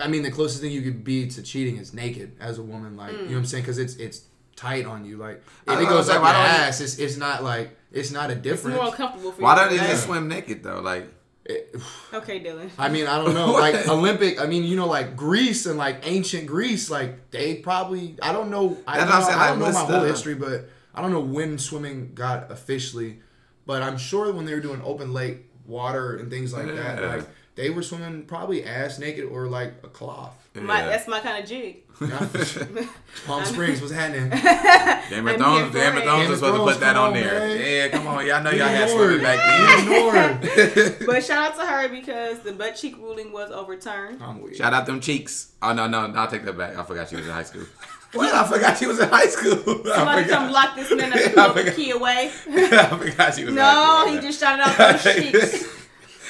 I 0.00 0.06
mean, 0.08 0.22
the 0.22 0.30
closest 0.30 0.60
thing 0.62 0.70
you 0.70 0.82
could 0.82 1.02
be 1.02 1.26
to 1.28 1.42
cheating 1.42 1.76
is 1.76 1.92
naked 1.92 2.36
as 2.40 2.58
a 2.58 2.62
woman. 2.62 2.96
Like, 2.96 3.12
you 3.12 3.18
know 3.18 3.24
what 3.30 3.36
I'm 3.38 3.46
saying? 3.46 3.64
Because 3.64 3.78
it's 3.78 3.96
it's 3.96 4.22
tight 4.56 4.86
on 4.86 5.04
you. 5.04 5.16
Like, 5.16 5.36
if 5.66 5.68
I 5.68 5.82
it 5.82 5.88
goes 5.88 6.08
like, 6.08 6.18
up 6.18 6.22
your 6.22 6.32
ass, 6.32 6.80
it's 6.80 6.98
it's 6.98 7.16
not 7.16 7.42
like 7.44 7.76
it's 7.92 8.10
not 8.10 8.30
a 8.30 8.34
It's 8.34 8.42
difference. 8.42 8.76
more 8.76 8.86
uncomfortable 8.86 9.32
for 9.32 9.42
Why 9.42 9.54
you. 9.54 9.70
don't 9.70 9.72
you 9.80 9.86
just 9.88 10.04
swim 10.04 10.28
naked 10.28 10.62
though? 10.62 10.80
Like 10.80 11.08
It- 11.44 11.74
Okay, 12.14 12.40
Dylan. 12.40 12.70
I 12.78 12.88
mean, 12.88 13.06
I 13.06 13.16
don't 13.22 13.34
know. 13.34 13.52
Like 13.66 13.86
Olympic, 13.88 14.40
I 14.40 14.46
mean, 14.46 14.64
you 14.64 14.76
know, 14.76 14.86
like 14.86 15.16
Greece 15.16 15.66
and 15.66 15.76
like 15.78 16.00
ancient 16.06 16.46
Greece, 16.46 16.90
like 16.90 17.30
they 17.30 17.56
probably. 17.56 18.16
I 18.22 18.32
don't 18.32 18.50
know. 18.50 18.76
I 18.86 18.98
That's 18.98 19.10
don't 19.10 19.20
know, 19.20 19.26
saying, 19.26 19.38
I 19.38 19.46
don't 19.48 19.58
like, 19.60 19.68
know 19.68 19.72
my 19.74 19.80
what's 19.82 19.92
whole 19.92 20.00
the- 20.02 20.08
history, 20.08 20.34
but 20.34 20.68
I 20.94 21.02
don't 21.02 21.10
know 21.10 21.20
when 21.20 21.58
swimming 21.58 22.12
got 22.14 22.50
officially. 22.50 23.20
But 23.66 23.82
I'm 23.82 23.96
sure 23.96 24.30
when 24.32 24.44
they 24.44 24.52
were 24.54 24.60
doing 24.60 24.82
open 24.84 25.12
lake 25.14 25.46
water 25.66 26.16
and 26.16 26.30
things 26.30 26.52
like 26.52 26.66
that, 26.66 27.02
like 27.02 27.26
they 27.54 27.70
were 27.70 27.82
swimming 27.82 28.24
probably 28.26 28.64
ass 28.64 28.98
naked 28.98 29.24
or 29.24 29.46
like 29.48 29.74
a 29.82 29.88
cloth. 29.88 30.43
My, 30.56 30.80
yeah. 30.82 30.88
that's 30.88 31.08
my 31.08 31.18
kind 31.18 31.42
of 31.42 31.48
jig. 31.50 31.78
Palm 33.26 33.44
Springs 33.44 33.80
was 33.80 33.90
happening. 33.90 34.30
Game 34.30 35.26
of 35.26 35.34
I'm 35.34 35.38
Thrones, 35.38 35.74
Game 35.74 35.92
of 35.92 35.96
it. 35.98 36.04
Thrones 36.04 36.20
Game 36.22 36.30
was 36.30 36.38
supposed 36.38 36.56
to 36.56 36.72
put 36.72 36.80
that 36.80 36.96
on 36.96 37.08
on, 37.08 37.14
there. 37.14 37.38
man. 37.40 37.60
Yeah, 37.60 37.88
come 37.88 38.06
on. 38.06 38.24
Y'all 38.26 38.42
know 38.42 38.50
y'all 38.50 38.68
Even 38.68 38.68
had 38.68 38.88
more. 38.90 38.98
swimming 38.98 39.22
back 39.22 39.38
then. 39.38 39.80
Even 39.80 40.96
more. 40.98 41.06
But 41.06 41.24
shout 41.24 41.52
out 41.52 41.58
to 41.58 41.66
her 41.66 41.88
because 41.88 42.40
the 42.40 42.52
butt 42.52 42.76
cheek 42.76 42.96
ruling 42.98 43.32
was 43.32 43.50
overturned. 43.50 44.22
I'm 44.22 44.40
weird. 44.42 44.56
Shout 44.56 44.72
out 44.72 44.86
them 44.86 45.00
cheeks. 45.00 45.52
Oh 45.60 45.72
no, 45.72 45.88
no, 45.88 46.06
no, 46.06 46.18
I'll 46.20 46.28
take 46.28 46.44
that 46.44 46.56
back. 46.56 46.76
I 46.78 46.82
forgot 46.84 47.08
she 47.08 47.16
was 47.16 47.26
in 47.26 47.32
high 47.32 47.42
school. 47.42 47.64
What? 48.12 48.32
I 48.32 48.46
forgot 48.46 48.78
she 48.78 48.86
was 48.86 49.00
in 49.00 49.08
high 49.08 49.26
school. 49.26 49.58
I 49.90 49.96
Somebody 49.96 50.28
come 50.28 50.52
lock 50.52 50.76
this 50.76 50.88
man 50.92 51.12
up 51.12 51.18
and 51.18 51.36
I 51.40 51.54
move 51.54 51.64
the 51.64 51.72
key 51.72 51.90
away. 51.90 52.30
I 52.48 52.86
forgot 52.96 53.34
she 53.34 53.44
was. 53.44 53.54
in 53.54 53.58
high 53.60 53.74
No, 53.74 54.02
school. 54.06 54.14
he 54.14 54.20
just 54.28 54.38
shouted 54.40 54.62
out 54.62 54.76
those 54.78 55.02
cheeks. 55.02 55.68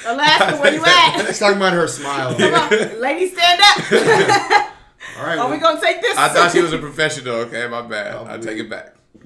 Alaska, 0.05 0.57
where 0.61 0.73
you 0.73 0.83
at? 0.85 1.25
He's 1.27 1.39
talking 1.39 1.57
about 1.57 1.73
her 1.73 1.87
smile. 1.87 2.35
Come 2.35 2.53
on, 2.53 3.01
ladies, 3.01 3.33
stand 3.33 3.61
up. 3.61 3.91
All 5.17 5.25
right. 5.25 5.37
Are 5.39 5.49
we 5.49 5.57
gonna 5.57 5.79
take 5.79 6.01
this? 6.01 6.17
I 6.17 6.29
thought 6.29 6.51
she 6.51 6.61
was 6.61 6.73
a 6.73 6.77
professional. 6.77 7.35
Okay, 7.35 7.67
my 7.67 7.81
bad. 7.81 8.15
Oh, 8.15 8.27
I 8.29 8.37
take 8.37 8.57
it 8.59 8.69
back. 8.69 8.93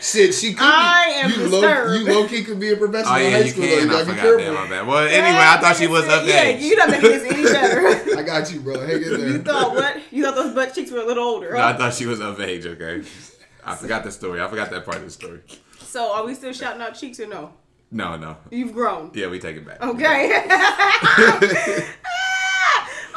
Shit, 0.00 0.34
she 0.34 0.54
could. 0.54 0.62
I 0.62 1.12
am 1.16 1.30
be, 1.30 1.36
you 1.36 1.48
low, 1.48 1.60
disturbed. 1.60 2.00
you 2.06 2.14
low 2.14 2.26
key 2.28 2.44
could 2.44 2.58
be 2.60 2.72
a 2.72 2.76
professional 2.76 3.14
Oh 3.14 3.18
in 3.18 3.24
yeah, 3.24 3.30
high 3.32 3.38
you 3.44 3.50
school. 3.50 3.62
though. 3.64 3.76
can. 3.80 3.88
I 3.88 3.92
gotta 3.92 4.04
be 4.04 4.10
forgot 4.12 4.22
careful. 4.22 4.44
that. 4.54 4.64
My 4.64 4.70
bad. 4.70 4.86
Well, 4.86 4.98
anyway, 5.08 5.38
I 5.42 5.58
thought 5.60 5.76
she 5.76 5.86
was 5.86 6.04
of 6.08 6.26
yeah, 6.26 6.48
you're 6.48 6.76
not 6.78 6.90
making 6.90 7.10
this 7.10 7.32
any 7.32 7.42
better. 7.42 8.18
I 8.18 8.22
got 8.22 8.52
you, 8.52 8.60
bro. 8.60 8.80
Hang 8.80 8.90
in 8.96 9.02
there. 9.02 9.18
you 9.18 9.32
there. 9.38 9.42
thought 9.42 9.74
what? 9.74 9.96
You 10.10 10.24
thought 10.24 10.36
those 10.36 10.54
butt 10.54 10.74
cheeks 10.74 10.90
were 10.90 11.00
a 11.00 11.06
little 11.06 11.24
older, 11.24 11.52
No, 11.52 11.58
I 11.60 11.76
thought 11.76 11.92
she 11.94 12.06
was 12.06 12.20
of 12.20 12.40
age. 12.40 12.64
Okay, 12.66 13.02
I 13.64 13.74
forgot 13.74 14.04
the 14.04 14.10
story. 14.10 14.40
I 14.40 14.48
forgot 14.48 14.70
that 14.70 14.84
part 14.84 14.98
of 14.98 15.04
the 15.04 15.10
story. 15.10 15.40
So 15.80 16.12
are 16.14 16.24
we 16.24 16.34
still 16.34 16.52
shouting 16.52 16.80
out 16.80 16.94
cheeks 16.94 17.20
or 17.20 17.26
no? 17.26 17.52
No, 17.90 18.16
no. 18.16 18.36
You've 18.50 18.72
grown. 18.72 19.10
Yeah, 19.14 19.28
we 19.28 19.38
take 19.40 19.56
it 19.56 19.66
back. 19.66 19.82
Okay. 19.82 20.32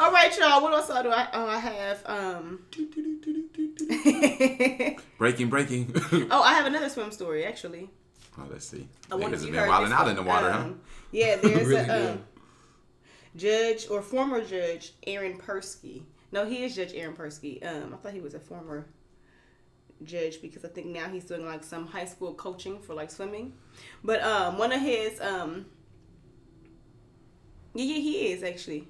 All 0.00 0.10
right, 0.10 0.36
y'all. 0.36 0.60
What 0.60 0.74
else 0.74 0.88
do 0.88 1.10
I? 1.10 1.28
Oh, 1.32 1.46
I 1.46 1.58
have. 1.58 2.02
Um. 2.06 2.60
Breaking, 5.18 5.48
breaking. 5.48 5.92
oh, 6.30 6.42
I 6.42 6.54
have 6.54 6.66
another 6.66 6.88
swim 6.88 7.10
story 7.12 7.44
actually. 7.44 7.88
oh, 8.38 8.46
let's 8.50 8.66
see. 8.66 8.88
I 9.10 9.14
wonder 9.14 9.36
if 9.36 9.44
you 9.44 9.52
been 9.52 9.68
wilding 9.68 9.92
out 9.92 10.08
in 10.08 10.16
the 10.16 10.22
water, 10.22 10.50
huh? 10.50 10.58
Um, 10.58 10.80
Yeah, 11.12 11.36
there's 11.36 11.66
Really 11.66 11.88
a 11.88 12.12
um, 12.12 12.24
judge 13.36 13.86
or 13.88 14.02
former 14.02 14.44
judge 14.44 14.94
Aaron 15.06 15.38
Persky. 15.38 16.02
No, 16.32 16.44
he 16.44 16.64
is 16.64 16.74
Judge 16.74 16.92
Aaron 16.94 17.14
Persky. 17.14 17.64
Um, 17.64 17.94
I 17.94 17.96
thought 17.96 18.12
he 18.12 18.20
was 18.20 18.34
a 18.34 18.40
former 18.40 18.86
judge 20.04 20.40
because 20.42 20.64
I 20.64 20.68
think 20.68 20.86
now 20.86 21.08
he's 21.08 21.24
doing 21.24 21.44
like 21.44 21.64
some 21.64 21.86
high 21.86 22.04
school 22.04 22.34
coaching 22.34 22.80
for 22.80 22.94
like 22.94 23.10
swimming. 23.10 23.54
But 24.02 24.22
um, 24.22 24.58
one 24.58 24.72
of 24.72 24.80
his 24.80 25.20
um, 25.20 25.66
yeah, 27.74 27.84
yeah, 27.84 28.00
he 28.00 28.32
is 28.32 28.42
actually. 28.42 28.88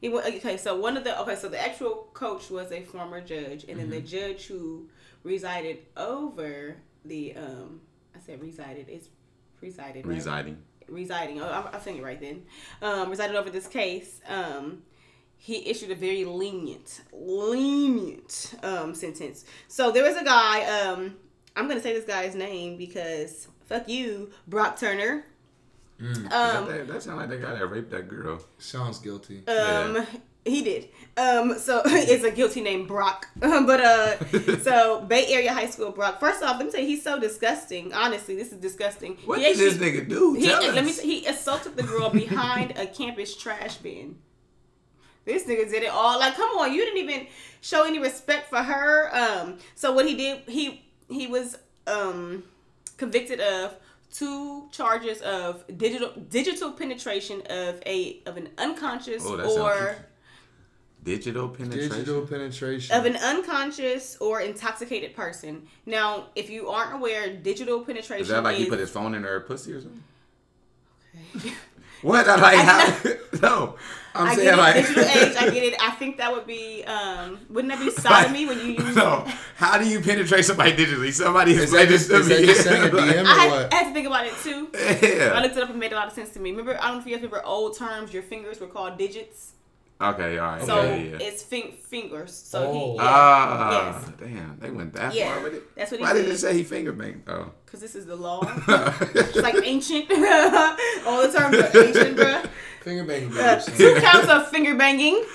He 0.00 0.12
okay, 0.12 0.56
so 0.56 0.76
one 0.76 0.96
of 0.96 1.04
the 1.04 1.20
okay, 1.22 1.36
so 1.36 1.48
the 1.48 1.60
actual 1.60 2.08
coach 2.12 2.50
was 2.50 2.72
a 2.72 2.82
former 2.82 3.20
judge, 3.20 3.64
and 3.68 3.78
then 3.78 3.88
the 3.88 4.00
judge 4.00 4.46
who 4.46 4.88
resided 5.22 5.78
over 5.96 6.76
the 7.04 7.36
um, 7.36 7.80
I 8.14 8.18
said 8.18 8.40
resided, 8.42 8.88
it's 8.88 9.08
resided, 9.60 10.04
right? 10.04 10.16
Residing. 10.16 10.58
residing. 10.88 11.40
Oh, 11.40 11.48
I'm, 11.48 11.74
I'm 11.74 11.80
saying 11.80 11.98
it 11.98 12.02
right 12.02 12.20
then. 12.20 12.42
Um, 12.82 13.10
resided 13.10 13.36
over 13.36 13.50
this 13.50 13.68
case. 13.68 14.20
Um, 14.26 14.82
he 15.44 15.68
issued 15.68 15.90
a 15.90 15.96
very 15.96 16.24
lenient, 16.24 17.00
lenient 17.12 18.54
um, 18.62 18.94
sentence. 18.94 19.44
So 19.66 19.90
there 19.90 20.04
was 20.04 20.16
a 20.16 20.22
guy. 20.24 20.62
Um, 20.80 21.16
I'm 21.56 21.66
gonna 21.66 21.80
say 21.80 21.92
this 21.92 22.04
guy's 22.04 22.36
name 22.36 22.76
because 22.76 23.48
fuck 23.66 23.88
you, 23.88 24.30
Brock 24.46 24.78
Turner. 24.78 25.24
Um, 26.00 26.28
that, 26.30 26.86
that 26.88 27.02
sounds 27.02 27.18
like 27.18 27.28
the 27.28 27.38
guy 27.38 27.54
that 27.54 27.66
raped 27.66 27.90
that 27.90 28.08
girl. 28.08 28.40
Sounds 28.58 28.98
guilty. 29.00 29.38
Um, 29.48 29.96
Yeah. 29.96 30.04
he 30.44 30.62
did. 30.62 30.88
Um, 31.16 31.58
so 31.58 31.82
it's 31.86 32.22
a 32.24 32.30
guilty 32.30 32.60
name, 32.60 32.86
Brock. 32.86 33.26
but 33.36 33.80
uh, 33.80 34.24
so 34.62 35.00
Bay 35.02 35.26
Area 35.28 35.52
High 35.52 35.70
School 35.70 35.90
Brock. 35.90 36.20
First 36.20 36.42
off, 36.44 36.56
let 36.58 36.66
me 36.66 36.70
tell 36.72 36.80
you, 36.80 36.86
he's 36.86 37.02
so 37.02 37.18
disgusting. 37.20 37.92
Honestly, 37.92 38.36
this 38.36 38.52
is 38.52 38.58
disgusting. 38.58 39.16
What 39.24 39.40
He 39.40 39.44
did 39.44 39.58
this 39.58 39.74
nigga 39.74 40.08
do? 40.08 40.34
He, 40.34 40.46
Tell 40.46 40.62
let 40.72 40.84
me. 40.84 40.92
say, 40.92 41.04
He 41.04 41.26
assaulted 41.26 41.76
the 41.76 41.82
girl 41.82 42.10
behind 42.10 42.76
a 42.78 42.86
campus 42.86 43.36
trash 43.36 43.76
bin. 43.76 44.16
This 45.24 45.44
nigga 45.44 45.70
did 45.70 45.82
it 45.84 45.90
all. 45.90 46.18
Like, 46.18 46.34
come 46.34 46.50
on, 46.58 46.72
you 46.72 46.84
didn't 46.84 46.98
even 46.98 47.26
show 47.60 47.84
any 47.84 47.98
respect 47.98 48.48
for 48.50 48.58
her. 48.62 49.14
Um, 49.14 49.58
so 49.74 49.92
what 49.92 50.06
he 50.06 50.16
did, 50.16 50.40
he 50.48 50.84
he 51.08 51.26
was 51.26 51.58
um 51.86 52.44
convicted 52.96 53.40
of 53.40 53.76
two 54.12 54.68
charges 54.72 55.20
of 55.22 55.64
digital 55.78 56.12
digital 56.28 56.72
penetration 56.72 57.42
of 57.50 57.80
a 57.86 58.20
of 58.26 58.36
an 58.36 58.48
unconscious 58.58 59.24
Oh, 59.26 59.36
that 59.36 59.46
or. 59.46 59.96
Digital 61.04 61.48
penetration. 61.48 61.90
Digital 61.90 62.24
penetration. 62.24 62.96
of 62.96 63.06
an 63.06 63.16
unconscious 63.16 64.16
or 64.20 64.40
intoxicated 64.40 65.16
person. 65.16 65.66
Now, 65.84 66.28
if 66.36 66.48
you 66.48 66.68
aren't 66.68 66.94
aware, 66.94 67.34
digital 67.34 67.80
penetration 67.80 68.22
Is 68.22 68.28
that 68.28 68.44
like 68.44 68.54
is, 68.56 68.62
he 68.62 68.70
put 68.70 68.78
his 68.78 68.90
phone 68.90 69.16
in 69.16 69.24
her 69.24 69.40
pussy 69.40 69.72
or 69.72 69.80
something? 69.80 70.02
What? 72.02 72.28
I 72.28 72.36
like 72.36 72.58
how? 72.58 73.10
no, 73.42 73.76
I'm 74.14 74.26
I 74.28 74.34
saying 74.34 74.48
get 74.48 74.54
it, 74.54 74.58
like 74.58 74.74
digital 74.74 75.04
age. 75.04 75.36
I 75.36 75.50
get 75.50 75.62
it. 75.62 75.74
I 75.80 75.90
think 75.92 76.18
that 76.18 76.32
would 76.32 76.46
be, 76.46 76.84
um, 76.84 77.38
wouldn't 77.48 77.72
that 77.72 77.80
be 77.80 77.90
sodomy 78.00 78.46
when 78.46 78.58
you 78.58 78.84
use? 78.84 78.96
no. 78.96 79.26
How 79.56 79.78
do 79.78 79.88
you 79.88 80.00
penetrate 80.00 80.44
somebody 80.44 80.72
digitally? 80.72 81.12
Somebody 81.12 81.52
is 81.52 81.62
explain 81.62 81.86
that 81.86 81.92
this 81.92 82.08
just, 82.08 82.10
to 82.10 82.16
is 82.18 82.28
that 82.28 82.40
me. 82.40 82.46
just 82.46 82.62
saying 82.64 82.82
a 82.82 82.86
DM 82.94 83.24
or 83.24 83.28
I 83.28 83.44
had. 83.44 83.72
I 83.72 83.76
had 83.76 83.88
to 83.88 83.94
think 83.94 84.06
about 84.06 84.26
it 84.26 84.34
too. 84.42 84.68
I 84.74 85.40
looked 85.42 85.56
it 85.56 85.62
up 85.62 85.70
and 85.70 85.78
made 85.78 85.92
a 85.92 85.96
lot 85.96 86.08
of 86.08 86.12
sense 86.12 86.30
to 86.30 86.40
me. 86.40 86.50
Remember, 86.50 86.76
I 86.78 86.88
don't 86.88 86.94
know 86.96 87.00
if 87.00 87.06
you 87.06 87.12
guys 87.14 87.22
remember 87.22 87.44
old 87.46 87.78
terms. 87.78 88.12
Your 88.12 88.22
fingers 88.22 88.60
were 88.60 88.66
called 88.66 88.98
digits, 88.98 89.52
Okay. 90.02 90.38
All 90.38 90.46
right. 90.52 90.64
so 90.64 90.82
yeah, 90.82 90.94
yeah. 90.96 91.16
it's 91.20 91.42
fin- 91.42 91.72
fingers. 91.72 92.32
So 92.34 92.66
Oh. 92.66 92.72
he, 92.72 92.94
yeah, 92.96 93.02
Ah, 93.02 94.00
yes. 94.00 94.12
damn, 94.18 94.58
they 94.60 94.70
went 94.70 94.92
that 94.94 95.14
Yeah, 95.14 95.34
far 95.34 95.42
with 95.44 95.54
it. 95.54 95.74
that's 95.76 95.90
what 95.90 96.00
he 96.00 96.04
Why 96.04 96.12
did 96.14 96.22
did. 96.24 96.32
it 96.34 96.38
say 96.38 96.54
he 96.54 96.64
finger 96.64 96.92
banged 96.92 97.22
though? 97.24 97.52
because 97.64 97.80
this 97.80 97.94
is 97.94 98.04
the 98.06 98.16
law. 98.16 98.40
It's 98.68 99.36
like 99.36 99.56
ancient. 99.64 100.10
All 101.06 101.22
the 101.22 101.32
terms 101.34 101.56
are 101.56 101.82
ancient, 101.84 102.16
bruh. 102.18 102.46
Finger 102.82 103.04
banging. 103.04 103.32
Uh, 103.38 103.60
two 103.60 103.94
counts 104.00 104.28
of 104.28 104.48
finger 104.50 104.74
banging. 104.74 105.22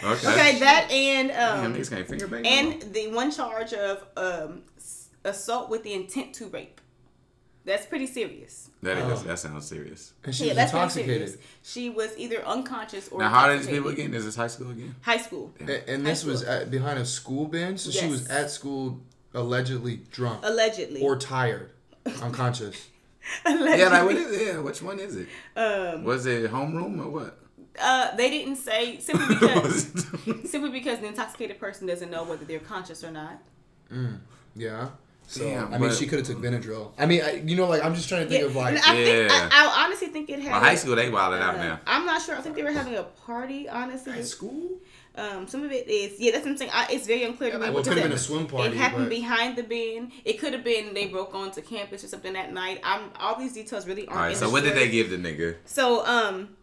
Okay. 0.00 0.28
okay, 0.28 0.58
that 0.60 0.88
and 0.90 1.30
um, 1.32 1.74
niggas 1.74 1.90
can't 1.90 2.06
finger 2.08 2.26
bang. 2.28 2.46
and 2.46 2.82
the 2.94 3.08
one 3.08 3.30
charge 3.30 3.72
of 3.74 4.04
um, 4.16 4.62
assault 5.24 5.68
with 5.70 5.82
the 5.82 5.92
intent 5.92 6.32
to 6.34 6.46
rape. 6.46 6.80
That's 7.68 7.86
pretty 7.86 8.06
serious. 8.06 8.70
that 8.82 8.96
is 8.98 9.04
Oh. 9.20 9.22
that 9.28 9.38
sounds 9.38 9.66
serious. 9.66 10.12
And 10.24 10.34
she 10.34 10.44
yeah, 10.44 10.50
was 10.50 10.56
that's 10.56 10.72
pretty 10.72 10.82
intoxicated. 10.84 11.38
She 11.62 11.90
was 11.90 12.10
either 12.16 12.40
unconscious 12.44 13.08
or 13.08 13.20
Now, 13.20 13.28
how 13.28 13.46
did 13.48 13.60
these 13.60 13.66
intoxicated. 13.68 13.84
people 13.84 13.90
again? 14.06 14.14
Is 14.18 14.24
this 14.24 14.36
high 14.36 14.46
school 14.54 14.70
again? 14.70 14.94
High 15.02 15.18
school, 15.18 15.52
And, 15.60 15.68
and 15.70 16.02
High 16.02 16.10
this 16.10 16.24
was 16.24 16.40
school. 16.40 16.52
at, 16.54 16.70
behind 16.70 16.98
a 16.98 17.04
school 17.04 17.46
bench, 17.46 17.80
so 17.80 17.90
she 17.90 18.00
Yes. 18.06 18.10
was 18.10 18.28
at 18.28 18.50
school 18.50 19.00
allegedly 19.34 19.96
drunk 20.10 20.40
allegedly. 20.42 21.00
or 21.02 21.16
tired, 21.16 21.70
unconscious. 22.22 22.76
allegedly. 23.44 23.78
Yeah, 23.80 23.88
like 23.90 24.04
what 24.06 24.16
is? 24.16 24.42
Yeah, 24.46 24.58
which 24.60 24.80
one 24.82 24.98
is 24.98 25.14
it? 25.16 25.28
um, 25.56 26.04
Was 26.04 26.24
it 26.26 26.50
homeroom 26.50 26.98
or 27.04 27.10
what? 27.10 27.38
uh, 27.80 28.16
they 28.16 28.28
didn't 28.30 28.56
say 28.56 28.98
simply 28.98 29.26
because 29.36 29.92
simply 30.50 30.70
because 30.70 30.98
the 31.00 31.06
intoxicated 31.06 31.60
person 31.60 31.86
doesn't 31.86 32.10
know 32.10 32.24
whether 32.24 32.44
they're 32.44 32.58
conscious 32.74 33.04
or 33.04 33.10
not. 33.10 33.38
Yeah. 34.56 34.88
So 35.28 35.44
Damn, 35.44 35.74
I 35.74 35.76
mean, 35.76 35.92
she 35.92 36.06
could 36.06 36.20
have 36.20 36.26
took 36.26 36.38
Benadryl. 36.38 36.92
I 36.96 37.04
mean, 37.04 37.20
I, 37.22 37.32
you 37.32 37.54
know, 37.54 37.66
like 37.66 37.84
I'm 37.84 37.94
just 37.94 38.08
trying 38.08 38.22
to 38.24 38.30
think 38.30 38.40
Yeah, 38.40 38.46
of 38.46 38.56
like 38.56 38.76
I 38.76 38.92
think 38.94 39.30
Yeah. 39.30 39.48
I, 39.52 39.66
I 39.66 39.84
honestly 39.84 40.08
think 40.08 40.30
it 40.30 40.40
had. 40.40 40.52
well, 40.52 40.60
high 40.60 40.74
school 40.74 40.96
they 40.96 41.10
wilding 41.10 41.42
out 41.42 41.56
uh, 41.56 41.62
now. 41.62 41.80
I'm 41.86 42.06
not 42.06 42.22
sure. 42.22 42.34
I 42.34 42.40
think 42.40 42.56
they 42.56 42.62
were 42.62 42.72
having 42.72 42.94
a 42.94 43.02
party. 43.02 43.68
Honestly, 43.68 44.14
at 44.14 44.24
school. 44.24 44.78
Um, 45.16 45.46
some 45.46 45.64
of 45.64 45.70
it 45.70 45.86
is 45.86 46.18
yeah. 46.18 46.32
That's 46.32 46.46
what 46.46 46.52
I'm 46.52 46.56
saying. 46.56 46.70
I, 46.72 46.86
it's 46.90 47.06
very 47.06 47.24
unclear 47.24 47.50
to 47.50 47.58
me. 47.58 47.68
Well, 47.68 47.80
it 47.80 47.84
could 47.84 47.98
have 47.98 48.04
been 48.04 48.12
a 48.12 48.18
swim 48.18 48.46
party. 48.46 48.68
It 48.68 48.78
happened 48.78 49.04
but 49.04 49.10
behind 49.10 49.56
the 49.56 49.64
bin. 49.64 50.12
It 50.24 50.40
could 50.40 50.54
have 50.54 50.64
been 50.64 50.94
they 50.94 51.08
broke 51.08 51.34
onto 51.34 51.60
campus 51.60 52.02
or 52.04 52.08
something 52.08 52.32
that 52.32 52.54
night. 52.54 52.80
I'm 52.82 53.10
all 53.20 53.38
these 53.38 53.52
details 53.52 53.86
really 53.86 54.06
aren't. 54.06 54.18
All 54.18 54.26
right, 54.28 54.36
so 54.36 54.48
what 54.48 54.64
did 54.64 54.76
they 54.76 54.88
give 54.88 55.10
the 55.10 55.18
nigga? 55.18 55.56
So 55.66 56.06
um, 56.06 56.56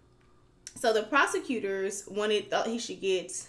so 0.74 0.92
the 0.92 1.04
prosecutors 1.04 2.08
wanted 2.08 2.50
thought 2.50 2.66
he 2.66 2.80
should 2.80 3.00
get 3.00 3.48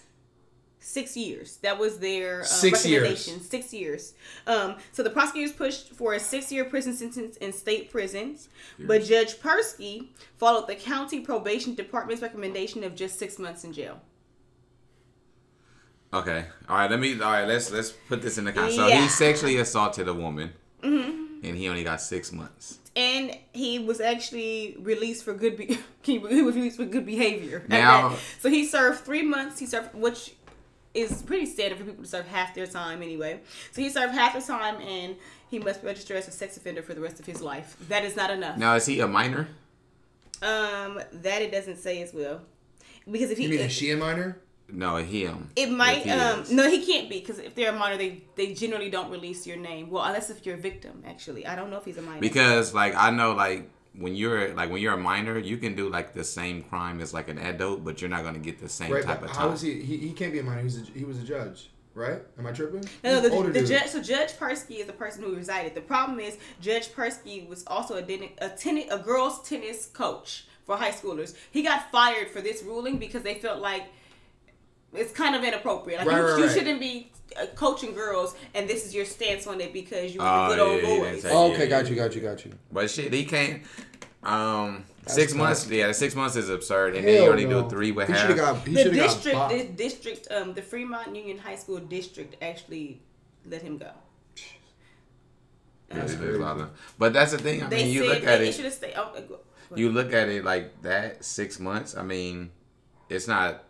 six 0.87 1.17
years. 1.17 1.57
That 1.57 1.77
was 1.77 1.99
their 1.99 2.41
uh, 2.41 2.45
Six 2.45 2.85
years. 2.85 3.01
recommendation. 3.03 3.41
Six 3.41 3.73
years. 3.73 4.13
Um, 4.47 4.75
so 4.93 5.03
the 5.03 5.09
prosecutors 5.09 5.51
pushed 5.51 5.89
for 5.93 6.13
a 6.13 6.19
six-year 6.19 6.65
prison 6.65 6.93
sentence 6.93 7.35
in 7.37 7.51
state 7.53 7.91
prisons, 7.91 8.47
but 8.79 9.03
Judge 9.03 9.35
Persky 9.35 10.07
followed 10.37 10.67
the 10.67 10.75
county 10.75 11.19
probation 11.19 11.75
department's 11.75 12.21
recommendation 12.21 12.83
of 12.83 12.95
just 12.95 13.19
six 13.19 13.37
months 13.37 13.63
in 13.65 13.73
jail. 13.73 13.99
Okay, 16.13 16.45
all 16.69 16.77
right. 16.77 16.89
Let 16.89 16.99
me. 17.01 17.13
All 17.21 17.31
right, 17.31 17.45
let's 17.47 17.69
let's 17.69 17.91
put 17.91 18.21
this 18.21 18.37
in 18.37 18.45
the 18.45 18.53
context. 18.53 18.77
So 18.77 18.87
Yeah. 18.87 19.01
he 19.01 19.09
sexually 19.09 19.57
assaulted 19.57 20.07
a 20.07 20.13
woman, 20.13 20.53
and 20.81 21.41
he 21.57 21.67
only 21.67 21.83
got 21.83 21.99
six 22.01 22.31
months. 22.31 22.79
and 22.95 23.37
he 23.53 23.77
was 23.77 23.99
actually 24.01 24.75
released 24.79 25.23
for 25.25 25.33
good. 25.33 25.57
Be- 25.57 25.77
he 26.01 26.17
was 26.17 26.55
released 26.55 26.77
for 26.77 26.85
good 26.85 27.05
behavior. 27.05 27.63
Now- 27.67 28.15
so 28.39 28.49
he 28.49 28.65
served 28.65 29.01
three 29.01 29.21
months. 29.21 29.59
He 29.59 29.65
served, 29.67 29.93
which 29.93 30.33
is 30.97 31.21
pretty 31.21 31.45
standard 31.45 31.77
for 31.77 31.85
people 31.85 32.03
to 32.03 32.09
serve 32.09 32.27
half 32.27 32.55
their 32.55 32.67
time 32.67 33.01
anyway. 33.01 33.39
So 33.71 33.81
he 33.81 33.89
served 33.89 34.13
half 34.13 34.33
the 34.33 34.41
time, 34.41 34.81
and 34.81 35.15
he 35.49 35.59
must 35.59 35.83
register 35.83 36.15
as 36.15 36.27
a 36.27 36.31
sex 36.31 36.57
offender 36.57 36.81
for 36.81 36.93
the 36.93 37.01
rest 37.01 37.19
of 37.19 37.25
his 37.25 37.41
life. 37.41 37.77
That 37.89 38.03
is 38.03 38.15
not 38.15 38.29
enough. 38.31 38.57
Now 38.57 38.75
is 38.75 38.85
he 38.85 38.99
a 38.99 39.07
minor? 39.07 39.47
Um, 40.41 41.01
that 41.13 41.41
it 41.41 41.51
doesn't 41.51 41.77
say 41.77 42.01
as 42.03 42.13
well, 42.13 42.41
because 43.09 43.31
if 43.31 43.37
he, 43.37 43.45
You 43.45 43.49
mean 43.49 43.59
if- 43.59 43.67
is 43.67 43.73
she 43.73 43.91
a 43.91 43.97
minor? 43.97 44.39
No, 44.69 44.97
him. 44.97 45.49
it 45.55 45.71
might. 45.71 45.99
He 45.99 46.09
Um, 46.11 46.41
is. 46.41 46.51
no, 46.51 46.69
he 46.69 46.85
can't 46.85 47.09
be 47.09 47.19
because 47.21 47.39
if 47.39 47.55
they're 47.55 47.73
a 47.73 47.79
minor, 47.79 47.95
they 47.97 48.21
they 48.35 48.53
generally 48.53 48.89
don't 48.89 49.09
release 49.09 49.47
your 49.47 49.55
name. 49.55 49.89
Well, 49.89 50.03
unless 50.03 50.29
if 50.29 50.45
you're 50.45 50.55
a 50.55 50.59
victim. 50.59 51.03
Actually, 51.07 51.45
I 51.47 51.55
don't 51.55 51.69
know 51.71 51.77
if 51.77 51.85
he's 51.85 51.97
a 51.97 52.01
minor. 52.01 52.19
Because 52.19 52.73
like 52.73 52.93
I 52.93 53.09
know 53.09 53.31
like 53.31 53.69
when 53.97 54.15
you're 54.15 54.53
like 54.53 54.69
when 54.69 54.81
you're 54.81 54.93
a 54.93 54.97
minor, 54.97 55.37
you 55.37 55.57
can 55.57 55.75
do 55.75 55.89
like 55.89 56.13
the 56.13 56.23
same 56.23 56.61
crime 56.63 57.01
as 57.01 57.13
like 57.13 57.27
an 57.29 57.37
adult, 57.37 57.83
but 57.83 58.01
you're 58.01 58.09
not 58.09 58.23
gonna 58.23 58.39
get 58.39 58.59
the 58.59 58.69
same 58.69 58.91
Right. 58.91 59.03
type 59.03 59.21
But 59.21 59.31
of 59.31 59.35
how 59.35 59.45
time. 59.45 59.53
is 59.55 59.61
he, 59.61 59.81
he? 59.81 59.97
He 59.97 60.13
can't 60.13 60.31
be 60.31 60.39
a 60.39 60.43
minor. 60.43 60.61
He's 60.61 60.77
a, 60.81 60.85
he 60.93 61.03
was 61.03 61.17
a 61.19 61.23
judge, 61.23 61.69
right? 61.93 62.21
Am 62.37 62.45
I 62.45 62.51
tripping? 62.51 62.83
No, 63.03 63.21
He's 63.21 63.29
no, 63.29 63.35
older 63.35 63.51
the, 63.51 63.61
the 63.61 63.67
judge. 63.67 63.87
So 63.87 64.01
Judge 64.01 64.33
Persky 64.33 64.79
is 64.79 64.85
the 64.87 64.93
person 64.93 65.23
who 65.23 65.35
resided. 65.35 65.73
The 65.75 65.81
problem 65.81 66.19
is 66.19 66.37
Judge 66.61 66.89
Persky 66.89 67.47
was 67.47 67.63
also 67.67 67.95
a 67.95 68.01
den- 68.01 68.29
a 68.39 68.49
tennis 68.49 68.85
a 68.91 68.99
girls 68.99 69.41
tennis 69.47 69.87
coach 69.87 70.45
for 70.65 70.75
high 70.77 70.91
schoolers. 70.91 71.35
He 71.51 71.63
got 71.63 71.91
fired 71.91 72.29
for 72.29 72.41
this 72.41 72.61
ruling 72.63 72.97
because 72.97 73.23
they 73.23 73.35
felt 73.35 73.61
like 73.61 73.85
it's 74.93 75.11
kind 75.11 75.35
of 75.35 75.43
inappropriate. 75.43 75.99
Like 75.99 76.07
Right, 76.07 76.17
you, 76.17 76.23
right, 76.23 76.37
you 76.39 76.45
right. 76.45 76.53
shouldn't 76.57 76.79
be 76.79 77.11
uh, 77.39 77.45
coaching 77.55 77.93
girls, 77.93 78.35
and 78.53 78.69
this 78.69 78.85
is 78.85 78.93
your 78.95 79.05
stance 79.05 79.45
on 79.47 79.59
it 79.61 79.73
because 79.73 80.13
you're 80.13 80.23
Oh, 80.25 80.49
the 80.49 80.55
good 80.55 80.59
old 80.61 80.81
yeah, 80.81 80.89
yeah, 80.89 81.11
boys. 81.11 81.23
yeah. 81.23 81.29
Oh, 81.33 81.51
okay, 81.53 81.67
got 81.67 81.89
you, 81.89 81.95
got 81.95 82.15
you, 82.15 82.21
got 82.21 82.45
you. 82.45 82.51
But 82.71 82.89
shit, 82.89 83.11
he 83.13 83.25
can't. 83.25 83.63
Um, 84.23 84.83
That's 85.03 85.13
six 85.15 85.31
tough. 85.33 85.39
months. 85.39 85.69
Yeah, 85.69 85.87
the 85.87 85.93
six 85.93 86.15
months 86.15 86.35
is 86.35 86.49
absurd, 86.49 86.95
and 86.95 87.07
then 87.07 87.23
you 87.23 87.29
only 87.29 87.45
no. 87.45 87.63
do 87.63 87.69
three 87.69 87.91
with 87.91 88.07
He 88.07 88.13
half. 88.13 88.35
got. 88.35 88.65
The 88.65 88.75
should 88.83 88.95
got. 88.95 89.03
district, 89.03 89.37
popped. 89.37 89.53
the 89.53 89.63
district, 89.65 90.27
um, 90.31 90.53
the 90.53 90.61
Fremont 90.61 91.15
Union 91.15 91.37
High 91.37 91.55
School 91.55 91.77
district 91.79 92.35
actually 92.41 93.01
let 93.45 93.61
him 93.61 93.77
go. 93.77 93.91
Really, 95.93 96.15
really. 96.17 96.65
But 96.97 97.13
that's 97.13 97.31
the 97.31 97.37
thing. 97.37 97.63
I 97.63 97.67
They 97.67 97.83
mean, 97.85 97.93
you 97.93 98.01
said 98.01 98.09
look 98.09 98.23
at 98.27 98.39
they 98.39 98.49
it. 98.49 98.53
should 98.55 98.65
have 98.65 98.73
stayed. 98.73 98.93
Oh, 98.97 99.13
go- 99.27 99.39
You 99.75 99.89
look 99.89 100.11
at 100.13 100.27
it 100.27 100.43
like 100.43 100.81
that. 100.81 101.23
Six 101.23 101.59
months. 101.59 101.95
I 101.95 102.03
mean, 102.03 102.51
it's 103.09 103.27
not. 103.27 103.63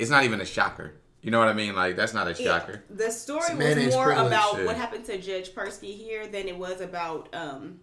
I- 0.00 0.02
It's 0.02 0.10
not 0.10 0.24
even 0.24 0.40
a 0.40 0.46
shocker. 0.46 0.94
You 1.22 1.30
know 1.30 1.38
what 1.38 1.48
I 1.48 1.52
mean? 1.52 1.74
Like 1.76 1.96
that's 1.96 2.14
not 2.14 2.26
a 2.28 2.30
Yeah, 2.30 2.58
shocker. 2.58 2.82
The 2.88 3.10
story 3.10 3.40
It's 3.50 3.76
was 3.86 3.94
more 3.94 4.06
privilege. 4.06 4.26
about 4.28 4.58
Yeah. 4.58 4.64
what 4.64 4.76
happened 4.76 5.04
to 5.06 5.18
Judge 5.18 5.50
Persky 5.54 5.94
here 5.96 6.26
than 6.26 6.48
it 6.48 6.56
was 6.56 6.80
about 6.80 7.28
um 7.34 7.80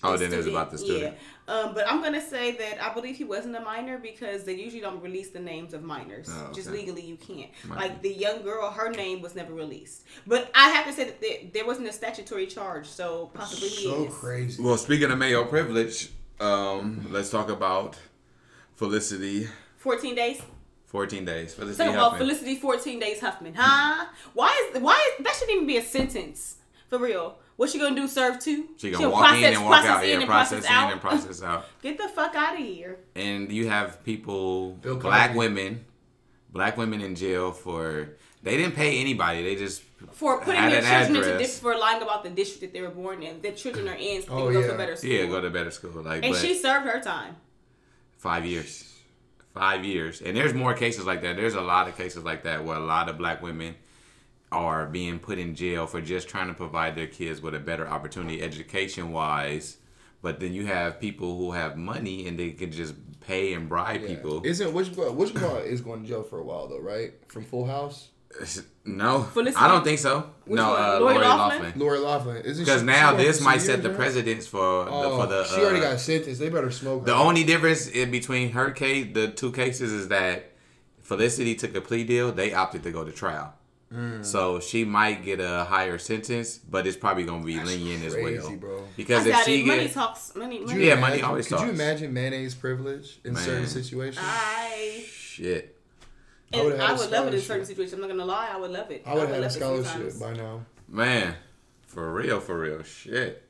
Oh, 0.00 0.12
the 0.12 0.18
then 0.18 0.34
it 0.34 0.36
was 0.36 0.46
about 0.46 0.70
the 0.70 0.78
student. 0.78 1.16
Yeah. 1.48 1.52
Um, 1.52 1.74
but 1.74 1.90
I'm 1.90 2.00
gonna 2.02 2.20
say 2.20 2.52
that 2.52 2.80
I 2.84 2.92
believe 2.94 3.16
he 3.16 3.24
wasn't 3.24 3.56
a 3.56 3.60
minor 3.60 3.98
because 3.98 4.44
they 4.44 4.54
usually 4.54 4.80
don't 4.82 5.02
release 5.02 5.30
the 5.30 5.40
names 5.40 5.72
of 5.74 5.82
minors. 5.82 6.28
Oh, 6.30 6.52
Just 6.52 6.70
legally, 6.70 7.02
you 7.02 7.16
can't. 7.16 7.50
Might 7.64 7.78
like 7.78 8.02
the 8.02 8.12
young 8.12 8.42
girl, 8.42 8.70
her 8.70 8.90
name 8.90 9.22
was 9.22 9.34
never 9.34 9.52
released. 9.54 10.04
But 10.26 10.50
I 10.54 10.68
have 10.68 10.86
to 10.86 10.92
say 10.92 11.04
that 11.04 11.20
there, 11.20 11.38
there 11.54 11.66
wasn't 11.66 11.88
a 11.88 11.92
statutory 11.92 12.46
charge, 12.46 12.86
so 12.86 13.30
possibly 13.34 13.70
he 13.70 13.84
so 13.84 14.04
is. 14.04 14.14
crazy. 14.14 14.62
Well, 14.62 14.76
speaking 14.76 15.10
of 15.10 15.18
male 15.18 15.46
privilege, 15.46 16.10
um, 16.38 17.06
let's 17.10 17.30
talk 17.30 17.48
about 17.48 17.96
Felicity. 18.76 19.48
14 19.78 20.14
days. 20.14 20.42
14 20.88 21.24
days. 21.24 21.54
Felicity 21.54 21.84
Talk 21.84 21.94
about 21.94 22.10
Huffman. 22.12 22.28
Felicity 22.28 22.56
14 22.56 22.98
days 23.00 23.20
Huffman, 23.20 23.54
huh? 23.56 24.06
Why 24.34 24.68
is 24.74 24.80
why 24.82 24.98
is 25.18 25.24
that 25.24 25.34
shouldn't 25.34 25.54
even 25.56 25.66
be 25.66 25.76
a 25.78 25.82
sentence 25.82 26.56
for 26.88 26.98
real? 26.98 27.38
What 27.56 27.70
she 27.70 27.78
gonna 27.78 27.96
do? 27.96 28.06
Serve 28.06 28.38
two? 28.38 28.68
She 28.76 28.90
She'll 28.90 29.00
gonna 29.00 29.10
walk 29.10 29.36
in 29.36 29.44
and 29.54 29.64
walk 29.64 29.84
out. 29.84 30.02
in 30.04 30.10
Yeah, 30.10 30.16
and 30.18 30.26
process 30.26 30.64
in 30.64 30.70
out. 30.70 30.92
and 30.92 31.00
process 31.00 31.42
out. 31.42 31.66
Get 31.82 31.98
the 31.98 32.08
fuck 32.08 32.34
out 32.36 32.54
of 32.54 32.60
here. 32.64 32.98
and 33.16 33.50
you 33.50 33.68
have 33.68 34.02
people, 34.04 34.72
Bill 34.74 34.96
black 34.96 35.28
Cosby. 35.30 35.38
women, 35.38 35.84
black 36.52 36.76
women 36.76 37.00
in 37.00 37.14
jail 37.16 37.50
for 37.52 38.10
They 38.44 38.56
didn't 38.56 38.76
pay 38.76 39.00
anybody. 39.00 39.42
They 39.42 39.56
just 39.56 39.82
for 40.12 40.40
putting 40.40 40.60
had 40.60 40.70
their 40.72 40.78
an 40.84 40.84
children 40.86 41.16
into 41.16 41.34
address. 41.34 41.48
dis- 41.48 41.58
for 41.60 41.76
lying 41.76 42.00
about 42.00 42.22
the 42.22 42.30
district 42.30 42.60
that 42.62 42.72
they 42.72 42.80
were 42.80 42.94
born 42.94 43.22
in. 43.24 43.42
The 43.42 43.50
children 43.52 43.88
are 43.88 43.96
in, 43.96 44.22
so 44.22 44.28
they 44.28 44.34
Oh, 44.42 44.44
can 44.44 44.52
go 44.54 44.60
yeah. 44.60 44.66
to 44.68 44.74
a 44.74 44.78
better 44.78 44.96
school. 44.96 45.10
yeah 45.10 45.26
go 45.26 45.40
to 45.40 45.50
better 45.50 45.70
school. 45.72 45.90
Like, 46.02 46.22
and 46.24 46.32
but 46.32 46.40
she 46.40 46.54
served 46.54 46.86
her 46.86 47.00
time. 47.00 47.34
five 48.16 48.46
years, 48.46 48.87
five 49.54 49.84
years, 49.84 50.20
and 50.20 50.36
there's 50.36 50.54
more 50.54 50.74
cases 50.74 51.04
like 51.04 51.22
that. 51.22 51.36
There's 51.36 51.54
a 51.54 51.60
lot 51.60 51.88
of 51.88 51.96
cases 51.96 52.24
like 52.24 52.44
that 52.44 52.64
where 52.64 52.76
a 52.76 52.80
lot 52.80 53.08
of 53.08 53.18
black 53.18 53.42
women 53.42 53.74
are 54.50 54.86
being 54.86 55.18
put 55.18 55.38
in 55.38 55.54
jail 55.54 55.86
for 55.86 56.00
just 56.00 56.28
trying 56.28 56.48
to 56.48 56.54
provide 56.54 56.96
their 56.96 57.06
kids 57.06 57.40
with 57.40 57.54
a 57.54 57.58
better 57.58 57.86
opportunity 57.86 58.42
education 58.42 59.12
wise. 59.12 59.78
But 60.22 60.40
then 60.40 60.52
you 60.52 60.66
have 60.66 60.98
people 60.98 61.36
who 61.36 61.52
have 61.52 61.76
money 61.76 62.26
and 62.26 62.38
they 62.38 62.50
can 62.50 62.72
just 62.72 62.94
pay 63.20 63.52
and 63.52 63.68
bribe 63.68 64.06
people. 64.06 64.44
Isn't 64.44 64.72
which 64.72 64.98
uh, 64.98 65.12
which 65.12 65.32
is 65.34 65.80
going 65.80 66.02
to 66.02 66.08
jail 66.08 66.22
for 66.22 66.40
a 66.40 66.42
while 66.42 66.66
though, 66.66 66.80
right? 66.80 67.12
From 67.28 67.44
Full 67.44 67.66
House. 67.66 68.08
No, 68.84 69.22
Felicity? 69.24 69.56
I 69.62 69.68
don't 69.68 69.84
think 69.84 69.98
so. 69.98 70.30
Which 70.44 70.56
no, 70.56 70.70
one? 70.70 70.80
uh, 70.80 71.00
Lori 71.00 71.14
Lori 71.14 71.18
Loughlin? 71.26 71.62
Loughlin. 71.62 71.78
Lori 71.78 71.98
Loughlin, 71.98 72.36
isn't 72.44 72.64
Because 72.64 72.82
now 72.82 73.14
this 73.16 73.40
might 73.42 73.58
set 73.60 73.82
the 73.82 73.88
now? 73.90 73.96
precedence 73.96 74.46
for 74.46 74.84
the 74.86 74.90
Oh, 74.90 75.18
for 75.20 75.26
the. 75.26 75.44
she 75.44 75.60
already 75.60 75.80
uh, 75.84 75.90
got 75.90 76.00
sentenced. 76.00 76.40
They 76.40 76.48
better 76.48 76.70
smoke. 76.70 77.04
The 77.04 77.14
her. 77.14 77.22
only 77.22 77.44
difference 77.44 77.86
in 77.88 78.10
between 78.10 78.52
her 78.52 78.70
case, 78.70 79.08
the 79.12 79.28
two 79.28 79.52
cases, 79.52 79.92
is 79.92 80.08
that 80.08 80.52
Felicity 81.02 81.54
took 81.54 81.74
a 81.74 81.80
plea 81.80 82.04
deal. 82.04 82.32
They 82.32 82.52
opted 82.54 82.82
to 82.84 82.90
go 82.90 83.04
to 83.04 83.12
trial. 83.12 83.54
Mm. 83.92 84.22
So 84.24 84.60
she 84.60 84.84
might 84.84 85.24
get 85.24 85.40
a 85.40 85.64
higher 85.64 85.96
sentence, 85.96 86.58
but 86.58 86.86
it's 86.86 86.96
probably 86.96 87.24
gonna 87.24 87.42
be 87.44 87.58
lenient 87.58 88.04
as 88.04 88.12
crazy, 88.12 88.38
well. 88.46 88.56
bro. 88.56 88.84
Because 88.96 89.26
I 89.26 89.30
if 89.30 89.44
she 89.46 89.60
it. 89.62 89.66
Money 89.66 89.88
talks. 89.88 90.34
Money. 90.34 90.60
Money. 90.60 90.78
you 90.82 90.86
Yeah, 90.86 90.94
money 90.96 91.04
imagine- 91.14 91.24
always 91.24 91.48
Could 91.48 91.60
you 91.60 91.70
imagine 91.70 92.12
mayonnaise 92.12 92.54
privilege 92.54 93.18
in 93.24 93.34
certain 93.36 93.66
situations? 93.66 94.18
I. 94.28 95.04
shit, 95.10 95.77
I 96.52 96.56
would've 96.56 96.72
And 96.72 96.80
had 96.80 96.90
I 96.90 96.94
a 96.94 96.98
would 96.98 97.10
love 97.10 97.26
it 97.28 97.34
in 97.34 97.40
certain 97.40 97.44
scholarship. 97.64 97.66
situations. 97.66 97.92
I'm 97.94 98.00
not 98.00 98.08
gonna 98.08 98.24
lie. 98.24 98.48
I 98.52 98.56
would 98.56 98.70
love 98.70 98.90
it. 98.90 99.02
I 99.06 99.14
would 99.14 99.20
have 99.20 99.28
had 99.30 99.38
a 99.38 99.42
love 99.42 99.52
scholarship 99.52 100.18
by 100.20 100.32
now. 100.34 100.60
man, 100.88 101.34
for 101.86 102.12
real, 102.12 102.40
for 102.40 102.58
real, 102.58 102.82
shit. 102.82 103.44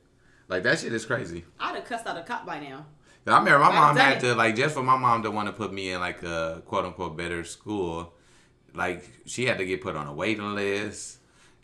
Like 0.49 0.63
that 0.65 0.79
shit 0.81 0.93
is 0.93 1.05
crazy. 1.07 1.45
I'd 1.61 1.75
have 1.77 1.85
cussed 1.85 2.07
out 2.07 2.17
a 2.17 2.23
cop 2.23 2.45
by 2.47 2.59
now. 2.61 2.87
'Cause 3.25 3.35
I 3.35 3.39
remember 3.39 3.59
my 3.61 3.73
mom 3.73 3.95
done 3.97 4.05
had 4.13 4.21
to 4.21 4.35
like 4.35 4.57
just 4.57 4.75
for 4.75 4.83
my 4.83 4.97
mom 4.97 5.23
to 5.23 5.31
want 5.31 5.47
to 5.49 5.53
put 5.53 5.73
me 5.73 5.91
in 5.91 6.01
like 6.01 6.23
a 6.23 6.63
quote 6.67 6.87
unquote 6.87 7.17
better 7.17 7.45
school, 7.45 8.15
like 8.75 9.05
she 9.27 9.45
had 9.47 9.59
to 9.59 9.67
get 9.67 9.83
put 9.83 9.95
on 9.97 10.07
a 10.07 10.13
waiting 10.15 10.55
list 10.55 11.18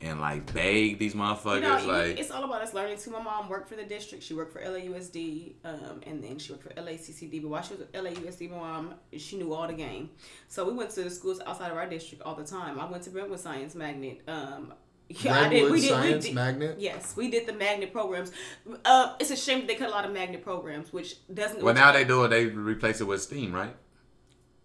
and 0.05 0.21
like 0.21 0.53
beg 0.53 0.99
these 0.99 1.15
motherfuckers 1.15 1.55
You 1.57 1.61
know, 1.63 1.87
like 1.87 2.21
it's 2.21 2.31
all 2.31 2.45
about 2.45 2.61
us 2.63 2.75
learning 2.75 2.99
too. 2.99 3.11
My 3.11 3.23
mom 3.23 3.49
worked 3.49 3.69
for 3.69 3.77
the 3.77 3.85
district. 3.85 4.23
She 4.23 4.35
worked 4.35 4.53
for 4.53 4.61
LAUSD, 4.61 5.55
um, 5.65 6.01
and 6.07 6.23
then 6.23 6.39
she 6.39 6.53
worked 6.53 6.65
for 6.65 6.75
LACCD. 6.75 7.41
But 7.43 7.49
while 7.49 7.63
she 7.63 7.75
was 7.75 7.83
at 7.83 7.93
LAUSD, 7.95 8.51
my 8.51 8.57
mom, 8.59 8.95
she 9.17 9.39
knew 9.39 9.53
all 9.55 9.67
the 9.67 9.73
game. 9.73 10.11
So 10.49 10.65
we 10.65 10.75
went 10.75 10.91
to 10.91 11.03
the 11.03 11.11
schools 11.11 11.41
outside 11.47 11.71
of 11.71 11.77
our 11.77 11.89
district 11.89 12.23
all 12.23 12.35
the 12.35 12.45
time. 12.45 12.79
I 12.79 12.85
went 12.91 13.03
to 13.05 13.11
Brentwood 13.11 13.41
Science 13.41 13.75
Magnet. 13.75 14.21
Um, 14.29 14.75
yeah, 15.09 15.41
I 15.41 15.49
did. 15.49 15.71
We 15.71 15.81
did. 15.81 15.91
Science 15.91 16.25
we 16.25 16.31
did, 16.31 16.35
Magnet. 16.35 16.77
Yes, 16.79 17.17
we 17.17 17.31
did 17.31 17.47
the 17.47 17.53
magnet 17.53 17.93
programs. 17.93 18.31
Uh, 18.85 19.15
it's 19.19 19.31
a 19.31 19.37
shame 19.37 19.61
that 19.61 19.69
they 19.69 19.75
cut 19.75 19.89
a 19.89 19.93
lot 19.93 20.05
of 20.05 20.13
magnet 20.13 20.43
programs, 20.45 20.93
which 20.93 21.17
doesn't. 21.33 21.63
well 21.63 21.75
now 21.75 21.93
they 21.93 22.05
do 22.05 22.25
it 22.25 22.29
they 22.29 22.47
replace 22.47 23.01
it 23.01 23.05
with 23.05 23.21
steam 23.23 23.55
right 23.55 23.75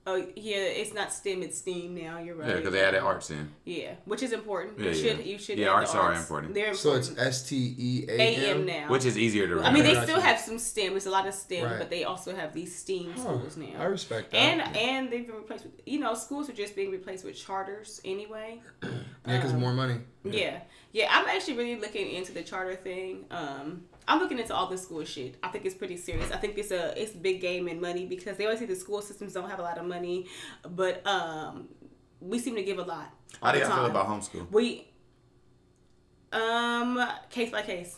Oh 0.10 0.16
yeah, 0.36 0.58
it's 0.82 0.94
not 0.94 1.14
STEM, 1.14 1.44
it's 1.44 1.58
STEAM 1.60 1.94
now. 1.94 2.18
You're 2.20 2.36
right. 2.36 2.50
yeah 2.50 2.56
because 2.56 2.72
they 2.72 2.84
added 2.84 3.02
arts 3.02 3.30
in 3.30 3.52
Yeah, 3.64 3.92
which 4.06 4.24
is 4.24 4.32
important. 4.32 4.80
Yeah, 4.80 4.86
you 4.86 4.92
yeah. 4.92 5.02
should 5.16 5.26
you 5.26 5.38
should 5.38 5.58
Yeah, 5.60 5.66
add 5.68 5.72
the 5.72 5.76
arts 5.76 5.96
are 5.96 6.14
important. 6.14 6.54
They're 6.56 6.74
So 6.74 6.96
it's 6.96 7.16
S 7.18 7.48
T 7.48 7.76
E 7.78 8.06
A 8.10 8.36
M 8.52 8.66
now. 8.66 8.90
which 8.90 9.06
is 9.06 9.18
easier 9.18 9.48
to 9.48 9.62
I 9.62 9.72
mean, 9.72 9.84
they 9.84 9.96
still 10.02 10.20
have 10.30 10.40
some 10.40 10.58
STEM. 10.58 10.96
It's 10.98 11.06
a 11.06 11.12
lot 11.12 11.28
of 11.28 11.34
STEM, 11.34 11.64
Right. 11.66 11.78
but 11.80 11.90
they 11.90 12.04
also 12.06 12.36
have 12.36 12.54
these 12.54 12.76
STEAM 12.76 13.12
Huh, 13.16 13.20
schools 13.22 13.58
now. 13.58 13.80
I 13.80 13.86
respect 13.86 14.32
that. 14.32 14.38
and 14.38 14.76
and 14.76 15.12
they've 15.12 15.28
been 15.28 15.36
replaced 15.36 15.66
with 15.66 15.74
you 15.86 16.00
know 16.00 16.14
schools 16.16 16.50
are 16.50 16.54
just 16.64 16.76
being 16.76 16.92
replaced 16.92 17.24
with 17.24 17.36
charters 17.36 18.02
anyway. 18.04 18.62
yeah, 18.84 18.90
because 19.26 19.54
um, 19.54 19.60
more 19.60 19.74
money. 19.74 19.98
Yeah. 20.24 20.60
yeah, 20.92 21.08
I'm 21.12 21.28
actually 21.28 21.58
really 21.58 21.80
looking 21.80 22.12
into 22.12 22.32
the 22.34 22.42
charter 22.44 22.76
thing. 22.76 23.26
Um, 23.32 23.84
I'm 24.10 24.20
looking 24.20 24.40
into 24.40 24.54
all 24.56 24.68
the 24.68 24.78
school 24.78 25.06
shit. 25.06 25.36
I 25.44 25.50
think 25.50 25.66
it's 25.66 25.76
pretty 25.76 25.96
serious. 25.98 26.32
I 26.32 26.38
think 26.38 26.58
it's 26.58 26.72
a 26.72 27.00
it's 27.02 27.12
big 27.12 27.40
game 27.42 27.68
and 27.68 27.80
money 27.80 28.06
because 28.06 28.36
they 28.38 28.46
always 28.46 28.60
say 28.60 28.66
the 28.66 28.76
school 28.76 29.02
systems 29.02 29.34
don't 29.34 29.50
have 29.50 29.60
a 29.60 29.62
lot 29.62 29.78
of 29.78 29.86
money, 29.86 30.26
but 30.68 31.06
um, 31.08 31.70
we 32.20 32.40
seem 32.40 32.56
to 32.56 32.64
give 32.64 32.80
a 32.80 32.84
lot. 32.84 33.10
how 33.42 33.48
all 33.48 33.54
do 33.54 33.60
the 33.60 33.66
y'all 33.66 33.76
feel 33.78 33.86
about 33.86 34.08
homeschool 34.08 34.50
We 34.52 34.88
um 36.32 37.02
case 37.30 37.52
by 37.52 37.62
case. 37.62 37.98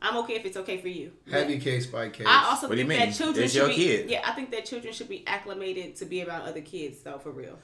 I'm 0.00 0.16
okay 0.18 0.34
if 0.34 0.44
it's 0.44 0.56
okay 0.56 0.78
for 0.78 0.88
you. 0.88 1.12
Heavy 1.30 1.58
case 1.60 1.86
by 1.86 2.08
case. 2.08 2.26
I 2.28 2.46
also 2.50 2.68
What 2.68 2.74
do 2.74 2.82
you 2.82 2.88
think 2.88 3.00
mean? 3.00 3.10
that 3.10 3.16
children 3.16 3.44
It's 3.44 3.52
should 3.52 3.60
your 3.60 3.68
be 3.68 3.74
kid. 3.76 4.10
yeah. 4.10 4.22
I 4.26 4.32
think 4.32 4.50
that 4.50 4.64
children 4.64 4.92
should 4.92 5.08
be 5.08 5.24
acclimated 5.28 5.94
to 5.96 6.04
be 6.06 6.24
around 6.24 6.42
other 6.42 6.60
kids 6.60 7.02
though, 7.02 7.18
for 7.18 7.30
real. 7.30 7.56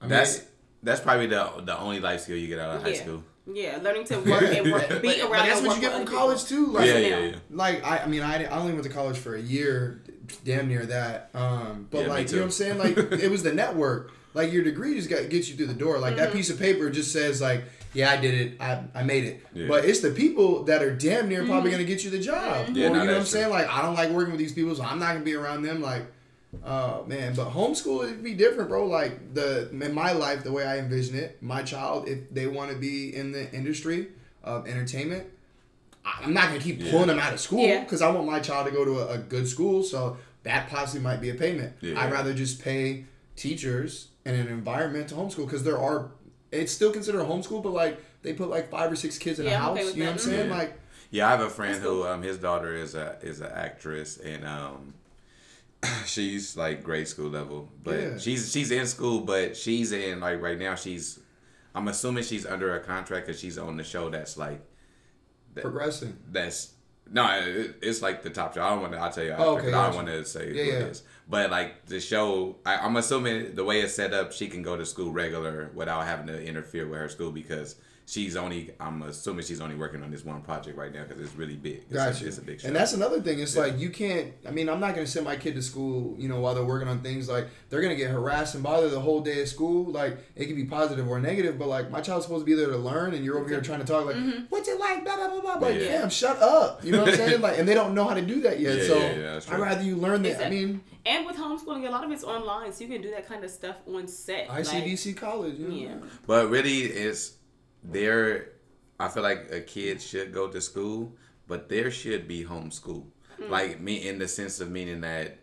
I 0.00 0.04
mean, 0.04 0.10
that's 0.10 0.42
that's 0.82 1.00
probably 1.00 1.26
the 1.28 1.44
the 1.64 1.78
only 1.78 2.00
life 2.00 2.20
skill 2.22 2.36
you 2.36 2.48
get 2.48 2.58
out 2.58 2.76
of 2.76 2.82
high 2.82 2.94
school 2.94 3.22
yeah, 3.52 3.78
learning 3.82 4.04
to 4.04 4.18
work 4.30 4.42
and 4.42 4.70
work, 4.72 4.88
be 5.02 5.08
but, 5.08 5.20
around. 5.20 5.30
but 5.30 5.46
that's 5.46 5.62
what 5.62 5.74
you 5.76 5.80
get 5.80 5.92
from 5.92 6.02
other 6.02 6.10
college 6.10 6.44
too. 6.44 6.66
Like, 6.66 6.86
yeah 6.86 6.98
yeah 6.98 7.18
yeah 7.18 7.36
like 7.50 7.84
I, 7.84 7.98
I 7.98 8.06
mean, 8.06 8.22
I, 8.22 8.44
I 8.44 8.58
only 8.58 8.72
went 8.72 8.84
to 8.84 8.90
college 8.90 9.16
for 9.18 9.34
a 9.34 9.40
year, 9.40 10.02
damn 10.44 10.68
near 10.68 10.84
that. 10.86 11.30
Um, 11.34 11.88
but 11.90 12.02
Yeah, 12.02 12.06
like, 12.08 12.28
you 12.30 12.36
know 12.36 12.42
what 12.42 12.46
I'm 12.46 12.50
saying? 12.52 12.78
Like, 12.78 12.96
it 13.22 13.30
was 13.30 13.42
the 13.42 13.52
network. 13.52 14.12
Like 14.34 14.52
your 14.52 14.62
degree 14.62 14.94
just 14.94 15.08
got 15.10 15.28
gets 15.30 15.48
you 15.48 15.56
through 15.56 15.66
the 15.68 15.74
door. 15.74 15.98
Like 15.98 16.14
Mm-hmm. 16.14 16.24
that 16.24 16.32
piece 16.32 16.50
of 16.50 16.58
paper 16.58 16.90
just 16.90 17.12
says 17.12 17.40
like, 17.40 17.64
yeah, 17.94 18.10
I 18.10 18.18
did 18.18 18.34
it. 18.34 18.60
I, 18.60 18.82
I 18.94 19.02
made 19.02 19.24
it. 19.24 19.46
Yeah. 19.54 19.66
But 19.66 19.86
it's 19.86 20.00
the 20.00 20.10
people 20.10 20.64
that 20.64 20.82
are 20.82 20.94
damn 20.94 21.28
near 21.28 21.40
Mm-hmm. 21.40 21.50
probably 21.50 21.70
gonna 21.70 21.84
get 21.84 22.04
you 22.04 22.10
the 22.10 22.18
job. 22.20 22.68
Yeah, 22.74 22.84
or, 22.84 22.88
you 22.88 22.92
know 22.92 22.98
what 23.00 23.08
I'm 23.08 23.14
true. 23.16 23.24
saying? 23.24 23.50
Like 23.50 23.66
I 23.68 23.80
don't 23.82 23.94
like 23.94 24.10
working 24.10 24.32
with 24.32 24.38
these 24.38 24.52
people, 24.52 24.74
so 24.76 24.82
I'm 24.84 24.98
not 24.98 25.14
gonna 25.14 25.24
be 25.24 25.34
around 25.34 25.62
them. 25.62 25.80
Like, 25.80 26.02
oh 26.64 27.04
man. 27.06 27.34
But 27.34 27.50
homeschool 27.50 28.04
it'd 28.04 28.22
be 28.22 28.34
different, 28.34 28.68
bro. 28.68 28.86
Like 28.86 29.34
the 29.34 29.68
in 29.70 29.92
my 29.92 30.12
life, 30.12 30.44
the 30.44 30.52
way 30.52 30.66
I 30.66 30.78
envision 30.78 31.16
it, 31.16 31.42
my 31.42 31.62
child, 31.62 32.08
if 32.08 32.32
they 32.32 32.46
want 32.46 32.70
to 32.70 32.76
be 32.76 33.14
in 33.14 33.32
the 33.32 33.50
industry 33.52 34.08
of 34.44 34.66
entertainment. 34.66 35.26
I- 36.04 36.20
I'm 36.24 36.32
not 36.32 36.48
gonna 36.48 36.60
keep 36.60 36.80
Yeah. 36.82 36.90
pulling 36.90 37.08
them 37.08 37.18
out 37.18 37.32
of 37.34 37.40
school 37.40 37.66
Yeah. 37.66 37.82
because 37.84 38.00
I 38.02 38.10
want 38.10 38.26
my 38.26 38.40
child 38.40 38.66
to 38.66 38.72
go 38.72 38.84
to 38.84 39.00
a, 39.00 39.14
a 39.14 39.18
good 39.18 39.46
school. 39.46 39.82
So 39.82 40.16
that 40.44 40.68
possibly 40.70 41.02
might 41.02 41.20
be 41.20 41.28
a 41.30 41.34
payment. 41.34 41.74
Yeah. 41.80 42.00
I'd 42.00 42.10
rather 42.12 42.32
just 42.32 42.62
pay 42.62 43.04
teachers 43.36 44.08
in 44.24 44.34
an 44.34 44.48
environment 44.48 45.08
to 45.08 45.14
homeschool 45.16 45.44
because 45.46 45.64
there 45.64 45.78
are. 45.78 46.10
It's 46.50 46.72
still 46.72 46.90
considered 46.92 47.22
homeschool, 47.26 47.62
but 47.62 47.72
like 47.74 48.00
they 48.22 48.32
put 48.32 48.48
like 48.48 48.70
five 48.70 48.90
or 48.90 48.96
six 48.96 49.18
kids 49.18 49.38
in 49.38 49.46
a 49.46 49.50
Yeah, 49.50 49.56
I'm 49.68 49.76
house. 49.76 49.88
okay 49.88 49.98
you 49.98 50.04
know 50.04 50.12
that. 50.12 50.16
what 50.16 50.22
I'm 50.24 50.30
saying? 50.30 50.50
Like 50.50 50.80
Yeah, 51.10 51.26
I 51.28 51.30
have 51.32 51.40
a 51.40 51.50
friend 51.50 51.82
who 51.82 52.04
um 52.06 52.22
his 52.22 52.38
daughter 52.38 52.74
is 52.74 52.94
a 52.94 53.18
is 53.22 53.40
an 53.40 53.50
actress 53.52 54.16
and 54.18 54.46
um 54.46 54.94
she's 56.06 56.56
like 56.56 56.82
grade 56.82 57.08
school 57.08 57.28
level, 57.30 57.68
but 57.84 58.00
Yeah. 58.00 58.18
she's 58.18 58.50
she's 58.52 58.70
in 58.70 58.86
school, 58.86 59.20
but 59.20 59.56
she's 59.56 59.92
in 59.92 60.20
like 60.20 60.40
right 60.40 60.58
now 60.58 60.74
she's 60.74 61.20
I'm 61.74 61.86
assuming 61.88 62.24
she's 62.24 62.46
under 62.46 62.74
a 62.74 62.80
contract 62.80 63.26
because 63.26 63.40
she's 63.40 63.58
on 63.58 63.76
the 63.76 63.84
show 63.84 64.10
that's 64.10 64.36
like 64.36 64.60
that- 65.54 65.62
progressing. 65.62 66.16
that's 66.30 66.74
no, 67.10 67.26
it, 67.40 67.76
it's 67.80 68.02
like 68.02 68.22
the 68.22 68.28
top 68.28 68.52
show. 68.54 68.62
I 68.62 68.68
don't 68.70 68.82
want 68.82 68.92
to. 68.92 68.98
I'll 68.98 69.10
tell 69.10 69.24
you. 69.24 69.30
Oh, 69.30 69.56
after, 69.56 69.60
okay, 69.62 69.64
'cause 69.70 69.74
I 69.74 69.86
don't 69.86 69.94
want 69.96 70.08
to 70.08 70.24
say 70.26 70.52
Yeah, 70.52 70.62
who 70.64 70.68
yeah. 70.70 70.74
it 70.76 70.82
is. 70.90 71.02
But 71.26 71.50
like 71.50 71.86
the 71.86 72.00
show, 72.00 72.56
I, 72.66 72.76
I'm 72.76 72.96
assuming 72.96 73.54
the 73.54 73.64
way 73.64 73.80
it's 73.80 73.94
set 73.94 74.12
up, 74.12 74.32
she 74.32 74.46
can 74.48 74.62
go 74.62 74.76
to 74.76 74.84
school 74.84 75.10
regular 75.10 75.70
without 75.74 76.04
having 76.04 76.26
to 76.26 76.42
interfere 76.44 76.86
with 76.86 76.98
her 76.98 77.08
school 77.08 77.30
because 77.30 77.76
she's 78.08 78.36
only. 78.36 78.70
I'm 78.80 79.02
assuming 79.02 79.44
she's 79.44 79.60
only 79.60 79.76
working 79.76 80.02
on 80.02 80.10
this 80.10 80.24
one 80.24 80.40
project 80.40 80.76
right 80.78 80.92
now 80.92 81.04
because 81.04 81.20
it's 81.20 81.34
really 81.36 81.56
big. 81.56 81.82
It's, 81.88 81.92
Gotcha. 81.92 82.24
a, 82.24 82.28
it's 82.28 82.38
a 82.38 82.42
big 82.42 82.60
show. 82.60 82.68
And 82.68 82.76
that's 82.76 82.94
another 82.94 83.20
thing. 83.20 83.38
It's 83.38 83.56
like 83.56 83.78
you 83.78 83.90
can't. 83.90 84.32
I 84.46 84.50
mean, 84.50 84.68
I'm 84.68 84.80
not 84.80 84.94
gonna 84.94 85.06
send 85.06 85.26
my 85.26 85.36
kid 85.36 85.54
to 85.56 85.62
school. 85.62 86.16
You 86.18 86.28
know, 86.28 86.40
while 86.40 86.54
they're 86.54 86.64
working 86.64 86.88
on 86.88 87.00
things 87.00 87.28
like 87.28 87.48
they're 87.68 87.82
gonna 87.82 87.94
get 87.96 88.10
harassed 88.10 88.54
and 88.54 88.64
bothered 88.64 88.90
the 88.90 89.00
whole 89.00 89.20
day 89.20 89.42
at 89.42 89.48
school. 89.48 89.90
Like 89.92 90.18
it 90.34 90.46
can 90.46 90.56
be 90.56 90.64
positive 90.64 91.06
or 91.08 91.20
negative, 91.20 91.58
but 91.58 91.68
like 91.68 91.90
my 91.90 92.00
child's 92.00 92.24
supposed 92.24 92.42
to 92.42 92.46
be 92.46 92.54
there 92.54 92.70
to 92.70 92.78
learn, 92.78 93.14
and 93.14 93.24
you're 93.24 93.38
over 93.38 93.48
here 93.48 93.60
trying 93.60 93.80
to 93.80 93.86
talk 93.86 94.06
like, 94.06 94.16
mm-hmm. 94.16 94.44
"What's 94.48 94.68
it 94.68 94.80
like?" 94.80 95.04
Blah 95.04 95.16
blah 95.16 95.28
blah 95.28 95.40
blah. 95.58 95.68
Like, 95.68 95.80
Yeah. 95.80 96.00
damn, 96.00 96.10
shut 96.10 96.38
up. 96.38 96.84
You 96.84 96.92
know 96.92 97.00
what 97.02 97.10
I'm 97.10 97.16
saying? 97.28 97.40
Like, 97.40 97.58
and 97.58 97.68
they 97.68 97.74
don't 97.74 97.94
know 97.94 98.04
how 98.06 98.14
to 98.14 98.22
do 98.22 98.40
that 98.42 98.58
yet. 98.58 98.78
Yeah, 98.78 98.84
so 98.84 98.98
yeah, 98.98 99.10
yeah, 99.10 99.22
that's 99.34 99.50
I'd 99.50 99.60
rather 99.60 99.82
you 99.82 99.96
learn 99.96 100.22
that. 100.22 100.44
I 100.44 100.50
mean, 100.50 100.80
And 101.06 101.24
with 101.26 101.36
homeschooling, 101.36 101.86
a 101.86 101.90
lot 101.90 102.04
of 102.04 102.10
it's 102.10 102.24
online, 102.24 102.72
so 102.72 102.84
you 102.84 102.90
can 102.90 103.00
do 103.02 103.10
that 103.12 103.26
kind 103.28 103.44
of 103.44 103.50
stuff 103.50 103.76
on 103.86 104.06
set. 104.08 104.48
like- 104.48 104.64
ICDC 104.64 105.16
college. 105.16 105.58
You 105.58 105.68
know? 105.68 105.74
yeah. 105.74 105.94
But 106.26 106.50
really, 106.50 106.80
it's 106.82 107.32
there. 107.82 108.50
I 109.00 109.08
feel 109.08 109.22
like 109.22 109.48
a 109.52 109.60
kid 109.60 110.02
should 110.02 110.32
go 110.32 110.48
to 110.48 110.60
school, 110.60 111.12
but 111.46 111.68
there 111.68 111.90
should 111.90 112.26
be 112.26 112.44
homeschool. 112.44 113.04
Mm. 113.40 113.50
Like 113.50 113.80
me, 113.80 114.08
in 114.08 114.18
the 114.18 114.26
sense 114.28 114.60
of 114.60 114.70
meaning 114.70 115.00
that 115.02 115.38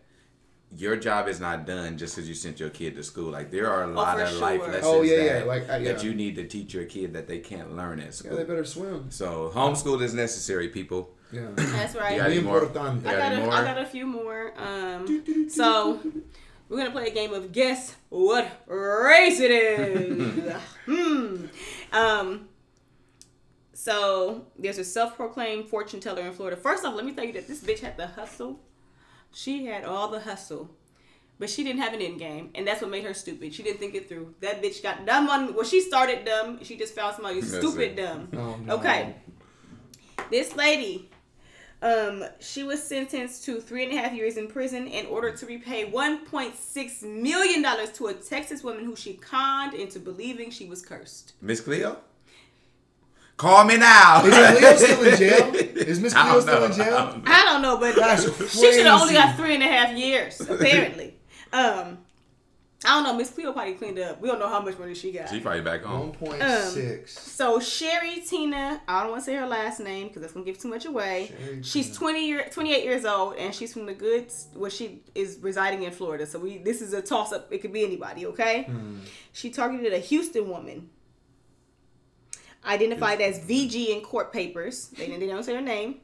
your 0.74 0.96
job 0.96 1.28
is 1.28 1.40
not 1.40 1.64
done 1.66 1.96
just 1.96 2.14
because 2.16 2.28
you 2.28 2.34
sent 2.34 2.60
your 2.60 2.70
kid 2.70 2.94
to 2.96 3.02
school. 3.02 3.30
Like 3.30 3.50
there 3.50 3.70
are 3.70 3.84
a 3.84 3.86
lot 3.86 4.16
Oh, 4.20 4.26
for 4.26 4.34
of 4.34 4.40
life 4.40 4.60
lessons 4.60 4.84
Oh, 4.84 5.02
yeah, 5.02 5.16
that, 5.16 5.24
yeah, 5.38 5.44
like, 5.44 5.62
uh, 5.70 5.76
yeah. 5.76 5.92
that 5.92 6.04
you 6.04 6.14
need 6.14 6.34
to 6.36 6.46
teach 6.46 6.74
your 6.74 6.84
kid 6.84 7.14
that 7.14 7.28
they 7.28 7.38
can't 7.38 7.74
learn 7.76 7.98
at 8.00 8.06
Yeah, 8.06 8.10
school. 8.10 8.36
they 8.36 8.44
better 8.44 8.64
swim. 8.64 9.10
so 9.10 9.50
homeschool 9.54 10.02
is 10.02 10.12
necessary, 10.12 10.68
people. 10.68 11.10
Yeah. 11.32 11.48
That's 11.54 11.94
right. 11.96 12.12
You 12.32 12.40
got 12.40 12.44
more? 12.44 12.62
I 12.62 12.72
got 12.72 13.02
got, 13.02 13.32
any 13.32 13.42
a, 13.42 13.44
more? 13.44 13.54
I 13.54 13.64
got 13.64 13.78
a 13.78 13.86
few 13.86 14.06
more. 14.06 14.52
Um, 14.58 15.48
so 15.48 16.00
we're 16.68 16.78
gonna 16.78 16.90
play 16.90 17.08
a 17.08 17.14
game 17.14 17.32
of 17.32 17.52
guess 17.52 17.94
what 18.10 18.46
race 18.66 19.40
it 19.40 19.50
is. 19.50 20.52
hmm. 20.86 21.46
Um. 21.92 22.48
So 23.72 24.46
there's 24.58 24.78
a 24.78 24.84
self-proclaimed 24.84 25.68
fortune 25.68 26.00
teller 26.00 26.22
in 26.22 26.32
Florida. 26.32 26.56
First 26.56 26.84
off, 26.84 26.94
let 26.94 27.04
me 27.04 27.12
tell 27.12 27.24
you 27.24 27.32
that 27.34 27.46
this 27.46 27.62
bitch 27.62 27.80
had 27.80 27.96
the 27.98 28.06
hustle. 28.06 28.60
She 29.32 29.66
had 29.66 29.84
all 29.84 30.08
the 30.08 30.20
hustle. 30.20 30.70
But 31.38 31.50
she 31.50 31.62
didn't 31.62 31.82
have 31.82 31.92
an 31.92 32.00
end 32.00 32.18
game, 32.18 32.48
and 32.54 32.66
that's 32.66 32.80
what 32.80 32.90
made 32.90 33.04
her 33.04 33.12
stupid. 33.12 33.52
She 33.52 33.62
didn't 33.62 33.78
think 33.78 33.94
it 33.94 34.08
through. 34.08 34.34
That 34.40 34.62
bitch 34.62 34.82
got 34.82 35.04
dumb 35.04 35.28
on. 35.28 35.54
Well, 35.54 35.64
she 35.66 35.82
started 35.82 36.24
dumb. 36.24 36.64
She 36.64 36.78
just 36.78 36.94
found 36.94 37.14
somebody 37.14 37.34
who's 37.34 37.52
That's 37.52 37.66
stupid 37.66 37.90
it. 37.90 37.96
dumb. 37.96 38.28
Oh, 38.34 38.56
no. 38.64 38.76
Okay. 38.76 39.14
This 40.30 40.56
lady, 40.56 41.10
um, 41.86 42.24
she 42.40 42.64
was 42.64 42.82
sentenced 42.82 43.44
to 43.44 43.60
three 43.60 43.84
and 43.84 43.92
a 43.92 43.96
half 43.96 44.12
years 44.12 44.36
in 44.36 44.48
prison 44.48 44.88
in 44.88 45.06
order 45.06 45.30
to 45.30 45.46
repay 45.46 45.84
one 45.84 46.24
point 46.24 46.56
six 46.56 47.02
million 47.02 47.62
dollars 47.62 47.92
to 47.92 48.08
a 48.08 48.14
Texas 48.14 48.64
woman 48.64 48.84
who 48.84 48.96
she 48.96 49.14
conned 49.14 49.74
into 49.74 50.00
believing 50.00 50.50
she 50.50 50.66
was 50.66 50.84
cursed. 50.84 51.34
Miss 51.40 51.60
Cleo? 51.60 51.98
Call 53.36 53.64
me 53.64 53.76
now. 53.76 54.24
Is 54.24 54.34
Cleo 54.34 54.76
still 54.76 55.04
in 55.04 55.16
jail? 55.16 55.54
Is 55.54 56.00
Miss 56.00 56.14
Cleo 56.14 56.40
still 56.40 56.60
know. 56.60 56.64
in 56.66 56.72
I 56.72 56.76
jail? 56.76 56.96
don't 56.96 57.24
know. 57.24 57.30
I 57.30 57.44
don't 57.44 57.62
know, 57.62 57.78
but 57.78 58.48
she 58.48 58.72
should 58.72 58.86
have 58.86 59.00
only 59.00 59.14
got 59.14 59.36
three 59.36 59.54
and 59.54 59.62
a 59.62 59.66
half 59.66 59.96
years, 59.96 60.40
apparently. 60.40 61.14
um, 61.52 61.98
I 62.84 62.88
don't 62.90 63.04
know. 63.04 63.16
Miss 63.16 63.30
Cleo 63.30 63.52
probably 63.52 63.72
cleaned 63.72 63.98
up. 63.98 64.20
We 64.20 64.28
don't 64.28 64.38
know 64.38 64.48
how 64.48 64.60
much 64.60 64.78
money 64.78 64.94
she 64.94 65.10
got. 65.10 65.30
She 65.30 65.40
probably 65.40 65.62
back 65.62 65.82
home. 65.82 66.12
1.6. 66.20 67.08
So 67.08 67.58
Sherry 67.58 68.20
Tina, 68.20 68.82
I 68.86 69.02
don't 69.02 69.12
want 69.12 69.22
to 69.22 69.24
say 69.24 69.34
her 69.34 69.46
last 69.46 69.80
name 69.80 70.08
because 70.08 70.20
that's 70.20 70.34
gonna 70.34 70.44
give 70.44 70.58
too 70.58 70.68
much 70.68 70.84
away. 70.84 71.28
Sherry 71.28 71.62
she's 71.62 71.86
Tina. 71.86 71.98
twenty 71.98 72.28
year, 72.28 72.46
twenty 72.52 72.74
eight 72.74 72.84
years 72.84 73.06
old, 73.06 73.36
and 73.36 73.54
she's 73.54 73.72
from 73.72 73.86
the 73.86 73.94
good. 73.94 74.30
Where 74.54 74.70
she 74.70 75.02
is 75.14 75.38
residing 75.40 75.84
in 75.84 75.90
Florida. 75.92 76.26
So 76.26 76.38
we 76.38 76.58
this 76.58 76.82
is 76.82 76.92
a 76.92 77.00
toss 77.00 77.32
up. 77.32 77.50
It 77.50 77.58
could 77.62 77.72
be 77.72 77.82
anybody. 77.82 78.26
Okay. 78.26 78.64
Hmm. 78.64 78.98
She 79.32 79.50
targeted 79.50 79.92
a 79.94 79.98
Houston 79.98 80.48
woman, 80.50 80.90
identified 82.64 83.20
as 83.20 83.38
VG 83.40 83.88
in 83.88 84.02
court 84.02 84.32
papers. 84.32 84.88
They 84.88 85.06
didn't, 85.06 85.20
they 85.20 85.26
don't 85.26 85.44
say 85.44 85.54
her 85.54 85.60
name. 85.60 85.96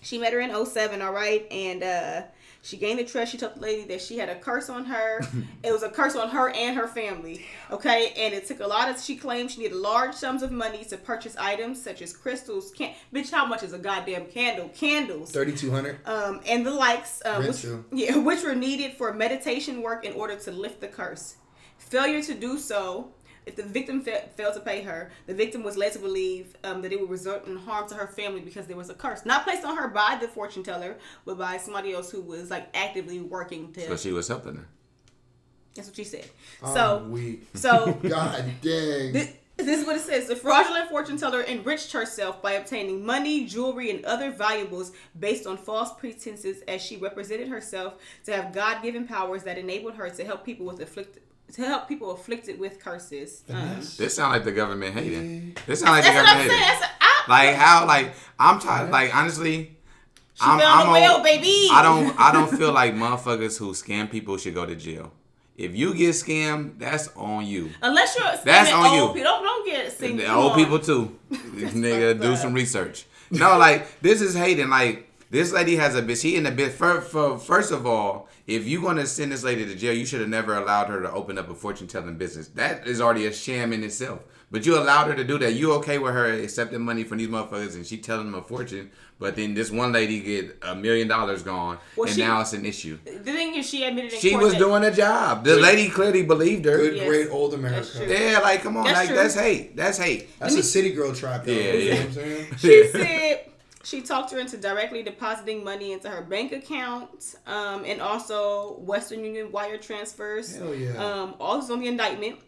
She 0.00 0.18
met 0.18 0.32
her 0.32 0.38
in 0.40 0.64
07, 0.66 1.02
all 1.02 1.12
right, 1.12 1.44
and 1.50 1.82
uh, 1.82 2.22
she 2.62 2.76
gained 2.76 2.98
the 2.98 3.04
trust. 3.04 3.32
She 3.32 3.38
told 3.38 3.54
the 3.54 3.60
lady 3.60 3.84
that 3.84 4.00
she 4.02 4.18
had 4.18 4.28
a 4.28 4.34
curse 4.34 4.68
on 4.68 4.84
her. 4.86 5.20
it 5.62 5.72
was 5.72 5.82
a 5.82 5.88
curse 5.88 6.16
on 6.16 6.28
her 6.30 6.50
and 6.50 6.76
her 6.76 6.86
family, 6.86 7.44
okay. 7.70 8.12
And 8.16 8.34
it 8.34 8.46
took 8.46 8.60
a 8.60 8.66
lot 8.66 8.90
of. 8.90 9.00
She 9.00 9.16
claimed 9.16 9.50
she 9.50 9.62
needed 9.62 9.76
large 9.76 10.14
sums 10.14 10.42
of 10.42 10.50
money 10.50 10.84
to 10.84 10.96
purchase 10.96 11.36
items 11.36 11.82
such 11.82 12.02
as 12.02 12.12
crystals. 12.12 12.70
Can 12.72 12.94
bitch, 13.14 13.30
how 13.30 13.46
much 13.46 13.62
is 13.62 13.72
a 13.72 13.78
goddamn 13.78 14.26
candle? 14.26 14.68
Candles, 14.70 15.30
3,200. 15.30 16.06
um, 16.06 16.40
and 16.46 16.66
the 16.66 16.70
likes, 16.72 17.22
um, 17.24 17.46
which, 17.46 17.64
yeah, 17.92 18.16
which 18.28 18.42
were 18.42 18.54
needed 18.54 18.94
for 18.94 19.12
meditation 19.12 19.82
work 19.82 20.04
in 20.04 20.12
order 20.14 20.36
to 20.36 20.50
lift 20.50 20.80
the 20.80 20.88
curse. 20.88 21.36
Failure 21.78 22.22
to 22.22 22.34
do 22.34 22.58
so, 22.58 23.12
if 23.48 23.56
the 23.56 23.62
victim 23.64 24.00
fa- 24.02 24.24
failed 24.36 24.54
to 24.54 24.60
pay 24.60 24.82
her, 24.82 25.10
the 25.26 25.34
victim 25.34 25.62
was 25.62 25.76
led 25.76 25.92
to 25.94 25.98
believe 25.98 26.54
um, 26.64 26.82
that 26.82 26.92
it 26.92 27.00
would 27.00 27.10
result 27.10 27.46
in 27.46 27.56
harm 27.56 27.88
to 27.88 27.94
her 27.94 28.06
family 28.06 28.40
because 28.40 28.66
there 28.66 28.76
was 28.76 28.90
a 28.90 28.94
curse, 28.94 29.24
not 29.26 29.44
placed 29.44 29.64
on 29.64 29.76
her 29.76 29.88
by 29.88 30.16
the 30.20 30.28
fortune 30.28 30.62
teller, 30.62 30.96
but 31.24 31.36
by 31.38 31.56
somebody 31.56 31.92
else 31.92 32.10
who 32.10 32.20
was 32.20 32.50
like 32.50 32.68
actively 32.74 33.20
working 33.20 33.72
to. 33.72 33.86
So 33.88 33.96
she 33.96 34.12
was 34.12 34.28
helping 34.28 34.56
her. 34.56 34.66
that's 35.74 35.88
what 35.88 35.96
she 35.96 36.04
said. 36.04 36.26
I'm 36.62 36.74
So, 36.74 36.98
weak. 37.08 37.46
so 37.54 37.92
God 38.02 38.44
dang. 38.62 39.12
this, 39.12 39.32
this 39.56 39.80
is 39.80 39.84
what 39.86 39.96
it 39.96 40.02
says. 40.02 40.28
The 40.28 40.36
fraudulent 40.36 40.88
fortune 40.88 41.16
teller 41.16 41.42
enriched 41.42 41.92
herself 41.92 42.40
by 42.40 42.52
obtaining 42.52 43.04
money, 43.04 43.44
jewelry, 43.44 43.90
and 43.90 44.04
other 44.04 44.30
valuables 44.30 44.92
based 45.18 45.46
on 45.48 45.56
false 45.56 45.90
pretenses 45.98 46.62
as 46.68 46.80
she 46.80 46.96
represented 46.96 47.48
herself 47.48 47.94
to 48.26 48.32
have 48.32 48.52
God 48.52 48.82
given 48.82 49.06
powers 49.06 49.42
that 49.44 49.58
enabled 49.58 49.94
her 49.94 50.10
to 50.10 50.24
help 50.24 50.44
people 50.44 50.64
with 50.66 50.80
afflicted 50.80 51.22
to 51.54 51.62
help 51.62 51.88
people 51.88 52.10
afflicted 52.12 52.58
with 52.58 52.78
curses. 52.78 53.42
Um, 53.48 53.76
This 53.96 54.14
sound 54.16 54.32
like 54.32 54.44
the 54.44 54.52
government 54.52 54.94
hating. 54.94 55.56
This 55.66 55.80
sound 55.80 55.92
like 55.92 56.04
that's 56.04 56.16
the 56.16 56.22
what 56.22 56.28
I'm 56.28 56.36
government 56.36 56.50
saying. 56.50 56.62
hating. 56.62 56.80
That's 56.80 56.92
I, 57.00 57.24
Like 57.28 57.54
how? 57.56 57.86
Like 57.86 58.14
I'm 58.38 58.60
tired. 58.60 58.90
Like 58.90 59.14
honestly, 59.14 59.76
she 60.34 60.44
found 60.44 60.60
a 60.60 60.66
on- 60.66 60.92
whale, 60.92 61.22
baby. 61.22 61.68
I 61.72 61.82
don't. 61.82 62.18
I 62.20 62.32
don't 62.32 62.50
feel 62.56 62.72
like 62.72 62.94
motherfuckers 62.94 63.58
who 63.58 63.72
scam 63.72 64.10
people 64.10 64.36
should 64.36 64.54
go 64.54 64.64
to 64.66 64.74
jail. 64.76 65.12
If 65.56 65.74
you 65.74 65.92
get 65.92 66.10
scammed, 66.10 66.78
that's 66.78 67.08
on 67.16 67.44
you. 67.44 67.70
Unless 67.82 68.16
you're 68.16 68.28
That's 68.44 68.70
scamming 68.70 68.74
on 68.78 68.86
old 68.86 69.08
you. 69.08 69.14
people. 69.14 69.22
Don't 69.32 69.42
don't 69.42 69.66
get 69.66 69.90
sick. 69.92 70.16
The 70.16 70.32
old 70.32 70.52
on. 70.52 70.58
people 70.58 70.78
too. 70.78 71.18
Nigga, 71.32 72.20
do 72.20 72.36
some 72.36 72.54
research. 72.54 73.06
No, 73.30 73.58
like 73.58 74.00
this 74.00 74.20
is 74.20 74.34
hating. 74.36 74.68
Like 74.70 75.08
this 75.30 75.52
lady 75.52 75.74
has 75.76 75.96
a 75.96 76.02
bitch. 76.02 76.22
She 76.22 76.36
in 76.36 76.46
a 76.46 76.52
bitch. 76.52 76.70
For, 76.70 77.00
for 77.00 77.38
first 77.38 77.72
of 77.72 77.86
all, 77.86 78.27
if 78.48 78.66
you 78.66 78.80
gonna 78.82 79.06
send 79.06 79.30
this 79.30 79.44
lady 79.44 79.64
to 79.66 79.74
jail, 79.76 79.92
you 79.92 80.04
should 80.06 80.20
have 80.20 80.28
never 80.28 80.56
allowed 80.56 80.88
her 80.88 81.00
to 81.02 81.12
open 81.12 81.38
up 81.38 81.48
a 81.50 81.54
fortune 81.54 81.86
telling 81.86 82.16
business. 82.16 82.48
That 82.48 82.86
is 82.88 83.00
already 83.00 83.26
a 83.26 83.32
sham 83.32 83.72
in 83.72 83.84
itself. 83.84 84.20
But 84.50 84.64
you 84.64 84.78
allowed 84.78 85.08
her 85.08 85.14
to 85.14 85.24
do 85.24 85.38
that. 85.40 85.52
You 85.52 85.72
okay 85.74 85.98
with 85.98 86.14
her 86.14 86.24
accepting 86.32 86.80
money 86.80 87.04
from 87.04 87.18
these 87.18 87.28
motherfuckers 87.28 87.74
and 87.74 87.86
she 87.86 87.98
telling 87.98 88.24
them 88.30 88.34
a 88.34 88.40
fortune. 88.42 88.90
But 89.18 89.36
then 89.36 89.52
this 89.52 89.70
one 89.70 89.92
lady 89.92 90.20
get 90.20 90.56
a 90.62 90.74
million 90.74 91.06
dollars 91.08 91.42
gone, 91.42 91.76
Well, 91.96 92.06
and 92.06 92.16
she- 92.16 92.22
now 92.22 92.40
it's 92.40 92.54
an 92.54 92.64
issue. 92.64 92.98
The 93.04 93.18
thing 93.32 93.54
is, 93.56 93.68
she 93.68 93.84
admitted 93.84 94.14
in 94.14 94.20
She 94.20 94.30
court 94.30 94.42
was 94.44 94.52
that- 94.54 94.58
doing 94.60 94.84
a 94.84 94.90
job. 94.90 95.44
The 95.44 95.56
lady 95.56 95.90
clearly 95.90 96.22
believed 96.22 96.64
her. 96.64 96.78
Good, 96.78 96.96
Yes. 96.96 97.06
great 97.06 97.28
old 97.30 97.52
America. 97.52 98.06
Yeah, 98.08 98.38
like 98.42 98.62
come 98.62 98.78
on, 98.78 98.84
That's 98.84 98.96
like 98.96 99.08
true. 99.08 99.16
that's 99.16 99.34
hate. 99.34 99.76
That's 99.76 99.98
hate. 99.98 100.38
That's 100.38 100.54
a 100.54 100.62
city 100.62 100.92
girl 100.92 101.12
trap, 101.14 101.44
though. 101.44 101.52
Yeah, 101.52 101.72
you 101.74 101.78
yeah. 101.80 101.94
know 101.94 101.98
what 102.00 102.06
I'm 102.08 102.12
saying? 102.14 102.46
She 102.58 102.88
said 102.92 103.44
she 103.88 104.02
talked 104.02 104.30
her 104.32 104.38
into 104.38 104.58
directly 104.58 105.02
depositing 105.02 105.64
money 105.64 105.92
into 105.92 106.10
her 106.10 106.20
bank 106.20 106.52
account, 106.52 107.36
um, 107.46 107.84
and 107.86 108.02
also 108.02 108.78
Western 108.80 109.24
Union 109.24 109.50
wire 109.50 109.78
transfers. 109.78 110.56
Hell 110.56 110.74
yeah. 110.74 110.92
Um, 111.02 111.34
all 111.40 111.58
this 111.58 111.70
on 111.70 111.80
the 111.80 111.88
indictment. 111.88 112.40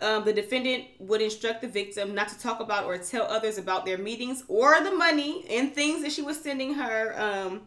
Um, 0.00 0.24
the 0.24 0.32
defendant 0.32 0.84
would 0.98 1.20
instruct 1.20 1.60
the 1.62 1.68
victim 1.68 2.14
not 2.14 2.28
to 2.28 2.38
talk 2.38 2.60
about 2.60 2.84
or 2.84 2.96
tell 2.98 3.24
others 3.24 3.58
about 3.58 3.84
their 3.84 3.98
meetings 3.98 4.44
or 4.48 4.82
the 4.82 4.90
money 4.90 5.44
and 5.50 5.74
things 5.74 6.02
that 6.02 6.12
she 6.12 6.22
was 6.22 6.40
sending 6.40 6.74
her, 6.74 7.14
um, 7.20 7.62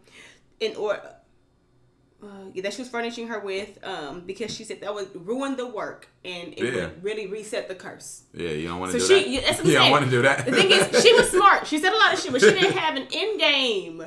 in 0.60 0.76
or 0.76 1.00
uh, 2.22 2.28
that 2.62 2.74
she 2.74 2.82
was 2.82 2.90
furnishing 2.90 3.28
her 3.28 3.40
with, 3.40 3.78
um, 3.84 4.22
because 4.26 4.54
she 4.54 4.64
said 4.64 4.82
that 4.82 4.94
would 4.94 5.10
ruin 5.28 5.56
the 5.56 5.66
work 5.68 6.08
and 6.26 6.54
it 6.54 6.60
Yeah. 6.60 6.76
would 6.88 7.04
really 7.04 7.28
reset 7.28 7.68
the 7.68 7.76
curse. 7.76 8.24
Yeah, 8.34 8.50
you 8.50 8.68
don't 8.68 8.80
want 8.80 8.92
So 8.92 9.00
to 9.00 9.08
do 9.08 9.08
she, 9.08 9.24
that. 9.24 9.30
yeah, 9.30 9.42
that's 9.42 9.58
what 9.58 9.66
I'm 9.68 9.72
you 9.72 9.78
don't 9.78 9.92
want 9.92 10.06
to 10.06 10.12
do 10.12 10.22
that. 10.24 10.46
The 10.46 10.52
thing 10.52 10.72
is, 10.72 11.02
she 11.04 11.14
was 11.14 11.30
smart. 11.30 11.66
She 11.68 11.78
said 11.80 11.94
a 11.94 11.98
lot 11.98 12.14
of 12.14 12.20
shit, 12.20 12.32
but 12.32 12.42
she 12.42 12.52
didn't 12.52 12.78
have 12.78 12.96
an 12.98 13.08
end 13.12 13.40
game. 13.40 14.04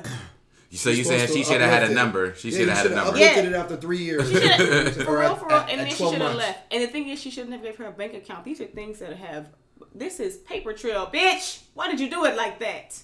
so 0.71 0.89
you 0.89 0.97
You're 0.97 1.05
saying 1.05 1.27
she 1.29 1.43
should 1.43 1.61
have 1.61 1.69
had 1.71 1.89
a 1.89 1.93
number? 1.93 2.35
She 2.35 2.49
Yeah, 2.49 2.57
should 2.59 2.67
have 2.69 2.77
had 2.77 2.85
a 2.85 2.89
shoulda 2.89 2.95
number. 3.03 3.17
uplifted 3.17 3.43
Yeah. 3.45 3.49
it 3.51 3.61
after 3.63 3.75
three 3.77 3.97
years. 3.99 4.29
She 4.29 4.35
For 5.05 5.19
real, 5.19 5.35
for 5.35 5.47
real. 5.47 5.57
at- 5.57 5.69
And 5.69 5.81
at 5.81 5.87
then 5.87 5.89
she 5.89 5.95
should 6.09 6.21
have 6.21 6.35
left. 6.35 6.59
And 6.71 6.83
the 6.83 6.87
thing 6.87 7.09
is, 7.09 7.19
she 7.19 7.31
shouldn't 7.31 7.53
have 7.53 7.63
gave 7.63 7.77
her 7.77 7.85
a 7.85 7.91
bank 7.91 8.13
account. 8.13 8.45
These 8.45 8.61
are 8.61 8.65
things 8.65 8.99
that 8.99 9.15
have. 9.17 9.47
This 9.95 10.19
is 10.19 10.37
paper 10.37 10.73
trail, 10.73 11.09
bitch. 11.13 11.61
Why 11.73 11.87
did 11.89 11.99
you 11.99 12.09
do 12.09 12.25
it 12.25 12.35
like 12.35 12.59
that? 12.59 12.99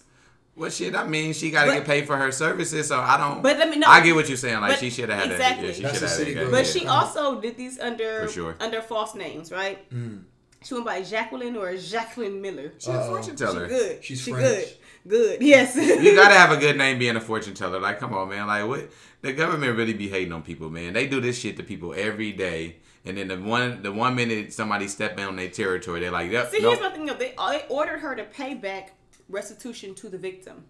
Well, 0.60 0.70
shit. 0.70 0.94
I 0.96 1.08
mean, 1.08 1.34
she 1.34 1.52
got 1.52 1.66
to 1.66 1.72
get 1.72 1.86
paid 1.86 2.06
for 2.06 2.18
her 2.18 2.32
services, 2.32 2.88
so 2.90 3.00
I 3.00 3.18
don't. 3.18 3.42
But 3.42 3.58
let 3.58 3.70
me 3.70 3.78
know. 3.78 3.88
I 3.88 4.02
get 4.02 4.14
what 4.14 4.28
you're 4.28 4.38
saying. 4.38 4.60
Like 4.60 4.72
But- 4.72 4.80
she 4.80 4.90
should 4.90 5.10
have 5.10 5.20
had 5.24 5.32
exactly. 5.32 5.68
that. 5.68 5.68
Yeah, 5.68 5.74
she 5.74 5.82
That's 5.84 6.00
should 6.00 6.10
have 6.10 6.28
had 6.28 6.36
girl. 6.36 6.46
that. 6.46 6.52
But 6.52 6.66
yeah. 6.66 6.72
she 6.82 6.88
also 6.88 7.42
did 7.42 7.58
these 7.58 7.80
under 7.80 8.26
For 8.28 8.32
sure. 8.34 8.56
under 8.60 8.82
false 8.82 9.16
names, 9.16 9.52
right? 9.52 9.90
Mm. 9.92 10.24
She 10.62 10.74
went 10.74 10.86
by 10.86 11.02
Jacqueline 11.02 11.56
or 11.56 11.76
Jacqueline 11.78 12.42
Miller. 12.42 12.74
She 12.78 12.92
a 12.92 12.94
Uh-oh. 12.96 13.08
fortune 13.08 13.38
She 13.38 13.44
teller. 13.46 13.68
good. 13.70 14.04
She's 14.04 14.22
she 14.22 14.32
French. 14.32 14.46
good. 14.46 14.68
Good. 15.08 15.42
Yes. 15.42 15.76
You 16.04 16.14
gotta 16.14 16.36
have 16.36 16.52
a 16.52 16.58
good 16.58 16.78
name 16.78 17.00
being 17.00 17.16
a 17.16 17.22
fortune 17.22 17.54
teller. 17.54 17.80
Like, 17.80 18.00
come 18.00 18.14
on, 18.14 18.28
man. 18.28 18.46
Like, 18.48 18.68
what? 18.68 18.90
The 19.22 19.32
government 19.32 19.78
really 19.78 19.94
be 19.94 20.10
hating 20.10 20.34
on 20.34 20.42
people, 20.44 20.70
man. 20.70 20.92
They 20.94 21.08
do 21.08 21.22
this 21.22 21.40
shit 21.40 21.56
to 21.58 21.64
people 21.64 21.94
every 21.96 22.34
day, 22.34 22.78
and 23.06 23.18
then 23.18 23.30
the 23.30 23.38
one 23.38 23.82
the 23.82 23.92
one 23.94 24.16
minute 24.16 24.52
somebody 24.52 24.90
step 24.90 25.18
in 25.18 25.26
on 25.26 25.36
their 25.38 25.48
territory, 25.50 26.02
they're 26.02 26.12
like, 26.12 26.30
"Yep, 26.32 26.52
See, 26.52 26.60
nope, 26.60 26.78
here's 26.78 26.82
my 26.90 26.96
thing. 26.96 27.06
though. 27.06 27.14
They, 27.14 27.34
they 27.38 27.64
ordered 27.70 28.00
her 28.00 28.16
to 28.16 28.24
pay 28.26 28.54
back 28.54 28.92
restitution 29.30 29.96
to 29.96 30.10
the 30.10 30.18
victim. 30.18 30.64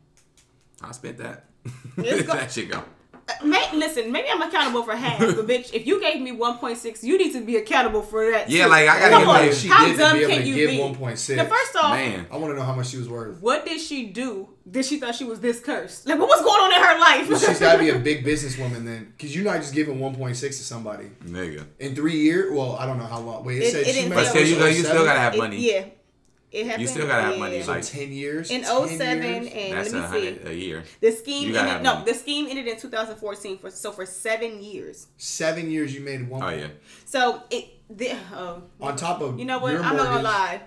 I 0.81 0.91
spent 0.91 1.17
that. 1.17 1.45
Let's 1.97 2.23
go. 2.23 2.33
that 2.39 2.51
shit 2.51 2.69
go." 2.71 2.83
Uh, 3.27 3.45
May, 3.45 3.63
listen, 3.75 4.11
maybe 4.11 4.27
I'm 4.31 4.41
accountable 4.41 4.81
for 4.83 4.95
half, 4.95 5.19
but 5.19 5.45
bitch, 5.45 5.71
if 5.71 5.85
you 5.85 6.01
gave 6.01 6.19
me 6.19 6.31
1.6, 6.31 7.03
you 7.03 7.15
need 7.15 7.31
to 7.33 7.41
be 7.45 7.57
accountable 7.57 8.01
for 8.01 8.31
that. 8.31 8.49
Yeah, 8.49 8.63
too. 8.63 8.69
like, 8.71 8.89
I 8.89 8.99
gotta 8.99 9.11
Come 9.11 9.21
get 9.21 9.27
on, 9.29 9.39
paid. 9.41 9.53
She 9.55 9.67
how 9.67 9.85
did 9.87 9.97
dumb 9.99 10.17
be 10.17 10.23
able 10.23 10.33
can 10.33 10.41
to 10.41 10.47
you 10.47 10.55
give 10.55 10.69
be? 10.71 10.77
1.6. 11.05 11.35
Now, 11.35 11.45
first 11.45 11.75
off, 11.75 11.91
Man, 11.91 12.25
I 12.31 12.37
want 12.37 12.53
to 12.53 12.57
know 12.57 12.63
how 12.63 12.73
much 12.73 12.87
she 12.87 12.97
was 12.97 13.07
worth. 13.07 13.39
what 13.39 13.65
did 13.65 13.79
she 13.79 14.07
do 14.07 14.49
that 14.67 14.83
she 14.83 14.99
thought 14.99 15.13
she 15.13 15.25
was 15.25 15.39
this 15.41 15.59
cursed? 15.59 16.07
Like, 16.07 16.17
what 16.17 16.27
was 16.27 16.41
going 16.41 16.59
on 16.59 16.73
in 16.73 16.81
her 16.81 16.99
life? 16.99 17.39
She's 17.47 17.59
got 17.59 17.73
to 17.73 17.77
be 17.79 17.89
a 17.89 17.99
big 18.09 18.25
businesswoman 18.25 18.83
then, 18.83 19.13
because 19.15 19.35
you're 19.35 19.45
not 19.45 19.57
just 19.57 19.75
giving 19.75 19.99
1.6 19.99 20.39
to 20.39 20.51
somebody 20.53 21.11
nigga. 21.25 21.65
in 21.77 21.93
three 21.93 22.17
years. 22.17 22.51
Well, 22.51 22.77
I 22.77 22.87
don't 22.87 22.97
know 22.97 23.05
how 23.05 23.19
long. 23.19 23.45
Wait, 23.45 23.57
it, 23.57 23.65
It- 23.65 23.71
said 23.73 23.81
it 23.81 23.85
she 23.87 23.91
didn't 23.93 24.09
met 24.09 24.15
But 24.15 24.25
say 24.27 24.45
still, 24.45 24.67
you, 24.69 24.75
you 24.77 24.83
still 24.83 25.05
gotta 25.05 25.19
have 25.19 25.35
It- 25.35 25.37
money. 25.37 25.57
yeah, 25.71 25.85
it 26.51 26.65
happened. 26.65 26.81
You 26.81 26.87
still 26.87 27.07
gotta 27.07 27.21
have 27.23 27.33
yeah. 27.33 27.39
money, 27.39 27.61
So 27.61 27.71
like- 27.73 27.85
ten 27.85 28.11
years. 28.11 28.49
in 28.49 28.63
10 28.63 28.87
07 28.97 29.23
years? 29.23 29.47
and 29.53 29.73
That's 29.77 29.93
let 29.93 30.11
me 30.11 30.19
see. 30.19 30.25
hundred 30.35 30.47
a 30.47 30.55
year. 30.55 30.83
The 31.01 31.11
scheme 31.11 31.55
ended, 31.55 31.83
no, 31.83 31.93
money. 31.95 32.05
the 32.11 32.13
scheme 32.17 32.47
ended 32.49 32.67
in 32.67 32.77
2014 32.79 33.57
for 33.59 33.69
so 33.69 33.91
for 33.91 34.05
seven 34.05 34.61
years. 34.63 35.07
seven 35.17 35.69
years. 35.69 35.93
You 35.93 36.01
made 36.01 36.27
one. 36.27 36.41
Oh 36.43 36.49
yeah. 36.49 36.67
So 37.05 37.43
it 37.51 37.65
the 37.89 38.15
oh, 38.33 38.63
On 38.81 38.95
top 38.95 39.21
of 39.21 39.37
You 39.39 39.45
know 39.45 39.59
what? 39.59 39.73
your 39.73 39.83
I'm 39.83 39.95
not 39.97 40.05
gonna 40.07 40.23
lie. 40.23 40.61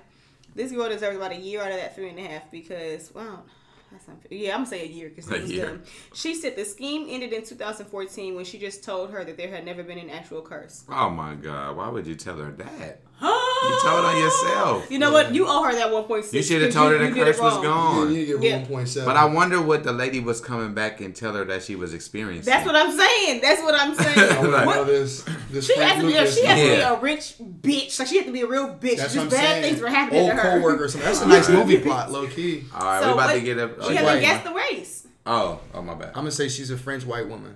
This 0.54 0.70
girl 0.70 0.88
deserves 0.88 1.16
about 1.16 1.32
a 1.32 1.36
year 1.36 1.62
out 1.62 1.70
of 1.70 1.76
that 1.78 1.94
three 1.94 2.08
and 2.10 2.18
a 2.18 2.22
half 2.22 2.50
because 2.50 3.10
well. 3.14 3.44
that's 3.90 4.06
unfair. 4.08 4.26
Yeah, 4.30 4.50
I'm 4.52 4.58
gonna 4.58 4.66
say 4.66 4.82
a 4.82 4.86
year 4.86 5.08
because 5.08 5.30
it 5.30 5.40
was 5.42 5.50
year. 5.52 5.66
dumb. 5.66 5.82
She 6.14 6.34
said 6.34 6.56
the 6.56 6.64
scheme 6.64 7.06
ended 7.08 7.32
in 7.32 7.44
2014 7.44 8.34
when 8.34 8.44
she 8.44 8.58
just 8.58 8.84
told 8.84 9.10
her 9.10 9.24
that 9.24 9.36
there 9.36 9.48
had 9.50 9.64
never 9.64 9.82
been 9.82 9.98
an 9.98 10.10
actual 10.10 10.42
curse. 10.42 10.84
Oh 10.90 11.10
my 11.10 11.34
god. 11.34 11.76
Why 11.76 11.88
would 11.88 12.06
you 12.06 12.14
tell 12.14 12.36
her 12.36 12.50
that? 12.52 13.00
Huh? 13.24 13.68
You 13.68 13.80
told 13.88 14.04
on 14.04 14.16
yourself. 14.18 14.90
You 14.90 14.98
know 14.98 15.12
what? 15.12 15.32
You 15.32 15.46
owe 15.46 15.62
her 15.62 15.72
that 15.74 15.92
one 15.92 16.02
point 16.04 16.24
six. 16.24 16.34
You 16.34 16.42
should 16.42 16.62
have 16.62 16.72
told 16.72 16.90
her 16.90 16.98
the 16.98 17.14
curse 17.14 17.38
was 17.38 17.62
gone. 17.62 18.12
you 18.12 18.26
get 18.38 18.42
Yeah. 18.42 18.56
one 18.58 18.66
point 18.66 18.88
seven. 18.88 19.06
But 19.06 19.16
I 19.16 19.26
wonder 19.26 19.62
what 19.62 19.84
the 19.84 19.92
lady 19.92 20.18
was 20.18 20.40
coming 20.40 20.74
back 20.74 21.00
and 21.00 21.14
tell 21.14 21.32
her 21.34 21.44
that 21.44 21.62
she 21.62 21.76
was 21.76 21.94
experiencing. 21.94 22.50
That's 22.52 22.66
what 22.66 22.74
I'm 22.74 22.90
saying. 22.98 23.40
That's 23.40 23.62
what 23.62 23.74
I'm 23.80 23.94
saying. 24.02 24.36
want 24.50 24.62
to 24.62 24.66
What- 24.66 24.86
this. 24.88 25.24
This 25.50 25.66
She 25.68 25.78
has 25.78 26.00
to 26.00 26.06
be. 26.06 26.16
A, 26.16 26.28
she 26.30 26.44
has 26.46 26.58
to 26.58 26.74
be 26.76 26.80
a 26.80 26.98
rich 27.00 27.34
bitch. 27.60 27.98
Like 27.98 28.08
she 28.08 28.16
has 28.16 28.26
to 28.26 28.32
be 28.32 28.40
a 28.40 28.46
real 28.46 28.68
bitch. 28.74 28.96
That's 28.96 29.14
Just 29.14 29.16
what 29.16 29.22
I'm 29.24 29.28
bad 29.30 29.40
saying. 29.40 29.62
things 29.62 29.80
were 29.80 29.88
happening 29.88 30.20
Old 30.22 30.30
to 30.30 30.36
her. 30.36 30.42
coworker 30.58 30.84
or 30.84 30.88
something. 30.88 31.06
That's 31.06 31.22
a 31.22 31.28
nice 31.28 31.48
movie 31.48 31.78
plot, 31.78 32.10
low 32.10 32.26
key. 32.26 32.64
All 32.74 32.80
right, 32.84 33.00
So 33.02 33.06
we 33.08 33.12
about 33.14 33.32
to 33.34 33.40
get 33.40 33.58
up. 33.58 33.70
She 33.82 33.88
She's 33.88 33.98
hasn't 33.98 34.06
white. 34.06 34.20
guessed 34.20 34.44
the 34.44 34.52
race. 34.54 35.06
Oh, 35.26 35.60
oh 35.74 35.82
my 35.82 35.94
bad. 35.94 36.08
I'm 36.08 36.14
gonna 36.14 36.32
say 36.32 36.48
she's 36.48 36.70
a 36.72 36.76
French 36.76 37.04
white 37.06 37.28
woman. 37.28 37.54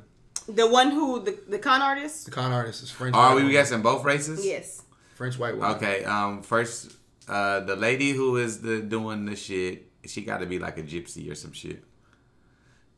The 0.48 0.68
one 0.68 0.93
who 0.93 1.24
the 1.24 1.36
the 1.48 1.59
con 1.59 1.82
artist. 1.82 2.26
The 2.26 2.30
con 2.30 2.52
artist 2.52 2.84
is 2.84 2.90
French. 2.93 3.16
Are 3.16 3.34
we 3.34 3.51
guessing 3.51 3.82
both 3.82 4.05
races? 4.05 4.47
Yes. 4.47 4.82
French 5.16 5.38
white 5.38 5.56
woman. 5.56 5.76
Okay. 5.76 6.05
Um. 6.05 6.43
First, 6.43 6.93
uh, 7.28 7.60
the 7.60 7.74
lady 7.74 8.12
who 8.12 8.36
is 8.36 8.60
the 8.60 8.80
doing 8.80 9.24
the 9.24 9.34
shit, 9.34 9.90
she 10.05 10.22
got 10.22 10.38
to 10.38 10.47
be 10.47 10.59
like 10.59 10.78
a 10.78 10.82
gypsy 10.82 11.30
or 11.30 11.34
some 11.34 11.52
shit. 11.52 11.82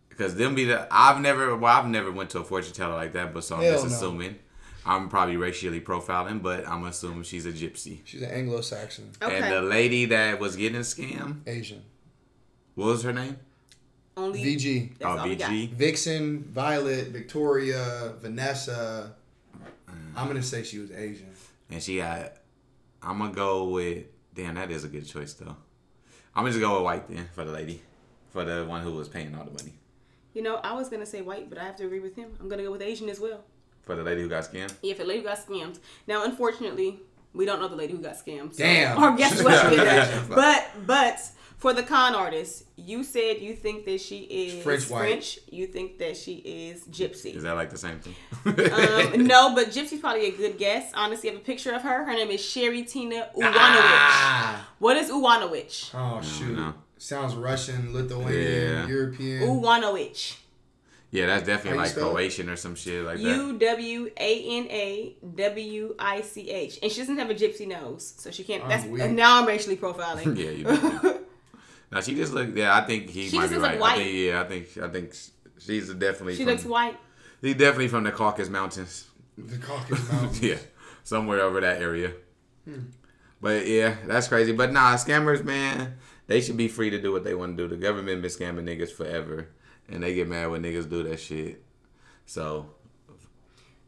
Because 0.08 0.34
them 0.34 0.56
be 0.56 0.64
the 0.64 0.86
I've 0.90 1.20
never 1.20 1.56
well 1.56 1.72
I've 1.78 1.88
never 1.88 2.10
went 2.10 2.30
to 2.30 2.40
a 2.40 2.44
fortune 2.44 2.74
teller 2.74 2.96
like 2.96 3.12
that, 3.12 3.32
but 3.32 3.44
so 3.44 3.56
I'm 3.56 3.62
Hell 3.62 3.72
just 3.74 3.86
no. 3.86 3.94
assuming. 3.94 4.38
I'm 4.84 5.08
probably 5.10 5.36
racially 5.36 5.82
profiling, 5.82 6.42
but 6.42 6.66
I'm 6.66 6.84
assuming 6.84 7.22
she's 7.24 7.44
a 7.44 7.52
gypsy. 7.52 7.98
She's 8.04 8.22
an 8.22 8.30
Anglo-Saxon, 8.30 9.10
Okay. 9.20 9.36
And 9.36 9.52
the 9.52 9.60
lady 9.60 10.06
that 10.06 10.40
was 10.40 10.56
getting 10.56 10.80
scammed, 10.80 11.46
Asian. 11.46 11.82
what 12.74 12.86
was 12.86 13.02
her 13.02 13.12
name? 13.12 13.36
Only 14.16 14.42
VG. 14.42 14.98
That's 14.98 15.04
oh, 15.04 15.18
all. 15.18 15.26
VG. 15.26 15.70
Vixen, 15.74 16.42
Violet, 16.44 17.08
Victoria, 17.08 18.14
Vanessa. 18.20 19.14
I'm 20.16 20.26
gonna 20.26 20.42
say 20.42 20.62
she 20.62 20.78
was 20.78 20.90
Asian. 20.90 21.30
And 21.70 21.82
she 21.82 21.98
got. 21.98 22.32
I'm 23.02 23.18
gonna 23.18 23.32
go 23.32 23.64
with. 23.68 24.04
Damn, 24.34 24.54
that 24.54 24.70
is 24.70 24.84
a 24.84 24.88
good 24.88 25.06
choice 25.06 25.32
though. 25.34 25.56
I'm 26.34 26.44
gonna 26.44 26.50
just 26.50 26.60
go 26.60 26.74
with 26.76 26.84
white 26.84 27.08
then 27.08 27.28
for 27.34 27.44
the 27.44 27.52
lady, 27.52 27.82
for 28.30 28.44
the 28.44 28.64
one 28.64 28.82
who 28.82 28.92
was 28.92 29.08
paying 29.08 29.34
all 29.34 29.44
the 29.44 29.50
money, 29.50 29.74
You 30.34 30.42
know, 30.42 30.56
I 30.56 30.72
was 30.74 30.88
gonna 30.88 31.06
say 31.06 31.20
white, 31.22 31.48
but 31.48 31.58
I 31.58 31.64
have 31.64 31.76
to 31.76 31.84
agree 31.86 32.00
with 32.00 32.14
him. 32.14 32.30
I'm 32.40 32.48
gonna 32.48 32.62
go 32.62 32.70
with 32.70 32.82
Asian 32.82 33.08
as 33.08 33.18
well. 33.20 33.42
for 33.82 33.96
the 33.96 34.02
lady 34.02 34.22
who 34.22 34.28
got 34.28 34.44
scammed. 34.44 34.74
Yeah, 34.82 34.92
if 34.92 35.00
a 35.00 35.02
lady 35.04 35.20
who 35.20 35.26
got 35.26 35.38
scammed. 35.44 35.78
Now, 36.06 36.24
unfortunately, 36.24 37.00
we 37.32 37.44
don't 37.46 37.60
know 37.60 37.68
the 37.68 37.76
lady 37.76 37.94
who 37.94 38.00
got 38.00 38.14
scammed. 38.14 38.52
So 38.54 38.62
Damn. 38.62 38.98
Our 38.98 39.16
guess 39.16 39.42
was 39.42 39.54
Yeah. 39.76 40.24
But 40.28 40.70
but 40.86 41.18
for 41.58 41.72
the 41.74 41.82
con 41.82 42.14
artist, 42.14 42.64
you 42.76 43.02
said 43.04 43.38
you 43.40 43.54
think 43.54 43.84
that 43.84 44.00
she 44.00 44.18
is 44.20 44.62
French 44.62 44.88
white. 44.88 45.00
French. 45.00 45.38
You 45.50 45.66
think 45.66 45.98
that 45.98 46.16
she 46.16 46.34
is 46.36 46.84
gypsy. 46.84 47.34
Is 47.34 47.42
that 47.42 47.56
like 47.56 47.70
the 47.70 47.78
same 47.78 47.98
thing? 48.00 48.14
um, 48.46 49.26
no, 49.26 49.54
but 49.54 49.68
Gypsy's 49.68 50.00
probably 50.00 50.26
a 50.26 50.30
good 50.30 50.56
guess. 50.56 50.90
Honestly, 50.94 51.28
I 51.28 51.32
have 51.32 51.42
a 51.42 51.44
picture 51.44 51.72
of 51.72 51.82
her. 51.82 52.04
Her 52.04 52.12
name 52.14 52.30
is 52.30 52.44
Sherry 52.44 52.82
Tina 52.84 53.28
Uwanawich. 53.36 53.52
Ah. 53.52 54.68
What 54.78 54.96
is 54.96 55.10
Uwanawich? 55.10 55.90
Oh 55.94 56.22
shoot. 56.22 56.56
know. 56.56 56.74
Sounds 56.96 57.34
Russian, 57.34 57.92
Lithuanian, 57.92 58.42
Yeah. 58.42 58.86
European. 58.86 59.42
Uwanawich. 59.48 60.36
yeah, 61.10 61.26
that's 61.26 61.46
definitely 61.46 61.78
How 61.78 61.84
like? 61.84 61.94
Croatian 61.94 62.48
or 62.50 62.56
some 62.56 62.74
shit 62.74 63.04
like 63.04 63.16
that. 63.18 63.22
U 63.22 63.58
W 63.58 64.10
A 64.16 64.58
N 64.58 64.66
A 64.70 65.16
W 65.34 65.94
I 65.98 66.20
C 66.22 66.50
H, 66.50 66.78
and 66.82 66.90
she 66.92 67.00
doesn't 67.00 67.18
have 67.18 67.30
a 67.30 67.34
gypsy 67.34 67.66
nose, 67.66 68.14
so 68.18 68.30
she 68.30 68.44
can't. 68.44 68.62
I'm 68.64 68.68
That's 68.68 68.84
weak. 68.86 69.10
now 69.10 69.40
I'm 69.40 69.46
racially 69.46 69.76
profiling. 69.76 70.36
yeah, 70.44 70.50
you. 70.50 70.64
do. 70.64 71.14
now 71.90 72.00
she 72.00 72.14
just 72.14 72.32
look. 72.32 72.54
Yeah, 72.54 72.76
I 72.76 72.82
think 72.82 73.08
he 73.10 73.28
She 73.28 73.36
might 73.36 73.44
just 73.44 73.54
be 73.54 73.58
right. 73.60 73.78
like 73.80 73.92
I 73.92 73.96
white. 73.96 73.96
think 73.98 74.16
yeah, 74.16 74.40
I 74.40 74.44
think 74.44 74.78
I 74.82 74.88
think 74.88 75.14
she's 75.58 75.92
definitely. 75.94 76.34
she 76.36 76.44
from, 76.44 76.52
looks 76.52 76.64
white. 76.64 76.96
He's 77.40 77.54
definitely 77.56 77.88
from 77.88 78.04
the 78.04 78.10
Caucasus 78.12 78.50
Mountains. 78.50 79.06
The 79.36 79.58
Caucasus 79.58 80.10
Mountains. 80.12 80.42
yeah, 80.42 80.56
somewhere 81.04 81.40
over 81.40 81.60
that 81.60 81.80
area. 81.80 82.12
Hmm. 82.64 82.80
But 83.40 83.66
yeah, 83.66 83.94
that's 84.06 84.26
crazy. 84.28 84.52
But 84.52 84.72
nah, 84.72 84.94
scammers, 84.96 85.44
man, 85.44 85.96
they 86.26 86.40
should 86.40 86.56
be 86.56 86.66
free 86.68 86.90
to 86.90 87.00
do 87.00 87.12
what 87.12 87.22
they 87.24 87.34
want 87.34 87.56
to 87.56 87.62
do. 87.62 87.68
The 87.68 87.80
government 87.80 88.20
been 88.20 88.30
scamming 88.30 88.64
niggas 88.64 88.90
forever, 88.90 89.48
and 89.88 90.02
they 90.02 90.12
get 90.14 90.28
mad 90.28 90.50
when 90.50 90.62
niggas 90.62 90.90
do 90.90 91.04
that 91.04 91.20
shit. 91.20 91.62
So 92.26 92.70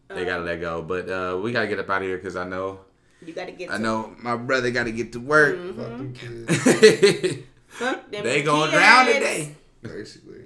they 0.09 0.24
gotta 0.24 0.44
let 0.44 0.60
go. 0.60 0.82
But 0.82 1.09
uh, 1.10 1.39
we 1.43 1.51
gotta 1.52 1.66
get 1.66 1.78
up 1.81 1.90
out 1.90 2.02
of 2.02 2.09
here 2.09 2.16
because 2.16 2.36
I 2.36 2.44
know, 2.48 2.81
You 3.24 3.32
gotta 3.32 3.52
get. 3.52 3.70
I 3.70 3.77
to- 3.77 3.82
know 3.82 4.14
my 4.22 4.36
brother 4.36 4.70
got 4.70 4.85
to 4.85 4.93
get 4.93 5.12
to 5.14 5.20
work. 5.20 5.56
Mm-hmm. 5.56 7.40
Fuck 7.70 8.10
them 8.10 8.10
kids, 8.10 8.10
Fuck 8.10 8.10
them 8.10 8.24
they 8.24 8.42
going 8.42 8.70
kids. 8.70 8.80
drown 8.82 9.06
today. 9.06 9.55
basically. 9.82 10.44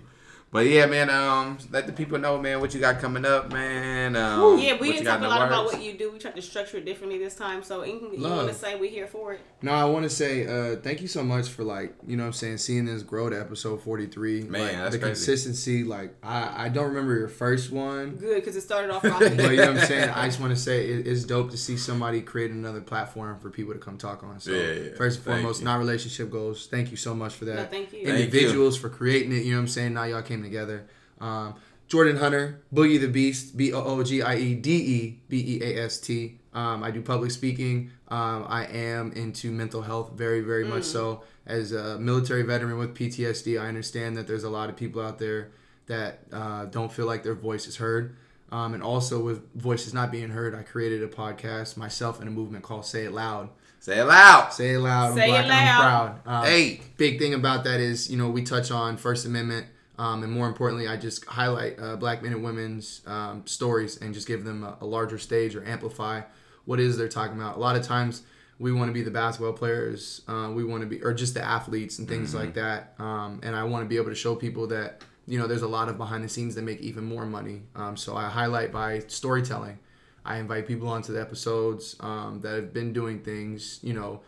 But 0.55 0.67
yeah, 0.67 0.87
man. 0.87 1.11
Um, 1.11 1.59
let 1.73 1.89
the 1.89 1.93
people 1.93 2.17
know, 2.17 2.39
man, 2.39 2.61
what 2.61 2.73
you 2.73 2.79
got 2.79 3.01
coming 3.01 3.25
up, 3.25 3.53
man. 3.53 4.15
Um, 4.15 4.57
Yeah, 4.57 4.79
we 4.81 4.93
didn't 4.93 5.07
talk 5.07 5.19
a 5.19 5.23
the 5.23 5.29
lot 5.29 5.49
about 5.49 5.65
what 5.65 5.83
you 5.83 5.95
do. 5.95 6.13
We 6.13 6.21
tried 6.21 6.37
to 6.37 6.43
structure 6.43 6.77
it 6.77 6.85
differently 6.85 7.19
this 7.19 7.35
time. 7.35 7.65
So 7.65 7.81
anything 7.81 8.11
that 8.13 8.19
you 8.21 8.25
want 8.29 8.47
to 8.47 8.55
say, 8.55 8.77
we're 8.77 8.89
here 8.89 9.09
for 9.09 9.33
it. 9.33 9.41
No, 9.63 9.73
I 9.73 9.85
want 9.87 10.05
to 10.05 10.11
say 10.11 10.47
uh, 10.47 10.77
thank 10.77 11.03
you 11.03 11.09
so 11.09 11.25
much 11.25 11.49
for 11.49 11.65
like 11.65 11.97
you 12.07 12.17
know 12.17 12.23
what 12.23 12.29
I'm 12.29 12.33
saying 12.35 12.59
seeing 12.59 12.85
this 12.85 13.03
grow 13.03 13.29
to 13.31 13.41
episode 13.41 13.83
43. 13.83 14.43
Man, 14.43 14.63
like, 14.63 14.73
that's 14.75 14.93
the 14.93 14.99
crazy. 15.01 15.13
consistency. 15.15 15.83
Like 15.83 16.15
I 16.23 16.67
I 16.67 16.69
don't 16.69 16.87
remember 16.87 17.17
your 17.19 17.27
first 17.27 17.73
one. 17.73 18.15
Good, 18.15 18.37
because 18.37 18.55
it 18.55 18.61
started 18.61 18.93
off 18.93 19.03
rocky. 19.05 19.31
but 19.31 19.51
you 19.51 19.57
know 19.57 19.73
what 19.73 19.81
I'm 19.81 19.87
saying. 19.87 20.11
I 20.11 20.27
just 20.27 20.39
want 20.45 20.53
to 20.55 20.57
say 20.61 20.87
it, 20.89 21.05
it's 21.09 21.25
dope 21.25 21.51
to 21.51 21.57
see 21.57 21.77
somebody 21.77 22.21
create 22.21 22.53
another 22.53 22.81
platform 22.81 23.41
for 23.41 23.51
people 23.51 23.73
to 23.73 23.81
come 23.81 23.99
talk 23.99 24.23
on. 24.23 24.39
So 24.39 24.53
Yeah, 24.53 24.59
yeah. 24.73 24.95
first 24.95 25.17
and 25.17 25.25
Thank 25.25 25.39
foremost, 25.39 25.63
you. 25.63 25.65
not 25.65 25.81
relationship 25.81 26.31
goals. 26.31 26.69
Thank 26.69 26.93
you 26.93 26.97
so 26.97 27.13
much 27.13 27.35
for 27.35 27.45
that. 27.47 27.57
No, 27.57 27.65
thank 27.65 27.93
you. 27.93 28.05
Thank 28.07 28.19
you. 28.19 28.25
Individuals 28.27 28.77
for 28.77 28.89
creating 28.89 29.33
it. 29.33 29.43
You 29.45 29.51
know 29.51 29.57
what 29.57 29.63
I'm 29.63 29.69
saying. 29.69 29.95
Now 29.95 30.05
y'all 30.05 30.23
came 30.23 30.44
together. 30.45 30.87
Um, 31.21 31.55
Jordan 31.89 32.17
Hunter, 32.17 32.63
Boogie 32.75 33.01
the 33.01 33.09
Beast, 33.09 33.57
B 33.57 33.73
O 33.73 33.83
O 33.83 34.03
G 34.03 34.23
I 34.23 34.37
E 34.37 34.55
D 34.55 34.71
E 34.73 35.19
B 35.29 35.59
E 35.59 35.63
A 35.63 35.85
S 35.85 35.99
T. 35.99 36.39
Um, 36.55 36.83
I 36.83 36.91
do 36.91 37.03
public 37.03 37.31
speaking. 37.31 37.91
Um, 38.09 38.47
I 38.49 38.67
am 38.67 39.13
into 39.13 39.51
mental 39.51 39.83
health 39.83 40.13
very, 40.15 40.41
very 40.41 40.65
much 40.65 40.85
so. 40.85 41.25
As 41.47 41.73
a 41.73 41.99
military 41.99 42.43
veteran 42.43 42.79
with 42.79 42.95
PTSD, 42.95 43.61
I 43.61 43.67
understand 43.67 44.17
that 44.17 44.27
there's 44.27 44.45
a 44.45 44.49
lot 44.51 44.71
of 44.71 44.77
people 44.77 45.03
out 45.03 45.19
there 45.19 45.51
that 45.87 46.21
uh, 46.33 46.65
don't 46.67 46.91
feel 46.93 47.07
like 47.07 47.23
their 47.23 47.35
voice 47.35 47.67
is 47.67 47.77
heard. 47.77 48.17
Um, 48.53 48.73
and 48.73 48.83
also 48.83 49.21
with 49.23 49.53
voices 49.55 49.93
not 49.93 50.13
being 50.13 50.31
heard, 50.31 50.55
I 50.55 50.63
created 50.63 51.03
a 51.03 51.09
podcast 51.09 51.77
myself 51.77 52.21
and 52.21 52.29
a 52.29 52.31
movement 52.33 52.63
called 52.65 52.87
Say 52.87 53.05
It 53.05 53.13
Loud. 53.13 53.51
Say 53.81 53.99
it 53.99 54.05
loud. 54.05 54.51
Say 54.51 54.75
it 54.75 54.79
loud. 54.79 55.11
I'm 55.11 55.15
Say 55.17 55.25
it 55.27 55.29
black 55.29 55.45
and 55.45 55.49
loud. 55.51 56.09
I'm 56.09 56.23
proud. 56.23 56.39
Um, 56.41 56.45
Hey. 56.47 56.81
big 56.97 57.19
thing 57.19 57.35
about 57.35 57.65
that 57.65 57.81
is 57.81 58.09
you 58.11 58.17
know 58.17 58.31
we 58.31 58.43
touch 58.43 58.71
on 58.71 58.97
First 58.97 59.27
Amendment, 59.27 59.67
um, 59.99 60.23
and 60.23 60.33
more 60.33 60.49
importantly, 60.49 60.89
I 60.89 60.97
just 60.97 61.25
highlight 61.25 61.79
uh, 61.79 61.97
Black 61.97 62.23
men 62.23 62.33
and 62.33 62.43
women's 62.43 63.03
um, 63.07 63.47
stories 63.47 63.97
and 63.99 64.13
just 64.13 64.27
give 64.27 64.45
them 64.45 64.65
a, 64.65 64.79
a 64.81 64.87
larger 64.87 65.19
stage 65.19 65.55
or 65.55 65.65
amplify 65.65 66.23
what 66.65 66.81
it 66.81 66.87
is 66.87 66.97
they're 66.97 67.09
talking 67.09 67.37
about. 67.37 67.57
A 67.57 67.61
lot 67.61 67.77
of 67.77 67.83
times 67.83 68.23
we 68.59 68.73
want 68.73 68.89
to 68.89 68.93
be 68.93 69.03
the 69.03 69.11
basketball 69.11 69.53
players, 69.53 70.23
uh, 70.29 70.51
we 70.53 70.65
want 70.65 70.83
to 70.83 70.87
be, 70.87 71.03
or 71.03 71.13
just 71.13 71.35
the 71.35 71.45
athletes 71.45 71.99
and 71.99 72.09
things 72.09 72.35
like 72.35 72.55
that. 72.55 72.95
Um, 72.99 73.41
and 73.43 73.55
I 73.55 73.65
want 73.65 73.85
to 73.85 73.89
be 73.89 73.97
able 73.97 74.11
to 74.11 74.15
show 74.15 74.35
people 74.35 74.67
that 74.69 75.03
you 75.27 75.39
know 75.39 75.47
there's 75.47 75.63
a 75.63 75.69
lot 75.69 75.89
of 75.89 75.97
behind 75.97 76.23
the 76.25 76.29
scenes 76.29 76.55
that 76.55 76.63
make 76.63 76.81
even 76.81 77.05
more 77.05 77.27
money. 77.27 77.63
Um, 77.75 77.97
so 77.97 78.17
I 78.17 78.29
highlight 78.29 78.73
by 78.73 79.01
storytelling. 79.07 79.79
I 80.25 80.39
invite 80.39 80.67
people 80.67 80.89
onto 80.89 81.13
the 81.13 81.21
episodes 81.21 81.97
um, 82.01 82.41
that 82.41 82.55
have 82.55 82.73
been 82.73 82.93
doing 82.95 83.21
things, 83.21 83.79
you 83.83 83.93
know, 83.93 84.23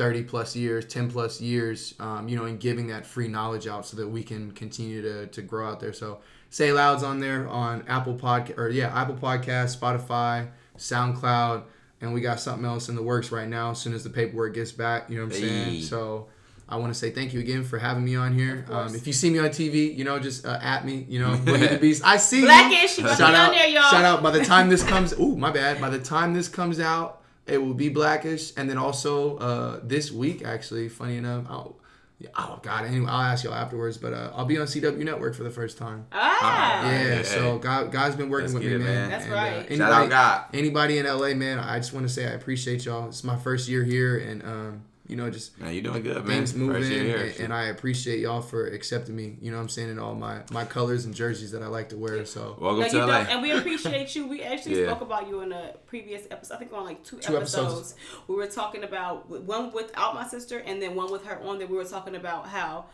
30 0.00 0.22
plus 0.22 0.56
years, 0.56 0.86
10 0.86 1.10
plus 1.10 1.42
years, 1.42 1.94
um, 2.00 2.26
you 2.26 2.34
know, 2.34 2.46
and 2.46 2.58
giving 2.58 2.86
that 2.86 3.04
free 3.04 3.28
knowledge 3.28 3.66
out 3.66 3.84
so 3.84 3.98
that 3.98 4.08
we 4.08 4.22
can 4.22 4.50
continue 4.52 5.02
to, 5.02 5.26
to 5.26 5.42
grow 5.42 5.68
out 5.68 5.78
there. 5.78 5.92
So 5.92 6.20
Say 6.48 6.72
Loud's 6.72 7.02
on 7.02 7.20
there 7.20 7.46
on 7.46 7.84
Apple 7.86 8.14
Podcast, 8.14 8.56
or 8.56 8.70
yeah, 8.70 8.98
Apple 8.98 9.14
Podcast, 9.16 9.78
Spotify, 9.78 10.48
SoundCloud, 10.78 11.64
and 12.00 12.14
we 12.14 12.22
got 12.22 12.40
something 12.40 12.64
else 12.64 12.88
in 12.88 12.94
the 12.96 13.02
works 13.02 13.30
right 13.30 13.46
now 13.46 13.72
as 13.72 13.78
soon 13.78 13.92
as 13.92 14.02
the 14.02 14.08
paperwork 14.10 14.54
gets 14.54 14.72
back, 14.72 15.10
you 15.10 15.16
know 15.18 15.26
what 15.26 15.34
I'm 15.36 15.42
Hey. 15.42 15.48
saying? 15.48 15.82
So 15.82 16.28
I 16.66 16.76
want 16.76 16.94
to 16.94 16.98
say 16.98 17.10
thank 17.10 17.34
you 17.34 17.40
again 17.40 17.62
for 17.62 17.78
having 17.78 18.02
me 18.02 18.16
on 18.16 18.32
here. 18.32 18.64
Um, 18.70 18.94
if 18.94 19.06
you 19.06 19.12
see 19.12 19.28
me 19.28 19.38
on 19.38 19.50
TV, 19.50 19.94
you 19.94 20.04
know, 20.04 20.18
just 20.18 20.46
uh, 20.46 20.58
at 20.62 20.86
me, 20.86 21.04
you 21.10 21.20
know, 21.20 21.30
Boogie 21.44 21.68
the 21.68 21.78
Beast. 21.78 22.02
I 22.06 22.16
see 22.16 22.38
you. 22.40 22.44
Blackish, 22.46 22.96
you 22.96 23.04
gonna 23.04 23.16
Shout 23.16 23.30
on 23.34 23.36
out, 23.36 23.52
there, 23.52 23.68
y'all. 23.68 23.90
shout 23.90 24.04
out. 24.04 24.22
By 24.22 24.30
the 24.30 24.44
time 24.44 24.70
this 24.70 24.82
comes, 24.82 25.12
ooh, 25.20 25.36
my 25.36 25.50
bad. 25.50 25.78
By 25.78 25.90
the 25.90 25.98
time 25.98 26.32
this 26.32 26.48
comes 26.48 26.80
out, 26.80 27.19
it 27.50 27.58
will 27.62 27.74
be 27.74 27.88
Blackish, 27.88 28.52
and 28.56 28.68
then 28.70 28.78
also 28.78 29.36
uh, 29.38 29.80
this 29.82 30.10
week, 30.12 30.44
actually, 30.44 30.88
funny 30.88 31.16
enough, 31.16 31.44
I'll, 31.48 31.76
yeah, 32.18 32.28
oh 32.36 32.60
God, 32.62 32.84
anyway, 32.84 33.06
I'll 33.08 33.22
ask 33.32 33.44
y'all 33.44 33.54
afterwards, 33.54 33.96
but 33.96 34.12
uh, 34.12 34.30
I'll 34.34 34.44
be 34.44 34.58
on 34.58 34.66
CW 34.66 34.98
Network 35.04 35.34
for 35.34 35.42
the 35.42 35.50
first 35.50 35.78
time. 35.78 36.06
Ah. 36.12 36.84
Yeah, 36.90 37.14
hey, 37.16 37.22
so. 37.22 37.58
God, 37.58 37.90
God's 37.90 38.14
been 38.16 38.28
working 38.28 38.52
Let's 38.52 38.54
with 38.54 38.64
me, 38.64 38.74
it, 38.74 38.78
man. 38.78 38.86
man. 39.08 39.10
That's 39.10 39.24
And, 39.24 39.32
uh, 39.32 39.36
right. 39.36 39.52
anybody, 39.70 39.76
Shout 39.78 39.92
out 39.92 40.10
God. 40.10 40.44
Anybody 40.52 40.98
in 40.98 41.06
LA, 41.06 41.34
man, 41.34 41.58
I 41.58 41.78
just 41.78 41.92
want 41.94 42.06
to 42.06 42.12
say 42.12 42.26
I 42.26 42.30
appreciate 42.32 42.84
y'all. 42.84 43.08
It's 43.08 43.24
my 43.24 43.36
first 43.36 43.68
year 43.68 43.84
here, 43.84 44.18
and 44.18 44.42
um, 44.42 44.82
you 45.10 45.16
know, 45.16 45.28
just 45.28 45.58
Man, 45.60 45.74
you 45.74 45.82
doing 45.82 46.02
good, 46.02 46.16
man. 46.24 46.26
things 46.38 46.54
moving, 46.54 46.82
year 46.84 47.02
here. 47.02 47.16
and, 47.26 47.40
and 47.40 47.52
I 47.52 47.64
appreciate 47.64 48.20
y'all 48.20 48.40
for 48.40 48.66
accepting 48.68 49.16
me. 49.16 49.36
You 49.40 49.50
know, 49.50 49.56
what 49.56 49.64
I'm 49.64 49.68
saying 49.68 49.90
in 49.90 49.98
all 49.98 50.14
my 50.14 50.42
my 50.50 50.64
colors 50.64 51.04
and 51.04 51.14
jerseys 51.14 51.50
that 51.52 51.62
I 51.62 51.66
like 51.66 51.88
to 51.90 51.96
wear. 51.96 52.24
So 52.24 52.56
Welcome 52.60 52.82
No, 52.82 52.88
to 52.88 53.06
LA. 53.06 53.18
and 53.28 53.42
we 53.42 53.50
appreciate 53.50 54.14
you. 54.14 54.26
We 54.26 54.42
actually 54.42 54.80
Yeah. 54.80 54.86
spoke 54.90 55.00
about 55.02 55.28
you 55.28 55.40
in 55.40 55.52
a 55.52 55.74
previous 55.86 56.22
episode. 56.30 56.54
I 56.54 56.58
think 56.58 56.72
on 56.72 56.84
like 56.84 57.02
two, 57.04 57.16
Two 57.18 57.36
episodes. 57.36 57.66
episodes. 57.74 57.94
We 58.28 58.36
were 58.36 58.46
talking 58.46 58.84
about 58.84 59.28
one 59.28 59.72
without 59.72 60.14
my 60.14 60.26
sister, 60.26 60.58
and 60.58 60.80
then 60.80 60.94
one 60.94 61.10
with 61.10 61.24
her 61.26 61.38
on. 61.42 61.58
That 61.58 61.68
we 61.68 61.76
were 61.76 61.84
talking 61.84 62.14
about 62.16 62.46
how 62.48 62.86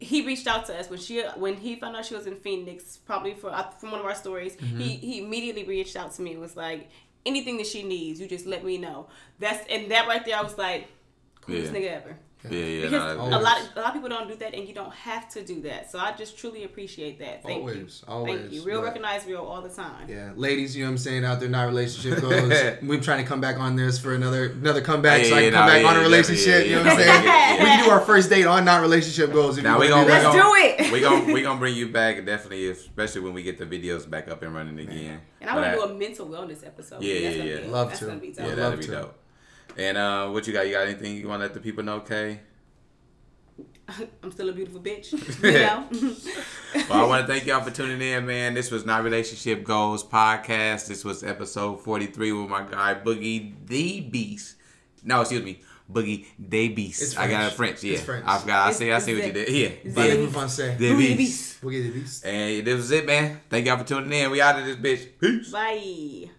he 0.00 0.24
reached 0.24 0.46
out 0.46 0.64
to 0.66 0.78
us 0.78 0.88
when 0.88 0.98
she 0.98 1.20
when 1.36 1.56
he 1.56 1.74
found 1.76 1.96
out 1.96 2.06
she 2.06 2.14
was 2.14 2.26
in 2.26 2.36
Phoenix, 2.36 2.96
probably 2.98 3.34
for 3.34 3.50
uh, 3.50 3.68
from 3.70 3.90
one 3.90 4.00
of 4.00 4.06
our 4.06 4.14
stories. 4.14 4.56
Mm-hmm. 4.56 4.78
He 4.78 4.88
he 4.96 5.18
immediately 5.24 5.64
reached 5.64 5.96
out 5.96 6.14
to 6.14 6.22
me 6.22 6.32
and 6.32 6.40
was 6.40 6.56
like, 6.56 6.88
anything 7.26 7.56
that 7.58 7.66
she 7.66 7.82
needs, 7.82 8.20
you 8.20 8.28
just 8.28 8.46
let 8.46 8.64
me 8.64 8.78
know. 8.78 9.08
That's 9.40 9.66
and 9.68 9.90
that 9.90 10.06
right 10.06 10.24
there, 10.24 10.36
I 10.38 10.42
was 10.42 10.56
like, 10.56 10.86
coolest 11.48 11.72
Yeah. 11.72 11.78
nigga 11.80 11.90
ever. 11.96 12.16
Yeah, 12.48 12.60
yeah. 12.60 12.82
Because 12.84 13.16
no, 13.16 13.24
a 13.24 13.40
lot, 13.40 13.60
a 13.74 13.80
lot 13.80 13.88
of 13.88 13.92
people 13.94 14.08
don't 14.08 14.28
do 14.28 14.36
that, 14.36 14.54
and 14.54 14.66
you 14.68 14.72
don't 14.72 14.94
have 14.94 15.28
to 15.30 15.42
do 15.44 15.60
that. 15.62 15.90
So 15.90 15.98
I 15.98 16.12
just 16.12 16.38
truly 16.38 16.62
appreciate 16.62 17.18
that. 17.18 17.42
Thank 17.42 17.58
Always, 17.62 17.76
you. 18.06 18.12
always. 18.14 18.40
Thank 18.40 18.52
you. 18.52 18.62
Real 18.62 18.78
But- 18.80 18.84
recognize 18.86 19.26
real 19.26 19.40
all 19.42 19.60
the 19.60 19.68
time. 19.68 20.08
Yeah, 20.08 20.30
ladies, 20.36 20.76
you 20.76 20.84
know 20.84 20.90
what 20.90 20.92
I'm 20.92 20.98
saying 20.98 21.24
out 21.24 21.40
there, 21.40 21.48
not 21.48 21.66
relationship 21.66 22.20
goals. 22.20 22.52
We're 22.82 23.00
trying 23.00 23.24
to 23.24 23.28
come 23.28 23.40
back 23.40 23.58
on 23.58 23.74
this 23.74 23.98
for 23.98 24.14
another 24.14 24.52
another 24.52 24.80
comeback, 24.82 25.24
so 25.24 25.34
I 25.34 25.42
can 25.42 25.52
yeah, 25.52 25.58
come 25.58 25.66
back 25.68 25.82
yeah, 25.82 25.88
on 25.88 25.96
a 25.96 25.98
yeah, 25.98 26.04
relationship. 26.04 26.46
yeah, 26.46 26.70
you 26.70 26.76
know 26.76 26.82
what 26.84 26.92
I'm 26.92 26.98
saying? 26.98 27.24
yeah, 27.24 27.54
yeah. 27.54 27.58
We 27.58 27.64
can 27.64 27.84
do 27.84 27.90
our 27.90 28.00
first 28.00 28.30
date 28.30 28.46
on 28.46 28.64
not 28.64 28.82
relationship 28.82 29.32
goals. 29.32 29.58
If 29.58 29.64
Now 29.64 29.74
you 29.74 29.80
we 29.80 29.88
gonna, 29.88 30.04
do. 30.06 30.12
Let's 30.12 30.24
gonna 30.24 30.40
do 30.40 30.52
it. 30.84 30.92
We 30.92 31.00
gonna 31.00 31.32
we 31.32 31.42
gonna 31.42 31.58
bring 31.58 31.74
you 31.74 31.88
back 31.88 32.24
definitely, 32.24 32.70
especially 32.70 33.22
when 33.22 33.34
we 33.34 33.42
get 33.42 33.58
the 33.58 33.66
videos 33.66 34.08
back 34.08 34.28
up 34.28 34.42
and 34.42 34.54
running 34.54 34.78
again. 34.78 35.20
And 35.40 35.50
I 35.50 35.56
want 35.56 35.66
to 35.66 35.72
do 35.72 35.82
a 35.82 35.92
mental 35.98 36.28
wellness 36.28 36.64
episode. 36.64 37.02
Yeah, 37.02 37.14
yeah, 37.30 37.42
yeah. 37.62 37.66
Love 37.70 37.94
to. 37.94 38.06
Yeah, 38.06 38.32
that'd 38.34 38.58
love 38.58 38.78
be 38.78 38.84
to. 38.86 38.92
dope. 38.92 39.18
And 39.78 39.96
uh, 39.96 40.28
what 40.30 40.46
you 40.46 40.52
got? 40.52 40.66
You 40.66 40.72
got 40.72 40.88
anything 40.88 41.16
you 41.16 41.28
want 41.28 41.40
to 41.40 41.44
let 41.44 41.54
the 41.54 41.60
people 41.60 41.84
know, 41.84 42.00
Kay? 42.00 42.40
I'm 44.22 44.30
still 44.32 44.48
a 44.48 44.52
beautiful 44.52 44.80
bitch. 44.80 45.12
You 45.42 45.52
know. 45.52 45.86
Well, 46.90 47.04
I 47.04 47.06
want 47.06 47.26
to 47.26 47.32
thank 47.32 47.46
y'all 47.46 47.62
for 47.62 47.70
tuning 47.70 48.00
in, 48.02 48.26
man. 48.26 48.52
This 48.52 48.70
was 48.70 48.84
not 48.84 49.02
relationship 49.02 49.64
goals 49.64 50.04
podcast. 50.04 50.86
This 50.86 51.02
was 51.02 51.24
episode 51.24 51.80
forty 51.80 52.06
three 52.06 52.30
with 52.30 52.50
my 52.50 52.62
guy 52.62 52.94
Boogie 52.94 53.54
the 53.66 54.00
Beast. 54.00 54.56
No, 55.02 55.22
excuse 55.22 55.42
me, 55.42 55.62
Boogie 55.90 56.26
Day 56.46 56.68
Beast. 56.68 57.00
It's 57.00 57.16
I 57.16 57.28
got 57.30 57.50
it 57.52 57.56
French. 57.56 57.80
French. 57.80 57.84
Yeah, 57.84 57.94
It's 57.94 58.02
French. 58.02 58.24
I 58.26 58.38
forgot. 58.38 58.68
I 58.68 58.72
see. 58.72 58.92
I 58.92 58.98
see 58.98 59.14
what 59.14 59.26
you 59.26 59.32
did. 59.32 59.48
Yeah, 59.48 59.68
it's 59.82 59.94
Parlez-vous 59.96 60.62
yeah. 60.62 60.76
Boogie 60.76 61.08
the 61.08 61.16
Beast. 61.16 61.60
Boogie 61.62 61.82
the 61.84 61.90
Beast. 62.00 62.26
And 62.26 62.66
this 62.66 62.76
was 62.76 62.90
it, 62.90 63.06
man. 63.06 63.40
Thank 63.48 63.66
y'all 63.66 63.78
for 63.78 63.84
tuning 63.84 64.12
in. 64.12 64.30
We 64.30 64.42
out 64.42 64.58
of 64.58 64.66
this 64.66 64.76
bitch. 64.76 65.18
Peace. 65.18 65.50
Bye. 65.50 66.30